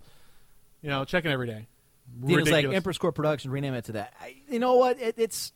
you 0.81 0.89
know, 0.89 1.05
checking 1.05 1.31
every 1.31 1.47
day. 1.47 1.67
Then 2.19 2.39
it's 2.39 2.49
like 2.49 2.55
ridiculous. 2.55 2.75
Emperor's 2.75 2.97
Court 2.97 3.13
Production, 3.13 3.51
rename 3.51 3.75
it 3.75 3.85
to 3.85 3.91
that. 3.93 4.13
I, 4.19 4.37
you 4.49 4.57
know 4.59 4.75
what? 4.75 4.99
It, 4.99 5.15
it's 5.17 5.53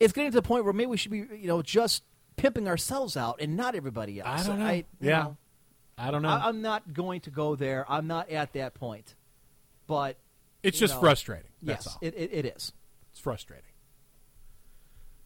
it's 0.00 0.12
getting 0.12 0.30
to 0.30 0.36
the 0.36 0.42
point 0.42 0.64
where 0.64 0.72
maybe 0.72 0.86
we 0.86 0.96
should 0.96 1.10
be, 1.10 1.18
you 1.18 1.46
know, 1.46 1.62
just 1.62 2.02
pimping 2.38 2.66
ourselves 2.68 3.16
out 3.16 3.40
and 3.40 3.56
not 3.56 3.74
everybody 3.74 4.20
else. 4.20 4.44
I 4.44 4.46
don't 4.46 4.58
know. 4.58 4.70
you 4.70 4.84
yeah, 5.00 5.22
know, 5.22 5.36
I 5.98 6.10
don't 6.10 6.22
know. 6.22 6.28
I, 6.30 6.48
I'm 6.48 6.62
not 6.62 6.94
going 6.94 7.20
to 7.22 7.30
go 7.30 7.56
there. 7.56 7.84
I'm 7.88 8.06
not 8.06 8.30
at 8.30 8.54
that 8.54 8.74
point. 8.74 9.14
But 9.86 10.16
it's 10.62 10.78
just 10.78 10.94
know, 10.94 11.00
frustrating. 11.00 11.50
That's 11.62 11.86
yes, 11.86 11.94
all. 11.94 11.98
it, 12.02 12.14
it, 12.16 12.30
it 12.32 12.44
is. 12.46 12.72
It's 13.10 13.20
frustrating. 13.20 13.64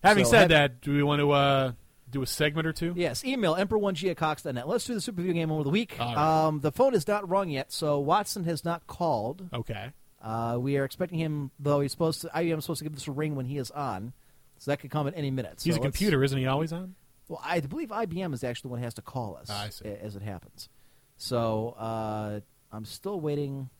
Having 0.03 0.25
So 0.25 0.31
said 0.31 0.41
have- 0.41 0.49
that, 0.51 0.81
do 0.81 0.93
we 0.95 1.03
want 1.03 1.21
to 1.21 1.31
uh, 1.31 1.73
do 2.11 2.23
a 2.23 2.27
segment 2.27 2.67
or 2.67 2.73
two? 2.73 2.93
Yes, 2.97 3.25
email 3.25 3.55
emperor1g 3.55 4.11
at 4.11 4.17
cox.net. 4.17 4.67
Let's 4.67 4.85
do 4.85 4.95
the 4.95 5.01
Super 5.01 5.23
Video 5.23 5.35
Game 5.35 5.51
of 5.51 5.65
the 5.65 5.71
Week. 5.71 5.97
Right. 5.99 6.17
Um, 6.17 6.61
the 6.61 6.73
phone 6.73 6.95
is 6.95 7.07
not 7.07 7.29
rung 7.29 7.51
yet, 7.51 7.73
so 7.73 7.99
Watson 8.01 8.45
has 8.45 8.65
not 8.65 8.87
called. 8.87 9.49
Okay. 9.53 9.91
Uh, 10.23 10.57
we 10.61 10.77
are 10.77 10.85
expecting 10.85 11.19
him, 11.19 11.51
though 11.59 11.81
he's 11.81 11.91
supposed 11.93 12.21
to. 12.23 12.29
IBM 12.29 12.59
is 12.59 12.65
supposed 12.65 12.79
to 12.79 12.85
give 12.85 12.95
this 12.95 13.09
a 13.09 13.13
ring 13.13 13.35
when 13.35 13.47
he 13.47 13.59
is 13.59 13.71
on, 13.73 14.13
so 14.59 14.71
that 14.71 14.79
could 14.79 14.91
come 14.91 15.07
at 15.09 15.15
any 15.17 15.31
minute. 15.33 15.61
He's 15.63 15.75
So 15.75 15.81
a 15.81 15.83
computer, 15.83 16.23
isn't 16.23 16.39
he? 16.39 16.47
Always 16.47 16.73
on. 16.73 16.95
Well, 17.29 17.41
I 17.45 17.61
believe 17.61 17.89
IBM 17.89 18.35
is 18.35 18.45
actually 18.45 18.69
the 18.69 18.73
one 18.73 18.79
who 18.81 18.85
has 18.85 18.95
to 18.95 19.03
call 19.03 19.37
us 19.37 19.49
I 19.51 19.69
see. 19.71 19.87
as 19.89 20.17
it 20.17 20.23
happens. 20.23 20.69
So 21.17 21.71
uh, 21.79 22.41
I'm 22.73 22.85
still 22.85 23.21
waiting 23.21 23.71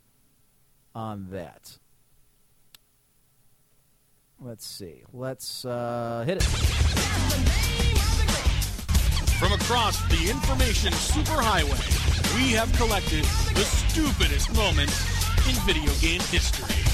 on 0.95 1.29
that. 1.31 1.79
Let's 4.41 4.67
see. 4.67 5.03
Let's 5.13 5.65
uh, 5.65 6.25
hit 6.27 6.39
it. 6.39 6.43
From 9.39 9.53
across 9.53 10.01
the 10.09 10.31
information 10.31 10.93
superhighway, 10.93 12.37
we 12.37 12.53
have 12.53 12.73
collected 12.77 13.25
the 13.55 13.65
stupidest 13.65 14.55
moments 14.55 15.05
in 15.49 15.55
video 15.67 15.93
game 15.95 16.21
history. 16.21 16.92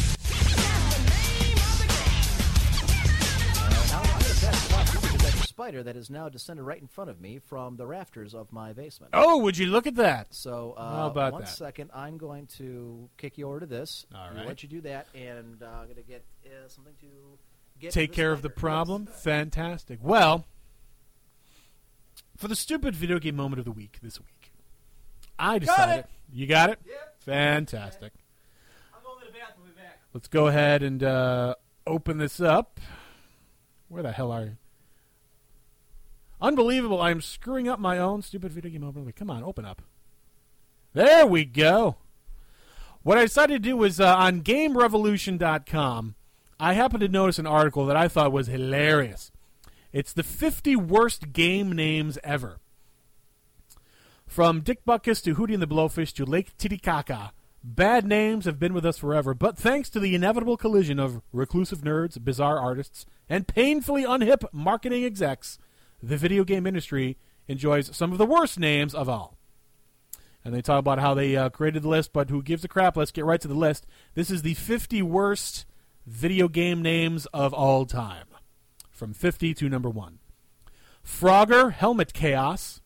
Spider 5.59 5.83
that 5.83 5.97
has 5.97 6.09
now 6.09 6.29
descended 6.29 6.65
right 6.65 6.81
in 6.81 6.87
front 6.87 7.11
of 7.11 7.21
me 7.21 7.41
from 7.41 7.75
the 7.77 7.85
rafters 7.85 8.33
of 8.33 8.53
my 8.53 8.73
basement. 8.73 9.11
Oh, 9.13 9.39
would 9.39 9.59
you 9.59 9.67
look 9.67 9.89
at 9.89 9.97
that? 9.97 10.33
So 10.33 10.75
uh, 10.77 10.97
How 10.99 11.07
about 11.09 11.33
one 11.33 11.43
that? 11.43 11.49
second, 11.49 11.91
I'm 11.93 12.17
going 12.17 12.47
to 12.59 13.09
kick 13.17 13.39
you 13.39 13.49
over 13.49 13.59
to 13.59 13.67
this. 13.67 14.07
All 14.15 14.29
We'll 14.37 14.45
let 14.45 14.63
you 14.63 14.69
do 14.69 14.81
that, 14.83 15.09
and 15.17 15.61
uh, 15.61 15.67
I'm 15.67 15.85
going 15.87 15.97
to 15.97 16.03
get 16.03 16.25
uh, 16.47 16.69
something 16.69 16.95
to 17.01 17.07
get 17.81 17.91
Take 17.93 18.11
to 18.13 18.17
care 18.17 18.31
of 18.31 18.43
the 18.43 18.51
spider. 18.51 18.61
problem. 18.61 19.07
Yes. 19.11 19.21
Fantastic. 19.25 19.99
Well, 20.01 20.47
for 22.37 22.47
the 22.47 22.55
stupid 22.55 22.95
video 22.95 23.19
game 23.19 23.35
moment 23.35 23.59
of 23.59 23.65
the 23.65 23.73
week 23.73 23.99
this 24.01 24.21
week, 24.21 24.53
I 25.41 25.59
decided. 25.59 26.05
it. 26.05 26.07
You 26.33 26.47
got 26.47 26.71
it. 26.71 26.79
Yep. 26.87 27.17
Fantastic. 27.19 28.13
I'm 28.95 29.03
going 29.03 29.19
to 29.19 29.27
the 29.27 29.33
bathroom. 29.37 29.65
We'll 29.67 29.75
be 29.75 29.81
back. 29.81 29.99
Let's 30.15 30.29
go 30.29 30.47
ahead 30.47 30.85
and 30.85 31.03
uh, 31.03 31.57
open 31.85 32.19
this 32.19 32.41
up. 32.41 32.79
Where 33.89 34.05
the 34.05 34.13
hell 34.13 34.31
are 34.31 34.43
you? 34.45 34.57
Unbelievable. 36.41 37.01
I'm 37.01 37.20
screwing 37.20 37.68
up 37.68 37.78
my 37.78 37.99
own 37.99 38.22
stupid 38.22 38.53
video 38.53 38.70
game 38.70 38.82
moment. 38.82 39.16
Come 39.16 39.30
on, 39.30 39.43
open 39.43 39.64
up. 39.64 39.82
There 40.95 41.26
we 41.26 41.45
go. 41.45 41.97
What 43.03 43.18
I 43.18 43.22
decided 43.22 43.62
to 43.62 43.68
do 43.68 43.76
was 43.76 44.01
uh, 44.01 44.16
on 44.16 44.43
GameRevolution.com, 44.43 46.14
I 46.61 46.72
happened 46.72 47.01
to 47.01 47.09
notice 47.09 47.39
an 47.39 47.47
article 47.47 47.86
that 47.86 47.97
I 47.97 48.09
thought 48.09 48.32
was 48.32 48.49
hilarious. 48.49 49.30
It's 49.93 50.12
the 50.12 50.22
50 50.22 50.76
worst 50.76 51.32
game 51.32 51.72
names 51.72 52.18
ever. 52.22 52.59
From 54.26 54.61
Dick 54.61 54.84
Butkus 54.84 55.22
to 55.24 55.36
Hootie 55.36 55.55
and 55.55 55.62
the 55.62 55.66
Blowfish 55.66 56.12
to 56.14 56.26
Lake 56.26 56.57
Titicaca, 56.59 57.32
bad 57.64 58.05
names 58.05 58.45
have 58.45 58.59
been 58.59 58.74
with 58.74 58.84
us 58.84 58.99
forever, 58.99 59.32
but 59.32 59.57
thanks 59.57 59.89
to 59.91 60.01
the 60.01 60.14
inevitable 60.14 60.57
collision 60.57 60.99
of 60.99 61.22
reclusive 61.32 61.80
nerds, 61.80 62.22
bizarre 62.22 62.59
artists, 62.59 63.07
and 63.28 63.49
painfully 63.49 64.05
unhip 64.05 64.45
marketing 64.53 65.05
execs, 65.05 65.59
the 66.03 66.17
video 66.17 66.45
game 66.45 66.67
industry 66.67 67.17
enjoys 67.47 67.95
some 67.97 68.13
of 68.13 68.19
the 68.19 68.27
worst 68.27 68.59
names 68.59 68.95
of 68.95 69.09
all. 69.09 69.37
And 70.45 70.55
they 70.55 70.63
talk 70.63 70.79
about 70.79 71.01
how 71.01 71.15
they 71.15 71.37
uh, 71.37 71.49
created 71.51 71.83
the 71.83 71.89
list, 71.89 72.13
but 72.13 72.31
who 72.31 72.43
gives 72.43 72.65
a 72.65 72.69
crap? 72.69 72.97
Let's 72.97 73.11
get 73.11 73.25
right 73.25 73.41
to 73.41 73.49
the 73.49 73.55
list. 73.55 73.87
This 74.15 74.31
is 74.31 74.43
the 74.43 74.55
50 74.55 75.03
worst 75.03 75.67
video 76.07 76.49
game 76.49 76.81
names 76.81 77.27
of 77.27 77.53
all 77.53 77.85
time, 77.85 78.27
from 78.91 79.13
50 79.13 79.53
to 79.55 79.69
number 79.69 79.91
one. 79.91 80.21
Frogger 81.05 81.73
Helmet 81.73 82.13
Chaos. 82.13 82.81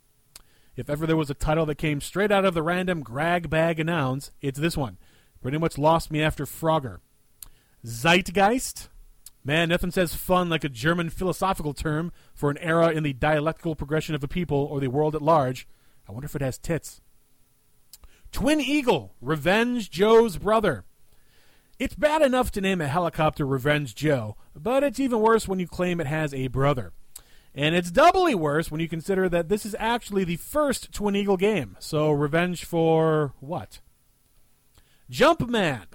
If 0.74 0.88
ever 0.88 1.06
there 1.06 1.16
was 1.16 1.30
a 1.30 1.34
title 1.34 1.66
that 1.66 1.76
came 1.76 2.00
straight 2.00 2.32
out 2.32 2.44
of 2.44 2.54
the 2.54 2.62
random 2.62 3.02
grag 3.02 3.50
bag 3.50 3.78
of 3.78 3.86
nouns, 3.86 4.30
it's 4.40 4.58
this 4.58 4.76
one. 4.76 4.96
Pretty 5.42 5.58
much 5.58 5.76
lost 5.76 6.10
me 6.10 6.22
after 6.22 6.46
Frogger. 6.46 6.98
Zeitgeist. 7.84 8.88
Man, 9.44 9.70
nothing 9.70 9.90
says 9.90 10.14
fun 10.14 10.48
like 10.48 10.62
a 10.62 10.68
German 10.68 11.10
philosophical 11.10 11.74
term 11.74 12.12
for 12.34 12.50
an 12.50 12.58
era 12.58 12.90
in 12.90 13.02
the 13.02 13.12
dialectical 13.12 13.74
progression 13.74 14.14
of 14.14 14.22
a 14.22 14.28
people 14.28 14.58
or 14.58 14.78
the 14.78 14.88
world 14.88 15.16
at 15.16 15.22
large. 15.22 15.66
I 16.08 16.12
wonder 16.12 16.26
if 16.26 16.36
it 16.36 16.42
has 16.42 16.58
tits. 16.58 17.00
Twin 18.30 18.60
Eagle, 18.60 19.14
Revenge 19.20 19.90
Joe's 19.90 20.38
brother. 20.38 20.84
It's 21.78 21.94
bad 21.94 22.22
enough 22.22 22.52
to 22.52 22.60
name 22.60 22.80
a 22.80 22.86
helicopter 22.86 23.44
Revenge 23.44 23.94
Joe, 23.94 24.36
but 24.54 24.84
it's 24.84 25.00
even 25.00 25.20
worse 25.20 25.48
when 25.48 25.58
you 25.58 25.66
claim 25.66 26.00
it 26.00 26.06
has 26.06 26.32
a 26.32 26.46
brother. 26.46 26.92
And 27.54 27.74
it's 27.74 27.90
doubly 27.90 28.34
worse 28.34 28.70
when 28.70 28.80
you 28.80 28.88
consider 28.88 29.28
that 29.28 29.48
this 29.48 29.66
is 29.66 29.76
actually 29.78 30.24
the 30.24 30.36
first 30.36 30.92
Twin 30.92 31.16
Eagle 31.16 31.36
game. 31.36 31.76
So, 31.80 32.10
revenge 32.10 32.64
for 32.64 33.34
what? 33.40 33.80
Jumpman. 35.10 35.86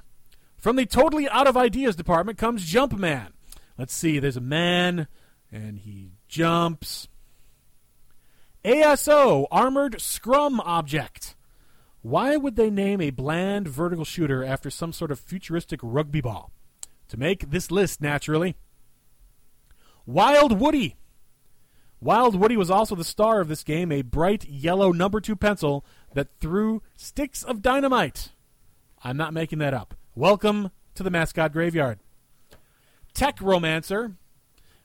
From 0.58 0.76
the 0.76 0.86
totally 0.86 1.28
out 1.30 1.48
of 1.48 1.58
ideas 1.58 1.96
department 1.96 2.38
comes 2.38 2.72
Jumpman. 2.72 3.30
Let's 3.78 3.94
see, 3.94 4.20
there's 4.20 4.38
a 4.38 4.42
man, 4.42 5.08
and 5.52 5.80
he 5.80 6.14
jumps. 6.28 7.08
ASO, 8.66 9.46
Armored 9.52 10.02
Scrum 10.02 10.60
Object. 10.62 11.36
Why 12.02 12.38
would 12.38 12.56
they 12.56 12.70
name 12.70 13.02
a 13.02 13.12
bland 13.12 13.68
vertical 13.68 14.06
shooter 14.06 14.44
after 14.44 14.70
some 14.70 14.94
sort 14.94 15.12
of 15.12 15.20
futuristic 15.20 15.80
rugby 15.84 16.22
ball? 16.22 16.52
To 17.10 17.18
make 17.18 17.52
this 17.52 17.70
list, 17.70 18.02
naturally. 18.02 18.56
Wild 20.06 20.60
Woody. 20.60 20.96
Wild 22.00 22.36
Woody 22.36 22.58
was 22.58 22.72
also 22.72 22.96
the 22.96 23.04
star 23.04 23.42
of 23.42 23.48
this 23.48 23.64
game, 23.64 23.92
a 23.92 24.02
bright 24.02 24.46
yellow 24.46 24.92
number 24.92 25.20
two 25.20 25.36
pencil 25.36 25.86
that 26.14 26.30
threw 26.40 26.82
sticks 26.96 27.44
of 27.44 27.62
dynamite. 27.62 28.32
I'm 29.04 29.18
not 29.18 29.34
making 29.34 29.60
that 29.60 29.74
up. 29.74 29.96
Welcome 30.16 30.72
to 30.96 31.04
the 31.04 31.12
mascot 31.12 31.54
graveyard. 31.54 32.00
Tech 33.18 33.42
Romancer. 33.42 34.12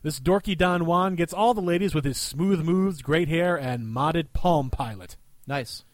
This 0.01 0.19
dorky 0.19 0.57
Don 0.57 0.87
Juan 0.87 1.17
gets 1.17 1.35
all 1.35 1.53
the 1.53 1.61
ladies 1.61 1.95
with 1.95 2.07
his 2.07 2.17
smooth 2.17 2.65
moves, 2.65 3.03
great 3.03 3.29
hair, 3.29 3.57
and 3.61 3.87
modded 3.87 4.33
Palm 4.33 4.71
Pilot. 4.71 5.19
Nice. 5.47 5.85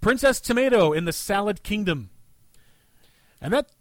Princess 0.00 0.40
Tomato 0.40 0.92
in 0.92 1.06
the 1.06 1.12
Salad 1.12 1.64
Kingdom. 1.64 2.10
And 3.40 3.52
that 3.52 3.72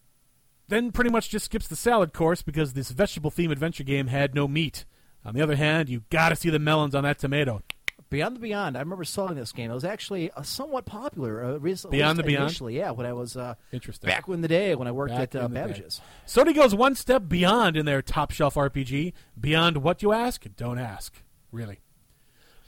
then 0.68 0.91
pretty 0.91 1.11
much 1.11 1.30
just 1.30 1.45
skips 1.45 1.68
the 1.68 1.76
salad 1.76 2.11
course 2.11 2.41
because 2.41 2.73
this 2.73 2.89
vegetable 2.89 3.30
themed 3.30 3.52
adventure 3.52 3.84
game 3.84 4.07
had 4.07 4.34
no 4.34 4.48
meat. 4.48 4.84
On 5.23 5.35
the 5.35 5.44
other 5.44 5.56
hand, 5.56 5.88
you 5.88 6.02
gotta 6.10 6.35
see 6.35 6.49
the 6.49 6.57
melons 6.57 6.95
on 6.95 7.03
that 7.03 7.19
tomato. 7.19 7.61
Beyond 8.09 8.38
the 8.38 8.39
Beyond. 8.39 8.77
I 8.77 8.79
remember 8.79 9.03
selling 9.03 9.35
this 9.35 9.51
game. 9.51 9.69
It 9.69 9.73
was 9.73 9.84
actually 9.84 10.31
uh, 10.31 10.41
somewhat 10.41 10.85
popular. 10.85 11.43
Uh, 11.43 11.57
recently, 11.57 11.97
Beyond 11.97 12.19
the 12.19 12.23
Beyond? 12.23 12.43
Initially, 12.43 12.77
yeah, 12.77 12.91
when 12.91 13.05
I 13.05 13.13
was 13.13 13.35
uh, 13.35 13.55
Interesting. 13.71 14.07
back 14.07 14.27
in 14.29 14.41
the 14.41 14.47
day 14.47 14.75
when 14.75 14.88
I 14.88 14.91
worked 14.91 15.13
Back 15.13 15.35
at 15.35 15.41
uh, 15.41 15.45
in 15.45 15.53
the 15.53 15.59
day. 15.59 15.67
Babbage's. 15.67 16.01
Sony 16.25 16.55
goes 16.55 16.73
one 16.73 16.95
step 16.95 17.23
beyond 17.27 17.75
in 17.75 17.85
their 17.85 18.01
top 18.01 18.31
shelf 18.31 18.55
RPG. 18.55 19.13
Beyond 19.39 19.77
what 19.77 20.01
you 20.01 20.13
ask, 20.13 20.45
don't 20.55 20.79
ask. 20.79 21.21
Really. 21.51 21.79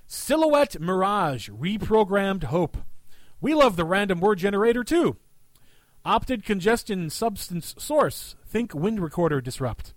Silhouette 0.08 0.80
Mirage, 0.80 1.50
reprogrammed 1.50 2.46
hope. 2.46 2.78
We 3.40 3.54
love 3.54 3.76
the 3.76 3.86
random 3.86 4.20
word 4.20 4.40
generator 4.40 4.84
too. 4.84 5.18
Opted 6.04 6.44
congestion 6.44 7.10
substance 7.10 7.76
source. 7.78 8.36
Think 8.46 8.74
wind 8.74 9.00
recorder 9.02 9.40
disrupt. 9.40 9.94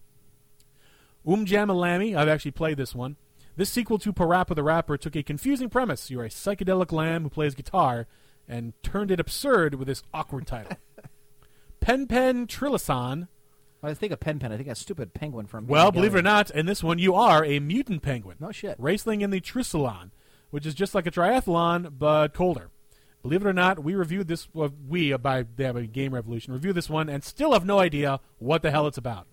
Umjamalami, 1.27 2.17
I've 2.17 2.29
actually 2.29 2.51
played 2.51 2.77
this 2.77 2.95
one. 2.95 3.17
This 3.57 3.71
sequel 3.71 3.99
to 3.99 4.13
Parappa 4.13 4.55
the 4.55 4.63
Rapper 4.63 4.97
took 4.97 5.15
a 5.15 5.23
confusing 5.23 5.69
premise. 5.69 6.11
You're 6.11 6.25
a 6.25 6.31
psychedelic 6.31 6.91
lamb 6.91 7.25
who 7.25 7.29
plays 7.29 7.55
guitar 7.55 8.07
and 8.49 8.73
turned 8.83 9.11
it 9.11 9.21
absurd 9.21 9.75
with 9.75 9.89
this 9.89 10.03
awkward 10.15 10.47
title. 10.47 10.77
Pen 11.81 12.07
Pen 12.07 12.47
Trilosan. 12.47 13.29
I 13.83 13.95
think 13.95 14.13
of 14.13 14.21
Pen 14.21 14.39
Pen. 14.39 14.53
I 14.53 14.57
think 14.57 14.69
that 14.69 14.77
stupid 14.77 15.13
penguin 15.13 15.47
from. 15.47 15.67
Well, 15.67 15.91
Evangelion. 15.91 15.95
believe 15.95 16.15
it 16.15 16.19
or 16.19 16.23
not, 16.23 16.51
in 16.51 16.67
this 16.67 16.83
one 16.85 16.99
you 16.99 17.15
are 17.15 17.45
a 17.45 17.59
mutant 17.59 18.03
penguin. 18.03 18.37
No 18.39 18.53
shit. 18.53 18.77
Racing 18.79 19.21
in 19.23 19.31
the 19.31 19.41
TriIcelon, 19.41 20.11
which 20.51 20.65
is 20.65 20.75
just 20.75 20.95
like 20.95 21.07
a 21.07 21.11
triathlon 21.11 21.99
but 21.99 22.33
colder. 22.33 22.71
Believe 23.23 23.45
it 23.45 23.49
or 23.49 23.53
not, 23.53 23.83
we 23.83 23.95
reviewed 23.95 24.29
this. 24.29 24.49
Well, 24.55 24.73
we 24.89 25.13
uh, 25.13 25.19
by 25.19 25.45
yeah, 25.59 25.73
by 25.73 25.87
Game 25.87 26.15
Revolution 26.15 26.53
reviewed 26.53 26.77
this 26.77 26.89
one 26.89 27.09
and 27.09 27.23
still 27.23 27.53
have 27.53 27.65
no 27.65 27.81
idea 27.81 28.21
what 28.39 28.63
the 28.63 28.71
hell 28.71 28.87
it's 28.87 28.99
about. 28.99 29.27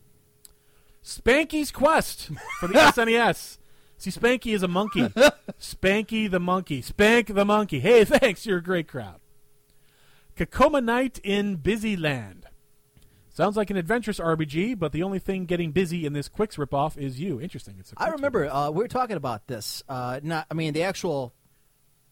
Spanky's 1.04 1.72
Quest 1.72 2.32
for 2.60 2.68
the 2.68 2.74
SNES. 2.80 3.59
See, 4.00 4.10
Spanky 4.12 4.54
is 4.56 4.64
a 4.64 4.68
monkey. 4.68 5.02
Spanky 5.60 6.32
the 6.32 6.40
monkey. 6.40 6.82
Spank 6.82 7.28
the 7.36 7.46
monkey. 7.46 7.80
Hey, 7.82 8.04
thanks. 8.06 8.46
You're 8.46 8.58
a 8.60 8.64
great 8.64 8.88
crowd. 8.88 9.20
Kakoma 10.38 10.84
Night 10.84 11.20
in 11.24 11.58
Busy 11.58 11.96
Land. 11.98 12.46
Sounds 13.30 13.56
like 13.58 13.70
an 13.70 13.78
adventurous 13.78 14.20
RPG, 14.20 14.80
but 14.80 14.92
the 14.92 15.04
only 15.04 15.20
thing 15.20 15.46
getting 15.46 15.72
busy 15.72 16.06
in 16.06 16.14
this 16.14 16.28
Qix 16.28 16.58
ripoff 16.58 16.98
is 16.98 17.20
you. 17.20 17.40
Interesting. 17.40 17.76
It's 17.80 17.92
a 17.92 17.96
I 17.98 18.08
remember 18.10 18.50
uh, 18.50 18.70
we 18.70 18.80
were 18.84 18.88
talking 18.88 19.16
about 19.18 19.48
this. 19.48 19.84
Uh, 19.88 20.20
not, 20.24 20.46
I 20.50 20.54
mean, 20.54 20.74
the 20.74 20.84
actual 20.84 21.34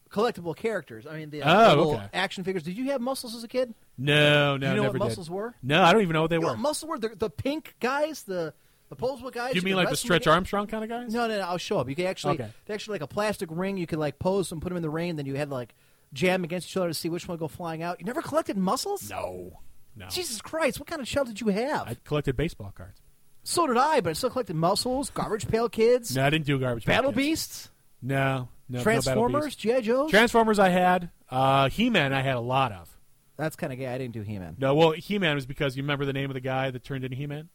collectible 0.10 0.56
characters. 0.56 1.06
I 1.08 1.18
mean, 1.18 1.30
the 1.30 1.44
uh, 1.44 1.76
Oh, 1.76 1.94
okay. 1.96 2.10
action 2.14 2.44
figures. 2.44 2.64
Did 2.64 2.78
you 2.78 2.92
have 2.92 3.02
muscles 3.02 3.36
as 3.36 3.44
a 3.44 3.48
kid? 3.48 3.74
No, 3.98 4.56
no, 4.56 4.58
Do 4.58 4.68
you 4.68 4.76
know 4.76 4.84
what 4.84 4.92
did. 4.94 5.00
muscles 5.00 5.30
were? 5.30 5.56
No, 5.64 5.84
I 5.84 5.92
don't 5.94 6.02
even 6.02 6.14
know 6.14 6.22
what 6.22 6.30
they 6.30 6.36
You 6.38 6.42
were. 6.42 6.48
what 6.48 6.60
muscles 6.60 6.90
were? 6.90 7.00
The, 7.00 7.10
the 7.16 7.30
pink 7.30 7.76
guys, 7.82 8.24
the 8.24 8.54
the 8.90 8.96
posable 8.96 9.32
guys. 9.32 9.56
You 9.56 9.62
mean 9.62 9.76
like 9.76 9.90
the 9.90 9.96
Stretch 9.96 10.28
Armstrong 10.28 10.68
kind 10.68 10.84
of 10.84 10.90
guys? 10.90 11.14
No, 11.14 11.28
no, 11.28 11.38
no. 11.38 11.44
I'll 11.44 11.58
show 11.58 11.80
up. 11.80 11.90
You 11.90 11.96
can 11.96 12.06
actually, 12.06 12.36
Okay. 12.36 12.50
they 12.66 12.74
actually 12.74 12.94
like 12.96 13.02
a 13.02 13.08
plastic 13.08 13.50
ring. 13.52 13.78
You 13.78 13.88
could 13.88 14.00
like 14.00 14.20
pose 14.20 14.52
and 14.52 14.62
put 14.62 14.70
them 14.70 14.78
in 14.78 14.84
the 14.84 14.90
rain. 14.90 15.16
Then 15.16 15.26
you 15.26 15.36
had 15.36 15.50
like 15.50 15.76
jam 16.14 16.44
against 16.44 16.70
each 16.70 16.78
other 16.78 16.88
to 16.88 16.94
see 16.94 17.10
which 17.10 17.28
one 17.28 17.34
would 17.34 17.40
go 17.40 17.48
flying 17.48 17.84
out. 17.84 18.00
You 18.00 18.06
never 18.06 18.22
collected 18.22 18.58
muscles? 18.58 19.10
No, 19.10 19.60
no. 19.96 20.08
Jesus 20.08 20.42
Christ! 20.42 20.80
What 20.80 20.88
kind 20.88 21.02
of 21.02 21.08
child 21.08 21.28
did 21.28 21.42
you 21.42 21.48
have? 21.50 21.88
I 21.88 21.98
collected 22.06 22.36
baseball 22.38 22.72
cards. 22.76 23.02
so 23.44 23.68
did 23.68 23.78
I, 23.78 24.00
but 24.02 24.12
I 24.12 24.14
still 24.14 24.30
collected 24.30 24.56
muscles, 24.56 25.10
garbage 25.10 25.48
pail 25.48 25.68
kids, 25.70 26.16
No, 26.16 26.26
I 26.26 26.30
didn't 26.30 26.46
do 26.46 26.58
garbage. 26.60 26.86
battle 26.86 27.12
Pail 27.12 27.18
beasts, 27.18 27.70
No, 28.02 28.50
no, 28.70 28.78
no 28.78 28.84
Transformers, 28.84 29.46
Beasts. 29.56 29.62
GI 29.62 29.82
Joes. 29.82 30.10
Transformers. 30.12 30.60
I 30.60 30.70
had. 30.70 31.10
Uh, 31.30 31.68
He-Man. 31.70 32.14
I 32.14 32.22
had 32.22 32.36
a 32.36 32.40
lot 32.42 32.72
of. 32.72 32.90
That's 33.36 33.56
kind 33.58 33.72
of 33.74 33.78
gay. 33.80 33.88
I 33.88 33.98
didn't 33.98 34.14
do 34.14 34.22
He-Man. 34.22 34.56
No, 34.60 34.74
well, 34.76 34.92
He-Man 34.92 35.36
was 35.36 35.46
because 35.46 35.76
you 35.76 35.84
remember 35.84 36.06
the 36.06 36.14
name 36.14 36.30
of 36.30 36.34
the 36.36 36.40
guy 36.42 36.72
that 36.72 36.84
turned 36.84 37.04
into 37.04 37.18
He-Man. 37.18 37.50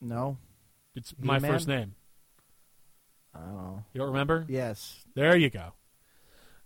No, 0.00 0.38
It's 0.94 1.14
my 1.18 1.38
first 1.38 1.66
name. 1.68 1.94
I 3.34 3.40
don't 3.40 3.54
know. 3.54 3.84
You 3.94 3.98
don't 4.00 4.08
remember? 4.08 4.44
Yes. 4.48 5.04
There 5.14 5.36
you 5.36 5.48
go. 5.50 5.72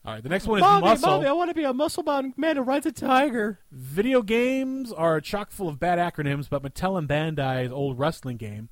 All 0.04 0.12
right, 0.14 0.22
the 0.22 0.28
next 0.28 0.46
one 0.46 0.58
is 0.58 0.62
muscle. 0.62 1.08
Mommy, 1.10 1.26
I 1.26 1.32
want 1.32 1.50
to 1.50 1.54
be 1.54 1.64
a 1.64 1.72
muscle-bound 1.72 2.34
man 2.36 2.56
who 2.56 2.62
rides 2.62 2.86
a 2.86 2.92
tiger. 2.92 3.58
Video 3.72 4.22
games 4.22 4.92
are 4.92 5.20
chock 5.20 5.50
full 5.50 5.68
of 5.68 5.80
bad 5.80 5.98
acronyms, 5.98 6.48
but 6.48 6.62
Mattel 6.62 6.96
and 6.96 7.08
Bandai's 7.08 7.72
old 7.72 7.98
wrestling 7.98 8.36
game, 8.36 8.68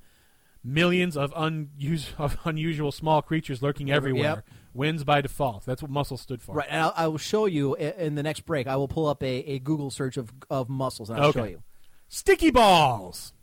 millions 0.63 1.17
of, 1.17 1.33
unus- 1.35 2.13
of 2.17 2.37
unusual 2.45 2.91
small 2.93 3.21
creatures 3.21 3.61
lurking 3.61 3.91
everywhere, 3.91 4.21
Yep. 4.35 4.47
wins 4.73 5.03
by 5.03 5.19
default. 5.19 5.65
That's 5.65 5.81
what 5.81 5.91
muscle 5.91 6.15
stood 6.17 6.41
for. 6.41 6.55
Right, 6.55 6.67
and 6.69 6.83
I'll, 6.83 6.93
I 6.95 7.07
will 7.07 7.17
show 7.17 7.47
you 7.47 7.75
in 7.75 8.15
the 8.15 8.23
next 8.23 8.41
break. 8.45 8.65
I 8.67 8.77
will 8.77 8.87
pull 8.87 9.07
up 9.07 9.21
a, 9.21 9.27
a 9.27 9.59
Google 9.59 9.91
search 9.91 10.15
of 10.15 10.31
of 10.49 10.69
muscles, 10.69 11.09
and 11.09 11.19
I'll 11.19 11.27
Okay. 11.29 11.39
show 11.39 11.45
you. 11.45 11.63
Sticky 12.07 12.51
balls. 12.51 13.33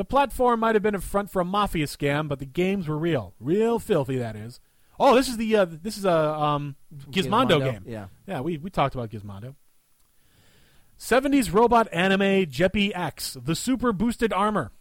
The 0.00 0.04
platform 0.06 0.60
might 0.60 0.74
have 0.74 0.82
been 0.82 0.94
a 0.94 1.00
front 1.02 1.30
for 1.30 1.40
a 1.40 1.44
mafia 1.44 1.84
scam, 1.84 2.26
but 2.26 2.38
the 2.38 2.46
games 2.46 2.88
were 2.88 2.96
real, 2.96 3.34
real 3.38 3.78
filthy. 3.78 4.16
That 4.16 4.34
is. 4.34 4.58
Oh, 4.98 5.14
this 5.14 5.28
is 5.28 5.36
the 5.36 5.54
uh, 5.54 5.66
this 5.68 5.98
is 5.98 6.06
a 6.06 6.10
um, 6.10 6.76
Gizmondo, 7.10 7.60
Gizmondo, 7.60 7.70
game. 7.70 7.82
yeah. 7.86 8.06
yeah. 8.26 8.40
We 8.40 8.56
we 8.56 8.70
talked 8.70 8.94
about 8.94 9.10
Gizmondo. 9.10 9.56
70s 10.98 11.52
robot 11.52 11.86
anime 11.92 12.46
Geppy-X, 12.46 13.36
the 13.44 13.54
super 13.54 13.92
boosted 13.92 14.32
armor. 14.32 14.72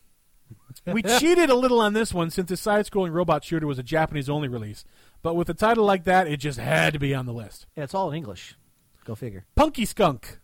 We 0.86 1.02
cheated 1.20 1.50
a 1.50 1.56
little 1.56 1.82
on 1.82 1.92
this 1.92 2.14
one 2.14 2.30
since 2.30 2.48
the 2.48 2.56
side-scrolling 2.56 3.12
robot 3.12 3.44
shooter 3.44 3.68
was 3.68 3.78
a 3.78 3.84
Japanese-only 3.84 4.48
release, 4.48 4.86
but 5.22 5.34
with 5.34 5.50
a 5.50 5.54
title 5.54 5.84
like 5.84 6.06
that, 6.06 6.28
it 6.28 6.38
just 6.38 6.60
had 6.60 6.94
to 6.94 7.00
be 7.00 7.14
on 7.14 7.26
the 7.26 7.34
list. 7.34 7.66
Yeah, 7.76 7.84
it's 7.84 7.94
all 7.94 8.10
in 8.10 8.16
English. 8.16 8.56
Go 9.04 9.16
figure. 9.16 9.46
Punky 9.56 9.84
Skunk. 9.84 10.40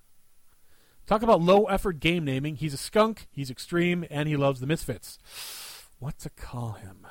Talk 1.06 1.22
about 1.22 1.42
low 1.42 1.66
effort 1.66 2.00
game 2.00 2.26
naming. 2.26 2.56
He's 2.56 2.74
a 2.74 2.78
skunk, 2.78 3.28
he's 3.32 3.52
extreme, 3.52 4.06
and 4.10 4.28
he 4.28 4.36
loves 4.36 4.60
the 4.60 4.68
misfits. 4.68 5.20
What 6.00 6.18
to 6.20 6.30
call 6.30 6.74
him? 6.74 7.06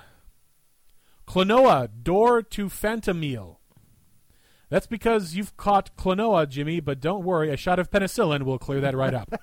Klonoa, 1.27 1.89
door 2.03 2.43
to 2.43 2.69
Phantomile. 2.69 3.61
That's 4.69 4.87
because 4.87 5.35
you've 5.35 5.57
caught 5.57 5.97
Klonoa, 5.97 6.49
Jimmy, 6.49 6.81
but 6.81 7.01
don't 7.01 7.25
worry, 7.25 7.51
a 7.53 7.57
shot 7.57 7.79
of 7.79 7.91
penicillin 7.91 8.43
will 8.43 8.59
clear 8.59 8.81
that 8.81 8.97
right 8.97 9.15
up. 9.15 9.33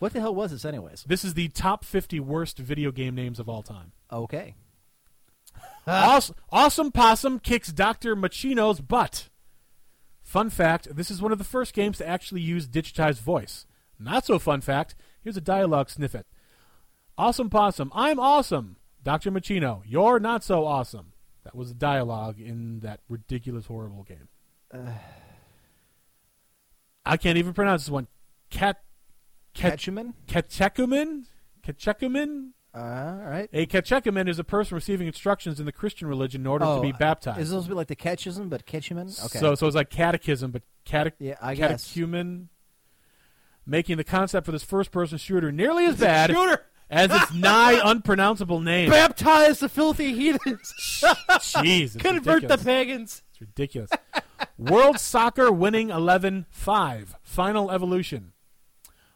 What 0.00 0.14
the 0.14 0.20
hell 0.20 0.34
was 0.34 0.50
this, 0.50 0.64
anyways? 0.64 1.04
this 1.06 1.26
is 1.26 1.34
the 1.34 1.48
top 1.48 1.84
50 1.84 2.20
worst 2.20 2.56
video 2.56 2.90
game 2.90 3.14
names 3.14 3.38
of 3.38 3.50
all 3.50 3.62
time. 3.62 3.92
Okay. 4.10 4.54
Awes- 5.86 6.32
awesome 6.50 6.90
Possum 6.90 7.38
kicks 7.38 7.70
Dr. 7.70 8.16
Machino's 8.16 8.80
butt. 8.80 9.28
Fun 10.30 10.48
fact 10.48 10.94
this 10.94 11.10
is 11.10 11.20
one 11.20 11.32
of 11.32 11.38
the 11.38 11.44
first 11.44 11.74
games 11.74 11.98
to 11.98 12.06
actually 12.06 12.40
use 12.40 12.68
digitized 12.68 13.18
voice. 13.18 13.66
Not 13.98 14.24
so 14.24 14.38
fun 14.38 14.60
fact 14.60 14.94
here's 15.20 15.36
a 15.36 15.40
dialogue 15.40 15.90
snippet 15.90 16.24
Awesome 17.18 17.50
Possum, 17.50 17.90
I'm 17.96 18.20
awesome. 18.20 18.76
Dr. 19.02 19.32
Machino, 19.32 19.82
you're 19.84 20.20
not 20.20 20.44
so 20.44 20.64
awesome. 20.64 21.14
That 21.42 21.56
was 21.56 21.70
the 21.70 21.74
dialogue 21.74 22.38
in 22.38 22.78
that 22.78 23.00
ridiculous, 23.08 23.66
horrible 23.66 24.04
game. 24.04 24.28
I 27.04 27.16
can't 27.16 27.36
even 27.36 27.52
pronounce 27.52 27.86
this 27.86 27.90
one. 27.90 28.06
Cat. 28.50 28.84
Cat. 29.52 29.80
Ketchuman? 29.80 30.14
Ketchekumen? 31.66 32.50
Uh, 32.74 32.78
all 32.78 33.28
right. 33.28 33.48
A 33.52 33.66
catechumen 33.66 34.28
is 34.28 34.38
a 34.38 34.44
person 34.44 34.76
receiving 34.76 35.06
instructions 35.08 35.58
in 35.58 35.66
the 35.66 35.72
Christian 35.72 36.06
religion 36.08 36.42
in 36.42 36.46
order 36.46 36.64
to 36.66 36.80
be 36.80 36.92
baptized. 36.92 37.40
Is 37.40 37.50
to 37.50 37.68
be 37.68 37.74
like 37.74 37.88
the 37.88 37.96
catechism, 37.96 38.48
but 38.48 38.64
catechism? 38.64 39.08
Okay. 39.26 39.38
So, 39.40 39.54
so 39.56 39.66
it's 39.66 39.74
like 39.76 39.90
catechism, 39.90 40.52
but 40.52 40.62
cate- 40.84 41.14
Yeah, 41.18 41.34
I 41.42 41.54
guess. 41.56 41.84
catechumen, 41.84 42.48
making 43.66 43.96
the 43.96 44.04
concept 44.04 44.46
for 44.46 44.52
this 44.52 44.62
first-person 44.62 45.18
shooter 45.18 45.50
nearly 45.50 45.84
as 45.86 45.96
bad 45.96 46.30
as 46.88 47.10
its 47.10 47.34
nigh 47.34 47.80
unpronounceable 47.82 48.60
name. 48.60 48.88
Baptize 48.90 49.58
the 49.58 49.68
filthy 49.68 50.12
heathens. 50.14 50.72
Jeez, 51.02 51.82
it's 51.82 51.96
Convert 51.96 52.24
the 52.24 52.32
ridiculous. 52.56 52.64
pagans. 52.64 53.22
It's 53.32 53.40
ridiculous. 53.40 53.90
World 54.58 54.98
Soccer 55.00 55.50
Winning 55.50 55.88
11-5. 55.88 57.14
Final 57.22 57.70
Evolution. 57.70 58.32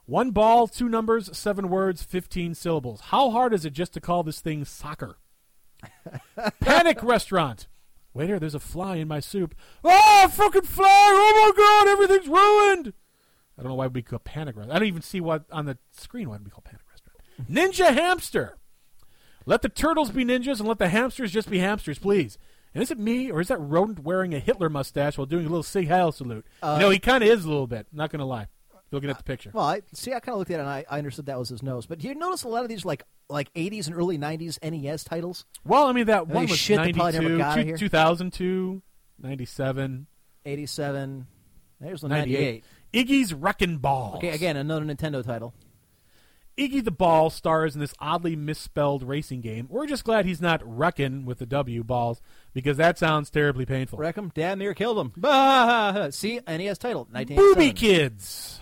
One 0.07 0.33
ball, 0.33 0.67
two 0.67 0.89
numbers, 0.89 1.37
seven 1.37 1.71
words, 1.71 2.03
15 2.03 2.55
syllables. 2.55 3.01
How 3.01 3.31
hard 3.31 3.55
is 3.55 3.65
it 3.65 3.73
just 3.73 3.95
to 3.95 4.01
call 4.01 4.23
this 4.23 4.41
thing 4.41 4.65
soccer? 4.65 5.17
Panic 6.61 7.03
Restaurant. 7.03 7.69
Waiter, 8.13 8.39
there's 8.39 8.55
a 8.55 8.61
fly 8.61 8.97
in 8.97 9.09
my 9.09 9.21
soup. 9.21 9.55
Oh, 9.83 10.29
fucking 10.33 10.63
fly! 10.63 10.87
Oh 10.87 11.53
my 11.57 11.57
god, 11.57 11.91
everything's 11.91 12.29
ruined! 12.29 12.93
I 13.59 13.63
don't 13.63 13.71
know 13.71 13.77
why 13.77 13.87
we 13.87 14.03
call 14.03 14.19
Panic 14.21 14.57
Restaurant. 14.57 14.77
I 14.77 14.79
don't 14.79 14.89
even 14.89 15.03
see 15.03 15.21
what 15.21 15.45
on 15.51 15.65
the 15.65 15.79
screen 15.91 16.29
why 16.29 16.39
we 16.43 16.51
call 16.51 16.63
Panic 16.63 16.83
Restaurant. 16.91 17.51
Ninja 17.51 17.93
Hamster. 17.93 18.59
Let 19.47 19.63
the 19.63 19.69
turtles 19.69 20.11
be 20.11 20.25
ninjas 20.25 20.59
and 20.59 20.69
let 20.69 20.79
the 20.79 20.89
hamsters 20.89 21.33
just 21.33 21.51
be 21.51 21.59
hamsters, 21.59 21.99
please. 21.99 22.39
And 22.73 22.83
is 22.83 22.91
it 22.91 22.99
me 22.99 23.31
or 23.31 23.41
is 23.41 23.49
that 23.49 23.59
rodent 23.59 24.01
wearing 24.01 24.35
a 24.35 24.39
Hitler 24.39 24.71
mustache 24.71 25.19
while 25.19 25.27
doing 25.27 25.45
a 25.45 25.49
little 25.49 25.63
Sieg 25.63 25.89
Heil 25.89 26.13
salute? 26.13 26.47
Uh, 26.63 26.79
no, 26.79 26.91
he 26.91 26.99
kind 26.99 27.23
of 27.23 27.29
is 27.29 27.45
a 27.45 27.49
little 27.49 27.67
bit. 27.67 27.87
Not 27.93 28.11
going 28.11 28.21
to 28.21 28.25
lie. 28.25 28.49
Looking 28.95 29.11
at 29.11 29.17
uh, 29.17 29.19
the 29.19 29.25
picture. 29.25 29.51
Well, 29.53 29.65
I 29.65 29.83
see. 29.93 30.13
I 30.13 30.21
kind 30.21 30.35
of 30.35 30.39
looked 30.39 30.51
at 30.51 30.59
it 30.59 30.61
and 30.61 30.69
I, 30.69 30.85
I 30.89 30.99
understood 30.99 31.27
that 31.27 31.39
was 31.39 31.49
his 31.49 31.63
nose. 31.63 31.87
But 31.87 31.99
do 31.99 32.09
you 32.09 32.15
notice 32.15 32.45
a 32.45 32.49
lot 32.49 32.63
of 32.63 32.69
these 32.69 32.85
like 32.85 33.03
like 33.29 33.53
80s 33.55 33.87
and 33.89 33.97
early 33.97 34.19
90s 34.19 34.59
NES 34.63 35.05
titles? 35.05 35.45
Well, 35.65 35.87
I 35.87 35.93
mean, 35.93 36.07
that 36.07 36.29
one 36.29 36.47
was 36.47 36.59
shit 36.59 36.77
that 36.79 36.95
probably 36.95 37.13
never 37.13 37.29
92, 37.31 37.39
got 37.39 37.49
out 37.51 37.55
two- 37.57 37.67
here? 37.67 37.77
2002, 37.77 38.83
97, 39.21 40.07
87. 40.47 41.27
There's 41.81 42.01
the 42.01 42.09
98. 42.09 42.65
98. 42.93 43.15
Iggy's 43.23 43.35
Wrecking 43.35 43.79
Balls. 43.79 44.17
Okay, 44.17 44.31
again 44.31 44.57
another 44.57 44.85
Nintendo 44.85 45.25
title. 45.25 45.53
Iggy 46.57 46.85
the 46.85 46.93
Ball 46.93 47.31
stars 47.31 47.75
in 47.75 47.81
this 47.81 47.95
oddly 47.99 48.37
misspelled 48.37 49.03
racing 49.03 49.41
game. 49.41 49.67
We're 49.69 49.87
just 49.87 50.05
glad 50.05 50.25
he's 50.25 50.41
not 50.41 50.63
Wreckin' 50.65 51.25
with 51.25 51.39
the 51.41 51.47
W 51.47 51.83
balls 51.83 52.23
because 52.53 52.77
that 52.77 52.97
sounds 52.97 53.29
terribly 53.29 53.67
painful. 53.67 53.99
Wreck 53.99 54.17
'em. 54.17 54.31
Damn 54.35 54.61
near 54.61 54.73
killed 54.73 54.99
him. 54.99 55.13
Bah! 55.17 56.11
See, 56.11 56.39
NES 56.47 56.79
title. 56.79 57.09
1987. 57.11 57.37
Booby 57.55 57.73
Kids. 57.73 58.61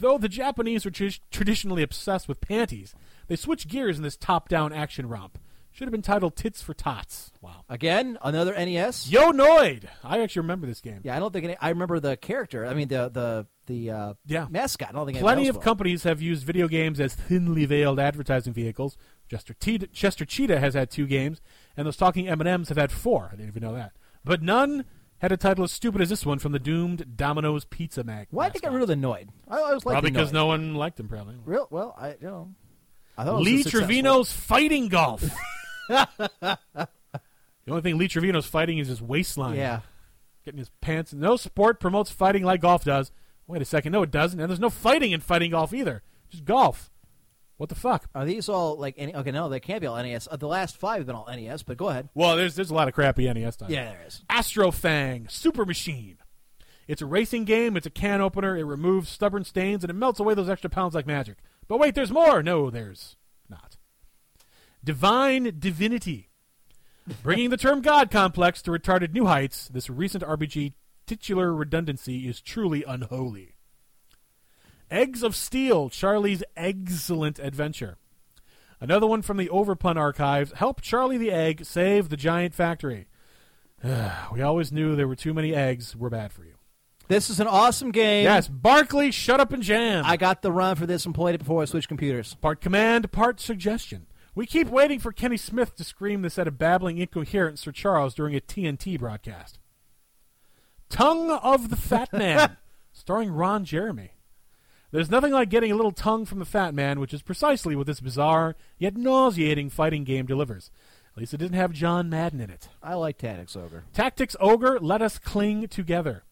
Though 0.00 0.18
the 0.18 0.28
Japanese 0.28 0.84
are 0.86 0.90
tr- 0.90 1.08
traditionally 1.30 1.82
obsessed 1.82 2.26
with 2.28 2.40
panties, 2.40 2.94
they 3.28 3.36
switch 3.36 3.68
gears 3.68 3.96
in 3.98 4.02
this 4.02 4.16
top-down 4.16 4.72
action 4.72 5.08
romp. 5.08 5.38
Should 5.72 5.86
have 5.86 5.92
been 5.92 6.02
titled 6.02 6.34
Tits 6.34 6.60
for 6.60 6.74
Tots. 6.74 7.30
Wow. 7.40 7.64
Again, 7.68 8.18
another 8.24 8.52
NES. 8.54 9.08
Yo 9.08 9.30
Noid. 9.30 9.84
I 10.02 10.20
actually 10.20 10.40
remember 10.40 10.66
this 10.66 10.80
game. 10.80 11.00
Yeah, 11.04 11.14
I 11.16 11.20
don't 11.20 11.32
think 11.32 11.44
any, 11.44 11.56
I 11.60 11.68
remember 11.68 12.00
the 12.00 12.16
character. 12.16 12.66
I 12.66 12.74
mean 12.74 12.88
the 12.88 13.08
the 13.08 13.46
the 13.66 13.90
uh, 13.90 14.14
Yeah. 14.26 14.48
mascot. 14.50 14.88
I 14.88 14.92
don't 14.92 15.06
think 15.06 15.18
Plenty 15.18 15.46
of 15.46 15.54
will. 15.56 15.62
companies 15.62 16.02
have 16.02 16.20
used 16.20 16.44
video 16.44 16.66
games 16.66 16.98
as 16.98 17.14
thinly 17.14 17.66
veiled 17.66 18.00
advertising 18.00 18.52
vehicles. 18.52 18.96
Chester, 19.30 19.54
Te- 19.54 19.86
Chester 19.92 20.24
Cheetah 20.24 20.58
has 20.58 20.74
had 20.74 20.90
two 20.90 21.06
games, 21.06 21.40
and 21.76 21.86
those 21.86 21.96
talking 21.96 22.26
M&Ms 22.28 22.68
have 22.70 22.76
had 22.78 22.90
four. 22.90 23.28
I 23.32 23.36
didn't 23.36 23.46
even 23.50 23.62
know 23.62 23.74
that. 23.74 23.92
But 24.24 24.42
none 24.42 24.84
had 25.20 25.32
a 25.32 25.36
title 25.36 25.64
as 25.64 25.72
stupid 25.72 26.00
as 26.00 26.08
this 26.08 26.24
one 26.24 26.38
from 26.38 26.52
the 26.52 26.58
doomed 26.58 27.16
Domino's 27.16 27.64
Pizza 27.64 28.02
Mag. 28.02 28.28
Why 28.30 28.46
did 28.46 28.54
they 28.54 28.60
get 28.60 28.72
rid 28.72 28.82
of 28.82 28.88
the 28.88 28.94
Noid? 28.94 29.28
I 29.48 29.58
always 29.58 29.84
liked 29.84 29.94
Probably 29.94 30.10
because 30.10 30.32
no 30.32 30.46
one 30.46 30.74
liked 30.74 30.98
him, 30.98 31.08
probably. 31.08 31.36
Real 31.44 31.68
well, 31.70 31.94
I 31.98 32.10
you 32.10 32.16
know. 32.22 32.54
I 33.18 33.24
thought 33.24 33.34
it 33.34 33.38
was 33.38 33.44
Lee 33.44 33.62
successful. 33.62 33.80
Trevino's 33.86 34.32
fighting 34.32 34.88
golf. 34.88 35.22
the 35.88 36.58
only 37.68 37.82
thing 37.82 37.98
Lee 37.98 38.08
Trevino's 38.08 38.46
fighting 38.46 38.78
is 38.78 38.88
his 38.88 39.02
waistline. 39.02 39.56
Yeah. 39.56 39.80
Getting 40.44 40.58
his 40.58 40.70
pants. 40.80 41.12
No 41.12 41.36
sport 41.36 41.80
promotes 41.80 42.10
fighting 42.10 42.44
like 42.44 42.62
golf 42.62 42.84
does. 42.84 43.12
Wait 43.46 43.60
a 43.60 43.66
second. 43.66 43.92
No, 43.92 44.02
it 44.02 44.10
doesn't. 44.10 44.40
And 44.40 44.48
there's 44.48 44.60
no 44.60 44.70
fighting 44.70 45.10
in 45.10 45.20
fighting 45.20 45.50
golf 45.50 45.74
either. 45.74 46.02
Just 46.30 46.44
golf. 46.44 46.90
What 47.60 47.68
the 47.68 47.74
fuck? 47.74 48.08
Are 48.14 48.24
these 48.24 48.48
all 48.48 48.78
like 48.78 48.94
any? 48.96 49.14
Okay, 49.14 49.32
no, 49.32 49.50
they 49.50 49.60
can't 49.60 49.82
be 49.82 49.86
all 49.86 50.02
NES. 50.02 50.26
Uh, 50.30 50.36
the 50.36 50.48
last 50.48 50.78
five 50.78 51.00
have 51.00 51.06
been 51.06 51.14
all 51.14 51.28
NES, 51.30 51.62
but 51.62 51.76
go 51.76 51.90
ahead. 51.90 52.08
Well, 52.14 52.34
there's 52.34 52.54
there's 52.54 52.70
a 52.70 52.74
lot 52.74 52.88
of 52.88 52.94
crappy 52.94 53.30
NES 53.30 53.56
titles. 53.56 53.76
Yeah, 53.76 53.90
there 53.90 54.02
is. 54.06 54.22
Astrofang 54.30 55.30
Super 55.30 55.66
Machine. 55.66 56.16
It's 56.88 57.02
a 57.02 57.06
racing 57.06 57.44
game. 57.44 57.76
It's 57.76 57.84
a 57.84 57.90
can 57.90 58.22
opener. 58.22 58.56
It 58.56 58.64
removes 58.64 59.10
stubborn 59.10 59.44
stains 59.44 59.84
and 59.84 59.90
it 59.90 59.94
melts 59.94 60.18
away 60.18 60.32
those 60.32 60.48
extra 60.48 60.70
pounds 60.70 60.94
like 60.94 61.06
magic. 61.06 61.36
But 61.68 61.78
wait, 61.78 61.94
there's 61.94 62.10
more. 62.10 62.42
No, 62.42 62.70
there's 62.70 63.16
not. 63.46 63.76
Divine 64.82 65.56
Divinity. 65.58 66.30
Bringing 67.22 67.50
the 67.50 67.58
term 67.58 67.82
God 67.82 68.10
complex 68.10 68.62
to 68.62 68.70
retarded 68.70 69.12
new 69.12 69.26
heights, 69.26 69.68
this 69.68 69.90
recent 69.90 70.24
RPG 70.24 70.72
titular 71.06 71.54
redundancy 71.54 72.26
is 72.26 72.40
truly 72.40 72.84
unholy. 72.84 73.56
Eggs 74.90 75.22
of 75.22 75.36
Steel, 75.36 75.88
Charlie's 75.88 76.42
excellent 76.56 77.38
adventure. 77.38 77.96
Another 78.80 79.06
one 79.06 79.22
from 79.22 79.36
the 79.36 79.48
Overpun 79.48 79.96
archives. 79.96 80.52
Help 80.52 80.80
Charlie 80.80 81.18
the 81.18 81.30
Egg 81.30 81.64
save 81.64 82.08
the 82.08 82.16
giant 82.16 82.54
factory. 82.54 83.06
we 84.32 84.42
always 84.42 84.72
knew 84.72 84.96
there 84.96 85.08
were 85.08 85.16
too 85.16 85.34
many 85.34 85.54
eggs 85.54 85.94
were 85.94 86.10
bad 86.10 86.32
for 86.32 86.44
you. 86.44 86.54
This 87.08 87.28
is 87.28 87.40
an 87.40 87.46
awesome 87.46 87.90
game. 87.90 88.24
Yes, 88.24 88.46
Barkley, 88.46 89.10
shut 89.10 89.40
up 89.40 89.52
and 89.52 89.62
jam. 89.62 90.04
I 90.06 90.16
got 90.16 90.42
the 90.42 90.52
run 90.52 90.76
for 90.76 90.86
this 90.86 91.04
and 91.04 91.14
played 91.14 91.34
it 91.34 91.38
before 91.38 91.60
I 91.60 91.64
switched 91.64 91.88
computers. 91.88 92.34
Part 92.34 92.60
command, 92.60 93.10
part 93.10 93.40
suggestion. 93.40 94.06
We 94.34 94.46
keep 94.46 94.68
waiting 94.68 95.00
for 95.00 95.10
Kenny 95.10 95.36
Smith 95.36 95.74
to 95.76 95.84
scream 95.84 96.22
this 96.22 96.38
at 96.38 96.46
a 96.46 96.52
babbling, 96.52 96.98
incoherent 96.98 97.58
Sir 97.58 97.72
Charles 97.72 98.14
during 98.14 98.36
a 98.36 98.40
TNT 98.40 98.98
broadcast. 98.98 99.58
Tongue 100.88 101.30
of 101.30 101.68
the 101.68 101.76
Fat 101.76 102.12
Man, 102.12 102.56
starring 102.92 103.30
Ron 103.32 103.64
Jeremy. 103.64 104.12
There's 104.92 105.10
nothing 105.10 105.32
like 105.32 105.50
getting 105.50 105.70
a 105.70 105.76
little 105.76 105.92
tongue 105.92 106.24
from 106.24 106.40
the 106.40 106.44
Fat 106.44 106.74
Man, 106.74 106.98
which 106.98 107.14
is 107.14 107.22
precisely 107.22 107.76
what 107.76 107.86
this 107.86 108.00
bizarre 108.00 108.56
yet 108.78 108.96
nauseating 108.96 109.70
fighting 109.70 110.04
game 110.04 110.26
delivers. 110.26 110.70
At 111.14 111.20
least 111.20 111.34
it 111.34 111.38
didn't 111.38 111.56
have 111.56 111.72
John 111.72 112.08
Madden 112.08 112.40
in 112.40 112.50
it. 112.50 112.68
I 112.82 112.94
like 112.94 113.18
Tactics 113.18 113.56
Ogre. 113.56 113.84
Tactics 113.92 114.36
Ogre, 114.40 114.78
let 114.80 115.02
us 115.02 115.18
cling 115.18 115.68
together. 115.68 116.24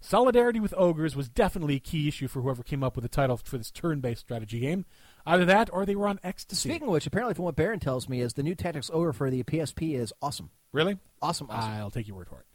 Solidarity 0.00 0.60
with 0.60 0.74
ogres 0.76 1.16
was 1.16 1.28
definitely 1.28 1.76
a 1.76 1.80
key 1.80 2.06
issue 2.06 2.28
for 2.28 2.42
whoever 2.42 2.62
came 2.62 2.84
up 2.84 2.96
with 2.96 3.02
the 3.02 3.08
title 3.08 3.38
for 3.38 3.58
this 3.58 3.70
turn-based 3.70 4.20
strategy 4.20 4.60
game. 4.60 4.84
Either 5.24 5.44
that, 5.46 5.70
or 5.72 5.84
they 5.84 5.96
were 5.96 6.06
on 6.06 6.20
ecstasy. 6.22 6.68
Speaking 6.68 6.86
of 6.88 6.92
which, 6.92 7.06
apparently 7.06 7.34
from 7.34 7.44
what 7.46 7.56
Baron 7.56 7.80
tells 7.80 8.08
me, 8.08 8.20
is 8.20 8.34
the 8.34 8.42
new 8.42 8.54
Tactics 8.54 8.90
Ogre 8.92 9.12
for 9.12 9.30
the 9.30 9.42
PSP 9.42 9.98
is 9.98 10.12
awesome. 10.22 10.50
really? 10.72 10.98
Awesome, 11.22 11.48
awesome. 11.50 11.72
I'll 11.72 11.90
take 11.90 12.06
your 12.06 12.16
word 12.16 12.28
for 12.28 12.40
it. 12.40 12.46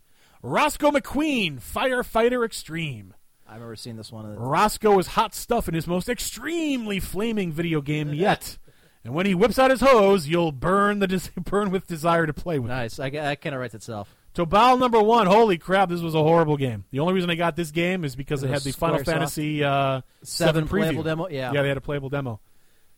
Roscoe 0.44 0.92
McQueen, 0.92 1.60
Firefighter 1.60 2.46
Extreme. 2.46 3.16
I 3.52 3.56
remember 3.56 3.76
seeing 3.76 3.98
this 3.98 4.12
one. 4.14 4.34
Roscoe 4.36 4.98
is 5.00 5.08
hot 5.08 5.36
stuff 5.36 5.68
in 5.68 5.74
his 5.74 5.86
most 5.86 6.08
extremely 6.08 7.02
flaming 7.02 7.52
video 7.52 7.82
game 7.82 8.14
yet. 8.14 8.58
and 9.04 9.14
when 9.14 9.26
he 9.26 9.36
whips 9.36 9.60
out 9.60 9.72
his 9.72 9.82
hose, 9.82 10.28
you'll 10.28 10.54
burn 10.54 11.00
the 11.00 11.08
des- 11.08 11.30
burn 11.42 11.70
with 11.70 11.86
desire 11.86 12.26
to 12.26 12.34
play 12.34 12.60
with. 12.60 12.72
it. 12.72 12.74
Nice. 12.74 12.98
I, 12.98 13.10
that 13.10 13.42
kind 13.42 13.54
of 13.54 13.60
writes 13.60 13.76
itself. 13.76 14.16
Tobal 14.34 14.80
number 14.80 15.02
one. 15.02 15.28
Holy 15.28 15.58
crap! 15.58 15.90
This 15.90 16.00
was 16.00 16.16
a 16.16 16.24
horrible 16.24 16.56
game. 16.56 16.86
The 16.92 17.00
only 17.02 17.14
reason 17.14 17.30
I 17.30 17.36
got 17.36 17.58
this 17.58 17.72
game 17.72 18.06
is 18.06 18.16
because 18.16 18.42
it 18.44 18.48
It 18.48 18.54
had 18.54 18.62
the 18.62 18.72
Final 18.72 19.04
Fantasy 19.04 19.62
uh, 19.62 20.00
Seven 20.24 20.66
preview. 20.66 20.70
playable 20.70 21.04
demo? 21.04 21.28
Yeah. 21.28 21.52
yeah, 21.52 21.62
they 21.62 21.68
had 21.68 21.76
a 21.76 21.82
playable 21.82 22.08
demo. 22.08 22.40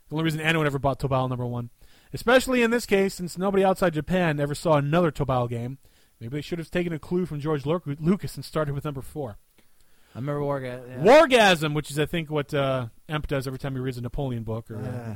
The 0.10 0.16
only 0.16 0.26
reason 0.26 0.40
anyone 0.42 0.68
ever 0.68 0.78
bought 0.78 1.00
Tobal 1.00 1.28
number 1.28 1.48
one, 1.48 1.72
especially 2.14 2.62
in 2.62 2.70
this 2.70 2.86
case, 2.86 3.16
since 3.16 3.36
nobody 3.36 3.64
outside 3.64 3.94
Japan 3.94 4.40
ever 4.40 4.54
saw 4.54 4.74
another 4.76 5.10
Tobal 5.12 5.50
game. 5.50 5.80
Maybe 6.20 6.38
they 6.38 6.42
should 6.42 6.60
have 6.60 6.70
taken 6.70 6.94
a 6.94 7.00
clue 7.00 7.26
from 7.26 7.40
George 7.40 7.66
Lu- 7.66 7.82
Lucas 8.00 8.36
and 8.36 8.46
started 8.46 8.76
with 8.76 8.86
number 8.86 9.02
four. 9.02 9.40
I 10.16 10.20
remember 10.20 10.42
Warga. 10.42 10.82
Yeah. 10.88 10.98
Wargasm, 11.04 11.74
which 11.74 11.90
is 11.92 11.98
I 12.00 12.06
think 12.06 12.30
what 12.30 12.54
uh, 12.54 12.88
Emp 13.10 13.28
does 13.28 13.48
every 13.48 13.60
time 13.60 13.74
he 13.74 13.80
reads 13.80 13.98
a 13.98 14.02
Napoleon 14.02 14.44
book. 14.44 14.70
Or, 14.70 14.78
Uh, 14.78 15.16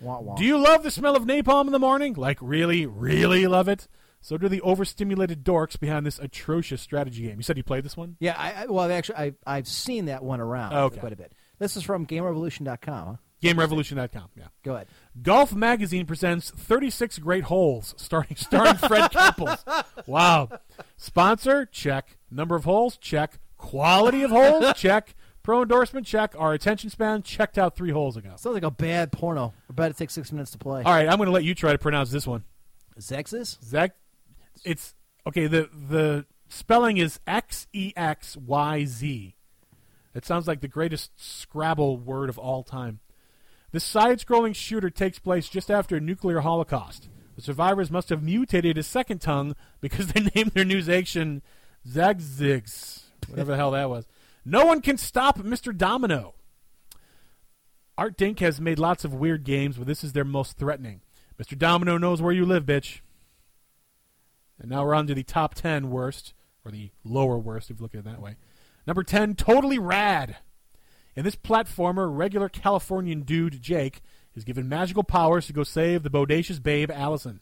wah, 0.00 0.20
wah. 0.20 0.34
Do 0.34 0.44
you 0.44 0.58
love 0.58 0.82
the 0.82 0.90
smell 0.90 1.14
of 1.16 1.22
napalm 1.24 1.66
in 1.66 1.72
the 1.72 1.78
morning? 1.78 2.14
Like 2.14 2.38
really, 2.40 2.84
really 2.86 3.46
love 3.46 3.68
it? 3.68 3.86
So 4.20 4.36
do 4.36 4.48
the 4.48 4.60
overstimulated 4.62 5.44
dorks 5.44 5.78
behind 5.78 6.04
this 6.04 6.18
atrocious 6.18 6.82
strategy 6.82 7.22
game. 7.22 7.36
You 7.36 7.42
said 7.44 7.56
you 7.56 7.62
played 7.62 7.84
this 7.84 7.96
one? 7.96 8.16
Yeah, 8.18 8.34
I, 8.36 8.64
I, 8.64 8.66
well, 8.66 8.80
I've 8.84 8.90
actually, 8.90 9.14
I, 9.16 9.34
I've 9.46 9.68
seen 9.68 10.06
that 10.06 10.24
one 10.24 10.40
around 10.40 10.72
Okay. 10.74 10.98
quite 10.98 11.12
a 11.12 11.16
bit. 11.16 11.32
This 11.60 11.76
is 11.76 11.84
from 11.84 12.04
GameRevolution.com. 12.04 13.06
Huh? 13.06 13.14
GameRevolution.com. 13.40 14.30
Yeah. 14.36 14.44
Go 14.64 14.74
ahead. 14.74 14.88
Golf 15.22 15.54
Magazine 15.54 16.04
presents 16.06 16.50
36 16.50 17.20
Great 17.20 17.44
Holes, 17.44 17.94
starring 17.96 18.34
starring 18.34 18.74
Fred 18.76 19.12
Couples. 19.12 19.64
Wow. 20.08 20.48
Sponsor? 20.96 21.66
Check. 21.66 22.16
Number 22.30 22.56
of 22.56 22.64
holes? 22.64 22.96
Check. 22.96 23.38
Quality 23.58 24.22
of 24.22 24.30
holes? 24.30 24.72
Check. 24.76 25.14
Pro 25.42 25.62
endorsement? 25.62 26.06
Check. 26.06 26.34
Our 26.38 26.52
attention 26.52 26.90
span? 26.90 27.22
Checked 27.22 27.58
out 27.58 27.76
three 27.76 27.90
holes 27.90 28.16
ago. 28.16 28.30
Sounds 28.36 28.54
like 28.54 28.62
a 28.62 28.70
bad 28.70 29.12
porno. 29.12 29.52
I 29.68 29.72
bet 29.72 29.90
it 29.90 29.96
takes 29.96 30.14
six 30.14 30.32
minutes 30.32 30.52
to 30.52 30.58
play. 30.58 30.82
All 30.82 30.92
right, 30.92 31.08
I'm 31.08 31.16
going 31.16 31.26
to 31.26 31.32
let 31.32 31.44
you 31.44 31.54
try 31.54 31.72
to 31.72 31.78
pronounce 31.78 32.10
this 32.10 32.26
one. 32.26 32.44
Zexes? 32.98 33.62
Zach, 33.64 33.92
it's 34.64 34.94
okay. 35.26 35.46
The 35.46 35.68
the 35.72 36.26
spelling 36.48 36.96
is 36.96 37.20
X 37.26 37.66
E 37.72 37.92
X 37.96 38.36
Y 38.36 38.84
Z. 38.84 39.36
It 40.14 40.24
sounds 40.24 40.48
like 40.48 40.60
the 40.60 40.68
greatest 40.68 41.12
Scrabble 41.16 41.98
word 41.98 42.28
of 42.28 42.38
all 42.38 42.64
time. 42.64 43.00
This 43.70 43.84
side-scrolling 43.84 44.54
shooter 44.54 44.88
takes 44.88 45.18
place 45.18 45.48
just 45.48 45.70
after 45.70 45.96
a 45.96 46.00
nuclear 46.00 46.40
holocaust. 46.40 47.08
The 47.36 47.42
survivors 47.42 47.90
must 47.90 48.08
have 48.08 48.22
mutated 48.22 48.78
a 48.78 48.82
second 48.82 49.20
tongue 49.20 49.54
because 49.80 50.08
they 50.08 50.20
named 50.34 50.52
their 50.52 50.64
new 50.64 50.82
action 50.90 51.42
Zagzigs, 51.86 53.02
whatever 53.28 53.52
the 53.52 53.56
hell 53.56 53.72
that 53.72 53.90
was. 53.90 54.06
No 54.44 54.64
one 54.64 54.80
can 54.80 54.96
stop 54.96 55.38
Mr. 55.38 55.76
Domino. 55.76 56.34
Artdink 57.98 58.38
has 58.38 58.60
made 58.60 58.78
lots 58.78 59.04
of 59.04 59.12
weird 59.12 59.44
games, 59.44 59.76
but 59.76 59.86
this 59.86 60.04
is 60.04 60.12
their 60.12 60.24
most 60.24 60.56
threatening. 60.56 61.00
Mr. 61.38 61.58
Domino 61.58 61.98
knows 61.98 62.22
where 62.22 62.32
you 62.32 62.46
live, 62.46 62.64
bitch. 62.64 63.00
And 64.60 64.70
now 64.70 64.84
we're 64.84 64.94
on 64.94 65.06
to 65.08 65.14
the 65.14 65.22
top 65.22 65.54
10 65.54 65.90
worst, 65.90 66.32
or 66.64 66.70
the 66.70 66.90
lower 67.04 67.38
worst, 67.38 67.70
if 67.70 67.78
you 67.78 67.82
look 67.82 67.94
at 67.94 68.00
it 68.00 68.04
that 68.04 68.20
way. 68.20 68.36
Number 68.86 69.02
10, 69.02 69.34
Totally 69.34 69.78
Rad. 69.78 70.36
In 71.14 71.24
this 71.24 71.36
platformer, 71.36 72.08
regular 72.10 72.48
Californian 72.48 73.22
dude, 73.22 73.60
Jake, 73.60 74.00
is 74.34 74.44
given 74.44 74.68
magical 74.68 75.02
powers 75.02 75.46
to 75.46 75.52
go 75.52 75.64
save 75.64 76.02
the 76.02 76.10
bodacious 76.10 76.62
babe, 76.62 76.90
Allison. 76.92 77.40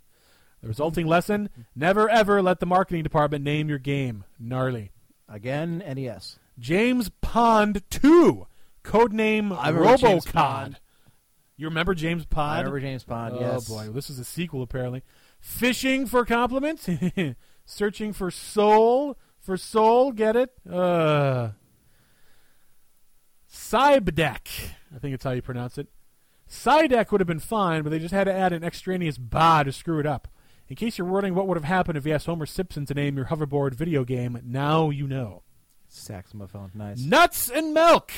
The 0.63 0.69
resulting 0.69 1.07
lesson 1.07 1.51
never 1.75 2.09
ever 2.09 2.43
let 2.43 2.61
the 2.61 2.67
marketing 2.67 3.03
department 3.03 3.45
name 3.45 3.69
your 3.69 3.79
game. 3.79 4.25
Gnarly. 4.39 4.91
Again, 5.29 5.79
NES. 5.79 6.39
James 6.59 7.11
Pond 7.21 7.83
2, 7.91 8.47
codename 8.85 9.57
I 9.59 9.69
remember 9.71 9.97
James 9.99 10.25
RoboCod. 10.27 10.33
Pond. 10.33 10.81
You 11.57 11.69
remember 11.69 11.95
James 11.95 12.25
Pond? 12.27 12.53
I 12.53 12.59
remember 12.59 12.81
James 12.81 13.05
Bond, 13.05 13.35
Oh 13.37 13.41
yes. 13.41 13.69
boy, 13.69 13.89
this 13.89 14.09
is 14.11 14.19
a 14.19 14.25
sequel 14.25 14.63
apparently. 14.63 15.03
Fishing 15.41 16.07
for 16.07 16.25
compliments, 16.25 16.89
searching 17.67 18.13
for 18.13 18.31
soul 18.31 19.17
for 19.41 19.57
soul. 19.57 20.13
Get 20.13 20.37
it? 20.37 20.51
Uh, 20.71 21.51
Cybdeck, 23.51 24.49
I 24.95 24.99
think 24.99 25.15
it's 25.15 25.25
how 25.25 25.31
you 25.33 25.43
pronounce 25.43 25.79
it. 25.79 25.89
Psydeck 26.49 27.11
would 27.11 27.21
have 27.21 27.27
been 27.29 27.41
fine, 27.41 27.83
but 27.83 27.91
they 27.91 27.99
just 27.99 28.15
had 28.15 28.25
to 28.25 28.33
add 28.33 28.53
an 28.53 28.63
extraneous 28.63 29.19
ba 29.19 29.63
to 29.65 29.73
screw 29.73 29.99
it 29.99 30.07
up. 30.07 30.29
In 30.69 30.77
case 30.77 30.99
you're 30.99 31.07
wondering 31.07 31.35
what 31.35 31.47
would 31.47 31.57
have 31.57 31.65
happened 31.65 31.97
if 31.97 32.07
you 32.07 32.13
asked 32.13 32.27
Homer 32.27 32.47
Simpson 32.47 32.87
to 32.87 32.95
name 32.95 33.17
your 33.17 33.27
hoverboard 33.27 33.75
video 33.75 34.05
game, 34.05 34.41
now 34.45 34.91
you 34.91 35.07
know. 35.07 35.43
Saxophone, 35.89 36.73
nice. 36.75 36.99
Nuts 36.99 37.49
and 37.49 37.73
milk. 37.73 38.13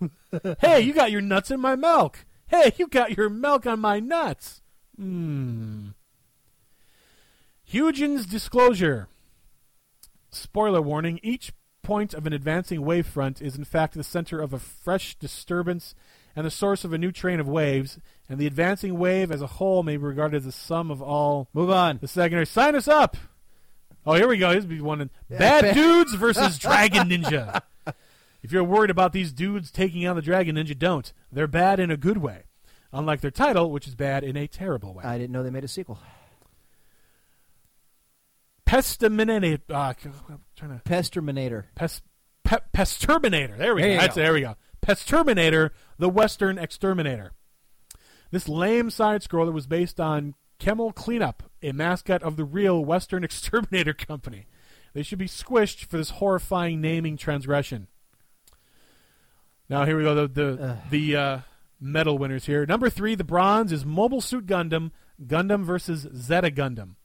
hey, 0.60 0.80
you 0.80 0.92
got 0.92 1.10
your 1.10 1.20
nuts 1.20 1.50
in 1.50 1.60
my 1.60 1.74
milk. 1.74 2.24
Hey, 2.46 2.72
you 2.76 2.86
got 2.86 3.16
your 3.16 3.28
milk 3.28 3.66
on 3.66 3.80
my 3.80 3.98
nuts. 3.98 4.62
Hmm. 4.96 5.88
Huygens 7.64 8.26
disclosure. 8.26 9.08
Spoiler 10.30 10.82
warning: 10.82 11.18
Each 11.22 11.52
point 11.82 12.14
of 12.14 12.26
an 12.26 12.32
advancing 12.32 12.82
wavefront 12.82 13.42
is 13.42 13.56
in 13.56 13.64
fact 13.64 13.94
the 13.94 14.04
center 14.04 14.40
of 14.40 14.52
a 14.52 14.58
fresh 14.58 15.16
disturbance 15.16 15.94
and 16.36 16.46
the 16.46 16.50
source 16.50 16.84
of 16.84 16.92
a 16.92 16.98
new 16.98 17.10
train 17.10 17.40
of 17.40 17.48
waves, 17.48 17.98
and 18.32 18.40
the 18.40 18.46
advancing 18.46 18.98
wave 18.98 19.30
as 19.30 19.42
a 19.42 19.46
whole 19.46 19.82
may 19.82 19.96
be 19.98 20.02
regarded 20.02 20.38
as 20.38 20.44
the 20.44 20.52
sum 20.52 20.90
of 20.90 21.02
all 21.02 21.48
Move 21.52 21.68
on. 21.70 21.98
the 22.00 22.08
secondary. 22.08 22.46
Sign 22.46 22.74
us 22.74 22.88
up. 22.88 23.16
Oh, 24.06 24.14
here 24.14 24.26
we 24.26 24.38
go. 24.38 24.52
This 24.54 24.64
will 24.64 24.70
be 24.70 24.80
one. 24.80 25.02
in- 25.02 25.10
Bad 25.28 25.62
bad- 25.62 25.74
dudes 25.74 26.14
versus 26.14 26.58
Dragon 26.58 27.08
Ninja. 27.10 27.60
If 28.42 28.50
you're 28.50 28.64
worried 28.64 28.90
about 28.90 29.12
these 29.12 29.32
dudes 29.32 29.70
taking 29.70 30.06
on 30.08 30.16
the 30.16 30.22
Dragon 30.22 30.56
Ninja, 30.56 30.76
don't. 30.76 31.12
They're 31.30 31.46
bad 31.46 31.78
in 31.78 31.90
a 31.92 31.96
good 31.96 32.18
way, 32.18 32.44
unlike 32.92 33.20
their 33.20 33.30
title, 33.30 33.70
which 33.70 33.86
is 33.86 33.94
bad 33.94 34.24
in 34.24 34.36
a 34.36 34.46
terrible 34.48 34.94
way. 34.94 35.04
I 35.04 35.18
didn't 35.18 35.30
know 35.30 35.42
they 35.44 35.50
made 35.50 35.62
a 35.64 35.68
sequel. 35.68 35.98
Pestaminator. 38.66 39.60
Uh, 39.70 39.92
I'm 40.30 40.40
trying 40.56 40.78
to 40.78 40.82
Pesterminator. 40.84 41.64
Pest, 41.74 42.02
pe, 42.44 42.56
Pesterminator. 42.74 43.56
There 43.58 43.74
we 43.74 43.82
There 43.82 43.94
go. 43.96 44.00
That's, 44.00 44.16
go. 44.16 44.22
there 44.22 44.32
we 44.32 44.40
go. 44.40 44.56
Pesterminator, 44.84 45.70
the 45.98 46.08
Western 46.08 46.58
Exterminator. 46.58 47.32
This 48.32 48.48
lame 48.48 48.90
side 48.90 49.22
scroller 49.22 49.52
was 49.52 49.68
based 49.68 50.00
on 50.00 50.34
Kemmel 50.58 50.94
Cleanup, 50.94 51.44
a 51.62 51.72
mascot 51.72 52.22
of 52.22 52.36
the 52.36 52.44
real 52.44 52.84
Western 52.84 53.22
Exterminator 53.24 53.92
Company. 53.92 54.46
They 54.94 55.04
should 55.04 55.18
be 55.18 55.28
squished 55.28 55.84
for 55.84 55.98
this 55.98 56.10
horrifying 56.10 56.80
naming 56.80 57.16
transgression. 57.16 57.86
Now 59.68 59.84
here 59.84 59.96
we 59.96 60.02
go. 60.02 60.14
The 60.14 60.28
the, 60.28 60.78
the 60.90 61.16
uh, 61.16 61.38
medal 61.80 62.18
winners 62.18 62.46
here. 62.46 62.66
Number 62.66 62.90
three, 62.90 63.14
the 63.14 63.24
bronze 63.24 63.70
is 63.70 63.84
Mobile 63.84 64.20
Suit 64.20 64.46
Gundam. 64.46 64.90
Gundam 65.24 65.62
versus 65.62 66.06
Zeta 66.14 66.50
Gundam. 66.50 66.96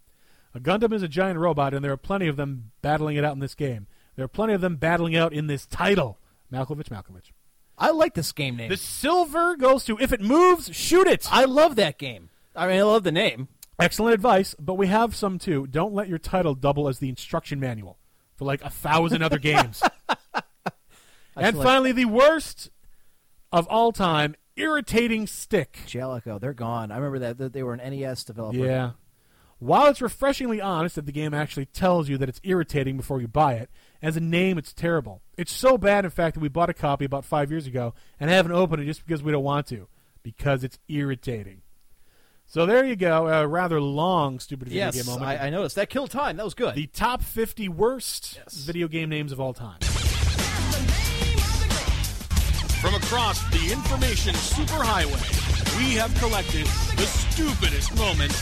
A 0.55 0.59
Gundam 0.59 0.93
is 0.93 1.03
a 1.03 1.07
giant 1.07 1.39
robot, 1.39 1.73
and 1.73 1.83
there 1.83 1.91
are 1.91 1.97
plenty 1.97 2.27
of 2.27 2.35
them 2.35 2.71
battling 2.81 3.15
it 3.15 3.23
out 3.23 3.33
in 3.33 3.39
this 3.39 3.53
game. 3.53 3.85
There 4.15 4.25
are 4.25 4.29
plenty 4.29 4.53
of 4.53 4.61
them 4.61 4.77
battling 4.77 5.13
it 5.13 5.19
out 5.19 5.33
in 5.33 5.47
this 5.47 5.65
title. 5.65 6.19
Malkovich, 6.51 6.89
Malkovich. 6.89 7.31
I 7.77 7.91
like 7.91 8.13
this 8.15 8.31
game 8.31 8.55
name. 8.55 8.69
The 8.69 8.77
silver 8.77 9.55
goes 9.55 9.85
to 9.85 9.97
if 9.99 10.11
it 10.11 10.21
moves, 10.21 10.75
shoot 10.75 11.07
it. 11.07 11.27
I 11.31 11.45
love 11.45 11.75
that 11.75 11.97
game. 11.99 12.29
I 12.55 12.67
mean, 12.67 12.79
I 12.79 12.83
love 12.83 13.03
the 13.03 13.11
name. 13.11 13.49
Excellent 13.79 14.15
advice, 14.15 14.55
but 14.59 14.73
we 14.73 14.87
have 14.87 15.15
some 15.15 15.37
too. 15.37 15.67
Don't 15.67 15.93
let 15.93 16.07
your 16.07 16.17
title 16.17 16.55
double 16.55 16.87
as 16.87 16.97
the 16.99 17.09
instruction 17.09 17.59
manual 17.59 17.99
for 18.35 18.45
like 18.45 18.63
a 18.63 18.69
thousand 18.71 19.21
other 19.21 19.37
games. 19.39 19.83
and 21.35 21.55
like- 21.57 21.67
finally, 21.67 21.91
the 21.91 22.05
worst 22.05 22.71
of 23.51 23.67
all 23.67 23.91
time, 23.91 24.35
irritating 24.55 25.27
stick. 25.27 25.79
Jaleco, 25.85 26.39
they're 26.39 26.53
gone. 26.53 26.91
I 26.91 26.95
remember 26.95 27.19
that, 27.19 27.37
that 27.37 27.53
they 27.53 27.61
were 27.61 27.73
an 27.75 27.89
NES 27.99 28.23
developer. 28.23 28.57
Yeah. 28.57 28.91
While 29.59 29.87
it's 29.87 30.01
refreshingly 30.01 30.61
honest 30.61 30.95
that 30.95 31.05
the 31.07 31.11
game 31.11 31.33
actually 31.33 31.65
tells 31.65 32.09
you 32.09 32.17
that 32.19 32.29
it's 32.29 32.39
irritating 32.43 32.95
before 32.95 33.19
you 33.19 33.27
buy 33.27 33.53
it, 33.53 33.69
as 34.03 34.15
a 34.15 34.19
name, 34.19 34.57
it's 34.59 34.71
terrible. 34.71 35.23
It's 35.35 35.51
so 35.51 35.77
bad, 35.79 36.05
in 36.05 36.11
fact, 36.11 36.35
that 36.35 36.41
we 36.41 36.47
bought 36.47 36.69
a 36.69 36.73
copy 36.75 37.05
about 37.05 37.25
five 37.25 37.49
years 37.49 37.65
ago 37.65 37.95
and 38.19 38.29
haven't 38.29 38.51
opened 38.51 38.83
it 38.83 38.85
just 38.85 39.03
because 39.05 39.23
we 39.23 39.31
don't 39.31 39.43
want 39.43 39.65
to, 39.67 39.87
because 40.21 40.63
it's 40.63 40.77
irritating. 40.87 41.61
So 42.45 42.65
there 42.67 42.85
you 42.85 42.95
go. 42.95 43.27
A 43.27 43.47
rather 43.47 43.81
long 43.81 44.39
stupid 44.39 44.67
video 44.69 44.85
Yes, 44.85 44.95
game 44.95 45.05
moment. 45.07 45.25
I, 45.41 45.47
I 45.47 45.49
noticed 45.49 45.75
that 45.75 45.89
killed 45.89 46.11
time. 46.11 46.37
That 46.37 46.45
was 46.45 46.53
good. 46.53 46.75
the 46.75 46.85
top 46.87 47.21
50 47.23 47.67
worst 47.67 48.35
Yes. 48.37 48.57
video 48.63 48.87
game 48.87 49.09
names 49.09 49.31
of 49.31 49.39
all 49.39 49.53
time. 49.53 49.79
From 52.79 52.93
across 52.93 53.41
the 53.49 53.71
information 53.73 54.33
superhighway, 54.35 55.77
we 55.77 55.95
have 55.95 56.13
collected 56.19 56.65
the 56.95 57.05
stupidest 57.07 57.95
moments 57.97 58.37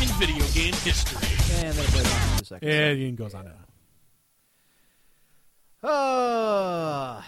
in 0.00 0.08
video 0.18 0.44
game 0.54 0.72
history. 0.74 1.28
and 1.66 1.76
then 1.76 1.84
it 1.84 1.90
played 1.90 2.06
on 2.06 2.12
for 2.12 2.38
two 2.38 2.44
seconds. 2.44 2.72
Yeah, 2.72 2.90
it 2.90 3.16
goes 3.16 3.34
on. 3.34 3.46
and 3.46 3.54
on. 3.54 3.64
Uh, 5.82 7.22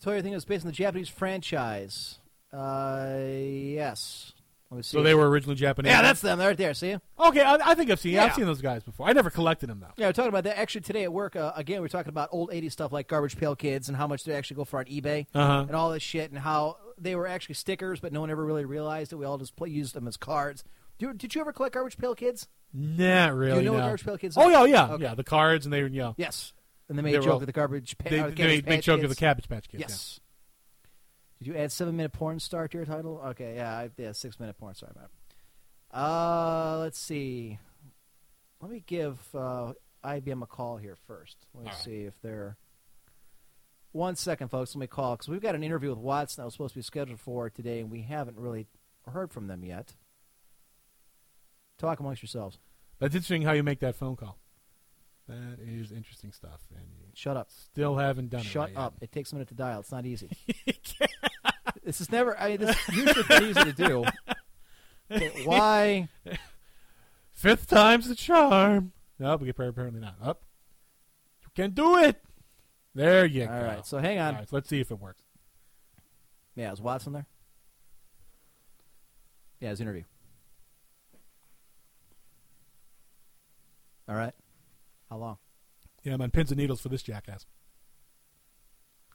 Toy 0.00 0.22
Thing 0.22 0.32
was 0.32 0.44
based 0.44 0.64
on 0.64 0.70
the 0.70 0.76
Japanese 0.76 1.08
franchise. 1.08 2.18
Uh, 2.52 3.16
yes. 3.28 4.32
Let 4.70 4.78
me 4.78 4.82
see. 4.82 4.96
So 4.96 5.02
they 5.02 5.14
were 5.14 5.28
originally 5.28 5.54
Japanese. 5.56 5.90
Yeah, 5.90 6.02
that's 6.02 6.20
them. 6.20 6.38
They're 6.38 6.48
right 6.48 6.56
there. 6.56 6.74
See? 6.74 6.96
okay. 7.20 7.42
I, 7.42 7.54
I 7.70 7.74
think 7.74 7.90
I've 7.90 8.00
seen. 8.00 8.14
Yeah. 8.14 8.24
I've 8.24 8.34
seen 8.34 8.46
those 8.46 8.60
guys 8.60 8.82
before. 8.82 9.08
I 9.08 9.12
never 9.12 9.30
collected 9.30 9.68
them 9.68 9.80
though. 9.80 9.92
Yeah, 9.96 10.06
we're 10.08 10.12
talking 10.12 10.28
about 10.28 10.44
that. 10.44 10.58
Actually, 10.58 10.80
today 10.82 11.04
at 11.04 11.12
work, 11.12 11.36
uh, 11.36 11.52
again, 11.54 11.80
we're 11.80 11.88
talking 11.88 12.08
about 12.10 12.30
old 12.32 12.50
80s 12.50 12.72
stuff 12.72 12.92
like 12.92 13.06
Garbage 13.06 13.36
Pail 13.36 13.54
Kids 13.54 13.88
and 13.88 13.96
how 13.96 14.06
much 14.08 14.24
they 14.24 14.34
actually 14.34 14.56
go 14.56 14.64
for 14.64 14.80
on 14.80 14.86
eBay 14.86 15.26
Uh-huh. 15.34 15.64
and 15.68 15.76
all 15.76 15.90
this 15.90 16.02
shit 16.02 16.30
and 16.30 16.40
how 16.40 16.78
they 16.98 17.14
were 17.14 17.26
actually 17.28 17.54
stickers, 17.54 18.00
but 18.00 18.12
no 18.12 18.20
one 18.20 18.30
ever 18.30 18.44
really 18.44 18.64
realized 18.64 19.12
it. 19.12 19.16
We 19.16 19.24
all 19.24 19.38
just 19.38 19.54
play, 19.56 19.68
used 19.68 19.94
them 19.94 20.08
as 20.08 20.16
cards. 20.16 20.64
Do 20.98 21.12
did 21.14 21.34
you 21.34 21.40
ever 21.40 21.52
collect 21.52 21.74
Garbage 21.74 21.98
Pail 21.98 22.14
Kids? 22.14 22.48
Not 22.72 23.34
really. 23.34 23.52
Do 23.54 23.58
you 23.60 23.64
know 23.66 23.72
what. 23.74 23.80
Garbage 23.80 24.04
Pail 24.04 24.18
Kids 24.18 24.36
Are? 24.36 24.44
Oh 24.44 24.48
yeah, 24.48 24.64
yeah, 24.64 24.92
Okay. 24.94 25.02
yeah. 25.04 25.14
The 25.14 25.24
cards 25.24 25.66
and 25.66 25.72
they, 25.72 25.80
you 25.80 25.88
know, 25.90 26.14
Yes. 26.16 26.52
And 26.88 26.96
they 26.96 27.02
made 27.02 27.14
They 27.14 27.18
a 27.18 27.20
joke 27.22 27.32
all- 27.34 27.40
of 27.40 27.46
the 27.46 27.52
Garbage 27.52 27.98
pa- 27.98 28.08
they, 28.10 28.20
uh, 28.20 28.26
they 28.28 28.32
Cabbage 28.34 28.38
make, 28.38 28.66
make 28.66 28.76
Patch 28.78 28.84
joke 28.84 29.02
of 29.02 29.08
the 29.10 29.16
Cabbage 29.16 29.48
Patch 29.48 29.68
Kids. 29.68 29.80
Yes. 29.80 30.20
Did 31.38 31.48
you 31.48 31.56
add 31.56 31.72
seven 31.72 31.96
minute 31.96 32.12
porn 32.12 32.38
star 32.40 32.68
to 32.68 32.76
your 32.78 32.86
title? 32.86 33.20
Okay, 33.26 33.56
yeah, 33.56 33.76
I, 33.76 33.90
yeah, 33.98 34.12
six 34.12 34.38
minute 34.40 34.56
porn 34.56 34.74
star. 34.74 34.92
Uh, 35.92 36.78
let's 36.80 36.98
see. 36.98 37.58
Let 38.60 38.70
me 38.70 38.82
give 38.86 39.18
uh, 39.34 39.72
IBM 40.04 40.42
a 40.42 40.46
call 40.46 40.76
here 40.76 40.96
first. 41.06 41.36
Let 41.54 41.64
me 41.64 41.70
All 41.70 41.74
right. 41.76 41.84
see 41.84 42.00
if 42.02 42.14
they're. 42.22 42.56
One 43.92 44.14
second, 44.16 44.48
folks. 44.48 44.74
Let 44.74 44.80
me 44.80 44.86
call 44.86 45.14
because 45.16 45.28
we've 45.28 45.40
got 45.42 45.54
an 45.54 45.62
interview 45.64 45.90
with 45.90 45.98
Watson 45.98 46.40
that 46.42 46.44
was 46.46 46.54
supposed 46.54 46.74
to 46.74 46.78
be 46.78 46.82
scheduled 46.82 47.18
for 47.20 47.48
today, 47.50 47.80
and 47.80 47.90
we 47.90 48.02
haven't 48.02 48.38
really 48.38 48.66
heard 49.10 49.30
from 49.32 49.46
them 49.46 49.64
yet. 49.64 49.94
Talk 51.78 52.00
amongst 52.00 52.22
yourselves. 52.22 52.58
That's 52.98 53.14
interesting 53.14 53.42
how 53.42 53.52
you 53.52 53.62
make 53.62 53.80
that 53.80 53.94
phone 53.96 54.16
call. 54.16 54.38
That 55.28 55.58
is 55.60 55.90
interesting 55.92 56.32
stuff, 56.32 56.60
and 56.74 56.84
you 56.98 57.06
Shut 57.14 57.36
up. 57.36 57.48
still 57.50 57.96
haven't 57.96 58.30
done 58.30 58.40
it. 58.40 58.46
Shut 58.46 58.68
right 58.68 58.76
up. 58.76 58.94
It 59.00 59.10
takes 59.10 59.32
a 59.32 59.34
minute 59.34 59.48
to 59.48 59.54
dial. 59.54 59.80
It's 59.80 59.92
not 59.92 60.06
easy. 60.06 60.30
This 61.84 62.00
is 62.00 62.10
never. 62.10 62.36
I 62.38 62.48
mean, 62.50 62.58
this 62.58 62.76
is 62.88 62.96
usually 62.96 63.50
easy 63.50 63.62
to 63.64 63.72
do. 63.72 64.04
But 65.08 65.22
why? 65.44 66.08
Fifth 67.32 67.68
time's 67.68 68.08
the 68.08 68.16
charm. 68.16 68.92
No, 69.20 69.36
we 69.36 69.50
apparently 69.50 70.00
not. 70.00 70.16
Up. 70.20 70.42
You 71.42 71.48
can 71.54 71.70
do 71.70 71.96
it. 71.98 72.20
There 72.92 73.24
you 73.24 73.42
All 73.42 73.48
go. 73.48 73.54
All 73.54 73.62
right. 73.62 73.86
So 73.86 73.98
hang 73.98 74.18
on. 74.18 74.34
All 74.34 74.40
right, 74.40 74.48
so 74.48 74.56
let's 74.56 74.68
see 74.68 74.80
if 74.80 74.90
it 74.90 74.98
works. 74.98 75.22
Yeah, 76.56 76.72
is 76.72 76.80
Watson 76.80 77.12
there? 77.12 77.26
Yeah, 79.60 79.70
his 79.70 79.80
interview. 79.80 80.02
All 84.08 84.16
right. 84.16 84.32
How 85.10 85.16
long? 85.16 85.38
Yeah, 86.02 86.14
I'm 86.14 86.20
on 86.20 86.30
pins 86.30 86.50
and 86.50 86.58
needles 86.58 86.80
for 86.80 86.88
this 86.88 87.02
jackass. 87.02 87.46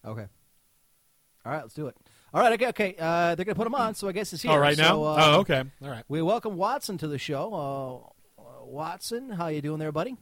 Okay. 0.05 0.27
All 1.45 1.51
right, 1.51 1.61
let's 1.61 1.73
do 1.73 1.87
it. 1.87 1.95
All 2.33 2.41
right, 2.41 2.53
okay, 2.53 2.67
okay. 2.67 2.95
Uh, 2.99 3.35
they're 3.35 3.45
gonna 3.45 3.55
put 3.55 3.67
him 3.67 3.75
on, 3.75 3.95
so 3.95 4.07
I 4.07 4.11
guess 4.11 4.31
it's 4.33 4.41
here. 4.41 4.51
All 4.51 4.59
right 4.59 4.77
now. 4.77 5.03
Uh, 5.03 5.17
oh, 5.19 5.39
okay. 5.41 5.63
All 5.81 5.89
right. 5.89 6.03
We 6.07 6.21
welcome 6.21 6.55
Watson 6.55 6.97
to 6.99 7.07
the 7.07 7.17
show. 7.17 8.13
Uh, 8.37 8.41
uh, 8.41 8.65
Watson, 8.65 9.29
how 9.29 9.47
you 9.47 9.61
doing 9.61 9.79
there, 9.79 9.91
buddy? 9.91 10.17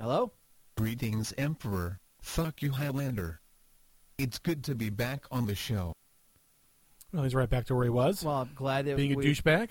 Hello. 0.00 0.32
Greetings, 0.76 1.32
Emperor. 1.38 2.00
Fuck 2.20 2.62
you, 2.62 2.72
Highlander. 2.72 3.40
It's 4.18 4.38
good 4.38 4.64
to 4.64 4.74
be 4.74 4.90
back 4.90 5.24
on 5.30 5.46
the 5.46 5.54
show. 5.54 5.92
Well, 7.12 7.22
he's 7.22 7.34
right 7.34 7.48
back 7.48 7.66
to 7.66 7.74
where 7.74 7.84
he 7.84 7.90
was, 7.90 8.22
Well, 8.22 8.34
I'm 8.34 8.50
glad 8.54 8.84
that 8.84 8.96
being 8.96 9.12
a 9.12 9.16
douchebag. 9.16 9.68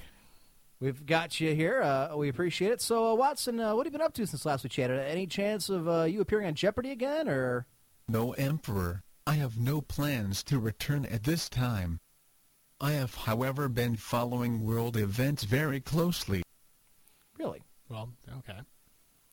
We've 0.80 1.06
got 1.06 1.40
you 1.40 1.56
here. 1.56 1.82
Uh, 1.82 2.16
we 2.16 2.30
appreciate 2.30 2.72
it. 2.72 2.82
So, 2.82 3.12
uh, 3.12 3.16
Watson, 3.16 3.60
uh, 3.60 3.76
what 3.76 3.86
have 3.88 3.94
you 3.94 3.98
been 3.98 4.06
up 4.06 4.14
to 4.14 4.28
since 4.28 4.46
last 4.46 4.64
we 4.64 4.70
chatted? 4.70 5.00
Any 5.00 5.26
chance 5.26 5.70
of 5.70 5.88
uh, 5.88 6.04
you 6.04 6.22
appearing 6.22 6.46
on 6.46 6.54
Jeopardy 6.54 6.92
again, 6.92 7.28
or 7.28 7.66
No, 8.08 8.34
Emperor. 8.34 9.02
I 9.26 9.34
have 9.34 9.58
no 9.58 9.82
plans 9.82 10.44
to 10.44 10.60
return 10.60 11.06
at 11.06 11.24
this 11.24 11.50
time. 11.50 12.00
I 12.80 12.92
have, 12.92 13.16
however, 13.16 13.68
been 13.68 13.96
following 13.96 14.64
world 14.64 14.96
events 14.96 15.44
very 15.46 15.80
closely. 15.82 16.44
really? 17.40 17.64
Well, 17.90 18.10
okay. 18.40 18.60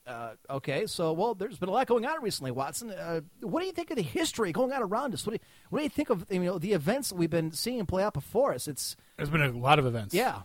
Uh, 0.07 0.31
okay, 0.49 0.87
so 0.87 1.13
well, 1.13 1.35
there's 1.35 1.59
been 1.59 1.69
a 1.69 1.73
lot 1.73 1.87
going 1.87 2.07
on 2.07 2.23
recently, 2.23 2.51
Watson. 2.51 2.91
Uh, 2.91 3.21
what 3.41 3.61
do 3.61 3.67
you 3.67 3.73
think 3.73 3.91
of 3.91 3.97
the 3.97 4.03
history 4.03 4.53
going 4.53 4.73
on 4.73 4.83
around 4.83 5.13
us? 5.15 5.27
What 5.27 5.33
do 5.33 5.35
you, 5.37 5.47
what 5.71 5.79
do 5.79 5.83
you 5.85 5.91
think 5.91 6.11
of 6.11 6.27
you 6.31 6.41
know 6.41 6.59
the 6.59 6.73
events 6.73 7.11
that 7.11 7.15
we've 7.17 7.31
been 7.31 7.53
seeing 7.53 7.85
play 7.87 8.03
out 8.03 8.15
before 8.15 8.53
us? 8.55 8.67
It's 8.69 8.97
There's 9.17 9.31
been 9.31 9.43
a 9.43 9.51
lot 9.51 9.79
of 9.79 9.87
events. 9.87 10.15
yeah, 10.15 10.43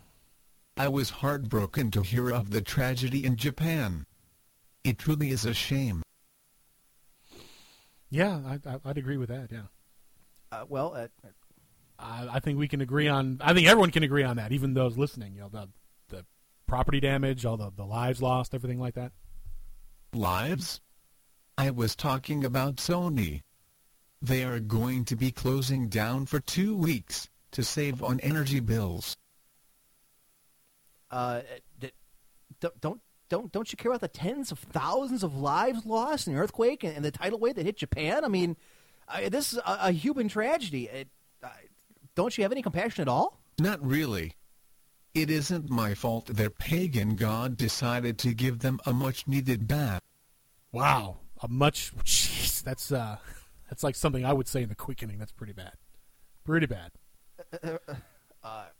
I 0.79 0.87
was 0.87 1.09
heartbroken 1.09 1.91
to 1.91 2.01
hear 2.03 2.31
of 2.31 2.51
the 2.51 2.61
tragedy 2.61 3.25
in 3.25 3.35
Japan. 3.35 4.05
It 4.85 4.97
truly 4.97 5.29
is 5.29 5.43
a 5.43 5.53
shame. 5.53 6.03
Yeah, 8.09 8.39
I, 8.45 8.59
I, 8.65 8.79
I'd 8.85 8.97
agree 8.97 9.17
with 9.17 9.27
that. 9.27 9.49
Yeah. 9.51 9.63
uh, 10.53 10.63
well, 10.69 10.95
uh, 10.95 11.07
I, 11.99 12.27
I 12.35 12.39
think 12.39 12.57
we 12.57 12.69
can 12.69 12.79
agree 12.79 13.09
on. 13.09 13.39
I 13.41 13.53
think 13.53 13.67
everyone 13.67 13.91
can 13.91 14.03
agree 14.03 14.23
on 14.23 14.37
that, 14.37 14.53
even 14.53 14.73
those 14.73 14.97
listening. 14.97 15.35
You 15.35 15.41
know, 15.41 15.49
the 15.49 15.69
the 16.07 16.25
property 16.65 17.01
damage, 17.01 17.45
all 17.45 17.57
the 17.57 17.71
the 17.75 17.85
lives 17.85 18.21
lost, 18.21 18.55
everything 18.55 18.79
like 18.79 18.95
that. 18.95 19.11
Lives? 20.13 20.79
I 21.57 21.71
was 21.71 21.93
talking 21.93 22.45
about 22.45 22.77
Sony. 22.77 23.41
They 24.21 24.45
are 24.45 24.61
going 24.61 25.03
to 25.05 25.17
be 25.17 25.31
closing 25.31 25.89
down 25.89 26.25
for 26.25 26.39
two 26.39 26.73
weeks 26.73 27.27
to 27.51 27.63
save 27.63 28.01
on 28.01 28.21
energy 28.21 28.61
bills. 28.61 29.17
Uh, 31.11 31.41
don't 32.59 32.81
don't 32.81 33.01
don't 33.29 33.51
don't 33.51 33.71
you 33.71 33.77
care 33.77 33.91
about 33.91 34.01
the 34.01 34.07
tens 34.07 34.51
of 34.51 34.59
thousands 34.59 35.23
of 35.23 35.35
lives 35.35 35.85
lost 35.85 36.27
in 36.27 36.33
the 36.33 36.39
earthquake 36.39 36.83
and, 36.83 36.95
and 36.95 37.05
the 37.05 37.11
tidal 37.11 37.39
wave 37.39 37.55
that 37.55 37.65
hit 37.65 37.77
Japan? 37.77 38.25
I 38.25 38.27
mean, 38.27 38.57
uh, 39.07 39.29
this 39.29 39.53
is 39.53 39.59
a, 39.59 39.77
a 39.83 39.91
human 39.91 40.27
tragedy. 40.27 40.87
It, 40.87 41.07
uh, 41.43 41.49
don't 42.15 42.37
you 42.37 42.43
have 42.43 42.51
any 42.51 42.61
compassion 42.61 43.01
at 43.01 43.07
all? 43.07 43.39
Not 43.59 43.83
really. 43.85 44.33
It 45.13 45.29
isn't 45.29 45.69
my 45.69 45.95
fault 45.95 46.27
their 46.27 46.49
pagan 46.49 47.15
god 47.15 47.57
decided 47.57 48.17
to 48.19 48.33
give 48.33 48.59
them 48.59 48.79
a 48.85 48.93
much-needed 48.93 49.67
bath. 49.67 50.01
Wow, 50.71 51.17
a 51.41 51.47
much. 51.47 51.95
Jeez, 52.03 52.61
that's 52.63 52.91
uh, 52.91 53.17
that's 53.69 53.83
like 53.83 53.95
something 53.95 54.25
I 54.25 54.33
would 54.33 54.47
say 54.47 54.63
in 54.63 54.69
the 54.69 54.75
quickening. 54.75 55.17
That's 55.17 55.31
pretty 55.31 55.53
bad. 55.53 55.73
Pretty 56.43 56.67
bad. 56.67 56.91
Uh, 57.63 57.77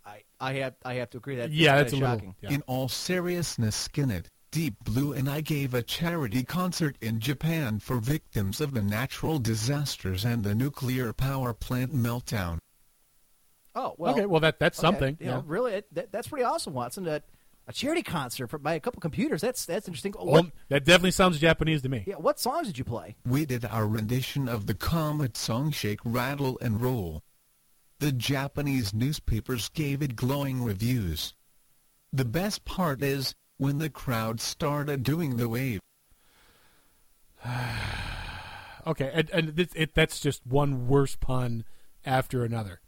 I 0.06 0.24
I 0.40 0.54
have 0.54 0.76
I 0.84 0.96
have 0.96 1.10
to 1.12 1.18
agree 1.18 1.36
that 1.38 1.52
yeah, 1.52 1.78
that's 1.78 1.94
a 1.94 1.98
shocking. 1.98 2.30
little. 2.30 2.36
Yeah. 2.42 2.52
In 2.52 2.62
all 2.64 2.88
seriousness, 2.88 3.88
Skynet, 3.88 4.26
Deep 4.52 4.76
Blue 4.84 5.14
and 5.14 5.30
I 5.30 5.42
gave 5.42 5.74
a 5.74 5.82
charity 5.84 6.44
concert 6.44 6.98
in 7.02 7.20
Japan 7.20 7.80
for 7.80 7.98
victims 7.98 8.62
of 8.62 8.74
the 8.74 8.82
natural 8.82 9.40
disasters 9.40 10.26
and 10.26 10.44
the 10.44 10.56
nuclear 10.56 11.14
power 11.14 11.54
plant 11.54 11.94
meltdown. 11.94 12.60
Oh 13.76 13.94
well, 13.98 14.14
okay, 14.14 14.26
well 14.26 14.40
that 14.42 14.60
that's 14.60 14.80
okay, 14.80 14.88
something. 14.88 15.18
You 15.20 15.26
yeah. 15.28 15.36
know, 15.36 15.44
really, 15.46 15.74
it, 15.74 15.94
that, 15.94 16.12
that's 16.12 16.28
pretty 16.28 16.44
awesome, 16.44 16.74
Watson. 16.74 17.04
That 17.04 17.24
a 17.68 17.74
charity 17.74 18.02
concert 18.02 18.48
for, 18.48 18.58
by 18.58 18.74
a 18.74 18.80
couple 18.80 19.00
computers. 19.00 19.42
That's 19.42 19.66
that's 19.66 19.88
interesting. 19.88 20.14
Well, 20.18 20.26
What, 20.26 20.46
that 20.70 20.86
definitely 20.86 21.12
sounds 21.12 21.38
Japanese 21.38 21.84
to 21.84 21.90
me. 21.90 22.04
yeah, 22.08 22.16
what 22.16 22.40
songs 22.40 22.68
did 22.68 22.80
you 22.80 22.84
play? 22.84 23.16
We 23.26 23.46
did 23.46 23.64
our 23.66 23.88
rendition 23.88 24.50
of 24.50 24.66
the 24.66 24.74
Comet 24.74 25.38
song 25.38 25.72
Shake, 25.72 26.00
Rattle, 26.04 26.58
and 26.62 26.82
Roll. 26.82 27.24
The 28.00 28.12
Japanese 28.12 28.94
newspapers 28.94 29.70
gave 29.70 30.02
it 30.02 30.16
glowing 30.16 30.64
reviews. 30.64 31.34
The 32.12 32.26
best 32.26 32.66
part 32.66 33.04
is, 33.04 33.36
when 33.58 33.78
the 33.78 33.90
crowd 33.90 34.40
started 34.40 35.04
doing 35.04 35.36
the 35.36 35.50
wave, 35.50 35.80
Okay, 38.88 39.12
and, 39.14 39.30
and 39.30 39.50
this, 39.50 39.68
it, 39.76 39.94
that's 39.94 40.20
just 40.20 40.46
one 40.46 40.88
worse 40.88 41.16
pun 41.16 41.64
after 42.06 42.44
another. 42.44 42.80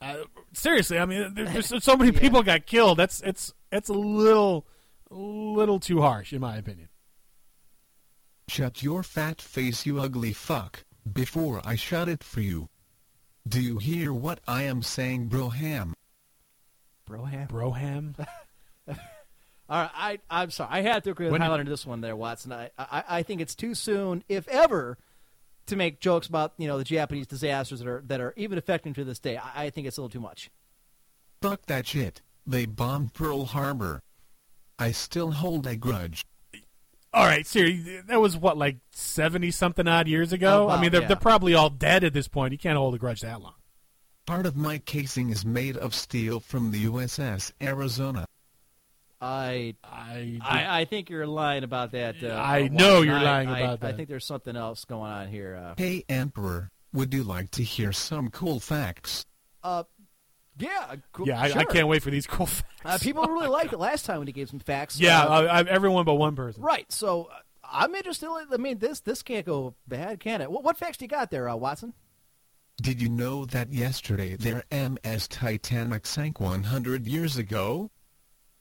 Uh, 0.00 0.16
seriously, 0.52 0.98
I 0.98 1.06
mean, 1.06 1.32
there, 1.34 1.46
there's 1.46 1.72
so 1.82 1.96
many 1.96 2.12
people 2.20 2.42
got 2.42 2.66
killed. 2.66 2.98
That's 2.98 3.22
it's 3.22 3.54
it's 3.72 3.88
a 3.88 3.94
little 3.94 4.66
little 5.10 5.80
too 5.80 6.02
harsh, 6.02 6.32
in 6.32 6.40
my 6.40 6.56
opinion. 6.56 6.88
Shut 8.48 8.82
your 8.82 9.02
fat 9.02 9.40
face, 9.40 9.86
you 9.86 10.00
ugly 10.00 10.32
fuck, 10.32 10.84
before 11.10 11.62
I 11.64 11.76
shut 11.76 12.08
it 12.08 12.22
for 12.22 12.40
you. 12.40 12.68
Do 13.46 13.60
you 13.60 13.78
hear 13.78 14.12
what 14.12 14.40
I 14.48 14.62
am 14.64 14.82
saying, 14.82 15.28
Broham? 15.28 15.92
Broham. 17.08 17.48
Broham. 17.48 18.14
All 18.88 18.96
right, 19.82 19.90
I, 19.94 20.18
I'm 20.42 20.50
sorry. 20.50 20.70
I 20.72 20.80
had 20.82 21.04
to 21.04 21.10
agree 21.10 21.26
with 21.26 21.32
When- 21.32 21.40
Highlander 21.40 21.70
this 21.70 21.86
one 21.86 22.00
there, 22.00 22.16
Watson. 22.16 22.52
I, 22.52 22.70
I, 22.78 23.04
I 23.08 23.22
think 23.22 23.40
it's 23.40 23.54
too 23.54 23.74
soon, 23.74 24.22
if 24.28 24.46
ever, 24.48 24.96
to 25.66 25.76
make 25.76 26.00
jokes 26.00 26.26
about 26.28 26.52
you 26.58 26.68
know 26.68 26.78
the 26.78 26.84
Japanese 26.84 27.26
disasters 27.26 27.80
that 27.80 27.88
are 27.88 28.02
that 28.06 28.20
are 28.20 28.32
even 28.36 28.58
affecting 28.58 28.94
to 28.94 29.04
this 29.04 29.18
day. 29.18 29.36
I, 29.36 29.64
I 29.64 29.70
think 29.70 29.86
it's 29.86 29.98
a 29.98 30.00
little 30.00 30.10
too 30.12 30.20
much. 30.20 30.50
Fuck 31.42 31.66
that 31.66 31.86
shit. 31.86 32.22
They 32.46 32.64
bombed 32.64 33.12
Pearl 33.14 33.44
Harbor. 33.46 34.02
I 34.78 34.92
still 34.92 35.32
hold 35.32 35.66
a 35.66 35.74
grudge. 35.76 36.24
All 37.16 37.24
right, 37.24 37.46
seriously, 37.46 38.02
that 38.08 38.20
was 38.20 38.36
what 38.36 38.58
like 38.58 38.76
seventy 38.92 39.50
something 39.50 39.88
odd 39.88 40.06
years 40.06 40.34
ago. 40.34 40.68
I 40.68 40.78
mean, 40.78 40.90
they're 40.92 41.00
yeah. 41.00 41.06
they're 41.08 41.16
probably 41.16 41.54
all 41.54 41.70
dead 41.70 42.04
at 42.04 42.12
this 42.12 42.28
point. 42.28 42.52
You 42.52 42.58
can't 42.58 42.76
hold 42.76 42.94
a 42.94 42.98
grudge 42.98 43.22
that 43.22 43.40
long. 43.40 43.54
Part 44.26 44.44
of 44.44 44.54
my 44.54 44.76
casing 44.78 45.30
is 45.30 45.44
made 45.46 45.78
of 45.78 45.94
steel 45.94 46.40
from 46.40 46.72
the 46.72 46.84
USS 46.84 47.52
Arizona. 47.62 48.26
I 49.18 49.76
I, 49.82 50.38
I, 50.42 50.80
I 50.80 50.84
think 50.84 51.08
you're 51.08 51.26
lying 51.26 51.64
about 51.64 51.92
that. 51.92 52.16
Uh, 52.22 52.34
I 52.34 52.68
know 52.68 53.00
you're 53.00 53.14
I- 53.16 53.22
lying 53.22 53.48
I- 53.48 53.60
about 53.60 53.82
I 53.82 53.86
that. 53.86 53.96
think 53.96 54.08
there's 54.10 54.26
something 54.26 54.54
else 54.54 54.84
going 54.84 55.10
on 55.10 55.28
here. 55.28 55.56
Uh, 55.56 55.74
Hey 55.78 56.04
Emperor, 56.10 56.70
would 56.92 57.14
you 57.14 57.22
like 57.24 57.50
to 57.52 57.62
hear 57.62 57.92
some 57.92 58.28
cool 58.30 58.60
facts? 58.60 59.24
uh, 59.64 59.84
yeah, 60.58 60.96
cool, 61.12 61.26
yeah, 61.26 61.40
I, 61.40 61.52
I 61.52 61.64
can't 61.64 61.88
wait 61.88 62.02
for 62.02 62.10
these 62.10 62.26
cool 62.26 62.46
facts. 62.46 62.64
Uh, 62.84 62.98
people 63.00 63.24
really 63.24 63.48
liked 63.48 63.72
it 63.72 63.78
last 63.78 64.04
time 64.06 64.18
when 64.18 64.26
he 64.26 64.32
gave 64.32 64.48
some 64.48 64.60
facts. 64.60 64.98
yeah, 64.98 65.22
Uh, 65.24 65.42
I, 65.42 65.60
I, 65.60 65.60
everyone 65.64 66.04
but 66.04 66.14
one 66.14 66.34
person. 66.36 66.62
right. 66.62 66.90
So 66.90 67.24
uh, 67.32 67.36
I'm 67.64 67.94
interested. 67.94 68.28
I 68.52 68.56
mean, 68.56 68.78
this 68.78 69.00
this 69.00 69.22
can't 69.22 69.44
go 69.46 69.74
bad, 69.88 70.20
can 70.20 70.40
it? 70.40 70.50
What, 70.50 70.62
what 70.64 70.76
facts 70.76 70.98
do 70.98 71.04
you 71.04 71.08
got 71.08 71.30
there, 71.30 71.48
uh, 71.48 71.56
Watson? 71.56 71.92
Did 72.80 73.00
you 73.00 73.08
know 73.08 73.44
that 73.46 73.72
yesterday 73.72 74.36
the 74.36 74.62
RMS 74.70 75.28
Titanic 75.28 76.06
sank 76.06 76.38
100 76.40 77.06
years 77.06 77.36
ago? 77.38 77.90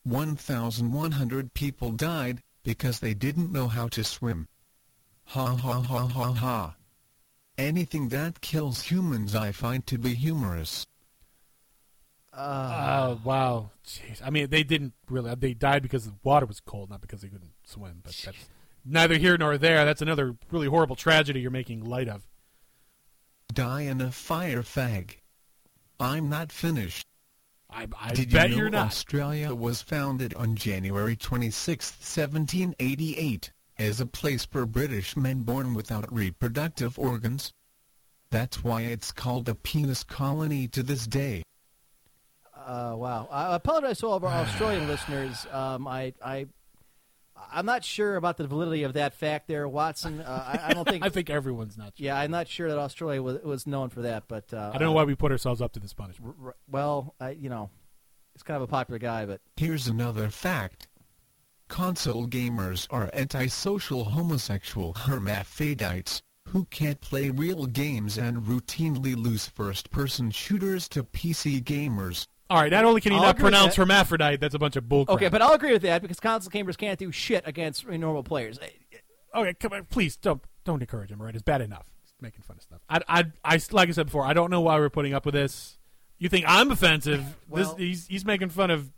1,100 0.03 1.53
people 1.53 1.91
died 1.91 2.41
because 2.63 2.99
they 2.99 3.13
didn't 3.13 3.51
know 3.51 3.67
how 3.67 3.87
to 3.89 4.03
swim. 4.03 4.47
Ha 5.25 5.55
ha 5.55 5.81
ha 5.81 6.07
ha 6.07 6.33
ha. 6.33 6.75
Anything 7.57 8.09
that 8.09 8.41
kills 8.41 8.81
humans 8.83 9.35
I 9.35 9.51
find 9.51 9.85
to 9.87 9.97
be 9.97 10.13
humorous. 10.13 10.85
Oh 12.37 13.19
wow, 13.23 13.71
jeez. 13.85 14.21
I 14.23 14.29
mean, 14.29 14.49
they 14.49 14.63
didn't 14.63 14.93
really. 15.09 15.33
They 15.35 15.53
died 15.53 15.81
because 15.81 16.05
the 16.05 16.13
water 16.23 16.45
was 16.45 16.59
cold, 16.59 16.89
not 16.89 17.01
because 17.01 17.21
they 17.21 17.29
couldn't 17.29 17.53
swim. 17.63 18.01
But 18.03 18.15
that's 18.23 18.49
neither 18.83 19.17
here 19.17 19.37
nor 19.37 19.57
there. 19.57 19.85
That's 19.85 20.01
another 20.01 20.35
really 20.51 20.67
horrible 20.67 20.95
tragedy 20.95 21.39
you're 21.39 21.51
making 21.51 21.85
light 21.85 22.09
of. 22.09 22.27
Die 23.53 23.81
in 23.81 24.01
a 24.01 24.11
fire 24.11 24.63
fag. 24.63 25.17
I'm 25.99 26.29
not 26.29 26.51
finished. 26.51 27.07
I, 27.69 27.87
I 27.99 28.13
Did 28.13 28.31
bet 28.31 28.49
you 28.49 28.57
know 28.57 28.63
are 28.63 28.69
not. 28.69 28.87
Australia 28.87 29.55
was 29.55 29.81
founded 29.81 30.33
on 30.33 30.55
January 30.55 31.15
26, 31.15 31.91
1788, 31.91 33.51
as 33.77 33.99
a 33.99 34.05
place 34.05 34.45
for 34.45 34.65
British 34.65 35.17
men 35.17 35.41
born 35.43 35.73
without 35.73 36.13
reproductive 36.13 36.99
organs? 36.99 37.53
That's 38.29 38.63
why 38.63 38.81
it's 38.81 39.11
called 39.11 39.47
a 39.47 39.55
penis 39.55 40.03
colony 40.03 40.67
to 40.69 40.83
this 40.83 41.07
day. 41.07 41.43
Uh, 42.65 42.95
wow. 42.95 43.27
I 43.31 43.55
apologize 43.55 43.99
to 43.99 44.07
all 44.07 44.15
of 44.15 44.23
our 44.23 44.31
Australian 44.31 44.87
listeners. 44.93 45.45
Um, 45.51 45.87
I, 45.87 46.13
I, 46.23 46.47
I'm 47.51 47.65
not 47.65 47.83
sure 47.83 48.15
about 48.15 48.37
the 48.37 48.47
validity 48.47 48.83
of 48.83 48.93
that 48.93 49.13
fact 49.13 49.47
there, 49.47 49.67
Watson. 49.67 50.21
Uh, 50.21 50.59
I, 50.63 50.69
I 50.69 50.73
don't 50.73 50.87
think. 50.87 51.03
I 51.05 51.09
think 51.09 51.29
everyone's 51.29 51.77
not. 51.77 51.93
Yeah, 51.97 52.17
I'm 52.17 52.31
not 52.31 52.47
sure 52.47 52.69
that 52.69 52.77
Australia 52.77 53.21
was, 53.21 53.41
was 53.43 53.67
known 53.67 53.89
for 53.89 54.01
that, 54.01 54.23
but 54.27 54.53
uh, 54.53 54.71
I 54.73 54.77
don't 54.77 54.87
know 54.87 54.93
why 54.93 55.03
we 55.03 55.15
put 55.15 55.31
ourselves 55.31 55.61
up 55.61 55.73
to 55.73 55.79
this 55.79 55.93
punishment. 55.93 56.35
r- 56.43 56.55
well, 56.69 57.13
I, 57.19 57.31
you 57.31 57.49
know, 57.49 57.69
he's 58.33 58.43
kind 58.43 58.55
of 58.55 58.63
a 58.63 58.67
popular 58.67 58.99
guy, 58.99 59.25
but 59.25 59.41
Here's 59.57 59.87
another 59.87 60.29
fact. 60.29 60.87
Console 61.67 62.27
gamers 62.27 62.87
are 62.91 63.09
antisocial 63.13 64.05
homosexual 64.05 64.93
hermaphrodites 64.93 66.21
who 66.49 66.65
can't 66.65 67.01
play 67.01 67.31
real 67.31 67.65
games 67.65 68.17
and 68.19 68.43
routinely 68.43 69.15
lose 69.15 69.47
first-person 69.47 70.29
shooters 70.29 70.87
to 70.89 71.03
PC 71.03 71.63
gamers. 71.63 72.27
All 72.49 72.59
right, 72.61 72.71
not 72.71 72.85
only 72.85 73.01
can 73.01 73.11
he 73.11 73.17
I'll 73.17 73.23
not 73.23 73.35
agree 73.35 73.45
with 73.45 73.53
pronounce 73.53 73.75
that. 73.75 73.81
hermaphrodite, 73.81 74.39
that's 74.39 74.53
a 74.53 74.59
bunch 74.59 74.75
of 74.75 74.83
bullcrap. 74.83 75.09
okay. 75.09 75.29
But 75.29 75.41
I'll 75.41 75.53
agree 75.53 75.73
with 75.73 75.81
that 75.81 76.01
because 76.01 76.19
console 76.19 76.51
gamers 76.51 76.77
can't 76.77 76.99
do 76.99 77.11
shit 77.11 77.43
against 77.47 77.87
normal 77.87 78.23
players. 78.23 78.59
okay, 79.33 79.53
come 79.55 79.73
on, 79.73 79.85
please 79.85 80.15
don't 80.15 80.41
don't 80.63 80.81
encourage 80.81 81.09
him. 81.11 81.21
Right, 81.21 81.33
it's 81.33 81.43
bad 81.43 81.61
enough. 81.61 81.87
He's 82.03 82.13
making 82.21 82.41
fun 82.43 82.57
of 82.57 82.61
stuff. 82.63 82.81
I, 82.89 83.01
I, 83.07 83.23
I, 83.43 83.59
like 83.71 83.89
I 83.89 83.91
said 83.93 84.05
before, 84.07 84.23
I 84.25 84.33
don't 84.33 84.51
know 84.51 84.61
why 84.61 84.77
we're 84.77 84.89
putting 84.89 85.13
up 85.13 85.25
with 85.25 85.33
this. 85.33 85.77
You 86.19 86.29
think 86.29 86.45
I'm 86.47 86.71
offensive? 86.71 87.23
Well- 87.49 87.73
this, 87.73 87.77
he's 87.77 88.07
he's 88.07 88.25
making 88.25 88.49
fun 88.49 88.69
of 88.71 88.91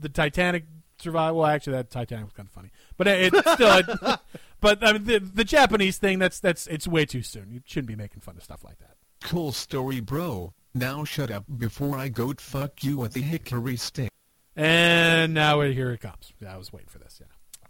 the 0.00 0.08
Titanic 0.08 0.64
survival. 0.98 1.40
Well, 1.40 1.46
actually, 1.50 1.74
that 1.74 1.90
Titanic 1.90 2.24
was 2.24 2.32
kind 2.32 2.48
of 2.48 2.52
funny, 2.52 2.70
but 2.96 3.06
it, 3.06 3.34
it's 3.34 3.52
still. 3.52 3.82
it- 3.86 4.20
but 4.60 4.82
I 4.82 4.94
mean, 4.94 5.04
the 5.04 5.18
the 5.18 5.44
Japanese 5.44 5.98
thing 5.98 6.18
that's 6.18 6.40
that's 6.40 6.66
it's 6.68 6.88
way 6.88 7.04
too 7.04 7.22
soon. 7.22 7.50
You 7.50 7.60
shouldn't 7.66 7.88
be 7.88 7.96
making 7.96 8.20
fun 8.20 8.36
of 8.38 8.42
stuff 8.42 8.64
like 8.64 8.78
that. 8.78 8.96
Cool 9.22 9.52
story 9.52 10.00
bro. 10.00 10.54
Now 10.74 11.04
shut 11.04 11.30
up 11.30 11.44
before 11.56 11.96
I 11.96 12.08
goat 12.08 12.40
fuck 12.40 12.82
you 12.82 12.96
with 12.96 13.12
the 13.12 13.22
hickory 13.22 13.76
stick. 13.76 14.10
And 14.56 15.32
now 15.34 15.60
here 15.60 15.92
it 15.92 16.00
comes. 16.00 16.32
Yeah, 16.40 16.54
I 16.54 16.56
was 16.56 16.72
waiting 16.72 16.88
for 16.88 16.98
this. 16.98 17.20
Yeah. 17.20 17.26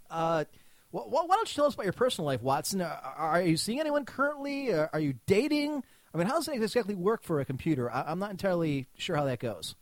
Uh, 0.09 0.43
wh- 0.91 1.07
wh- 1.07 1.27
why 1.29 1.35
don't 1.35 1.49
you 1.49 1.55
tell 1.55 1.65
us 1.65 1.75
about 1.75 1.83
your 1.85 1.93
personal 1.93 2.25
life, 2.25 2.41
Watson? 2.41 2.81
Are, 2.81 2.99
are 3.17 3.41
you 3.41 3.57
seeing 3.57 3.79
anyone 3.79 4.05
currently? 4.05 4.73
Uh, 4.73 4.87
are 4.93 4.99
you 4.99 5.15
dating? 5.27 5.83
I 6.13 6.17
mean, 6.17 6.27
how 6.27 6.33
does 6.33 6.47
it 6.47 6.61
exactly 6.61 6.95
work 6.95 7.23
for 7.23 7.39
a 7.39 7.45
computer? 7.45 7.91
I- 7.91 8.03
I'm 8.07 8.19
not 8.19 8.31
entirely 8.31 8.87
sure 8.97 9.15
how 9.15 9.25
that 9.25 9.39
goes. 9.39 9.75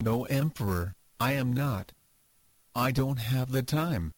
No 0.00 0.24
emperor, 0.24 0.94
I 1.18 1.32
am 1.32 1.52
not. 1.52 1.92
I 2.74 2.90
don't 2.92 3.18
have 3.18 3.50
the 3.52 3.62
time. 3.62 4.12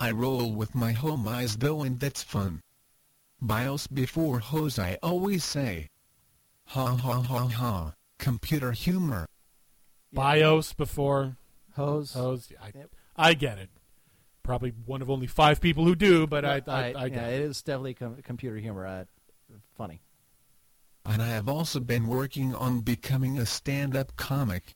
I 0.00 0.10
roll 0.10 0.52
with 0.52 0.74
my 0.74 0.92
home 0.92 1.28
eyes 1.28 1.56
though 1.58 1.82
and 1.82 2.00
that's 2.00 2.22
fun. 2.22 2.60
BIOS 3.40 3.86
before 3.86 4.40
hose 4.40 4.78
I 4.78 4.98
always 5.02 5.44
say. 5.44 5.88
Ha 6.66 6.96
ha 6.96 7.22
ha 7.22 7.48
ha, 7.48 7.94
computer 8.18 8.72
humor. 8.72 9.26
BIOS 10.12 10.72
before 10.72 11.36
Hose. 11.74 12.12
hose. 12.14 12.52
I, 12.60 12.72
Yep. 12.74 12.90
I 13.16 13.34
get 13.34 13.58
it. 13.58 13.70
Probably 14.42 14.72
one 14.84 15.02
of 15.02 15.10
only 15.10 15.26
five 15.26 15.60
people 15.60 15.84
who 15.84 15.94
do, 15.94 16.26
but 16.26 16.44
I, 16.44 16.62
I, 16.66 16.94
I, 16.96 17.08
get 17.08 17.16
yeah, 17.22 17.28
it. 17.28 17.40
it 17.40 17.42
is 17.42 17.62
definitely 17.62 17.94
com- 17.94 18.16
computer 18.22 18.56
humor. 18.56 18.86
Uh, 18.86 19.04
funny. 19.76 20.00
And 21.04 21.22
I 21.22 21.28
have 21.28 21.48
also 21.48 21.80
been 21.80 22.06
working 22.06 22.54
on 22.54 22.80
becoming 22.80 23.38
a 23.38 23.46
stand-up 23.46 24.16
comic. 24.16 24.74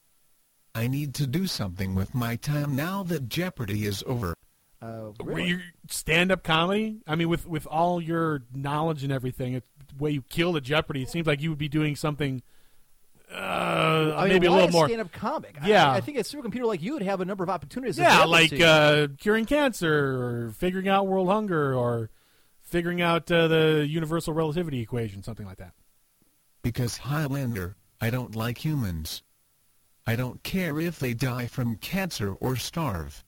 I 0.75 0.87
need 0.87 1.15
to 1.15 1.27
do 1.27 1.47
something 1.47 1.95
with 1.95 2.15
my 2.15 2.37
time 2.37 2.77
now 2.77 3.03
that 3.05 3.29
Jeopardy 3.29 3.85
is 3.85 4.05
over. 4.07 4.35
Uh, 4.83 5.11
Were 5.21 5.35
really? 5.35 5.49
you 5.49 5.61
stand-up 5.89 6.43
comedy? 6.43 7.01
I 7.07 7.15
mean, 7.17 7.29
with 7.29 7.47
with 7.47 7.67
all 7.67 8.01
your 8.01 8.43
knowledge 8.55 9.03
and 9.05 9.13
everything, 9.13 9.55
it, 9.55 9.65
the 9.70 9.70
way 10.01 10.11
you 10.11 10.23
kill 10.23 10.53
the 10.53 10.61
Jeopardy, 10.61 11.03
it 11.03 11.11
seems 11.11 11.27
like 11.27 11.41
you 11.41 11.51
would 11.51 11.59
be 11.59 11.69
doing 11.69 11.97
something. 11.97 12.43
Uh, 13.33 14.15
I 14.17 14.25
mean, 14.25 14.33
maybe 14.33 14.47
a 14.49 14.51
why 14.51 14.57
little 14.57 14.73
more. 14.73 14.87
stand-up 14.89 15.13
comic. 15.13 15.57
Yeah. 15.65 15.91
I, 15.91 15.97
I 15.97 16.01
think 16.01 16.19
a 16.19 16.23
supercomputer 16.23 16.65
like 16.65 16.83
you 16.83 16.95
would 16.95 17.03
have 17.03 17.21
a 17.21 17.25
number 17.25 17.45
of 17.45 17.51
opportunities. 17.51 17.97
Yeah, 17.97 18.25
available 18.25 18.31
like 18.31 18.51
to 18.51 18.65
uh, 18.65 19.07
curing 19.19 19.45
cancer, 19.45 20.49
or 20.49 20.53
figuring 20.57 20.89
out 20.89 21.07
world 21.07 21.29
hunger, 21.29 21.75
or 21.75 22.11
figuring 22.63 23.01
out 23.01 23.31
uh, 23.31 23.47
the 23.47 23.87
universal 23.89 24.33
relativity 24.35 24.81
equation, 24.81 25.23
something 25.23 25.47
like 25.47 25.59
that. 25.59 25.75
Because 26.63 26.97
Highlander, 26.99 27.77
I 28.01 28.11
don't 28.11 28.35
like 28.35 28.65
humans. 28.65 29.23
I 30.07 30.17
don't 30.17 30.43
care 30.43 30.81
if 30.81 30.99
they 30.99 31.15
die 31.15 31.47
from 31.47 31.77
cancer 31.77 32.33
or 32.35 32.57
starve. 32.57 33.25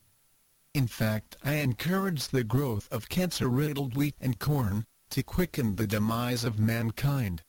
In 0.74 0.86
fact, 0.86 1.36
I 1.44 1.54
encourage 1.56 2.28
the 2.28 2.42
growth 2.42 2.88
of 2.90 3.08
cancer-riddled 3.08 3.94
wheat 3.94 4.16
and 4.20 4.38
corn, 4.38 4.86
to 5.12 5.22
quicken 5.22 5.76
the 5.76 5.86
demise 5.86 6.42
of 6.44 6.58
mankind. 6.58 7.42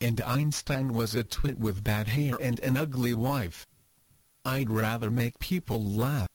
And 0.00 0.20
Einstein 0.22 0.92
was 0.92 1.14
a 1.14 1.22
twit 1.22 1.58
with 1.58 1.84
bad 1.84 2.08
hair 2.08 2.34
and 2.40 2.58
an 2.60 2.76
ugly 2.76 3.14
wife. 3.14 3.66
I'd 4.44 4.70
rather 4.70 5.10
make 5.10 5.38
people 5.38 5.82
laugh. 5.82 6.28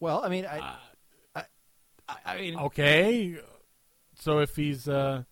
well, 0.00 0.22
I 0.24 0.28
mean, 0.28 0.46
I, 0.46 0.76
I, 1.34 1.44
I, 2.08 2.16
I 2.24 2.36
mean, 2.38 2.56
Okay, 2.58 3.36
so 4.18 4.38
if 4.38 4.56
he's, 4.56 4.88
uh, 4.88 5.22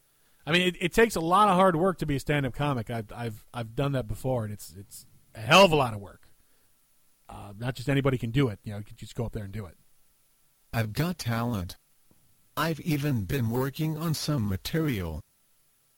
I 0.47 0.53
mean, 0.53 0.63
it, 0.63 0.77
it 0.81 0.93
takes 0.93 1.17
a 1.17 1.21
lot 1.21 1.49
of 1.49 1.55
hard 1.55 1.77
work 1.77 1.99
to 1.99 2.07
be 2.07 2.17
a 2.17 2.21
stand-up 2.21 2.55
comic. 2.55 2.91
I've 2.91 3.13
I've 3.13 3.45
I've 3.55 3.75
done 3.75 3.93
that 3.93 4.07
before, 4.07 4.45
and 4.45 4.53
it's 4.53 4.75
it's 4.79 5.07
a 5.35 5.41
hell 5.41 5.65
of 5.65 5.73
a 5.73 5.77
lot 5.77 5.95
of 5.95 6.01
work. 6.01 6.29
Uh, 7.29 7.53
not 7.59 7.75
just 7.75 7.89
anybody 7.89 8.19
can 8.19 8.31
do 8.31 8.49
it. 8.49 8.59
You 8.65 8.73
know, 8.73 8.79
you 8.79 8.85
can 8.85 8.97
just 8.97 9.15
go 9.15 9.25
up 9.25 9.33
there 9.33 9.45
and 9.45 9.53
do 9.53 9.65
it. 9.67 9.77
I've 10.73 10.93
got 10.93 11.19
talent. 11.19 11.77
I've 12.61 12.81
even 12.81 13.25
been 13.25 13.49
working 13.49 13.97
on 13.97 14.13
some 14.13 14.47
material. 14.47 15.23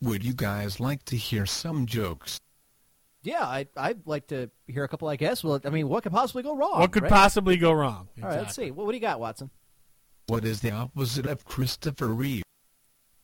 Would 0.00 0.24
you 0.24 0.32
guys 0.32 0.78
like 0.78 1.04
to 1.06 1.16
hear 1.16 1.44
some 1.44 1.86
jokes? 1.86 2.38
Yeah, 3.24 3.42
I, 3.42 3.66
I'd 3.76 4.06
like 4.06 4.28
to 4.28 4.48
hear 4.68 4.84
a 4.84 4.88
couple, 4.88 5.08
I 5.08 5.16
guess. 5.16 5.42
Well, 5.42 5.60
I 5.64 5.70
mean, 5.70 5.88
what 5.88 6.04
could 6.04 6.12
possibly 6.12 6.44
go 6.44 6.54
wrong? 6.56 6.78
what 6.78 6.92
could 6.92 7.02
right? 7.02 7.10
possibly 7.10 7.56
go 7.56 7.72
wrong? 7.72 8.08
All 8.22 8.28
right, 8.28 8.38
let's 8.38 8.54
see. 8.54 8.70
What, 8.70 8.86
what 8.86 8.92
do 8.92 8.96
you 8.96 9.00
got, 9.00 9.18
Watson? 9.18 9.50
What 10.28 10.44
is 10.44 10.60
the 10.60 10.70
opposite 10.70 11.26
of 11.26 11.44
Christopher 11.44 12.06
Reeve? 12.06 12.44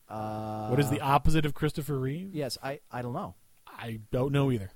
Uh, 0.09 0.67
What 0.67 0.81
is 0.81 0.89
the 0.89 0.99
opposite 0.99 1.45
of 1.45 1.53
Christopher 1.53 1.97
Reeve? 1.97 2.35
Yes, 2.35 2.57
I, 2.61 2.81
I 2.91 3.01
don't 3.01 3.13
know. 3.13 3.35
I 3.65 4.01
don't 4.11 4.33
know 4.33 4.51
either. 4.51 4.71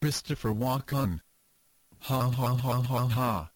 Christopher 0.00 0.54
Walken. 0.54 1.20
Ha 2.00 2.30
ha 2.30 2.54
ha 2.54 2.80
ha 2.80 3.06
ha. 3.06 3.50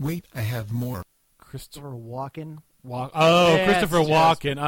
Wait, 0.00 0.26
I 0.34 0.40
have 0.40 0.72
more. 0.72 1.04
Christopher 1.38 1.90
Christopher 1.90 1.92
Walken. 1.92 2.58
Walk. 2.88 3.12
Oh, 3.14 3.52
That's 3.54 3.64
Christopher 3.70 3.98
just 3.98 4.10
Walken. 4.10 4.52
Oh, 4.58 4.62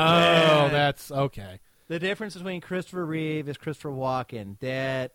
bad. 0.68 0.72
that's 0.72 1.10
okay. 1.10 1.60
The 1.88 1.98
difference 1.98 2.34
between 2.34 2.60
Christopher 2.60 3.05
Reeve 3.05 3.48
is 3.48 3.56
Christopher 3.56 3.90
Walken. 3.90 4.59
That 4.60 5.12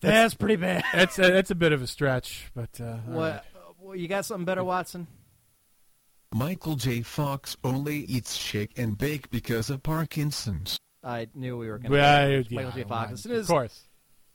that's 0.00 0.34
pretty 0.34 0.56
bad. 0.56 0.84
That's 0.92 1.18
a, 1.18 1.22
that's 1.22 1.50
a 1.50 1.54
bit 1.54 1.72
of 1.72 1.82
a 1.82 1.86
stretch, 1.86 2.50
but 2.54 2.80
uh, 2.80 2.96
What? 3.06 3.32
right. 3.32 3.42
well, 3.80 3.96
you 3.96 4.08
got 4.08 4.24
something 4.24 4.44
better, 4.44 4.64
Watson? 4.64 5.06
Michael 6.34 6.76
J. 6.76 7.02
Fox 7.02 7.56
only 7.62 7.98
eats 7.98 8.34
shake 8.34 8.78
and 8.78 8.96
bake 8.96 9.30
because 9.30 9.68
of 9.70 9.82
Parkinson's. 9.82 10.78
I 11.04 11.28
knew 11.34 11.58
we 11.58 11.68
were 11.68 11.78
going 11.78 11.92
Well, 11.92 12.26
to. 12.26 12.36
yeah, 12.48 12.56
Michael 12.56 12.70
J. 12.72 12.82
why 12.84 12.88
Fox. 12.88 13.08
not? 13.08 13.12
As 13.12 13.22
soon 13.22 13.36
of 13.36 13.46
course. 13.46 13.82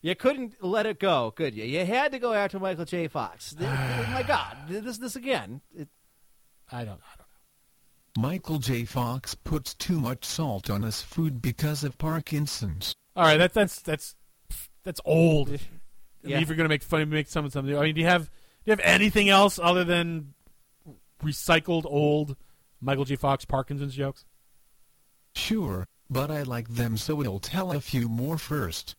you 0.01 0.15
couldn't 0.15 0.63
let 0.63 0.85
it 0.85 0.99
go, 0.99 1.31
could 1.31 1.55
you? 1.55 1.63
You 1.63 1.85
had 1.85 2.11
to 2.11 2.19
go 2.19 2.33
after 2.33 2.59
Michael 2.59 2.85
J. 2.85 3.07
Fox. 3.07 3.55
oh 3.59 4.07
my 4.13 4.23
God, 4.27 4.57
this 4.69 4.97
this 4.99 5.15
again. 5.15 5.61
It, 5.75 5.87
I 6.71 6.79
don't. 6.79 6.99
I 6.99 7.15
don't 7.17 7.27
know. 8.17 8.29
Michael 8.29 8.57
J. 8.59 8.83
Fox 8.85 9.35
puts 9.35 9.73
too 9.73 9.99
much 9.99 10.25
salt 10.25 10.69
on 10.69 10.81
his 10.81 11.01
food 11.01 11.41
because 11.41 11.83
of 11.83 11.97
Parkinson's. 11.97 12.93
All 13.15 13.23
right, 13.23 13.37
that's 13.37 13.53
that's 13.53 13.81
that's 13.81 14.15
that's 14.83 15.01
old. 15.05 15.49
I 15.49 15.51
mean, 15.51 15.59
Yeah. 16.23 16.39
If 16.39 16.47
you're 16.49 16.57
gonna 16.57 16.69
make 16.69 16.83
fun, 16.83 17.09
make 17.09 17.27
some 17.27 17.49
something. 17.49 17.77
I 17.77 17.81
mean, 17.83 17.95
do 17.95 18.01
you 18.01 18.07
have 18.07 18.25
do 18.25 18.31
you 18.65 18.71
have 18.71 18.79
anything 18.81 19.29
else 19.29 19.59
other 19.59 19.83
than 19.83 20.33
recycled 21.23 21.85
old 21.85 22.35
Michael 22.81 23.05
J. 23.05 23.15
Fox 23.15 23.45
Parkinson's 23.45 23.95
jokes? 23.95 24.25
Sure, 25.35 25.85
but 26.09 26.31
I 26.31 26.41
like 26.43 26.67
them 26.69 26.97
so 26.97 27.15
we'll 27.15 27.39
tell 27.39 27.71
a 27.71 27.79
few 27.81 28.09
more 28.09 28.37
first. 28.37 28.95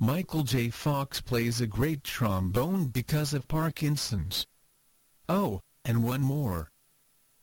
Michael 0.00 0.42
J. 0.42 0.68
Fox 0.70 1.20
plays 1.20 1.60
a 1.60 1.66
great 1.68 2.02
trombone 2.02 2.86
because 2.86 3.32
of 3.32 3.46
Parkinson's. 3.46 4.46
Oh, 5.28 5.60
and 5.84 6.02
one 6.02 6.22
more. 6.22 6.71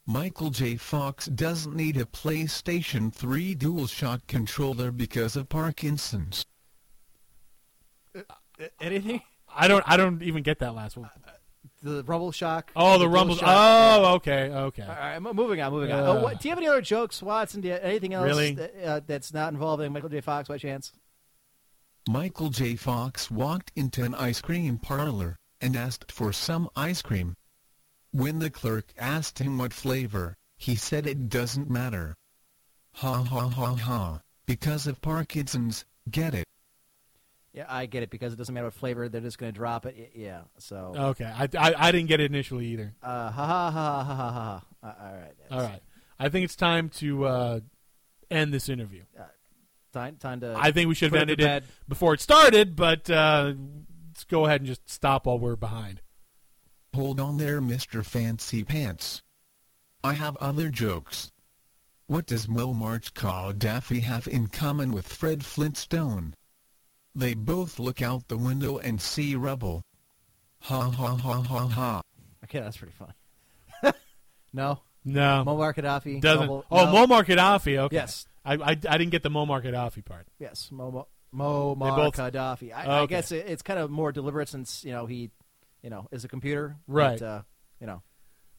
Michael 0.10 0.50
J. 0.50 0.76
Fox 0.76 1.28
doesn't 1.28 1.76
need 1.76 1.96
a 1.96 2.04
PlayStation 2.04 3.14
3 3.14 3.54
DualShock 3.56 4.22
controller 4.26 4.92
because 4.92 5.36
of 5.36 5.50
Parkinson's. 5.50 6.44
anything? 8.82 9.22
I 9.56 9.68
don't. 9.68 9.84
I 9.88 9.98
don't 9.98 10.24
even 10.24 10.42
get 10.42 10.58
that 10.60 10.74
last 10.74 10.98
one. 10.98 11.12
The 11.84 12.04
Rumble 12.06 12.32
Shock. 12.32 12.72
Oh, 12.76 12.94
the 12.94 13.06
Dual 13.06 13.10
rumbles. 13.10 13.38
Shock. 13.38 13.50
Oh, 13.50 14.16
okay, 14.16 14.50
okay. 14.50 14.82
All 14.82 14.90
right, 14.90 15.20
mo- 15.20 15.34
moving 15.34 15.62
on, 15.62 15.72
moving 15.72 15.92
on. 15.92 16.04
Uh. 16.04 16.08
Oh, 16.08 16.24
what, 16.24 16.42
do 16.42 16.48
you 16.48 16.54
have 16.54 16.58
any 16.58 16.68
other 16.68 16.82
jokes, 16.82 17.22
Watson? 17.22 17.62
Do 17.62 17.68
you, 17.68 17.76
anything 17.76 18.16
else 18.16 18.26
Really? 18.26 18.54
that, 18.54 18.74
uh, 18.84 19.02
that's 19.06 19.32
not 19.32 19.54
involving 19.54 19.94
Michael 19.94 20.10
J. 20.10 20.22
Fox 20.22 20.50
by 20.50 20.58
chance? 20.58 20.92
Michael 22.10 22.50
J. 22.50 22.76
Fox 22.76 23.30
walked 23.30 23.72
into 23.76 24.04
an 24.04 24.16
ice 24.16 24.42
cream 24.42 24.80
parlor 24.80 25.36
and 25.62 25.76
asked 25.76 26.12
for 26.12 26.34
some 26.34 26.68
ice 26.76 27.04
cream. 27.04 27.36
When 28.12 28.40
the 28.40 28.50
clerk 28.50 28.88
asked 28.98 29.40
him 29.40 29.58
what 29.58 29.74
flavor, 29.74 30.36
he 30.58 30.76
said 30.76 31.06
it 31.06 31.30
doesn't 31.30 31.70
matter. 31.70 32.16
Ha 32.96 33.24
ha 33.24 33.48
ha 33.50 33.76
ha. 33.76 34.22
Because 34.46 34.88
of 34.88 35.00
Parkinson's, 35.02 35.86
get 36.10 36.34
it. 36.34 36.46
Yeah, 37.54 37.66
I 37.68 37.86
get 37.86 38.04
it 38.04 38.10
because 38.10 38.34
it 38.34 38.36
doesn't 38.38 38.54
matter 38.54 38.68
what 38.68 38.74
flavor; 38.74 39.10
they're 39.10 39.22
just 39.22 39.38
going 39.38 39.52
to 39.52 39.56
drop 39.58 39.86
it. 39.86 40.12
Yeah, 40.16 40.42
so 40.60 40.94
Okay, 40.96 41.26
I, 41.26 41.48
I 41.58 41.74
I 41.78 41.92
didn't 41.92 42.08
get 42.08 42.20
it 42.20 42.32
initially 42.32 42.68
either. 42.68 42.94
uh, 43.02 43.32
ha 43.32 43.46
ha 43.46 43.72
ha 43.72 44.04
ha 44.04 44.04
ha 44.04 44.32
ha. 44.32 44.32
ha. 44.32 44.88
Uh, 44.88 44.94
all 45.08 45.14
right, 45.16 45.34
All 45.52 45.62
right, 45.62 45.82
I 46.20 46.30
think 46.30 46.46
it's 46.46 46.56
time 46.56 46.90
to 46.98 47.26
uh, 47.26 47.60
end 48.32 48.54
this 48.54 48.70
interview. 48.70 49.04
time 49.94 50.18
time 50.18 50.40
to. 50.42 50.56
I 50.58 50.72
think 50.72 50.90
we 50.90 50.96
should 50.96 51.12
have 51.12 51.22
ended 51.22 51.42
it 51.42 51.44
bed. 51.44 51.64
before 51.88 52.14
it 52.14 52.22
started, 52.22 52.76
but 52.76 53.10
uh, 53.10 53.54
let's 54.10 54.24
go 54.26 54.46
ahead 54.46 54.62
and 54.62 54.68
just 54.68 54.88
stop 54.90 55.26
while 55.26 55.40
we're 55.40 55.56
behind. 55.56 56.02
Hold 56.96 57.20
on 57.20 57.38
there, 57.38 57.62
Mr. 57.62 58.04
Fancy 58.04 58.64
Pants. 58.64 59.22
I 60.04 60.14
have 60.14 60.36
other 60.38 60.70
jokes. 60.70 61.32
What 62.08 62.26
does 62.26 62.48
Muammar 62.48 63.00
Gaddafi 63.14 64.02
have 64.02 64.28
in 64.28 64.48
common 64.48 64.92
with 64.92 65.08
Fred 65.08 65.46
Flintstone? 65.46 66.34
They 67.14 67.34
both 67.36 67.78
look 67.80 68.02
out 68.02 68.28
the 68.28 68.38
window 68.38 68.78
and 68.80 69.00
see 69.00 69.36
rubble. 69.36 69.84
Ha 70.62 70.90
ha 70.90 71.16
ha 71.16 71.42
ha 71.42 71.68
ha. 71.68 72.02
Okay, 72.46 72.60
that's 72.60 72.78
pretty 72.78 72.94
funny. 72.94 73.14
no, 74.54 74.80
No, 75.06 75.44
Muammar 75.46 75.74
Gaddafi 75.76 76.20
doesn't. 76.22 76.48
Mobile- 76.48 76.66
oh, 76.72 76.86
no. 76.86 76.92
Muammar 77.08 77.24
Gaddafi. 77.26 77.78
Okay. 77.78 77.96
Yes. 77.96 78.26
I, 78.44 78.54
I 78.56 78.70
I 78.70 78.74
didn't 78.76 79.10
get 79.10 79.22
the 79.22 79.30
Muammar 79.30 79.64
Gaddafi 79.64 80.04
part. 80.04 80.26
Yes, 80.40 80.70
Mo 80.72 81.08
Mo 81.32 81.76
They 81.76 81.82
Muammar 81.86 81.96
both- 81.96 82.16
Gaddafi. 82.16 82.74
I, 82.74 83.02
I 83.02 83.06
guess 83.06 83.32
it, 83.32 83.46
it's 83.48 83.62
kind 83.62 83.80
of 83.80 83.92
more 83.92 84.12
deliberate 84.12 84.50
since 84.50 84.84
you 84.84 84.92
know 84.94 85.06
he, 85.06 85.30
you 85.82 85.90
know, 85.90 86.08
is 86.12 86.24
a 86.24 86.28
computer. 86.28 86.78
Right. 86.88 87.20
But, 87.20 87.26
uh, 87.26 87.42
you 87.80 87.88
know, 87.88 88.04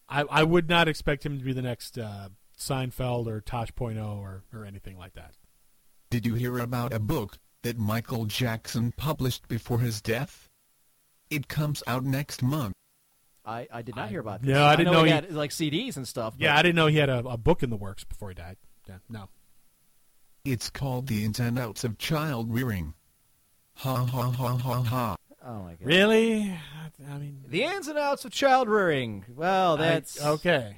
I 0.09 0.23
I 0.23 0.43
would 0.43 0.69
not 0.69 0.89
expect 0.89 1.25
him 1.25 1.39
to 1.39 1.45
be 1.45 1.53
the 1.53 1.63
next 1.63 1.99
uh, 1.99 2.29
Seinfeld 2.59 3.27
or 3.27 3.41
Tosh.0 3.41 4.17
or 4.19 4.45
or 4.53 4.65
anything 4.65 4.97
like 4.99 5.15
that. 5.15 5.35
Did 6.11 6.27
you 6.27 6.35
hear 6.35 6.59
about 6.59 6.93
a 6.93 6.99
book 6.99 7.39
that 7.63 7.79
Michael 7.79 8.25
Jackson 8.25 8.93
published 8.97 9.47
before 9.49 9.79
his 9.79 10.01
death? 10.01 10.49
It 11.31 11.47
comes 11.47 11.83
out 11.87 12.05
next 12.05 12.43
month. 12.43 12.75
I, 13.45 13.69
I 13.73 13.83
did 13.83 13.95
not 13.97 14.07
I- 14.07 14.09
hear 14.09 14.21
about 14.21 14.43
this. 14.43 14.51
no, 14.51 14.65
I 14.65 14.75
didn't 14.77 14.93
know 14.93 15.05
he 15.05 15.11
he- 15.11 15.15
had 15.15 15.33
like 15.33 15.51
CDs 15.51 15.97
and 15.97 16.07
stuff. 16.09 16.35
Yeah, 16.39 16.57
I 16.57 16.63
didn't 16.63 16.75
know 16.77 16.89
he 16.89 16.97
had 16.99 17.09
a, 17.09 17.19
a 17.21 17.37
book 17.37 17.63
in 17.63 17.71
the 17.71 17.77
works 17.77 18.03
before 18.05 18.29
he 18.31 18.35
died. 18.35 18.57
Yeah, 18.89 18.97
no. 19.09 19.29
It's 20.45 20.71
called 20.71 21.07
The 21.07 21.25
Ins 21.25 21.39
and 21.39 21.59
Outs 21.59 21.85
of 21.85 21.99
Child 21.99 22.53
Rearing. 22.53 22.95
Ha 23.77 24.05
ha 24.07 24.31
ha 24.31 24.57
ha 24.57 24.83
ha. 24.83 25.17
Oh 25.45 25.63
my 25.63 25.71
god. 25.71 25.87
Really? 25.87 26.59
I 27.11 27.19
mean, 27.19 27.45
The 27.49 27.65
ins 27.65 27.89
and 27.89 27.99
outs 27.99 28.25
of 28.25 28.33
child 28.33 28.69
rearing. 28.69 29.25
Well, 29.35 29.77
that's 29.77 30.21
I, 30.23 30.31
okay. 30.31 30.77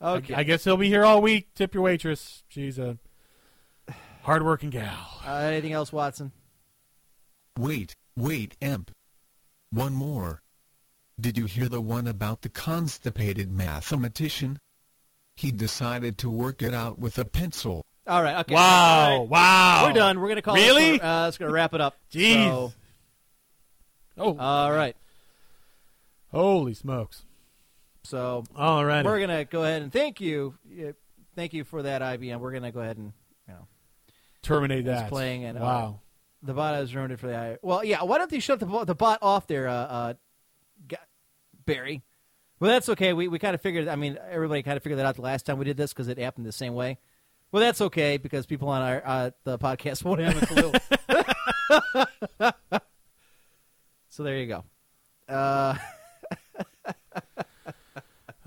okay. 0.00 0.34
I, 0.34 0.40
I 0.40 0.42
guess 0.44 0.64
he'll 0.64 0.76
be 0.76 0.88
here 0.88 1.04
all 1.04 1.20
week. 1.20 1.54
Tip 1.54 1.74
your 1.74 1.82
waitress. 1.82 2.44
She's 2.48 2.78
a 2.78 2.98
hardworking 4.22 4.70
gal. 4.70 5.20
Uh, 5.26 5.34
anything 5.34 5.72
else, 5.72 5.92
Watson? 5.92 6.32
Wait, 7.58 7.94
wait, 8.16 8.56
Emp. 8.60 8.90
One 9.70 9.94
more. 9.94 10.42
Did 11.18 11.38
you 11.38 11.46
hear 11.46 11.68
the 11.68 11.80
one 11.80 12.06
about 12.06 12.42
the 12.42 12.48
constipated 12.48 13.50
mathematician? 13.50 14.58
He 15.34 15.50
decided 15.50 16.18
to 16.18 16.30
work 16.30 16.62
it 16.62 16.74
out 16.74 16.98
with 16.98 17.18
a 17.18 17.24
pencil. 17.24 17.82
All 18.06 18.22
right. 18.22 18.38
Okay. 18.40 18.54
Wow! 18.54 19.10
All 19.10 19.18
right. 19.20 19.28
Wow! 19.28 19.86
We're 19.86 19.92
done. 19.92 20.20
We're 20.20 20.28
gonna 20.28 20.42
call. 20.42 20.54
Really? 20.54 20.94
It 20.94 21.00
for, 21.00 21.06
uh, 21.06 21.28
it's 21.28 21.38
gonna 21.38 21.52
wrap 21.52 21.74
it 21.74 21.80
up. 21.80 21.96
Jeez. 22.12 22.44
So, 22.44 22.72
Oh, 24.18 24.36
all 24.38 24.72
right. 24.72 24.96
holy 26.32 26.74
smokes! 26.74 27.24
So 28.02 28.44
All 28.54 28.84
right. 28.84 29.04
we're 29.04 29.20
gonna 29.20 29.44
go 29.44 29.64
ahead 29.64 29.82
and 29.82 29.92
thank 29.92 30.20
you. 30.20 30.54
Thank 31.34 31.52
you 31.52 31.64
for 31.64 31.82
that, 31.82 32.02
IBM. 32.02 32.38
We're 32.38 32.52
gonna 32.52 32.72
go 32.72 32.80
ahead 32.80 32.96
and 32.96 33.12
you 33.48 33.54
know 33.54 33.66
terminate 34.42 34.86
it's 34.86 34.86
that. 34.86 35.08
playing 35.10 35.44
and, 35.44 35.58
uh, 35.58 35.60
wow. 35.60 36.00
the 36.42 36.54
bot 36.54 36.76
has 36.76 36.94
ruined 36.94 37.12
it 37.12 37.18
for 37.18 37.26
the 37.26 37.36
I. 37.36 37.58
Well, 37.62 37.84
yeah. 37.84 38.04
Why 38.04 38.18
don't 38.18 38.30
you 38.32 38.40
shut 38.40 38.60
the 38.60 38.66
bo- 38.66 38.84
the 38.84 38.94
bot 38.94 39.18
off 39.22 39.46
there, 39.48 39.68
uh, 39.68 39.72
uh, 39.72 40.14
Barry? 41.66 42.02
Well, 42.60 42.70
that's 42.70 42.88
okay. 42.90 43.12
We 43.12 43.28
we 43.28 43.38
kind 43.38 43.54
of 43.54 43.60
figured. 43.60 43.88
I 43.88 43.96
mean, 43.96 44.18
everybody 44.30 44.62
kind 44.62 44.76
of 44.76 44.82
figured 44.82 44.98
that 44.98 45.06
out 45.06 45.16
the 45.16 45.22
last 45.22 45.44
time 45.44 45.58
we 45.58 45.64
did 45.64 45.76
this 45.76 45.92
because 45.92 46.08
it 46.08 46.16
happened 46.16 46.46
the 46.46 46.52
same 46.52 46.74
way. 46.74 46.98
Well, 47.52 47.60
that's 47.60 47.80
okay 47.80 48.16
because 48.16 48.46
people 48.46 48.68
on 48.68 48.82
our 48.82 49.02
uh, 49.04 49.30
the 49.44 49.58
podcast 49.58 50.04
won't 50.04 50.20
have 50.20 50.42
a 50.42 50.46
clue. 50.46 50.72
so 54.16 54.22
there 54.22 54.38
you 54.38 54.46
go. 54.46 54.64
Uh, 55.28 55.76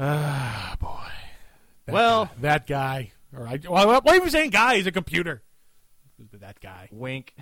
Ah, 0.01 0.75
boy. 0.79 0.87
That 1.85 1.93
Well- 1.93 2.25
guy, 2.25 2.31
that 2.41 2.67
guy. 2.67 3.11
All 3.35 3.43
right. 3.43 3.67
Why, 3.69 3.85
why 3.85 3.99
are 4.17 4.23
you 4.23 4.29
saying 4.29 4.51
guy? 4.51 4.75
He's 4.77 4.87
a 4.87 4.91
computer. 4.91 5.43
That 6.33 6.59
guy. 6.61 6.87
wink. 6.91 7.33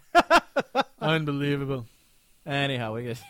Unbelievable. 1.01 1.85
Anyhow, 2.45 2.95
we 2.95 3.03
guess 3.03 3.21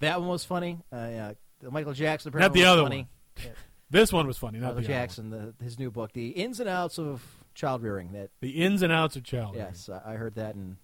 that 0.00 0.18
one 0.20 0.28
was 0.28 0.44
funny. 0.44 0.78
Uh, 0.92 0.96
yeah, 1.10 1.32
the 1.60 1.70
Michael 1.70 1.92
Jackson. 1.92 2.32
Not 2.34 2.52
the 2.52 2.60
was 2.60 2.68
other 2.68 2.82
funny. 2.82 3.08
This 3.88 4.12
one 4.12 4.26
was 4.26 4.36
funny. 4.36 4.58
Not 4.58 4.74
Michael 4.74 4.82
the 4.82 4.86
other 4.88 4.92
one. 4.94 5.00
Jackson, 5.00 5.30
the, 5.30 5.54
his 5.64 5.78
new 5.78 5.92
book, 5.92 6.12
the 6.12 6.30
ins 6.30 6.58
and 6.58 6.68
outs 6.68 6.98
of 6.98 7.22
child 7.54 7.82
rearing. 7.84 8.12
That 8.12 8.30
The 8.40 8.50
ins 8.50 8.82
and 8.82 8.92
outs 8.92 9.14
of 9.14 9.22
child. 9.22 9.54
yes, 9.54 9.88
I 9.88 10.14
I 10.14 10.16
heard 10.16 10.34
that. 10.34 10.56
And 10.56 10.76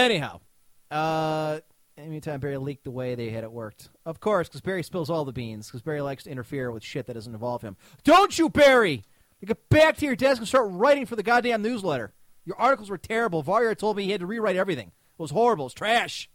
anyhow, 0.00 0.40
uh, 0.90 1.60
Anytime 1.98 2.40
Barry 2.40 2.56
leaked 2.56 2.84
the 2.84 2.90
way 2.90 3.14
they 3.14 3.30
had 3.30 3.44
it 3.44 3.52
worked. 3.52 3.90
Of 4.06 4.18
course, 4.18 4.48
because 4.48 4.62
Barry 4.62 4.82
spills 4.82 5.10
all 5.10 5.24
the 5.24 5.32
beans, 5.32 5.66
because 5.66 5.82
Barry 5.82 6.00
likes 6.00 6.24
to 6.24 6.30
interfere 6.30 6.70
with 6.70 6.82
shit 6.82 7.06
that 7.06 7.14
doesn't 7.14 7.34
involve 7.34 7.62
him. 7.62 7.76
Don't 8.02 8.38
you, 8.38 8.48
Barry? 8.48 9.04
You 9.40 9.46
get 9.46 9.68
back 9.68 9.98
to 9.98 10.06
your 10.06 10.16
desk 10.16 10.38
and 10.38 10.48
start 10.48 10.70
writing 10.70 11.04
for 11.04 11.16
the 11.16 11.22
goddamn 11.22 11.62
newsletter. 11.62 12.14
Your 12.44 12.58
articles 12.58 12.88
were 12.88 12.98
terrible. 12.98 13.42
Varya 13.42 13.74
told 13.74 13.96
me 13.96 14.04
he 14.04 14.10
had 14.10 14.20
to 14.20 14.26
rewrite 14.26 14.56
everything. 14.56 14.88
It 14.88 15.18
was 15.18 15.30
horrible. 15.32 15.66
It's 15.66 15.74
trash. 15.74 16.30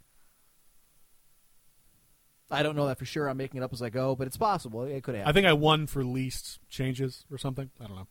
I 2.51 2.63
don't 2.63 2.75
know 2.75 2.87
that 2.87 2.99
for 2.99 3.05
sure. 3.05 3.27
I'm 3.27 3.37
making 3.37 3.61
it 3.61 3.63
up 3.63 3.73
as 3.73 3.81
I 3.81 3.89
go, 3.89 4.15
but 4.15 4.27
it's 4.27 4.37
possible. 4.37 4.83
It 4.83 5.03
could 5.03 5.15
happen. 5.15 5.29
I 5.29 5.33
think 5.33 5.47
I 5.47 5.53
won 5.53 5.87
for 5.87 6.03
least 6.03 6.59
changes 6.69 7.25
or 7.31 7.37
something. 7.37 7.71
I 7.79 7.87
don't 7.87 7.95
know. 7.95 8.07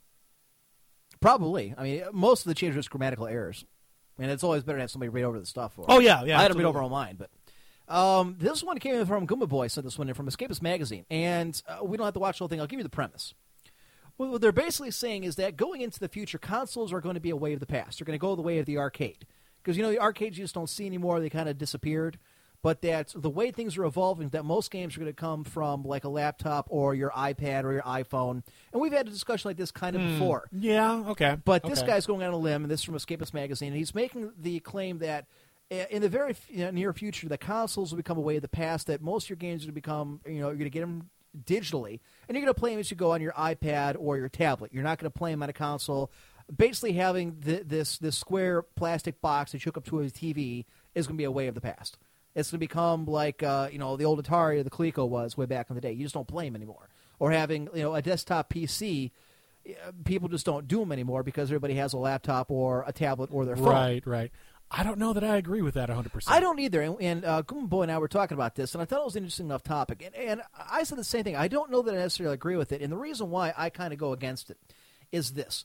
Probably. 1.20 1.74
I 1.78 1.82
mean, 1.84 2.02
most 2.12 2.44
of 2.44 2.48
the 2.48 2.54
changes 2.54 2.76
were 2.76 2.90
grammatical 2.90 3.26
errors, 3.26 3.64
and 4.18 4.30
it's 4.30 4.44
always 4.44 4.62
better 4.62 4.78
to 4.78 4.82
have 4.82 4.90
somebody 4.90 5.08
read 5.08 5.24
over 5.24 5.38
the 5.38 5.46
stuff. 5.46 5.74
For 5.74 5.84
Oh, 5.88 6.00
yeah, 6.00 6.24
yeah, 6.24 6.38
I 6.38 6.42
had 6.42 6.52
to 6.52 6.58
read 6.58 6.64
over 6.64 6.80
all 6.80 6.88
mine, 6.88 7.18
but 7.18 7.30
um, 7.94 8.36
this 8.38 8.62
one 8.62 8.78
came 8.78 8.94
in 8.94 9.06
from 9.06 9.26
Goomba 9.26 9.48
Boy. 9.48 9.68
Sent 9.68 9.84
this 9.84 9.98
one 9.98 10.08
in 10.08 10.14
from 10.14 10.28
Escapist 10.28 10.62
Magazine, 10.62 11.04
and 11.10 11.60
uh, 11.68 11.84
we 11.84 11.96
don't 11.96 12.04
have 12.04 12.14
to 12.14 12.20
watch 12.20 12.38
the 12.38 12.42
whole 12.42 12.48
thing. 12.48 12.60
I'll 12.60 12.66
give 12.66 12.80
you 12.80 12.84
the 12.84 12.88
premise. 12.90 13.34
Well, 14.18 14.30
what 14.30 14.40
they're 14.40 14.52
basically 14.52 14.90
saying 14.92 15.24
is 15.24 15.36
that 15.36 15.56
going 15.56 15.82
into 15.82 16.00
the 16.00 16.08
future, 16.08 16.38
consoles 16.38 16.92
are 16.92 17.00
going 17.00 17.16
to 17.16 17.20
be 17.20 17.30
a 17.30 17.36
way 17.36 17.52
of 17.52 17.60
the 17.60 17.66
past. 17.66 17.98
They're 17.98 18.06
going 18.06 18.18
to 18.18 18.20
go 18.20 18.34
the 18.34 18.42
way 18.42 18.58
of 18.58 18.66
the 18.66 18.78
arcade 18.78 19.26
because 19.62 19.76
you 19.76 19.82
know 19.82 19.90
the 19.90 20.00
arcades 20.00 20.38
you 20.38 20.44
just 20.44 20.54
don't 20.54 20.70
see 20.70 20.86
anymore. 20.86 21.20
They 21.20 21.28
kind 21.28 21.48
of 21.48 21.58
disappeared. 21.58 22.18
But 22.62 22.82
that 22.82 23.12
the 23.14 23.30
way 23.30 23.50
things 23.50 23.76
are 23.78 23.84
evolving, 23.84 24.28
that 24.30 24.44
most 24.44 24.70
games 24.70 24.96
are 24.96 25.00
going 25.00 25.12
to 25.12 25.16
come 25.16 25.44
from 25.44 25.84
like 25.84 26.04
a 26.04 26.08
laptop 26.08 26.66
or 26.70 26.94
your 26.94 27.10
iPad 27.10 27.64
or 27.64 27.72
your 27.72 27.82
iPhone. 27.82 28.42
And 28.72 28.82
we've 28.82 28.92
had 28.92 29.06
a 29.06 29.10
discussion 29.10 29.48
like 29.48 29.56
this 29.56 29.70
kind 29.70 29.94
of 29.94 30.02
before. 30.02 30.48
Yeah, 30.52 31.04
okay. 31.10 31.36
But 31.44 31.62
this 31.64 31.82
guy's 31.82 32.06
going 32.06 32.22
on 32.22 32.32
a 32.32 32.38
limb, 32.38 32.62
and 32.64 32.70
this 32.70 32.80
is 32.80 32.84
from 32.84 32.94
Escapist 32.94 33.34
Magazine, 33.34 33.68
and 33.68 33.76
he's 33.76 33.94
making 33.94 34.32
the 34.38 34.60
claim 34.60 34.98
that 34.98 35.26
uh, 35.70 35.84
in 35.90 36.00
the 36.00 36.08
very 36.08 36.36
you 36.48 36.64
know, 36.64 36.70
near 36.70 36.92
future, 36.92 37.28
the 37.28 37.38
consoles 37.38 37.90
will 37.90 37.96
become 37.96 38.18
a 38.18 38.20
way 38.20 38.36
of 38.36 38.42
the 38.42 38.48
past. 38.48 38.86
That 38.86 39.02
most 39.02 39.24
of 39.24 39.30
your 39.30 39.36
games 39.36 39.62
are 39.62 39.66
going 39.66 39.74
to 39.74 39.74
become, 39.74 40.20
you 40.26 40.40
know, 40.40 40.48
you're 40.48 40.56
going 40.56 40.64
to 40.64 40.70
get 40.70 40.80
them 40.80 41.10
digitally, 41.44 42.00
and 42.28 42.36
you're 42.36 42.44
going 42.44 42.54
to 42.54 42.58
play 42.58 42.70
them 42.70 42.80
as 42.80 42.90
you 42.90 42.96
go 42.96 43.12
on 43.12 43.20
your 43.20 43.32
iPad 43.32 43.96
or 43.98 44.16
your 44.16 44.28
tablet. 44.28 44.72
You're 44.72 44.84
not 44.84 44.98
going 44.98 45.10
to 45.10 45.18
play 45.18 45.32
them 45.32 45.42
on 45.42 45.48
a 45.48 45.52
console. 45.52 46.10
Basically, 46.54 46.92
having 46.92 47.40
th- 47.40 47.64
this 47.66 47.98
this 47.98 48.16
square 48.16 48.62
plastic 48.62 49.20
box 49.20 49.52
that 49.52 49.64
you 49.64 49.68
hook 49.68 49.78
up 49.78 49.84
to 49.86 50.00
a 50.00 50.04
TV 50.04 50.64
is 50.94 51.06
going 51.06 51.16
to 51.16 51.20
be 51.20 51.24
a 51.24 51.30
way 51.30 51.48
of 51.48 51.54
the 51.54 51.60
past. 51.60 51.98
It's 52.36 52.50
going 52.50 52.58
to 52.60 52.66
become 52.66 53.06
like 53.06 53.42
uh, 53.42 53.68
you 53.72 53.78
know 53.78 53.96
the 53.96 54.04
old 54.04 54.24
Atari 54.24 54.60
or 54.60 54.62
the 54.62 54.70
Coleco 54.70 55.08
was 55.08 55.36
way 55.36 55.46
back 55.46 55.70
in 55.70 55.74
the 55.74 55.80
day. 55.80 55.92
You 55.92 56.04
just 56.04 56.14
don't 56.14 56.28
play 56.28 56.44
them 56.44 56.54
anymore. 56.54 56.88
Or 57.18 57.32
having 57.32 57.68
you 57.74 57.82
know 57.82 57.94
a 57.94 58.02
desktop 58.02 58.52
PC, 58.52 59.10
uh, 59.68 59.92
people 60.04 60.28
just 60.28 60.44
don't 60.44 60.68
do 60.68 60.80
them 60.80 60.92
anymore 60.92 61.22
because 61.22 61.50
everybody 61.50 61.74
has 61.74 61.94
a 61.94 61.98
laptop 61.98 62.50
or 62.50 62.84
a 62.86 62.92
tablet 62.92 63.30
or 63.32 63.46
their 63.46 63.56
phone. 63.56 63.66
Right, 63.66 64.06
right. 64.06 64.30
I 64.70 64.82
don't 64.82 64.98
know 64.98 65.12
that 65.12 65.24
I 65.24 65.36
agree 65.36 65.62
with 65.62 65.74
that 65.74 65.88
100%. 65.88 66.24
I 66.26 66.40
don't 66.40 66.58
either. 66.58 66.82
And, 66.82 67.00
and 67.00 67.24
uh, 67.24 67.42
Boy 67.42 67.82
and 67.82 67.92
I 67.92 67.98
were 67.98 68.08
talking 68.08 68.34
about 68.34 68.56
this, 68.56 68.74
and 68.74 68.82
I 68.82 68.84
thought 68.84 69.00
it 69.00 69.04
was 69.04 69.14
an 69.14 69.22
interesting 69.22 69.46
enough 69.46 69.62
topic. 69.62 70.02
And, 70.04 70.14
and 70.16 70.42
I 70.58 70.82
said 70.82 70.98
the 70.98 71.04
same 71.04 71.22
thing. 71.22 71.36
I 71.36 71.46
don't 71.46 71.70
know 71.70 71.82
that 71.82 71.94
I 71.94 71.98
necessarily 71.98 72.34
agree 72.34 72.56
with 72.56 72.72
it. 72.72 72.82
And 72.82 72.92
the 72.92 72.96
reason 72.96 73.30
why 73.30 73.54
I 73.56 73.70
kind 73.70 73.92
of 73.92 73.98
go 73.98 74.12
against 74.12 74.50
it 74.50 74.58
is 75.12 75.32
this. 75.32 75.64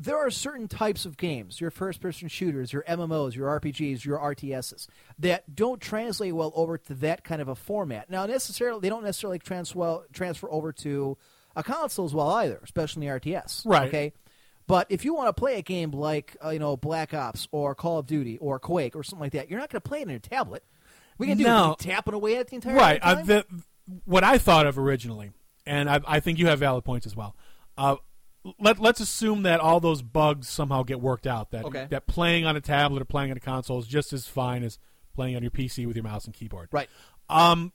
There 0.00 0.16
are 0.16 0.30
certain 0.30 0.68
types 0.68 1.04
of 1.04 1.16
games, 1.16 1.60
your 1.60 1.72
first 1.72 2.00
person 2.00 2.28
shooters, 2.28 2.72
your 2.72 2.84
MMOs, 2.84 3.34
your 3.34 3.48
RPGs, 3.58 4.04
your 4.04 4.18
RTSs, 4.18 4.86
that 5.18 5.56
don't 5.56 5.80
translate 5.80 6.34
well 6.34 6.52
over 6.54 6.78
to 6.78 6.94
that 6.94 7.24
kind 7.24 7.42
of 7.42 7.48
a 7.48 7.56
format. 7.56 8.08
Now, 8.08 8.24
necessarily, 8.26 8.80
they 8.80 8.88
don't 8.90 9.02
necessarily 9.02 9.40
transfer, 9.40 10.06
transfer 10.12 10.48
over 10.52 10.72
to 10.74 11.18
a 11.56 11.64
console 11.64 12.04
as 12.04 12.14
well 12.14 12.30
either, 12.30 12.60
especially 12.62 13.04
in 13.06 13.12
the 13.12 13.20
RTS. 13.20 13.62
Right. 13.66 13.88
Okay. 13.88 14.12
But 14.68 14.86
if 14.90 15.04
you 15.04 15.14
want 15.14 15.28
to 15.28 15.32
play 15.32 15.58
a 15.58 15.62
game 15.62 15.90
like 15.92 16.36
uh, 16.44 16.50
you 16.50 16.58
know 16.58 16.76
Black 16.76 17.12
Ops 17.14 17.48
or 17.50 17.74
Call 17.74 17.98
of 17.98 18.06
Duty 18.06 18.36
or 18.38 18.58
Quake 18.60 18.94
or 18.94 19.02
something 19.02 19.22
like 19.24 19.32
that, 19.32 19.50
you're 19.50 19.58
not 19.58 19.70
going 19.70 19.80
to 19.80 19.88
play 19.88 20.02
it 20.02 20.08
in 20.08 20.14
a 20.14 20.18
tablet. 20.20 20.62
We 21.16 21.26
can 21.26 21.38
do 21.38 21.44
No. 21.44 21.72
it 21.72 21.78
tapping 21.78 22.14
away 22.14 22.36
at 22.36 22.48
the 22.48 22.54
entire 22.56 22.76
right. 22.76 23.00
Uh, 23.02 23.14
the, 23.22 23.46
what 24.04 24.22
I 24.22 24.36
thought 24.38 24.66
of 24.66 24.78
originally, 24.78 25.32
and 25.66 25.88
I, 25.90 26.00
I 26.06 26.20
think 26.20 26.38
you 26.38 26.46
have 26.48 26.58
valid 26.60 26.84
points 26.84 27.06
as 27.06 27.16
well. 27.16 27.34
Uh, 27.78 27.96
let 28.58 28.78
Let's 28.80 29.00
assume 29.00 29.42
that 29.44 29.60
all 29.60 29.80
those 29.80 30.02
bugs 30.02 30.48
somehow 30.48 30.82
get 30.82 31.00
worked 31.00 31.26
out. 31.26 31.50
That 31.50 31.64
Okay. 31.64 31.86
that 31.90 32.06
playing 32.06 32.44
on 32.46 32.56
a 32.56 32.60
tablet 32.60 33.02
or 33.02 33.04
playing 33.04 33.30
on 33.30 33.36
a 33.36 33.40
console 33.40 33.78
is 33.78 33.86
just 33.86 34.12
as 34.12 34.26
fine 34.26 34.62
as 34.62 34.78
playing 35.14 35.36
on 35.36 35.42
your 35.42 35.50
PC 35.50 35.86
with 35.86 35.96
your 35.96 36.04
mouse 36.04 36.24
and 36.26 36.34
keyboard. 36.34 36.68
right. 36.72 36.88
Um, 37.28 37.72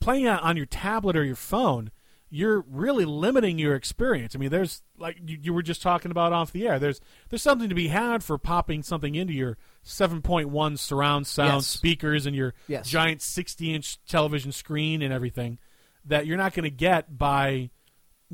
playing 0.00 0.26
on 0.28 0.56
your 0.56 0.66
tablet 0.66 1.16
or 1.16 1.24
your 1.24 1.34
phone, 1.36 1.90
you're 2.30 2.60
really 2.68 3.04
limiting 3.04 3.58
your 3.58 3.74
experience. 3.74 4.34
I 4.34 4.38
mean, 4.38 4.50
there's 4.50 4.82
like 4.98 5.18
you, 5.24 5.38
you 5.40 5.52
were 5.52 5.62
just 5.62 5.82
talking 5.82 6.10
about 6.10 6.32
off 6.32 6.52
the 6.52 6.66
air. 6.66 6.78
There's 6.78 7.00
there's 7.30 7.42
something 7.42 7.68
to 7.68 7.74
be 7.74 7.88
had 7.88 8.22
for 8.24 8.38
popping 8.38 8.82
something 8.82 9.14
into 9.14 9.32
your 9.32 9.56
7.1 9.84 10.78
surround 10.78 11.26
sound 11.26 11.54
Yes. 11.62 11.66
speakers 11.66 12.26
and 12.26 12.34
your 12.34 12.54
Yes. 12.68 12.88
giant 12.88 13.22
60 13.22 13.74
inch 13.74 13.98
television 14.06 14.52
screen 14.52 15.02
and 15.02 15.12
everything 15.12 15.58
that 16.04 16.26
you're 16.26 16.36
not 16.36 16.54
going 16.54 16.64
to 16.64 16.70
get 16.70 17.16
by 17.18 17.70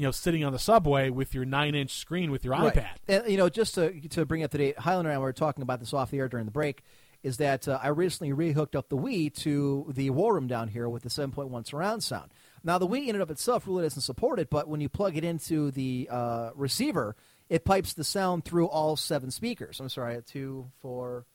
you 0.01 0.07
know 0.07 0.11
sitting 0.13 0.43
on 0.45 0.53
the 0.53 0.59
subway 0.59 1.11
with 1.11 1.35
your 1.35 1.45
nine 1.45 1.75
inch 1.75 1.91
screen 1.93 2.31
with 2.31 2.43
your 2.43 2.55
Right. 2.55 2.75
iPad. 2.75 2.89
And, 3.07 3.29
you 3.31 3.37
know, 3.37 3.51
just 3.51 3.75
to 3.75 3.93
to 4.09 4.25
bring 4.25 4.43
up 4.43 4.51
to 4.53 4.59
date, 4.59 4.79
Highlander 4.79 5.11
and 5.11 5.17
I 5.17 5.21
were 5.21 5.35
talking 5.35 5.61
about 5.63 5.79
this 5.79 5.93
off 5.93 6.11
the 6.11 6.19
air 6.19 6.29
during 6.29 6.47
the 6.47 6.53
break. 6.53 6.83
Is 7.23 7.37
that 7.37 7.69
uh, 7.69 7.79
I 7.83 7.89
recently 7.89 8.33
rehooked 8.33 8.75
up 8.75 8.89
the 8.89 8.97
Wii 8.97 9.35
to 9.41 9.93
the 9.95 10.09
War 10.09 10.33
Room 10.33 10.47
down 10.47 10.69
here 10.69 10.89
with 10.89 11.03
the 11.03 11.11
7.1 11.11 11.67
surround 11.67 12.03
sound. 12.03 12.31
Now 12.65 12.79
the 12.79 12.87
Wii 12.89 13.09
in 13.09 13.15
and 13.15 13.21
of 13.21 13.31
itself 13.31 13.67
really 13.67 13.83
doesn't 13.83 14.01
support 14.01 14.39
it, 14.39 14.49
but 14.49 14.69
when 14.69 14.81
you 14.81 14.89
plug 14.89 15.19
it 15.19 15.23
into 15.25 15.71
the 15.71 16.09
uh, 16.11 16.51
receiver, 16.55 17.15
it 17.51 17.67
pipes 17.67 17.93
the 17.93 18.05
sound 18.05 18.47
through 18.47 18.69
all 18.69 18.97
seven 18.97 19.31
speakers. 19.31 19.81
I'm 19.81 19.91
sorry, 19.91 20.19
two, 20.23 20.71
four, 20.81 21.27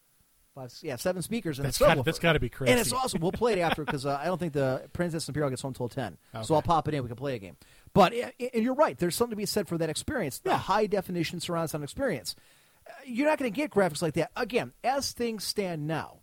five, 0.56 0.74
yeah, 0.82 0.96
seven 0.96 1.22
speakers. 1.22 1.60
And 1.60 1.68
that's 1.68 1.80
a 1.80 2.02
That's 2.04 2.18
gotta 2.18 2.40
be 2.40 2.50
crazy. 2.50 2.72
And 2.72 2.80
it's 2.80 2.92
awesome. 2.92 3.22
We'll 3.22 3.32
play 3.32 3.54
it 3.54 3.60
after 3.60 3.84
because 3.86 4.08
uh, 4.08 4.18
I 4.20 4.26
don't 4.26 4.40
think 4.40 4.54
the 4.54 4.90
Princess 4.94 5.28
Imperial 5.28 5.52
gets 5.52 5.62
home 5.62 5.70
until 5.70 5.90
ten. 5.90 6.18
So 6.42 6.56
I'll 6.56 6.64
pop 6.64 6.88
it 6.88 6.96
in. 6.96 7.04
We 7.04 7.10
can 7.10 7.18
play 7.18 7.36
a 7.36 7.40
game. 7.40 7.58
But 7.96 8.14
uh, 8.14 8.30
and 8.54 8.64
you're 8.64 8.76
right. 8.76 8.96
There's 8.98 9.16
something 9.16 9.32
to 9.32 9.36
be 9.38 9.46
said 9.48 9.68
for 9.68 9.78
that 9.80 9.90
experience. 9.90 10.38
The 10.40 10.56
high 10.58 10.86
definition 10.86 11.40
surround 11.40 11.72
sound 11.72 11.84
experience. 11.84 12.36
Uh, 12.86 12.92
You're 13.06 13.28
not 13.28 13.40
going 13.40 13.52
to 13.52 13.56
get 13.56 13.72
graphics 13.72 14.02
like 14.04 14.14
that 14.16 14.30
again 14.36 14.74
as 14.84 15.12
things 15.14 15.44
stand 15.44 15.88
now. 15.88 16.18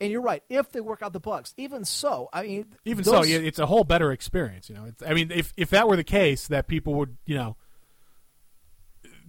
And 0.00 0.10
you're 0.10 0.22
right. 0.22 0.42
If 0.48 0.72
they 0.72 0.80
work 0.80 1.02
out 1.02 1.12
the 1.12 1.20
bugs, 1.20 1.54
even 1.56 1.84
so, 1.84 2.28
I 2.32 2.42
mean, 2.42 2.66
Even 2.84 3.04
those- 3.04 3.28
so, 3.30 3.32
it's 3.34 3.60
a 3.60 3.66
whole 3.66 3.84
better 3.84 4.10
experience. 4.10 4.68
You 4.68 4.74
know, 4.74 4.84
it's, 4.86 5.02
I 5.06 5.14
mean, 5.14 5.30
if 5.30 5.52
if 5.56 5.70
that 5.70 5.86
were 5.86 5.94
the 5.96 6.02
case, 6.04 6.48
that 6.48 6.66
people 6.66 6.94
would, 6.94 7.16
you 7.26 7.36
know, 7.36 7.56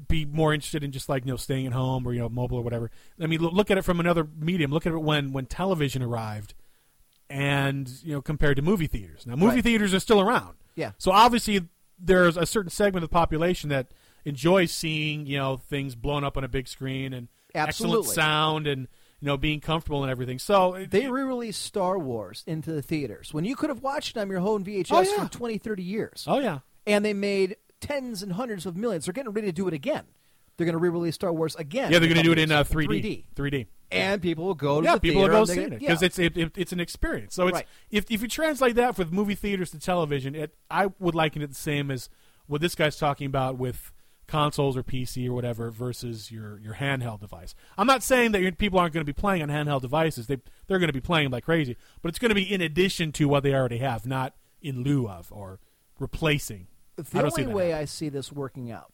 be 0.08 0.26
more 0.26 0.54
interested 0.54 0.84
in 0.84 0.92
just 0.92 1.10
like 1.10 1.26
you 1.26 1.32
know 1.32 1.38
staying 1.38 1.68
at 1.68 1.74
home 1.74 2.08
or 2.08 2.14
you 2.14 2.20
know 2.20 2.30
mobile 2.30 2.58
or 2.58 2.64
whatever. 2.64 2.90
I 3.20 3.28
mean, 3.28 3.42
look 3.42 3.70
at 3.70 3.78
it 3.78 3.84
from 3.84 4.00
another 4.00 4.28
medium. 4.40 4.72
Look 4.72 4.86
at 4.88 4.94
it 4.94 4.98
when 5.02 5.34
when 5.34 5.46
television 5.46 6.02
arrived, 6.02 6.54
and 7.30 7.90
you 8.04 8.14
know 8.14 8.22
compared 8.22 8.56
to 8.58 8.62
movie 8.62 8.88
theaters. 8.88 9.26
Now, 9.26 9.36
movie 9.36 9.56
Right. 9.56 9.64
theaters 9.64 9.94
are 9.94 10.00
still 10.00 10.22
around. 10.22 10.56
Yeah. 10.76 10.92
So 10.98 11.12
obviously, 11.12 11.62
there's 12.00 12.38
a 12.38 12.46
certain 12.46 12.70
segment 12.70 13.04
of 13.04 13.10
the 13.10 13.14
population 13.14 13.70
that 13.70 13.88
enjoys 14.26 14.72
seeing 14.72 15.26
you 15.28 15.38
know 15.38 15.58
things 15.58 15.96
blown 15.96 16.24
up 16.24 16.38
on 16.38 16.44
a 16.44 16.48
big 16.48 16.68
screen 16.68 17.14
and 17.14 17.28
excellent 17.54 18.06
sound 18.16 18.68
and 18.68 18.88
you 19.22 19.26
know 19.28 19.38
being 19.38 19.60
comfortable 19.62 20.04
and 20.04 20.12
everything. 20.12 20.40
So 20.40 20.74
it- 20.76 20.92
They 20.92 21.08
re-released 21.08 21.62
Star 21.62 21.98
Wars 21.98 22.44
into 22.46 22.72
the 22.72 22.82
theaters 22.82 23.34
when 23.34 23.46
you 23.46 23.56
could 23.56 23.70
have 23.70 23.82
watched 23.82 24.18
it 24.18 24.20
on 24.20 24.30
your 24.30 24.40
home 24.42 24.64
VHS 24.66 24.92
Oh, 24.92 25.02
yeah. 25.02 25.24
for 25.28 25.32
20, 25.32 25.58
30 25.58 25.84
years. 25.84 26.26
oh 26.28 26.40
yeah. 26.40 26.60
And 26.88 27.04
they 27.06 27.14
made 27.14 27.56
tens 27.80 28.22
and 28.24 28.34
hundreds 28.34 28.66
of 28.66 28.76
millions. 28.76 29.06
They're 29.06 29.14
getting 29.14 29.32
ready 29.32 29.48
to 29.48 29.54
do 29.54 29.68
it 29.68 29.74
again. 29.74 30.04
They're 30.58 30.66
going 30.66 30.74
to 30.74 30.80
re-release 30.80 31.16
Star 31.16 31.34
Wars 31.34 31.56
again. 31.56 31.92
Yeah, 31.92 32.00
they're 32.00 32.08
going 32.08 32.18
to 32.18 32.24
do 32.24 32.32
it 32.32 32.40
in 32.40 32.52
uh, 32.52 32.60
years. 32.60 32.70
3D. 32.70 33.26
3D. 33.36 33.68
And 33.92 34.22
people 34.22 34.46
will 34.46 34.56
go 34.56 34.82
to 34.82 34.86
Yeah, 34.86 34.96
the 34.96 35.02
people 35.02 35.22
will 35.22 35.30
go 35.30 35.46
see 35.46 35.62
it 35.62 35.70
because 35.72 36.02
yeah. 36.02 36.06
it's 36.06 36.20
it, 36.20 36.38
it, 36.38 36.58
it's 36.58 36.72
an 36.72 36.80
experience. 36.80 37.36
So 37.36 37.48
it's 37.48 37.56
Right. 37.56 37.68
if 37.92 38.06
if 38.10 38.22
you 38.22 38.28
translate 38.28 38.76
that 38.76 38.98
with 38.98 39.12
movie 39.12 39.36
theaters 39.36 39.72
to 39.72 39.80
television, 39.80 40.34
it 40.34 40.56
I 40.72 40.88
would 41.00 41.16
liken 41.16 41.42
it 41.42 41.48
the 41.48 41.56
same 41.56 41.92
as 41.92 42.10
what 42.48 42.62
this 42.62 42.76
guy's 42.76 42.98
talking 42.98 43.28
about 43.28 43.58
with 43.58 43.92
consoles 44.28 44.76
or 44.76 44.84
PC 44.84 45.28
or 45.28 45.34
whatever 45.34 45.70
versus 45.70 46.32
your 46.32 46.58
your 46.60 46.76
handheld 46.76 47.20
device. 47.20 47.54
I'm 47.78 47.88
not 47.88 48.02
saying 48.02 48.32
that 48.32 48.42
your, 48.42 48.52
people 48.52 48.80
aren't 48.80 48.94
going 48.94 49.06
to 49.06 49.12
be 49.12 49.14
playing 49.14 49.44
on 49.44 49.50
handheld 49.50 49.82
devices. 49.82 50.28
They 50.28 50.38
they're 50.68 50.80
going 50.80 50.88
to 50.90 50.94
be 50.94 51.02
playing 51.02 51.30
like 51.30 51.46
crazy, 51.46 51.78
but 52.02 52.10
it's 52.10 52.20
going 52.20 52.30
to 52.30 52.36
be 52.36 52.52
in 52.52 52.62
addition 52.62 53.12
to 53.14 53.28
what 53.28 53.44
they 53.44 53.54
already 53.54 53.78
have, 53.78 54.06
not 54.06 54.34
in 54.62 54.84
lieu 54.84 55.08
of 55.08 55.32
or 55.32 55.60
replacing. 56.00 56.68
The 56.96 57.24
only 57.24 57.46
way 57.46 57.70
happening. 57.70 57.74
I 57.74 57.86
see 57.86 58.10
this 58.10 58.32
working 58.32 58.72
out 58.72 58.92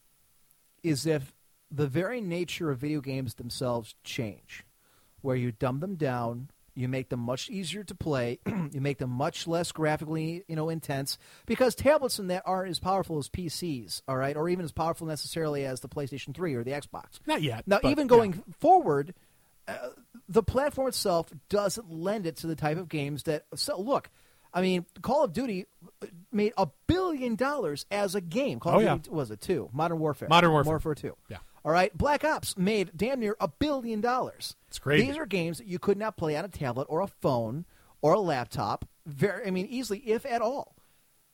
is 0.84 1.06
if 1.06 1.34
the 1.72 1.88
very 1.88 2.22
nature 2.22 2.69
of 2.72 2.80
video 2.80 3.02
games 3.02 3.35
themselves 3.35 3.95
change, 4.03 4.64
where 5.22 5.35
you 5.35 5.52
dumb 5.52 5.80
them 5.80 5.95
down, 5.95 6.49
you 6.76 6.88
make 6.88 7.10
them 7.10 7.19
much 7.19 7.49
easier 7.49 7.84
to 7.84 7.95
play, 7.95 8.39
you 8.45 8.81
make 8.81 8.98
them 8.98 9.10
much 9.10 9.48
less 9.48 9.72
graphically, 9.72 10.43
you 10.48 10.56
know, 10.56 10.69
intense, 10.69 11.18
because 11.45 11.76
tablets 11.76 12.19
and 12.19 12.30
that 12.30 12.43
aren't 12.45 12.69
as 12.72 12.80
powerful 12.80 13.18
as 13.18 13.30
PCs, 13.30 14.02
all 14.07 14.18
right, 14.18 14.35
or 14.38 14.49
even 14.49 14.65
as 14.65 14.72
powerful 14.72 15.06
necessarily 15.07 15.65
as 15.65 15.80
the 15.81 15.89
PlayStation 15.89 16.34
3 16.35 16.53
or 16.56 16.64
the 16.64 16.72
Xbox. 16.72 17.19
Not 17.26 17.41
yet, 17.41 17.68
Now, 17.68 17.80
but, 17.81 17.91
even 17.91 18.06
yeah. 18.07 18.10
going 18.15 18.43
forward, 18.60 19.14
uh, 19.68 19.89
the 20.27 20.43
platform 20.43 20.88
itself 20.88 21.31
doesn't 21.49 21.91
lend 21.91 22.26
it 22.26 22.38
to 22.38 22.48
the 22.48 22.56
type 22.56 22.77
of 22.77 22.89
games 22.89 23.23
that. 23.23 23.45
So, 23.56 23.80
look, 23.80 24.10
I 24.53 24.61
mean, 24.61 24.85
Call 25.02 25.23
of 25.26 25.34
Duty 25.34 25.65
uh, 26.02 26.07
made 26.31 26.53
a 26.57 26.68
billion 26.88 27.35
dollars 27.35 27.85
as 27.91 28.15
a 28.15 28.22
game. 28.22 28.60
Call 28.60 28.73
Oh, 28.73 28.77
of 28.77 28.84
yeah. 28.84 28.95
Duty 28.95 29.10
was 29.10 29.30
it 29.31 29.39
two? 29.41 29.69
Modern 29.73 29.99
Warfare. 29.99 30.30
Modern 30.30 30.52
Warfare. 30.52 30.72
Warfare 30.72 30.95
two. 30.95 31.15
Yeah. 31.30 31.38
All 31.64 31.72
right. 31.72 31.96
Black 31.98 32.24
Ops 32.24 32.58
made 32.58 32.92
damn 32.96 33.20
near 33.20 33.36
a 33.40 33.48
billion 33.48 34.02
dollars. 34.02 34.56
It's 34.68 34.80
crazy. 34.80 35.08
These 35.08 35.18
are 35.18 35.26
games 35.26 35.60
that 35.60 35.68
you 35.68 35.78
could 35.80 35.98
not 35.98 36.18
play 36.18 36.36
on 36.36 36.46
a 36.46 36.50
tablet 36.50 36.88
or 36.90 37.02
a 37.02 37.08
phone 37.08 37.66
or 38.02 38.14
a 38.14 38.20
laptop. 38.20 38.86
Very, 39.06 39.48
I 39.48 39.52
mean, 39.52 39.68
easily, 39.68 40.00
if 40.00 40.26
at 40.26 40.42
all. 40.42 40.76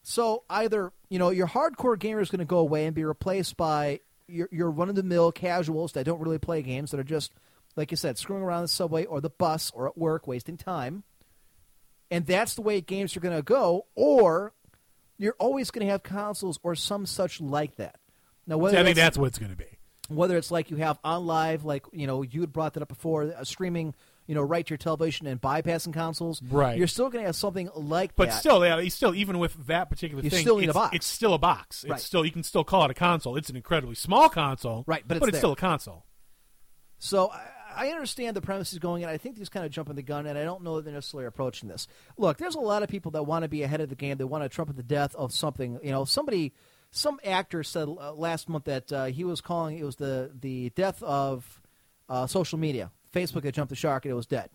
So 0.04 0.44
either 0.50 0.92
you 1.10 1.20
know 1.20 1.30
your 1.32 1.48
hardcore 1.48 2.00
gamer 2.00 2.22
is 2.22 2.30
going 2.30 2.40
to 2.40 2.46
go 2.46 2.60
away 2.60 2.86
and 2.86 2.96
be 2.96 3.04
replaced 3.04 3.58
by 3.58 4.00
your 4.28 4.48
your 4.52 4.72
run 4.72 4.90
of 4.90 4.96
the 4.96 5.04
mill 5.04 5.32
casuals 5.34 5.92
that 5.94 6.06
don't 6.06 6.22
really 6.22 6.38
play 6.40 6.62
games 6.62 6.92
that 6.92 7.00
are 7.00 7.04
just 7.04 7.34
like 7.76 7.92
you 7.92 7.98
said 7.98 8.18
screwing 8.18 8.42
around 8.44 8.62
the 8.62 8.68
subway 8.70 9.06
or 9.06 9.20
the 9.22 9.30
bus 9.30 9.70
or 9.76 9.88
at 9.88 9.98
work 9.98 10.26
wasting 10.28 10.56
time. 10.58 11.04
And 12.10 12.26
that's 12.26 12.56
the 12.56 12.62
way 12.62 12.80
games 12.82 13.16
are 13.18 13.20
going 13.20 13.36
to 13.36 13.42
go. 13.42 13.86
Or 13.96 14.54
you're 15.18 15.36
always 15.40 15.72
going 15.72 15.86
to 15.86 15.92
have 15.92 16.04
consoles 16.04 16.58
or 16.64 16.74
some 16.76 17.06
such 17.06 17.42
like 17.42 17.76
that. 17.76 18.00
Now, 18.46 18.58
whether 18.58 18.78
I 18.78 18.84
think 18.84 18.96
that's- 18.96 19.06
that's 19.08 19.18
what 19.18 19.26
it's 19.28 19.40
going 19.40 19.52
to 19.52 19.58
be. 19.58 19.77
Whether 20.10 20.38
it's 20.38 20.52
like 20.52 20.70
you 20.72 20.78
have 20.78 21.02
OnLive, 21.04 21.64
like 21.64 21.86
you 21.92 22.08
know 22.08 22.22
you 22.22 22.42
had 22.42 22.54
brought 22.54 22.74
that 22.74 22.82
up 22.84 22.90
before, 22.90 23.24
uh, 23.24 23.44
streaming, 23.44 23.94
you 24.26 24.36
know, 24.36 24.42
right 24.42 24.66
to 24.66 24.72
your 24.72 24.78
television 24.78 25.28
and 25.28 25.42
bypassing 25.42 25.94
consoles. 25.94 26.42
Right. 26.44 26.78
You're 26.78 26.88
still 26.88 27.10
going 27.10 27.24
to 27.24 27.28
have 27.28 27.36
something 27.36 27.70
like 27.76 28.16
But 28.16 28.30
that. 28.30 28.36
still, 28.40 28.66
yeah, 28.66 28.86
still 28.90 29.16
even 29.16 29.40
with 29.40 29.68
that 29.68 29.90
particular 29.90 30.24
You 30.24 30.30
thing, 30.30 30.42
still 30.42 30.58
need 30.58 30.66
a 30.66 30.70
it's, 30.70 30.74
box. 30.76 30.96
it's 30.96 31.06
still 31.08 31.34
a 31.34 31.38
box. 31.40 31.84
It's 31.84 31.92
Right. 31.92 32.00
still 32.00 32.26
you 32.26 32.32
can 32.32 32.44
still 32.44 32.64
call 32.64 32.86
it 32.86 32.92
a 32.92 32.94
console. 32.94 33.36
It's 33.38 33.50
an 33.50 33.56
incredibly 33.56 33.96
small 33.96 34.30
console, 34.30 34.84
Right, 34.88 35.04
but 35.08 35.18
it's 35.18 35.20
but 35.22 35.30
it's 35.30 35.38
still 35.38 35.52
a 35.54 35.56
console. 35.58 36.06
So 37.00 37.30
I, 37.32 37.88
I 37.88 37.88
understand 37.90 38.36
the 38.36 38.42
premises 38.42 38.80
going, 38.80 39.04
and 39.04 39.12
I 39.12 39.18
think 39.18 39.38
he's 39.38 39.50
kind 39.50 39.66
of 39.66 39.72
jumping 39.72 39.96
the 39.96 40.02
gun, 40.02 40.26
and 40.26 40.38
I 40.38 40.44
don't 40.44 40.64
know 40.64 40.78
that 40.78 40.86
they're 40.86 40.94
necessarily 40.94 41.28
approaching 41.28 41.70
this. 41.70 41.88
Look, 42.18 42.38
there's 42.38 42.56
a 42.56 42.60
lot 42.60 42.82
of 42.84 42.90
people 42.90 43.12
that 43.12 43.24
want 43.24 43.44
to 43.44 43.48
be 43.50 43.62
ahead 43.64 43.82
of 43.82 43.90
the 43.90 43.96
game. 43.96 44.18
They 44.18 44.24
want 44.24 44.44
to 44.44 44.50
trumpet 44.50 44.76
the 44.78 44.84
death 44.84 45.14
of 45.16 45.32
something. 45.32 45.80
You 45.84 45.92
know, 45.92 46.04
somebody, 46.06 46.54
some 46.92 47.20
actor 47.24 47.64
said 47.64 47.88
uh, 47.88 48.14
last 48.14 48.50
month 48.50 48.66
that 48.66 48.92
uh, 48.92 49.06
he 49.06 49.24
was 49.24 49.42
calling 49.42 49.78
it 49.78 49.84
was 49.84 49.96
the 49.98 50.32
the 50.40 50.70
death 50.72 51.02
of 51.04 51.62
uh, 52.10 52.28
social 52.28 52.58
media. 52.58 52.92
Facebook 53.14 53.44
had 53.44 53.54
jumped 53.54 53.70
the 53.70 53.76
shark, 53.76 54.06
and 54.06 54.12
it 54.12 54.16
was 54.16 54.26
dead. 54.28 54.50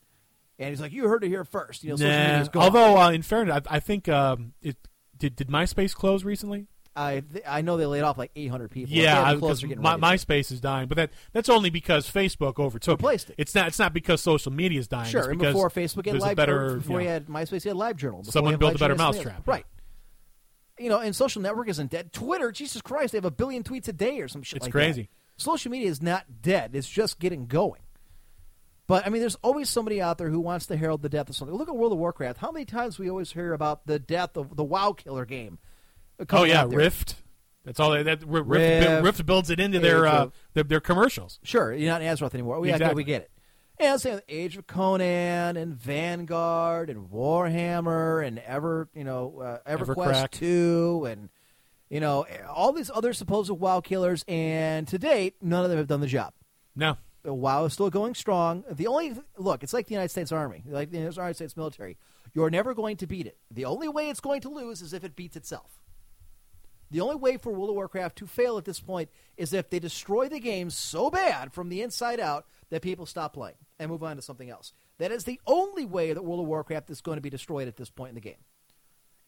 And 0.59 0.68
he's 0.70 0.80
like, 0.80 0.92
"You 0.92 1.09
heard 1.09 1.24
it 1.24 1.28
here 1.28 1.44
first. 1.44 1.82
You 1.84 1.90
know, 1.90 1.96
social 1.96 2.10
Nah. 2.16 2.26
media's 2.28 2.48
gone." 2.48 2.62
Although, 2.64 2.96
uh, 3.00 3.10
in 3.10 3.22
fairness, 3.22 3.60
I, 3.68 3.76
I 3.76 3.80
think 3.80 4.09
um, 4.09 4.52
it 4.62 4.76
did. 5.18 5.36
Did 5.36 5.48
MySpace 5.48 5.94
close 5.94 6.24
recently? 6.24 6.66
I 6.94 7.20
th- 7.32 7.44
I 7.48 7.62
know 7.62 7.78
they 7.78 7.86
laid 7.86 8.02
off 8.02 8.18
like 8.18 8.32
800 8.36 8.70
people. 8.70 8.94
Yeah, 8.94 9.14
They're 9.14 9.24
I- 9.24 9.36
close 9.38 9.50
'cause 9.52 9.60
to 9.60 9.66
getting 9.68 9.82
my. 9.82 9.96
MySpace 9.96 10.52
is 10.52 10.60
dying, 10.60 10.88
but 10.88 10.96
that 10.96 11.10
that's 11.32 11.48
only 11.48 11.70
because 11.70 12.09
Facebook 12.10 12.59
overtook 12.59 12.98
Replaced 12.98 13.30
it. 13.30 13.36
It's 13.38 13.54
not. 13.54 13.68
It's 13.68 13.78
not 13.78 13.94
because 13.94 14.20
social 14.20 14.52
media 14.52 14.78
is 14.78 14.88
dying. 14.88 15.10
Sure, 15.10 15.20
it's 15.22 15.28
and 15.30 15.38
before 15.38 15.70
Facebook 15.70 16.04
had 16.04 16.14
there's 16.14 16.22
a 16.22 16.26
live 16.26 16.36
better, 16.36 16.76
before 16.76 17.00
you 17.00 17.06
you 17.09 17.09
know, 17.09 17.12
had 17.14 17.26
MySpace, 17.28 17.64
you 17.64 17.70
had 17.70 17.96
LiveJournal. 17.96 18.26
Someone 18.26 18.52
had 18.52 18.60
built 18.60 18.74
a 18.74 18.78
better 18.78 18.94
mousetrap, 18.94 19.48
right? 19.48 19.64
You 20.82 20.88
know, 20.88 20.98
and 20.98 21.14
social 21.14 21.40
network 21.42 21.68
isn't 21.68 21.90
dead. 21.90 22.12
Twitter, 22.12 22.50
Jesus 22.50 22.82
Christ, 22.82 23.12
they 23.12 23.18
have 23.18 23.24
a 23.24 23.30
billion 23.30 23.62
tweets 23.62 23.88
a 23.88 23.92
day 23.92 24.20
or 24.20 24.28
some 24.28 24.42
shit. 24.42 24.56
It's 24.59 24.66
like 24.66 24.72
crazy. 24.72 25.02
That. 25.02 25.42
Social 25.42 25.70
media 25.70 25.88
is 25.88 26.02
not 26.02 26.42
dead; 26.42 26.72
it's 26.74 26.88
just 26.88 27.18
getting 27.18 27.46
going. 27.46 27.80
But 28.86 29.06
I 29.06 29.10
mean, 29.10 29.20
there's 29.20 29.36
always 29.36 29.70
somebody 29.70 30.00
out 30.02 30.18
there 30.18 30.28
who 30.28 30.40
wants 30.40 30.66
to 30.66 30.76
herald 30.76 31.02
the 31.02 31.09
death 31.09 31.28
of 31.30 31.36
something. 31.36 31.56
Look 31.56 31.68
at 31.68 31.76
World 31.76 31.92
of 31.92 31.98
Warcraft. 31.98 32.38
How 32.38 32.50
many 32.50 32.64
times 32.64 32.98
we 32.98 33.09
always 33.09 33.32
hear 33.32 33.52
about 33.52 33.86
the 33.86 33.98
death 33.98 34.36
of 34.36 34.56
the 34.56 34.64
WoW 34.64 34.92
killer 34.92 35.24
game? 35.24 35.59
Oh 36.30 36.44
yeah. 36.44 36.66
Rift. 36.68 37.16
That's 37.64 37.78
all. 37.78 37.92
That, 37.92 38.04
that 38.04 38.26
Rift, 38.26 38.48
Rift. 38.48 39.04
Rift, 39.04 39.26
builds 39.26 39.50
it 39.50 39.60
into 39.60 39.78
their, 39.78 40.06
uh, 40.06 40.30
their 40.54 40.64
their 40.64 40.80
commercials. 40.80 41.38
Sure, 41.42 41.72
you're 41.72 41.90
not 41.90 42.02
in 42.02 42.09
Azeroth 42.09 42.34
anymore. 42.34 42.60
We, 42.60 42.72
Exactly. 42.72 42.96
we 42.96 43.04
get 43.04 43.22
it. 43.22 43.30
And 43.82 44.00
same 44.00 44.14
with 44.14 44.24
Age 44.28 44.56
of 44.56 44.66
Conan 44.68 45.56
and 45.56 45.74
Vanguard 45.74 46.88
and 46.88 47.10
Warhammer 47.10 48.24
and 48.24 48.38
Ever, 48.38 48.88
you 48.94 49.02
know, 49.02 49.40
uh, 49.66 49.76
EverQuest 49.76 50.30
two 50.30 51.06
and 51.10 51.28
you 51.90 51.98
know 52.00 52.24
all 52.48 52.72
these 52.72 52.90
other 52.94 53.12
supposed 53.12 53.50
WoW 53.50 53.80
killers. 53.80 54.24
And 54.28 54.86
to 54.88 54.98
date, 54.98 55.34
none 55.42 55.64
of 55.64 55.70
them 55.70 55.78
have 55.78 55.88
done 55.88 56.00
the 56.00 56.06
job. 56.06 56.32
No, 56.76 56.96
The 57.24 57.34
WoW 57.34 57.64
is 57.64 57.72
still 57.74 57.90
going 57.90 58.14
strong. 58.14 58.64
The 58.70 58.86
only 58.86 59.14
look, 59.36 59.62
it's 59.62 59.72
like 59.72 59.86
the 59.88 59.94
United 59.94 60.10
States 60.10 60.30
Army, 60.32 60.62
like 60.66 60.90
the 60.90 60.98
United 60.98 61.34
States 61.34 61.56
military. 61.56 61.98
You're 62.34 62.50
never 62.50 62.72
going 62.74 62.96
to 62.98 63.06
beat 63.06 63.26
it. 63.26 63.36
The 63.50 63.66
only 63.66 63.88
way 63.88 64.09
it's 64.09 64.20
going 64.20 64.40
to 64.42 64.48
lose 64.48 64.80
is 64.80 64.92
if 64.94 65.04
it 65.04 65.16
beats 65.16 65.36
itself. 65.36 65.81
The 66.93 67.01
only 67.01 67.16
way 67.16 67.39
for 67.39 67.52
World 67.52 67.70
of 67.70 67.77
Warcraft 67.77 68.16
to 68.19 68.27
fail 68.27 68.59
at 68.59 68.64
this 68.64 68.78
point 68.81 69.09
is 69.36 69.52
if 69.52 69.70
they 69.70 69.78
destroy 69.78 70.28
the 70.28 70.39
game 70.39 70.70
so 70.70 71.10
bad 71.10 71.52
from 71.52 71.69
the 71.69 71.82
inside 71.82 72.20
out 72.20 72.47
that 72.70 72.82
people 72.82 73.06
stop 73.06 73.32
playing 73.32 73.56
and 73.78 73.90
move 73.90 74.02
on 74.02 74.16
to 74.16 74.23
something 74.23 74.48
else. 74.51 74.73
That 74.98 75.10
is 75.10 75.24
the 75.24 75.40
only 75.47 75.85
way 75.85 76.12
that 76.12 76.23
World 76.23 76.40
of 76.40 76.47
Warcraft 76.47 76.90
is 76.90 77.01
going 77.01 77.16
to 77.16 77.23
be 77.23 77.31
destroyed 77.31 77.66
at 77.66 77.77
this 77.77 77.90
point 77.90 78.10
in 78.10 78.14
the 78.14 78.20
game. 78.20 78.36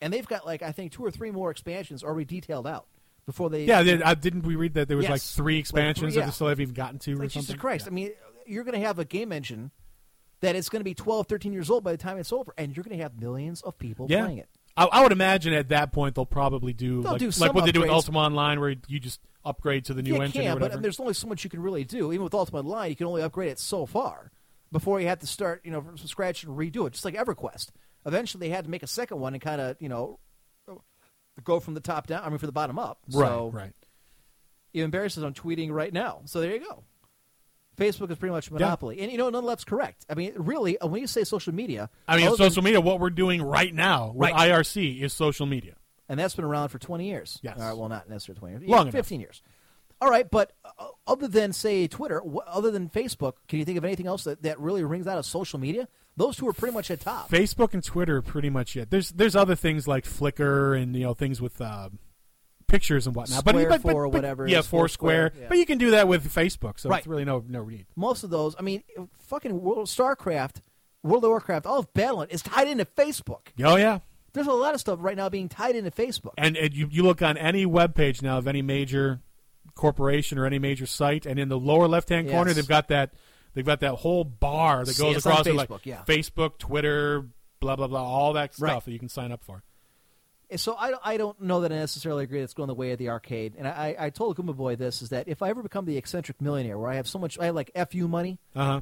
And 0.00 0.12
they've 0.12 0.26
got 0.26 0.46
like 0.46 0.62
I 0.62 0.72
think 0.72 0.92
two 0.92 1.04
or 1.04 1.10
three 1.10 1.30
more 1.30 1.50
expansions 1.50 2.04
already 2.04 2.26
detailed 2.26 2.66
out 2.66 2.86
before 3.26 3.48
they. 3.48 3.64
yeah. 3.64 3.82
They, 3.82 4.02
uh, 4.02 4.14
didn't 4.14 4.42
we 4.42 4.56
read 4.56 4.74
that 4.74 4.88
there 4.88 4.96
was 4.96 5.04
like 5.08 5.20
Yes. 5.22 5.34
three 5.34 5.54
Like 5.54 5.60
expansions 5.60 5.98
three, 5.98 6.10
that 6.12 6.20
yeah. 6.20 6.26
they 6.26 6.32
still 6.32 6.48
haven't 6.48 6.62
even 6.62 6.74
gotten 6.74 6.98
to, 7.00 7.12
It's 7.12 7.18
or 7.18 7.22
like 7.22 7.30
something? 7.30 7.46
Jesus 7.46 7.60
Christ! 7.60 7.86
Yeah. 7.86 7.90
I 7.90 7.94
mean, 7.94 8.10
you're 8.46 8.64
going 8.64 8.78
to 8.78 8.86
have 8.86 8.98
a 8.98 9.04
game 9.04 9.32
engine 9.32 9.70
that 10.40 10.54
is 10.56 10.68
going 10.68 10.80
to 10.80 10.84
be 10.84 10.94
12, 10.94 11.26
13 11.26 11.52
years 11.54 11.70
old 11.70 11.82
by 11.82 11.92
the 11.92 11.98
time 11.98 12.18
it's 12.18 12.32
over, 12.32 12.52
and 12.58 12.76
you're 12.76 12.84
going 12.84 12.96
to 12.96 13.02
have 13.02 13.18
millions 13.18 13.62
of 13.62 13.78
people 13.78 14.06
yeah. 14.10 14.22
playing 14.24 14.38
it. 14.38 14.48
I, 14.76 14.86
I 14.86 15.02
would 15.02 15.12
imagine 15.12 15.52
at 15.52 15.68
that 15.68 15.92
point 15.92 16.14
they'll 16.14 16.26
probably 16.26 16.72
do 16.72 17.02
They'll 17.02 17.12
like, 17.12 17.20
do 17.20 17.30
like 17.38 17.54
what 17.54 17.64
they 17.64 17.72
do 17.72 17.80
with 17.80 17.90
upgrades. 17.90 17.94
Ultima 17.94 18.18
Online, 18.18 18.60
where 18.60 18.74
you 18.88 18.98
just 18.98 19.20
upgrade 19.44 19.84
to 19.86 19.94
the 19.94 20.02
new 20.02 20.16
you 20.16 20.22
engine 20.22 20.44
whatever. 20.44 20.74
but 20.74 20.82
there's 20.82 20.98
only 20.98 21.14
so 21.14 21.28
much 21.28 21.44
you 21.44 21.50
can 21.50 21.62
really 21.62 21.84
do. 21.84 22.12
Even 22.12 22.24
with 22.24 22.34
Ultima 22.34 22.58
Online, 22.58 22.90
you 22.90 22.96
can 22.96 23.06
only 23.06 23.22
upgrade 23.22 23.50
it 23.50 23.58
so 23.58 23.86
far 23.86 24.32
before 24.72 25.00
you 25.00 25.06
have 25.06 25.20
to 25.20 25.26
start, 25.26 25.62
you 25.64 25.70
know, 25.70 25.80
from 25.80 25.96
scratch 25.98 26.42
and 26.42 26.56
redo 26.56 26.86
it. 26.86 26.94
Just 26.94 27.04
like 27.04 27.14
EverQuest. 27.14 27.68
Eventually, 28.06 28.48
they 28.48 28.54
had 28.54 28.64
to 28.64 28.70
make 28.70 28.82
a 28.82 28.88
second 28.88 29.20
one 29.20 29.34
and 29.34 29.42
kind 29.42 29.60
of, 29.60 29.76
you 29.80 29.88
know, 29.88 30.18
go 31.42 31.60
from 31.60 31.74
the 31.74 31.80
top 31.80 32.06
down. 32.06 32.22
I 32.24 32.28
mean, 32.28 32.38
from 32.38 32.46
the 32.46 32.52
bottom 32.52 32.78
up. 32.78 32.98
right, 33.12 33.28
so, 33.28 33.50
right. 33.52 33.72
Even 34.72 34.90
says 34.90 35.22
I'm 35.22 35.34
tweeting 35.34 35.70
right 35.70 35.92
now. 35.92 36.22
So 36.24 36.40
there 36.40 36.52
you 36.52 36.60
go. 36.60 36.82
Facebook 37.76 38.10
is 38.10 38.18
pretty 38.18 38.32
much 38.32 38.48
a 38.50 38.52
monopoly, 38.54 39.00
and 39.00 39.10
you 39.10 39.18
know, 39.18 39.24
none 39.24 39.32
nonetheless, 39.34 39.64
correct. 39.64 40.04
I 40.08 40.14
mean, 40.14 40.32
really, 40.36 40.78
uh, 40.78 40.86
when 40.86 41.00
you 41.00 41.06
say 41.06 41.24
social 41.24 41.52
media, 41.54 41.90
I 42.08 42.16
mean, 42.16 42.26
other 42.26 42.36
than- 42.36 42.50
social 42.50 42.62
media. 42.62 42.80
What 42.80 43.00
we're 43.00 43.10
doing 43.10 43.42
right 43.42 43.74
now 43.74 44.12
with 44.14 44.30
Right. 44.30 44.50
IRC 44.50 45.00
is 45.02 45.12
social 45.12 45.46
media. 45.46 45.74
and 46.08 46.20
that's 46.20 46.34
been 46.36 46.44
around 46.44 46.68
for 46.68 46.78
20 46.78 47.06
years. 47.08 47.38
Yes. 47.42 47.58
All 47.58 47.66
right, 47.66 47.76
well, 47.76 47.88
not 47.88 48.08
necessarily 48.10 48.38
20 48.38 48.52
years. 48.52 48.62
Long 48.68 48.76
Yeah, 48.78 48.82
enough. 48.82 48.92
15 48.92 49.20
years. 49.20 49.42
All 50.02 50.10
right, 50.10 50.30
but 50.30 50.52
uh, 50.78 50.88
other 51.06 51.26
than, 51.28 51.52
say, 51.54 51.86
Twitter, 51.88 52.20
other 52.46 52.70
than 52.70 52.90
Facebook, 52.90 53.34
can 53.48 53.58
you 53.58 53.64
think 53.64 53.78
of 53.78 53.86
anything 53.86 54.06
else 54.06 54.24
that, 54.24 54.42
that 54.42 54.60
really 54.60 54.84
rings 54.84 55.06
out 55.06 55.16
of 55.16 55.24
social 55.24 55.58
media? 55.58 55.88
Those 56.16 56.36
two 56.36 56.46
are 56.46 56.52
pretty 56.52 56.74
much 56.74 56.90
at 56.90 57.00
top. 57.00 57.30
Facebook 57.30 57.72
and 57.72 57.82
Twitter 57.82 58.18
are 58.18 58.22
pretty 58.22 58.50
much 58.50 58.76
it. 58.76 58.90
There's 58.90 59.10
there's 59.12 59.34
other 59.34 59.54
things 59.56 59.88
like 59.88 60.04
Flickr 60.04 60.80
and 60.80 60.94
you 60.94 61.04
know 61.04 61.14
things 61.14 61.40
with 61.40 61.58
uh, 61.60 61.88
pictures 62.66 63.06
and 63.06 63.14
whatnot. 63.16 63.40
Square 63.40 63.54
but, 63.54 63.68
but, 63.68 63.82
but, 63.82 63.92
for 63.92 64.04
but- 64.08 64.12
whatever 64.14 64.46
yeah, 64.46 64.58
is, 64.60 64.66
Foursquare. 64.66 65.28
Foursquare, 65.30 65.42
yeah. 65.42 65.48
But 65.48 65.58
you 65.58 65.66
can 65.66 65.78
do 65.78 65.90
that 65.92 66.08
with 66.08 66.32
Facebook, 66.32 66.78
so 66.80 66.88
Right. 66.90 66.98
it's 66.98 67.06
really 67.06 67.24
no 67.24 67.44
no 67.48 67.64
need. 67.64 67.86
Most 67.96 68.24
of 68.24 68.30
those, 68.30 68.54
I 68.58 68.62
mean, 68.62 68.82
fucking 69.26 69.60
World 69.60 69.86
StarCraft, 69.88 70.56
World 71.02 71.24
of 71.24 71.30
Warcraft, 71.30 71.66
all 71.66 71.78
of 71.80 71.92
Battle.net 71.94 72.32
is 72.32 72.42
tied 72.42 72.68
into 72.68 72.84
Facebook. 72.84 73.48
Oh 73.62 73.76
yeah, 73.76 73.98
There's 74.32 74.46
a 74.46 74.52
lot 74.52 74.74
of 74.74 74.80
stuff 74.80 74.98
right 75.02 75.16
now 75.16 75.28
being 75.28 75.48
tied 75.48 75.76
into 75.76 75.90
Facebook. 75.90 76.32
and, 76.38 76.56
and 76.56 76.72
you 76.74 76.88
you 76.90 77.02
look 77.02 77.22
on 77.22 77.36
any 77.36 77.66
web 77.66 77.94
page 77.94 78.22
now 78.22 78.38
of 78.38 78.46
any 78.48 78.62
major 78.62 79.20
corporation 79.74 80.38
or 80.38 80.46
any 80.46 80.58
major 80.58 80.86
site, 80.86 81.26
and 81.26 81.38
in 81.38 81.48
the 81.48 81.58
lower 81.58 81.88
left 81.88 82.08
hand 82.08 82.28
corner 82.30 82.52
they've 82.52 82.68
got 82.68 82.88
that 82.88 83.12
they've 83.54 83.64
got 83.66 83.80
that 83.80 83.94
whole 83.96 84.24
bar 84.24 84.84
that 84.84 84.96
goes 84.98 85.16
across 85.18 85.46
it, 85.46 85.54
like 85.54 85.68
Facebook, 85.68 85.80
yeah. 85.84 86.02
Facebook, 86.06 86.58
Twitter, 86.58 87.26
blah 87.60 87.76
blah 87.76 87.86
blah, 87.86 88.02
all 88.02 88.32
that 88.34 88.54
stuff 88.54 88.68
Right. 88.68 88.84
that 88.84 88.90
you 88.90 88.98
can 88.98 89.08
sign 89.08 89.32
up 89.32 89.42
for. 89.44 89.62
So 90.56 90.74
I, 90.78 90.92
I 91.02 91.16
don't 91.16 91.40
know 91.40 91.62
that 91.62 91.72
I 91.72 91.76
necessarily 91.76 92.24
agree 92.24 92.40
that's 92.40 92.54
going 92.54 92.68
the 92.68 92.74
way 92.74 92.92
of 92.92 92.98
the 92.98 93.08
arcade. 93.08 93.54
And 93.58 93.66
I, 93.66 93.96
I 93.98 94.10
told 94.10 94.36
Goomba 94.36 94.54
Boy 94.56 94.76
this 94.76 95.02
is 95.02 95.08
that 95.08 95.26
if 95.28 95.42
I 95.42 95.48
ever 95.50 95.62
become 95.62 95.84
the 95.84 95.96
eccentric 95.96 96.40
millionaire 96.40 96.78
where 96.78 96.90
I 96.90 96.96
have 96.96 97.08
so 97.08 97.18
much, 97.18 97.38
I 97.38 97.46
have 97.46 97.54
like 97.54 97.70
FU 97.90 98.06
money, 98.08 98.38
Uh 98.54 98.64
huh. 98.64 98.80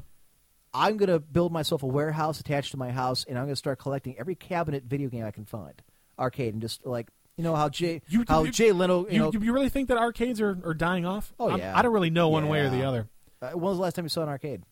I'm 0.75 0.97
going 0.97 1.09
to 1.09 1.19
build 1.19 1.51
myself 1.51 1.83
a 1.83 1.87
warehouse 1.87 2.39
attached 2.39 2.71
to 2.71 2.77
my 2.77 2.89
house, 2.91 3.25
and 3.29 3.37
I'm 3.37 3.45
going 3.45 3.53
to 3.53 3.57
start 3.57 3.77
collecting 3.79 4.17
every 4.17 4.33
cabinet 4.35 4.83
video 4.85 5.07
game 5.09 5.23
I 5.23 5.29
can 5.31 5.45
find, 5.45 5.79
arcade, 6.17 6.53
and 6.53 6.61
just 6.61 6.83
like 6.85 7.07
you 7.37 7.43
know 7.43 7.55
how 7.55 7.69
Jay 7.69 8.01
You- 8.07 8.25
how 8.27 8.43
you- 8.43 8.51
Jay 8.51 8.71
Leno, 8.71 9.05
you, 9.05 9.13
You, 9.13 9.19
know, 9.19 9.31
you 9.33 9.53
really 9.53 9.69
think 9.69 9.87
that 9.89 9.97
arcades 9.97 10.41
are, 10.41 10.57
are 10.65 10.73
dying 10.73 11.05
off? 11.05 11.31
Oh, 11.39 11.49
I'm- 11.49 11.59
yeah. 11.59 11.77
I 11.77 11.81
don't 11.83 11.93
really 11.93 12.09
know 12.09 12.29
one 12.29 12.47
way 12.47 12.61
or 12.61 12.69
the 12.69 12.83
other. 12.83 13.07
uh, 13.41 13.51
when 13.51 13.61
was 13.61 13.77
the 13.77 13.83
last 13.83 13.95
time 13.95 14.05
you 14.05 14.09
saw 14.09 14.23
an 14.23 14.29
arcade? 14.29 14.63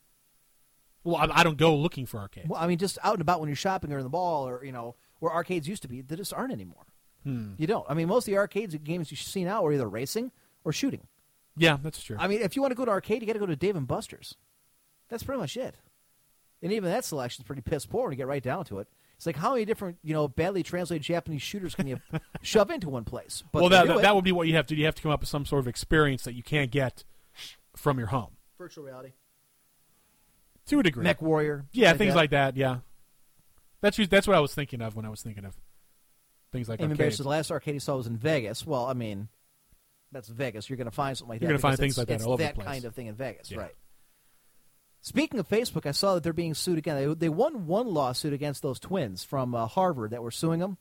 Well, 1.04 1.16
I, 1.16 1.28
I 1.40 1.44
don't 1.44 1.58
go 1.58 1.76
looking 1.76 2.06
for 2.06 2.20
arcades. 2.20 2.48
Well, 2.50 2.62
I 2.62 2.68
mean, 2.68 2.78
just 2.78 2.98
out 3.04 3.14
and 3.14 3.22
about 3.22 3.40
when 3.40 3.50
you're 3.50 3.56
shopping 3.56 3.92
or 3.92 3.98
in 3.98 4.04
the 4.04 4.10
mall 4.10 4.48
or 4.48 4.64
you 4.64 4.72
know 4.72 4.96
where 5.22 5.31
arcades 5.31 5.68
used 5.68 5.84
to 5.84 5.88
be, 5.88 6.02
they 6.02 6.18
just 6.18 6.34
aren't 6.34 6.52
anymore. 6.52 6.85
Hmm. 7.23 7.53
You 7.57 7.68
don't. 7.68 7.85
I 7.88 7.93
mean, 7.93 8.07
most 8.07 8.27
of 8.27 8.31
the 8.31 8.38
arcades 8.38 8.76
games 8.76 9.11
you 9.11 9.18
see 9.18 9.45
now 9.45 9.65
are 9.65 9.72
either 9.72 9.88
racing 9.88 10.31
or 10.65 10.73
shooting. 10.73 11.07
Yeah, 11.56 11.77
that's 11.81 12.03
true. 12.03 12.18
I 12.19 12.27
mean, 12.27 12.41
if 12.41 12.56
you 12.56 12.61
want 12.61 12.72
to 12.72 12.76
go 12.76 12.85
to 12.85 12.91
arcade, 12.91 13.22
you 13.22 13.27
got 13.27 13.34
to 13.34 13.39
go 13.39 13.45
to 13.45 13.56
Dave 13.56 13.76
and 13.76 13.88
Buster's. 13.88 14.35
That's 15.10 15.23
pretty 15.23 15.39
much 15.39 15.56
it. 15.56 15.76
And 16.61 16.72
even 16.72 16.89
that 16.89 17.06
selection 17.06 17.43
is 17.43 17.45
pretty 17.45 17.61
piss 17.61 17.85
poor 17.85 18.03
when 18.03 18.11
you 18.11 18.18
get 18.18 18.27
right 18.27 18.43
down 18.43 18.65
to 18.65 18.80
it. 18.80 18.88
It's 19.18 19.26
like 19.26 19.35
how 19.35 19.52
many 19.52 19.65
different, 19.65 19.98
you 20.03 20.14
know, 20.14 20.27
badly 20.27 20.64
translated 20.64 21.03
Japanese 21.03 21.41
shooters 21.43 21.76
can 21.76 21.85
you 21.85 21.99
shove 22.41 22.72
into 22.72 22.89
one 22.89 23.03
place? 23.03 23.43
But 23.52 23.61
well, 23.61 23.69
that, 23.69 23.84
do 23.84 23.93
that, 23.93 24.02
that 24.02 24.15
would 24.15 24.23
be 24.23 24.31
what 24.31 24.48
you 24.48 24.56
have 24.56 24.65
to 24.68 24.76
do. 24.76 24.80
You 24.80 24.85
have 24.85 24.95
to 24.95 25.02
come 25.02 25.11
up 25.11 25.19
with 25.19 25.30
some 25.30 25.45
sort 25.45 25.60
of 25.60 25.68
experience 25.68 26.23
that 26.23 26.34
you 26.34 26.41
can't 26.41 26.72
get 26.72 27.03
from 27.76 27.99
your 27.99 28.07
home 28.07 28.31
virtual 28.57 28.85
reality. 28.85 29.11
to 30.68 30.80
a 30.80 30.84
degree. 30.84 31.03
Mech 31.03 31.22
Warrior. 31.22 31.65
yeah, 31.72 31.93
things 31.93 32.14
that. 32.14 32.19
like 32.19 32.30
that. 32.31 32.57
Yeah, 32.57 32.77
that's 33.82 33.98
that's 34.08 34.28
what 34.28 34.36
I 34.36 34.40
was 34.40 34.53
thinking 34.53 34.82
of 34.82 34.95
when 34.95 35.06
I 35.06 35.10
was 35.10 35.22
thinking 35.22 35.45
of 35.45 35.56
things 36.52 36.70
like 36.70 36.82
Amy. 36.82 36.95
Bear 36.95 37.12
says 37.12 37.20
the 37.20 37.28
last 37.30 37.52
arcade 37.52 37.74
he 37.76 37.80
saw 37.80 37.95
was 37.98 38.08
in 38.08 38.18
Vegas. 38.18 38.66
Well, 38.66 38.86
I 38.86 38.94
mean, 38.94 39.28
that's 40.12 40.28
Vegas. 40.30 40.70
You're 40.70 40.78
going 40.78 40.86
to 40.90 40.91
find 40.91 41.18
something 41.18 41.30
like 41.34 41.40
that. 41.40 41.45
You're 41.45 41.52
gonna 41.53 41.60
find 41.60 41.78
things 41.78 41.98
like 41.98 42.08
that 42.08 42.22
all 42.24 42.34
over 42.34 42.44
the 42.44 42.48
that 42.48 42.56
place. 42.56 42.68
kind 42.68 42.86
of 42.86 42.94
thing 42.95 43.08
in 43.08 43.16
Vegas, 43.16 43.49
Yeah. 43.52 43.60
right? 43.60 43.76
Speaking 45.03 45.40
of 45.40 45.48
Facebook, 45.49 45.88
I 45.88 45.91
saw 45.91 46.14
that 46.14 46.24
they're 46.24 46.32
being 46.34 46.53
sued 46.53 46.78
again. 46.78 46.95
They, 46.95 47.14
they 47.16 47.30
won 47.30 47.66
one 47.66 47.88
lawsuit 47.88 48.34
against 48.34 48.62
those 48.62 48.80
twins 48.80 49.24
from 49.24 49.56
uh, 49.56 49.66
Harvard 49.66 50.12
that 50.12 50.22
were 50.22 50.30
suing 50.30 50.60
them. 50.60 50.78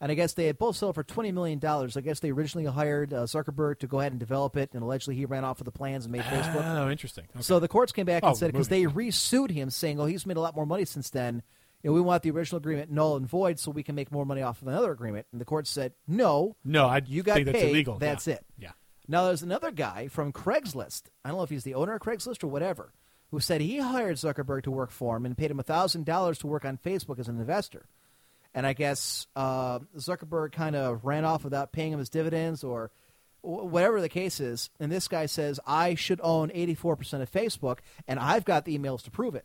And 0.00 0.10
I 0.10 0.16
guess 0.16 0.32
they 0.34 0.46
had 0.46 0.58
both 0.58 0.74
sold 0.74 0.96
for 0.96 1.04
$20 1.04 1.32
million. 1.32 1.60
I 1.64 2.00
guess 2.00 2.18
they 2.18 2.30
originally 2.32 2.66
hired 2.70 3.14
uh, 3.14 3.22
Zuckerberg 3.22 3.78
to 3.78 3.86
go 3.86 4.00
ahead 4.00 4.10
and 4.12 4.18
develop 4.18 4.56
it, 4.56 4.70
and 4.74 4.82
allegedly 4.82 5.14
he 5.14 5.24
ran 5.24 5.44
off 5.44 5.60
with 5.60 5.66
the 5.66 5.70
plans 5.72 6.04
and 6.04 6.10
made 6.12 6.22
Facebook. 6.22 6.64
Oh, 6.66 6.90
interesting. 6.90 7.24
Okay. 7.32 7.42
So 7.42 7.60
the 7.60 7.68
courts 7.68 7.92
came 7.92 8.06
back 8.06 8.24
Oh, 8.24 8.28
and 8.30 8.36
said 8.36 8.50
because 8.50 8.68
they 8.68 8.86
resued 8.88 9.52
him, 9.52 9.70
saying, 9.70 10.00
"Oh, 10.00 10.06
he's 10.06 10.26
made 10.26 10.36
a 10.36 10.40
lot 10.40 10.56
more 10.56 10.66
money 10.66 10.84
since 10.84 11.10
then. 11.10 11.42
You 11.84 11.90
know, 11.90 11.94
we 11.94 12.00
want 12.00 12.24
the 12.24 12.30
original 12.32 12.56
agreement 12.56 12.90
null 12.90 13.14
and 13.14 13.26
void, 13.28 13.60
so 13.60 13.70
we 13.70 13.82
can 13.84 13.94
make 13.94 14.10
more 14.10 14.24
money 14.26 14.42
off 14.42 14.60
of 14.62 14.66
another 14.68 14.90
agreement." 14.90 15.26
And 15.30 15.40
the 15.40 15.44
court 15.44 15.68
said, 15.68 15.92
"No, 16.08 16.56
no, 16.64 16.86
I 16.86 17.00
you 17.06 17.22
got 17.22 17.34
think 17.34 17.46
that's 17.46 17.58
paid. 17.58 17.68
illegal. 17.70 17.98
That's 17.98 18.26
Yeah. 18.26 18.34
it." 18.34 18.46
Yeah. 18.58 18.72
Now 19.06 19.26
there's 19.26 19.42
another 19.42 19.70
guy 19.70 20.08
from 20.08 20.32
Craigslist. 20.32 21.02
I 21.24 21.28
don't 21.28 21.36
know 21.38 21.44
if 21.44 21.50
he's 21.50 21.62
the 21.64 21.74
owner 21.74 21.94
of 21.94 22.00
Craigslist 22.00 22.42
or 22.42 22.48
whatever, 22.48 22.92
who 23.30 23.38
said 23.38 23.60
he 23.60 23.78
hired 23.78 24.16
Zuckerberg 24.16 24.62
to 24.62 24.70
work 24.70 24.90
for 24.90 25.16
him 25.16 25.26
and 25.26 25.36
paid 25.36 25.50
him 25.50 25.58
thousand 25.62 26.06
dollars 26.06 26.38
to 26.38 26.46
work 26.46 26.64
on 26.64 26.78
Facebook 26.78 27.18
as 27.18 27.28
an 27.28 27.38
investor. 27.38 27.86
And 28.54 28.66
I 28.66 28.72
guess 28.72 29.26
uh, 29.36 29.80
Zuckerberg 29.98 30.52
kind 30.52 30.74
of 30.76 31.04
ran 31.04 31.24
off 31.24 31.44
without 31.44 31.72
paying 31.72 31.92
him 31.92 31.98
his 31.98 32.08
dividends 32.08 32.64
or 32.64 32.90
whatever 33.42 34.00
the 34.00 34.08
case 34.08 34.40
is. 34.40 34.70
And 34.80 34.90
this 34.90 35.06
guy 35.08 35.26
says 35.26 35.60
I 35.66 35.96
should 35.96 36.20
own 36.22 36.48
84% 36.50 37.20
of 37.20 37.30
Facebook, 37.30 37.80
and 38.08 38.18
I've 38.18 38.44
got 38.46 38.64
the 38.64 38.78
emails 38.78 39.02
to 39.02 39.10
prove 39.10 39.34
it. 39.34 39.44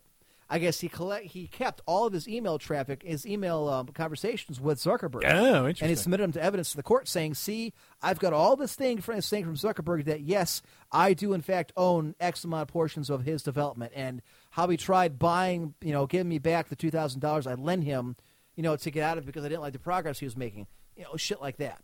I 0.51 0.57
guess 0.57 0.79
he 0.79 0.89
collect 0.89 1.27
he 1.27 1.45
kept 1.45 1.81
all 1.85 2.07
of 2.07 2.13
his 2.13 2.27
email 2.27 2.57
traffic, 2.57 3.03
his 3.03 3.25
email 3.25 3.67
um, 3.69 3.87
conversations 3.87 4.59
with 4.59 4.79
Zuckerberg. 4.79 5.21
Oh, 5.23 5.67
interesting. 5.67 5.85
And 5.85 5.89
he 5.89 5.95
submitted 5.95 6.23
them 6.23 6.31
to 6.33 6.41
evidence 6.43 6.71
to 6.71 6.77
the 6.77 6.83
court, 6.83 7.07
saying, 7.07 7.35
"See, 7.35 7.73
I've 8.01 8.17
got 8.17 8.33
all 8.33 8.55
this 8.55 8.73
thing 8.73 8.99
from 8.99 9.21
saying 9.21 9.45
from 9.45 9.55
Zuckerberg 9.55 10.05
that 10.05 10.21
yes, 10.21 10.63
I 10.91 11.13
do 11.13 11.33
in 11.33 11.41
fact 11.41 11.71
own 11.77 12.15
X 12.19 12.43
amount 12.43 12.63
of 12.63 12.67
portions 12.69 13.11
of 13.11 13.25
his 13.25 13.43
development, 13.43 13.91
and 13.95 14.23
how 14.49 14.67
he 14.67 14.77
tried 14.77 15.19
buying, 15.19 15.75
you 15.81 15.91
know, 15.91 16.07
giving 16.07 16.29
me 16.29 16.39
back 16.39 16.69
the 16.69 16.75
two 16.75 16.89
thousand 16.89 17.19
dollars 17.19 17.45
I 17.45 17.53
lent 17.53 17.83
him, 17.83 18.15
you 18.55 18.63
know, 18.63 18.75
to 18.75 18.89
get 18.89 19.03
out 19.03 19.19
of 19.19 19.25
it 19.25 19.27
because 19.27 19.45
I 19.45 19.49
didn't 19.49 19.61
like 19.61 19.73
the 19.73 19.79
progress 19.79 20.17
he 20.17 20.25
was 20.25 20.35
making, 20.35 20.65
you 20.95 21.03
know, 21.03 21.15
shit 21.15 21.41
like 21.41 21.57
that. 21.57 21.79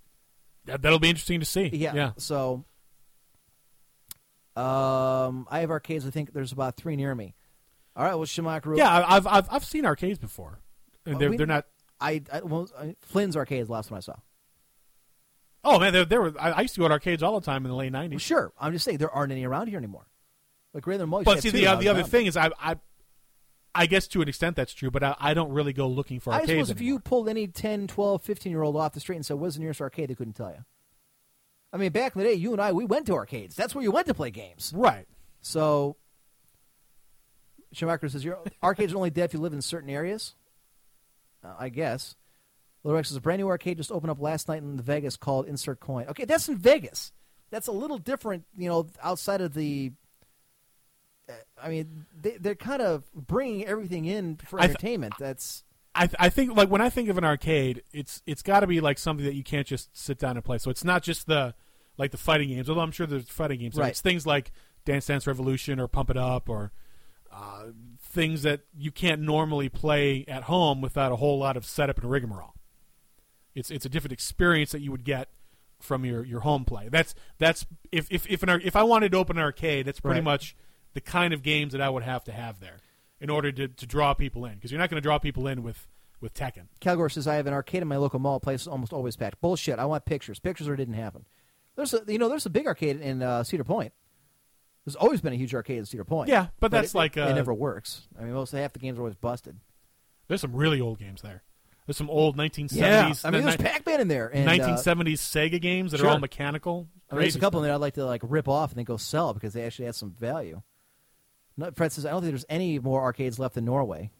That, 0.65 0.81
that'll 0.81 0.97
be 0.97 1.09
interesting 1.09 1.39
to 1.39 1.45
see. 1.45 1.67
Yeah. 1.67 1.93
Yeah. 1.93 2.11
So, 2.17 2.65
um, 4.55 5.47
I 5.51 5.59
have 5.59 5.69
arcades. 5.69 6.07
I 6.07 6.09
think 6.09 6.33
there's 6.33 6.51
about 6.51 6.77
three 6.77 6.95
near 6.95 7.13
me. 7.13 7.35
All 7.95 8.03
right. 8.03 8.15
Well, 8.15 8.25
Schumacher. 8.25 8.75
Yeah, 8.75 8.89
I- 8.89 9.15
I've 9.17 9.27
I've 9.27 9.47
I've 9.51 9.65
seen 9.65 9.85
arcades 9.85 10.19
before. 10.19 10.59
And 11.05 11.19
they're 11.19 11.29
we- 11.29 11.37
they're 11.37 11.45
not. 11.47 11.65
I, 11.99 12.21
I 12.31 12.41
well, 12.41 12.67
I- 12.77 12.95
Flynn's 13.01 13.37
arcade 13.37 13.61
is 13.61 13.67
the 13.67 13.73
last 13.73 13.89
one 13.91 13.97
I 13.97 14.01
saw. 14.01 14.15
Oh 15.63 15.79
man, 15.79 15.93
there 15.93 16.05
there 16.05 16.21
were. 16.21 16.33
I, 16.39 16.51
I 16.51 16.61
used 16.61 16.75
to 16.75 16.81
go 16.81 16.87
to 16.87 16.93
arcades 16.93 17.23
all 17.23 17.39
the 17.39 17.45
time 17.45 17.65
in 17.65 17.69
the 17.69 17.75
late 17.75 17.91
Well, 17.91 18.01
nineties. 18.01 18.21
sure. 18.21 18.51
I'm 18.59 18.71
just 18.73 18.85
saying 18.85 18.97
there 18.97 19.09
aren't 19.11 19.31
any 19.31 19.45
around 19.45 19.67
here 19.67 19.77
anymore. 19.77 20.05
Like 20.73 20.85
Rather 20.85 21.07
Moist. 21.07 21.25
But 21.25 21.41
see, 21.41 21.49
the 21.49 21.67
I 21.67 21.75
the 21.75 21.87
other 21.87 22.03
thing 22.03 22.25
is, 22.27 22.37
I 22.37 22.51
I 22.59 22.75
I 23.73 23.85
guess 23.87 24.07
to 24.09 24.21
an 24.21 24.27
extent 24.27 24.55
that's 24.55 24.73
true, 24.73 24.91
but 24.91 25.03
I, 25.03 25.15
I 25.19 25.33
don't 25.33 25.51
really 25.51 25.73
go 25.73 25.87
looking 25.87 26.19
for 26.19 26.31
I 26.31 26.35
arcades. 26.41 26.51
suppose 26.51 26.69
if 26.69 26.77
anymore. 26.77 26.93
you 26.93 26.99
pulled 26.99 27.27
any 27.29 27.47
10, 27.47 27.87
12, 27.87 28.21
15 28.21 28.51
year 28.51 28.61
old 28.61 28.75
off 28.77 28.93
the 28.93 28.99
street 28.99 29.15
and 29.17 29.25
said, 29.25 29.37
"Where's 29.37 29.55
the 29.55 29.61
nearest 29.61 29.81
arcade?" 29.81 30.09
they 30.09 30.15
couldn't 30.15 30.33
tell 30.33 30.51
you. 30.51 30.63
I 31.73 31.77
mean, 31.77 31.91
back 31.91 32.15
in 32.15 32.21
the 32.21 32.27
day, 32.27 32.33
you 32.35 32.51
and 32.53 32.61
I, 32.61 32.71
we 32.71 32.85
went 32.85 33.05
to 33.07 33.13
arcades. 33.15 33.55
That's 33.55 33.73
where 33.75 33.83
you 33.83 33.91
went 33.91 34.07
to 34.07 34.13
play 34.13 34.31
games. 34.31 34.71
right. 34.75 35.07
So, 35.41 35.97
Schumacher 37.75 38.09
says, 38.09 38.23
"Your 38.23 38.39
arcades 38.63 38.93
are 38.93 38.97
only 38.97 39.09
dead 39.09 39.25
if 39.25 39.33
you 39.33 39.39
live 39.39 39.53
in 39.53 39.61
certain 39.61 39.89
areas." 39.89 40.35
Uh, 41.43 41.53
I 41.57 41.69
guess. 41.69 42.15
Little 42.83 42.97
Rex 42.97 43.09
says, 43.09 43.17
"A 43.17 43.21
brand 43.21 43.39
new 43.39 43.47
arcade 43.47 43.77
just 43.77 43.91
opened 43.91 44.11
up 44.11 44.21
last 44.21 44.47
night 44.47 44.61
in 44.61 44.79
Vegas 44.79 45.17
called 45.17 45.47
Insert 45.47 45.79
Coin." 45.79 46.07
Okay, 46.09 46.25
that's 46.25 46.47
in 46.47 46.57
Vegas. 46.57 47.11
That's 47.49 47.67
a 47.67 47.71
little 47.71 47.97
different, 47.97 48.45
you 48.57 48.69
know, 48.69 48.87
outside 49.01 49.41
of 49.41 49.53
the. 49.53 49.91
uh, 51.29 51.33
I 51.61 51.69
mean, 51.69 52.05
they, 52.19 52.37
they're 52.37 52.55
kind 52.55 52.81
of 52.81 53.03
bringing 53.13 53.65
everything 53.65 54.05
in 54.05 54.37
for 54.37 54.59
th- 54.59 54.69
entertainment. 54.69 55.13
That's 55.19 55.63
I 55.95 56.07
th- 56.07 56.15
I 56.19 56.29
think 56.29 56.55
like 56.55 56.69
when 56.69 56.81
I 56.81 56.89
think 56.89 57.09
of 57.09 57.17
an 57.17 57.23
arcade, 57.23 57.81
it's 57.93 58.21
it's 58.25 58.41
got 58.41 58.59
to 58.59 58.67
be 58.67 58.81
like 58.81 58.99
something 58.99 59.25
that 59.25 59.33
you 59.35 59.43
can't 59.43 59.65
just 59.65 59.95
sit 59.97 60.19
down 60.19 60.35
and 60.35 60.43
play. 60.43 60.57
So 60.57 60.69
it's 60.69 60.83
not 60.83 61.01
just 61.01 61.25
the 61.25 61.55
like 61.97 62.11
the 62.11 62.17
fighting 62.17 62.49
games, 62.49 62.69
although 62.69 62.81
I'm 62.81 62.91
sure 62.91 63.07
there's 63.07 63.29
fighting 63.29 63.59
games. 63.59 63.77
Right. 63.77 63.89
It's 63.89 64.01
things 64.01 64.27
like 64.27 64.51
Dance 64.83 65.05
Dance 65.05 65.25
Revolution 65.25 65.79
or 65.79 65.87
Pump 65.87 66.09
It 66.09 66.17
Up 66.17 66.49
or 66.49 66.73
uh, 67.35 67.65
things 67.99 68.43
that 68.43 68.61
you 68.77 68.91
can't 68.91 69.21
normally 69.21 69.67
play 69.67 70.23
at 70.27 70.43
home 70.43 70.79
without 70.81 71.11
a 71.11 71.17
whole 71.17 71.37
lot 71.37 71.57
of 71.57 71.65
setup 71.65 71.97
and 72.01 72.09
rigmarole. 72.09 72.53
It's 73.53 73.69
it's 73.71 73.85
a 73.85 73.89
different 73.89 74.13
experience 74.13 74.71
that 74.71 74.81
you 74.81 74.91
would 74.91 75.03
get 75.03 75.29
from 75.79 76.05
your, 76.05 76.23
your 76.23 76.41
home 76.41 76.65
play. 76.65 76.87
That's 76.89 77.13
that's 77.37 77.65
if 77.91 78.07
if 78.11 78.25
if 78.29 78.43
an 78.43 78.49
if 78.63 78.75
I 78.75 78.83
wanted 78.83 79.11
to 79.11 79.17
open 79.17 79.37
an 79.37 79.43
arcade, 79.43 79.85
that's 79.85 79.99
pretty 79.99 80.19
Right. 80.19 80.23
much 80.25 80.55
the 80.93 81.01
kind 81.01 81.33
of 81.33 81.43
games 81.43 81.73
that 81.73 81.81
I 81.81 81.89
would 81.89 82.03
have 82.03 82.23
to 82.25 82.31
have 82.31 82.59
there 82.59 82.77
in 83.19 83.29
order 83.29 83.51
to, 83.51 83.67
to 83.67 83.85
draw 83.85 84.13
people 84.13 84.45
in 84.45 84.55
because 84.55 84.71
you're 84.71 84.79
not 84.79 84.89
going 84.89 85.01
to 85.01 85.05
draw 85.05 85.19
people 85.19 85.47
in 85.47 85.61
with 85.63 85.87
with 86.21 86.33
Tekken. 86.33 86.67
Calgore 86.81 87.11
says 87.11 87.27
I 87.27 87.35
have 87.35 87.47
an 87.47 87.53
arcade 87.53 87.81
in 87.81 87.87
my 87.87 87.97
local 87.97 88.19
mall. 88.19 88.39
Place 88.39 88.61
is 88.61 88.67
almost 88.67 88.93
always 88.93 89.15
packed. 89.17 89.41
Bullshit. 89.41 89.77
I 89.79 89.85
want 89.85 90.05
pictures. 90.05 90.39
Pictures 90.39 90.67
or 90.67 90.73
it 90.73 90.77
didn't 90.77 90.93
happen. 90.95 91.25
There's 91.75 91.93
a 91.93 92.01
you 92.07 92.17
know 92.17 92.29
there's 92.29 92.45
a 92.45 92.49
big 92.49 92.67
arcade 92.67 93.01
in 93.01 93.21
uh, 93.21 93.43
Cedar 93.43 93.63
Point. 93.65 93.93
There's 94.85 94.95
always 94.95 95.19
been 95.19 95.33
a 95.33 95.35
huge 95.35 95.53
arcade 95.55 95.79
in 95.79 95.85
Cedar 95.85 96.03
Point. 96.03 96.29
Yeah, 96.29 96.47
but 96.59 96.69
that's 96.71 96.93
it, 96.93 96.97
like, 96.97 97.17
it, 97.17 97.21
uh, 97.21 97.33
never 97.33 97.53
works. 97.53 98.07
I 98.19 98.23
mean, 98.23 98.33
most 98.33 98.51
half 98.51 98.73
the 98.73 98.79
games 98.79 98.97
are 98.97 99.01
always 99.01 99.15
busted. 99.15 99.57
There's 100.27 100.41
some 100.41 100.55
really 100.55 100.79
old 100.79 100.99
games 100.99 101.21
there. 101.21 101.43
There's 101.85 101.97
some 101.97 102.09
old 102.09 102.37
1970s. 102.37 102.75
Yeah, 102.75 103.13
I 103.23 103.31
mean, 103.31 103.43
there's 103.43 103.59
ni- 103.59 103.65
Pac-Man 103.65 104.01
in 104.01 104.07
there. 104.07 104.27
And, 104.27 104.47
uh, 104.47 104.51
1970s 104.51 105.19
Sega 105.19 105.61
games 105.61 105.91
that 105.91 105.99
sure. 105.99 106.07
are 106.07 106.11
all 106.11 106.19
mechanical. 106.19 106.87
I 107.09 107.15
mean, 107.15 107.21
there's 107.21 107.35
a 107.35 107.39
couple 107.39 107.59
stuff. 107.59 107.67
that 107.67 107.73
I'd 107.73 107.81
like 107.81 107.93
to 107.95 108.05
like 108.05 108.21
rip 108.23 108.47
off 108.47 108.71
and 108.71 108.77
then 108.77 108.85
go 108.85 108.97
sell 108.97 109.33
because 109.33 109.53
they 109.53 109.63
actually 109.63 109.85
have 109.85 109.95
some 109.95 110.11
value. 110.11 110.61
No, 111.57 111.71
Fred 111.71 111.91
says 111.91 112.05
I 112.05 112.09
don't 112.09 112.21
think 112.21 112.31
there's 112.31 112.45
any 112.49 112.79
more 112.79 113.01
arcades 113.01 113.37
left 113.39 113.57
in 113.57 113.65
Norway. 113.65 114.11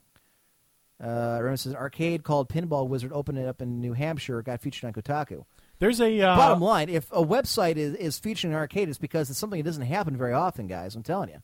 Uh, 1.04 1.40
Remy 1.42 1.58
says 1.58 1.74
an 1.74 1.78
arcade 1.78 2.24
called 2.24 2.50
Pinball 2.50 2.88
Wizard 2.88 3.12
opened 3.12 3.38
it 3.38 3.48
up 3.48 3.62
in 3.62 3.82
New 3.82 3.94
Hampshire. 3.94 4.42
Got 4.42 4.62
featured 4.62 4.86
on 4.86 4.94
Kotaku. 4.94 5.44
There's 5.80 5.99
a 5.99 6.22
uh, 6.22 6.35
Bottom 6.38 6.61
line, 6.61 6.89
if 6.89 7.11
a 7.11 7.23
website 7.23 7.76
is, 7.76 7.95
is 7.95 8.18
featuring 8.19 8.53
an 8.53 8.60
arcade, 8.60 8.88
it's 8.89 8.97
because 8.97 9.30
it's 9.30 9.38
something 9.39 9.60
that 9.60 9.65
doesn't 9.69 9.84
happen 9.84 10.15
very 10.15 10.34
often, 10.34 10.68
guys. 10.68 10.95
I'm 10.95 11.03
telling 11.03 11.30
you. 11.30 11.41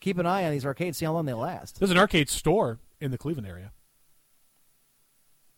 Keep 0.00 0.18
an 0.18 0.26
eye 0.26 0.44
on 0.44 0.52
these 0.52 0.64
arcades, 0.66 0.98
see 0.98 1.04
how 1.06 1.12
long 1.12 1.24
they 1.26 1.32
last. 1.34 1.78
There's 1.78 1.90
an 1.90 1.98
arcade 1.98 2.28
store 2.28 2.78
in 3.00 3.10
the 3.10 3.18
Cleveland 3.18 3.46
area. 3.48 3.72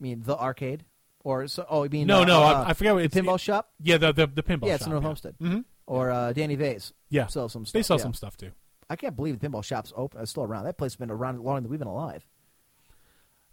I 0.01 0.03
mean, 0.03 0.23
the 0.25 0.37
arcade, 0.37 0.85
or 1.25 1.47
so, 1.49 1.67
oh, 1.69 1.83
you 1.85 1.91
mean 1.91 2.07
No, 2.07 2.23
uh, 2.23 2.25
no, 2.25 2.43
uh, 2.43 2.65
I, 2.67 2.71
I 2.71 2.73
forget 2.75 2.95
what 2.95 3.01
the 3.01 3.05
it's 3.07 3.15
pinball 3.15 3.35
it- 3.37 3.41
shop. 3.41 3.71
Yeah, 3.83 3.99
the 3.99 4.13
the, 4.13 4.27
the 4.29 4.43
pinball. 4.43 4.67
yeah, 4.69 4.75
it's 4.75 4.85
shop, 4.85 4.87
in 4.87 4.93
North 4.93 5.03
yeah. 5.03 5.09
Olmsted, 5.09 5.35
Mhm. 5.41 5.65
or 5.87 6.11
uh, 6.11 6.33
Danny 6.33 6.55
Vase. 6.55 6.93
Yeah, 7.11 7.27
sell 7.27 7.49
some. 7.49 7.65
stuff. 7.67 7.73
They 7.73 7.83
sell 7.83 7.97
yeah. 7.99 8.03
some 8.05 8.15
stuff 8.15 8.37
too. 8.37 8.51
I 8.91 8.97
can't 8.97 9.15
believe 9.17 9.39
the 9.39 9.49
pinball 9.49 9.65
shop's 9.65 9.93
open. 9.97 10.21
It's 10.21 10.31
still 10.31 10.45
around. 10.45 10.65
That 10.65 10.79
place 10.79 10.93
has 10.93 10.97
been 10.97 11.11
around 11.11 11.41
longer 11.41 11.61
than 11.63 11.71
we've 11.71 11.79
been 11.79 11.89
alive. 11.89 12.25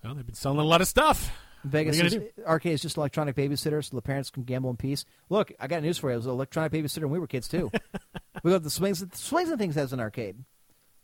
Well, 0.04 0.14
they've 0.16 0.26
been 0.26 0.36
selling 0.36 0.60
a 0.60 0.64
lot 0.64 0.82
of 0.82 0.88
stuff. 0.88 1.32
Vegas 1.66 2.00
is, 2.00 2.18
arcade 2.46 2.74
is 2.74 2.82
just 2.82 2.98
electronic 2.98 3.36
babysitter, 3.36 3.84
so 3.84 3.96
the 3.96 4.02
parents 4.02 4.30
can 4.30 4.44
gamble 4.44 4.70
in 4.70 4.78
peace. 4.78 5.04
Look, 5.30 5.52
I 5.60 5.68
got 5.68 5.82
news 5.82 5.98
for 5.98 6.10
you. 6.10 6.14
It 6.14 6.18
was 6.18 6.26
an 6.26 6.32
electronic 6.34 6.72
babysitter 6.72 7.02
when 7.04 7.12
we 7.12 7.20
were 7.20 7.28
kids 7.28 7.48
too. 7.48 7.72
we 8.44 8.52
got 8.52 8.64
the 8.64 8.70
swings. 8.70 9.00
the 9.00 9.16
Swings 9.18 9.50
and 9.50 9.58
things 9.60 9.76
has 9.76 9.92
an 9.94 10.00
arcade. 10.00 10.38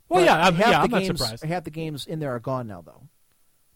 Well, 0.08 0.22
But 0.22 0.26
yeah, 0.26 0.46
I'm, 0.46 0.58
yeah, 0.58 0.82
I'm 0.82 0.92
not 0.92 1.02
games, 1.02 1.20
surprised. 1.20 1.44
Half 1.44 1.64
the 1.64 1.72
games 1.72 2.06
in 2.06 2.20
there 2.20 2.32
are 2.36 2.40
gone 2.40 2.68
now, 2.68 2.82
though. 2.82 3.04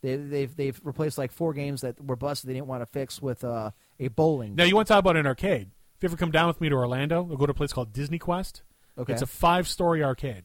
They, 0.01 0.17
they've 0.17 0.55
they've 0.55 0.79
replaced 0.83 1.17
like 1.17 1.31
four 1.31 1.53
games 1.53 1.81
that 1.81 2.03
were 2.03 2.15
busted. 2.15 2.49
They 2.49 2.53
didn't 2.53 2.67
want 2.67 2.81
to 2.81 2.85
fix 2.85 3.21
with 3.21 3.43
uh, 3.43 3.71
a 3.99 4.09
bowling. 4.09 4.55
Now 4.55 4.65
you 4.65 4.75
want 4.75 4.87
to 4.87 4.93
talk 4.93 4.99
about 4.99 5.17
an 5.17 5.25
arcade? 5.25 5.71
If 5.97 6.03
you 6.03 6.09
ever 6.09 6.17
come 6.17 6.31
down 6.31 6.47
with 6.47 6.61
me 6.61 6.69
to 6.69 6.75
Orlando, 6.75 7.21
we'll 7.23 7.37
go 7.37 7.45
to 7.45 7.51
a 7.51 7.55
place 7.55 7.71
called 7.73 7.93
Disney 7.93 8.19
Quest. 8.19 8.61
Okay. 8.97 9.13
It's 9.13 9.21
a 9.21 9.27
five-story 9.27 10.03
arcade. 10.03 10.43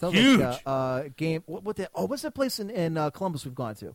Sounds 0.00 0.14
huge. 0.14 0.40
Like, 0.40 0.60
uh, 0.66 0.70
uh, 0.70 1.04
game. 1.16 1.42
What, 1.46 1.64
what 1.64 1.76
the, 1.76 1.88
Oh, 1.94 2.06
what's 2.06 2.22
that 2.22 2.34
place 2.34 2.58
in, 2.60 2.70
in 2.70 2.96
uh, 2.96 3.10
Columbus 3.10 3.44
we've 3.44 3.54
gone 3.54 3.74
to? 3.76 3.94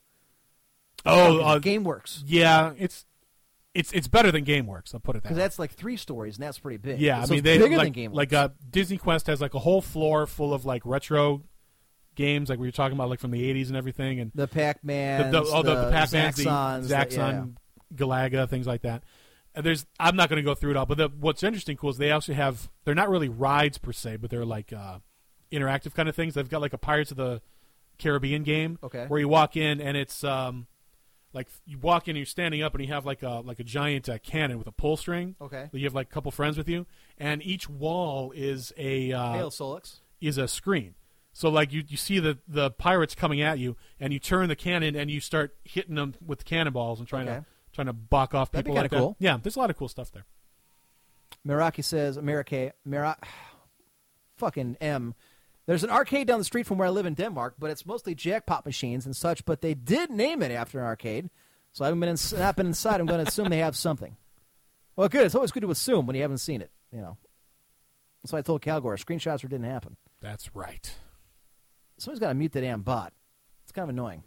Oh, 1.06 1.40
uh, 1.42 1.60
GameWorks. 1.60 2.24
Yeah, 2.26 2.74
it's 2.78 3.06
it's 3.74 3.92
it's 3.92 4.08
better 4.08 4.32
than 4.32 4.46
GameWorks. 4.46 4.94
I'll 4.94 5.00
put 5.00 5.16
it 5.16 5.24
that 5.24 5.30
Because 5.30 5.38
that's 5.38 5.60
like 5.60 5.72
three 5.72 5.98
stories, 5.98 6.38
and 6.38 6.44
that's 6.44 6.60
pretty 6.60 6.78
big. 6.78 7.00
Yeah, 7.00 7.22
I 7.22 7.26
mean 7.28 7.44
they 7.44 7.58
bigger 7.58 7.78
like, 7.78 7.94
than 7.94 8.12
GameWorks. 8.12 8.16
like 8.16 8.34
uh, 8.34 8.50
Disney 8.70 8.98
Quest 8.98 9.28
has 9.28 9.42
like 9.42 9.54
a 9.54 9.60
whole 9.60 9.82
floor 9.82 10.26
full 10.28 10.54
of 10.54 10.66
like 10.66 10.82
retro 10.86 11.44
games, 12.16 12.50
like 12.50 12.60
we 12.60 12.68
were 12.68 12.72
talking 12.72 12.98
about, 12.98 13.10
like 13.10 13.20
from 13.20 13.32
the 13.32 13.42
'80s 13.42 13.68
and 13.68 13.78
everything, 13.78 14.20
and 14.20 14.32
the 14.36 14.48
Pac-Man, 14.48 15.32
the, 15.32 15.42
the, 15.42 15.50
oh, 15.52 15.64
the, 15.64 15.76
the 15.76 15.92
Pac-Mans, 15.92 16.36
the 16.36 16.44
Zaxxons, 16.44 16.88
the- 16.88 16.94
Zaxxon, 16.96 17.54
Galaga, 17.96 18.50
things 18.50 18.68
like 18.68 18.82
that. 18.82 19.04
And 19.56 19.66
there's 19.66 19.86
I'm 20.00 20.16
not 20.16 20.30
going 20.30 20.38
to 20.38 20.44
go 20.44 20.54
through 20.54 20.72
it 20.72 20.78
all, 20.78 20.86
but 20.86 20.98
the, 20.98 21.10
what's 21.20 21.44
interesting, 21.44 21.78
cool, 21.78 21.90
is 21.90 21.98
they 21.98 22.12
actually 22.12 22.36
have 22.36 22.70
they're 22.86 22.96
not 22.96 23.10
really 23.10 23.30
rides 23.30 23.78
per 23.78 23.92
se, 23.92 24.18
but 24.18 24.30
they're 24.30 24.46
like 24.46 24.74
uh, 24.74 25.00
interactive 25.52 25.94
kind 25.94 26.10
of 26.10 26.16
things. 26.16 26.34
They've 26.34 26.50
got 26.50 26.62
like 26.62 26.74
a 26.74 26.78
Pirates 26.78 27.12
of 27.12 27.18
the 27.18 27.42
Caribbean 27.98 28.44
game, 28.44 28.78
Okay. 28.84 29.06
where 29.08 29.20
you 29.20 29.28
walk 29.28 29.58
in 29.58 29.82
and 29.82 29.98
it's 29.98 30.24
um, 30.24 30.68
like 31.34 31.48
you 31.66 31.78
walk 31.78 32.08
in, 32.08 32.12
and 32.12 32.18
you're 32.18 32.26
standing 32.26 32.62
up, 32.64 32.74
and 32.76 32.84
you 32.86 32.92
have 32.94 33.06
like 33.06 33.22
a 33.24 33.42
like 33.46 33.60
a 33.60 33.64
giant 33.64 34.10
uh, 34.10 34.18
cannon 34.20 34.58
with 34.58 34.68
a 34.68 34.72
pull 34.72 34.98
string. 34.98 35.36
Okay. 35.42 35.70
you 35.74 35.84
have 35.86 35.94
like 35.94 36.08
a 36.08 36.14
couple 36.14 36.32
friends 36.32 36.58
with 36.58 36.68
you, 36.70 36.86
and 37.18 37.44
each 37.44 37.70
wall 37.70 38.32
is 38.36 38.74
a 38.78 39.12
uh, 39.12 39.34
Hail 39.34 39.50
Solix. 39.52 40.00
is 40.22 40.38
a 40.38 40.48
screen. 40.48 40.96
So 41.32 41.48
like 41.50 41.72
you, 41.72 41.84
you 41.88 41.96
see 41.96 42.20
the, 42.20 42.40
the 42.48 42.72
pirates 42.72 43.14
coming 43.16 43.40
at 43.42 43.60
you, 43.60 43.78
and 44.00 44.12
you 44.12 44.20
turn 44.20 44.50
the 44.50 44.56
cannon 44.56 44.96
and 44.96 45.10
you 45.12 45.22
start 45.22 45.56
hitting 45.64 45.96
them 45.96 46.16
with 46.26 46.44
cannonballs 46.44 47.00
and 47.00 47.08
trying 47.08 47.30
Okay. 47.30 47.38
to 47.40 47.46
trying 47.72 47.88
to 47.88 47.94
buck 47.94 48.34
off 48.34 48.52
That'd 48.52 48.66
be 48.66 48.70
people 48.72 48.82
like 48.82 48.90
kinda 48.90 48.96
that. 48.96 49.08
cool. 49.10 49.16
Yeah, 49.20 49.38
there's 49.42 49.56
a 49.56 49.60
lot 49.60 49.70
of 49.70 49.78
cool 49.78 49.88
stuff 49.88 50.12
there. 50.12 50.26
Meraki 51.48 51.84
says, 51.84 52.18
Merake, 52.18 52.72
Mera, 52.84 53.16
fucking 54.38 54.78
M. 54.82 55.14
There's 55.70 55.84
an 55.84 55.92
arcade 55.92 56.26
down 56.26 56.40
the 56.40 56.46
street 56.46 56.66
from 56.66 56.80
where 56.80 56.88
I 56.88 56.90
live 56.90 57.06
in 57.06 57.14
Denmark, 57.14 57.58
but 57.60 57.70
it's 57.70 57.86
mostly 57.86 58.16
jackpot 58.16 58.66
machines 58.66 59.06
and 59.06 59.16
such. 59.16 59.46
But 59.46 59.62
they 59.62 59.76
did 59.76 60.10
name 60.10 60.42
it 60.42 60.50
after 60.50 60.80
an 60.80 60.86
arcade, 60.86 61.30
so 61.74 61.86
I 61.86 61.90
haven't 61.90 62.00
been 62.00 62.10
ins- 62.10 62.34
not 62.34 62.56
been 62.56 62.66
inside. 62.66 63.00
I'm 63.00 63.06
going 63.06 63.24
to 63.24 63.30
assume 63.30 63.50
they 63.50 63.60
have 63.60 63.78
something. 63.78 64.18
Well, 64.96 65.08
good. 65.10 65.28
It's 65.28 65.36
always 65.36 65.52
good 65.52 65.62
to 65.62 65.70
assume 65.70 66.08
when 66.08 66.16
you 66.16 66.24
haven't 66.24 66.40
seen 66.40 66.62
it. 66.62 66.72
You 66.92 67.02
know. 67.02 67.18
That's 68.24 68.34
why 68.34 68.40
I 68.40 68.42
told 68.42 68.64
Calgore 68.64 68.98
screenshots 68.98 69.42
didn't 69.42 69.62
happen. 69.62 69.96
That's 70.22 70.56
right. 70.56 70.92
Somebody's 72.00 72.20
got 72.20 72.30
to 72.30 72.34
mute 72.34 72.54
the 72.54 72.62
damn 72.62 72.82
bot. 72.82 73.14
It's 73.62 73.72
kind 73.72 73.84
of 73.84 73.90
annoying. 73.90 74.24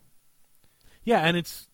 Yeah, 1.03 1.27
and 1.27 1.37
it's 1.37 1.67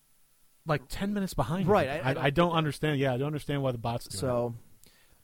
like 0.64 0.80
ten 0.88 1.12
minutes 1.12 1.34
behind. 1.34 1.68
Right, 1.68 1.90
I- 1.90 1.98
I, 1.98 2.12
I 2.14 2.22
I, 2.24 2.30
don't 2.30 2.52
understand. 2.52 2.98
Yeah, 3.00 3.12
I 3.12 3.18
don't 3.18 3.26
understand 3.26 3.62
why 3.62 3.72
the 3.72 3.76
bots. 3.76 4.18
So, 4.18 4.54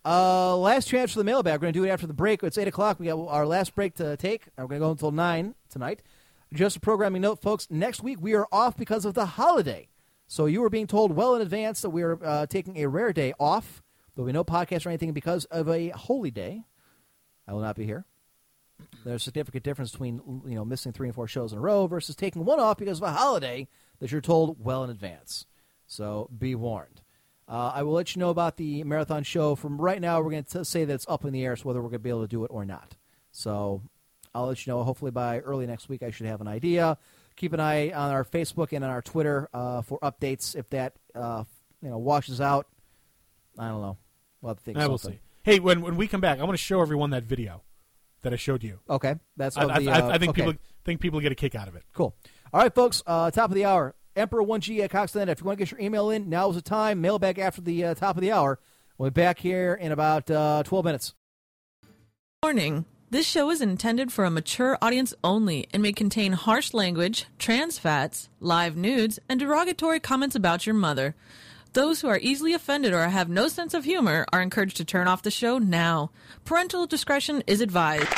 uh, 0.04 0.56
last 0.56 0.88
chance 0.88 1.12
for 1.12 1.18
the 1.18 1.24
mailbag. 1.24 1.54
We're 1.54 1.66
going 1.66 1.72
to 1.72 1.80
do 1.80 1.84
it 1.84 1.90
after 1.90 2.06
the 2.06 2.12
break. 2.12 2.42
It's 2.42 2.58
8 2.58 2.68
o'clock. 2.68 3.00
We 3.00 3.06
got 3.06 3.18
our 3.28 3.46
last 3.46 3.74
break 3.74 3.94
to 3.96 4.16
take. 4.16 4.46
We're 4.56 4.66
going 4.66 4.80
to 4.80 4.86
go 4.86 4.90
until 4.90 5.10
9 5.10 5.54
tonight. 5.70 6.02
Just 6.52 6.76
a 6.76 6.80
programming 6.80 7.22
note, 7.22 7.40
folks. 7.40 7.68
Next 7.70 8.02
week, 8.02 8.18
we 8.20 8.34
are 8.34 8.46
off 8.52 8.76
because 8.76 9.04
of 9.04 9.14
the 9.14 9.26
holiday. 9.26 9.88
So, 10.26 10.46
you 10.46 10.60
were 10.60 10.70
being 10.70 10.86
told 10.86 11.12
well 11.12 11.34
in 11.34 11.42
advance 11.42 11.80
that 11.82 11.90
we 11.90 12.02
are 12.02 12.18
uh, 12.24 12.46
taking 12.46 12.78
a 12.78 12.86
rare 12.86 13.12
day 13.12 13.34
off. 13.38 13.82
There'll 14.14 14.26
be 14.26 14.32
no 14.32 14.44
podcast 14.44 14.86
or 14.86 14.90
anything 14.90 15.12
because 15.12 15.44
of 15.46 15.68
a 15.68 15.88
holy 15.90 16.30
day. 16.30 16.64
I 17.46 17.52
will 17.52 17.60
not 17.60 17.76
be 17.76 17.84
here. 17.84 18.04
There's 19.04 19.22
a 19.22 19.24
significant 19.24 19.64
difference 19.64 19.92
between 19.92 20.20
you 20.46 20.54
know 20.54 20.64
missing 20.64 20.92
three 20.92 21.08
and 21.08 21.14
four 21.14 21.28
shows 21.28 21.52
in 21.52 21.58
a 21.58 21.60
row 21.60 21.86
versus 21.86 22.16
taking 22.16 22.44
one 22.44 22.60
off 22.60 22.78
because 22.78 22.98
of 22.98 23.04
a 23.04 23.12
holiday 23.12 23.68
that 24.00 24.10
you're 24.10 24.20
told 24.20 24.56
well 24.64 24.84
in 24.84 24.90
advance. 24.90 25.46
So 25.86 26.28
be 26.36 26.54
warned. 26.54 27.02
Uh, 27.48 27.72
I 27.74 27.82
will 27.82 27.92
let 27.92 28.16
you 28.16 28.20
know 28.20 28.30
about 28.30 28.56
the 28.56 28.84
marathon 28.84 29.22
show. 29.22 29.54
From 29.54 29.80
right 29.80 30.00
now, 30.00 30.20
we're 30.20 30.30
going 30.30 30.44
to 30.44 30.64
say 30.64 30.84
that 30.84 30.94
it's 30.94 31.06
up 31.08 31.24
in 31.24 31.32
the 31.32 31.44
air, 31.44 31.56
so 31.56 31.64
whether 31.64 31.80
we're 31.80 31.90
going 31.90 32.00
to 32.00 32.04
be 32.04 32.08
able 32.08 32.22
to 32.22 32.28
do 32.28 32.44
it 32.44 32.50
or 32.50 32.64
not. 32.64 32.96
So 33.32 33.82
I'll 34.34 34.46
let 34.46 34.66
you 34.66 34.72
know. 34.72 34.82
Hopefully 34.82 35.10
by 35.10 35.40
early 35.40 35.66
next 35.66 35.88
week, 35.88 36.02
I 36.02 36.10
should 36.10 36.26
have 36.26 36.40
an 36.40 36.48
idea. 36.48 36.98
Keep 37.36 37.52
an 37.52 37.60
eye 37.60 37.90
on 37.90 38.12
our 38.12 38.24
Facebook 38.24 38.72
and 38.72 38.84
on 38.84 38.90
our 38.90 39.02
Twitter 39.02 39.48
uh, 39.52 39.82
for 39.82 39.98
updates. 40.00 40.56
If 40.56 40.70
that 40.70 40.94
uh, 41.14 41.44
you 41.82 41.90
know 41.90 41.98
washes 41.98 42.40
out, 42.40 42.66
I 43.58 43.68
don't 43.68 43.82
know. 43.82 43.96
We'll 44.40 44.50
have 44.50 44.58
to 44.58 44.64
think. 44.64 44.78
I 44.78 44.86
will 44.86 44.98
see. 44.98 45.20
Hey, 45.42 45.58
when 45.58 45.82
when 45.82 45.96
we 45.96 46.08
come 46.08 46.20
back, 46.20 46.38
I 46.38 46.44
want 46.44 46.54
to 46.54 46.62
show 46.62 46.80
everyone 46.80 47.10
that 47.10 47.24
video 47.24 47.62
that 48.22 48.32
I 48.32 48.36
showed 48.36 48.64
you. 48.64 48.78
Okay, 48.88 49.16
that's 49.36 49.56
I, 49.56 49.64
I, 49.64 49.78
the, 49.78 49.90
I, 49.90 50.00
uh, 50.00 50.08
I 50.10 50.18
think 50.18 50.30
okay. 50.30 50.42
people 50.42 50.54
think 50.84 51.00
people 51.00 51.20
get 51.20 51.32
a 51.32 51.34
kick 51.34 51.54
out 51.54 51.68
of 51.68 51.76
it. 51.76 51.82
Cool. 51.92 52.14
All 52.52 52.60
right, 52.60 52.74
folks. 52.74 53.02
Uh, 53.06 53.30
top 53.30 53.50
of 53.50 53.54
the 53.54 53.64
hour. 53.64 53.94
Emperor 54.16 54.42
one 54.42 54.60
G 54.60 54.82
at 54.82 54.90
Coxland. 54.90 55.28
If 55.28 55.40
you 55.40 55.46
want 55.46 55.58
to 55.58 55.64
get 55.64 55.70
your 55.72 55.80
email 55.80 56.10
in, 56.10 56.28
now 56.28 56.48
is 56.50 56.56
the 56.56 56.62
time. 56.62 57.00
Mailbag 57.00 57.38
after 57.38 57.60
the 57.60 57.84
uh, 57.84 57.94
top 57.94 58.16
of 58.16 58.22
the 58.22 58.32
hour. 58.32 58.58
We'll 58.96 59.10
be 59.10 59.20
back 59.20 59.38
here 59.38 59.74
in 59.74 59.92
about 59.92 60.30
uh, 60.30 60.62
twelve 60.64 60.84
minutes. 60.84 61.14
Warning 62.42 62.84
this 63.10 63.26
show 63.26 63.50
is 63.50 63.60
intended 63.60 64.12
for 64.12 64.24
a 64.24 64.30
mature 64.30 64.76
audience 64.82 65.14
only 65.22 65.66
and 65.72 65.82
may 65.82 65.92
contain 65.92 66.32
harsh 66.32 66.74
language, 66.74 67.26
trans 67.38 67.78
fats, 67.78 68.28
live 68.40 68.76
nudes, 68.76 69.18
and 69.28 69.38
derogatory 69.40 70.00
comments 70.00 70.34
about 70.34 70.66
your 70.66 70.74
mother. 70.74 71.14
Those 71.74 72.00
who 72.00 72.08
are 72.08 72.18
easily 72.18 72.54
offended 72.54 72.92
or 72.92 73.08
have 73.08 73.28
no 73.28 73.48
sense 73.48 73.74
of 73.74 73.84
humor 73.84 74.26
are 74.32 74.40
encouraged 74.42 74.76
to 74.76 74.84
turn 74.84 75.08
off 75.08 75.22
the 75.22 75.30
show 75.30 75.58
now. 75.58 76.10
Parental 76.44 76.86
discretion 76.86 77.42
is 77.48 77.60
advised. 77.60 78.08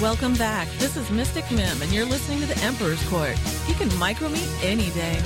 Welcome 0.00 0.34
back. 0.34 0.68
This 0.78 0.96
is 0.96 1.10
Mystic 1.10 1.50
Mim, 1.50 1.82
and 1.82 1.92
you're 1.92 2.06
listening 2.06 2.38
to 2.38 2.46
the 2.46 2.56
Emperor's 2.58 3.02
Court. 3.08 3.36
You 3.66 3.74
can 3.74 3.92
micro 3.98 4.28
me 4.28 4.40
any 4.62 4.90
day. 4.90 5.16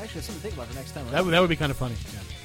Actually, 0.00 0.20
something 0.20 0.34
to 0.34 0.40
think 0.40 0.54
about 0.54 0.68
for 0.68 0.76
next 0.76 0.92
time. 0.92 1.02
Right? 1.06 1.12
That 1.14 1.24
would, 1.24 1.34
that 1.34 1.40
would 1.40 1.50
be 1.50 1.56
kind 1.56 1.72
of 1.72 1.76
funny. 1.76 1.96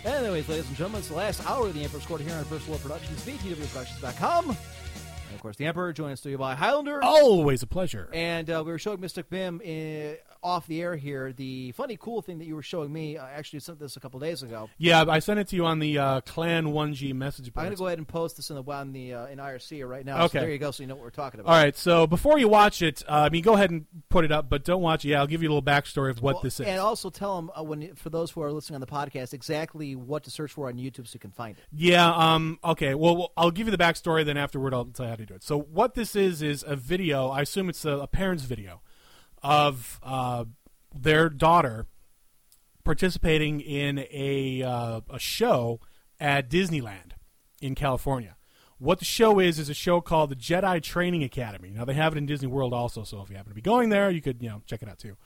Yeah. 0.03 0.15
Anyways, 0.15 0.49
ladies 0.49 0.67
and 0.67 0.75
gentlemen, 0.75 1.01
it's 1.01 1.09
the 1.09 1.13
last 1.13 1.45
hour 1.45 1.67
of 1.67 1.75
the 1.75 1.83
Emperor's 1.83 2.07
Court 2.07 2.21
here 2.21 2.33
on 2.33 2.43
First 2.45 2.67
World 2.67 2.81
Productions, 2.81 3.23
VTWProductions.com. 3.23 4.49
And 4.49 5.35
of 5.35 5.41
course, 5.43 5.57
the 5.57 5.67
Emperor 5.67 5.93
joined 5.93 6.13
us 6.13 6.21
studio 6.21 6.39
by 6.39 6.55
Highlander. 6.55 7.03
Always 7.03 7.61
a 7.61 7.67
pleasure. 7.67 8.09
And 8.13 8.49
uh, 8.49 8.63
we 8.65 8.71
were 8.71 8.79
showing 8.79 8.99
Mystic 8.99 9.29
Bim 9.29 9.61
in, 9.61 10.17
off 10.41 10.67
the 10.67 10.81
air 10.81 10.95
here 10.95 11.33
the 11.33 11.71
funny, 11.73 11.97
cool 11.99 12.21
thing 12.21 12.39
that 12.39 12.45
you 12.45 12.55
were 12.55 12.61
showing 12.61 12.91
me. 12.91 13.17
I 13.17 13.31
actually 13.31 13.59
sent 13.59 13.79
this 13.79 13.97
a 13.97 13.99
couple 13.99 14.19
days 14.19 14.43
ago. 14.43 14.69
Yeah, 14.77 15.05
I 15.07 15.19
sent 15.19 15.39
it 15.39 15.47
to 15.49 15.55
you 15.55 15.65
on 15.65 15.79
the 15.79 15.97
uh, 15.97 16.21
Clan 16.21 16.67
1G 16.67 17.13
message 17.13 17.53
board. 17.53 17.63
I'm 17.63 17.67
going 17.67 17.75
to 17.75 17.79
go 17.79 17.87
ahead 17.87 17.97
and 17.97 18.07
post 18.07 18.37
this 18.37 18.49
in 18.49 18.55
the 18.55 18.63
on 18.71 18.93
the 18.93 19.13
uh, 19.13 19.25
in 19.27 19.39
IRC 19.39 19.87
right 19.87 20.05
now. 20.05 20.25
Okay. 20.25 20.39
So 20.39 20.41
there 20.41 20.51
you 20.51 20.57
go, 20.57 20.71
so 20.71 20.83
you 20.83 20.87
know 20.87 20.95
what 20.95 21.03
we're 21.03 21.09
talking 21.09 21.39
about. 21.39 21.51
All 21.51 21.61
right, 21.61 21.75
so 21.75 22.07
before 22.07 22.39
you 22.39 22.47
watch 22.47 22.81
it, 22.81 23.03
uh, 23.07 23.13
I 23.13 23.29
mean, 23.29 23.43
go 23.43 23.53
ahead 23.53 23.71
and 23.71 23.85
put 24.09 24.25
it 24.25 24.31
up, 24.31 24.49
but 24.49 24.63
don't 24.63 24.81
watch 24.81 25.03
it. 25.05 25.09
Yeah, 25.09 25.19
I'll 25.19 25.27
give 25.27 25.43
you 25.43 25.49
a 25.49 25.53
little 25.53 25.63
backstory 25.63 26.09
of 26.09 26.21
what 26.21 26.35
Well, 26.35 26.43
this 26.43 26.59
is. 26.59 26.67
And 26.67 26.79
also 26.79 27.09
tell 27.09 27.35
them 27.35 27.51
uh, 27.57 27.63
when 27.63 27.95
for 27.95 28.09
those 28.09 28.31
who 28.31 28.41
are 28.41 28.51
listening 28.51 28.75
on 28.75 28.81
the 28.81 28.87
podcast 28.87 29.33
exactly 29.33 29.95
what 29.95 30.23
to 30.23 30.31
search 30.31 30.53
for 30.53 30.67
on 30.67 30.75
YouTube 30.75 31.07
so 31.07 31.15
you 31.15 31.19
can 31.19 31.31
find 31.31 31.57
it. 31.57 31.63
Yeah. 31.73 32.09
Um. 32.09 32.59
Okay. 32.63 32.95
Well, 32.95 33.17
well, 33.17 33.33
I'll 33.35 33.51
give 33.51 33.67
you 33.67 33.71
the 33.71 33.83
backstory. 33.83 34.25
Then 34.25 34.37
afterward, 34.37 34.73
I'll 34.73 34.85
tell 34.85 35.05
you 35.05 35.09
how 35.11 35.15
to 35.15 35.25
do 35.25 35.33
it. 35.33 35.43
So 35.43 35.59
what 35.59 35.95
this 35.95 36.15
is 36.15 36.41
is 36.41 36.63
a 36.65 36.75
video. 36.75 37.27
I 37.29 37.41
assume 37.41 37.69
it's 37.69 37.85
a, 37.85 37.91
a 37.91 38.07
parent's 38.07 38.43
video 38.43 38.81
of 39.43 39.99
uh, 40.03 40.45
their 40.93 41.29
daughter 41.29 41.85
participating 42.83 43.59
in 43.61 44.05
a 44.11 44.63
uh, 44.63 45.01
a 45.09 45.19
show 45.19 45.79
at 46.19 46.49
Disneyland 46.49 47.11
in 47.61 47.75
California. 47.75 48.35
What 48.77 48.99
the 48.99 49.05
show 49.05 49.39
is 49.39 49.59
is 49.59 49.69
a 49.69 49.73
show 49.73 49.99
called 49.99 50.29
the 50.29 50.35
Jedi 50.35 50.81
Training 50.81 51.23
Academy. 51.23 51.69
Now 51.69 51.85
they 51.85 51.93
have 51.93 52.13
it 52.13 52.17
in 52.17 52.25
Disney 52.25 52.47
World 52.47 52.73
also, 52.73 53.03
so 53.03 53.21
if 53.21 53.29
you 53.29 53.35
happen 53.35 53.51
to 53.51 53.55
be 53.55 53.61
going 53.61 53.89
there, 53.89 54.09
you 54.09 54.21
could 54.21 54.41
you 54.41 54.49
know 54.49 54.61
check 54.65 54.81
it 54.81 54.89
out 54.89 54.99
too. 54.99 55.17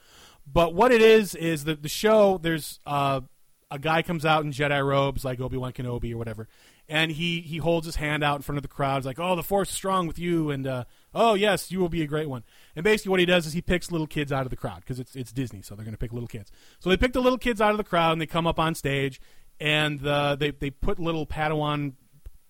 But 0.51 0.73
what 0.73 0.91
it 0.91 1.01
is 1.01 1.35
is 1.35 1.63
that 1.65 1.83
the 1.83 1.89
show 1.89 2.37
there's 2.37 2.79
uh, 2.85 3.21
a 3.69 3.79
guy 3.79 4.01
comes 4.01 4.25
out 4.25 4.43
in 4.43 4.51
Jedi 4.51 4.85
robes 4.85 5.23
like 5.23 5.39
Obi 5.39 5.57
Wan 5.57 5.71
Kenobi 5.71 6.13
or 6.13 6.17
whatever, 6.17 6.47
and 6.89 7.11
he 7.11 7.41
he 7.41 7.57
holds 7.57 7.85
his 7.85 7.95
hand 7.95 8.23
out 8.23 8.35
in 8.35 8.41
front 8.41 8.57
of 8.57 8.61
the 8.61 8.67
crowd. 8.67 8.97
He's 8.97 9.05
like, 9.05 9.19
"Oh, 9.19 9.35
the 9.35 9.43
Force 9.43 9.69
is 9.69 9.75
strong 9.75 10.07
with 10.07 10.19
you," 10.19 10.49
and 10.49 10.67
uh, 10.67 10.83
"Oh, 11.13 11.33
yes, 11.33 11.71
you 11.71 11.79
will 11.79 11.89
be 11.89 12.01
a 12.01 12.07
great 12.07 12.29
one." 12.29 12.43
And 12.75 12.83
basically, 12.83 13.11
what 13.11 13.19
he 13.19 13.25
does 13.25 13.45
is 13.45 13.53
he 13.53 13.61
picks 13.61 13.91
little 13.91 14.07
kids 14.07 14.31
out 14.31 14.45
of 14.45 14.49
the 14.49 14.57
crowd 14.57 14.81
because 14.81 14.99
it's 14.99 15.15
it's 15.15 15.31
Disney, 15.31 15.61
so 15.61 15.75
they're 15.75 15.85
going 15.85 15.93
to 15.93 15.99
pick 15.99 16.13
little 16.13 16.27
kids. 16.27 16.51
So 16.79 16.89
they 16.89 16.97
pick 16.97 17.13
the 17.13 17.21
little 17.21 17.37
kids 17.37 17.61
out 17.61 17.71
of 17.71 17.77
the 17.77 17.83
crowd 17.83 18.13
and 18.13 18.21
they 18.21 18.25
come 18.25 18.47
up 18.47 18.59
on 18.59 18.75
stage, 18.75 19.21
and 19.59 20.05
uh, 20.05 20.35
they 20.35 20.51
they 20.51 20.69
put 20.69 20.99
little 20.99 21.25
Padawan 21.25 21.93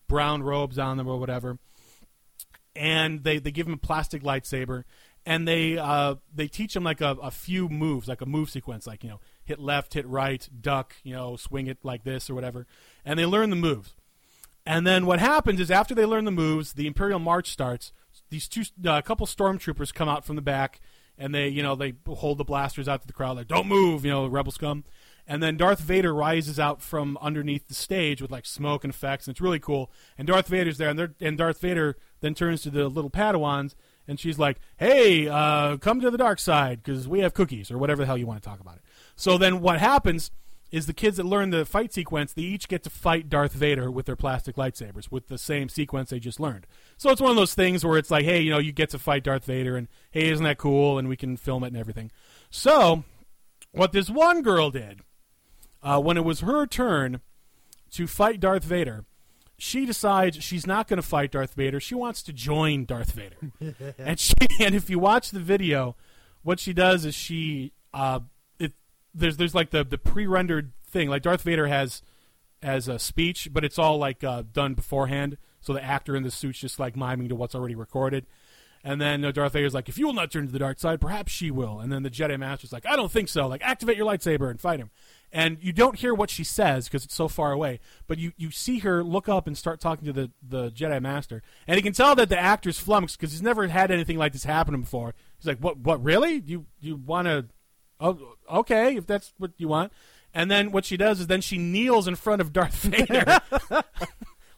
brown 0.08 0.44
robes 0.44 0.78
on 0.78 0.98
them 0.98 1.08
or 1.08 1.20
whatever, 1.20 1.58
and 2.76 3.24
they, 3.24 3.40
they 3.40 3.52
give 3.52 3.68
him 3.68 3.74
a 3.74 3.78
plastic 3.78 4.24
lightsaber, 4.24 4.84
and 5.26 5.48
they 5.48 5.78
uh, 5.78 6.16
they 6.34 6.48
teach 6.48 6.76
him 6.76 6.84
like 6.84 7.02
a, 7.02 7.16
a 7.22 7.32
few 7.32 7.70
moves, 7.70 8.08
like 8.08 8.22
a 8.22 8.26
move 8.26 8.50
sequence, 8.50 8.88
like 8.88 9.04
you 9.04 9.10
know 9.10 9.20
hit 9.44 9.60
left, 9.60 9.94
hit 9.94 10.08
right, 10.08 10.48
duck, 10.60 10.96
you 11.04 11.14
know 11.14 11.36
swing 11.36 11.68
it 11.68 11.78
like 11.84 12.04
this 12.04 12.30
or 12.30 12.36
whatever, 12.36 12.66
and 13.06 13.20
they 13.20 13.26
learn 13.26 13.50
the 13.50 13.56
moves. 13.56 13.96
And 14.66 14.88
then 14.88 15.06
what 15.06 15.20
happens 15.20 15.60
is 15.60 15.70
after 15.70 15.94
they 15.94 16.06
learn 16.06 16.26
the 16.26 16.32
moves, 16.32 16.74
the 16.74 16.88
Imperial 16.88 17.20
March 17.20 17.52
starts. 17.52 17.92
These 18.30 18.48
two, 18.48 18.64
a 18.86 18.92
uh, 18.92 19.02
couple 19.02 19.28
stormtroopers 19.28 19.94
come 19.94 20.08
out 20.08 20.24
from 20.24 20.36
the 20.36 20.42
back, 20.42 20.80
and 21.18 21.36
they, 21.36 21.50
you 21.50 21.62
know, 21.62 21.76
they 21.76 21.94
hold 22.08 22.38
the 22.38 22.44
blasters 22.44 22.88
out 22.88 23.02
to 23.02 23.08
the 23.08 23.14
crowd, 23.14 23.38
like 23.38 23.48
"Don't 23.48 23.68
move," 23.68 24.06
you 24.06 24.12
know, 24.12 24.26
rebel 24.26 24.52
scum. 24.52 24.84
And 25.26 25.42
then 25.42 25.56
Darth 25.56 25.80
Vader 25.80 26.14
rises 26.14 26.60
out 26.60 26.82
from 26.82 27.18
underneath 27.22 27.68
the 27.68 27.74
stage 27.74 28.22
with 28.22 28.32
like 28.32 28.46
smoke 28.46 28.84
and 28.84 28.94
effects, 28.94 29.28
and 29.28 29.34
it's 29.34 29.42
really 29.42 29.60
cool. 29.60 29.92
And 30.18 30.28
Darth 30.28 30.48
Vader's 30.48 30.78
there, 30.78 30.90
and, 30.90 31.14
and 31.20 31.38
Darth 31.38 31.62
Vader 31.62 31.98
then 32.22 32.34
turns 32.34 32.62
to 32.64 32.70
the 32.70 32.90
little 32.90 33.10
Padawans, 33.10 33.76
and 34.08 34.20
she's 34.20 34.40
like, 34.40 34.60
"Hey, 34.78 35.28
uh, 35.28 35.78
come 35.78 36.02
to 36.02 36.12
the 36.12 36.18
dark 36.18 36.40
side 36.40 36.84
because 36.84 37.08
we 37.08 37.20
have 37.20 37.34
cookies 37.34 37.70
or 37.70 37.78
whatever 37.78 38.02
the 38.02 38.06
hell 38.06 38.18
you 38.18 38.28
want 38.28 38.42
to 38.42 38.48
talk 38.48 38.60
about 38.60 38.76
it." 38.76 38.82
So 39.16 39.38
then 39.38 39.62
what 39.62 39.80
happens 39.80 40.32
is 40.74 40.88
the 40.88 40.94
kids 40.94 41.18
that 41.18 41.26
learn 41.26 41.52
the 41.52 41.66
fight 41.66 41.94
sequence, 41.94 42.34
they 42.34 42.42
each 42.42 42.68
get 42.68 42.82
to 42.82 42.90
fight 42.90 43.30
Darth 43.30 43.54
Vader 43.54 43.92
with 43.92 44.08
their 44.08 44.16
plastic 44.16 44.56
lightsabers 44.56 45.12
with 45.12 45.28
the 45.28 45.38
same 45.38 45.70
sequence 45.70 46.10
they 46.10 46.18
just 46.18 46.40
learned. 46.40 46.66
So 46.98 47.12
it's 47.12 47.22
one 47.22 47.30
of 47.30 47.38
those 47.38 47.54
things 47.54 47.86
where 47.86 48.00
it's 48.00 48.10
like, 48.10 48.26
hey, 48.26 48.42
you 48.42 48.50
know, 48.50 48.58
you 48.58 48.72
get 48.72 48.90
to 48.90 48.98
fight 48.98 49.24
Darth 49.24 49.46
Vader, 49.46 49.78
and 49.78 49.88
hey, 50.10 50.32
isn't 50.32 50.44
that 50.44 50.58
cool? 50.58 50.98
And 50.98 51.08
we 51.08 51.16
can 51.16 51.38
film 51.38 51.64
it 51.64 51.68
and 51.68 51.78
everything. 51.78 52.10
So 52.50 53.04
what 53.72 53.92
this 53.92 54.10
one 54.10 54.42
girl 54.42 54.72
did 54.72 55.02
uh, 55.84 56.02
when 56.02 56.18
it 56.18 56.26
was 56.26 56.40
her 56.40 56.66
turn 56.66 57.22
to 57.92 58.08
fight 58.08 58.40
Darth 58.40 58.64
Vader, 58.64 59.06
she 59.60 59.86
decides 59.86 60.44
she's 60.44 60.66
not 60.66 60.88
going 60.88 60.98
to 60.98 61.08
fight 61.08 61.34
Darth 61.34 61.54
Vader. 61.54 61.80
She 61.80 61.94
wants 61.94 62.24
to 62.24 62.34
join 62.34 62.86
Darth 62.86 63.12
Vader. 63.12 63.94
and 64.00 64.20
she 64.20 64.34
and 64.60 64.74
if 64.74 64.90
you 64.90 64.98
watch 64.98 65.30
the 65.30 65.40
video, 65.40 65.96
what 66.42 66.60
she 66.60 66.74
does 66.74 67.06
is 67.06 67.14
she 67.14 67.74
uh, 67.94 68.22
there's 69.14 69.38
there's 69.38 69.56
like 69.56 69.70
the 69.72 69.84
the 69.84 69.98
pre-rendered 69.98 70.72
thing 70.88 71.10
like 71.10 71.22
Darth 71.22 71.42
Vader 71.42 71.68
has 71.68 72.02
as 72.62 72.88
a 72.88 72.98
speech, 72.98 73.50
but 73.52 73.64
it's 73.66 73.78
all 73.78 73.98
like 73.98 74.24
uh, 74.24 74.44
done 74.54 74.74
beforehand. 74.74 75.38
So 75.62 75.74
the 75.74 75.84
actor 75.84 76.16
in 76.16 76.24
the 76.24 76.32
suit's 76.32 76.60
just 76.60 76.80
like 76.80 76.96
miming 76.96 77.30
to 77.30 77.36
what's 77.36 77.56
already 77.56 77.76
recorded. 77.76 78.26
And 78.86 79.00
then 79.00 79.24
uh, 79.24 79.32
Darth 79.32 79.54
Vader's 79.54 79.74
like, 79.74 79.88
if 79.88 79.98
you 79.98 80.06
will 80.06 80.14
not 80.14 80.30
turn 80.30 80.46
to 80.46 80.52
the 80.52 80.60
dark 80.60 80.78
side, 80.78 81.00
perhaps 81.00 81.32
she 81.32 81.52
will. 81.52 81.80
And 81.80 81.90
then 81.90 82.04
the 82.04 82.10
Jedi 82.10 82.38
Master's 82.38 82.74
like, 82.74 82.86
I 82.86 82.98
don't 82.98 83.10
think 83.12 83.30
so. 83.30 83.48
Like, 83.48 83.64
activate 83.64 83.96
your 83.96 84.06
lightsaber 84.06 84.50
and 84.50 84.60
fight 84.60 84.82
him. 84.82 84.92
and 85.32 85.58
you 85.62 85.72
don't 85.72 85.96
hear 85.98 86.14
what 86.14 86.30
she 86.30 86.44
says 86.44 86.90
because 86.90 87.06
it's 87.06 87.16
so 87.16 87.30
far 87.30 87.54
away. 87.54 87.80
But 88.08 88.18
you, 88.18 88.34
you 88.36 88.52
see 88.52 88.80
her 88.80 89.02
look 89.02 89.30
up 89.30 89.48
and 89.48 89.58
start 89.58 89.80
talking 89.80 90.06
to 90.06 90.14
the, 90.14 90.32
the 90.46 90.70
Jedi 90.70 91.02
Master, 91.02 91.42
and 91.66 91.78
he 91.78 91.82
can 91.82 91.94
tell 91.94 92.14
that 92.16 92.28
the 92.28 92.38
actor's 92.38 92.78
flummoxed 92.78 93.18
because 93.18 93.32
he's 93.32 93.42
never 93.42 93.68
had 93.68 93.90
anything 93.90 94.18
like 94.18 94.34
this 94.34 94.44
happen 94.44 94.80
before. 94.82 95.16
He's 95.38 95.48
like, 95.48 95.60
"What? 95.60 95.78
What? 95.78 96.04
Really? 96.04 96.44
You 96.46 96.66
you 96.82 96.98
want 96.98 97.28
to? 97.28 97.46
Oh, 98.04 98.36
okay, 98.52 98.96
if 98.96 99.08
that's 99.08 99.34
what 99.38 99.52
you 99.58 99.68
want." 99.68 99.92
And 100.34 100.50
then 100.50 100.72
what 100.72 100.86
she 100.86 100.98
does 100.98 101.20
is 101.20 101.28
then 101.28 101.42
she 101.42 101.58
kneels 101.58 102.08
in 102.08 102.16
front 102.16 102.42
of 102.42 102.52
Darth 102.52 102.76
Vader. 102.84 103.40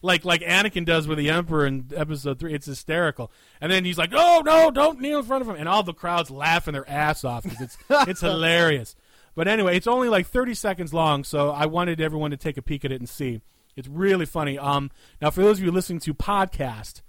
like 0.02 0.24
like 0.24 0.40
Anakin 0.40 0.84
does 0.84 1.06
with 1.06 1.18
the 1.18 1.30
Emperor 1.30 1.66
in 1.66 1.90
Episode 1.94 2.38
Three. 2.38 2.54
It's 2.54 2.66
hysterical. 2.66 3.30
And 3.60 3.70
then 3.70 3.84
he's 3.84 3.98
like, 3.98 4.12
"Oh 4.14 4.42
no, 4.44 4.70
don't 4.70 5.00
kneel 5.00 5.18
in 5.18 5.24
front 5.24 5.42
of 5.42 5.48
him!" 5.48 5.56
And 5.56 5.68
all 5.68 5.82
the 5.82 5.92
crowd's 5.92 6.30
laughing 6.30 6.72
their 6.72 6.88
ass 6.88 7.24
off 7.24 7.42
because 7.42 7.60
it's 7.60 7.76
it's 8.08 8.20
hilarious. 8.20 8.96
But 9.34 9.48
anyway, 9.48 9.76
it's 9.76 9.86
only 9.86 10.08
like 10.08 10.26
30 10.26 10.54
seconds 10.54 10.94
long, 10.94 11.22
so 11.22 11.50
I 11.50 11.66
wanted 11.66 12.00
everyone 12.00 12.30
to 12.30 12.38
take 12.38 12.56
a 12.56 12.62
peek 12.62 12.86
at 12.86 12.92
it 12.92 13.00
and 13.00 13.08
see. 13.08 13.42
It's 13.76 13.86
really 13.86 14.24
funny. 14.24 14.58
Um, 14.58 14.90
now, 15.20 15.30
for 15.30 15.42
those 15.42 15.58
of 15.58 15.64
you 15.64 15.70
listening 15.70 16.00
to 16.00 16.14
podcast, 16.14 17.02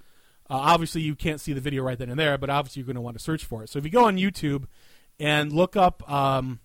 uh, 0.49 0.55
obviously 0.55 1.01
you 1.01 1.15
can't 1.15 1.39
see 1.39 1.53
the 1.53 1.61
video 1.61 1.83
right 1.83 1.97
then 1.97 2.09
and 2.09 2.19
there, 2.19 2.37
but 2.37 2.49
obviously 2.49 2.81
you're 2.81 2.85
going 2.87 2.95
to 2.95 3.01
want 3.01 3.17
to 3.17 3.23
search 3.23 3.45
for 3.45 3.63
it. 3.63 3.69
So 3.69 3.79
if 3.79 3.85
you 3.85 3.91
go 3.91 4.03
on 4.03 4.17
YouTube 4.17 4.65
and 5.19 5.51
look 5.51 5.75
up, 5.75 6.09
um, 6.11 6.59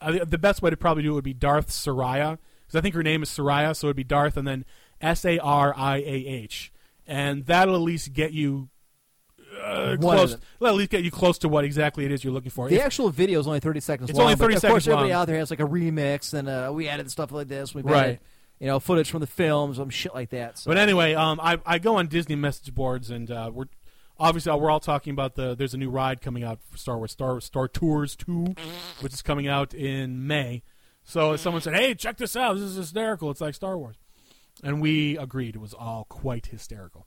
uh, 0.00 0.24
the 0.24 0.38
best 0.38 0.62
way 0.62 0.70
to 0.70 0.76
probably 0.76 1.02
do 1.02 1.12
it 1.12 1.14
would 1.14 1.24
be 1.24 1.34
Darth 1.34 1.68
Sariah, 1.68 2.38
because 2.66 2.78
I 2.78 2.80
think 2.80 2.94
her 2.94 3.02
name 3.02 3.22
is 3.22 3.28
Sariah, 3.30 3.74
so 3.74 3.86
it 3.86 3.90
would 3.90 3.96
be 3.96 4.04
Darth 4.04 4.36
and 4.36 4.46
then 4.46 4.64
S 5.00 5.24
A 5.24 5.38
R 5.38 5.74
I 5.76 5.96
A 5.98 6.02
H, 6.26 6.72
and 7.06 7.46
that'll 7.46 7.74
at 7.74 7.80
least 7.80 8.12
get 8.12 8.32
you 8.32 8.68
uh, 9.62 9.96
close. 10.00 10.36
Well, 10.60 10.72
at 10.74 10.76
least 10.76 10.90
get 10.90 11.02
you 11.04 11.10
close 11.10 11.38
to 11.38 11.48
what 11.48 11.64
exactly 11.64 12.04
it 12.04 12.12
is 12.12 12.22
you're 12.22 12.32
looking 12.32 12.50
for. 12.50 12.68
The 12.68 12.80
actual 12.80 13.10
video 13.10 13.40
is 13.40 13.46
only 13.46 13.60
30 13.60 13.80
seconds 13.80 14.10
It's 14.10 14.18
long. 14.18 14.26
only 14.26 14.36
but 14.36 14.44
30 14.44 14.54
of 14.54 14.60
seconds 14.60 14.72
course, 14.72 14.86
everybody 14.86 15.12
long. 15.12 15.22
out 15.22 15.26
there 15.26 15.38
has 15.38 15.50
like 15.50 15.60
a 15.60 15.64
remix, 15.64 16.34
and 16.34 16.48
uh, 16.48 16.70
we 16.72 16.88
added 16.88 17.10
stuff 17.10 17.32
like 17.32 17.48
this. 17.48 17.74
We 17.74 17.82
Right. 17.82 17.96
added, 18.04 18.20
you 18.60 18.66
know, 18.66 18.78
footage 18.78 19.10
from 19.10 19.20
the 19.20 19.26
films, 19.26 19.78
some 19.78 19.88
shit 19.90 20.14
like 20.14 20.30
that. 20.30 20.58
So. 20.58 20.68
But 20.70 20.76
anyway, 20.78 21.14
um, 21.14 21.40
I, 21.42 21.58
I 21.64 21.78
go 21.78 21.96
on 21.96 22.08
Disney 22.08 22.34
message 22.36 22.74
boards, 22.74 23.10
and 23.10 23.30
uh, 23.30 23.50
we're 23.52 23.66
obviously 24.18 24.52
we're 24.54 24.70
all 24.70 24.80
talking 24.80 25.12
about 25.12 25.34
the. 25.34 25.54
There's 25.54 25.74
a 25.74 25.78
new 25.78 25.90
ride 25.90 26.20
coming 26.20 26.44
out 26.44 26.60
for 26.70 26.76
Star 26.78 26.96
Wars, 26.98 27.12
Star 27.12 27.40
Star 27.40 27.68
Tours 27.68 28.16
Two, 28.16 28.54
which 29.00 29.12
is 29.12 29.22
coming 29.22 29.46
out 29.48 29.74
in 29.74 30.26
May. 30.26 30.62
So 31.04 31.36
someone 31.36 31.62
said, 31.62 31.74
"Hey, 31.74 31.94
check 31.94 32.16
this 32.18 32.36
out! 32.36 32.54
This 32.54 32.62
is 32.64 32.76
hysterical. 32.76 33.30
It's 33.30 33.40
like 33.40 33.54
Star 33.54 33.78
Wars," 33.78 33.96
and 34.62 34.80
we 34.80 35.16
agreed. 35.16 35.56
It 35.56 35.60
was 35.60 35.72
all 35.74 36.06
quite 36.08 36.46
hysterical. 36.46 37.06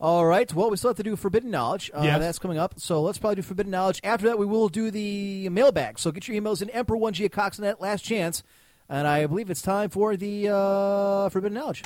All 0.00 0.26
right. 0.26 0.52
Well, 0.52 0.70
we 0.70 0.76
still 0.76 0.90
have 0.90 0.96
to 0.98 1.02
do 1.04 1.16
Forbidden 1.16 1.50
Knowledge. 1.50 1.90
Uh, 1.94 2.02
Yes. 2.02 2.18
That's 2.20 2.38
coming 2.38 2.58
up. 2.58 2.74
So 2.78 3.00
let's 3.00 3.16
probably 3.16 3.36
do 3.36 3.42
Forbidden 3.42 3.70
Knowledge. 3.70 4.00
After 4.04 4.26
that, 4.26 4.38
we 4.38 4.44
will 4.44 4.68
do 4.68 4.90
the 4.90 5.48
mailbag. 5.50 5.98
So 5.98 6.10
get 6.10 6.26
your 6.28 6.38
emails 6.40 6.60
in 6.60 6.68
Emperor1G 6.68 7.24
at 7.26 7.30
Coxnet. 7.30 7.80
Last 7.80 8.02
chance. 8.02 8.42
And 8.88 9.06
I 9.06 9.24
believe 9.26 9.48
it's 9.50 9.62
time 9.62 9.88
for 9.90 10.16
the 10.16 10.48
uh, 10.50 11.28
Forbidden 11.30 11.54
Knowledge. 11.54 11.82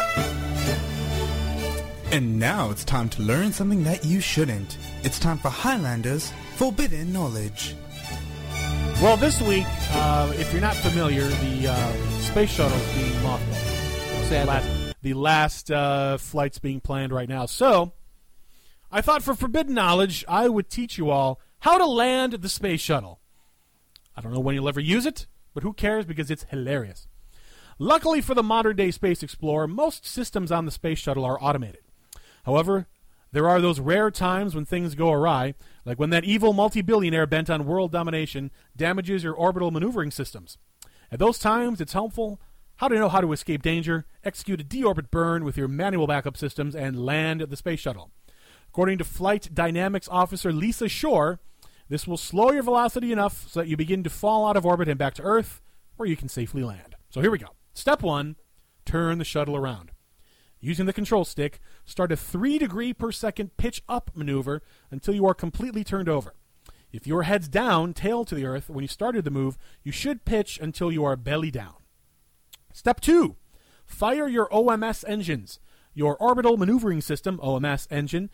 And 2.10 2.39
now 2.39 2.70
it's 2.70 2.85
time 2.85 3.10
to 3.10 3.22
learn 3.22 3.52
something 3.52 3.85
that 3.85 4.02
you 4.02 4.22
shouldn't. 4.22 4.78
It's 5.02 5.18
time 5.18 5.36
for 5.36 5.51
Highlanders 5.51 6.32
Forbidden 6.56 7.12
Knowledge. 7.12 7.74
Well, 9.02 9.18
this 9.18 9.43
week, 9.43 9.66
uh, 9.93 10.32
if 10.36 10.51
you're 10.51 10.62
not 10.62 10.74
familiar, 10.76 11.26
the 11.28 11.68
uh, 11.68 11.93
space 12.20 12.48
shuttle 12.48 12.78
is 12.78 12.94
being 12.94 13.12
mothballed. 13.22 14.30
The 14.30 14.44
last, 14.47 14.94
the 15.02 15.12
last 15.12 15.70
uh, 15.70 16.16
flight's 16.16 16.59
being 16.59 16.80
planned 16.80 17.12
right 17.12 17.28
now. 17.28 17.44
So, 17.44 17.93
I 18.90 19.02
thought 19.02 19.22
for 19.22 19.35
forbidden 19.35 19.74
knowledge, 19.74 20.24
I 20.26 20.48
would 20.48 20.70
teach 20.70 20.97
you 20.97 21.10
all 21.10 21.39
how 21.59 21.76
to 21.76 21.85
land 21.85 22.32
the 22.32 22.48
space 22.48 22.80
shuttle. 22.80 23.20
I 24.16 24.22
don't 24.22 24.32
know 24.32 24.40
when 24.40 24.55
you'll 24.55 24.68
ever 24.70 24.80
use 24.80 25.05
it, 25.05 25.26
but 25.52 25.62
who 25.62 25.74
cares 25.74 26.06
because 26.06 26.30
it's 26.30 26.44
hilarious. 26.44 27.06
Luckily 27.78 28.22
for 28.22 28.35
the 28.35 28.43
modern 28.43 28.76
day 28.76 28.93
space 28.93 29.22
explorer, 29.22 29.68
most 29.68 30.06
systems 30.06 30.51
on 30.51 30.64
the 30.64 30.70
space 30.70 30.98
shuttle 30.98 31.26
are 31.26 31.39
automated. 31.39 31.82
However, 32.44 32.86
there 33.32 33.48
are 33.48 33.60
those 33.60 33.81
rare 33.81 34.10
times 34.10 34.55
when 34.55 34.65
things 34.65 34.94
go 34.94 35.12
awry, 35.12 35.55
like 35.85 35.98
when 35.98 36.10
that 36.10 36.24
evil 36.24 36.52
multi 36.52 36.81
billionaire 36.81 37.27
bent 37.27 37.51
on 37.51 37.66
world 37.66 37.93
domination 37.93 38.51
damages 38.77 39.23
your 39.23 39.35
orbital 39.35 39.70
maneuvering 39.70 40.10
systems. 40.10 40.56
At 41.12 41.19
those 41.19 41.39
times, 41.39 41.81
it's 41.81 41.93
helpful 41.93 42.40
how 42.77 42.89
to 42.89 42.94
know 42.94 43.09
how 43.09 43.20
to 43.20 43.32
escape 43.32 43.62
danger, 43.62 44.06
execute 44.24 44.60
a 44.60 44.65
deorbit 44.65 45.10
burn 45.10 45.44
with 45.44 45.56
your 45.56 45.69
manual 45.69 46.06
backup 46.06 46.36
systems, 46.36 46.74
and 46.74 47.05
land 47.05 47.40
the 47.40 47.56
space 47.56 47.81
shuttle. 47.81 48.12
According 48.69 48.98
to 48.98 49.05
Flight 49.05 49.51
Dynamics 49.52 50.09
Officer 50.10 50.52
Lisa 50.52 50.89
Shore, 50.89 51.40
this 51.89 52.06
will 52.06 52.16
slow 52.16 52.52
your 52.52 52.62
velocity 52.62 53.12
enough 53.12 53.47
so 53.48 53.60
that 53.60 53.69
you 53.69 53.77
begin 53.77 54.05
to 54.05 54.10
fall 54.10 54.47
out 54.47 54.56
of 54.56 54.65
orbit 54.65 54.89
and 54.89 54.98
back 54.98 55.15
to 55.15 55.23
Earth, 55.23 55.60
where 55.97 56.09
you 56.09 56.16
can 56.16 56.28
safely 56.28 56.62
land. 56.62 56.94
So 57.10 57.20
here 57.20 57.31
we 57.31 57.39
go. 57.39 57.48
Step 57.74 58.02
one 58.02 58.36
turn 58.85 59.19
the 59.19 59.24
shuttle 59.24 59.56
around. 59.56 59.90
Using 60.60 60.86
the 60.86 60.93
control 60.93 61.24
stick, 61.24 61.60
start 61.85 62.12
a 62.12 62.16
3 62.16 62.59
degree 62.59 62.93
per 62.93 63.12
second 63.12 63.56
pitch 63.56 63.82
up 63.89 64.10
maneuver 64.14 64.62
until 64.90 65.14
you 65.14 65.26
are 65.26 65.35
completely 65.35 65.85
turned 65.85 66.09
over. 66.09 66.35
If 66.93 67.06
your 67.06 67.24
head's 67.24 67.48
down, 67.48 67.93
tail 67.93 68.24
to 68.24 68.35
the 68.35 68.47
earth, 68.47 68.70
when 68.70 68.82
you 68.82 68.89
started 68.89 69.24
the 69.24 69.30
move, 69.30 69.59
you 69.82 69.93
should 69.93 70.24
pitch 70.24 70.59
until 70.60 70.90
you 70.90 71.05
are 71.05 71.16
belly 71.16 71.51
down. 71.51 71.74
Step 72.72 73.01
2. 73.01 73.36
Fire 73.85 74.28
your 74.28 74.48
OMS 74.48 75.05
engines. 75.06 75.60
Your 75.94 76.16
orbital 76.16 76.56
maneuvering 76.56 77.01
system, 77.01 77.39
OMS 77.43 77.86
engine, 77.90 78.30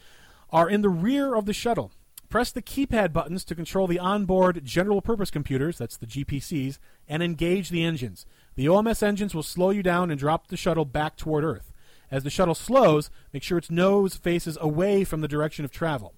are 0.50 0.68
in 0.68 0.82
the 0.82 0.88
rear 0.88 1.34
of 1.34 1.46
the 1.46 1.52
shuttle. 1.52 1.92
Press 2.28 2.52
the 2.52 2.62
keypad 2.62 3.12
buttons 3.12 3.44
to 3.44 3.54
control 3.54 3.86
the 3.86 3.98
onboard 3.98 4.64
general 4.64 5.00
purpose 5.00 5.30
computers, 5.30 5.78
that's 5.78 5.96
the 5.96 6.06
GPCs, 6.06 6.78
and 7.08 7.22
engage 7.22 7.70
the 7.70 7.84
engines. 7.84 8.26
The 8.56 8.66
OMS 8.66 9.02
engines 9.02 9.34
will 9.34 9.42
slow 9.42 9.70
you 9.70 9.82
down 9.82 10.10
and 10.10 10.18
drop 10.18 10.48
the 10.48 10.56
shuttle 10.56 10.84
back 10.84 11.16
toward 11.16 11.44
Earth. 11.44 11.72
As 12.14 12.22
the 12.22 12.30
shuttle 12.30 12.54
slows, 12.54 13.10
make 13.32 13.42
sure 13.42 13.58
its 13.58 13.72
nose 13.72 14.14
faces 14.14 14.56
away 14.60 15.02
from 15.02 15.20
the 15.20 15.26
direction 15.26 15.64
of 15.64 15.72
travel. 15.72 16.14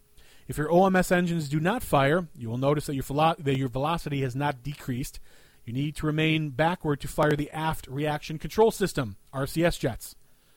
If 0.46 0.58
your 0.58 0.68
OMS 0.68 1.10
engines 1.10 1.48
do 1.48 1.58
not 1.58 1.82
fire, 1.82 2.28
you 2.36 2.50
will 2.50 2.58
notice 2.58 2.84
that 2.84 2.94
your, 2.94 3.02
velo- 3.02 3.36
that 3.38 3.56
your 3.56 3.70
velocity 3.70 4.20
has 4.20 4.36
not 4.36 4.62
decreased. 4.62 5.20
You 5.64 5.72
need 5.72 5.96
to 5.96 6.04
remain 6.04 6.50
backward 6.50 7.00
to 7.00 7.08
fire 7.08 7.34
the 7.34 7.50
aft 7.50 7.86
reaction 7.86 8.38
control 8.38 8.70
system, 8.70 9.16
RCS 9.32 9.78
jets. 9.78 10.16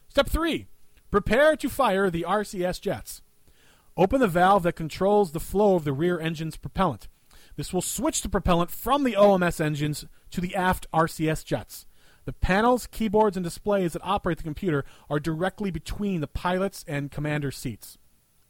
Step 0.10 0.28
3. 0.28 0.68
Prepare 1.10 1.56
to 1.56 1.70
fire 1.70 2.10
the 2.10 2.26
RCS 2.28 2.82
jets. 2.82 3.22
Open 3.96 4.20
the 4.20 4.28
valve 4.28 4.64
that 4.64 4.74
controls 4.74 5.32
the 5.32 5.40
flow 5.40 5.76
of 5.76 5.86
the 5.86 5.94
rear 5.94 6.20
engine's 6.20 6.58
propellant. 6.58 7.08
This 7.56 7.72
will 7.72 7.82
switch 7.82 8.24
the 8.24 8.30
propellant 8.30 8.72
from 8.72 9.06
the 9.06 9.16
OMS 9.16 9.62
engines 9.62 10.06
to 10.32 10.42
the 10.42 10.54
aft 10.54 10.86
RCS 10.92 11.46
jets. 11.46 11.86
The 12.26 12.34
panels, 12.34 12.88
keyboards, 12.88 13.38
and 13.38 13.44
displays 13.44 13.94
that 13.94 14.02
operate 14.04 14.38
the 14.38 14.44
computer 14.44 14.86
are 15.10 15.20
directly 15.20 15.72
between 15.72 16.22
the 16.22 16.28
pilot's 16.28 16.86
and 16.88 17.12
commander's 17.12 17.58
seats. 17.58 17.98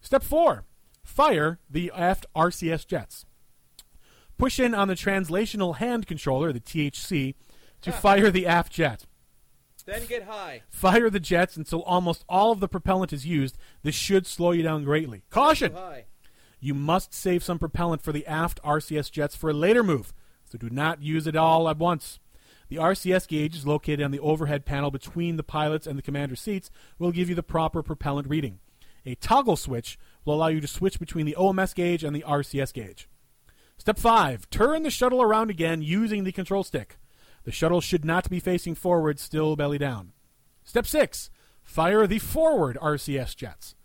Step 0.01 0.23
4. 0.23 0.65
Fire 1.03 1.59
the 1.69 1.91
aft 1.95 2.25
RCS 2.35 2.85
jets. 2.85 3.25
Push 4.37 4.59
in 4.59 4.73
on 4.73 4.87
the 4.87 4.95
translational 4.95 5.77
hand 5.77 6.07
controller, 6.07 6.53
the 6.53 6.59
THC, 6.59 7.35
to 7.81 7.91
ah. 7.91 7.93
fire 7.93 8.31
the 8.31 8.47
aft 8.47 8.71
jet. 8.71 9.05
Then 9.85 10.05
get 10.05 10.23
high. 10.23 10.61
Fire 10.69 11.09
the 11.09 11.19
jets 11.19 11.57
until 11.57 11.81
almost 11.81 12.23
all 12.29 12.51
of 12.51 12.59
the 12.59 12.67
propellant 12.67 13.11
is 13.11 13.25
used. 13.25 13.57
This 13.81 13.95
should 13.95 14.27
slow 14.27 14.51
you 14.51 14.61
down 14.61 14.83
greatly. 14.83 15.23
Caution! 15.31 15.73
High. 15.73 16.05
You 16.59 16.73
must 16.73 17.13
save 17.13 17.43
some 17.43 17.57
propellant 17.57 18.01
for 18.01 18.11
the 18.11 18.27
aft 18.27 18.61
RCS 18.63 19.11
jets 19.11 19.35
for 19.35 19.49
a 19.49 19.53
later 19.53 19.81
move, 19.81 20.13
so 20.45 20.57
do 20.57 20.69
not 20.69 21.01
use 21.01 21.25
it 21.25 21.35
all 21.35 21.67
at 21.69 21.77
once. 21.77 22.19
The 22.69 22.77
RCS 22.77 23.27
gauge 23.27 23.55
is 23.55 23.65
located 23.65 24.01
on 24.01 24.11
the 24.11 24.19
overhead 24.19 24.63
panel 24.63 24.91
between 24.91 25.37
the 25.37 25.43
pilot's 25.43 25.87
and 25.87 25.97
the 25.97 26.03
commander's 26.03 26.39
seats, 26.39 26.69
will 26.99 27.11
give 27.11 27.27
you 27.27 27.35
the 27.35 27.43
proper 27.43 27.81
propellant 27.81 28.29
reading. 28.29 28.59
A 29.05 29.15
toggle 29.15 29.55
switch 29.55 29.97
will 30.23 30.35
allow 30.35 30.47
you 30.47 30.61
to 30.61 30.67
switch 30.67 30.99
between 30.99 31.25
the 31.25 31.35
OMS 31.35 31.73
gauge 31.73 32.03
and 32.03 32.15
the 32.15 32.23
RCS 32.27 32.71
gauge. 32.73 33.09
Step 33.77 33.97
5. 33.97 34.49
Turn 34.49 34.83
the 34.83 34.91
shuttle 34.91 35.21
around 35.21 35.49
again 35.49 35.81
using 35.81 36.25
the 36.25 36.31
control 36.31 36.63
stick. 36.63 36.99
The 37.43 37.51
shuttle 37.51 37.81
should 37.81 38.05
not 38.05 38.29
be 38.29 38.39
facing 38.39 38.75
forward, 38.75 39.19
still 39.19 39.55
belly 39.55 39.77
down. 39.77 40.11
Step 40.63 40.85
6. 40.85 41.31
Fire 41.63 42.05
the 42.05 42.19
forward 42.19 42.77
RCS 42.81 43.35
jets. 43.35 43.75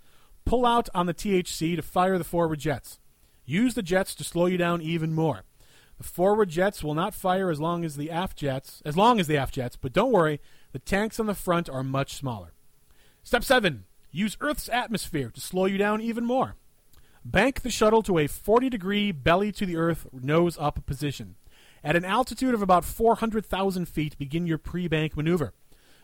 Pull 0.44 0.66
out 0.66 0.90
on 0.94 1.06
the 1.06 1.14
THC 1.14 1.76
to 1.76 1.82
fire 1.82 2.18
the 2.18 2.24
forward 2.24 2.58
jets. 2.58 2.98
Use 3.46 3.74
the 3.74 3.82
jets 3.82 4.14
to 4.16 4.24
slow 4.24 4.46
you 4.46 4.58
down 4.58 4.82
even 4.82 5.14
more. 5.14 5.44
The 5.98 6.04
forward 6.04 6.48
jets 6.48 6.82
will 6.82 6.94
not 6.94 7.14
fire 7.14 7.50
as 7.50 7.60
long 7.60 7.84
as 7.84 7.96
the 7.96 8.10
aft 8.10 8.36
jets, 8.36 8.82
as 8.84 8.96
long 8.96 9.20
as 9.20 9.26
the 9.26 9.36
aft 9.36 9.54
jets, 9.54 9.76
but 9.76 9.92
don't 9.92 10.12
worry, 10.12 10.40
the 10.72 10.78
tanks 10.78 11.20
on 11.20 11.26
the 11.26 11.34
front 11.34 11.68
are 11.68 11.84
much 11.84 12.14
smaller. 12.14 12.52
Step 13.22 13.44
7. 13.44 13.84
Use 14.10 14.36
Earth's 14.40 14.68
atmosphere 14.68 15.30
to 15.30 15.40
slow 15.40 15.66
you 15.66 15.78
down 15.78 16.00
even 16.00 16.24
more. 16.24 16.56
Bank 17.24 17.62
the 17.62 17.70
shuttle 17.70 18.02
to 18.02 18.18
a 18.18 18.26
40 18.26 18.68
degree 18.68 19.12
belly 19.12 19.50
to 19.52 19.64
the 19.64 19.76
earth, 19.76 20.06
nose 20.12 20.58
up 20.58 20.84
position. 20.84 21.36
At 21.82 21.96
an 21.96 22.04
altitude 22.04 22.54
of 22.54 22.62
about 22.62 22.84
400,000 22.84 23.86
feet, 23.86 24.18
begin 24.18 24.46
your 24.46 24.58
pre 24.58 24.88
bank 24.88 25.16
maneuver. 25.16 25.52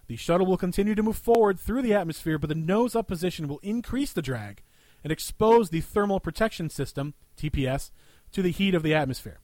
The 0.07 0.17
shuttle 0.17 0.47
will 0.47 0.57
continue 0.57 0.95
to 0.95 1.03
move 1.03 1.17
forward 1.17 1.61
through 1.61 1.83
the 1.83 1.95
atmosphere, 1.95 2.39
but 2.39 2.49
the 2.49 2.55
nose 2.55 2.97
up 2.97 3.07
position 3.07 3.49
will 3.49 3.61
increase 3.63 4.13
the 4.13 4.23
drag 4.23 4.63
and 5.05 5.13
expose 5.13 5.71
the 5.71 5.81
thermal 5.81 6.21
protection 6.21 6.69
system, 6.69 7.15
TPS, 7.37 7.91
to 8.33 8.43
the 8.43 8.51
heat 8.51 8.75
of 8.75 8.83
the 8.83 8.95
atmosphere. 8.95 9.41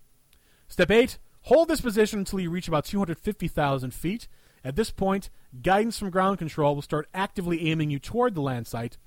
Step 0.69 0.91
8 0.91 1.19
Hold 1.43 1.69
this 1.69 1.81
position 1.81 2.19
until 2.19 2.41
you 2.41 2.51
reach 2.51 2.67
about 2.67 2.85
250,000 2.85 3.95
feet. 3.95 4.27
At 4.65 4.75
this 4.75 4.91
point, 4.91 5.31
guidance 5.63 5.97
from 5.97 6.11
ground 6.11 6.39
control 6.39 6.75
will 6.75 6.83
start 6.83 7.09
actively 7.15 7.71
aiming 7.71 7.91
you 7.91 8.01
toward 8.01 8.35
the 8.35 8.41
land 8.41 8.67
site, 8.67 8.99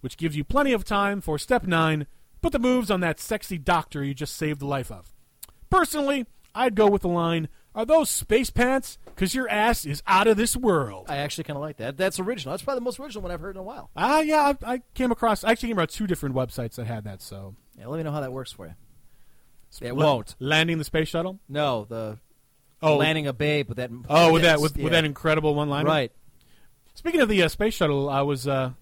which 0.00 0.16
gives 0.16 0.36
you 0.36 0.42
plenty 0.42 0.72
of 0.72 0.84
time 0.84 1.20
for 1.20 1.38
step 1.38 1.64
9 1.64 2.08
put 2.42 2.52
the 2.52 2.58
moves 2.58 2.90
on 2.90 3.00
that 3.00 3.20
sexy 3.20 3.58
doctor 3.58 4.04
you 4.04 4.14
just 4.14 4.36
saved 4.36 4.60
the 4.60 4.66
life 4.66 4.90
of. 4.90 5.12
Personally, 5.70 6.26
I'd 6.54 6.74
go 6.74 6.88
with 6.88 7.02
the 7.02 7.08
line 7.08 7.48
Are 7.74 7.84
those 7.84 8.08
space 8.08 8.50
pants? 8.50 8.98
Because 9.04 9.34
your 9.34 9.48
ass 9.48 9.84
is 9.84 10.02
out 10.06 10.26
of 10.26 10.36
this 10.36 10.56
world. 10.56 11.06
I 11.08 11.18
actually 11.18 11.44
kind 11.44 11.56
of 11.56 11.60
like 11.60 11.76
that. 11.76 11.96
That's 11.96 12.18
original. 12.18 12.52
That's 12.52 12.62
probably 12.62 12.80
the 12.80 12.84
most 12.84 12.98
original 12.98 13.22
one 13.22 13.30
I've 13.30 13.40
heard 13.40 13.54
in 13.54 13.60
a 13.60 13.64
while. 13.64 13.90
Ah, 13.96 14.20
yeah, 14.20 14.54
I, 14.64 14.74
I 14.74 14.82
came 14.94 15.12
across. 15.12 15.44
I 15.44 15.52
actually 15.52 15.68
came 15.68 15.78
across 15.78 15.94
two 15.94 16.06
different 16.06 16.34
websites 16.34 16.76
that 16.76 16.86
had 16.86 17.04
that. 17.04 17.20
So 17.22 17.54
Yeah, 17.78 17.86
let 17.86 17.98
me 17.98 18.02
know 18.02 18.12
how 18.12 18.20
that 18.22 18.32
works 18.32 18.50
for 18.50 18.66
you. 18.66 18.74
It 19.80 19.94
La- 19.94 20.04
won't. 20.04 20.34
landing 20.38 20.78
the 20.78 20.84
space 20.84 21.08
shuttle. 21.08 21.38
No, 21.48 21.84
the 21.88 22.18
Oh, 22.82 22.96
landing 22.96 23.26
a 23.26 23.32
babe 23.32 23.68
with 23.68 23.78
that. 23.78 23.90
oh, 24.08 24.32
with 24.32 24.42
that 24.42 24.60
with, 24.60 24.76
yeah. 24.76 24.84
with 24.84 24.92
that 24.92 25.04
incredible 25.04 25.54
one 25.54 25.68
liner. 25.70 25.88
Right. 25.88 26.12
Speaking 26.94 27.20
of 27.20 27.28
the 27.28 27.42
uh, 27.42 27.48
space 27.48 27.74
shuttle, 27.74 28.08
I 28.10 28.20
was 28.22 28.46
uh, 28.46 28.72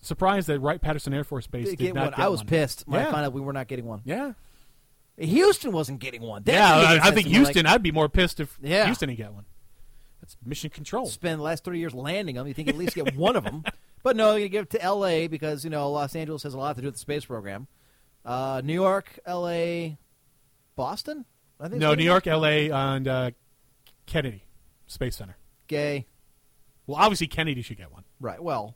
surprised 0.00 0.46
that 0.48 0.60
Wright 0.60 0.80
Patterson 0.80 1.12
Air 1.12 1.24
Force 1.24 1.46
Base 1.46 1.70
Did 1.70 1.78
did 1.78 1.84
get 1.86 1.94
not 1.94 2.00
one. 2.04 2.10
get 2.12 2.18
I 2.20 2.28
was 2.28 2.40
one. 2.40 2.46
pissed 2.46 2.84
when 2.86 3.00
I 3.00 3.10
found 3.10 3.26
out 3.26 3.32
we 3.32 3.40
were 3.40 3.52
not 3.52 3.66
getting 3.68 3.84
one. 3.84 4.02
Yeah, 4.04 4.32
Houston 5.16 5.72
wasn't 5.72 5.98
getting 6.00 6.22
one. 6.22 6.42
That 6.44 6.52
yeah. 6.54 7.00
I, 7.02 7.08
I 7.08 7.10
think 7.10 7.26
to 7.26 7.32
me. 7.32 7.38
Like, 7.38 7.46
Houston. 7.46 7.66
I'd 7.66 7.82
be 7.82 7.92
more 7.92 8.08
pissed 8.08 8.40
if 8.40 8.56
Yeah. 8.62 8.86
Houston 8.86 9.08
didn't 9.08 9.18
get 9.18 9.32
one. 9.32 9.44
That's 10.20 10.36
mission 10.44 10.70
control. 10.70 11.06
spend 11.06 11.40
the 11.40 11.44
last 11.44 11.64
30 11.64 11.78
years 11.78 11.94
landing 11.94 12.36
them. 12.36 12.46
You 12.46 12.54
think 12.54 12.68
at 12.68 12.76
least 12.76 12.94
get 12.94 13.16
one 13.16 13.36
of 13.36 13.44
them. 13.44 13.64
But 14.04 14.14
no, 14.14 14.36
you 14.36 14.48
give 14.48 14.62
it 14.62 14.70
to 14.70 14.80
L.A. 14.80 15.26
because, 15.26 15.64
you 15.64 15.70
know, 15.70 15.90
Los 15.90 16.14
Angeles 16.14 16.44
has 16.44 16.54
a 16.54 16.58
lot 16.58 16.76
to 16.76 16.80
do 16.80 16.86
with 16.86 16.94
the 16.94 17.00
space 17.00 17.24
program. 17.24 17.66
Uh, 18.28 18.60
New 18.62 18.74
York, 18.74 19.18
L.A., 19.24 19.96
Boston? 20.76 21.24
I 21.58 21.68
think 21.68 21.80
No, 21.80 21.94
New 21.94 22.04
York, 22.04 22.26
L.A., 22.26 22.70
and 22.70 23.08
uh, 23.08 23.30
Kennedy 24.06 24.44
Space 24.86 25.16
Center. 25.16 25.36
Gay. 25.66 26.06
Well, 26.86 26.98
obviously 26.98 27.26
Kennedy 27.26 27.62
should 27.62 27.78
get 27.78 27.90
one. 27.90 28.04
Right. 28.20 28.42
Well, 28.42 28.74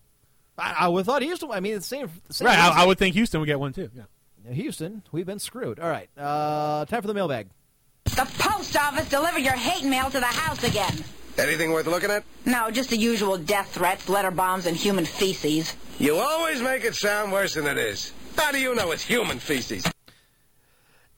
I, 0.57 0.75
I 0.81 0.89
would 0.89 1.01
have 1.01 1.07
thought 1.07 1.23
Houston. 1.23 1.51
I 1.51 1.61
mean, 1.61 1.75
it's 1.77 1.89
the 1.89 1.97
same. 1.97 2.11
The 2.29 2.35
same 2.35 2.47
Right. 2.47 2.59
I, 2.59 2.83
I 2.83 2.87
would 2.87 2.99
think 2.99 3.15
Houston 3.15 3.41
would 3.41 3.47
get 3.47 3.61
one 3.61 3.73
too. 3.73 3.91
Yeah. 3.95 4.53
Houston, 4.53 5.03
we've 5.13 5.27
been 5.27 5.39
screwed. 5.39 5.79
All 5.79 5.89
right. 5.89 6.09
Uh, 6.17 6.85
time 6.87 7.01
for 7.03 7.09
the 7.09 7.15
mailbag. 7.15 7.49
The 8.05 8.29
post 8.39 8.77
office 8.77 9.09
delivered 9.09 9.41
your 9.41 9.53
hate 9.53 9.85
mail 9.89 10.11
to 10.11 10.19
the 10.19 10.27
house 10.27 10.65
again. 10.65 11.05
Anything 11.39 11.73
worth 11.73 11.87
looking 11.87 12.11
at? 12.11 12.25
No, 12.45 12.71
just 12.71 12.91
the 12.91 12.97
usual 12.97 13.39
death 13.39 13.73
threats, 13.73 14.09
letter 14.09 14.31
bombs, 14.31 14.67
and 14.67 14.77
human 14.77 15.05
feces. 15.05 15.75
You 15.99 16.17
always 16.17 16.61
make 16.61 16.85
it 16.85 16.95
sound 16.95 17.33
worse 17.33 17.55
than 17.55 17.67
it 17.67 17.79
is. 17.79 18.13
How 18.37 18.51
do 18.53 18.59
you 18.59 18.75
know 18.75 18.91
it's 18.93 19.03
human 19.05 19.39
feces? 19.39 19.85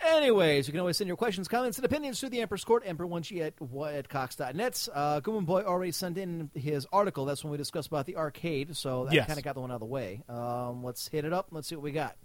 Anyways, 0.00 0.66
you 0.68 0.72
can 0.72 0.80
always 0.80 0.98
send 0.98 1.08
your 1.08 1.16
questions, 1.16 1.48
comments, 1.48 1.78
and 1.78 1.84
opinions 1.84 2.20
to 2.20 2.28
the 2.28 2.42
Emperor's 2.42 2.64
Court, 2.64 2.84
Emperor1G 2.84 3.40
at, 3.40 3.94
at 3.94 4.08
Cox.net. 4.08 4.88
Uh, 4.92 5.20
Gooman 5.22 5.46
Boy 5.46 5.62
already 5.62 5.92
sent 5.92 6.18
in 6.18 6.50
his 6.54 6.86
article. 6.92 7.24
That's 7.24 7.42
when 7.42 7.50
we 7.50 7.56
discussed 7.56 7.88
about 7.88 8.04
the 8.04 8.16
arcade, 8.16 8.76
so 8.76 9.06
that 9.06 9.14
Yes. 9.14 9.26
kind 9.26 9.38
of 9.38 9.44
got 9.44 9.54
the 9.54 9.62
one 9.62 9.70
out 9.70 9.74
of 9.76 9.80
the 9.80 9.86
way. 9.86 10.22
Um, 10.28 10.84
let's 10.84 11.08
hit 11.08 11.24
it 11.24 11.32
up. 11.32 11.48
Let's 11.52 11.68
see 11.68 11.74
what 11.76 11.84
we 11.84 11.92
got. 11.92 12.16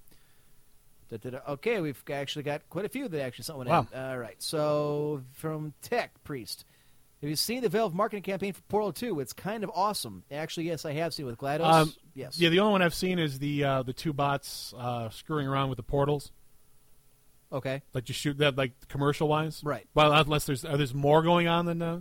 Da-da-da. 1.10 1.40
Okay, 1.54 1.80
we've 1.80 2.04
actually 2.12 2.44
got 2.44 2.68
quite 2.70 2.86
a 2.86 2.90
few 2.90 3.08
that 3.08 3.22
actually 3.22 3.44
sent 3.46 3.58
one 3.58 3.68
Wow. 3.68 3.88
in. 3.94 4.00
All 4.00 4.18
right, 4.18 4.36
so 4.44 5.24
from 5.34 5.74
Tech 5.82 6.22
Priest. 6.26 6.66
Have 7.22 7.30
you 7.30 7.36
seen 7.36 7.62
the 7.62 7.70
Valve 7.70 7.94
marketing 7.94 8.24
campaign 8.24 8.54
for 8.54 8.62
Portal 8.64 8.94
2? 8.94 9.20
It's 9.20 9.34
kind 9.34 9.64
of 9.64 9.72
awesome. 9.74 10.24
Actually, 10.32 10.68
yes, 10.68 10.86
I 10.86 10.94
have 10.94 11.14
seen 11.14 11.26
it 11.26 11.30
with 11.30 11.38
GLaDOS. 11.40 11.64
Um, 11.74 11.94
yes. 12.20 12.40
Yeah, 12.40 12.50
the 12.50 12.60
only 12.60 12.74
one 12.74 12.82
I've 12.82 12.94
seen 12.94 13.20
is 13.20 13.40
the 13.40 13.64
uh, 13.64 13.84
the 13.84 13.94
two 13.94 14.14
bots 14.14 14.74
uh, 14.78 15.10
screwing 15.10 15.48
around 15.48 15.70
with 15.70 15.78
the 15.78 15.84
portals. 15.84 16.32
Okay. 17.52 17.82
Like 17.94 18.10
you 18.10 18.14
shoot 18.14 18.38
that 18.38 18.58
like 18.58 18.74
commercial 18.88 19.28
wise. 19.28 19.62
Right. 19.64 19.88
Well, 19.94 20.14
unless 20.14 20.46
there's 20.46 20.66
are 20.66 20.78
there's 20.78 20.94
more 20.94 21.24
going 21.24 21.48
on 21.48 21.66
than 21.66 21.82
uh, 21.82 22.00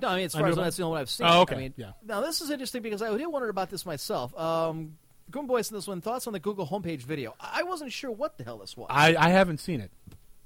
No, 0.00 0.08
I 0.08 0.16
mean, 0.16 0.24
as 0.26 0.34
far 0.34 0.46
as 0.46 0.56
that's 0.56 0.76
the 0.76 0.82
only 0.82 0.92
one 0.92 1.00
I've 1.00 1.10
seen. 1.10 1.26
Oh, 1.26 1.42
okay, 1.42 1.54
I 1.54 1.58
mean, 1.58 1.74
yeah. 1.76 1.92
Now, 2.04 2.20
this 2.20 2.40
is 2.40 2.50
interesting 2.50 2.82
because 2.82 3.00
I 3.00 3.16
did 3.16 3.26
wonder 3.26 3.48
about 3.48 3.70
this 3.70 3.86
myself. 3.86 4.38
Um, 4.38 4.98
Goon 5.30 5.46
this 5.46 5.86
one. 5.86 6.00
Thoughts 6.02 6.26
on 6.26 6.32
the 6.34 6.40
Google 6.40 6.66
homepage 6.66 7.00
video? 7.00 7.34
I 7.40 7.62
wasn't 7.62 7.92
sure 7.92 8.10
what 8.10 8.36
the 8.36 8.44
hell 8.44 8.58
this 8.58 8.76
was. 8.76 8.88
I 8.90 9.16
I 9.16 9.30
haven't 9.30 9.58
seen 9.58 9.80
it. 9.80 9.90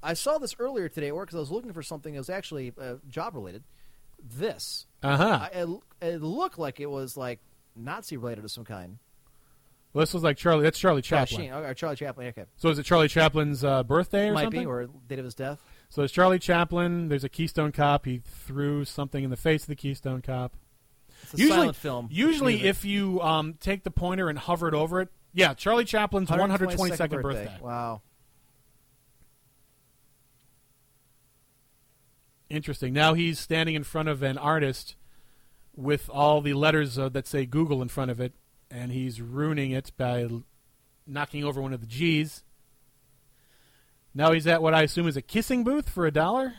I 0.01 0.13
saw 0.13 0.37
this 0.37 0.55
earlier 0.57 0.87
today, 0.87 1.11
or 1.11 1.25
because 1.25 1.35
I 1.35 1.39
was 1.39 1.51
looking 1.51 1.73
for 1.73 1.83
something 1.83 2.13
that 2.13 2.19
was 2.19 2.29
actually 2.29 2.73
uh, 2.79 2.95
job 3.09 3.35
related. 3.35 3.63
This. 4.21 4.85
Uh-huh. 5.03 5.49
It, 5.53 6.05
it 6.05 6.21
looked 6.21 6.57
like 6.57 6.79
it 6.79 6.89
was 6.89 7.17
like 7.17 7.39
Nazi 7.79 8.17
related 8.17 8.43
of 8.43 8.51
some 8.51 8.65
kind. 8.65 8.97
Well, 9.93 10.03
this 10.03 10.13
was 10.13 10.21
like 10.21 10.37
Charlie. 10.37 10.63
That's 10.63 10.77
Charlie 10.77 11.01
Chaplin. 11.01 11.41
Sheen, 11.41 11.51
or 11.51 11.73
Charlie 11.73 11.95
Chaplin. 11.95 12.27
Okay. 12.27 12.45
So 12.57 12.69
is 12.69 12.77
it 12.77 12.83
Charlie 12.83 13.07
Chaplin's 13.07 13.63
uh, 13.63 13.83
birthday 13.83 14.29
or 14.29 14.33
Might 14.33 14.43
something? 14.43 14.61
be, 14.61 14.65
or 14.65 14.87
date 15.07 15.17
of 15.17 15.25
his 15.25 15.33
death. 15.33 15.59
So 15.89 16.03
it's 16.03 16.13
Charlie 16.13 16.37
Chaplin. 16.37 17.09
There's 17.09 17.23
a 17.23 17.29
Keystone 17.29 17.71
Cop. 17.71 18.05
He 18.05 18.21
threw 18.23 18.85
something 18.85 19.23
in 19.23 19.31
the 19.31 19.37
face 19.37 19.63
of 19.63 19.67
the 19.67 19.75
Keystone 19.75 20.21
Cop. 20.21 20.55
It's 21.23 21.33
a 21.33 21.37
usually, 21.37 21.57
silent 21.57 21.75
film. 21.75 22.07
Usually, 22.11 22.63
if 22.63 22.85
you 22.85 23.19
um, 23.21 23.55
take 23.59 23.83
the 23.83 23.91
pointer 23.91 24.29
and 24.29 24.37
hover 24.37 24.67
it 24.67 24.75
over 24.75 25.01
it, 25.01 25.09
yeah, 25.33 25.53
Charlie 25.53 25.85
Chaplin's 25.85 26.29
122nd, 26.29 27.21
birthday. 27.21 27.57
Wow. 27.61 28.01
Interesting. 32.49 32.93
Now 32.93 33.13
he's 33.13 33.39
standing 33.39 33.75
in 33.75 33.83
front 33.83 34.09
of 34.09 34.23
an 34.23 34.37
artist 34.37 34.95
with 35.79 36.09
all 36.09 36.41
the 36.41 36.53
letters 36.53 36.99
uh, 36.99 37.09
that 37.09 37.25
say 37.25 37.45
Google 37.45 37.81
in 37.81 37.87
front 37.87 38.11
of 38.11 38.19
it, 38.19 38.33
and 38.69 38.91
he's 38.91 39.21
ruining 39.21 39.71
it 39.71 39.91
by 39.97 40.23
l- 40.23 40.43
knocking 41.07 41.43
over 41.43 41.61
one 41.61 41.73
of 41.73 41.79
the 41.79 41.87
G's. 41.87 42.43
Now 44.13 44.33
he's 44.33 44.45
at 44.45 44.61
what 44.61 44.73
I 44.73 44.83
assume 44.83 45.07
is 45.07 45.15
a 45.15 45.21
kissing 45.21 45.63
booth 45.63 45.89
for 45.89 46.05
a 46.05 46.11
dollar. 46.11 46.53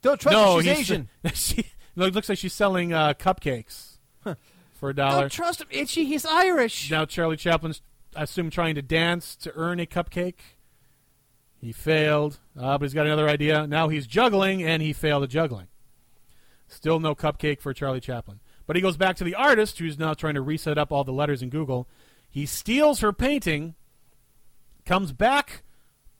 Don't 0.00 0.20
trust 0.20 0.32
no, 0.36 0.56
her, 0.56 0.62
she's 0.62 0.66
he's- 0.70 0.80
Asian. 0.80 1.08
she, 1.34 1.66
no, 1.94 2.06
it 2.06 2.14
looks 2.14 2.28
like 2.28 2.38
she's 2.38 2.54
selling 2.54 2.92
uh, 2.92 3.12
cupcakes 3.14 3.98
for 4.74 4.90
a 4.90 4.94
dollar. 4.94 5.22
Don't 5.22 5.32
trust 5.32 5.60
him, 5.60 5.66
Itchy. 5.70 6.04
He's 6.04 6.24
Irish. 6.24 6.90
Now 6.90 7.04
Charlie 7.04 7.36
Chaplin's, 7.36 7.82
I 8.16 8.22
assume, 8.22 8.48
trying 8.50 8.76
to 8.76 8.82
dance 8.82 9.36
to 9.36 9.52
earn 9.54 9.78
a 9.80 9.86
cupcake. 9.86 10.40
He 11.60 11.72
failed, 11.72 12.38
uh, 12.56 12.78
but 12.78 12.82
he's 12.82 12.94
got 12.94 13.04
another 13.04 13.28
idea. 13.28 13.66
Now 13.66 13.88
he's 13.88 14.06
juggling, 14.06 14.62
and 14.62 14.80
he 14.80 14.92
failed 14.92 15.24
at 15.24 15.30
juggling. 15.30 15.66
Still 16.68 17.00
no 17.00 17.14
cupcake 17.14 17.60
for 17.60 17.72
Charlie 17.72 18.00
Chaplin. 18.00 18.40
But 18.66 18.76
he 18.76 18.82
goes 18.82 18.98
back 18.98 19.16
to 19.16 19.24
the 19.24 19.34
artist, 19.34 19.78
who's 19.78 19.98
now 19.98 20.14
trying 20.14 20.34
to 20.34 20.42
reset 20.42 20.78
up 20.78 20.92
all 20.92 21.02
the 21.02 21.12
letters 21.12 21.42
in 21.42 21.48
Google. 21.48 21.88
He 22.30 22.44
steals 22.44 23.00
her 23.00 23.12
painting, 23.12 23.74
comes 24.84 25.12
back 25.12 25.62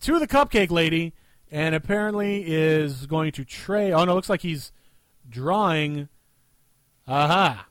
to 0.01 0.19
the 0.19 0.27
cupcake 0.27 0.70
lady, 0.70 1.15
and 1.51 1.75
apparently 1.75 2.45
is 2.47 3.07
going 3.07 3.33
to 3.33 3.45
tray. 3.45 3.93
Oh 3.93 4.05
no, 4.05 4.12
it 4.12 4.15
looks 4.15 4.31
like 4.31 4.41
he's 4.41 4.73
drawing. 5.29 6.09
Aha! 7.07 7.66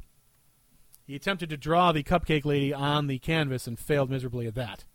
He 1.06 1.16
attempted 1.16 1.50
to 1.50 1.58
draw 1.58 1.92
the 1.92 2.04
cupcake 2.04 2.46
lady 2.46 2.74
on 2.74 3.08
the 3.08 3.18
canvas 3.18 3.66
and 3.66 3.80
failed 3.80 4.10
miserably 4.10 4.46
at 4.46 4.56
that. 4.56 4.86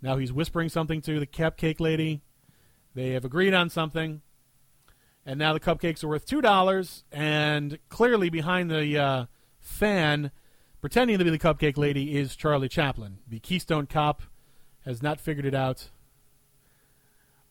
Now 0.00 0.16
he's 0.16 0.32
whispering 0.32 0.68
something 0.68 1.00
to 1.02 1.20
the 1.20 1.26
cupcake 1.26 1.78
lady. 1.78 2.22
They 2.94 3.10
have 3.10 3.24
agreed 3.24 3.54
on 3.54 3.70
something. 3.70 4.22
And 5.24 5.38
now 5.38 5.52
the 5.52 5.60
cupcakes 5.60 6.02
are 6.02 6.08
worth 6.08 6.26
$2. 6.26 7.02
And 7.12 7.78
clearly 7.88 8.28
behind 8.28 8.70
the 8.70 8.98
uh, 8.98 9.26
fan, 9.60 10.30
pretending 10.80 11.18
to 11.18 11.24
be 11.24 11.30
the 11.30 11.38
cupcake 11.38 11.76
lady, 11.76 12.16
is 12.16 12.34
Charlie 12.34 12.68
Chaplin. 12.68 13.18
The 13.28 13.38
Keystone 13.38 13.86
Cop 13.86 14.22
has 14.84 15.02
not 15.02 15.20
figured 15.20 15.46
it 15.46 15.54
out, 15.54 15.90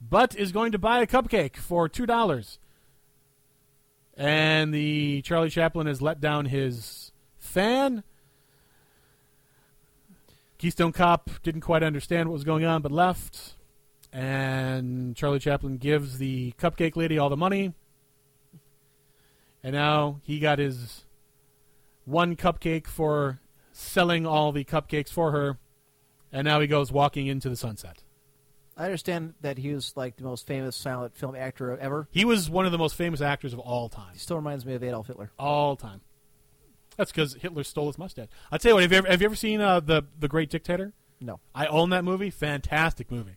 but 0.02 0.36
is 0.36 0.52
going 0.52 0.74
to 0.74 0.78
buy 0.78 1.00
a 1.00 1.08
cupcake 1.08 1.56
for 1.56 1.88
$2. 1.88 2.58
And 4.18 4.74
the 4.74 5.22
Charlie 5.22 5.50
Chaplin 5.50 5.88
has 5.88 6.02
let 6.02 6.20
down 6.20 6.46
his 6.46 7.12
fan. 7.40 8.04
Keystone 10.58 10.92
Cop 10.92 11.30
didn't 11.42 11.62
quite 11.62 11.82
understand 11.82 12.30
what 12.30 12.34
was 12.34 12.44
going 12.44 12.66
on, 12.66 12.82
but 12.82 12.92
left. 12.92 13.56
And 14.14 15.16
Charlie 15.16 15.40
Chaplin 15.40 15.78
gives 15.78 16.18
the 16.18 16.54
cupcake 16.60 16.96
lady 16.96 17.18
all 17.18 17.30
the 17.30 17.38
money. 17.38 17.74
And 19.64 19.74
now 19.74 20.20
he 20.24 20.40
got 20.40 20.60
his 20.60 21.06
one 22.06 22.36
cupcake 22.36 22.88
for 22.88 23.40
selling 23.72 24.26
all 24.26 24.52
the 24.52 24.66
cupcakes 24.66 25.10
for 25.10 25.32
her. 25.32 25.58
And 26.32 26.46
now 26.46 26.60
he 26.60 26.68
goes 26.68 26.92
walking 26.92 27.28
into 27.28 27.50
the 27.50 27.56
sunset. 27.56 28.04
I 28.78 28.86
understand 28.86 29.36
that 29.42 29.58
he 29.58 29.74
was 29.74 29.94
like 29.96 30.16
the 30.16 30.24
most 30.24 30.48
famous 30.48 30.76
silent 30.76 31.16
film 31.16 31.36
actor 31.36 31.78
ever. 31.78 32.08
He 32.12 32.26
was 32.26 32.50
one 32.50 32.66
of 32.66 32.72
the 32.72 32.78
most 32.78 32.96
famous 32.96 33.22
actors 33.22 33.54
of 33.54 33.60
all 33.60 33.90
time. 33.90 34.14
He 34.14 34.20
still 34.20 34.38
reminds 34.38 34.66
me 34.66 34.74
of 34.74 34.84
Adolf 34.84 35.08
Hitler. 35.08 35.32
All 35.38 35.76
time. 35.76 36.02
That's 36.98 37.12
because 37.12 37.36
Hitler 37.36 37.64
stole 37.64 37.88
his 37.88 37.98
mustache. 37.98 38.28
I'll 38.52 38.60
tell 38.60 38.72
you 38.72 38.76
what. 38.76 38.82
Have 38.84 38.92
you 38.92 38.98
ever, 39.00 39.08
have 39.08 39.22
you 39.22 39.26
ever 39.26 39.36
seen 39.36 39.62
uh, 39.62 39.80
the 39.80 40.04
the 40.20 40.28
Great 40.28 40.50
Dictator? 40.50 40.94
No. 41.20 41.40
I 41.54 41.68
own 41.68 41.92
that 41.92 42.04
movie. 42.04 42.30
Fantastic 42.30 43.12
movie. 43.12 43.36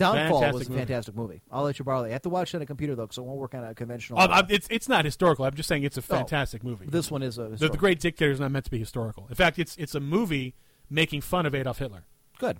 Downfall 0.00 0.40
Fantastic 0.40 0.58
was 0.58 0.66
a 0.66 0.70
movie. 0.70 0.80
fantastic 0.80 1.14
movie. 1.16 1.42
I'll 1.50 1.62
let 1.64 1.78
you 1.78 1.84
borrow 1.84 2.02
that. 2.02 2.08
I 2.08 2.12
have 2.12 2.22
to 2.22 2.28
watch 2.28 2.52
it 2.54 2.56
on 2.56 2.62
a 2.62 2.66
computer 2.66 2.94
though, 2.96 3.02
because 3.04 3.18
it 3.18 3.22
won't 3.24 3.38
work 3.38 3.54
on 3.54 3.62
a 3.64 3.74
conventional. 3.74 4.18
Oh, 4.20 4.24
I- 4.24 4.44
it's 4.48 4.66
it's 4.70 4.88
not 4.88 5.04
historical. 5.04 5.44
I'm 5.44 5.54
just 5.54 5.68
saying 5.68 5.84
it's 5.84 5.96
a 5.96 6.02
fantastic 6.02 6.64
movie. 6.64 6.86
this 6.86 7.10
one 7.10 7.22
is 7.22 7.38
a 7.38 7.42
The, 7.42 7.46
the 7.46 7.52
historical. 7.52 7.76
Great 7.78 8.00
Dictator 8.00 8.30
is 8.32 8.40
not 8.40 8.50
meant 8.50 8.64
to 8.64 8.70
be 8.70 8.78
historical. 8.78 9.26
In 9.28 9.34
fact, 9.36 9.58
it's 9.58 9.76
it's 9.76 9.94
a 9.94 10.00
movie 10.00 10.54
making 10.88 11.20
fun 11.20 11.46
of 11.46 11.54
Adolf 11.54 11.78
Hitler. 11.78 12.04
Good. 12.38 12.58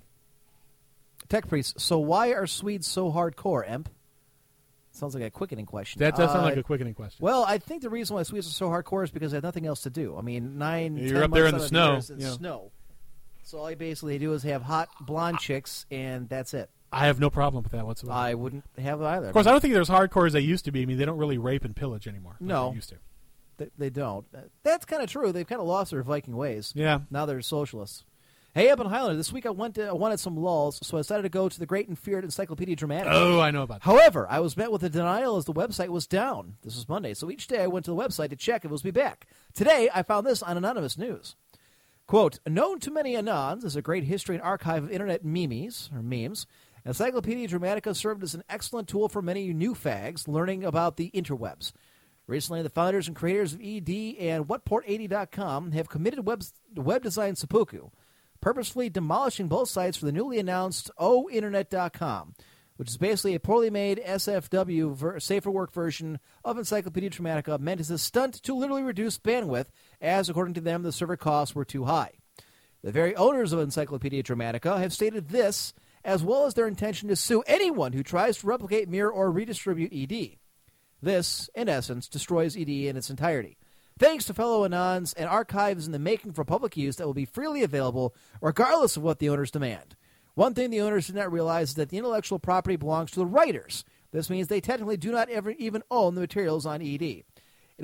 Tech 1.29 1.47
Priest. 1.47 1.79
So 1.79 1.97
why 1.99 2.29
are 2.33 2.45
Swedes 2.47 2.87
so 2.87 3.11
hardcore, 3.11 3.63
Emp? 3.69 3.89
Sounds 4.93 5.13
like 5.15 5.23
a 5.23 5.29
quickening 5.31 5.65
question. 5.65 5.99
That 5.99 6.17
does 6.17 6.31
sound 6.31 6.43
like 6.43 6.57
Uh, 6.57 6.59
a 6.59 6.63
quickening 6.63 6.93
question. 6.93 7.23
Well, 7.23 7.45
I 7.47 7.57
think 7.59 7.81
the 7.81 7.89
reason 7.89 8.15
why 8.15 8.23
Swedes 8.23 8.47
are 8.47 8.51
so 8.51 8.69
hardcore 8.69 9.03
is 9.05 9.11
because 9.11 9.31
they 9.31 9.37
have 9.37 9.43
nothing 9.43 9.65
else 9.65 9.81
to 9.83 9.89
do. 9.89 10.17
I 10.17 10.21
mean, 10.21 10.57
9 10.57 10.97
You're 10.97 11.13
10 11.13 11.23
up 11.23 11.31
there 11.31 11.49
months 11.49 11.49
in 11.49 11.51
the 11.51 11.55
out 11.55 11.61
of 11.61 11.67
snow, 11.69 11.87
year 11.91 11.97
is 11.97 12.09
in 12.09 12.19
yeah. 12.19 12.31
snow. 12.31 12.71
So 13.43 13.57
all 13.59 13.65
they 13.67 13.75
basically 13.75 14.17
do 14.19 14.33
is 14.33 14.43
have 14.43 14.63
hot 14.63 14.89
blonde 14.99 15.39
chicks, 15.39 15.85
and 15.89 16.27
that's 16.27 16.53
it. 16.53 16.69
I 16.91 17.07
have 17.07 17.19
no 17.19 17.29
problem 17.29 17.63
with 17.63 17.71
that 17.71 17.85
whatsoever. 17.85 18.13
I 18.17 18.33
wouldn't 18.33 18.65
have 18.77 19.01
either. 19.01 19.27
of 19.27 19.33
course, 19.33 19.47
I 19.47 19.51
don't 19.51 19.61
think 19.61 19.73
they're 19.73 19.81
as 19.81 19.89
hardcore 19.89 20.27
as 20.27 20.33
they 20.33 20.41
used 20.41 20.65
to 20.65 20.71
be. 20.71 20.81
I 20.81 20.85
mean, 20.85 20.97
they 20.97 21.05
don't 21.05 21.17
really 21.17 21.37
rape 21.37 21.63
and 21.63 21.75
pillage 21.75 22.07
anymore. 22.07 22.33
like 22.39 22.47
No. 22.49 22.69
they 22.69 22.75
used 22.75 22.89
to. 22.89 22.95
They, 23.57 23.69
they 23.77 23.89
don't. 23.89 24.25
Uh, 24.35 24.41
That's 24.63 24.85
kind 24.85 25.01
of 25.03 25.09
true. 25.09 25.31
They've 25.31 25.47
kind 25.47 25.61
of 25.61 25.67
lost 25.67 25.91
their 25.91 26.03
Viking 26.03 26.35
ways. 26.35 26.73
Yeah. 26.75 27.01
Now 27.09 27.25
they're 27.25 27.41
socialists. 27.41 28.03
Hey, 28.53 28.69
up 28.69 28.81
in 28.81 28.87
Highlander, 28.87 29.15
this 29.15 29.31
week 29.31 29.45
I 29.45 29.49
went 29.51 29.75
to, 29.75 29.87
I 29.87 29.93
wanted 29.93 30.19
some 30.19 30.35
lulls, 30.35 30.85
so 30.85 30.97
I 30.97 30.99
decided 30.99 31.21
to 31.23 31.29
go 31.29 31.47
to 31.47 31.57
the 31.57 31.65
Great 31.65 31.87
and 31.87 31.97
Feared 31.97 32.25
Encyclopedia 32.25 32.75
Dramatica. 32.75 33.05
Oh, 33.07 33.39
I 33.39 33.49
know 33.49 33.61
about 33.63 33.79
that. 33.81 33.85
However, 33.85 34.27
I 34.29 34.41
was 34.41 34.57
met 34.57 34.73
with 34.73 34.83
a 34.83 34.89
denial 34.89 35.37
as 35.37 35.45
the 35.45 35.53
website 35.53 35.87
was 35.87 36.05
down. 36.05 36.57
This 36.61 36.75
was 36.75 36.89
Monday, 36.89 37.13
so 37.13 37.31
each 37.31 37.47
day 37.47 37.61
I 37.63 37.67
went 37.67 37.85
to 37.85 37.91
the 37.91 37.95
website 37.97 38.29
to 38.31 38.35
check 38.35 38.65
if 38.65 38.69
it 38.69 38.71
was 38.73 38.81
be 38.81 38.91
back. 38.91 39.25
Today, 39.53 39.89
I 39.95 40.03
found 40.03 40.27
this 40.27 40.43
on 40.43 40.57
Anonymous 40.57 40.97
News. 40.97 41.37
Quote, 42.07 42.39
known 42.45 42.79
to 42.81 42.91
many 42.91 43.13
Anons 43.15 43.63
as 43.63 43.77
a 43.77 43.81
great 43.81 44.03
history 44.03 44.35
and 44.35 44.43
archive 44.43 44.83
of 44.83 44.91
internet 44.91 45.23
memes, 45.23 45.89
or 45.95 46.01
memes, 46.03 46.45
Encyclopedia 46.85 47.47
Dramatica 47.47 47.95
served 47.95 48.23
as 48.23 48.33
an 48.33 48.43
excellent 48.49 48.87
tool 48.87 49.07
for 49.07 49.21
many 49.21 49.53
new 49.53 49.75
fags 49.75 50.27
learning 50.27 50.63
about 50.63 50.97
the 50.97 51.11
interwebs. 51.13 51.71
Recently, 52.27 52.61
the 52.61 52.69
founders 52.69 53.07
and 53.07 53.15
creators 53.15 53.53
of 53.53 53.61
ED 53.61 53.89
and 54.19 54.47
WhatPort80.com 54.47 55.73
have 55.73 55.89
committed 55.89 56.25
web, 56.25 56.43
web 56.75 57.03
design 57.03 57.35
seppuku, 57.35 57.89
purposefully 58.39 58.89
demolishing 58.89 59.47
both 59.47 59.69
sites 59.69 59.97
for 59.97 60.05
the 60.05 60.11
newly 60.11 60.39
announced 60.39 60.89
OhInternet.com, 60.99 62.33
which 62.77 62.89
is 62.89 62.97
basically 62.97 63.35
a 63.35 63.39
poorly 63.39 63.69
made 63.69 64.01
SFW 64.03 64.95
ver- 64.95 65.19
safer 65.19 65.51
work 65.51 65.71
version 65.71 66.19
of 66.43 66.57
Encyclopedia 66.57 67.09
Dramatica 67.09 67.59
meant 67.59 67.81
as 67.81 67.91
a 67.91 67.97
stunt 67.97 68.41
to 68.43 68.55
literally 68.55 68.83
reduce 68.83 69.19
bandwidth, 69.19 69.67
as 69.99 70.29
according 70.29 70.55
to 70.55 70.61
them, 70.61 70.81
the 70.83 70.91
server 70.91 71.17
costs 71.17 71.53
were 71.53 71.65
too 71.65 71.85
high. 71.85 72.13
The 72.83 72.91
very 72.91 73.15
owners 73.15 73.53
of 73.53 73.59
Encyclopedia 73.59 74.23
Dramatica 74.23 74.79
have 74.79 74.93
stated 74.93 75.29
this, 75.29 75.73
as 76.03 76.23
well 76.23 76.45
as 76.45 76.53
their 76.53 76.67
intention 76.67 77.09
to 77.09 77.15
sue 77.15 77.43
anyone 77.47 77.93
who 77.93 78.03
tries 78.03 78.37
to 78.37 78.47
replicate, 78.47 78.89
mirror, 78.89 79.11
or 79.11 79.31
redistribute 79.31 79.93
ED. 79.93 80.37
This, 81.01 81.49
in 81.55 81.69
essence, 81.69 82.07
destroys 82.07 82.55
ED 82.55 82.69
in 82.69 82.97
its 82.97 83.09
entirety. 83.09 83.57
Thanks 83.99 84.25
to 84.25 84.33
fellow 84.33 84.67
Anons 84.67 85.13
and 85.15 85.29
archives 85.29 85.85
in 85.85 85.91
the 85.91 85.99
making 85.99 86.33
for 86.33 86.43
public 86.43 86.75
use 86.75 86.95
that 86.95 87.05
will 87.05 87.13
be 87.13 87.25
freely 87.25 87.63
available, 87.63 88.15
regardless 88.41 88.97
of 88.97 89.03
what 89.03 89.19
the 89.19 89.29
owners 89.29 89.51
demand. 89.51 89.95
One 90.33 90.53
thing 90.53 90.69
the 90.69 90.81
owners 90.81 91.07
did 91.07 91.15
not 91.15 91.31
realize 91.31 91.69
is 91.69 91.75
that 91.75 91.89
the 91.89 91.97
intellectual 91.97 92.39
property 92.39 92.77
belongs 92.77 93.11
to 93.11 93.19
the 93.19 93.25
writers. 93.25 93.83
This 94.11 94.29
means 94.29 94.47
they 94.47 94.61
technically 94.61 94.97
do 94.97 95.11
not 95.11 95.29
ever 95.29 95.51
even 95.51 95.83
own 95.91 96.15
the 96.15 96.21
materials 96.21 96.65
on 96.65 96.81
ED. 96.81 97.01
It 97.01 97.25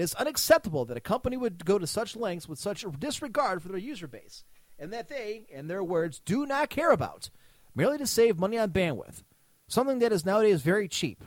is 0.02 0.14
unacceptable 0.15 0.85
that 0.85 0.98
a 0.98 1.02
company 1.02 1.38
would 1.38 1.65
go 1.65 1.77
to 1.77 1.88
such 1.88 2.15
lengths 2.15 2.48
with 2.48 2.60
such 2.60 2.85
disregard 2.99 3.61
for 3.61 3.69
their 3.69 3.77
user 3.77 4.07
base, 4.07 4.44
and 4.77 4.94
that 4.94 5.10
they, 5.10 5.45
in 5.49 5.68
their 5.68 5.84
words, 5.84 6.19
do 6.19 6.45
not 6.45 6.69
care 6.69 6.91
about, 6.91 7.30
merely 7.77 7.99
to 7.99 8.07
save 8.07 8.39
money 8.39 8.57
on 8.57 8.71
bandwidth, 8.71 9.23
something 9.67 9.99
that 9.99 10.11
is 10.11 10.25
nowadays 10.25 10.63
very 10.63 10.87
cheap. 10.87 11.23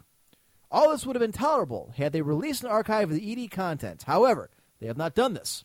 All 0.70 0.90
this 0.90 1.06
would 1.06 1.16
have 1.16 1.20
been 1.20 1.32
tolerable 1.32 1.94
had 1.97 2.12
they 2.12 2.22
released 2.22 2.64
an 2.64 2.70
archive 2.70 3.10
of 3.10 3.16
the 3.16 3.44
ED 3.44 3.51
content. 3.51 4.02
However, 4.06 4.51
they 4.81 4.89
have 4.89 4.98
not 4.98 5.14
done 5.14 5.35
this, 5.35 5.64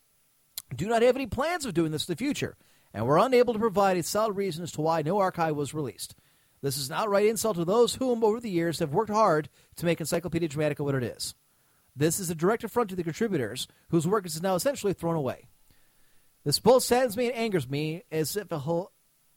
do 0.76 0.88
not 0.88 1.02
have 1.02 1.16
any 1.16 1.26
plans 1.26 1.66
of 1.66 1.74
doing 1.74 1.92
this 1.92 2.08
in 2.08 2.14
the 2.14 2.18
future, 2.18 2.56
and 2.94 3.06
were 3.06 3.18
unable 3.18 3.54
to 3.54 3.60
provide 3.60 3.98
a 3.98 4.04
solid 4.04 4.34
reason 4.34 4.64
as 4.64 4.72
to 4.74 4.82
why 4.82 5.02
no 5.02 5.18
archive 5.18 5.56
was 5.56 5.74
released. 5.74 6.16
This 6.62 6.78
is 6.78 6.90
an 6.90 6.96
outright 6.96 7.26
insult 7.26 7.58
to 7.58 7.66
those 7.66 7.96
whom, 7.96 8.24
over 8.24 8.40
the 8.40 8.50
years, 8.50 8.80
have 8.80 8.94
worked 8.94 9.12
hard 9.12 9.50
to 9.76 9.86
make 9.86 10.00
Encyclopedia 10.00 10.50
Dramatica 10.50 10.80
what 10.80 10.96
it 10.96 11.04
is. 11.04 11.36
This 11.96 12.20
is 12.20 12.30
a 12.30 12.36
direct 12.36 12.64
affront 12.64 12.90
to 12.90 12.96
the 12.96 13.04
contributors, 13.04 13.68
whose 13.90 14.08
work 14.08 14.26
is 14.26 14.42
now 14.42 14.56
essentially 14.56 14.94
thrown 14.94 15.16
away. 15.16 15.48
This 16.44 16.60
both 16.60 16.84
saddens 16.84 17.18
me 17.18 17.28
and 17.28 17.36
angers 17.36 17.70
me, 17.70 18.04
as 18.12 18.36
if 18.36 18.52
a 18.52 18.60
whole 18.60 18.92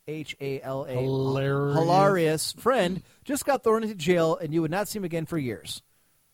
H 0.08 0.36
A 0.40 0.60
L 0.62 0.84
A 0.88 0.92
Hilarious. 0.94 2.52
friend 2.54 3.02
just 3.24 3.44
got 3.44 3.62
thrown 3.62 3.82
into 3.82 3.94
jail, 3.94 4.36
and 4.36 4.52
you 4.52 4.62
would 4.62 4.70
not 4.70 4.88
see 4.88 4.98
him 4.98 5.04
again 5.04 5.26
for 5.26 5.38
years. 5.38 5.82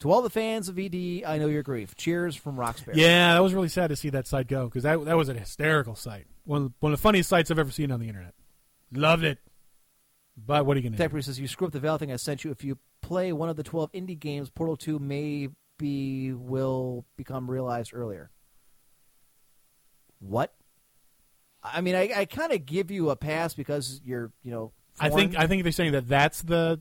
To 0.00 0.10
all 0.10 0.22
the 0.22 0.30
fans 0.30 0.68
of 0.68 0.78
ED, 0.78 1.24
I 1.26 1.38
know 1.38 1.46
your 1.46 1.62
grief. 1.62 1.94
Cheers 1.94 2.36
from 2.36 2.58
Roxbury. 2.58 2.96
Yeah, 2.98 3.34
that 3.34 3.42
was 3.42 3.54
really 3.54 3.68
sad 3.68 3.88
to 3.88 3.96
see 3.96 4.10
that 4.10 4.26
site 4.26 4.48
go 4.48 4.66
because 4.66 4.82
that 4.84 5.04
that 5.04 5.16
was 5.16 5.28
a 5.28 5.34
hysterical 5.34 5.94
site. 5.94 6.26
One 6.44 6.66
of, 6.66 6.72
one 6.80 6.92
of 6.92 6.98
the 6.98 7.02
funniest 7.02 7.28
sites 7.28 7.50
I've 7.50 7.58
ever 7.58 7.70
seen 7.70 7.90
on 7.90 8.00
the 8.00 8.08
internet. 8.08 8.34
Loved 8.92 9.24
it. 9.24 9.38
But 10.36 10.66
what 10.66 10.76
are 10.76 10.80
you 10.80 10.90
going 10.90 10.98
to 10.98 11.08
do? 11.08 11.22
Says 11.22 11.38
you 11.38 11.48
screw 11.48 11.66
up 11.66 11.72
the 11.72 11.80
Val 11.80 11.96
thing 11.96 12.12
I 12.12 12.16
sent 12.16 12.44
you. 12.44 12.50
If 12.50 12.64
you 12.64 12.78
play 13.02 13.32
one 13.32 13.48
of 13.48 13.56
the 13.56 13.62
twelve 13.62 13.90
indie 13.92 14.18
games, 14.18 14.50
Portal 14.50 14.76
Two 14.76 14.98
maybe 14.98 16.32
will 16.32 17.04
become 17.16 17.50
realized 17.50 17.92
earlier. 17.94 18.30
What? 20.18 20.54
I 21.64 21.80
mean, 21.80 21.94
I, 21.94 22.10
I 22.14 22.24
kind 22.26 22.52
of 22.52 22.66
give 22.66 22.90
you 22.90 23.10
a 23.10 23.16
pass 23.16 23.54
because 23.54 24.00
you're, 24.04 24.32
you 24.42 24.50
know. 24.50 24.72
I 25.00 25.08
think. 25.10 25.36
I 25.36 25.46
think 25.46 25.62
they're 25.62 25.72
saying 25.72 25.92
that 25.92 26.08
that's 26.08 26.42
the 26.42 26.80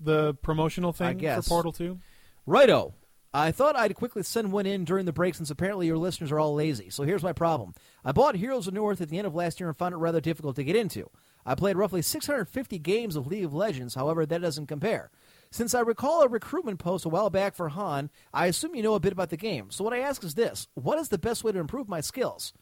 the 0.00 0.34
promotional 0.34 0.92
thing 0.92 1.06
I 1.06 1.12
guess. 1.14 1.44
for 1.44 1.54
Portal 1.54 1.72
Two. 1.72 1.98
Righto. 2.46 2.94
I 3.32 3.52
thought 3.52 3.76
I'd 3.76 3.94
quickly 3.94 4.22
send 4.22 4.52
one 4.52 4.64
in 4.64 4.84
during 4.84 5.04
the 5.04 5.12
break 5.12 5.34
since 5.34 5.50
apparently 5.50 5.86
your 5.86 5.98
listeners 5.98 6.32
are 6.32 6.40
all 6.40 6.54
lazy. 6.54 6.88
So 6.88 7.02
here's 7.02 7.22
my 7.22 7.34
problem. 7.34 7.74
I 8.02 8.12
bought 8.12 8.36
Heroes 8.36 8.66
of 8.66 8.72
Newerth 8.72 9.02
at 9.02 9.10
the 9.10 9.18
end 9.18 9.26
of 9.26 9.34
last 9.34 9.60
year 9.60 9.68
and 9.68 9.76
found 9.76 9.92
it 9.92 9.98
rather 9.98 10.20
difficult 10.20 10.56
to 10.56 10.64
get 10.64 10.76
into. 10.76 11.10
I 11.44 11.54
played 11.54 11.76
roughly 11.76 12.00
650 12.00 12.78
games 12.78 13.16
of 13.16 13.26
League 13.26 13.44
of 13.44 13.52
Legends, 13.52 13.94
however, 13.94 14.24
that 14.24 14.40
doesn't 14.40 14.66
compare. 14.66 15.10
Since 15.50 15.74
I 15.74 15.80
recall 15.80 16.22
a 16.22 16.28
recruitment 16.28 16.78
post 16.78 17.04
a 17.04 17.10
while 17.10 17.30
back 17.30 17.54
for 17.54 17.68
HoN, 17.68 18.10
I 18.32 18.46
assume 18.46 18.74
you 18.74 18.82
know 18.82 18.94
a 18.94 19.00
bit 19.00 19.12
about 19.12 19.30
the 19.30 19.36
game. 19.36 19.70
So 19.70 19.84
what 19.84 19.92
I 19.94 20.00
ask 20.00 20.24
is 20.24 20.34
this 20.34 20.68
What 20.74 20.98
is 20.98 21.10
the 21.10 21.18
best 21.18 21.44
way 21.44 21.52
to 21.52 21.58
improve 21.58 21.88
my 21.88 22.00
skills? 22.00 22.52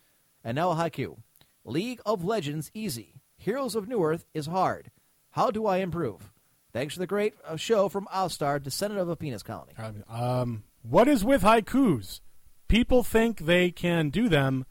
And 0.47 0.55
now 0.55 0.70
a 0.70 0.77
haiku 0.77 1.16
League 1.64 2.01
of 2.06 2.24
Legends, 2.24 2.70
easy. 2.73 3.16
Heroes 3.36 3.74
of 3.74 3.86
Newerth 3.86 4.27
is 4.32 4.47
hard. 4.47 4.93
How 5.32 5.51
do 5.51 5.66
I 5.66 5.78
improve? 5.78 6.32
Thanks 6.73 6.94
for 6.94 7.01
the 7.01 7.06
great 7.09 7.35
uh, 7.44 7.56
show 7.56 7.89
from 7.89 8.06
Alstar, 8.12 8.60
descendant 8.60 9.01
of 9.01 9.09
a 9.09 9.16
penis 9.16 9.43
colony. 9.43 9.73
Um, 10.09 10.62
what 10.82 11.09
is 11.09 11.24
with 11.24 11.43
haikus? 11.43 12.20
People 12.68 13.02
think 13.02 13.40
they 13.40 13.73
can 13.73 14.09
do 14.09 14.28
them 14.28 14.66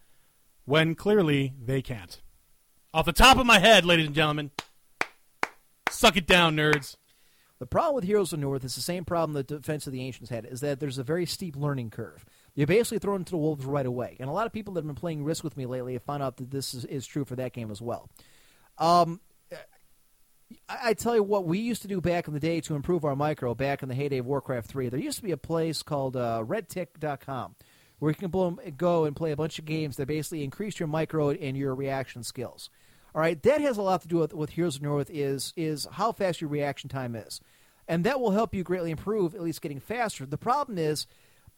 when 0.64 0.95
clearly 0.95 1.53
they 1.61 1.81
can't. 1.81 2.22
Off 2.93 3.06
the 3.06 3.11
top 3.11 3.38
of 3.38 3.45
my 3.45 3.60
head, 3.60 3.84
ladies 3.84 4.06
and 4.06 4.15
gentlemen, 4.15 4.52
suck 5.89 6.15
it 6.15 6.26
down, 6.26 6.56
nerds. 6.56 6.95
The 7.60 7.65
problem 7.65 7.95
with 7.95 8.06
Heroes 8.06 8.31
of 8.31 8.39
the 8.39 8.45
North 8.45 8.64
is 8.64 8.76
the 8.76 8.81
same 8.81 9.03
problem 9.03 9.34
that 9.34 9.47
Defense 9.47 9.88
of 9.88 9.93
the 9.93 10.02
Ancients 10.02 10.30
had, 10.30 10.45
is 10.45 10.61
that 10.61 10.80
there's 10.80 10.97
a 10.97 11.03
very 11.03 11.26
steep 11.26 11.57
learning 11.57 11.89
curve. 11.89 12.26
You're 12.56 12.68
basically 12.68 12.99
thrown 12.99 13.22
into 13.22 13.32
the 13.32 13.38
wolves 13.38 13.65
right 13.65 13.86
away. 13.86 14.18
And 14.19 14.30
a 14.30 14.34
lot 14.34 14.48
of 14.48 14.53
people 14.53 14.73
that 14.73 14.80
have 14.80 14.88
been 14.88 14.95
playing 14.95 15.23
Risk 15.23 15.44
with 15.44 15.57
me 15.57 15.65
lately 15.65 15.94
have 15.94 16.03
found 16.03 16.23
out 16.23 16.38
that 16.38 16.52
this 16.52 16.73
is, 16.73 16.86
is 16.86 17.06
true 17.06 17.26
for 17.26 17.36
that 17.36 17.53
game 17.53 17.69
as 17.69 17.82
well. 17.82 18.10
Um, 18.77 19.19
I, 20.69 20.90
I 20.90 20.94
tell 20.94 21.15
you 21.15 21.23
what, 21.23 21.45
we 21.45 21.60
used 21.60 21.82
to 21.82 21.88
do 21.88 21.99
back 21.99 22.27
in 22.27 22.34
the 22.34 22.40
day 22.40 22.61
to 22.61 22.76
improve 22.76 23.03
our 23.03 23.15
micro 23.15 23.53
back 23.53 23.84
in 23.84 23.90
the 23.90 23.95
heyday 23.95 24.19
of 24.19 24.26
Warcraft 24.26 24.68
3. 24.68 24.90
There 24.90 24.99
used 24.99 25.18
to 25.18 25.23
be 25.23 25.32
a 25.32 25.38
place 25.38 25.84
called 25.84 26.15
uh, 26.15 26.44
redtick.com 26.45 27.56
where 27.99 28.11
you 28.11 28.15
can 28.15 28.73
go 28.77 29.06
and 29.06 29.15
play 29.15 29.32
a 29.32 29.38
bunch 29.38 29.60
of 29.60 29.65
games 29.65 29.98
that 29.98 30.07
basically 30.07 30.44
increase 30.44 30.80
your 30.80 30.88
micro 30.88 31.32
and 31.32 31.57
your 31.57 31.73
reaction 31.73 32.23
skills. 32.23 32.69
All 33.14 33.22
right, 33.22 33.41
that 33.44 33.61
has 33.61 33.77
a 33.77 33.82
lot 33.82 34.02
to 34.02 34.07
do 34.07 34.18
with, 34.18 34.34
with 34.34 34.49
Heroes 34.52 34.76
of 34.76 34.82
Newerth 34.82 35.10
is 35.10 35.53
is 35.56 35.88
how 35.90 36.11
fast 36.11 36.41
your 36.41 36.49
reaction 36.49 36.90
time 36.90 37.15
is, 37.15 37.40
and 37.88 38.03
that 38.03 38.19
will 38.19 38.32
help 38.32 38.53
you 38.53 38.64
greatly 38.64 38.91
improve, 38.91 39.34
at 39.34 39.41
least 39.41 39.61
getting 39.61 39.80
faster. 39.80 40.26
The 40.26 40.38
problem 40.38 40.77
is, 40.77 41.07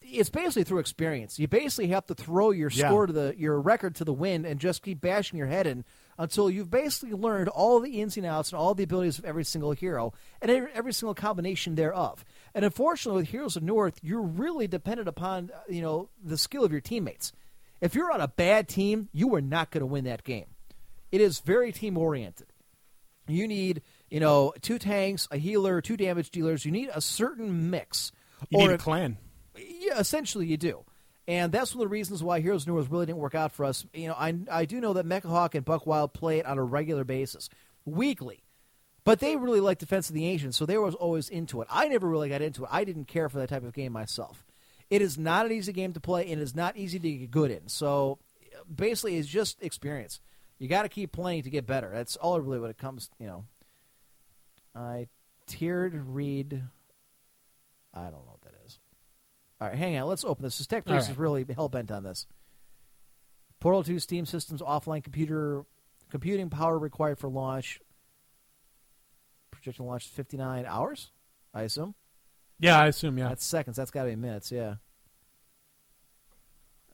it's 0.02 0.30
basically 0.30 0.64
through 0.64 0.80
experience. 0.80 1.38
You 1.40 1.48
basically 1.48 1.88
have 1.90 2.06
to 2.08 2.16
throw 2.16 2.52
your 2.52 2.70
Yeah. 2.72 2.88
score 2.88 3.08
to 3.08 3.14
the 3.14 3.36
your 3.38 3.60
record 3.60 3.96
to 3.96 4.06
the 4.06 4.14
wind 4.14 4.46
and 4.46 4.60
just 4.60 4.82
keep 4.84 5.02
bashing 5.02 5.38
your 5.38 5.48
head 5.48 5.68
in 5.68 5.84
until 6.18 6.50
you've 6.50 6.72
basically 6.72 7.14
learned 7.14 7.50
all 7.50 7.80
the 7.80 8.02
ins 8.02 8.18
and 8.18 8.26
outs 8.26 8.52
and 8.52 8.60
all 8.60 8.74
the 8.74 8.84
abilities 8.84 9.20
of 9.20 9.26
every 9.26 9.44
single 9.44 9.72
hero 9.74 10.14
and 10.42 10.50
every, 10.50 10.94
single 10.94 11.14
combination 11.14 11.76
thereof. 11.76 12.24
And 12.56 12.66
unfortunately, 12.66 13.22
with 13.24 13.30
Heroes 13.30 13.56
of 13.56 13.64
Newerth, 13.64 13.98
you're 14.02 14.22
really 14.22 14.68
dependent 14.68 15.08
upon 15.08 15.52
uh, 15.54 15.60
you 15.70 15.82
know 15.82 16.10
the 16.24 16.38
skill 16.38 16.64
of 16.64 16.72
your 16.72 16.82
teammates. 16.82 17.32
If 17.82 17.94
you're 17.94 18.12
on 18.12 18.22
a 18.22 18.28
bad 18.28 18.68
team, 18.68 19.10
you 19.14 19.36
are 19.36 19.42
not 19.42 19.70
going 19.72 19.82
to 19.82 19.86
win 19.86 20.06
that 20.06 20.24
game. 20.24 20.46
It 21.12 21.22
is 21.22 21.40
very 21.40 21.72
team 21.72 21.98
oriented. 21.98 22.48
You 23.28 23.48
need, 23.48 23.82
you 24.10 24.20
know, 24.22 24.54
two 24.62 24.80
tanks, 24.80 25.28
a 25.32 25.38
healer, 25.38 25.82
two 25.82 25.98
damage 25.98 26.32
dealers. 26.32 26.66
You 26.66 26.72
need 26.72 26.90
a 26.94 27.02
certain 27.02 27.70
mix. 27.70 28.12
You 28.50 28.60
need 28.60 28.70
a 28.72 28.74
if- 28.76 28.82
clan. 28.82 29.18
Yeah, 29.58 30.00
essentially 30.00 30.48
you 30.48 30.58
do. 30.58 30.84
And 31.28 31.52
that's 31.52 31.76
one 31.76 31.84
of 31.84 31.90
the 31.90 31.94
reasons 31.94 32.24
why 32.24 32.40
Heroes 32.40 32.66
of 32.66 32.74
Newerth 32.74 32.90
really 32.90 33.06
didn't 33.06 33.20
work 33.20 33.36
out 33.36 33.52
for 33.52 33.66
us. 33.66 33.86
You 33.94 34.08
know, 34.08 34.14
I, 34.14 34.34
I 34.50 34.66
do 34.66 34.80
know 34.80 34.94
that 34.94 35.06
Mechahawk 35.06 35.56
and 35.56 35.66
Buckwild 35.66 36.14
play 36.14 36.40
it 36.40 36.46
on 36.46 36.58
a 36.58 36.64
regular 36.64 37.04
basis, 37.04 37.50
weekly. 37.86 38.44
But 39.04 39.20
they 39.20 39.36
really 39.36 39.60
like 39.60 39.78
Defense 39.78 40.10
of 40.10 40.16
the 40.16 40.26
Ancients, 40.26 40.58
so 40.58 40.66
they 40.66 40.78
were 40.78 40.92
always 40.92 41.30
into 41.30 41.62
it. 41.62 41.68
I 41.72 41.88
never 41.88 42.08
really 42.08 42.30
got 42.30 42.42
into 42.42 42.64
it. 42.64 42.70
I 42.72 42.84
didn't 42.84 43.06
care 43.06 43.30
for 43.30 43.40
that 43.40 43.50
type 43.50 43.64
of 43.64 43.74
game 43.74 43.94
myself. 43.94 44.46
It 44.90 45.02
is 45.02 45.18
not 45.18 45.46
an 45.46 45.52
easy 45.52 45.74
game 45.74 45.94
to 45.94 46.00
play, 46.00 46.30
and 46.30 46.42
it 46.42 46.44
is 46.44 46.56
not 46.56 46.78
easy 46.78 47.00
to 47.00 47.12
get 47.12 47.32
good 47.32 47.52
in. 47.52 47.68
So 47.68 48.20
basically, 48.74 49.18
it's 49.18 49.28
just 49.28 49.62
experience. 49.62 50.20
You 50.60 50.68
got 50.68 50.84
to 50.84 50.90
keep 50.90 51.12
playing 51.12 51.44
to 51.44 51.50
get 51.50 51.68
better. 51.68 51.90
That's 51.94 52.16
all 52.16 52.40
really 52.40 52.60
what 52.60 52.70
it 52.70 52.78
comes, 52.78 53.10
you 53.20 53.28
know, 53.28 53.46
I 54.76 55.08
tiered 55.48 55.94
read. 55.96 56.64
I 57.94 58.04
don't 58.04 58.26
know. 58.26 58.37
All 59.60 59.68
right, 59.68 59.78
hang 59.78 59.98
on. 59.98 60.08
Let's 60.08 60.24
open 60.24 60.44
this. 60.44 60.58
This 60.58 60.68
tech 60.68 60.86
priest 60.86 61.08
right. 61.08 61.12
is 61.12 61.18
really 61.18 61.46
hell 61.56 61.70
bent 61.70 61.92
on 61.92 62.04
this. 62.04 62.28
Portal 63.60 63.84
2 63.84 64.00
Steam 64.00 64.26
systems 64.26 64.62
offline 64.62 65.04
computer 65.04 65.66
computing 66.12 66.50
power 66.50 66.78
required 66.78 67.18
for 67.18 67.28
launch. 67.28 67.80
Projected 69.52 69.86
launch 69.86 70.08
59 70.08 70.66
hours, 70.68 71.12
I 71.54 71.64
assume. 71.64 71.96
Yeah, 72.60 72.80
I 72.80 72.88
assume. 72.88 73.18
Yeah. 73.18 73.30
That's 73.30 73.46
seconds. 73.46 73.78
That's 73.78 73.92
got 73.92 74.04
to 74.04 74.10
be 74.10 74.16
minutes. 74.16 74.52
Yeah. 74.52 74.76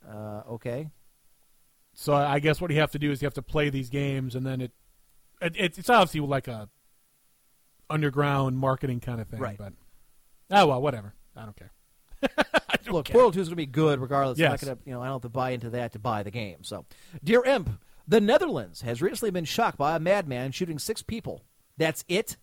Uh, 0.09 0.43
okay. 0.51 0.89
So 1.93 2.13
I 2.13 2.39
guess 2.39 2.59
what 2.59 2.71
you 2.71 2.79
have 2.79 2.91
to 2.91 2.99
do 2.99 3.11
is 3.11 3.21
you 3.21 3.25
have 3.25 3.33
to 3.35 3.41
play 3.41 3.69
these 3.69 3.89
games, 3.89 4.35
and 4.35 4.45
then 4.45 4.61
it, 4.61 4.71
it 5.41 5.55
it's- 5.55 5.77
it's 5.77 5.89
obviously 5.89 6.21
like 6.21 6.47
a 6.47 6.69
underground 7.89 8.57
marketing 8.57 8.99
kind 8.99 9.21
of 9.21 9.27
thing. 9.27 9.39
Right. 9.39 9.57
But 9.57 9.73
oh 10.49 10.67
well, 10.67 10.81
whatever. 10.81 11.13
I 11.35 11.43
don't 11.43 11.55
care. 11.55 11.71
Look, 12.87 13.09
Portal 13.09 13.31
2 13.31 13.39
is 13.41 13.47
going 13.47 13.53
to 13.53 13.55
be 13.55 13.65
good 13.65 13.99
regardless. 13.99 14.39
I'm 14.39 14.43
not 14.51 14.61
gonna, 14.61 14.77
you 14.85 14.91
know, 14.93 15.01
I 15.01 15.05
don't 15.05 15.15
have 15.15 15.21
to 15.21 15.29
buy 15.29 15.51
into 15.51 15.69
that 15.71 15.93
to 15.93 15.99
buy 15.99 16.23
the 16.23 16.31
game. 16.31 16.63
So, 16.63 16.85
dear 17.23 17.43
Imp, 17.43 17.69
the 18.07 18.19
Netherlands 18.19 18.81
has 18.81 19.01
recently 19.01 19.31
been 19.31 19.45
shocked 19.45 19.77
by 19.77 19.95
a 19.95 19.99
madman 19.99 20.51
shooting 20.51 20.79
six 20.79 21.01
people. 21.01 21.41
That's 21.77 22.03
it. 22.07 22.37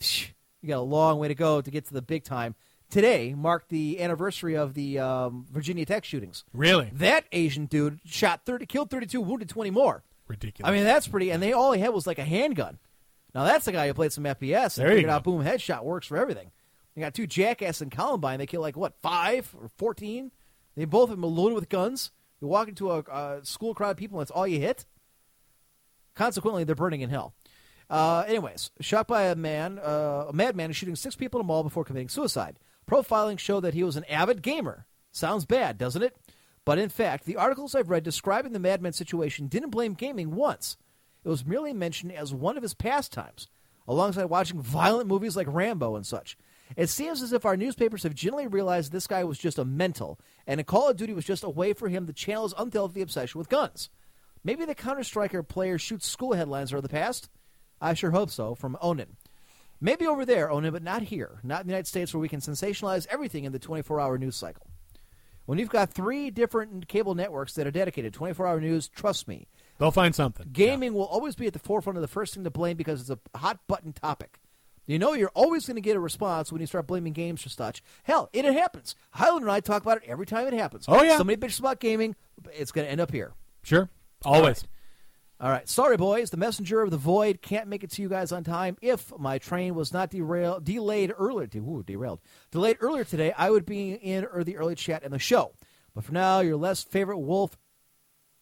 You 0.00 0.68
got 0.68 0.78
a 0.78 0.80
long 0.80 1.18
way 1.18 1.28
to 1.28 1.34
go 1.34 1.60
to 1.60 1.70
get 1.70 1.86
to 1.88 1.94
the 1.94 2.02
big 2.02 2.24
time. 2.24 2.54
Today 2.90 3.34
marked 3.34 3.68
the 3.68 4.00
anniversary 4.02 4.54
of 4.54 4.74
the 4.74 4.98
um, 4.98 5.46
Virginia 5.50 5.84
Tech 5.86 6.04
shootings. 6.04 6.44
Really? 6.52 6.90
That 6.92 7.24
Asian 7.32 7.66
dude 7.66 8.00
shot 8.04 8.42
30, 8.44 8.66
killed 8.66 8.90
32, 8.90 9.20
wounded 9.20 9.48
20 9.48 9.70
more. 9.70 10.02
Ridiculous. 10.28 10.68
I 10.68 10.74
mean, 10.74 10.84
that's 10.84 11.08
pretty. 11.08 11.30
And 11.30 11.42
they 11.42 11.52
all 11.52 11.72
he 11.72 11.80
had 11.80 11.90
was 11.94 12.06
like 12.06 12.18
a 12.18 12.24
handgun. 12.24 12.78
Now 13.34 13.44
that's 13.44 13.64
the 13.64 13.72
guy 13.72 13.86
who 13.86 13.94
played 13.94 14.12
some 14.12 14.24
FPS 14.24 14.76
and 14.78 14.86
There 14.86 14.94
figured 14.94 15.10
out 15.10 15.24
boom 15.24 15.42
headshot 15.42 15.84
works 15.84 16.06
for 16.06 16.18
everything. 16.18 16.50
You 16.94 17.00
got 17.00 17.14
two 17.14 17.26
jackass 17.26 17.80
in 17.80 17.90
Columbine. 17.90 18.38
They 18.38 18.46
kill 18.46 18.60
like 18.60 18.76
what 18.76 18.94
five 19.02 19.54
or 19.60 19.68
fourteen. 19.76 20.30
They 20.76 20.84
both 20.84 21.10
have 21.10 21.20
been 21.20 21.34
loaded 21.34 21.54
with 21.54 21.68
guns. 21.68 22.10
You 22.40 22.48
walk 22.48 22.68
into 22.68 22.90
a, 22.90 23.00
a 23.00 23.40
school 23.44 23.74
crowd 23.74 23.92
of 23.92 23.96
people. 23.96 24.18
and 24.18 24.26
That's 24.26 24.30
all 24.30 24.46
you 24.46 24.58
hit. 24.58 24.84
Consequently, 26.14 26.64
they're 26.64 26.74
burning 26.74 27.00
in 27.00 27.10
hell. 27.10 27.34
Uh, 27.88 28.24
anyways, 28.26 28.70
shot 28.80 29.06
by 29.06 29.24
a 29.24 29.34
man, 29.34 29.78
uh, 29.78 30.26
a 30.28 30.32
madman 30.32 30.72
shooting 30.72 30.96
six 30.96 31.14
people 31.14 31.40
in 31.40 31.44
a 31.44 31.46
mall 31.46 31.62
before 31.62 31.84
committing 31.84 32.08
suicide. 32.08 32.58
Profiling 32.90 33.38
showed 33.38 33.60
that 33.60 33.74
he 33.74 33.84
was 33.84 33.96
an 33.96 34.04
avid 34.04 34.42
gamer. 34.42 34.86
Sounds 35.12 35.44
bad, 35.44 35.78
doesn't 35.78 36.02
it? 36.02 36.16
But 36.64 36.78
in 36.78 36.88
fact, 36.88 37.24
the 37.24 37.36
articles 37.36 37.74
I've 37.74 37.90
read 37.90 38.02
describing 38.02 38.52
the 38.52 38.58
madman 38.58 38.92
situation 38.92 39.46
didn't 39.46 39.70
blame 39.70 39.94
gaming 39.94 40.34
once. 40.34 40.76
It 41.24 41.28
was 41.28 41.44
merely 41.44 41.72
mentioned 41.72 42.12
as 42.12 42.32
one 42.32 42.56
of 42.56 42.62
his 42.62 42.74
pastimes, 42.74 43.48
alongside 43.86 44.24
watching 44.24 44.60
violent 44.60 45.08
movies 45.08 45.36
like 45.36 45.46
Rambo 45.48 45.96
and 45.96 46.06
such. 46.06 46.36
It 46.76 46.88
seems 46.88 47.22
as 47.22 47.32
if 47.32 47.44
our 47.44 47.56
newspapers 47.56 48.02
have 48.02 48.14
generally 48.14 48.46
realized 48.46 48.92
this 48.92 49.06
guy 49.06 49.24
was 49.24 49.38
just 49.38 49.58
a 49.58 49.64
mental, 49.64 50.18
and 50.46 50.60
a 50.60 50.64
Call 50.64 50.88
of 50.88 50.96
Duty 50.96 51.12
was 51.12 51.24
just 51.24 51.44
a 51.44 51.50
way 51.50 51.72
for 51.72 51.88
him 51.88 52.06
to 52.06 52.12
channel 52.12 52.44
his 52.44 52.54
unhealthy 52.56 53.02
obsession 53.02 53.38
with 53.38 53.48
guns. 53.48 53.90
Maybe 54.44 54.64
the 54.64 54.74
Counter 54.74 55.04
Striker 55.04 55.42
player 55.42 55.78
shoots 55.78 56.06
school 56.08 56.32
headlines 56.32 56.72
are 56.72 56.80
the 56.80 56.88
past? 56.88 57.28
I 57.80 57.94
sure 57.94 58.10
hope 58.10 58.30
so, 58.30 58.54
from 58.54 58.76
Onan. 58.80 59.16
Maybe 59.80 60.06
over 60.06 60.24
there, 60.24 60.50
Onan, 60.50 60.72
but 60.72 60.82
not 60.82 61.02
here. 61.02 61.40
Not 61.42 61.62
in 61.62 61.66
the 61.66 61.72
United 61.72 61.88
States 61.88 62.14
where 62.14 62.20
we 62.20 62.28
can 62.28 62.40
sensationalize 62.40 63.06
everything 63.10 63.44
in 63.44 63.52
the 63.52 63.58
24 63.58 64.00
hour 64.00 64.16
news 64.18 64.36
cycle. 64.36 64.68
When 65.44 65.58
you've 65.58 65.68
got 65.70 65.90
three 65.90 66.30
different 66.30 66.86
cable 66.86 67.16
networks 67.16 67.54
that 67.54 67.66
are 67.66 67.72
dedicated 67.72 68.12
to 68.12 68.16
24 68.16 68.46
hour 68.46 68.60
news, 68.60 68.88
trust 68.88 69.26
me, 69.26 69.48
They'll 69.78 69.90
find 69.90 70.14
something. 70.14 70.50
gaming 70.52 70.94
will 70.94 71.06
always 71.06 71.34
be 71.34 71.48
at 71.48 71.52
the 71.52 71.58
forefront 71.58 71.96
of 71.96 72.02
the 72.02 72.08
first 72.08 72.34
thing 72.34 72.44
to 72.44 72.50
blame 72.50 72.76
because 72.76 73.00
it's 73.00 73.10
a 73.34 73.38
hot 73.38 73.58
button 73.66 73.92
topic. 73.92 74.38
You 74.86 74.98
know 74.98 75.12
you're 75.12 75.30
always 75.34 75.66
going 75.66 75.76
to 75.76 75.80
get 75.80 75.96
a 75.96 76.00
response 76.00 76.50
when 76.50 76.60
you 76.60 76.66
start 76.66 76.86
blaming 76.86 77.12
games 77.12 77.42
for 77.42 77.48
such. 77.48 77.82
Hell, 78.02 78.28
it, 78.32 78.44
it 78.44 78.54
happens. 78.54 78.96
Highland 79.12 79.42
and 79.42 79.50
I 79.52 79.60
talk 79.60 79.82
about 79.82 79.98
it 79.98 80.04
every 80.06 80.26
time 80.26 80.46
it 80.48 80.54
happens. 80.54 80.86
Oh, 80.88 81.02
yeah. 81.02 81.16
Somebody 81.16 81.40
bitches 81.40 81.60
about 81.60 81.80
gaming, 81.80 82.16
it's 82.52 82.72
going 82.72 82.86
to 82.86 82.90
end 82.90 83.00
up 83.00 83.12
here. 83.12 83.32
Sure. 83.62 83.88
Always. 84.24 84.64
All 85.40 85.50
right. 85.50 85.68
Sorry, 85.68 85.96
boys. 85.96 86.30
The 86.30 86.36
messenger 86.36 86.82
of 86.82 86.90
the 86.90 86.96
void 86.96 87.42
can't 87.42 87.68
make 87.68 87.82
it 87.82 87.90
to 87.92 88.02
you 88.02 88.08
guys 88.08 88.32
on 88.32 88.44
time. 88.44 88.76
If 88.80 89.12
my 89.18 89.38
train 89.38 89.74
was 89.74 89.92
not 89.92 90.10
derail- 90.10 90.60
delayed 90.60 91.12
earlier, 91.16 91.46
de- 91.46 91.58
ooh, 91.58 91.82
derailed, 91.84 92.20
delayed 92.50 92.76
earlier 92.80 93.04
today, 93.04 93.32
I 93.36 93.50
would 93.50 93.66
be 93.66 93.92
in 93.92 94.24
or 94.24 94.44
the 94.44 94.56
early 94.56 94.74
chat 94.74 95.02
in 95.02 95.10
the 95.10 95.18
show. 95.18 95.52
But 95.94 96.04
for 96.04 96.12
now, 96.12 96.40
your 96.40 96.56
less 96.56 96.82
favorite 96.82 97.18
wolf 97.18 97.58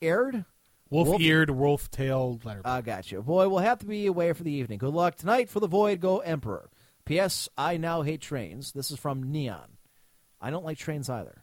aired. 0.03 0.45
Wolf-eared, 0.91 1.51
wolf-tailed 1.51 2.45
letter. 2.45 2.63
I 2.65 2.81
got 2.81 3.13
you. 3.13 3.23
Boy, 3.23 3.49
we'll 3.49 3.61
have 3.61 3.79
to 3.79 3.87
be 3.87 4.07
away 4.07 4.33
for 4.33 4.43
the 4.43 4.51
evening. 4.51 4.79
Good 4.79 4.93
luck 4.93 5.15
tonight 5.17 5.49
for 5.49 5.61
the 5.61 5.69
void. 5.69 6.01
Go 6.01 6.19
Emperor. 6.19 6.69
P.S. 7.05 7.49
I 7.57 7.77
now 7.77 8.03
hate 8.03 8.21
trains. 8.21 8.73
This 8.73 8.91
is 8.91 8.99
from 8.99 9.31
Neon. 9.31 9.77
I 10.41 10.51
don't 10.51 10.65
like 10.65 10.79
trains 10.79 11.09
either. 11.09 11.43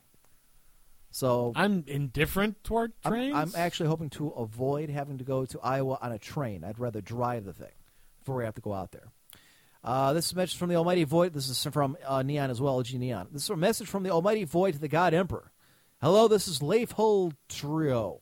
So 1.11 1.53
I'm 1.55 1.83
indifferent 1.87 2.63
toward 2.63 2.91
I'm- 3.03 3.11
trains. 3.13 3.35
I'm, 3.35 3.51
actually 3.55 3.89
hoping 3.89 4.09
to 4.11 4.29
avoid 4.29 4.89
having 4.89 5.17
to 5.19 5.23
go 5.23 5.45
to 5.45 5.59
Iowa 5.61 5.97
on 6.01 6.11
a 6.11 6.19
train. 6.19 6.63
I'd 6.63 6.79
rather 6.79 7.01
drive 7.01 7.45
the 7.45 7.53
thing 7.53 7.71
before 8.19 8.35
we 8.35 8.43
have 8.43 8.55
to 8.55 8.61
go 8.61 8.73
out 8.73 8.91
there. 8.91 9.11
Uh, 9.83 10.11
this 10.11 10.25
is 10.25 10.31
a 10.33 10.35
message 10.35 10.57
from 10.57 10.69
the 10.69 10.75
Almighty 10.75 11.05
Void. 11.05 11.33
This 11.33 11.47
is 11.47 11.63
from 11.71 11.95
uh, 12.05 12.21
Neon 12.21 12.49
as 12.49 12.59
well, 12.59 12.81
G 12.81 12.97
Neon. 12.97 13.29
This 13.31 13.43
is 13.43 13.49
a 13.49 13.55
message 13.55 13.87
from 13.87 14.03
the 14.03 14.09
Almighty 14.09 14.43
Void 14.43 14.73
to 14.73 14.79
the 14.79 14.89
God 14.89 15.13
Emperor. 15.13 15.51
Hello, 16.01 16.27
this 16.27 16.47
is 16.47 16.61
Leif 16.61 16.91
Hull 16.91 17.31
Trio. 17.47 18.21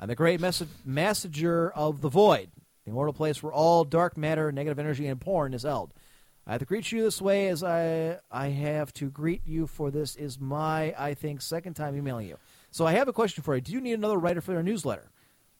I'm 0.00 0.08
the 0.08 0.14
great 0.14 0.40
mess- 0.40 0.64
messenger 0.84 1.70
of 1.70 2.00
the 2.00 2.08
Void, 2.08 2.50
the 2.84 2.90
immortal 2.90 3.12
place 3.12 3.42
where 3.42 3.52
all 3.52 3.84
dark 3.84 4.16
matter, 4.16 4.50
negative 4.50 4.78
energy, 4.78 5.06
and 5.06 5.20
porn 5.20 5.52
is 5.52 5.64
held. 5.64 5.92
I 6.46 6.52
have 6.52 6.60
to 6.60 6.64
greet 6.64 6.90
you 6.90 7.02
this 7.02 7.20
way 7.20 7.48
as 7.48 7.62
I 7.62 8.18
I 8.30 8.48
have 8.48 8.94
to 8.94 9.10
greet 9.10 9.46
you 9.46 9.66
for 9.66 9.90
this 9.90 10.16
is 10.16 10.40
my, 10.40 10.94
I 10.98 11.12
think, 11.12 11.42
second 11.42 11.74
time 11.74 11.94
emailing 11.94 12.28
you. 12.28 12.38
So 12.70 12.86
I 12.86 12.92
have 12.92 13.08
a 13.08 13.12
question 13.12 13.44
for 13.44 13.54
you. 13.54 13.60
Do 13.60 13.72
you 13.72 13.80
need 13.80 13.92
another 13.92 14.16
writer 14.16 14.40
for 14.40 14.52
your 14.52 14.62
newsletter? 14.62 15.10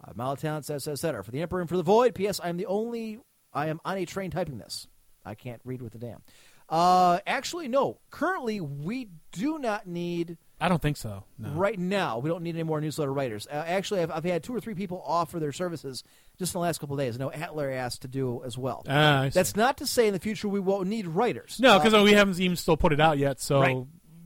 Uh, 0.03 0.12
Malatalent 0.15 0.65
says, 0.65 0.89
etc. 0.89 1.23
For 1.23 1.31
the 1.31 1.43
Emperor 1.43 1.61
and 1.61 1.69
for 1.69 1.77
the 1.77 1.83
Void, 1.83 2.15
P.S. 2.15 2.41
I 2.43 2.49
am 2.49 2.57
the 2.57 2.65
only, 2.67 3.19
I 3.53 3.67
am 3.67 3.79
on 3.85 3.99
a 3.99 4.07
train 4.07 4.31
typing 4.31 4.57
this. 4.57 4.87
I 5.23 5.35
can't 5.35 5.61
read 5.65 5.83
with 5.83 5.93
the 5.93 5.99
damn. 5.99 6.23
Uh, 6.71 7.19
actually, 7.27 7.69
no. 7.69 7.99
Currently, 8.11 8.62
we 8.62 9.11
do 9.33 9.59
not 9.59 9.87
need 9.87 10.39
I 10.61 10.69
don't 10.69 10.82
think 10.82 10.97
so. 10.99 11.24
No. 11.39 11.49
Right 11.51 11.78
now, 11.78 12.19
we 12.19 12.28
don't 12.28 12.43
need 12.43 12.55
any 12.55 12.65
more 12.65 12.81
newsletter 12.81 13.12
writers. 13.12 13.47
Uh, 13.51 13.65
actually, 13.66 14.01
I've, 14.03 14.11
I've 14.11 14.24
had 14.24 14.43
two 14.43 14.55
or 14.55 14.61
three 14.61 14.74
people 14.74 15.03
offer 15.07 15.39
their 15.41 15.53
services 15.53 16.05
just 16.39 16.55
in 16.55 16.59
the 16.59 16.62
last 16.62 16.78
couple 16.81 16.95
of 16.95 17.01
days. 17.01 17.15
I 17.16 17.19
know 17.19 17.31
Atler 17.31 17.74
asked 17.74 18.03
to 18.03 18.09
do 18.09 18.43
as 18.45 18.59
well. 18.59 18.85
Ah, 18.89 19.23
I 19.23 19.28
see. 19.31 19.35
That's 19.35 19.57
not 19.57 19.78
to 19.78 19.87
say 19.87 20.07
in 20.07 20.12
the 20.12 20.19
future 20.20 20.49
we 20.49 20.61
won't 20.61 20.89
need 20.89 21.07
writers. 21.07 21.59
No, 21.61 21.78
because 21.78 21.95
Uh, 21.95 22.03
we 22.03 22.12
haven't 22.12 22.39
even 22.41 22.57
still 22.57 22.77
put 22.77 22.93
it 22.93 23.01
out 23.01 23.16
yet. 23.16 23.41
So 23.41 23.61
Right. 23.61 23.77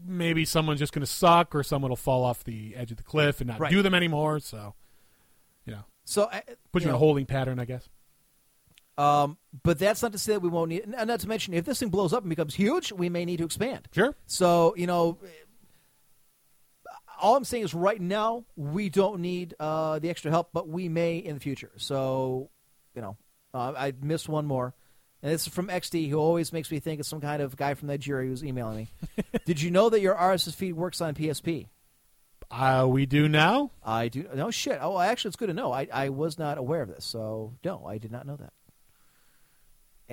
maybe 0.05 0.45
someone's 0.45 0.81
just 0.81 0.93
going 0.93 1.01
to 1.07 1.11
suck, 1.11 1.55
or 1.55 1.63
someone 1.63 1.91
will 1.91 1.97
fall 1.97 2.25
off 2.25 2.43
the 2.43 2.75
edge 2.77 2.91
of 2.91 2.97
the 2.97 3.05
cliff 3.05 3.41
and 3.41 3.49
not 3.49 3.61
Right. 3.61 3.71
do 3.71 3.81
them 3.83 3.95
anymore. 3.95 4.41
So, 4.41 4.75
you 5.65 5.73
know, 5.75 5.85
so 6.05 6.25
uh, 6.25 6.41
put 6.73 6.83
you, 6.83 6.89
in 6.89 6.95
a 6.95 6.99
holding 6.99 7.27
pattern, 7.27 7.59
I 7.61 7.65
guess. 7.65 7.89
Um, 8.97 9.39
but 9.65 9.79
that's 9.81 10.03
not 10.03 10.13
to 10.13 10.19
say 10.19 10.35
that 10.35 10.41
we 10.41 10.49
won't 10.49 10.69
need. 10.69 10.83
And 10.97 11.09
not 11.09 11.19
to 11.21 11.29
mention, 11.29 11.53
if 11.53 11.65
this 11.65 11.81
thing 11.81 11.89
blows 11.89 12.13
up 12.13 12.23
and 12.23 12.31
becomes 12.31 12.55
huge, 12.55 12.93
we 12.93 13.09
may 13.09 13.25
need 13.25 13.39
to 13.39 13.45
expand. 13.45 13.89
Sure. 13.93 14.15
So 14.27 14.73
you 14.77 14.87
know, 14.87 15.19
all 17.25 17.37
I'm 17.37 17.45
saying 17.45 17.65
is 17.65 17.73
right 17.73 18.01
now 18.01 18.45
we 18.55 18.91
don't 18.91 19.21
need 19.21 19.55
uh, 19.59 19.99
the 19.99 20.11
extra 20.11 20.31
help, 20.31 20.51
but 20.53 20.69
we 20.69 20.91
may 20.91 21.17
in 21.17 21.35
the 21.35 21.41
future. 21.41 21.73
So 21.79 22.51
you 22.95 23.01
know, 23.01 23.17
uh, 23.55 23.73
I 23.77 23.95
missed 24.01 24.29
one 24.29 24.47
more. 24.47 24.75
And 25.23 25.33
this 25.33 25.47
is 25.47 25.53
from 25.55 25.69
XD, 25.69 26.11
who 26.11 26.19
always 26.19 26.53
makes 26.53 26.71
me 26.71 26.81
think 26.81 27.01
it's 27.01 27.09
some 27.09 27.23
kind 27.23 27.41
of 27.41 27.57
guy 27.57 27.73
from 27.73 27.89
Nigeria 27.89 28.29
who's 28.29 28.45
emailing 28.45 28.77
me. 28.77 28.89
Did 29.47 29.63
you 29.63 29.71
know 29.71 29.89
that 29.89 30.03
your 30.03 30.15
RSS 30.15 30.55
feed 30.55 30.75
works 30.75 31.01
on 31.01 31.15
PSP? 31.15 31.69
Uh, 32.51 32.87
we 32.87 33.07
do 33.07 33.27
now. 33.27 33.71
I 33.83 34.09
do. 34.09 34.29
No 34.35 34.51
shit. 34.51 34.79
Oh, 34.83 34.99
actually, 34.99 35.31
it's 35.31 35.37
good 35.37 35.47
to 35.47 35.55
know. 35.55 35.73
I, 35.73 35.89
I 35.91 36.11
was 36.11 36.39
not 36.39 36.59
aware 36.59 36.83
of 36.83 36.89
this, 36.91 37.07
so 37.07 37.55
no, 37.65 37.87
I 37.87 37.97
did 37.97 38.13
not 38.13 38.27
know 38.27 38.37
that. 38.37 38.53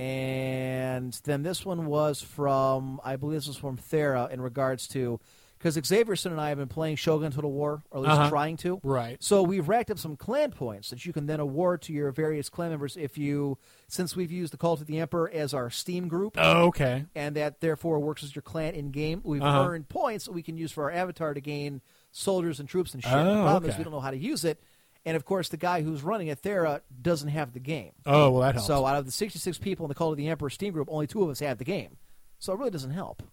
And 0.02 1.12
then 1.26 1.44
this 1.44 1.66
one 1.66 1.88
was 1.88 2.22
from, 2.22 3.02
I 3.04 3.18
believe 3.18 3.40
this 3.40 3.48
was 3.48 3.58
from 3.58 3.78
Thera 3.78 4.32
in 4.32 4.40
regards 4.40 4.88
to, 4.90 5.20
because 5.62 5.78
Xavierson 5.78 6.32
and 6.32 6.42
I 6.42 6.50
have 6.50 6.58
been 6.58 6.68
playing 6.68 6.96
Shogun 6.96 7.32
Total 7.32 7.52
War, 7.52 7.84
or 7.92 7.98
at 8.00 8.02
least 8.04 8.14
Uh-huh. 8.20 8.30
trying 8.30 8.58
to. 8.58 8.80
Right. 8.84 9.22
So 9.24 9.44
we've 9.44 9.68
racked 9.70 9.92
up 9.92 10.00
some 10.00 10.16
clan 10.16 10.52
points 10.52 10.90
that 10.90 11.06
you 11.06 11.14
can 11.14 11.28
then 11.28 11.40
award 11.40 11.84
to 11.84 11.94
your 11.94 12.12
various 12.12 12.50
clan 12.50 12.72
members 12.72 12.98
if 12.98 13.16
you, 13.18 13.60
since 13.88 14.16
we've 14.16 14.32
used 14.32 14.52
the 14.54 14.58
Cult 14.58 14.82
of 14.82 14.88
the 14.88 14.98
Emperor 15.00 15.30
as 15.32 15.54
our 15.54 15.70
Steam 15.70 16.08
group. 16.08 16.36
Oh, 16.40 16.64
okay. 16.70 17.06
And 17.14 17.36
that 17.36 17.60
therefore 17.62 18.00
works 18.00 18.24
as 18.24 18.34
your 18.36 18.42
clan 18.42 18.74
in 18.74 18.90
game. 18.90 19.22
We've 19.24 19.42
Uh-huh. 19.44 19.68
earned 19.70 19.88
points 19.88 20.26
that 20.26 20.32
we 20.32 20.42
can 20.42 20.58
use 20.58 20.72
for 20.72 20.86
our 20.86 20.92
avatar 20.92 21.34
to 21.36 21.42
gain 21.42 21.82
soldiers 22.12 22.60
and 22.60 22.68
troops 22.68 22.94
and 22.96 23.04
shit. 23.04 23.14
Oh, 23.14 23.24
the 23.24 23.42
problem 23.44 23.70
is 23.70 23.78
we 23.78 23.84
don't 23.84 23.94
know 23.94 24.00
how 24.00 24.12
to 24.12 24.18
use 24.18 24.44
it. 24.44 24.62
And 25.06 25.16
of 25.16 25.26
course, 25.26 25.50
the 25.50 25.58
guy 25.58 25.82
who's 25.82 26.04
running 26.04 26.28
it, 26.28 26.42
Thera, 26.42 26.82
doesn't 27.02 27.30
have 27.30 27.54
the 27.54 27.60
game. 27.60 27.92
Oh, 28.06 28.30
well, 28.32 28.42
that 28.42 28.54
helps. 28.56 28.68
So 28.68 28.86
out 28.86 28.98
of 28.98 29.06
the 29.06 29.12
66 29.12 29.58
people 29.58 29.86
in 29.86 29.90
the 29.90 29.96
Cult 29.96 30.12
of 30.12 30.18
the 30.18 30.28
Emperor 30.28 30.50
Steam 30.50 30.74
group, 30.74 30.88
only 30.92 31.08
two 31.08 31.24
of 31.24 31.30
us 31.30 31.40
have 31.40 31.58
the 31.58 31.64
game. 31.64 31.98
So 32.40 32.54
it 32.54 32.60
really 32.60 32.72
doesn't 32.72 32.92
help. 32.92 33.24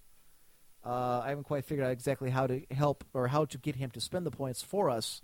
Uh, 0.84 1.20
I 1.24 1.28
haven't 1.30 1.44
quite 1.44 1.64
figured 1.64 1.86
out 1.86 1.92
exactly 1.92 2.30
how 2.30 2.46
to 2.46 2.62
help 2.70 3.04
or 3.12 3.28
how 3.28 3.44
to 3.46 3.58
get 3.58 3.76
him 3.76 3.90
to 3.90 4.00
spend 4.00 4.24
the 4.24 4.30
points 4.30 4.62
for 4.62 4.88
us 4.90 5.20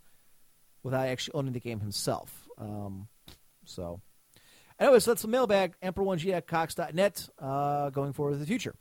without 0.82 1.06
actually 1.06 1.34
owning 1.34 1.52
the 1.52 1.60
game 1.60 1.80
himself. 1.80 2.48
Um, 2.58 3.08
so, 3.64 4.00
Anyways, 4.78 5.04
that's 5.04 5.22
the 5.22 5.28
mailbag, 5.28 5.74
emperor1g 5.82 6.32
at 6.32 6.46
cox.net, 6.48 7.28
uh, 7.38 7.90
going 7.90 8.12
forward 8.12 8.34
in 8.34 8.40
the 8.40 8.46
future. 8.46 8.74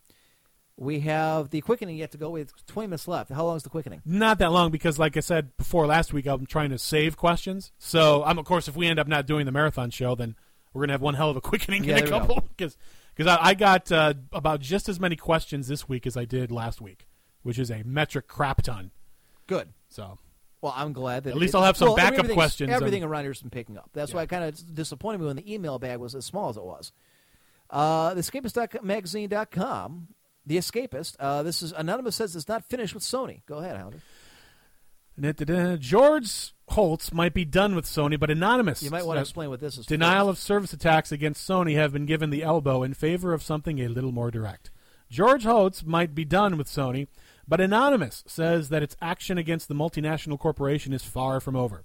We 0.75 1.01
have 1.01 1.51
the 1.51 1.61
quickening 1.61 1.97
yet 1.97 2.11
to 2.13 2.17
go. 2.17 2.31
We 2.31 2.39
have 2.39 2.49
20 2.65 2.87
minutes 2.87 3.07
left. 3.07 3.31
How 3.31 3.45
long 3.45 3.57
is 3.57 3.63
the 3.63 3.69
quickening? 3.69 4.01
Not 4.03 4.39
that 4.39 4.51
long 4.51 4.71
because, 4.71 4.97
like 4.97 5.15
I 5.15 5.19
said 5.19 5.55
before 5.55 5.85
last 5.85 6.11
week, 6.11 6.25
I'm 6.25 6.47
trying 6.47 6.71
to 6.71 6.79
save 6.79 7.15
questions. 7.15 7.71
So, 7.77 8.23
I'm 8.23 8.39
of 8.39 8.45
course, 8.45 8.67
if 8.67 8.75
we 8.75 8.87
end 8.87 8.97
up 8.97 9.07
not 9.07 9.27
doing 9.27 9.45
the 9.45 9.51
marathon 9.51 9.91
show, 9.91 10.15
then 10.15 10.35
we're 10.73 10.81
gonna 10.81 10.93
have 10.93 11.01
one 11.01 11.13
hell 11.13 11.29
of 11.29 11.37
a 11.37 11.41
quickening 11.41 11.83
Yeah, 11.83 11.99
in 11.99 12.05
a 12.05 12.09
couple. 12.09 12.41
Because 12.57 12.75
because 13.15 13.31
I, 13.37 13.49
I 13.49 13.53
got 13.53 13.91
uh, 13.91 14.13
about 14.31 14.59
just 14.59 14.89
as 14.89 14.99
many 14.99 15.15
questions 15.15 15.67
this 15.67 15.87
week 15.89 16.05
as 16.07 16.15
I 16.17 16.25
did 16.25 16.51
last 16.51 16.81
week, 16.81 17.07
which 17.43 17.59
is 17.59 17.69
a 17.71 17.83
metric 17.83 18.27
crap 18.27 18.61
ton. 18.61 18.91
Good. 19.47 19.69
So 19.89 20.17
Well, 20.61 20.73
I'm 20.75 20.93
glad 20.93 21.25
that 21.25 21.31
At 21.31 21.37
least 21.37 21.53
it- 21.53 21.57
I'll 21.57 21.63
have 21.63 21.77
some 21.77 21.89
well, 21.89 21.95
backup 21.97 22.29
questions 22.29 22.71
Everything 22.71 23.03
and- 23.03 23.11
around 23.11 23.23
here's 23.25 23.41
been 23.41 23.49
picking 23.49 23.77
up. 23.77 23.89
That's 23.93 24.13
why 24.13 24.23
it 24.23 24.29
kind 24.29 24.43
of 24.45 24.75
disappointed 24.75 25.19
me 25.19 25.27
when 25.27 25.35
the 25.35 25.53
email 25.53 25.77
bag 25.79 25.99
was 25.99 26.15
as 26.15 26.25
small 26.25 26.49
as 26.49 26.57
it 26.57 26.63
was. 26.63 26.91
Uh, 27.69 28.13
the 28.13 28.21
escapist.magazine.com. 28.21 30.07
The 30.45 30.57
Escapist. 30.57 31.15
Uh, 31.19 31.41
this 31.43 31.61
is 31.61 31.71
Anonymous 31.71 32.17
says 32.17 32.35
it's 32.35 32.49
not 32.49 32.65
finished 32.65 32.93
with 32.93 33.03
Sony. 33.03 33.41
Go 33.45 33.59
ahead, 33.59 33.77
Howard. 33.77 34.01
George 35.17 36.53
Hotz 36.69 37.13
might 37.13 37.33
be 37.33 37.45
done 37.45 37.75
with 37.75 37.85
Sony, 37.85 38.19
but 38.19 38.31
Anonymous. 38.31 38.81
You 38.81 38.89
might 38.89 39.05
want 39.05 39.17
to 39.17 39.21
uh, 39.21 39.23
explain 39.23 39.49
what 39.49 39.59
this 39.59 39.77
is. 39.77 39.85
Denial 39.85 40.27
of 40.27 40.37
service 40.37 40.73
attacks 40.73 41.11
against 41.11 41.47
Sony 41.47 41.75
have 41.75 41.93
been 41.93 42.05
given 42.05 42.29
the 42.29 42.43
elbow 42.43 42.83
in 42.83 42.93
favor 42.93 43.33
of 43.33 43.43
something 43.43 43.79
a 43.79 43.87
little 43.87 44.11
more 44.11 44.31
direct. 44.31 44.71
George 45.09 45.43
Hotz 45.43 45.85
might 45.85 46.15
be 46.15 46.25
done 46.25 46.57
with 46.57 46.67
Sony, 46.67 47.07
but 47.47 47.61
Anonymous 47.61 48.23
says 48.25 48.69
that 48.69 48.81
its 48.81 48.97
action 49.01 49.37
against 49.37 49.67
the 49.67 49.75
multinational 49.75 50.39
corporation 50.39 50.93
is 50.93 51.03
far 51.03 51.39
from 51.39 51.55
over. 51.55 51.83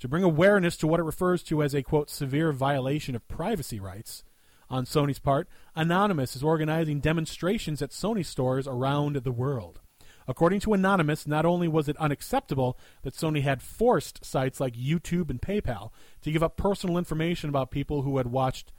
To 0.00 0.08
bring 0.08 0.24
awareness 0.24 0.76
to 0.78 0.86
what 0.86 1.00
it 1.00 1.04
refers 1.04 1.42
to 1.44 1.62
as 1.62 1.74
a 1.74 1.82
quote 1.82 2.10
severe 2.10 2.52
violation 2.52 3.14
of 3.14 3.26
privacy 3.28 3.80
rights 3.80 4.24
on 4.68 4.84
Sony's 4.84 5.18
part, 5.18 5.48
Anonymous 5.74 6.36
is 6.36 6.42
organizing 6.42 7.00
demonstrations 7.00 7.80
at 7.80 7.90
Sony 7.90 8.26
stores 8.26 8.66
around 8.66 9.16
the 9.16 9.32
world. 9.32 9.80
According 10.28 10.60
to 10.60 10.72
Anonymous, 10.72 11.26
not 11.26 11.44
only 11.44 11.68
was 11.68 11.88
it 11.88 11.96
unacceptable 11.98 12.78
that 13.02 13.14
Sony 13.14 13.42
had 13.42 13.62
forced 13.62 14.24
sites 14.24 14.60
like 14.60 14.74
YouTube 14.74 15.30
and 15.30 15.40
PayPal 15.40 15.90
to 16.22 16.32
give 16.32 16.42
up 16.42 16.56
personal 16.56 16.98
information 16.98 17.48
about 17.48 17.70
people 17.70 18.02
who 18.02 18.16
had 18.16 18.26
watched 18.26 18.72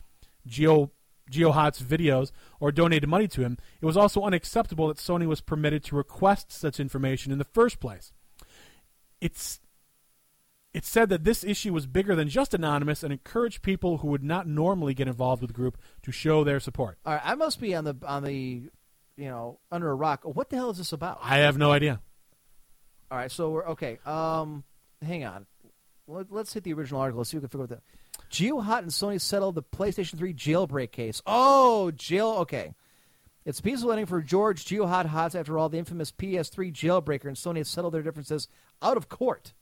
Geo 0.45 0.91
GeoHot's 1.31 1.81
videos 1.81 2.31
or 2.59 2.71
donated 2.71 3.09
money 3.09 3.27
to 3.27 3.41
him, 3.41 3.57
it 3.81 3.85
was 3.85 3.97
also 3.97 4.23
unacceptable 4.23 4.87
that 4.87 4.97
Sony 4.97 5.27
was 5.27 5.41
permitted 5.41 5.83
to 5.83 5.95
request 5.95 6.51
such 6.51 6.79
information 6.79 7.31
in 7.31 7.37
the 7.37 7.43
first 7.43 7.79
place. 7.79 8.13
It's 9.19 9.59
it 10.73 10.85
said 10.85 11.09
that 11.09 11.23
this 11.23 11.43
issue 11.43 11.73
was 11.73 11.87
bigger 11.87 12.15
than 12.15 12.29
just 12.29 12.53
anonymous 12.53 13.01
and 13.01 13.11
encouraged 13.11 13.63
people 13.63 13.97
who 13.97 14.07
would 14.09 14.23
not 14.23 14.47
normally 14.47 14.93
get 14.93 15.07
involved 15.07 15.41
with 15.41 15.49
the 15.49 15.55
group 15.55 15.77
to 16.03 16.11
show 16.11 16.43
their 16.43 16.59
support. 16.59 16.99
All 17.05 17.13
right, 17.13 17.21
I 17.23 17.35
must 17.35 17.59
be 17.59 17.73
on 17.73 17.83
the 17.83 17.95
on 18.05 18.23
the 18.23 18.69
you 19.17 19.25
know 19.25 19.59
under 19.71 19.89
a 19.89 19.95
rock. 19.95 20.21
What 20.23 20.49
the 20.49 20.55
hell 20.55 20.69
is 20.69 20.77
this 20.77 20.93
about? 20.93 21.19
I 21.21 21.39
have 21.39 21.57
no 21.57 21.71
idea. 21.71 21.99
All 23.09 23.17
right, 23.17 23.31
so 23.31 23.49
we're 23.49 23.67
okay. 23.69 23.99
Um, 24.05 24.63
hang 25.01 25.25
on. 25.25 25.45
Let, 26.07 26.31
us 26.31 26.53
hit 26.53 26.63
the 26.63 26.73
original 26.73 27.01
article. 27.01 27.19
Let's 27.19 27.31
see 27.31 27.37
if 27.37 27.43
we 27.43 27.49
can 27.49 27.59
figure 27.59 27.75
out 27.75 27.81
that. 27.81 28.31
GeoHot 28.31 28.79
and 28.79 28.91
Sony 28.91 29.19
settled 29.19 29.55
the 29.55 29.63
PlayStation 29.63 30.17
3 30.17 30.33
jailbreak 30.33 30.91
case. 30.91 31.21
Oh, 31.25 31.91
jail. 31.91 32.29
Okay. 32.39 32.73
It's 33.45 33.59
a 33.59 33.63
peaceful 33.63 33.91
ending 33.91 34.05
for 34.07 34.21
George 34.21 34.65
GeoHot 34.65 35.09
Hotz 35.09 35.33
after 35.33 35.57
all 35.57 35.69
the 35.69 35.77
infamous 35.77 36.11
PS3 36.11 36.73
jailbreaker 36.73 37.25
and 37.25 37.37
Sony 37.37 37.57
have 37.57 37.67
settled 37.67 37.93
their 37.93 38.01
differences 38.01 38.49
out 38.81 38.97
of 38.97 39.07
court. 39.07 39.53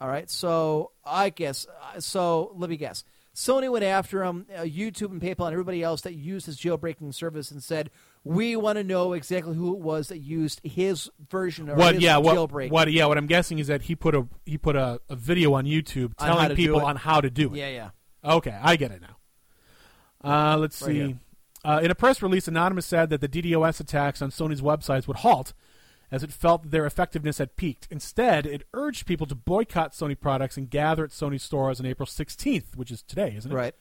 All 0.00 0.08
right, 0.08 0.30
so 0.30 0.92
I 1.04 1.30
guess 1.30 1.66
uh, 1.66 1.98
so. 1.98 2.52
Let 2.54 2.70
me 2.70 2.76
guess. 2.76 3.02
Sony 3.34 3.70
went 3.70 3.84
after 3.84 4.22
him, 4.22 4.46
uh, 4.56 4.60
YouTube 4.60 5.10
and 5.10 5.20
PayPal 5.20 5.46
and 5.46 5.52
everybody 5.52 5.82
else 5.82 6.02
that 6.02 6.14
used 6.14 6.46
his 6.46 6.56
jailbreaking 6.56 7.14
service 7.14 7.50
and 7.50 7.62
said, 7.62 7.90
"We 8.28 8.56
want 8.56 8.76
to 8.78 8.84
know 8.84 9.12
exactly 9.12 9.56
who 9.56 9.74
it 9.74 9.80
was 9.80 10.08
that 10.08 10.18
used 10.18 10.60
his 10.62 11.10
version 11.30 11.68
of 11.68 11.78
What? 11.78 12.00
Yeah. 12.00 12.18
What? 12.18 12.36
jailbreak." 12.36 12.70
What? 12.70 12.90
Yeah. 12.92 13.06
What 13.06 13.18
I'm 13.18 13.26
guessing 13.26 13.58
is 13.58 13.66
that 13.68 13.82
he 13.82 13.96
put 13.96 14.14
a 14.14 14.26
he 14.44 14.58
put 14.58 14.76
a, 14.76 15.00
a 15.08 15.16
video 15.16 15.54
on 15.54 15.64
YouTube 15.64 16.12
On 16.18 16.28
telling 16.28 16.56
people 16.56 16.80
on 16.84 16.96
how 16.96 17.20
to 17.20 17.30
do 17.30 17.54
it. 17.54 17.58
Yeah, 17.58 17.68
yeah. 17.68 17.90
Okay, 18.24 18.56
I 18.60 18.76
get 18.76 18.90
it 18.90 19.00
now. 19.00 19.16
Uh, 20.22 20.56
let's 20.58 20.80
Right 20.82 20.94
see. 20.94 21.16
Uh, 21.64 21.80
in 21.82 21.90
a 21.90 21.94
press 21.94 22.22
release, 22.22 22.46
Anonymous 22.48 22.86
said 22.86 23.10
that 23.10 23.20
the 23.20 23.28
DDoS 23.28 23.80
attacks 23.80 24.22
on 24.22 24.30
Sony's 24.30 24.60
websites 24.60 25.06
would 25.06 25.18
halt 25.18 25.52
as 26.10 26.22
it 26.22 26.32
felt 26.32 26.62
that 26.62 26.70
their 26.70 26.86
effectiveness 26.86 27.38
had 27.38 27.56
peaked. 27.56 27.86
Instead, 27.90 28.46
it 28.46 28.64
urged 28.72 29.06
people 29.06 29.26
to 29.26 29.34
boycott 29.34 29.92
Sony 29.92 30.18
products 30.18 30.56
and 30.56 30.70
gather 30.70 31.04
at 31.04 31.10
Sony 31.10 31.40
stores 31.40 31.80
on 31.80 31.86
April 31.86 32.06
16th, 32.06 32.76
which 32.76 32.90
is 32.90 33.02
today, 33.02 33.34
isn't 33.36 33.52
it? 33.52 33.54
Right. 33.54 33.74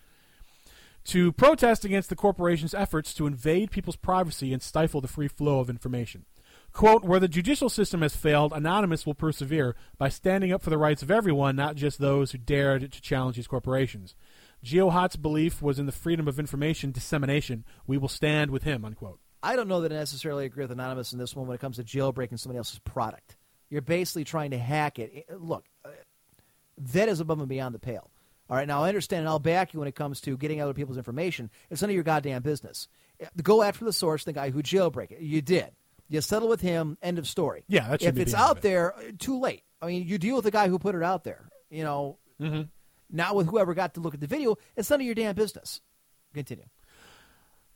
To 1.07 1.31
protest 1.31 1.85
against 1.85 2.09
the 2.09 2.17
corporation's 2.17 2.73
efforts 2.73 3.13
to 3.13 3.27
invade 3.27 3.71
people's 3.71 3.95
privacy 3.95 4.51
and 4.51 4.61
stifle 4.61 4.99
the 4.99 5.07
free 5.07 5.29
flow 5.29 5.61
of 5.61 5.69
information. 5.69 6.25
Quote, 6.73 7.05
where 7.05 7.21
the 7.21 7.29
judicial 7.29 7.69
system 7.69 8.01
has 8.01 8.17
failed, 8.17 8.51
Anonymous 8.51 9.05
will 9.05 9.13
persevere 9.13 9.77
by 9.97 10.09
standing 10.09 10.51
up 10.51 10.61
for 10.61 10.69
the 10.69 10.77
rights 10.77 11.01
of 11.01 11.09
everyone, 11.09 11.55
not 11.55 11.77
just 11.77 11.99
those 11.99 12.33
who 12.33 12.37
dared 12.37 12.91
to 12.91 13.01
challenge 13.01 13.37
these 13.37 13.47
corporations. 13.47 14.15
GeoHot's 14.65 15.15
belief 15.15 15.61
was 15.61 15.79
in 15.79 15.85
the 15.85 15.93
freedom 15.93 16.27
of 16.27 16.39
information 16.39 16.91
dissemination. 16.91 17.63
We 17.87 17.97
will 17.97 18.09
stand 18.09 18.51
with 18.51 18.63
him, 18.63 18.83
unquote. 18.83 19.21
I 19.41 19.55
don't 19.55 19.69
know 19.69 19.79
that 19.81 19.93
I 19.93 19.95
necessarily 19.95 20.43
agree 20.43 20.65
with 20.65 20.71
Anonymous 20.71 21.13
in 21.13 21.19
this 21.19 21.37
one 21.37 21.47
when 21.47 21.55
it 21.55 21.61
comes 21.61 21.77
to 21.77 21.85
jailbreaking 21.85 22.37
somebody 22.37 22.57
else's 22.57 22.79
product. 22.79 23.37
You're 23.69 23.81
basically 23.81 24.25
trying 24.25 24.51
to 24.51 24.57
hack 24.57 24.99
it. 24.99 25.25
Look, 25.39 25.63
uh, 25.85 25.91
that 26.77 27.07
is 27.07 27.21
above 27.21 27.39
and 27.39 27.47
beyond 27.47 27.73
the 27.73 27.79
pale. 27.79 28.11
All 28.49 28.55
right, 28.57 28.67
now 28.67 28.83
I 28.83 28.87
understand, 28.89 29.19
and 29.21 29.29
I'll 29.29 29.39
back 29.39 29.73
you 29.73 29.79
when 29.79 29.89
it 29.89 29.95
comes 29.95 30.21
to 30.21 30.37
getting 30.37 30.61
other 30.61 30.73
people's 30.73 30.97
information. 30.97 31.49
It's 31.69 31.81
none 31.81 31.89
of 31.89 31.95
your 31.95 32.03
goddamn 32.03 32.43
business. 32.43 32.87
Uh, 33.21 33.25
Go 33.43 33.61
after 33.61 33.83
the 33.83 33.91
source, 33.93 34.23
the 34.23 34.33
guy 34.33 34.51
who 34.51 34.63
jailbreak 34.63 35.11
it. 35.11 35.19
You 35.21 35.41
did. 35.41 35.71
You 36.09 36.21
settle 36.21 36.47
with 36.47 36.61
him. 36.61 36.97
End 37.01 37.19
of 37.19 37.27
story. 37.27 37.65
Yeah, 37.67 37.93
if 37.99 38.17
it's 38.17 38.33
out 38.33 38.57
it. 38.57 38.63
there, 38.63 38.95
uh, 38.95 39.01
too 39.19 39.39
late. 39.39 39.63
I 39.81 39.87
mean, 39.87 40.07
you 40.07 40.17
deal 40.17 40.35
with 40.37 40.45
the 40.45 40.51
guy 40.51 40.69
who 40.69 40.79
put 40.79 40.95
it 40.95 41.03
out 41.03 41.23
there. 41.23 41.49
You 41.69 41.83
know, 41.83 42.17
Mm-hmm. 42.41 42.61
not 43.09 43.35
with 43.35 43.47
whoever 43.47 43.73
got 43.73 43.95
to 43.95 43.99
look 43.99 44.13
at 44.13 44.21
the 44.21 44.27
video. 44.27 44.55
It's 44.75 44.89
none 44.89 45.01
of 45.01 45.05
your 45.05 45.15
damn 45.15 45.33
business. 45.35 45.81
Continue. 46.33 46.65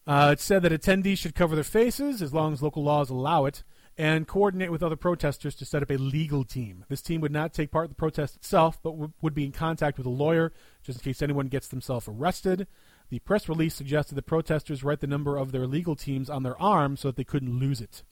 Uh, 0.08 0.30
it 0.33 0.40
said 0.40 0.61
that 0.64 0.72
attendees 0.72 1.17
should 1.19 1.35
cover 1.35 1.56
their 1.56 1.64
faces 1.64 2.22
as 2.22 2.33
long 2.33 2.53
as 2.53 2.61
local 2.61 2.83
laws 2.83 3.09
allow 3.09 3.45
it, 3.45 3.64
and 3.98 4.28
coordinate 4.28 4.72
with 4.72 4.84
other 4.84 4.95
protesters 4.95 5.56
to 5.56 5.66
set 5.66 5.84
up 5.84 5.92
a 5.92 5.98
legal 5.98 6.44
team. 6.44 6.86
This 6.90 7.02
team 7.02 7.22
would 7.22 7.32
not 7.32 7.53
take 7.53 7.72
part 7.72 7.86
in 7.86 7.92
the 7.92 7.95
protest 7.95 8.36
itself, 8.36 8.80
but 8.82 8.92
w- 8.92 9.14
would 9.22 9.34
be 9.34 9.45
in 9.45 9.52
contact 9.52 9.98
with 9.98 10.08
a 10.08 10.11
lawyer 10.11 10.53
just 10.82 11.00
in 11.00 11.03
case 11.03 11.22
anyone 11.22 11.48
gets 11.48 11.68
themselves 11.68 12.08
arrested. 12.08 12.68
The 13.10 13.20
press 13.20 13.50
release 13.50 13.76
suggested 13.76 14.16
that 14.16 14.26
protesters 14.26 14.84
write 14.84 15.02
the 15.02 15.08
number 15.08 15.38
of 15.38 15.52
their 15.52 15.68
legal 15.68 15.95
teams 15.95 16.30
on 16.30 16.44
their 16.44 16.60
arm 16.61 16.95
so 16.95 17.10
that 17.10 17.18
they 17.18 17.24
couldn't 17.24 17.60
lose 17.60 17.82
it. 17.82 18.03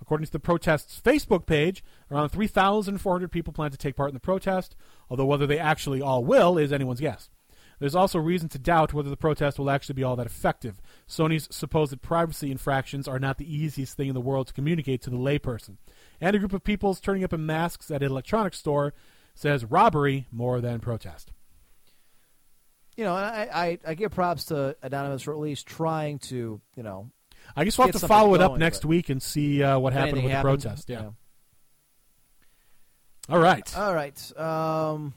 According 0.00 0.26
to 0.26 0.32
the 0.32 0.40
protest's 0.40 1.00
Facebook 1.00 1.46
page, 1.46 1.84
around 2.10 2.30
3,400 2.30 3.30
people 3.30 3.52
plan 3.52 3.70
to 3.70 3.76
take 3.76 3.94
part 3.94 4.10
in 4.10 4.14
the 4.14 4.20
protest, 4.20 4.74
although 5.08 5.24
whether 5.24 5.46
they 5.46 5.60
actually 5.60 6.02
all 6.02 6.24
will 6.24 6.58
is 6.58 6.72
anyone's 6.72 7.00
guess. 7.00 7.30
There's 7.82 7.96
also 7.96 8.20
reason 8.20 8.48
to 8.50 8.60
doubt 8.60 8.92
whether 8.92 9.10
the 9.10 9.16
protest 9.16 9.58
will 9.58 9.68
actually 9.68 9.94
be 9.94 10.04
all 10.04 10.14
that 10.14 10.24
effective. 10.24 10.80
Sony's 11.08 11.48
supposed 11.50 12.00
privacy 12.00 12.52
infractions 12.52 13.08
are 13.08 13.18
not 13.18 13.38
the 13.38 13.54
easiest 13.54 13.96
thing 13.96 14.06
in 14.06 14.14
the 14.14 14.20
world 14.20 14.46
to 14.46 14.52
communicate 14.52 15.02
to 15.02 15.10
the 15.10 15.16
layperson. 15.16 15.78
And 16.20 16.36
a 16.36 16.38
group 16.38 16.52
of 16.52 16.62
people's 16.62 17.00
turning 17.00 17.24
up 17.24 17.32
in 17.32 17.44
masks 17.44 17.90
at 17.90 18.04
an 18.04 18.08
electronics 18.12 18.60
store 18.60 18.94
says 19.34 19.64
robbery 19.64 20.28
more 20.30 20.60
than 20.60 20.78
protest. 20.78 21.32
You 22.96 23.02
know, 23.02 23.14
I, 23.14 23.48
I, 23.52 23.78
I 23.84 23.94
give 23.94 24.12
props 24.12 24.44
to 24.44 24.76
Anonymous 24.80 25.22
for 25.22 25.32
at 25.32 25.40
least 25.40 25.66
trying 25.66 26.20
to, 26.20 26.60
you 26.76 26.82
know. 26.84 27.10
I 27.56 27.64
guess 27.64 27.76
we'll 27.76 27.88
have 27.88 28.00
to 28.00 28.06
follow 28.06 28.36
it 28.36 28.40
up 28.40 28.58
next 28.58 28.84
week 28.84 29.08
and 29.08 29.20
see 29.20 29.60
uh, 29.60 29.76
what 29.80 29.92
happened 29.92 30.22
with 30.22 30.30
happened, 30.30 30.60
the 30.60 30.68
protest. 30.68 30.88
Yeah. 30.88 30.98
you 30.98 31.02
know. 31.02 31.14
All 33.28 33.40
right. 33.40 33.76
All 33.76 33.92
right. 33.92 34.38
Um, 34.38 35.14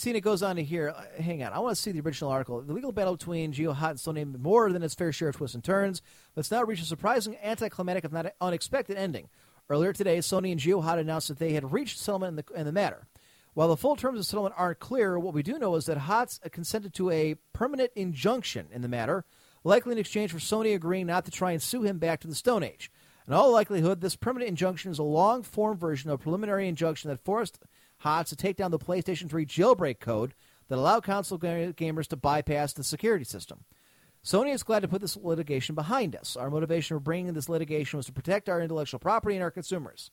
seeing 0.00 0.16
it 0.16 0.20
goes 0.20 0.42
on 0.42 0.56
to 0.56 0.64
here. 0.64 0.94
uh, 0.96 1.22
Hang 1.22 1.42
on. 1.42 1.52
I 1.52 1.58
want 1.58 1.76
to 1.76 1.80
see 1.80 1.92
the 1.92 2.00
original 2.00 2.30
article. 2.30 2.60
The 2.62 2.72
legal 2.72 2.92
battle 2.92 3.16
between 3.16 3.52
GeoHot 3.52 3.90
and 3.90 3.98
Sony 3.98 4.38
more 4.38 4.72
than 4.72 4.82
its 4.82 4.94
fair 4.94 5.12
share 5.12 5.28
of 5.28 5.36
twists 5.36 5.54
and 5.54 5.62
turns, 5.62 6.02
but 6.34 6.40
it's 6.40 6.50
now 6.50 6.62
reached 6.62 6.82
a 6.82 6.86
surprising 6.86 7.36
anticlimactic, 7.42 8.04
if 8.04 8.12
not 8.12 8.32
unexpected, 8.40 8.96
ending. 8.96 9.28
Earlier 9.70 9.92
today, 9.92 10.18
Sony 10.18 10.52
and 10.52 10.60
GeoHot 10.60 10.98
announced 10.98 11.28
that 11.28 11.38
they 11.38 11.52
had 11.52 11.72
reached 11.72 11.98
settlement 11.98 12.30
in 12.30 12.44
the, 12.44 12.60
in 12.60 12.66
the 12.66 12.72
matter. 12.72 13.06
While 13.54 13.68
the 13.68 13.76
full 13.76 13.94
terms 13.94 14.18
of 14.18 14.26
settlement 14.26 14.56
aren't 14.58 14.80
clear, 14.80 15.18
what 15.18 15.32
we 15.32 15.42
do 15.42 15.58
know 15.58 15.76
is 15.76 15.86
that 15.86 15.96
Hotz 15.96 16.40
consented 16.50 16.92
to 16.94 17.10
a 17.10 17.36
permanent 17.52 17.92
injunction 17.94 18.66
in 18.72 18.82
the 18.82 18.88
matter, 18.88 19.24
likely 19.62 19.92
in 19.92 19.98
exchange 19.98 20.32
for 20.32 20.38
Sony 20.38 20.74
agreeing 20.74 21.06
not 21.06 21.24
to 21.26 21.30
try 21.30 21.52
and 21.52 21.62
sue 21.62 21.82
him 21.82 21.98
back 21.98 22.20
to 22.20 22.26
the 22.28 22.34
Stone 22.34 22.64
Age. 22.64 22.90
In 23.26 23.32
all 23.32 23.52
likelihood, 23.52 24.00
this 24.00 24.16
permanent 24.16 24.50
injunction 24.50 24.90
is 24.90 24.98
a 24.98 25.04
long 25.04 25.42
form 25.42 25.78
version 25.78 26.10
of 26.10 26.20
a 26.20 26.22
preliminary 26.22 26.68
injunction 26.68 27.08
that 27.08 27.24
forced 27.24 27.58
Hotz 28.04 28.28
to 28.28 28.36
take 28.36 28.56
down 28.56 28.70
the 28.70 28.78
PlayStation 28.78 29.28
3 29.28 29.46
jailbreak 29.46 30.00
code 30.00 30.34
that 30.68 30.78
allowed 30.78 31.04
console 31.04 31.38
ga- 31.38 31.72
gamers 31.72 32.06
to 32.08 32.16
bypass 32.16 32.72
the 32.72 32.84
security 32.84 33.24
system. 33.24 33.64
Sony 34.24 34.54
is 34.54 34.62
glad 34.62 34.80
to 34.80 34.88
put 34.88 35.02
this 35.02 35.16
litigation 35.16 35.74
behind 35.74 36.16
us. 36.16 36.36
Our 36.36 36.50
motivation 36.50 36.96
for 36.96 37.00
bringing 37.00 37.34
this 37.34 37.48
litigation 37.48 37.98
was 37.98 38.06
to 38.06 38.12
protect 38.12 38.48
our 38.48 38.60
intellectual 38.60 38.98
property 38.98 39.36
and 39.36 39.42
our 39.42 39.50
consumers. 39.50 40.10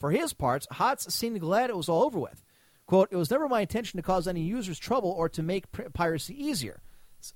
For 0.00 0.10
his 0.10 0.32
parts, 0.32 0.66
Hotz 0.72 1.10
seemed 1.12 1.40
glad 1.40 1.70
it 1.70 1.76
was 1.76 1.88
all 1.88 2.02
over 2.02 2.18
with. 2.18 2.42
Quote, 2.86 3.08
it 3.12 3.16
was 3.16 3.30
never 3.30 3.48
my 3.48 3.60
intention 3.60 3.98
to 3.98 4.02
cause 4.02 4.26
any 4.26 4.42
users 4.42 4.78
trouble 4.78 5.10
or 5.10 5.28
to 5.28 5.42
make 5.42 5.66
piracy 5.94 6.34
easier. 6.44 6.82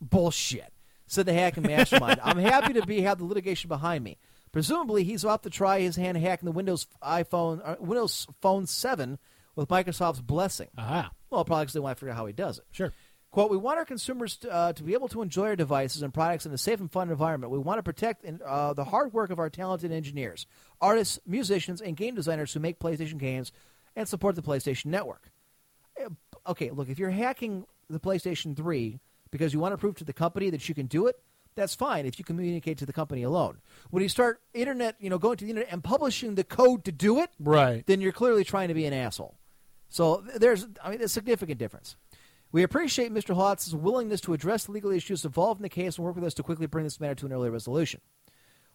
Bullshit. 0.00 0.72
Said 1.06 1.26
the 1.26 1.32
hacking 1.32 1.62
mastermind. 1.62 2.20
I'm 2.24 2.38
happy 2.38 2.72
to 2.72 2.84
be 2.84 3.02
have 3.02 3.18
the 3.18 3.24
litigation 3.24 3.68
behind 3.68 4.02
me. 4.02 4.18
Presumably, 4.50 5.04
he's 5.04 5.24
off 5.24 5.42
to 5.42 5.50
try 5.50 5.80
his 5.80 5.94
hand 5.94 6.18
hacking 6.18 6.46
the 6.46 6.52
Windows 6.52 6.88
iPhone, 7.00 7.60
uh, 7.64 7.76
Windows 7.78 8.26
Phone 8.40 8.66
7 8.66 9.18
with 9.56 9.68
Microsoft's 9.68 10.20
blessing. 10.20 10.68
Well, 10.76 11.44
probably 11.44 11.64
because 11.64 11.72
they 11.74 11.80
want 11.80 11.96
to 11.96 12.00
figure 12.00 12.12
out 12.12 12.16
how 12.18 12.26
he 12.26 12.32
does 12.32 12.58
it. 12.58 12.64
Sure. 12.70 12.92
Quote, 13.32 13.50
we 13.50 13.56
want 13.56 13.78
our 13.78 13.84
consumers 13.84 14.36
to, 14.38 14.50
uh, 14.50 14.72
to 14.72 14.82
be 14.82 14.94
able 14.94 15.08
to 15.08 15.20
enjoy 15.20 15.48
our 15.48 15.56
devices 15.56 16.02
and 16.02 16.14
products 16.14 16.46
in 16.46 16.52
a 16.52 16.58
safe 16.58 16.80
and 16.80 16.90
fun 16.90 17.10
environment. 17.10 17.50
We 17.52 17.58
want 17.58 17.78
to 17.78 17.82
protect 17.82 18.24
uh, 18.24 18.72
the 18.72 18.84
hard 18.84 19.12
work 19.12 19.30
of 19.30 19.38
our 19.38 19.50
talented 19.50 19.92
engineers, 19.92 20.46
artists, 20.80 21.18
musicians, 21.26 21.82
and 21.82 21.96
game 21.96 22.14
designers 22.14 22.52
who 22.54 22.60
make 22.60 22.78
PlayStation 22.78 23.18
games 23.18 23.52
and 23.94 24.08
support 24.08 24.36
the 24.36 24.42
PlayStation 24.42 24.86
Network. 24.86 25.30
Uh, 26.02 26.10
Okay, 26.48 26.70
look, 26.70 26.88
if 26.88 26.96
you're 27.00 27.10
hacking 27.10 27.66
the 27.90 27.98
PlayStation 27.98 28.56
3 28.56 29.00
because 29.32 29.52
you 29.52 29.58
want 29.58 29.72
to 29.72 29.76
prove 29.78 29.96
to 29.96 30.04
the 30.04 30.12
company 30.12 30.48
that 30.50 30.68
you 30.68 30.76
can 30.76 30.86
do 30.86 31.08
it, 31.08 31.18
that's 31.56 31.74
fine 31.74 32.06
if 32.06 32.20
you 32.20 32.24
communicate 32.24 32.78
to 32.78 32.86
the 32.86 32.92
company 32.92 33.24
alone. 33.24 33.58
When 33.90 34.00
you 34.00 34.08
start 34.08 34.40
internet, 34.54 34.94
you 35.00 35.10
know, 35.10 35.18
going 35.18 35.38
to 35.38 35.44
the 35.44 35.50
internet 35.50 35.72
and 35.72 35.82
publishing 35.82 36.36
the 36.36 36.44
code 36.44 36.84
to 36.84 36.92
do 36.92 37.18
it, 37.18 37.30
Right. 37.40 37.84
then 37.86 38.00
you're 38.00 38.12
clearly 38.12 38.44
trying 38.44 38.68
to 38.68 38.74
be 38.74 38.84
an 38.86 38.92
asshole. 38.92 39.34
So 39.88 40.24
there's, 40.36 40.66
I 40.82 40.90
mean, 40.90 41.02
a 41.02 41.08
significant 41.08 41.58
difference. 41.58 41.96
We 42.52 42.62
appreciate 42.62 43.12
Mr. 43.12 43.36
Hotz's 43.36 43.74
willingness 43.74 44.20
to 44.22 44.32
address 44.32 44.64
the 44.64 44.72
legal 44.72 44.90
issues 44.90 45.24
involved 45.24 45.60
in 45.60 45.62
the 45.62 45.68
case 45.68 45.96
and 45.96 46.04
work 46.04 46.14
with 46.14 46.24
us 46.24 46.34
to 46.34 46.42
quickly 46.42 46.66
bring 46.66 46.84
this 46.84 47.00
matter 47.00 47.14
to 47.16 47.26
an 47.26 47.32
early 47.32 47.50
resolution. 47.50 48.00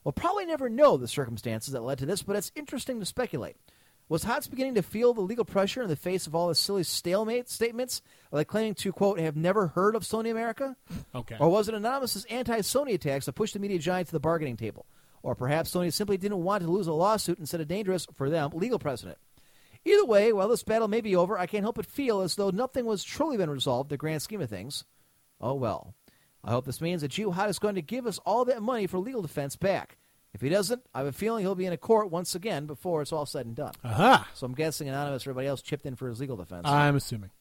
We'll 0.03 0.11
probably 0.13 0.45
never 0.45 0.69
know 0.69 0.97
the 0.97 1.07
circumstances 1.07 1.73
that 1.73 1.83
led 1.83 1.99
to 1.99 2.05
this, 2.05 2.23
but 2.23 2.35
it's 2.35 2.51
interesting 2.55 2.99
to 2.99 3.05
speculate. 3.05 3.55
Was 4.09 4.25
Hotz 4.25 4.49
beginning 4.49 4.75
to 4.75 4.81
feel 4.81 5.13
the 5.13 5.21
legal 5.21 5.45
pressure 5.45 5.81
in 5.81 5.87
the 5.87 5.95
face 5.95 6.27
of 6.27 6.35
all 6.35 6.49
his 6.49 6.59
silly 6.59 6.83
stalemate 6.83 7.49
statements, 7.49 8.01
like 8.29 8.47
claiming 8.47 8.75
to, 8.75 8.91
quote, 8.91 9.19
have 9.19 9.37
never 9.37 9.67
heard 9.67 9.95
of 9.95 10.03
Sony 10.03 10.31
America? 10.31 10.75
Okay. 11.15 11.37
Or 11.39 11.47
was 11.47 11.69
it 11.69 11.75
Anonymous' 11.75 12.25
anti 12.25 12.59
Sony 12.59 12.95
attacks 12.95 13.25
that 13.25 13.33
pushed 13.33 13.53
the 13.53 13.59
media 13.59 13.79
giant 13.79 14.07
to 14.07 14.11
the 14.11 14.19
bargaining 14.19 14.57
table? 14.57 14.85
Or 15.23 15.33
perhaps 15.33 15.73
Sony 15.73 15.93
simply 15.93 16.17
didn't 16.17 16.43
want 16.43 16.61
to 16.61 16.69
lose 16.69 16.87
a 16.87 16.93
lawsuit 16.93 17.37
and 17.37 17.47
set 17.47 17.61
a 17.61 17.65
dangerous, 17.65 18.05
for 18.13 18.29
them, 18.29 18.51
legal 18.53 18.79
precedent. 18.79 19.17
Either 19.83 20.05
way, 20.05 20.31
while 20.31 20.47
this 20.47 20.63
battle 20.63 20.87
may 20.87 21.01
be 21.01 21.15
over, 21.15 21.37
I 21.37 21.47
can't 21.47 21.63
help 21.63 21.75
but 21.75 21.85
feel 21.85 22.21
as 22.21 22.35
though 22.35 22.49
nothing 22.51 22.85
was 22.85 23.03
truly 23.03 23.37
been 23.37 23.49
resolved 23.49 23.89
the 23.89 23.97
grand 23.97 24.21
scheme 24.21 24.41
of 24.41 24.49
things. 24.49 24.83
Oh 25.39 25.53
well. 25.55 25.95
I 26.43 26.51
hope 26.51 26.65
this 26.65 26.81
means 26.81 27.01
that 27.01 27.11
Hotz 27.11 27.49
is 27.49 27.59
going 27.59 27.75
to 27.75 27.81
give 27.81 28.05
us 28.07 28.19
all 28.25 28.45
that 28.45 28.61
money 28.63 28.87
for 28.87 28.97
legal 28.99 29.21
defense 29.21 29.55
back. 29.55 29.97
If 30.33 30.41
he 30.41 30.49
doesn't, 30.49 30.81
I 30.93 30.99
have 30.99 31.07
a 31.07 31.11
feeling 31.11 31.43
he'll 31.43 31.55
be 31.55 31.65
in 31.65 31.73
a 31.73 31.77
court 31.77 32.09
once 32.09 32.35
again 32.35 32.65
before 32.65 33.01
it's 33.01 33.11
all 33.11 33.25
said 33.25 33.45
and 33.45 33.55
done. 33.55 33.73
Aha. 33.83 34.27
So 34.33 34.45
I'm 34.45 34.53
guessing 34.55 34.87
Anonymous 34.87 35.27
or 35.27 35.31
everybody 35.31 35.47
else 35.47 35.61
chipped 35.61 35.85
in 35.85 35.95
for 35.95 36.07
his 36.07 36.19
legal 36.19 36.37
defense. 36.37 36.63
I'm 36.65 36.95
assuming. 36.95 37.31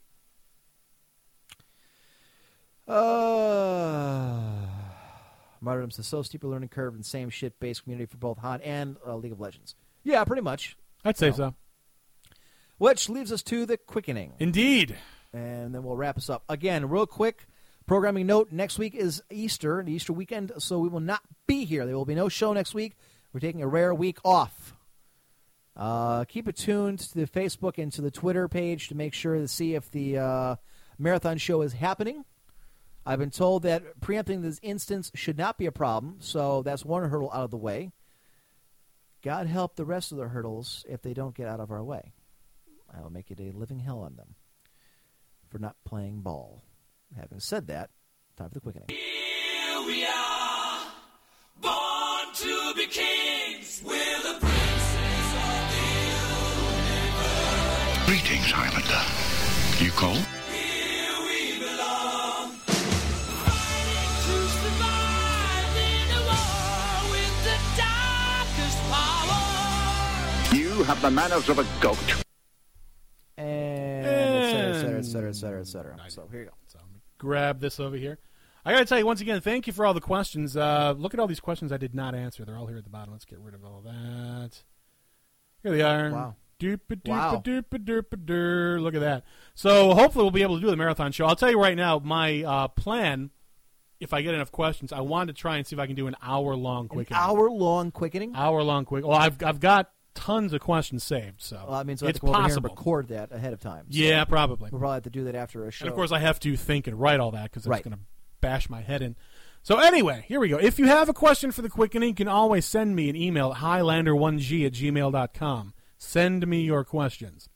Uh, 2.89 4.41
Martyrdoms 5.61 5.99
is 5.99 6.07
so 6.07 6.23
steep 6.23 6.43
a 6.43 6.47
learning 6.49 6.69
curve 6.71 6.95
and 6.95 7.07
same 7.07 7.31
shit 7.31 7.59
based 7.61 7.85
community 7.85 8.07
for 8.07 8.17
both 8.17 8.39
HoN 8.39 8.61
and 8.63 8.97
uh, 9.07 9.15
League 9.17 9.33
of 9.33 9.41
Legends. 9.41 9.77
Yeah, 10.03 10.25
pretty 10.25 10.43
much. 10.43 10.77
I'd 11.05 11.17
say 11.17 11.27
You 11.27 11.31
know. 11.33 11.37
so. 11.37 11.55
Which 12.81 13.11
leaves 13.11 13.31
us 13.31 13.43
to 13.43 13.67
the 13.67 13.77
quickening. 13.77 14.33
Indeed. 14.39 14.97
And 15.35 15.75
then 15.75 15.83
we'll 15.83 15.99
wrap 15.99 16.17
us 16.17 16.31
up. 16.31 16.45
Again, 16.49 16.89
real 16.89 17.05
quick 17.05 17.47
programming 17.87 18.27
note 18.27 18.53
next 18.53 18.79
week 18.79 18.95
is 18.95 19.23
Easter, 19.31 19.83
the 19.85 19.93
Easter 19.93 20.15
weekend, 20.15 20.53
so 20.57 20.79
we 20.79 20.89
will 20.89 20.99
not 20.99 21.21
be 21.47 21.67
here. 21.67 21.85
There 21.85 21.95
will 21.95 22.07
be 22.07 22.15
no 22.15 22.31
show 22.31 22.55
next 22.55 22.73
week. 22.73 22.97
We're 23.35 23.41
taking 23.41 23.61
a 23.61 23.69
rare 23.69 23.95
week 23.95 24.17
off. 24.25 24.75
Uh, 25.77 26.25
keep 26.25 26.49
it 26.49 26.57
tuned 26.57 27.01
to 27.01 27.19
the 27.19 27.27
Facebook 27.27 27.77
and 27.77 27.93
to 27.93 28.01
the 28.01 28.11
Twitter 28.11 28.49
page 28.49 28.89
to 28.89 28.95
make 28.95 29.13
sure 29.13 29.35
to 29.35 29.47
see 29.47 29.75
if 29.75 29.91
the 29.91 30.17
uh, 30.17 30.57
marathon 30.99 31.37
show 31.37 31.61
is 31.61 31.75
happening. 31.75 32.25
I've 33.05 33.19
been 33.19 33.31
told 33.31 33.65
that 33.65 34.01
preempting 34.01 34.41
this 34.41 34.59
instance 34.63 35.13
should 35.15 35.37
not 35.37 35.59
be 35.59 35.67
a 35.67 35.73
problem, 35.73 36.17
so 36.21 36.63
that's 36.63 36.83
one 36.83 37.07
hurdle 37.11 37.31
out 37.31 37.45
of 37.45 37.51
the 37.51 37.59
way. 37.59 37.93
God 39.23 39.47
help 39.49 39.77
the 39.77 39.85
rest 39.85 40.13
of 40.13 40.17
the 40.17 40.29
hurdles 40.29 40.87
if 40.89 41.03
they 41.03 41.13
don't 41.13 41.35
get 41.35 41.47
out 41.47 41.61
of 41.61 41.71
our 41.71 41.85
way. 41.85 42.15
I 42.97 43.03
will 43.03 43.11
make 43.11 43.31
it 43.31 43.41
a 43.41 43.53
living 43.57 43.79
hell 43.79 44.01
on 44.01 44.17
them 44.17 44.35
for 45.49 45.59
not 45.59 45.77
playing 45.85 46.23
ball. 46.23 46.65
Having 47.17 47.41
said 47.41 47.67
that, 47.69 47.91
time 48.37 48.49
for 48.49 48.55
the 48.55 48.61
quickening. 48.61 48.89
Here 48.89 49.83
we 49.87 50.05
are, 50.07 50.81
born 51.61 52.35
to 52.35 52.73
be 52.77 52.87
kings. 52.87 53.83
We're 53.85 54.23
the 54.23 54.39
princes 54.39 55.35
of 55.47 55.63
the 55.73 55.87
universe. 56.87 58.07
Greetings, 58.07 58.51
Highlander. 58.51 59.05
You 59.85 59.91
cold? 59.93 60.25
Here 60.53 61.19
we 61.27 61.59
belong. 61.59 62.53
Fighting 63.47 64.13
to 64.27 64.37
survive 64.63 65.77
in 65.79 66.07
a 66.15 66.21
war 66.27 67.11
with 67.11 67.37
the 67.47 67.59
darkest 67.77 68.79
power. 68.91 70.57
You 70.57 70.85
have 70.85 71.01
the 71.03 71.11
manners 71.11 71.49
of 71.49 71.59
a 71.59 71.67
goat. 71.81 72.25
And 73.41 74.07
et 74.07 74.81
cetera, 74.81 74.99
et 74.99 75.03
cetera, 75.03 75.29
et 75.31 75.35
cetera, 75.35 75.61
et 75.61 75.65
cetera, 75.65 75.93
et 75.95 75.97
cetera. 75.97 76.11
So 76.11 76.29
here 76.31 76.41
you 76.41 76.47
go. 76.47 76.53
So 76.67 76.79
let 76.79 76.93
me 76.93 77.01
grab 77.19 77.61
this 77.61 77.81
over 77.81 77.97
here. 77.97 78.19
I 78.65 78.73
got 78.73 78.81
to 78.81 78.85
tell 78.85 78.99
you 78.99 79.07
once 79.07 79.23
again, 79.23 79.41
thank 79.41 79.67
you 79.67 79.73
for 79.73 79.87
all 79.87 79.95
the 79.95 80.01
questions. 80.03 80.57
Uh, 80.57 80.95
look 80.97 81.15
at 81.15 81.21
all 81.21 81.27
these 81.27 81.41
questions 81.41 81.73
I 81.73 81.79
did 81.79 81.95
not 81.95 82.15
answer. 82.15 82.45
They're 82.45 82.59
all 82.59 82.67
here 82.67 82.77
at 82.77 82.85
the 82.85 82.91
bottom. 82.91 83.13
Let's 83.13 83.25
get 83.25 83.39
rid 83.39 83.55
of 83.55 83.65
all 83.65 83.81
that. 83.83 84.63
Here 85.63 85.73
they 85.73 85.81
are. 85.81 86.11
Wow. 86.11 86.35
Doop-a-doop-a-doop-a-doop. 86.59 87.09
Wow. 87.09 87.43
Doop-a-doop-a-doop. 87.43 88.83
Look 88.83 88.95
at 88.95 89.01
that. 89.01 89.25
So 89.55 89.95
hopefully 89.95 90.25
we'll 90.25 90.31
be 90.31 90.43
able 90.43 90.57
to 90.57 90.61
do 90.61 90.67
the 90.71 90.77
marathon 90.77 91.11
show. 91.11 91.25
I'll 91.25 91.37
tell 91.37 91.51
you 91.51 91.59
right 91.59 91.77
now, 91.77 91.99
my 92.01 92.43
uh, 92.43 92.69
plan, 92.69 93.31
if 93.99 94.13
I 94.13 94.21
get 94.21 94.35
enough 94.35 94.53
questions, 94.53 94.93
I 94.93 95.01
want 95.01 95.29
to 95.29 95.33
try 95.33 95.57
and 95.57 95.67
see 95.67 95.75
if 95.75 95.81
I 95.81 95.87
can 95.87 95.97
do 95.97 96.07
an 96.07 96.17
hour 96.23 96.55
long 96.55 96.89
quickening. 96.89 97.19
An 97.19 97.31
hour 97.31 97.51
long 97.51 97.91
quickening. 97.91 98.33
Hour 98.35 98.63
long 98.63 98.85
quick. 98.85 99.07
Well, 99.07 99.17
I've 99.17 99.43
I've 99.43 99.61
got 99.61 99.91
tons 100.15 100.53
of 100.53 100.61
questions 100.61 101.03
saved, 101.05 101.41
so 101.41 101.57
Well, 101.69 101.79
that 101.79 101.87
means 101.87 102.01
have 102.01 102.11
it's 102.11 102.19
to 102.21 102.27
go 102.27 102.29
over 102.33 102.39
here 102.39 102.45
and 102.45 102.51
possible. 102.63 102.71
record 102.77 103.09
that 103.09 103.33
ahead 103.33 103.53
of 103.53 103.61
time. 103.61 103.87
So 103.91 103.99
Yeah, 103.99 104.25
probably. 104.25 104.71
We'll 104.71 104.81
probably 104.81 104.95
have 104.97 105.03
to 105.05 105.11
do 105.11 105.25
that 105.25 105.35
after 105.35 105.67
a 105.67 105.71
show. 105.71 105.85
And 105.85 105.91
of 105.91 105.95
course, 105.97 106.13
I 106.13 106.19
have 106.19 106.41
to 106.41 106.57
think 106.57 106.87
and 106.87 106.99
write 107.01 107.21
all 107.21 107.31
that 107.33 107.45
because 107.51 107.67
Right. 107.67 107.77
just 107.79 107.85
going 107.85 107.97
to 107.99 108.05
bash 108.41 108.69
my 108.69 108.81
head 108.81 109.03
in. 109.03 109.17
So 109.63 109.79
anyway, 109.79 110.25
here 110.27 110.41
we 110.41 110.49
go. 110.49 110.57
If 110.59 110.79
you 110.79 110.87
have 110.87 111.09
a 111.09 111.13
question 111.13 111.53
for 111.53 111.61
the 111.63 111.69
quickening, 111.69 112.09
you 112.11 112.15
can 112.15 112.29
always 112.29 112.65
send 112.65 112.97
me 112.97 113.11
an 113.11 113.17
email 113.17 113.53
at 113.53 113.59
highlander1g 113.59 114.65
at 114.67 114.73
gmail.com. 114.73 115.75
Send 115.99 116.47
me 116.47 116.63
your 116.63 116.83
questions. 116.85 117.49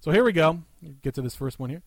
So 0.00 0.10
here 0.10 0.24
we 0.24 0.32
go. 0.32 0.62
Get 1.02 1.14
to 1.14 1.22
this 1.22 1.34
first 1.34 1.58
one 1.58 1.70
here. 1.70 1.82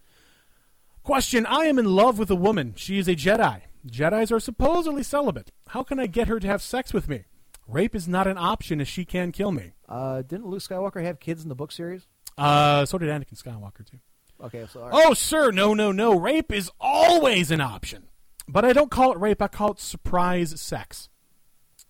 Question 1.04 1.46
I 1.46 1.66
am 1.66 1.78
in 1.78 1.86
love 1.96 2.18
with 2.18 2.32
a 2.32 2.36
woman. 2.36 2.74
She 2.76 2.98
is 2.98 3.08
a 3.08 3.16
Jedi. 3.16 3.62
Jedis 3.88 4.32
are 4.32 4.40
supposedly 4.40 5.04
celibate. 5.04 5.52
How 5.68 5.84
can 5.84 6.00
I 6.00 6.08
get 6.08 6.28
her 6.28 6.40
to 6.40 6.48
have 6.48 6.64
sex 6.64 6.92
with 6.92 7.08
me? 7.08 7.26
Rape 7.68 7.94
is 7.94 8.08
not 8.08 8.26
an 8.26 8.38
option 8.40 8.82
as 8.82 8.88
she 8.88 9.06
can 9.06 9.32
kill 9.32 9.52
me. 9.52 9.74
Uh, 9.88 10.22
didn't 10.22 10.48
Luke 10.48 10.62
Skywalker 10.62 11.04
have 11.04 11.20
kids 11.20 11.44
in 11.44 11.50
the 11.50 11.56
book 11.56 11.72
series? 11.72 12.08
Uh, 12.38 12.86
so 12.86 12.98
did 12.98 13.10
Anakin 13.10 13.42
Skywalker, 13.42 13.90
too. 13.90 14.00
Okay, 14.44 14.66
so 14.72 14.82
all 14.82 14.90
right. 14.90 15.06
Oh, 15.08 15.14
sir, 15.14 15.52
no, 15.52 15.74
no, 15.74 15.92
no. 15.92 16.20
Rape 16.20 16.52
is 16.52 16.70
always 16.80 17.52
an 17.52 17.62
option. 17.62 18.08
But 18.48 18.66
I 18.66 18.74
don't 18.74 18.92
call 18.92 19.12
it 19.12 19.20
rape, 19.20 19.42
I 19.42 19.48
call 19.48 19.72
it 19.72 19.80
surprise 19.80 20.60
sex. 20.60 21.10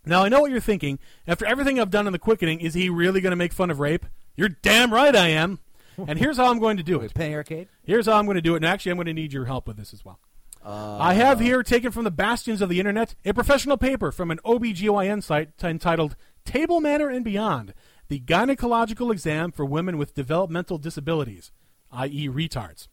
Now, 0.05 0.23
I 0.23 0.29
know 0.29 0.41
what 0.41 0.51
you're 0.51 0.59
thinking. 0.59 0.99
After 1.27 1.45
everything 1.45 1.79
I've 1.79 1.89
done 1.89 2.05
in 2.05 2.13
the 2.13 2.19
quickening, 2.19 2.59
is 2.59 2.75
he 2.75 2.89
really 2.89 3.21
going 3.21 3.31
to 3.31 3.37
make 3.37 3.53
fun 3.53 3.71
of 3.71 3.79
rape? 3.79 4.05
You're 4.35 4.49
damn 4.49 4.93
right 4.93 5.15
I 5.15 5.29
am. 5.29 5.59
And 6.07 6.19
here's 6.19 6.37
how 6.37 6.51
I'm 6.51 6.59
going 6.59 6.77
to 6.77 6.83
do 6.83 6.99
it. 7.01 7.13
Penny 7.15 7.33
Arcade? 7.33 7.69
Here's 7.83 8.05
how 8.05 8.13
I'm 8.19 8.25
going 8.25 8.35
to 8.35 8.41
do 8.41 8.53
it. 8.53 8.57
And 8.57 8.65
actually, 8.65 8.91
I'm 8.91 8.97
going 8.97 9.07
to 9.07 9.13
need 9.13 9.33
your 9.33 9.45
help 9.45 9.67
with 9.67 9.77
this 9.77 9.93
as 9.93 10.05
well. 10.05 10.19
Uh, 10.63 10.97
I 10.99 11.13
have 11.13 11.39
here, 11.39 11.63
taken 11.63 11.91
from 11.91 12.03
the 12.03 12.11
bastions 12.11 12.61
of 12.61 12.69
the 12.69 12.79
internet, 12.79 13.15
a 13.23 13.33
professional 13.33 13.77
paper 13.77 14.11
from 14.11 14.31
an 14.31 14.39
OBGYN 14.43 15.23
site 15.23 15.57
t- 15.57 15.67
entitled 15.67 16.15
Table 16.43 16.81
Manner 16.81 17.09
and 17.09 17.23
Beyond 17.23 17.73
The 18.07 18.19
Gynecological 18.19 19.11
Exam 19.11 19.51
for 19.51 19.65
Women 19.65 19.97
with 19.97 20.13
Developmental 20.13 20.77
Disabilities, 20.77 21.51
i.e., 21.91 22.29
retards. 22.29 22.87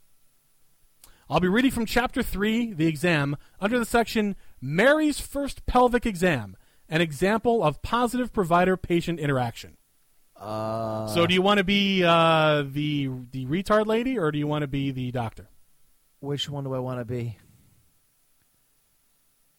I'll 1.28 1.40
be 1.40 1.48
reading 1.48 1.70
from 1.70 1.86
Chapter 1.86 2.22
3, 2.22 2.72
the 2.72 2.86
exam, 2.86 3.36
under 3.60 3.78
the 3.78 3.84
section 3.84 4.36
Mary's 4.60 5.20
First 5.20 5.66
Pelvic 5.66 6.06
Exam, 6.06 6.56
an 6.88 7.00
example 7.00 7.62
of 7.62 7.82
positive 7.82 8.32
provider 8.32 8.76
patient 8.76 9.20
interaction. 9.20 9.76
Uh, 10.36 11.06
so, 11.06 11.26
do 11.26 11.34
you 11.34 11.42
want 11.42 11.58
to 11.58 11.64
be 11.64 12.02
uh, 12.04 12.64
the, 12.66 13.08
the 13.30 13.46
retard 13.46 13.86
lady 13.86 14.18
or 14.18 14.32
do 14.32 14.38
you 14.38 14.46
want 14.46 14.62
to 14.62 14.66
be 14.66 14.90
the 14.90 15.10
doctor? 15.12 15.48
Which 16.20 16.48
one 16.48 16.64
do 16.64 16.74
I 16.74 16.78
want 16.78 17.00
to 17.00 17.04
be? 17.04 17.36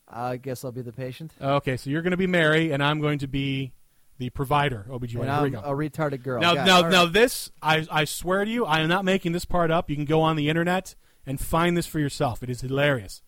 I 0.08 0.38
guess 0.38 0.64
I'll 0.64 0.72
be 0.72 0.82
the 0.82 0.92
patient. 0.92 1.34
Okay, 1.42 1.78
so 1.78 1.90
you're 1.90 2.02
going 2.02 2.12
to 2.12 2.18
be 2.18 2.28
Mary, 2.28 2.72
and 2.72 2.84
I'm 2.84 3.02
going 3.02 3.20
to 3.20 3.28
be 3.28 3.74
the 4.18 4.30
provider. 4.30 4.86
OBGYN. 4.90 5.22
And 5.22 5.32
I'm 5.32 5.56
a 5.56 5.70
retarded 5.76 6.24
girl. 6.24 6.40
Now, 6.42 6.54
Yeah, 6.54 6.66
now, 6.66 6.76
all 6.78 6.84
right. 6.84 6.92
now, 6.92 7.06
this 7.06 7.52
I, 7.62 7.86
I 7.92 8.06
swear 8.06 8.46
to 8.46 8.52
you, 8.52 8.66
I 8.66 8.80
am 8.82 8.90
not 8.90 9.04
making 9.06 9.32
this 9.32 9.46
part 9.46 9.72
up. 9.72 9.90
You 9.90 9.96
can 9.96 10.06
go 10.06 10.22
on 10.22 10.36
the 10.36 10.50
internet 10.50 10.96
and 11.26 11.40
find 11.40 11.76
this 11.78 11.86
for 11.88 12.00
yourself. 12.00 12.44
It 12.44 12.50
is 12.50 12.62
hilarious. 12.62 13.22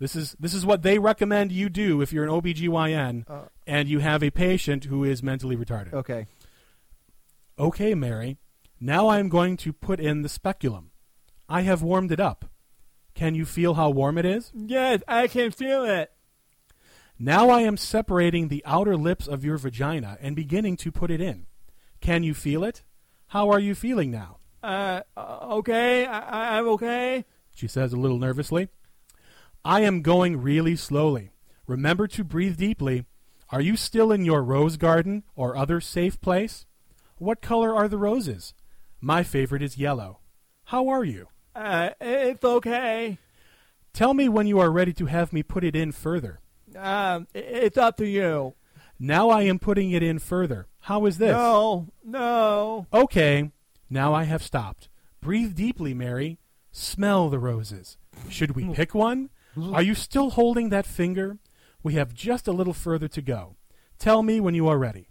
This 0.00 0.14
is 0.14 0.36
this 0.38 0.54
is 0.54 0.64
what 0.64 0.82
they 0.82 0.98
recommend 0.98 1.50
you 1.50 1.68
do 1.68 2.00
if 2.02 2.12
you're 2.12 2.22
an 2.24 2.30
OBGYN 2.30 3.24
Uh. 3.28 3.40
and 3.66 3.88
you 3.88 3.98
have 3.98 4.22
a 4.22 4.30
patient 4.30 4.84
who 4.84 5.02
is 5.02 5.22
mentally 5.22 5.56
retarded. 5.56 5.92
Okay. 5.92 6.26
Okay, 7.58 7.94
Mary. 7.94 8.38
Now 8.80 9.08
I 9.08 9.18
am 9.18 9.28
going 9.28 9.56
to 9.58 9.72
put 9.72 9.98
in 9.98 10.22
the 10.22 10.28
speculum. 10.28 10.92
I 11.48 11.62
have 11.62 11.82
warmed 11.82 12.12
it 12.12 12.20
up. 12.20 12.44
Can 13.14 13.34
you 13.34 13.44
feel 13.44 13.74
how 13.74 13.90
warm 13.90 14.16
it 14.18 14.24
is? 14.24 14.52
Yes, 14.54 15.02
I 15.08 15.26
can 15.26 15.50
feel 15.50 15.84
it. 15.84 16.12
Now 17.18 17.50
I 17.50 17.62
am 17.62 17.76
separating 17.76 18.46
the 18.46 18.62
outer 18.64 18.96
lips 18.96 19.26
of 19.26 19.44
your 19.44 19.58
vagina 19.58 20.18
and 20.20 20.36
beginning 20.36 20.76
to 20.78 20.92
put 20.92 21.10
it 21.10 21.20
in. 21.20 21.46
Can 22.00 22.22
you 22.22 22.32
feel 22.32 22.62
it? 22.62 22.84
How 23.28 23.50
are 23.50 23.58
you 23.58 23.74
feeling 23.74 24.12
now? 24.12 24.38
Uh, 24.62 25.00
uh, 25.16 25.38
okay, 25.50 26.06
I, 26.06 26.58
I'm 26.58 26.68
okay. 26.68 27.24
She 27.56 27.66
says 27.66 27.92
a 27.92 27.96
little 27.96 28.18
nervously. 28.18 28.68
I 29.64 29.80
am 29.80 30.02
going 30.02 30.40
really 30.40 30.76
slowly. 30.76 31.32
Remember 31.66 32.06
to 32.06 32.22
breathe 32.22 32.56
deeply. 32.56 33.04
Are 33.50 33.60
you 33.60 33.76
still 33.76 34.12
in 34.12 34.24
your 34.24 34.44
rose 34.44 34.76
garden 34.76 35.24
or 35.34 35.56
other 35.56 35.80
safe 35.80 36.20
place? 36.20 36.66
What 37.16 37.42
color 37.42 37.74
are 37.74 37.88
the 37.88 37.98
roses? 37.98 38.54
My 39.00 39.24
favorite 39.24 39.62
is 39.62 39.76
yellow. 39.76 40.20
How 40.66 40.86
are 40.88 41.04
you? 41.04 41.28
Uh, 41.54 41.90
it's 42.00 42.44
okay. 42.44 43.18
Tell 43.92 44.14
me 44.14 44.28
when 44.28 44.46
you 44.46 44.60
are 44.60 44.70
ready 44.70 44.92
to 44.92 45.06
have 45.06 45.32
me 45.32 45.42
put 45.42 45.64
it 45.64 45.74
in 45.74 45.90
further. 45.90 46.40
Um, 46.78 47.26
it's 47.34 47.76
up 47.76 47.96
to 47.98 48.06
you. 48.06 48.54
Now 48.98 49.30
I 49.30 49.42
am 49.42 49.58
putting 49.58 49.90
it 49.90 50.02
in 50.02 50.18
further. 50.18 50.66
How 50.80 51.06
is 51.06 51.18
this? 51.18 51.32
No, 51.32 51.88
no. 52.04 52.86
Okay, 52.92 53.50
now 53.90 54.14
I 54.14 54.24
have 54.24 54.42
stopped. 54.42 54.88
Breathe 55.20 55.54
deeply, 55.54 55.94
Mary. 55.94 56.38
Smell 56.72 57.28
the 57.28 57.38
roses. 57.38 57.96
Should 58.28 58.52
we 58.56 58.72
pick 58.72 58.94
one? 58.94 59.30
Are 59.72 59.82
you 59.82 59.94
still 59.94 60.30
holding 60.30 60.68
that 60.68 60.86
finger? 60.86 61.38
We 61.82 61.94
have 61.94 62.14
just 62.14 62.46
a 62.46 62.52
little 62.52 62.72
further 62.72 63.08
to 63.08 63.22
go. 63.22 63.56
Tell 63.98 64.22
me 64.22 64.38
when 64.40 64.54
you 64.54 64.68
are 64.68 64.78
ready. 64.78 65.08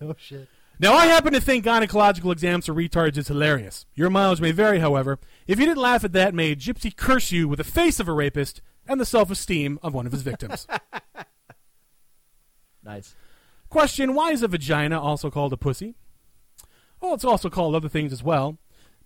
No 0.00 0.14
shit. 0.18 0.48
Now, 0.80 0.94
I 0.94 1.06
happen 1.06 1.32
to 1.32 1.40
think 1.40 1.64
gynecological 1.64 2.30
exams 2.32 2.66
for 2.66 2.72
retards 2.72 3.16
is 3.18 3.28
hilarious. 3.28 3.84
Your 3.94 4.10
mileage 4.10 4.40
may 4.40 4.52
vary, 4.52 4.78
however. 4.78 5.18
If 5.46 5.58
you 5.58 5.66
didn't 5.66 5.82
laugh 5.82 6.04
at 6.04 6.12
that, 6.12 6.34
may 6.34 6.54
Gypsy 6.54 6.94
curse 6.94 7.32
you 7.32 7.48
with 7.48 7.58
the 7.58 7.64
face 7.64 7.98
of 7.98 8.06
a 8.08 8.12
rapist 8.12 8.62
and 8.88 9.00
the 9.00 9.06
self 9.06 9.30
esteem 9.30 9.78
of 9.82 9.94
one 9.94 10.06
of 10.06 10.12
his 10.12 10.22
victims. 10.22 10.66
Nice. 12.88 13.14
Question 13.68 14.14
Why 14.14 14.32
is 14.32 14.42
a 14.42 14.48
vagina 14.48 14.98
also 14.98 15.30
called 15.30 15.52
a 15.52 15.58
pussy? 15.58 15.94
Well, 17.00 17.12
it's 17.12 17.24
also 17.24 17.50
called 17.50 17.74
other 17.74 17.88
things 17.88 18.12
as 18.12 18.22
well 18.22 18.58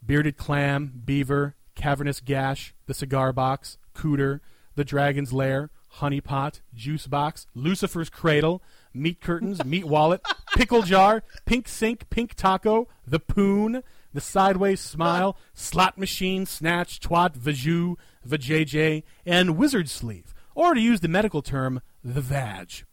bearded 0.05 0.37
clam, 0.37 1.03
beaver, 1.05 1.57
cavernous 1.75 2.21
gash, 2.21 2.75
the 2.87 2.95
cigar 2.95 3.33
box, 3.33 3.79
cooter, 3.95 4.41
the 4.75 4.85
dragon's 4.85 5.33
lair, 5.33 5.71
honey 5.89 6.21
pot, 6.21 6.61
juice 6.75 7.07
box, 7.07 7.47
Lucifer's 7.55 8.11
cradle, 8.11 8.63
meat 8.95 9.21
curtains, 9.21 9.65
meat 9.65 9.85
wallet, 9.85 10.21
pickle 10.57 10.83
jar, 10.83 11.23
pink 11.45 11.69
sink, 11.69 12.09
pink 12.09 12.35
taco, 12.35 12.89
the 13.07 13.21
poon, 13.21 13.83
the 14.13 14.21
sideways 14.21 14.81
smile, 14.81 15.37
slot 15.55 15.99
machine, 15.99 16.47
snatch, 16.47 17.01
twat, 17.01 17.37
vajou, 17.37 17.97
vajayjay, 18.27 19.03
and 19.27 19.57
wizard 19.57 19.89
sleeve, 19.89 20.35
or 20.55 20.75
to 20.75 20.81
use 20.81 21.01
the 21.01 21.09
medical 21.09 21.43
term, 21.43 21.81
the 22.03 22.21
vag. 22.21 22.85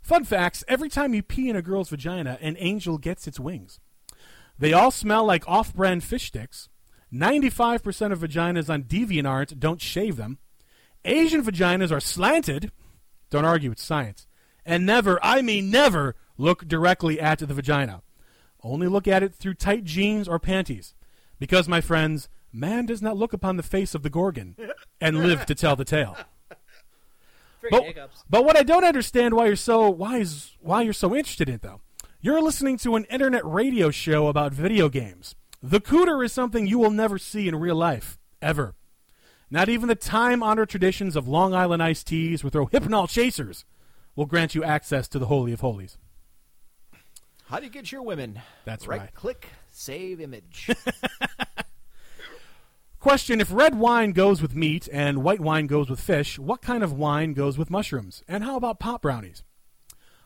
Fun 0.00 0.24
facts 0.24 0.64
every 0.68 0.88
time 0.88 1.14
you 1.14 1.22
pee 1.22 1.50
in 1.50 1.56
a 1.56 1.62
girl's 1.62 1.90
vagina, 1.90 2.38
an 2.40 2.56
angel 2.58 2.98
gets 2.98 3.26
its 3.26 3.38
wings. 3.38 3.80
They 4.58 4.72
all 4.72 4.90
smell 4.90 5.24
like 5.24 5.46
off 5.46 5.74
brand 5.74 6.02
fish 6.02 6.28
sticks. 6.28 6.68
95% 7.12 8.12
of 8.12 8.20
vaginas 8.20 8.68
on 8.68 8.84
DeviantArt 8.84 9.58
don't 9.58 9.80
shave 9.80 10.16
them. 10.16 10.38
Asian 11.04 11.42
vaginas 11.44 11.92
are 11.92 12.00
slanted. 12.00 12.72
Don't 13.30 13.44
argue, 13.44 13.70
it's 13.70 13.82
science. 13.82 14.26
And 14.64 14.84
never, 14.84 15.18
I 15.22 15.42
mean 15.42 15.70
never, 15.70 16.16
look 16.36 16.66
directly 16.66 17.20
at 17.20 17.38
the 17.38 17.46
vagina. 17.46 18.02
Only 18.62 18.88
look 18.88 19.06
at 19.06 19.22
it 19.22 19.34
through 19.34 19.54
tight 19.54 19.84
jeans 19.84 20.28
or 20.28 20.38
panties. 20.38 20.94
Because, 21.38 21.68
my 21.68 21.80
friends, 21.80 22.28
man 22.52 22.86
does 22.86 23.02
not 23.02 23.16
look 23.16 23.32
upon 23.32 23.56
the 23.56 23.62
face 23.62 23.94
of 23.94 24.02
the 24.02 24.10
Gorgon 24.10 24.56
and 25.00 25.22
live 25.26 25.46
to 25.46 25.54
tell 25.54 25.76
the 25.76 25.84
tale. 25.84 26.16
But, 27.70 27.96
but 28.30 28.44
what 28.44 28.56
I 28.56 28.62
don't 28.62 28.84
understand 28.84 29.34
why 29.34 29.46
you're 29.46 29.56
so 29.56 29.90
why 29.90 30.18
is 30.18 30.56
why 30.60 30.82
you're 30.82 30.92
so 30.92 31.14
interested 31.14 31.48
in 31.48 31.56
it 31.56 31.62
though. 31.62 31.80
You're 32.20 32.40
listening 32.40 32.78
to 32.78 32.94
an 32.96 33.04
internet 33.06 33.44
radio 33.44 33.90
show 33.90 34.28
about 34.28 34.52
video 34.52 34.88
games. 34.88 35.34
The 35.62 35.80
cooter 35.80 36.24
is 36.24 36.32
something 36.32 36.66
you 36.66 36.78
will 36.78 36.90
never 36.90 37.18
see 37.18 37.48
in 37.48 37.56
real 37.56 37.74
life 37.74 38.18
ever. 38.40 38.74
Not 39.50 39.68
even 39.68 39.88
the 39.88 39.94
time-honored 39.94 40.68
traditions 40.68 41.16
of 41.16 41.26
Long 41.26 41.54
Island 41.54 41.82
iced 41.82 42.06
teas 42.06 42.44
with 42.44 42.54
Rohypnol 42.54 43.08
chasers 43.08 43.64
will 44.14 44.26
grant 44.26 44.54
you 44.54 44.62
access 44.62 45.08
to 45.08 45.18
the 45.18 45.26
holy 45.26 45.52
of 45.52 45.60
holies. 45.60 45.96
How 47.46 47.58
do 47.58 47.64
you 47.64 47.70
get 47.70 47.90
your 47.90 48.02
women? 48.02 48.40
That's 48.66 48.86
right. 48.86 49.00
right. 49.00 49.14
Click 49.14 49.46
save 49.70 50.20
image. 50.20 50.70
Question 53.00 53.40
If 53.40 53.52
red 53.52 53.76
wine 53.76 54.10
goes 54.10 54.42
with 54.42 54.56
meat 54.56 54.88
and 54.92 55.22
white 55.22 55.38
wine 55.38 55.68
goes 55.68 55.88
with 55.88 56.00
fish, 56.00 56.36
what 56.36 56.60
kind 56.60 56.82
of 56.82 56.92
wine 56.92 57.32
goes 57.32 57.56
with 57.56 57.70
mushrooms? 57.70 58.24
And 58.26 58.42
how 58.42 58.56
about 58.56 58.80
pot 58.80 59.02
brownies? 59.02 59.44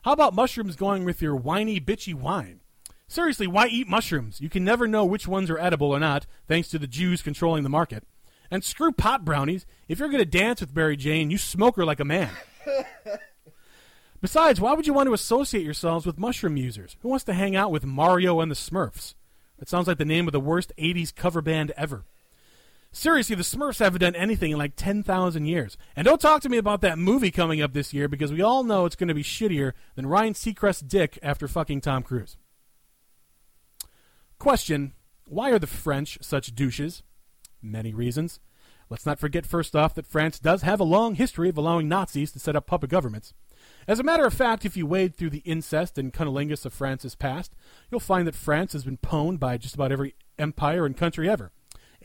How 0.04 0.12
about 0.12 0.34
mushrooms 0.34 0.74
going 0.74 1.04
with 1.04 1.20
your 1.20 1.36
whiny, 1.36 1.80
bitchy 1.80 2.14
wine? 2.14 2.60
Seriously, 3.06 3.46
why 3.46 3.66
eat 3.66 3.88
mushrooms? 3.88 4.40
You 4.40 4.48
can 4.48 4.64
never 4.64 4.88
know 4.88 5.04
which 5.04 5.28
ones 5.28 5.50
are 5.50 5.58
edible 5.58 5.90
or 5.90 6.00
not, 6.00 6.26
thanks 6.48 6.68
to 6.70 6.78
the 6.78 6.86
Jews 6.86 7.20
controlling 7.20 7.62
the 7.62 7.68
market. 7.68 8.04
And 8.50 8.64
screw 8.64 8.90
pot 8.90 9.22
brownies. 9.22 9.66
If 9.86 9.98
you're 9.98 10.08
going 10.08 10.24
to 10.24 10.24
dance 10.24 10.62
with 10.62 10.74
Mary 10.74 10.96
Jane, 10.96 11.30
you 11.30 11.36
smoke 11.36 11.76
her 11.76 11.84
like 11.84 12.00
a 12.00 12.06
man. 12.06 12.30
Besides, 14.22 14.62
why 14.62 14.72
would 14.72 14.86
you 14.86 14.94
want 14.94 15.08
to 15.08 15.14
associate 15.14 15.64
yourselves 15.64 16.06
with 16.06 16.18
mushroom 16.18 16.56
users? 16.56 16.96
Who 17.00 17.10
wants 17.10 17.24
to 17.24 17.34
hang 17.34 17.54
out 17.54 17.70
with 17.70 17.84
Mario 17.84 18.40
and 18.40 18.50
the 18.50 18.56
Smurfs? 18.56 19.14
That 19.58 19.68
sounds 19.68 19.86
like 19.86 19.98
the 19.98 20.06
name 20.06 20.26
of 20.26 20.32
the 20.32 20.40
worst 20.40 20.72
80s 20.78 21.14
cover 21.14 21.42
band 21.42 21.72
ever. 21.76 22.06
Seriously, 22.94 23.34
the 23.34 23.42
Smurfs 23.42 23.78
haven't 23.78 24.02
done 24.02 24.14
anything 24.14 24.50
in 24.50 24.58
like 24.58 24.76
10,000 24.76 25.46
years. 25.46 25.78
And 25.96 26.04
don't 26.04 26.20
talk 26.20 26.42
to 26.42 26.50
me 26.50 26.58
about 26.58 26.82
that 26.82 26.98
movie 26.98 27.30
coming 27.30 27.62
up 27.62 27.72
this 27.72 27.94
year 27.94 28.06
because 28.06 28.30
we 28.30 28.42
all 28.42 28.62
know 28.62 28.84
it's 28.84 28.96
going 28.96 29.08
to 29.08 29.14
be 29.14 29.22
shittier 29.22 29.72
than 29.94 30.06
Ryan 30.06 30.34
Seacrest's 30.34 30.82
dick 30.82 31.18
after 31.22 31.48
fucking 31.48 31.80
Tom 31.80 32.02
Cruise. 32.02 32.36
Question 34.38 34.92
Why 35.26 35.50
are 35.50 35.58
the 35.58 35.66
French 35.66 36.18
such 36.20 36.54
douches? 36.54 37.02
Many 37.62 37.94
reasons. 37.94 38.40
Let's 38.90 39.06
not 39.06 39.18
forget, 39.18 39.46
first 39.46 39.74
off, 39.74 39.94
that 39.94 40.06
France 40.06 40.38
does 40.38 40.60
have 40.60 40.78
a 40.78 40.84
long 40.84 41.14
history 41.14 41.48
of 41.48 41.56
allowing 41.56 41.88
Nazis 41.88 42.30
to 42.32 42.38
set 42.38 42.56
up 42.56 42.66
puppet 42.66 42.90
governments. 42.90 43.32
As 43.88 44.00
a 44.00 44.04
matter 44.04 44.26
of 44.26 44.34
fact, 44.34 44.66
if 44.66 44.76
you 44.76 44.86
wade 44.86 45.16
through 45.16 45.30
the 45.30 45.38
incest 45.38 45.96
and 45.96 46.12
cunnilingus 46.12 46.66
of 46.66 46.74
France's 46.74 47.14
past, 47.14 47.54
you'll 47.90 48.00
find 48.00 48.26
that 48.26 48.34
France 48.34 48.74
has 48.74 48.84
been 48.84 48.98
pwned 48.98 49.38
by 49.38 49.56
just 49.56 49.74
about 49.74 49.92
every 49.92 50.14
empire 50.38 50.84
and 50.84 50.94
country 50.94 51.30
ever. 51.30 51.52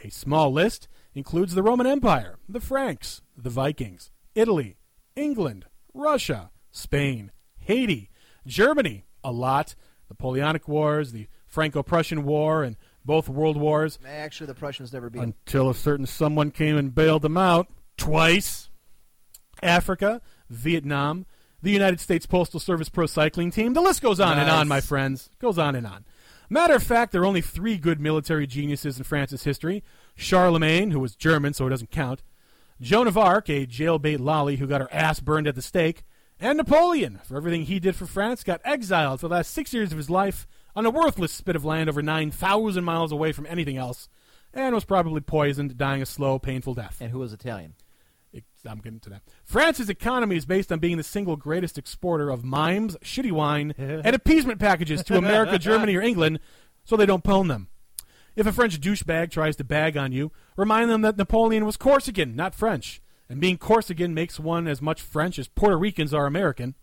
A 0.03 0.09
small 0.09 0.51
list 0.51 0.87
includes 1.13 1.55
the 1.55 1.63
Roman 1.63 1.87
Empire, 1.87 2.37
the 2.47 2.59
Franks, 2.59 3.21
the 3.35 3.49
Vikings, 3.49 4.11
Italy, 4.35 4.77
England, 5.15 5.65
Russia, 5.93 6.51
Spain, 6.71 7.31
Haiti, 7.57 8.09
Germany, 8.45 9.05
a 9.23 9.31
lot, 9.31 9.75
the 10.07 10.13
Napoleonic 10.13 10.67
Wars, 10.67 11.11
the 11.11 11.27
Franco 11.47 11.81
Prussian 11.83 12.23
War, 12.23 12.63
and 12.63 12.77
both 13.03 13.27
World 13.27 13.57
Wars, 13.57 13.97
Actually, 14.05 14.47
the 14.47 14.53
Prussians 14.53 14.93
never 14.93 15.09
beat. 15.09 15.21
until 15.21 15.69
a 15.69 15.75
certain 15.75 16.05
someone 16.05 16.51
came 16.51 16.77
and 16.77 16.93
bailed 16.93 17.21
them 17.21 17.37
out 17.37 17.67
twice. 17.97 18.69
Africa, 19.63 20.21
Vietnam, 20.49 21.25
the 21.61 21.71
United 21.71 21.99
States 21.99 22.25
Postal 22.25 22.59
Service 22.59 22.89
Pro 22.89 23.07
Cycling 23.07 23.49
Team. 23.49 23.73
The 23.73 23.81
list 23.81 24.01
goes 24.01 24.19
on 24.19 24.37
and 24.37 24.49
on, 24.49 24.67
my 24.67 24.81
friends. 24.81 25.29
Goes 25.39 25.57
on 25.57 25.75
and 25.75 25.87
on. 25.87 26.05
Matter 26.49 26.75
of 26.75 26.83
fact, 26.83 27.11
there 27.11 27.21
are 27.23 27.25
only 27.25 27.41
three 27.41 27.77
good 27.77 27.99
military 27.99 28.47
geniuses 28.47 28.97
in 28.97 29.03
France's 29.03 29.43
history 29.43 29.83
Charlemagne, 30.15 30.91
who 30.91 30.99
was 30.99 31.15
German, 31.15 31.53
so 31.53 31.67
it 31.67 31.71
doesn't 31.71 31.91
count, 31.91 32.23
Joan 32.79 33.07
of 33.07 33.17
Arc, 33.17 33.49
a 33.49 33.65
jailbait 33.65 34.19
lolly 34.19 34.57
who 34.57 34.67
got 34.67 34.81
her 34.81 34.93
ass 34.93 35.19
burned 35.19 35.47
at 35.47 35.55
the 35.55 35.61
stake, 35.61 36.03
and 36.39 36.57
Napoleon, 36.57 37.19
for 37.23 37.35
everything 37.35 37.63
he 37.63 37.79
did 37.79 37.95
for 37.95 38.05
France, 38.05 38.43
got 38.43 38.61
exiled 38.63 39.19
for 39.19 39.27
the 39.27 39.35
last 39.35 39.51
six 39.51 39.73
years 39.73 39.91
of 39.91 39.97
his 39.97 40.09
life 40.09 40.47
on 40.75 40.85
a 40.85 40.91
worthless 40.91 41.31
spit 41.31 41.55
of 41.55 41.65
land 41.65 41.89
over 41.89 42.03
9,000 42.03 42.83
miles 42.83 43.11
away 43.11 43.31
from 43.31 43.47
anything 43.47 43.77
else, 43.77 44.07
and 44.53 44.75
was 44.75 44.85
probably 44.85 45.21
poisoned, 45.21 45.77
dying 45.77 46.01
a 46.01 46.05
slow, 46.05 46.37
painful 46.37 46.75
death. 46.75 46.97
And 47.01 47.11
who 47.11 47.19
was 47.19 47.33
Italian? 47.33 47.73
I'm 48.67 48.79
getting 48.79 48.99
to 49.01 49.09
that. 49.11 49.21
France's 49.45 49.89
economy 49.89 50.35
is 50.35 50.45
based 50.45 50.71
on 50.71 50.79
being 50.79 50.97
the 50.97 51.03
single 51.03 51.35
greatest 51.35 51.77
exporter 51.77 52.29
of 52.29 52.43
mimes, 52.43 52.95
shitty 52.97 53.31
wine, 53.31 53.73
and 53.77 54.15
appeasement 54.15 54.59
packages 54.59 55.03
to 55.03 55.17
America, 55.17 55.57
Germany, 55.59 55.95
or 55.95 56.01
England, 56.01 56.39
so 56.83 56.95
they 56.95 57.05
don't 57.05 57.23
pwn 57.23 57.47
them. 57.47 57.67
If 58.35 58.45
a 58.45 58.53
French 58.53 58.79
douchebag 58.79 59.31
tries 59.31 59.55
to 59.55 59.63
bag 59.63 59.97
on 59.97 60.11
you, 60.11 60.31
remind 60.55 60.91
them 60.91 61.01
that 61.01 61.17
Napoleon 61.17 61.65
was 61.65 61.75
Corsican, 61.75 62.35
not 62.35 62.53
French, 62.53 63.01
and 63.27 63.41
being 63.41 63.57
Corsican 63.57 64.13
makes 64.13 64.39
one 64.39 64.67
as 64.67 64.81
much 64.81 65.01
French 65.01 65.39
as 65.39 65.47
Puerto 65.47 65.77
Ricans 65.77 66.13
are 66.13 66.27
American. 66.27 66.75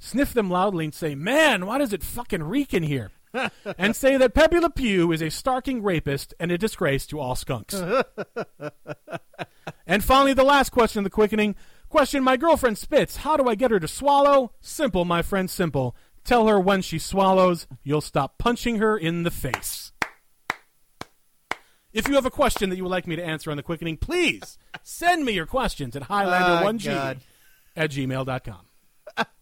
Sniff 0.00 0.32
them 0.32 0.50
loudly 0.50 0.84
and 0.84 0.94
say, 0.94 1.14
"Man, 1.14 1.66
why 1.66 1.78
does 1.78 1.92
it 1.92 2.02
fucking 2.02 2.42
reek 2.42 2.74
in 2.74 2.82
here?" 2.82 3.10
and 3.78 3.94
say 3.94 4.16
that 4.16 4.34
Pepe 4.34 4.58
Le 4.58 4.70
Pew 4.70 5.12
is 5.12 5.20
a 5.20 5.26
starking 5.26 5.80
rapist 5.82 6.34
and 6.40 6.50
a 6.50 6.58
disgrace 6.58 7.06
to 7.06 7.20
all 7.20 7.34
skunks. 7.34 7.74
And 9.88 10.04
finally, 10.04 10.34
the 10.34 10.44
last 10.44 10.70
question 10.70 11.00
of 11.00 11.04
the 11.04 11.10
quickening. 11.10 11.56
Question 11.88 12.22
My 12.22 12.36
girlfriend 12.36 12.76
spits. 12.76 13.16
How 13.16 13.38
do 13.38 13.48
I 13.48 13.54
get 13.54 13.70
her 13.70 13.80
to 13.80 13.88
swallow? 13.88 14.52
Simple, 14.60 15.06
my 15.06 15.22
friend, 15.22 15.48
simple. 15.50 15.96
Tell 16.24 16.46
her 16.46 16.60
when 16.60 16.82
she 16.82 16.98
swallows, 16.98 17.66
you'll 17.82 18.02
stop 18.02 18.36
punching 18.36 18.76
her 18.76 18.98
in 18.98 19.22
the 19.22 19.30
face. 19.30 19.92
If 21.90 22.06
you 22.06 22.16
have 22.16 22.26
a 22.26 22.30
question 22.30 22.68
that 22.68 22.76
you 22.76 22.82
would 22.82 22.90
like 22.90 23.06
me 23.06 23.16
to 23.16 23.24
answer 23.24 23.50
on 23.50 23.56
the 23.56 23.62
quickening, 23.62 23.96
please 23.96 24.58
send 24.82 25.24
me 25.24 25.32
your 25.32 25.46
questions 25.46 25.96
at 25.96 26.02
ah, 26.10 26.22
Highlander1G 26.22 26.84
God. 26.84 27.20
at 27.74 27.90
gmail.com. 27.90 28.66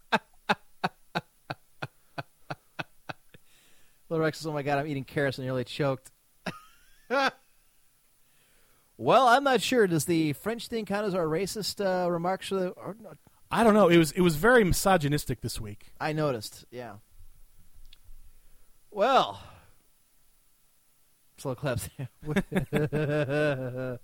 Little 4.09 4.23
Rex 4.23 4.37
says, 4.39 4.47
"Oh 4.47 4.53
my 4.53 4.61
God, 4.61 4.77
I'm 4.77 4.87
eating 4.87 5.03
carrots 5.03 5.37
and 5.37 5.45
nearly 5.45 5.63
choked." 5.63 6.11
well, 8.97 9.27
I'm 9.27 9.43
not 9.43 9.61
sure. 9.61 9.87
Does 9.87 10.05
the 10.05 10.33
French 10.33 10.67
thing 10.67 10.85
count 10.85 11.05
as 11.05 11.15
our 11.15 11.25
racist 11.25 11.83
uh, 11.83 12.09
remarks? 12.09 12.49
For 12.49 12.55
the, 12.55 12.69
or, 12.69 12.95
I 13.51 13.63
don't 13.63 13.73
know. 13.73 13.87
It 13.89 13.97
was 13.97 14.11
it 14.13 14.21
was 14.21 14.35
very 14.35 14.63
misogynistic 14.63 15.41
this 15.41 15.59
week. 15.59 15.91
I 15.99 16.13
noticed. 16.13 16.65
Yeah. 16.71 16.95
Well, 18.91 19.41
slow 21.37 21.55
claps. 21.55 21.89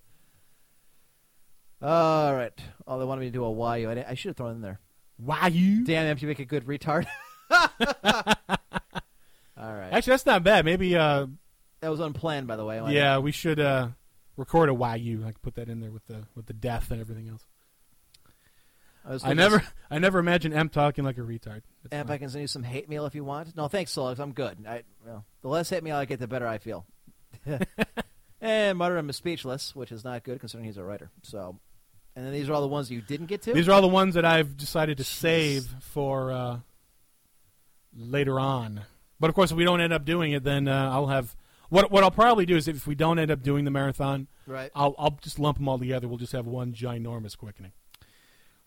All 1.81 2.33
right. 2.33 2.53
Oh, 2.87 2.99
they 2.99 3.05
wanted 3.05 3.21
me 3.21 3.27
to 3.27 3.31
do 3.31 3.43
a 3.43 3.51
why 3.51 3.77
you. 3.77 3.89
I, 3.89 4.05
I 4.09 4.13
should 4.13 4.29
have 4.29 4.37
thrown 4.37 4.51
it 4.51 4.55
in 4.55 4.61
there. 4.61 4.79
Why 5.17 5.47
you? 5.47 5.83
Damn, 5.83 6.07
if 6.07 6.21
you 6.21 6.27
make 6.27 6.39
a 6.39 6.45
good 6.45 6.65
retard. 6.65 7.05
All 9.63 9.73
right. 9.73 9.93
Actually, 9.93 10.11
that's 10.11 10.25
not 10.25 10.43
bad. 10.43 10.65
Maybe, 10.65 10.95
uh, 10.95 11.27
That 11.79 11.89
was 11.89 12.01
unplanned, 12.01 12.47
by 12.47 12.57
the 12.57 12.65
way. 12.65 12.81
Yeah, 12.93 13.19
we 13.19 13.31
should 13.31 13.59
uh, 13.59 13.89
record 14.35 14.69
a 14.69 14.97
YU. 14.97 15.23
I 15.25 15.31
could 15.31 15.41
put 15.41 15.55
that 15.55 15.69
in 15.69 15.79
there 15.79 15.91
with 15.91 16.05
the 16.07 16.25
with 16.35 16.47
the 16.47 16.53
death 16.53 16.91
and 16.91 16.99
everything 16.99 17.29
else. 17.29 17.43
I, 19.05 19.31
I 19.31 19.33
never, 19.33 19.63
I 19.91 19.99
never 19.99 20.19
imagined 20.19 20.53
M 20.53 20.69
talking 20.69 21.03
like 21.03 21.17
a 21.17 21.21
retard. 21.21 21.61
If 21.83 21.91
fine. 21.91 22.09
I 22.09 22.17
can 22.17 22.29
send 22.29 22.41
you 22.41 22.47
some 22.47 22.63
hate 22.63 22.89
mail 22.89 23.05
if 23.05 23.15
you 23.15 23.23
want. 23.23 23.55
No, 23.55 23.67
thanks, 23.67 23.93
Solex. 23.93 24.19
I'm 24.19 24.31
good. 24.31 24.65
I, 24.67 24.83
well, 25.05 25.25
the 25.41 25.49
less 25.49 25.69
hate 25.69 25.83
mail 25.83 25.97
I 25.97 26.05
get, 26.05 26.19
the 26.19 26.27
better 26.27 26.47
I 26.47 26.57
feel. 26.57 26.85
and 28.41 28.77
Mutterham 28.77 29.09
is 29.09 29.17
speechless, 29.17 29.75
which 29.75 29.91
is 29.91 30.05
not 30.05 30.23
good 30.23 30.39
considering 30.39 30.65
he's 30.65 30.77
a 30.77 30.83
writer. 30.83 31.11
So, 31.21 31.59
and 32.15 32.25
then 32.25 32.31
these 32.31 32.49
are 32.49 32.53
all 32.53 32.61
the 32.61 32.67
ones 32.67 32.89
you 32.89 33.01
didn't 33.01 33.25
get 33.25 33.41
to. 33.43 33.53
These 33.53 33.67
are 33.67 33.73
all 33.73 33.81
the 33.81 33.87
ones 33.89 34.15
that 34.15 34.23
I've 34.23 34.55
decided 34.55 34.97
to 34.97 35.03
save 35.03 35.65
for 35.81 36.31
uh, 36.31 36.59
later 37.93 38.39
on. 38.39 38.83
But 39.23 39.29
of 39.29 39.35
course, 39.35 39.51
if 39.51 39.55
we 39.57 39.63
don't 39.63 39.79
end 39.79 39.93
up 39.93 40.03
doing 40.03 40.33
it, 40.33 40.43
then 40.43 40.67
uh, 40.67 40.89
I'll 40.91 41.07
have 41.07 41.33
what 41.69 41.89
what 41.89 42.03
I'll 42.03 42.11
probably 42.11 42.45
do 42.45 42.57
is 42.57 42.67
if 42.67 42.85
we 42.85 42.93
don't 42.93 43.19
end 43.19 43.31
up 43.31 43.41
doing 43.41 43.63
the 43.63 43.71
marathon, 43.71 44.27
Right. 44.45 44.69
I'll 44.75 44.95
I'll 44.99 45.17
just 45.21 45.39
lump 45.39 45.59
them 45.59 45.69
all 45.69 45.79
together. 45.79 46.09
We'll 46.09 46.17
just 46.17 46.33
have 46.33 46.45
one 46.45 46.73
ginormous 46.73 47.37
quickening. 47.37 47.71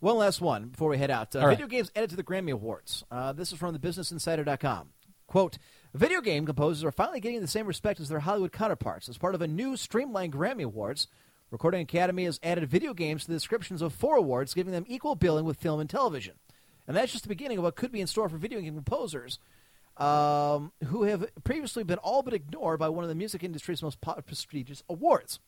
One 0.01 0.17
last 0.17 0.41
one 0.41 0.69
before 0.69 0.89
we 0.89 0.97
head 0.97 1.11
out. 1.11 1.37
Uh, 1.37 1.41
All 1.41 1.49
right. 1.49 1.59
Video 1.59 1.67
games 1.67 1.93
added 1.95 2.09
to 2.09 2.17
the 2.17 2.23
Grammy 2.23 2.53
Awards. 2.53 3.05
Uh, 3.11 3.35
this 3.35 3.53
is 3.53 3.59
from 3.59 3.75
the 3.75 3.79
BusinessInsider.com. 3.79 4.89
Quote, 5.27 5.59
video 5.93 6.23
game 6.23 6.47
composers 6.47 6.85
are 6.85 6.91
finally 6.91 7.21
getting 7.21 7.43
the 7.43 7.47
same 7.47 7.67
respect 7.67 8.01
as 8.01 8.09
their 8.09 8.21
Hollywood 8.21 8.53
counterparts. 8.53 9.11
As 9.11 9.19
part 9.19 9.35
of 9.35 9.43
a 9.43 9.47
new 9.47 9.77
streamlined 9.77 10.33
Grammy 10.33 10.65
Awards, 10.65 11.07
Recording 11.51 11.83
Academy 11.83 12.25
has 12.25 12.41
added 12.43 12.67
video 12.67 12.95
games 12.95 13.25
to 13.25 13.29
the 13.29 13.37
descriptions 13.37 13.83
of 13.83 13.93
four 13.93 14.17
awards, 14.17 14.55
giving 14.55 14.73
them 14.73 14.87
equal 14.89 15.17
billing 15.17 15.45
with 15.45 15.59
film 15.59 15.81
and 15.81 15.91
television. 15.91 16.37
And 16.89 16.97
that's 16.97 17.13
just 17.13 17.25
the 17.25 17.29
beginning 17.29 17.59
of 17.59 17.65
what 17.65 17.77
could 17.77 17.93
be 17.93 18.01
in 18.01 18.07
store 18.07 18.31
for 18.31 18.39
video 18.39 18.63
game 18.63 18.75
composers 18.75 19.39
um, 19.97 20.73
who 20.85 21.05
have 21.05 21.27
previously 21.45 21.85
been 21.85 21.99
all 21.99 22.23
but 22.23 22.35
ignored 22.35 22.79
by 22.79 22.89
one 22.89 23.05
of 23.05 23.09
the 23.09 23.15
music 23.15 23.43
industry's 23.43 23.83
most 23.83 23.99
prestigious 24.01 24.83
awards. 24.89 25.41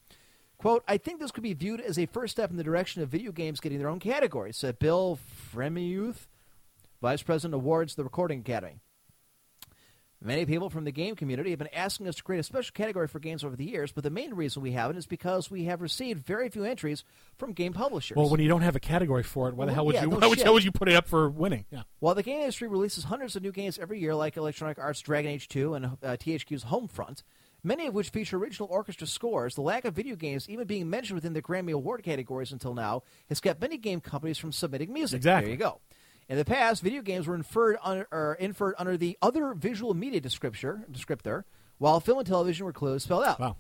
Quote, 0.59 0.83
I 0.89 0.97
think 0.97 1.21
this 1.21 1.31
could 1.31 1.45
be 1.45 1.55
viewed 1.55 1.81
as 1.81 1.99
a 1.99 2.07
first 2.07 2.33
step 2.33 2.51
in 2.51 2.57
the 2.57 2.65
direction 2.65 3.01
of 3.03 3.09
video 3.09 3.31
games 3.31 3.61
getting 3.61 3.79
their 3.79 3.89
own 3.89 4.01
category, 4.01 4.53
said 4.53 4.79
Bill 4.79 5.19
Freimuth, 5.55 6.27
Vice 7.01 7.23
President 7.23 7.55
Awards, 7.55 7.95
the 7.95 8.03
Recording 8.03 8.41
Academy. 8.41 8.81
Many 10.21 10.47
people 10.47 10.69
from 10.69 10.83
the 10.85 10.91
game 10.91 11.15
community 11.15 11.51
have 11.51 11.61
been 11.61 11.73
asking 11.73 12.09
us 12.09 12.17
to 12.17 12.25
create 12.25 12.41
a 12.41 12.43
special 12.43 12.73
category 12.75 13.07
for 13.07 13.21
games 13.21 13.45
over 13.45 13.55
the 13.55 13.65
years, 13.65 13.93
but 13.93 14.03
the 14.03 14.11
main 14.11 14.35
reason 14.35 14.63
we 14.63 14.73
haven't 14.73 14.97
is 14.97 15.07
because 15.07 15.49
we 15.49 15.65
have 15.65 15.81
received 15.81 16.27
very 16.27 16.49
few 16.49 16.65
entries 16.65 17.05
from 17.37 17.53
game 17.53 17.73
publishers. 17.73 18.17
Well, 18.17 18.29
when 18.29 18.41
you 18.41 18.49
don't 18.49 18.63
have 18.63 18.75
a 18.75 18.81
category 18.81 19.23
for 19.23 19.49
it, 19.49 19.55
why 19.55 19.67
the 19.67 19.69
Well, 19.69 19.75
hell 19.77 19.87
would 19.87 19.95
yeah, 19.95 20.03
you? 20.03 20.09
no 20.11 20.17
why 20.19 20.27
would, 20.27 20.43
how 20.43 20.53
would 20.55 20.65
you 20.65 20.73
put 20.73 20.89
it 20.89 20.97
up 20.97 21.07
for 21.07 21.31
winning? 21.31 21.67
Yeah. 21.71 21.83
While 22.01 22.17
the 22.17 22.25
game 22.25 22.41
industry 22.41 22.67
releases 22.67 23.05
hundreds 23.05 23.37
of 23.37 23.43
new 23.45 23.53
games 23.53 23.79
every 23.79 24.01
year, 24.01 24.13
like 24.13 24.37
Electronic 24.37 24.77
Arts' 24.79 25.01
Dragon 25.01 25.31
Age 25.31 25.47
2 25.47 25.75
and 25.75 25.87
uh, 25.87 25.91
THQ's 26.03 26.65
Homefront, 26.65 27.23
many 27.63 27.87
of 27.87 27.95
which 27.95 28.09
feature 28.09 28.39
original 28.39 28.69
orchestra 28.73 29.07
scores, 29.07 29.55
the 29.55 29.61
lack 29.63 29.85
of 29.85 29.95
video 29.95 30.17
games 30.17 30.49
even 30.49 30.67
being 30.67 30.91
mentioned 30.91 31.15
within 31.15 31.33
the 31.33 31.43
Grammy 31.43 31.71
Award 31.73 32.03
categories 32.03 32.51
until 32.51 32.75
now 32.75 33.05
has 33.29 33.39
kept 33.39 33.61
many 33.61 33.77
game 33.77 34.01
companies 34.01 34.39
from 34.39 34.51
submitting 34.51 34.93
music. 34.93 35.19
Exactly. 35.19 35.47
There 35.47 35.53
you 35.53 35.59
go. 35.59 35.81
In 36.29 36.37
the 36.37 36.45
past, 36.45 36.83
video 36.83 37.01
games 37.01 37.27
were 37.27 37.35
inferred 37.35 37.79
under, 37.83 38.07
or 38.13 38.37
inferred 38.39 38.75
under 38.79 38.97
the 38.97 39.17
other 39.23 39.55
visual 39.55 39.95
media 39.95 40.21
descriptor, 40.21 40.85
descriptor 40.91 41.45
while 41.79 42.01
film 42.01 42.19
and 42.19 42.27
television 42.27 42.67
were 42.67 42.73
clearly 42.73 42.99
spelled 42.99 43.25
out. 43.25 43.41
Wow. 43.41 43.57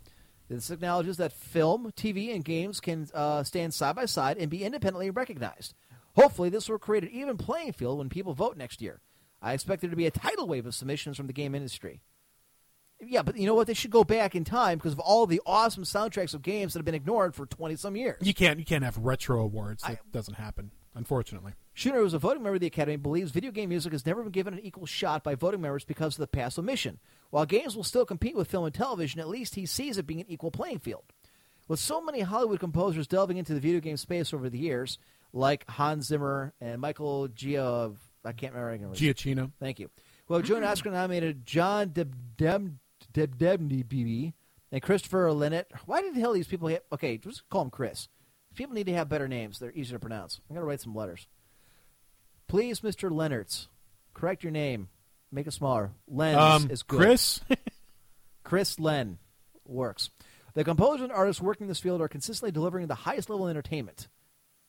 This 0.49 0.71
acknowledges 0.71 1.19
that 1.19 1.33
film, 1.33 1.93
TV, 1.97 2.35
and 2.35 2.45
games 2.45 2.81
can 2.81 3.09
uh, 3.15 3.43
stand 3.43 3.75
side 3.75 3.97
by 3.97 4.07
side 4.07 4.39
and 4.39 4.51
be 4.51 4.65
independently 4.65 5.11
recognized. 5.11 5.75
Hopefully, 6.17 6.49
this 6.49 6.69
will 6.69 6.79
create 6.79 7.05
an 7.05 7.11
even 7.11 7.37
playing 7.37 7.73
field 7.73 7.99
when 7.99 8.09
people 8.09 8.35
vote 8.35 8.57
next 8.57 8.83
year. 8.83 9.01
I 9.41 9.53
expect 9.53 9.83
there 9.83 9.91
to 9.91 9.97
be 9.97 10.07
a 10.07 10.11
tidal 10.11 10.49
wave 10.49 10.67
of 10.67 10.75
submissions 10.75 11.17
from 11.17 11.27
the 11.27 11.33
game 11.33 11.55
industry. 11.55 12.03
Yeah, 13.01 13.23
but 13.23 13.37
you 13.37 13.47
know 13.47 13.55
what? 13.55 13.69
They 13.69 13.75
should 13.75 13.93
go 13.93 14.03
back 14.03 14.35
in 14.35 14.43
time 14.43 14.79
because 14.79 14.95
of 14.95 14.99
all 14.99 15.27
the 15.27 15.41
awesome 15.47 15.85
soundtracks 15.85 16.35
of 16.35 16.43
games 16.43 16.73
that 16.73 16.81
have 16.81 16.85
been 16.85 16.95
ignored 16.95 17.35
for 17.35 17.47
twenty 17.47 17.77
some 17.77 17.95
years. 17.95 18.19
You 18.21 18.35
can't 18.35 18.59
you 18.59 18.65
can't 18.65 18.83
have 18.83 18.99
retro 18.99 19.41
awards. 19.41 19.85
That 19.85 20.01
doesn't 20.11 20.35
happen, 20.35 20.73
unfortunately. 20.99 21.55
Shooter, 21.73 22.01
who 22.01 22.05
is 22.05 22.13
a 22.13 22.19
voting 22.19 22.43
member 22.43 22.57
of 22.57 22.61
the 22.61 22.67
Academy, 22.67 22.97
believes 22.97 23.31
video 23.31 23.51
game 23.51 23.71
music 23.71 23.93
has 23.93 24.05
never 24.05 24.23
been 24.23 24.33
given 24.33 24.53
an 24.53 24.61
equal 24.61 24.85
shot 24.85 25.25
by 25.25 25.35
voting 25.35 25.63
members 25.63 25.85
because 25.85 26.17
of 26.17 26.21
the 26.21 26.27
past 26.27 26.59
omission. 26.59 26.99
While 27.31 27.47
games 27.47 27.77
will 27.77 27.85
still 27.85 28.05
compete 28.05 28.37
with 28.37 28.51
film 28.51 28.65
and 28.65 28.75
television, 28.75 29.21
at 29.21 29.29
least 29.29 29.55
he 29.55 29.65
sees 29.65 29.97
it 29.97 30.07
being 30.07 30.21
an 30.21 30.27
equal 30.29 30.51
playing 30.51 30.81
field. 30.81 31.05
With 31.69 31.79
so 31.79 32.01
many 32.01 32.21
Hollywood 32.21 32.61
composers 32.61 33.07
delving 33.07 33.37
into 33.37 33.55
the 33.55 33.61
video 33.61 33.81
game 33.81 33.97
space 33.97 34.35
over 34.35 34.51
the 34.51 34.59
years, 34.59 34.99
like 35.33 35.69
Hans 35.71 36.07
Zimmer 36.07 36.53
and 36.61 36.81
Michael 36.81 37.29
Gia, 37.29 37.93
I 38.25 38.33
can't 38.33 38.55
remember. 38.55 38.97
Giacchino. 38.97 39.53
Thank 39.61 39.79
you. 39.79 39.91
Well, 40.27 40.43
joined 40.43 40.65
Oscar-nominated 40.65 41.47
John 41.47 41.91
Debdebney 41.91 42.73
and 44.73 44.83
Christopher 44.83 45.29
Lynott. 45.29 45.67
Why 45.87 46.03
did 46.03 46.15
the 46.15 46.21
hell 46.21 46.33
these 46.33 46.49
people? 46.49 46.69
Have, 46.69 46.83
okay, 46.93 47.19
just 47.19 47.49
call 47.49 47.63
him 47.63 47.71
Chris. 47.71 48.09
People 48.59 48.75
need 48.75 48.87
to 48.87 48.95
have 48.95 49.09
better 49.09 49.29
names. 49.29 49.61
They're 49.61 49.71
easier 49.73 49.99
to 49.99 50.01
pronounce. 50.01 50.41
I'm 50.51 50.57
going 50.57 50.65
to 50.65 50.69
write 50.69 50.81
some 50.81 50.93
letters. 50.93 51.29
Please, 52.49 52.81
Mr. 52.81 53.09
Leonards, 53.09 53.69
correct 54.15 54.43
your 54.43 54.51
name. 54.51 54.89
Make 55.31 55.47
it 55.47 55.53
smaller. 55.53 55.93
Len 56.09 56.35
Um, 56.35 56.69
is 56.69 56.83
good. 56.83 56.99
Chris? 56.99 57.41
Chris 58.43 58.81
Len 58.81 59.19
works. 59.65 60.11
The 60.55 60.65
composers 60.65 61.03
and 61.03 61.13
artists 61.13 61.41
working 61.41 61.67
in 61.67 61.69
this 61.69 61.79
field 61.79 62.01
are 62.01 62.09
consistently 62.09 62.51
delivering 62.51 62.89
the 62.89 62.97
highest 62.97 63.31
level 63.31 63.47
of 63.47 63.51
entertainment, 63.51 64.09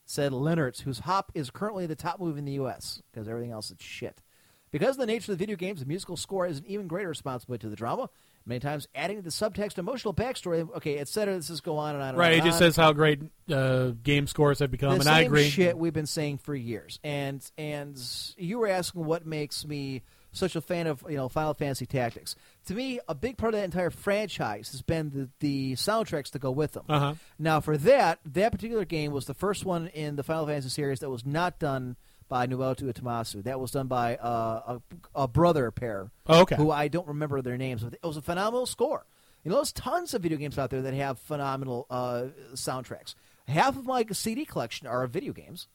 said 0.05 0.33
Leonards, 0.33 0.81
whose 0.81 0.99
Hop 0.99 1.31
is 1.33 1.49
currently 1.49 1.87
the 1.87 1.95
top 1.95 2.19
move 2.19 2.37
in 2.37 2.45
the 2.45 2.51
U.S., 2.53 3.01
because 3.11 3.27
everything 3.27 3.51
else 3.51 3.71
is 3.71 3.77
shit. 3.79 4.21
Because 4.69 4.91
of 4.91 4.97
the 4.97 5.07
nature 5.07 5.31
of 5.31 5.39
the 5.39 5.41
video 5.43 5.55
games, 5.55 5.79
the 5.79 5.87
musical 5.87 6.15
score 6.15 6.45
is 6.45 6.59
an 6.59 6.65
even 6.67 6.85
greater 6.87 7.09
responsibility 7.09 7.61
to 7.63 7.69
the 7.69 7.75
drama. 7.75 8.11
Many 8.49 8.59
times, 8.59 8.87
adding 8.93 9.17
to 9.17 9.21
the 9.23 9.29
subtext, 9.29 9.77
emotional 9.77 10.13
backstory, 10.13 10.67
okay, 10.77 10.97
etc. 10.99 11.35
This 11.35 11.49
is 11.49 11.61
go 11.61 11.77
on 11.77 11.93
and 11.95 12.03
on. 12.03 12.09
And 12.09 12.17
Right. 12.17 12.33
on 12.33 12.39
It 12.39 12.43
just 12.43 12.55
on. 12.55 12.59
says 12.59 12.75
how 12.75 12.91
great 12.91 13.21
uh, 13.49 13.91
game 14.03 14.27
scores 14.27 14.59
have 14.59 14.71
become, 14.71 14.89
the 14.89 14.95
and 14.95 15.03
same 15.05 15.13
I 15.13 15.21
agree. 15.21 15.47
shit 15.49 15.77
we've 15.77 15.93
been 15.93 16.05
saying 16.07 16.39
for 16.39 16.53
years. 16.55 16.99
And 17.03 17.41
and 17.57 17.97
you 18.37 18.59
were 18.59 18.67
asking 18.67 19.05
what 19.05 19.25
makes 19.25 19.65
me 19.65 20.01
such 20.31 20.55
a 20.55 20.61
fan 20.61 20.85
of 20.87 21.03
you 21.09 21.15
know 21.15 21.29
Final 21.29 21.53
Fantasy 21.53 21.85
Tactics. 21.85 22.35
To 22.65 22.73
me, 22.75 22.99
a 23.07 23.15
big 23.15 23.37
part 23.37 23.53
of 23.53 23.59
that 23.59 23.65
entire 23.65 23.89
franchise 23.89 24.71
has 24.71 24.81
been 24.81 25.09
the, 25.11 25.29
the 25.39 25.73
soundtracks 25.73 26.29
to 26.31 26.39
go 26.39 26.51
with 26.51 26.73
them. 26.73 26.83
Uh-huh. 26.89 27.13
Now, 27.39 27.59
for 27.61 27.77
that, 27.77 28.19
that 28.25 28.51
particular 28.51 28.85
game 28.85 29.11
was 29.11 29.25
the 29.25 29.33
first 29.33 29.65
one 29.65 29.87
in 29.87 30.15
the 30.17 30.23
Final 30.23 30.45
Fantasy 30.47 30.69
series 30.69 30.99
that 30.99 31.09
was 31.09 31.25
not 31.25 31.57
done 31.59 31.95
by 32.29 32.47
Nobuo 32.47 32.75
Uematsu. 32.75 33.43
That 33.43 33.59
was 33.59 33.71
done 33.71 33.87
by 33.87 34.15
uh, 34.15 34.77
a, 35.15 35.23
a 35.23 35.27
brother 35.27 35.71
pair. 35.71 36.11
Oh, 36.27 36.41
okay. 36.41 36.55
Who 36.55 36.71
I 36.71 36.87
don't 36.87 37.07
remember 37.07 37.41
their 37.41 37.57
names, 37.57 37.83
but 37.83 37.95
it 37.95 38.03
was 38.03 38.15
a 38.17 38.21
phenomenal 38.21 38.65
score. 38.65 39.05
You 39.43 39.49
know, 39.51 39.57
there's 39.57 39.71
tons 39.71 40.13
of 40.13 40.21
video 40.21 40.37
games 40.37 40.57
out 40.57 40.69
there 40.69 40.81
that 40.81 40.93
have 40.93 41.19
phenomenal 41.19 41.87
uh, 41.89 42.25
soundtracks. 42.53 43.15
Half 43.47 43.77
of 43.77 43.85
my 43.85 44.05
CD 44.11 44.45
collection 44.45 44.87
are 44.87 45.05
video 45.07 45.33
games. 45.33 45.67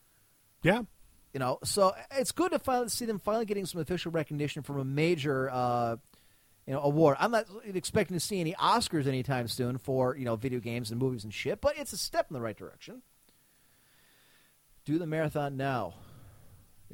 Yeah. 0.62 0.82
You 1.32 1.40
know, 1.40 1.58
so 1.64 1.92
it's 2.12 2.30
good 2.30 2.52
to 2.52 2.58
finally 2.58 2.88
see 2.88 3.06
them 3.06 3.18
finally 3.18 3.44
getting 3.44 3.66
some 3.66 3.80
official 3.80 4.12
recognition 4.12 4.62
from 4.62 4.78
a 4.78 4.84
major, 4.84 5.50
uh, 5.50 5.96
you 6.66 6.72
know, 6.72 6.80
award. 6.80 7.16
I'm 7.18 7.32
not 7.32 7.46
expecting 7.64 8.16
to 8.16 8.20
see 8.20 8.40
any 8.40 8.52
Oscars 8.54 9.08
anytime 9.08 9.48
soon 9.48 9.78
for 9.78 10.16
you 10.16 10.24
know 10.24 10.36
video 10.36 10.60
games 10.60 10.92
and 10.92 11.00
movies 11.00 11.24
and 11.24 11.34
shit, 11.34 11.60
but 11.60 11.76
it's 11.76 11.92
a 11.92 11.96
step 11.98 12.26
in 12.30 12.34
the 12.34 12.40
right 12.40 12.56
direction. 12.56 13.02
Do 14.84 14.98
the 14.98 15.06
marathon 15.06 15.56
now. 15.56 15.94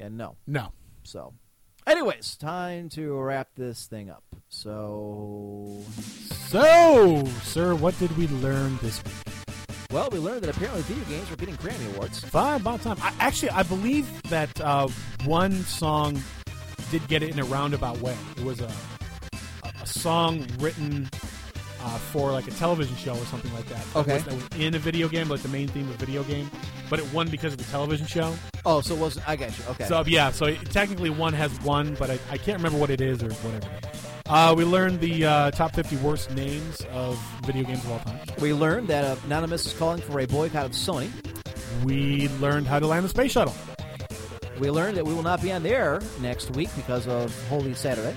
Yeah, 0.00 0.08
no, 0.08 0.36
No. 0.46 0.72
So, 1.04 1.34
anyways, 1.86 2.36
time 2.36 2.88
to 2.90 3.12
wrap 3.20 3.48
this 3.54 3.84
thing 3.86 4.08
up. 4.08 4.24
So, 4.48 5.84
So, 6.48 7.26
sir, 7.42 7.74
what 7.74 7.98
did 7.98 8.16
we 8.16 8.26
learn 8.28 8.78
this 8.80 9.04
week? 9.04 9.14
well, 9.92 10.08
we 10.10 10.18
learned 10.18 10.42
that 10.42 10.56
apparently 10.56 10.80
video 10.82 11.04
games 11.04 11.28
were 11.28 11.36
getting 11.36 11.56
Grammy 11.58 11.94
awards. 11.94 12.18
Fine, 12.20 12.62
about 12.62 12.80
time. 12.80 12.96
I, 13.02 13.12
actually, 13.18 13.50
I 13.50 13.62
believe 13.62 14.22
that 14.30 14.58
uh, 14.62 14.88
one 15.26 15.52
song 15.64 16.18
did 16.90 17.06
get 17.08 17.22
it 17.22 17.28
in 17.30 17.38
a 17.38 17.44
roundabout 17.44 18.00
way. 18.00 18.16
It 18.38 18.44
was 18.44 18.60
a, 18.60 18.72
a, 19.64 19.82
a 19.82 19.86
song 19.86 20.46
written 20.60 21.10
uh, 21.82 21.98
for 21.98 22.32
like 22.32 22.46
a 22.46 22.52
television 22.52 22.96
show 22.96 23.12
or 23.12 23.24
something 23.26 23.52
like 23.52 23.66
that. 23.66 23.84
Okay. 23.96 24.18
That 24.18 24.32
was, 24.32 24.46
that 24.48 24.54
was 24.54 24.60
in 24.60 24.74
a 24.76 24.78
video 24.78 25.08
game, 25.08 25.28
like 25.28 25.40
the 25.42 25.48
main 25.48 25.68
theme 25.68 25.88
of 25.90 25.94
a 25.96 25.98
video 26.06 26.22
game, 26.24 26.50
but 26.88 26.98
it 27.00 27.12
won 27.12 27.28
because 27.28 27.52
of 27.52 27.58
the 27.58 27.64
television 27.70 28.06
show. 28.06 28.34
Oh, 28.66 28.80
so 28.80 28.94
it 28.94 29.00
wasn't. 29.00 29.28
I 29.28 29.36
got 29.36 29.56
you. 29.58 29.64
Okay. 29.70 29.84
So 29.84 30.04
yeah, 30.06 30.30
so 30.30 30.54
technically 30.54 31.10
one 31.10 31.32
has 31.32 31.50
one, 31.62 31.94
but 31.94 32.10
I, 32.10 32.18
I 32.30 32.38
can't 32.38 32.58
remember 32.58 32.78
what 32.78 32.90
it 32.90 33.00
is 33.00 33.22
or 33.22 33.30
whatever. 33.32 33.68
Uh, 34.28 34.54
we 34.56 34.64
learned 34.64 35.00
the 35.00 35.24
uh, 35.24 35.50
top 35.50 35.74
50 35.74 35.96
worst 35.96 36.30
names 36.32 36.82
of 36.92 37.18
video 37.44 37.64
games 37.64 37.82
of 37.84 37.90
all 37.90 37.98
time. 38.00 38.20
we 38.40 38.52
learned 38.52 38.86
that 38.88 39.18
Anonymous 39.24 39.66
is 39.66 39.72
calling 39.72 40.00
for 40.00 40.20
a 40.20 40.26
boycott 40.26 40.66
of 40.66 40.72
Sony. 40.72 41.10
We 41.84 42.28
learned 42.38 42.66
how 42.68 42.78
to 42.78 42.86
land 42.86 43.04
the 43.04 43.08
space 43.08 43.32
shuttle. 43.32 43.54
We 44.60 44.70
learned 44.70 44.96
that 44.98 45.04
we 45.04 45.14
will 45.14 45.22
not 45.22 45.42
be 45.42 45.50
on 45.50 45.62
the 45.62 45.70
air 45.70 46.00
next 46.20 46.50
week 46.54 46.68
because 46.76 47.08
of 47.08 47.34
Holy 47.48 47.74
Saturday. 47.74 48.14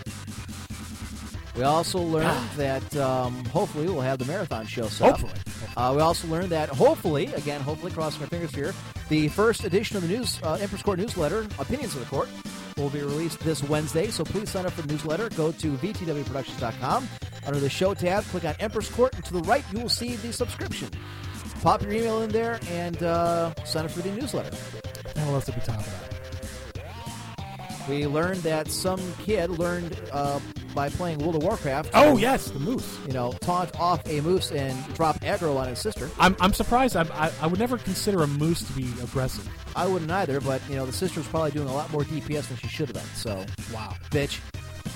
We 1.55 1.63
also 1.63 1.99
learned 1.99 2.49
that 2.57 2.95
um, 2.97 3.43
hopefully 3.45 3.85
we'll 3.85 4.01
have 4.01 4.19
the 4.19 4.25
marathon 4.25 4.65
show 4.67 4.87
set 4.87 5.13
up. 5.13 5.29
Uh, 5.75 5.93
we 5.95 6.01
also 6.01 6.27
learned 6.27 6.49
that 6.49 6.69
hopefully, 6.69 7.27
again, 7.33 7.61
hopefully, 7.61 7.91
crossing 7.91 8.21
our 8.21 8.27
fingers 8.27 8.53
here, 8.53 8.73
the 9.09 9.27
first 9.29 9.63
edition 9.63 9.97
of 9.97 10.03
the 10.03 10.09
news 10.09 10.39
uh, 10.43 10.53
Emperor's 10.61 10.83
Court 10.83 10.99
newsletter, 10.99 11.47
Opinions 11.59 11.95
of 11.95 12.01
the 12.01 12.05
Court, 12.07 12.29
will 12.77 12.89
be 12.89 13.01
released 13.01 13.39
this 13.39 13.63
Wednesday. 13.63 14.07
So 14.07 14.23
please 14.23 14.49
sign 14.49 14.65
up 14.65 14.73
for 14.73 14.81
the 14.81 14.91
newsletter. 14.91 15.29
Go 15.29 15.51
to 15.51 15.71
vtwproductions.com. 15.73 17.07
Under 17.45 17.59
the 17.59 17.69
show 17.69 17.93
tab, 17.93 18.23
click 18.25 18.45
on 18.45 18.55
Emperor's 18.59 18.89
Court, 18.89 19.13
and 19.15 19.23
to 19.25 19.33
the 19.33 19.41
right, 19.41 19.63
you 19.71 19.79
will 19.79 19.89
see 19.89 20.15
the 20.15 20.31
subscription. 20.31 20.89
Pop 21.61 21.81
your 21.81 21.91
email 21.91 22.21
in 22.21 22.29
there 22.29 22.59
and 22.69 23.01
uh, 23.03 23.53
sign 23.63 23.85
up 23.85 23.91
for 23.91 24.01
the 24.01 24.11
newsletter. 24.11 24.55
What 25.15 25.27
else 25.27 25.45
did 25.45 25.55
we 25.55 25.61
talk 25.61 25.79
about? 25.79 26.13
We 27.87 28.07
learned 28.07 28.41
that 28.43 28.69
some 28.69 29.01
kid 29.23 29.49
learned 29.49 29.99
uh, 30.11 30.39
by 30.73 30.89
playing 30.89 31.19
World 31.19 31.35
of 31.35 31.43
Warcraft. 31.43 31.91
Oh 31.93 32.17
yes, 32.17 32.49
the 32.49 32.59
moose. 32.59 32.99
You 33.07 33.13
know, 33.13 33.31
taunt 33.41 33.77
off 33.79 34.01
a 34.07 34.21
moose 34.21 34.51
and 34.51 34.93
drop 34.93 35.19
aggro 35.21 35.55
on 35.57 35.67
his 35.67 35.79
sister. 35.79 36.09
I'm, 36.19 36.35
I'm 36.39 36.53
surprised. 36.53 36.95
I, 36.95 37.03
I, 37.13 37.31
I 37.41 37.47
would 37.47 37.59
never 37.59 37.77
consider 37.77 38.23
a 38.23 38.27
moose 38.27 38.63
to 38.63 38.73
be 38.73 38.87
aggressive. 39.03 39.47
I 39.75 39.87
wouldn't 39.87 40.11
either, 40.11 40.39
but 40.41 40.61
you 40.69 40.75
know, 40.75 40.85
the 40.85 40.93
sister 40.93 41.19
was 41.19 41.27
probably 41.27 41.51
doing 41.51 41.67
a 41.67 41.73
lot 41.73 41.91
more 41.91 42.03
DPS 42.03 42.47
than 42.47 42.57
she 42.57 42.67
should 42.67 42.89
have 42.89 42.97
done. 42.97 43.05
So, 43.15 43.45
wow, 43.73 43.95
bitch. 44.11 44.39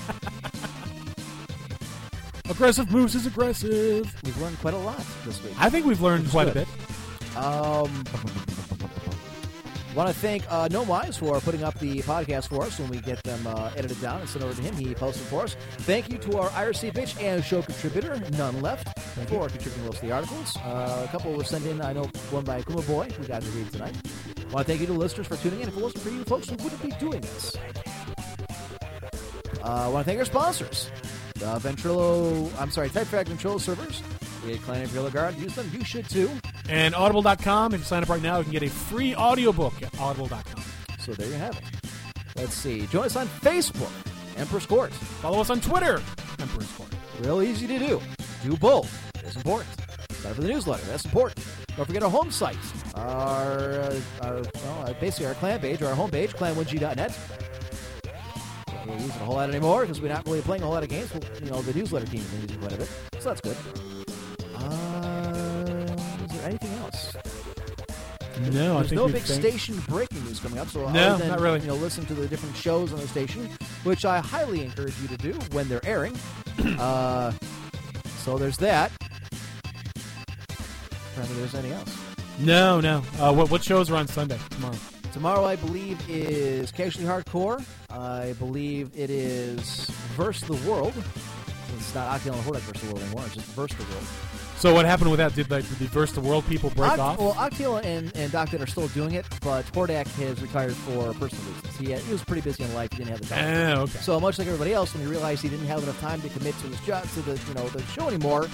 Aggressive 2.50 2.90
moose 2.90 3.14
is 3.14 3.26
aggressive. 3.26 4.14
We've 4.24 4.40
learned 4.40 4.58
quite 4.60 4.72
a 4.72 4.78
lot 4.78 5.04
this 5.26 5.42
week. 5.44 5.52
I 5.58 5.68
think 5.68 5.84
we've 5.84 6.00
learned 6.00 6.30
quite 6.30 6.52
good. 6.52 6.56
a 6.56 6.66
bit. 6.66 7.36
Um, 7.36 8.04
want 9.98 10.14
to 10.14 10.14
thank 10.14 10.44
uh, 10.48 10.68
No 10.70 10.84
Wise 10.84 11.16
for 11.16 11.40
putting 11.40 11.64
up 11.64 11.76
the 11.80 12.00
podcast 12.02 12.50
for 12.50 12.62
us 12.62 12.78
when 12.78 12.88
we 12.88 13.00
get 13.00 13.20
them 13.24 13.44
uh, 13.48 13.72
edited 13.76 14.00
down 14.00 14.20
and 14.20 14.28
sent 14.28 14.44
over 14.44 14.54
to 14.54 14.62
him. 14.62 14.72
He 14.76 14.94
posted 14.94 15.26
for 15.26 15.42
us. 15.42 15.56
Thank 15.78 16.08
you 16.08 16.18
to 16.18 16.38
our 16.38 16.48
IRC 16.50 16.92
bitch 16.92 17.20
and 17.20 17.44
show 17.44 17.62
contributor, 17.62 18.16
none 18.38 18.62
left, 18.62 18.96
for 19.26 19.48
contributing 19.48 19.84
most 19.86 19.96
of 19.96 20.08
the 20.08 20.12
articles. 20.12 20.56
Uh, 20.58 21.04
a 21.04 21.10
couple 21.10 21.32
were 21.32 21.42
sent 21.42 21.66
in. 21.66 21.82
I 21.82 21.94
know 21.94 22.04
one 22.30 22.44
by 22.44 22.62
Kuma 22.62 22.82
Boy, 22.82 23.08
we 23.18 23.26
got 23.26 23.42
to 23.42 23.50
read 23.50 23.72
tonight. 23.72 23.96
Want 24.52 24.58
to 24.58 24.72
thank 24.72 24.80
you 24.80 24.86
to 24.86 24.92
listeners 24.92 25.26
for 25.26 25.36
tuning 25.36 25.62
in. 25.62 25.68
If 25.68 25.76
it 25.76 25.82
wasn't 25.82 26.04
for 26.04 26.10
you 26.10 26.22
folks, 26.22 26.48
we 26.48 26.56
wouldn't 26.62 26.80
be 26.80 26.92
doing 27.00 27.20
this. 27.20 27.56
Uh, 29.64 29.64
I 29.64 29.88
want 29.88 30.04
to 30.06 30.10
thank 30.10 30.20
our 30.20 30.24
sponsors. 30.24 30.92
Uh, 31.42 31.58
Ventrilo, 31.58 32.52
I'm 32.60 32.70
sorry, 32.70 32.88
Type 32.88 33.08
TypeFrag 33.08 33.24
Ventrilo 33.24 33.60
servers. 33.60 34.00
We 34.46 34.52
had 34.52 34.62
Clan 34.62 34.82
Imperial 34.82 35.10
Guard. 35.10 35.36
Use 35.38 35.56
them. 35.56 35.68
You 35.74 35.84
should 35.84 36.08
too. 36.08 36.30
And 36.68 36.94
Audible.com, 36.94 37.74
if 37.74 37.80
you 37.80 37.84
sign 37.84 38.02
up 38.02 38.08
right 38.08 38.22
now, 38.22 38.38
you 38.38 38.44
can 38.44 38.52
get 38.52 38.62
a 38.62 38.68
free 38.68 39.14
audiobook 39.14 39.82
at 39.82 39.98
Audible.com. 39.98 40.62
So 41.00 41.12
there 41.14 41.26
you 41.26 41.34
have 41.34 41.56
it. 41.56 41.64
Let's 42.36 42.54
see. 42.54 42.86
Join 42.86 43.06
us 43.06 43.16
on 43.16 43.26
Facebook, 43.26 43.90
Emperor's 44.36 44.66
Court. 44.66 44.92
Follow 44.92 45.40
us 45.40 45.50
on 45.50 45.60
Twitter, 45.60 46.02
Emperor's 46.38 46.70
Court. 46.72 46.90
Real 47.20 47.42
easy 47.42 47.66
to 47.66 47.78
do. 47.78 48.00
Do 48.42 48.56
both. 48.56 49.10
It's 49.24 49.36
important. 49.36 49.70
Sign 50.12 50.30
up 50.30 50.36
for 50.36 50.42
the 50.42 50.48
newsletter. 50.48 50.84
That's 50.86 51.04
important. 51.04 51.44
Don't 51.76 51.86
forget 51.86 52.02
our 52.02 52.10
home 52.10 52.30
site. 52.30 52.56
Our, 52.94 53.80
uh, 53.80 54.00
our 54.22 54.42
well, 54.64 54.96
basically 55.00 55.26
our 55.26 55.34
clan 55.34 55.60
page, 55.60 55.80
or 55.80 55.86
our 55.86 55.96
homepage, 55.96 56.30
clan1g.net. 56.30 57.18
Don't 58.86 59.00
using 59.00 59.10
a 59.10 59.24
whole 59.24 59.34
lot 59.34 59.48
anymore 59.48 59.82
because 59.82 60.00
we're 60.00 60.08
not 60.08 60.24
really 60.26 60.40
playing 60.40 60.62
a 60.62 60.64
whole 60.64 60.74
lot 60.74 60.82
of 60.82 60.88
games. 60.88 61.12
You 61.42 61.50
know, 61.50 61.62
the 61.62 61.74
newsletter 61.74 62.06
team 62.06 62.20
has 62.20 62.30
been 62.30 62.40
using 62.42 62.58
quite 62.58 62.72
a 62.72 62.76
bit, 62.76 62.88
so 63.20 63.28
that's 63.28 63.40
good. 63.40 63.56
Uh, 64.56 65.17
is 65.17 65.17
anything 66.48 66.72
else? 66.78 67.14
No, 68.52 68.74
I 68.74 68.76
There's 68.78 68.90
think 68.90 69.00
no 69.00 69.06
big 69.08 69.22
think- 69.22 69.40
station 69.40 69.82
breaking 69.88 70.24
news 70.24 70.38
coming 70.40 70.58
up. 70.58 70.68
So 70.68 70.80
No, 70.80 70.86
other 70.86 71.18
than, 71.18 71.28
not 71.28 71.40
really. 71.40 71.60
You 71.60 71.66
know, 71.68 71.74
listen 71.74 72.06
to 72.06 72.14
the 72.14 72.28
different 72.28 72.56
shows 72.56 72.92
on 72.92 73.00
the 73.00 73.08
station, 73.08 73.48
which 73.82 74.04
I 74.04 74.18
highly 74.20 74.62
encourage 74.64 74.94
you 75.00 75.08
to 75.08 75.16
do 75.16 75.32
when 75.52 75.68
they're 75.68 75.84
airing. 75.84 76.16
uh, 76.78 77.32
so 78.18 78.38
there's 78.38 78.56
that. 78.58 78.92
I 80.50 81.22
there's 81.22 81.54
anything 81.54 81.72
else. 81.72 81.96
No, 82.38 82.80
no. 82.80 83.02
Uh, 83.18 83.32
what, 83.34 83.50
what 83.50 83.64
shows 83.64 83.90
are 83.90 83.96
on 83.96 84.06
Sunday 84.06 84.38
tomorrow? 84.50 84.76
Tomorrow, 85.12 85.44
I 85.44 85.56
believe, 85.56 85.98
is 86.08 86.70
Casually 86.70 87.06
Hardcore. 87.06 87.64
I 87.90 88.34
believe 88.34 88.92
it 88.94 89.10
is 89.10 89.86
Verse 90.16 90.40
the 90.42 90.54
World. 90.68 90.94
It's 91.76 91.92
not 91.94 92.06
Octagon 92.06 92.38
Hordak 92.42 92.60
Verse 92.60 92.80
the 92.82 92.86
World 92.92 93.02
anymore. 93.02 93.24
It's 93.26 93.34
just 93.34 93.46
Verse 93.48 93.72
the 93.72 93.82
World. 93.82 94.04
So 94.58 94.74
what 94.74 94.84
happened 94.86 95.10
with 95.12 95.18
that? 95.18 95.34
Did 95.36 95.50
like 95.52 95.68
did 95.68 95.78
the 95.78 95.84
Verse 95.86 96.10
the 96.10 96.20
World 96.20 96.44
people 96.48 96.70
break 96.70 96.90
Oct- 96.90 96.98
off? 96.98 97.18
Well, 97.18 97.34
Octila 97.34 97.84
and, 97.84 98.14
and 98.16 98.32
Doctor 98.32 98.60
are 98.60 98.66
still 98.66 98.88
doing 98.88 99.12
it, 99.14 99.24
but 99.40 99.64
Hordak 99.66 100.08
has 100.16 100.42
retired 100.42 100.74
for 100.74 101.14
personal 101.14 101.44
reasons. 101.54 101.76
He, 101.76 101.90
had, 101.92 102.00
he 102.00 102.12
was 102.12 102.24
pretty 102.24 102.42
busy 102.42 102.64
in 102.64 102.74
life. 102.74 102.90
He 102.90 102.98
didn't 102.98 103.10
have 103.10 103.20
the 103.20 103.26
time. 103.26 103.78
Oh, 103.78 103.82
okay. 103.82 103.98
So 103.98 104.18
much 104.18 104.36
like 104.36 104.48
everybody 104.48 104.72
else, 104.72 104.92
when 104.94 105.04
he 105.04 105.08
realized 105.08 105.42
he 105.42 105.48
didn't 105.48 105.66
have 105.66 105.82
enough 105.84 106.00
time 106.00 106.20
to 106.22 106.28
commit 106.30 106.58
to 106.58 106.66
his 106.66 106.80
job 106.80 107.08
to 107.10 107.20
the 107.22 107.40
you 107.46 107.54
know 107.54 107.68
the 107.68 107.82
show 107.86 108.08
anymore, 108.08 108.48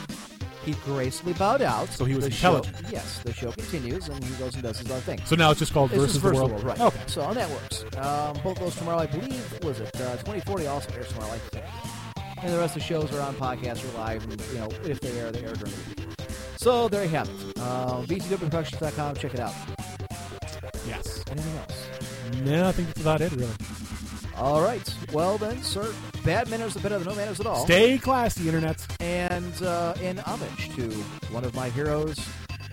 he 0.66 0.72
gracefully 0.84 1.32
bowed 1.32 1.62
out. 1.62 1.88
So 1.88 2.04
he 2.04 2.14
was 2.14 2.26
the 2.26 2.30
show, 2.30 2.56
intelligent. 2.56 2.92
Yes, 2.92 3.20
the 3.20 3.32
show 3.32 3.52
continues, 3.52 4.08
and 4.08 4.22
he 4.22 4.34
goes 4.34 4.52
and 4.54 4.62
does 4.62 4.78
his 4.80 4.90
other 4.90 5.00
thing. 5.00 5.20
So 5.24 5.36
now 5.36 5.52
it's 5.52 5.60
just 5.60 5.72
called 5.72 5.90
It's 5.90 6.00
Versus 6.00 6.20
just 6.20 6.24
the 6.24 6.30
Versus 6.32 6.50
World? 6.50 6.64
right? 6.64 6.80
Okay. 6.80 7.00
So 7.06 7.22
on 7.22 7.34
that 7.36 7.48
works. 7.48 7.84
Um, 7.96 8.38
both 8.44 8.58
those 8.58 8.76
tomorrow, 8.76 8.98
I 8.98 9.06
believe. 9.06 9.58
Was 9.64 9.80
it 9.80 9.88
uh, 9.96 10.16
2040 10.18 10.66
also 10.66 10.92
airs 10.92 11.08
tomorrow? 11.08 11.32
I 11.32 11.38
think. 11.38 11.64
And 12.44 12.52
the 12.52 12.58
rest 12.58 12.76
of 12.76 12.82
the 12.82 12.86
shows 12.86 13.10
are 13.14 13.22
on 13.22 13.34
podcast 13.36 13.82
or 13.90 13.98
live, 13.98 14.22
and 14.24 14.38
you 14.52 14.58
know 14.58 14.68
if 14.84 15.00
they 15.00 15.18
air, 15.18 15.32
they 15.32 15.42
air 15.44 15.54
during 15.54 15.72
the 15.72 15.94
week. 15.96 16.06
So 16.58 16.88
there 16.88 17.02
you 17.02 17.08
have 17.08 17.26
it. 17.28 17.58
Uh, 17.58 18.02
VTWProductions.com. 18.02 19.16
Check 19.16 19.32
it 19.34 19.40
out. 19.40 19.54
Yes. 20.86 21.24
Anything 21.30 21.56
else? 21.56 21.88
No, 22.44 22.68
I 22.68 22.72
think 22.72 22.88
that's 22.88 23.00
about 23.00 23.20
it, 23.22 23.32
really. 23.32 23.50
All 24.36 24.60
right. 24.60 24.94
Well 25.12 25.38
then, 25.38 25.62
sir, 25.62 25.90
bad 26.24 26.50
manners 26.50 26.76
are 26.76 26.80
better 26.80 26.98
than 26.98 27.08
no 27.08 27.14
manners 27.14 27.40
at 27.40 27.46
all. 27.46 27.64
Stay 27.64 27.96
classy, 27.98 28.46
internet. 28.46 28.84
And 29.00 29.62
uh, 29.62 29.94
in 30.02 30.18
homage 30.18 30.74
to 30.76 30.90
one 31.32 31.44
of 31.44 31.54
my 31.54 31.70
heroes, 31.70 32.18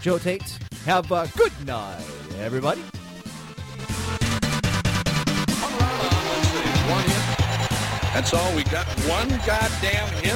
Joe 0.02 0.18
Tait, 0.18 0.58
have 0.86 1.12
a 1.12 1.30
good 1.38 1.54
night, 1.66 2.04
everybody. 2.40 2.84
That's 8.14 8.34
all 8.34 8.54
we 8.56 8.64
got. 8.66 8.86
One 9.08 9.30
goddamn 9.46 10.10
hit. 10.22 10.36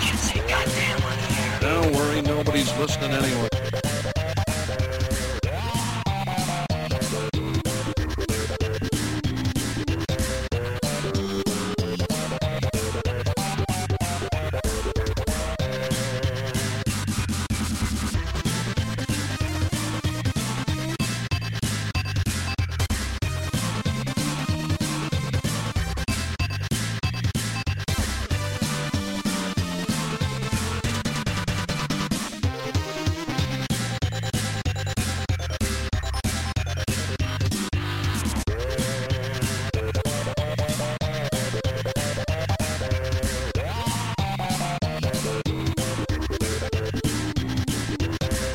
Can't 0.00 0.18
say 0.18 0.38
goddamn 0.48 1.02
on 1.02 1.16
the 1.16 1.40
air. 1.40 1.60
Don't 1.60 1.92
worry, 1.92 2.22
nobody's 2.22 2.72
listening 2.78 3.10
anyway. 3.10 3.81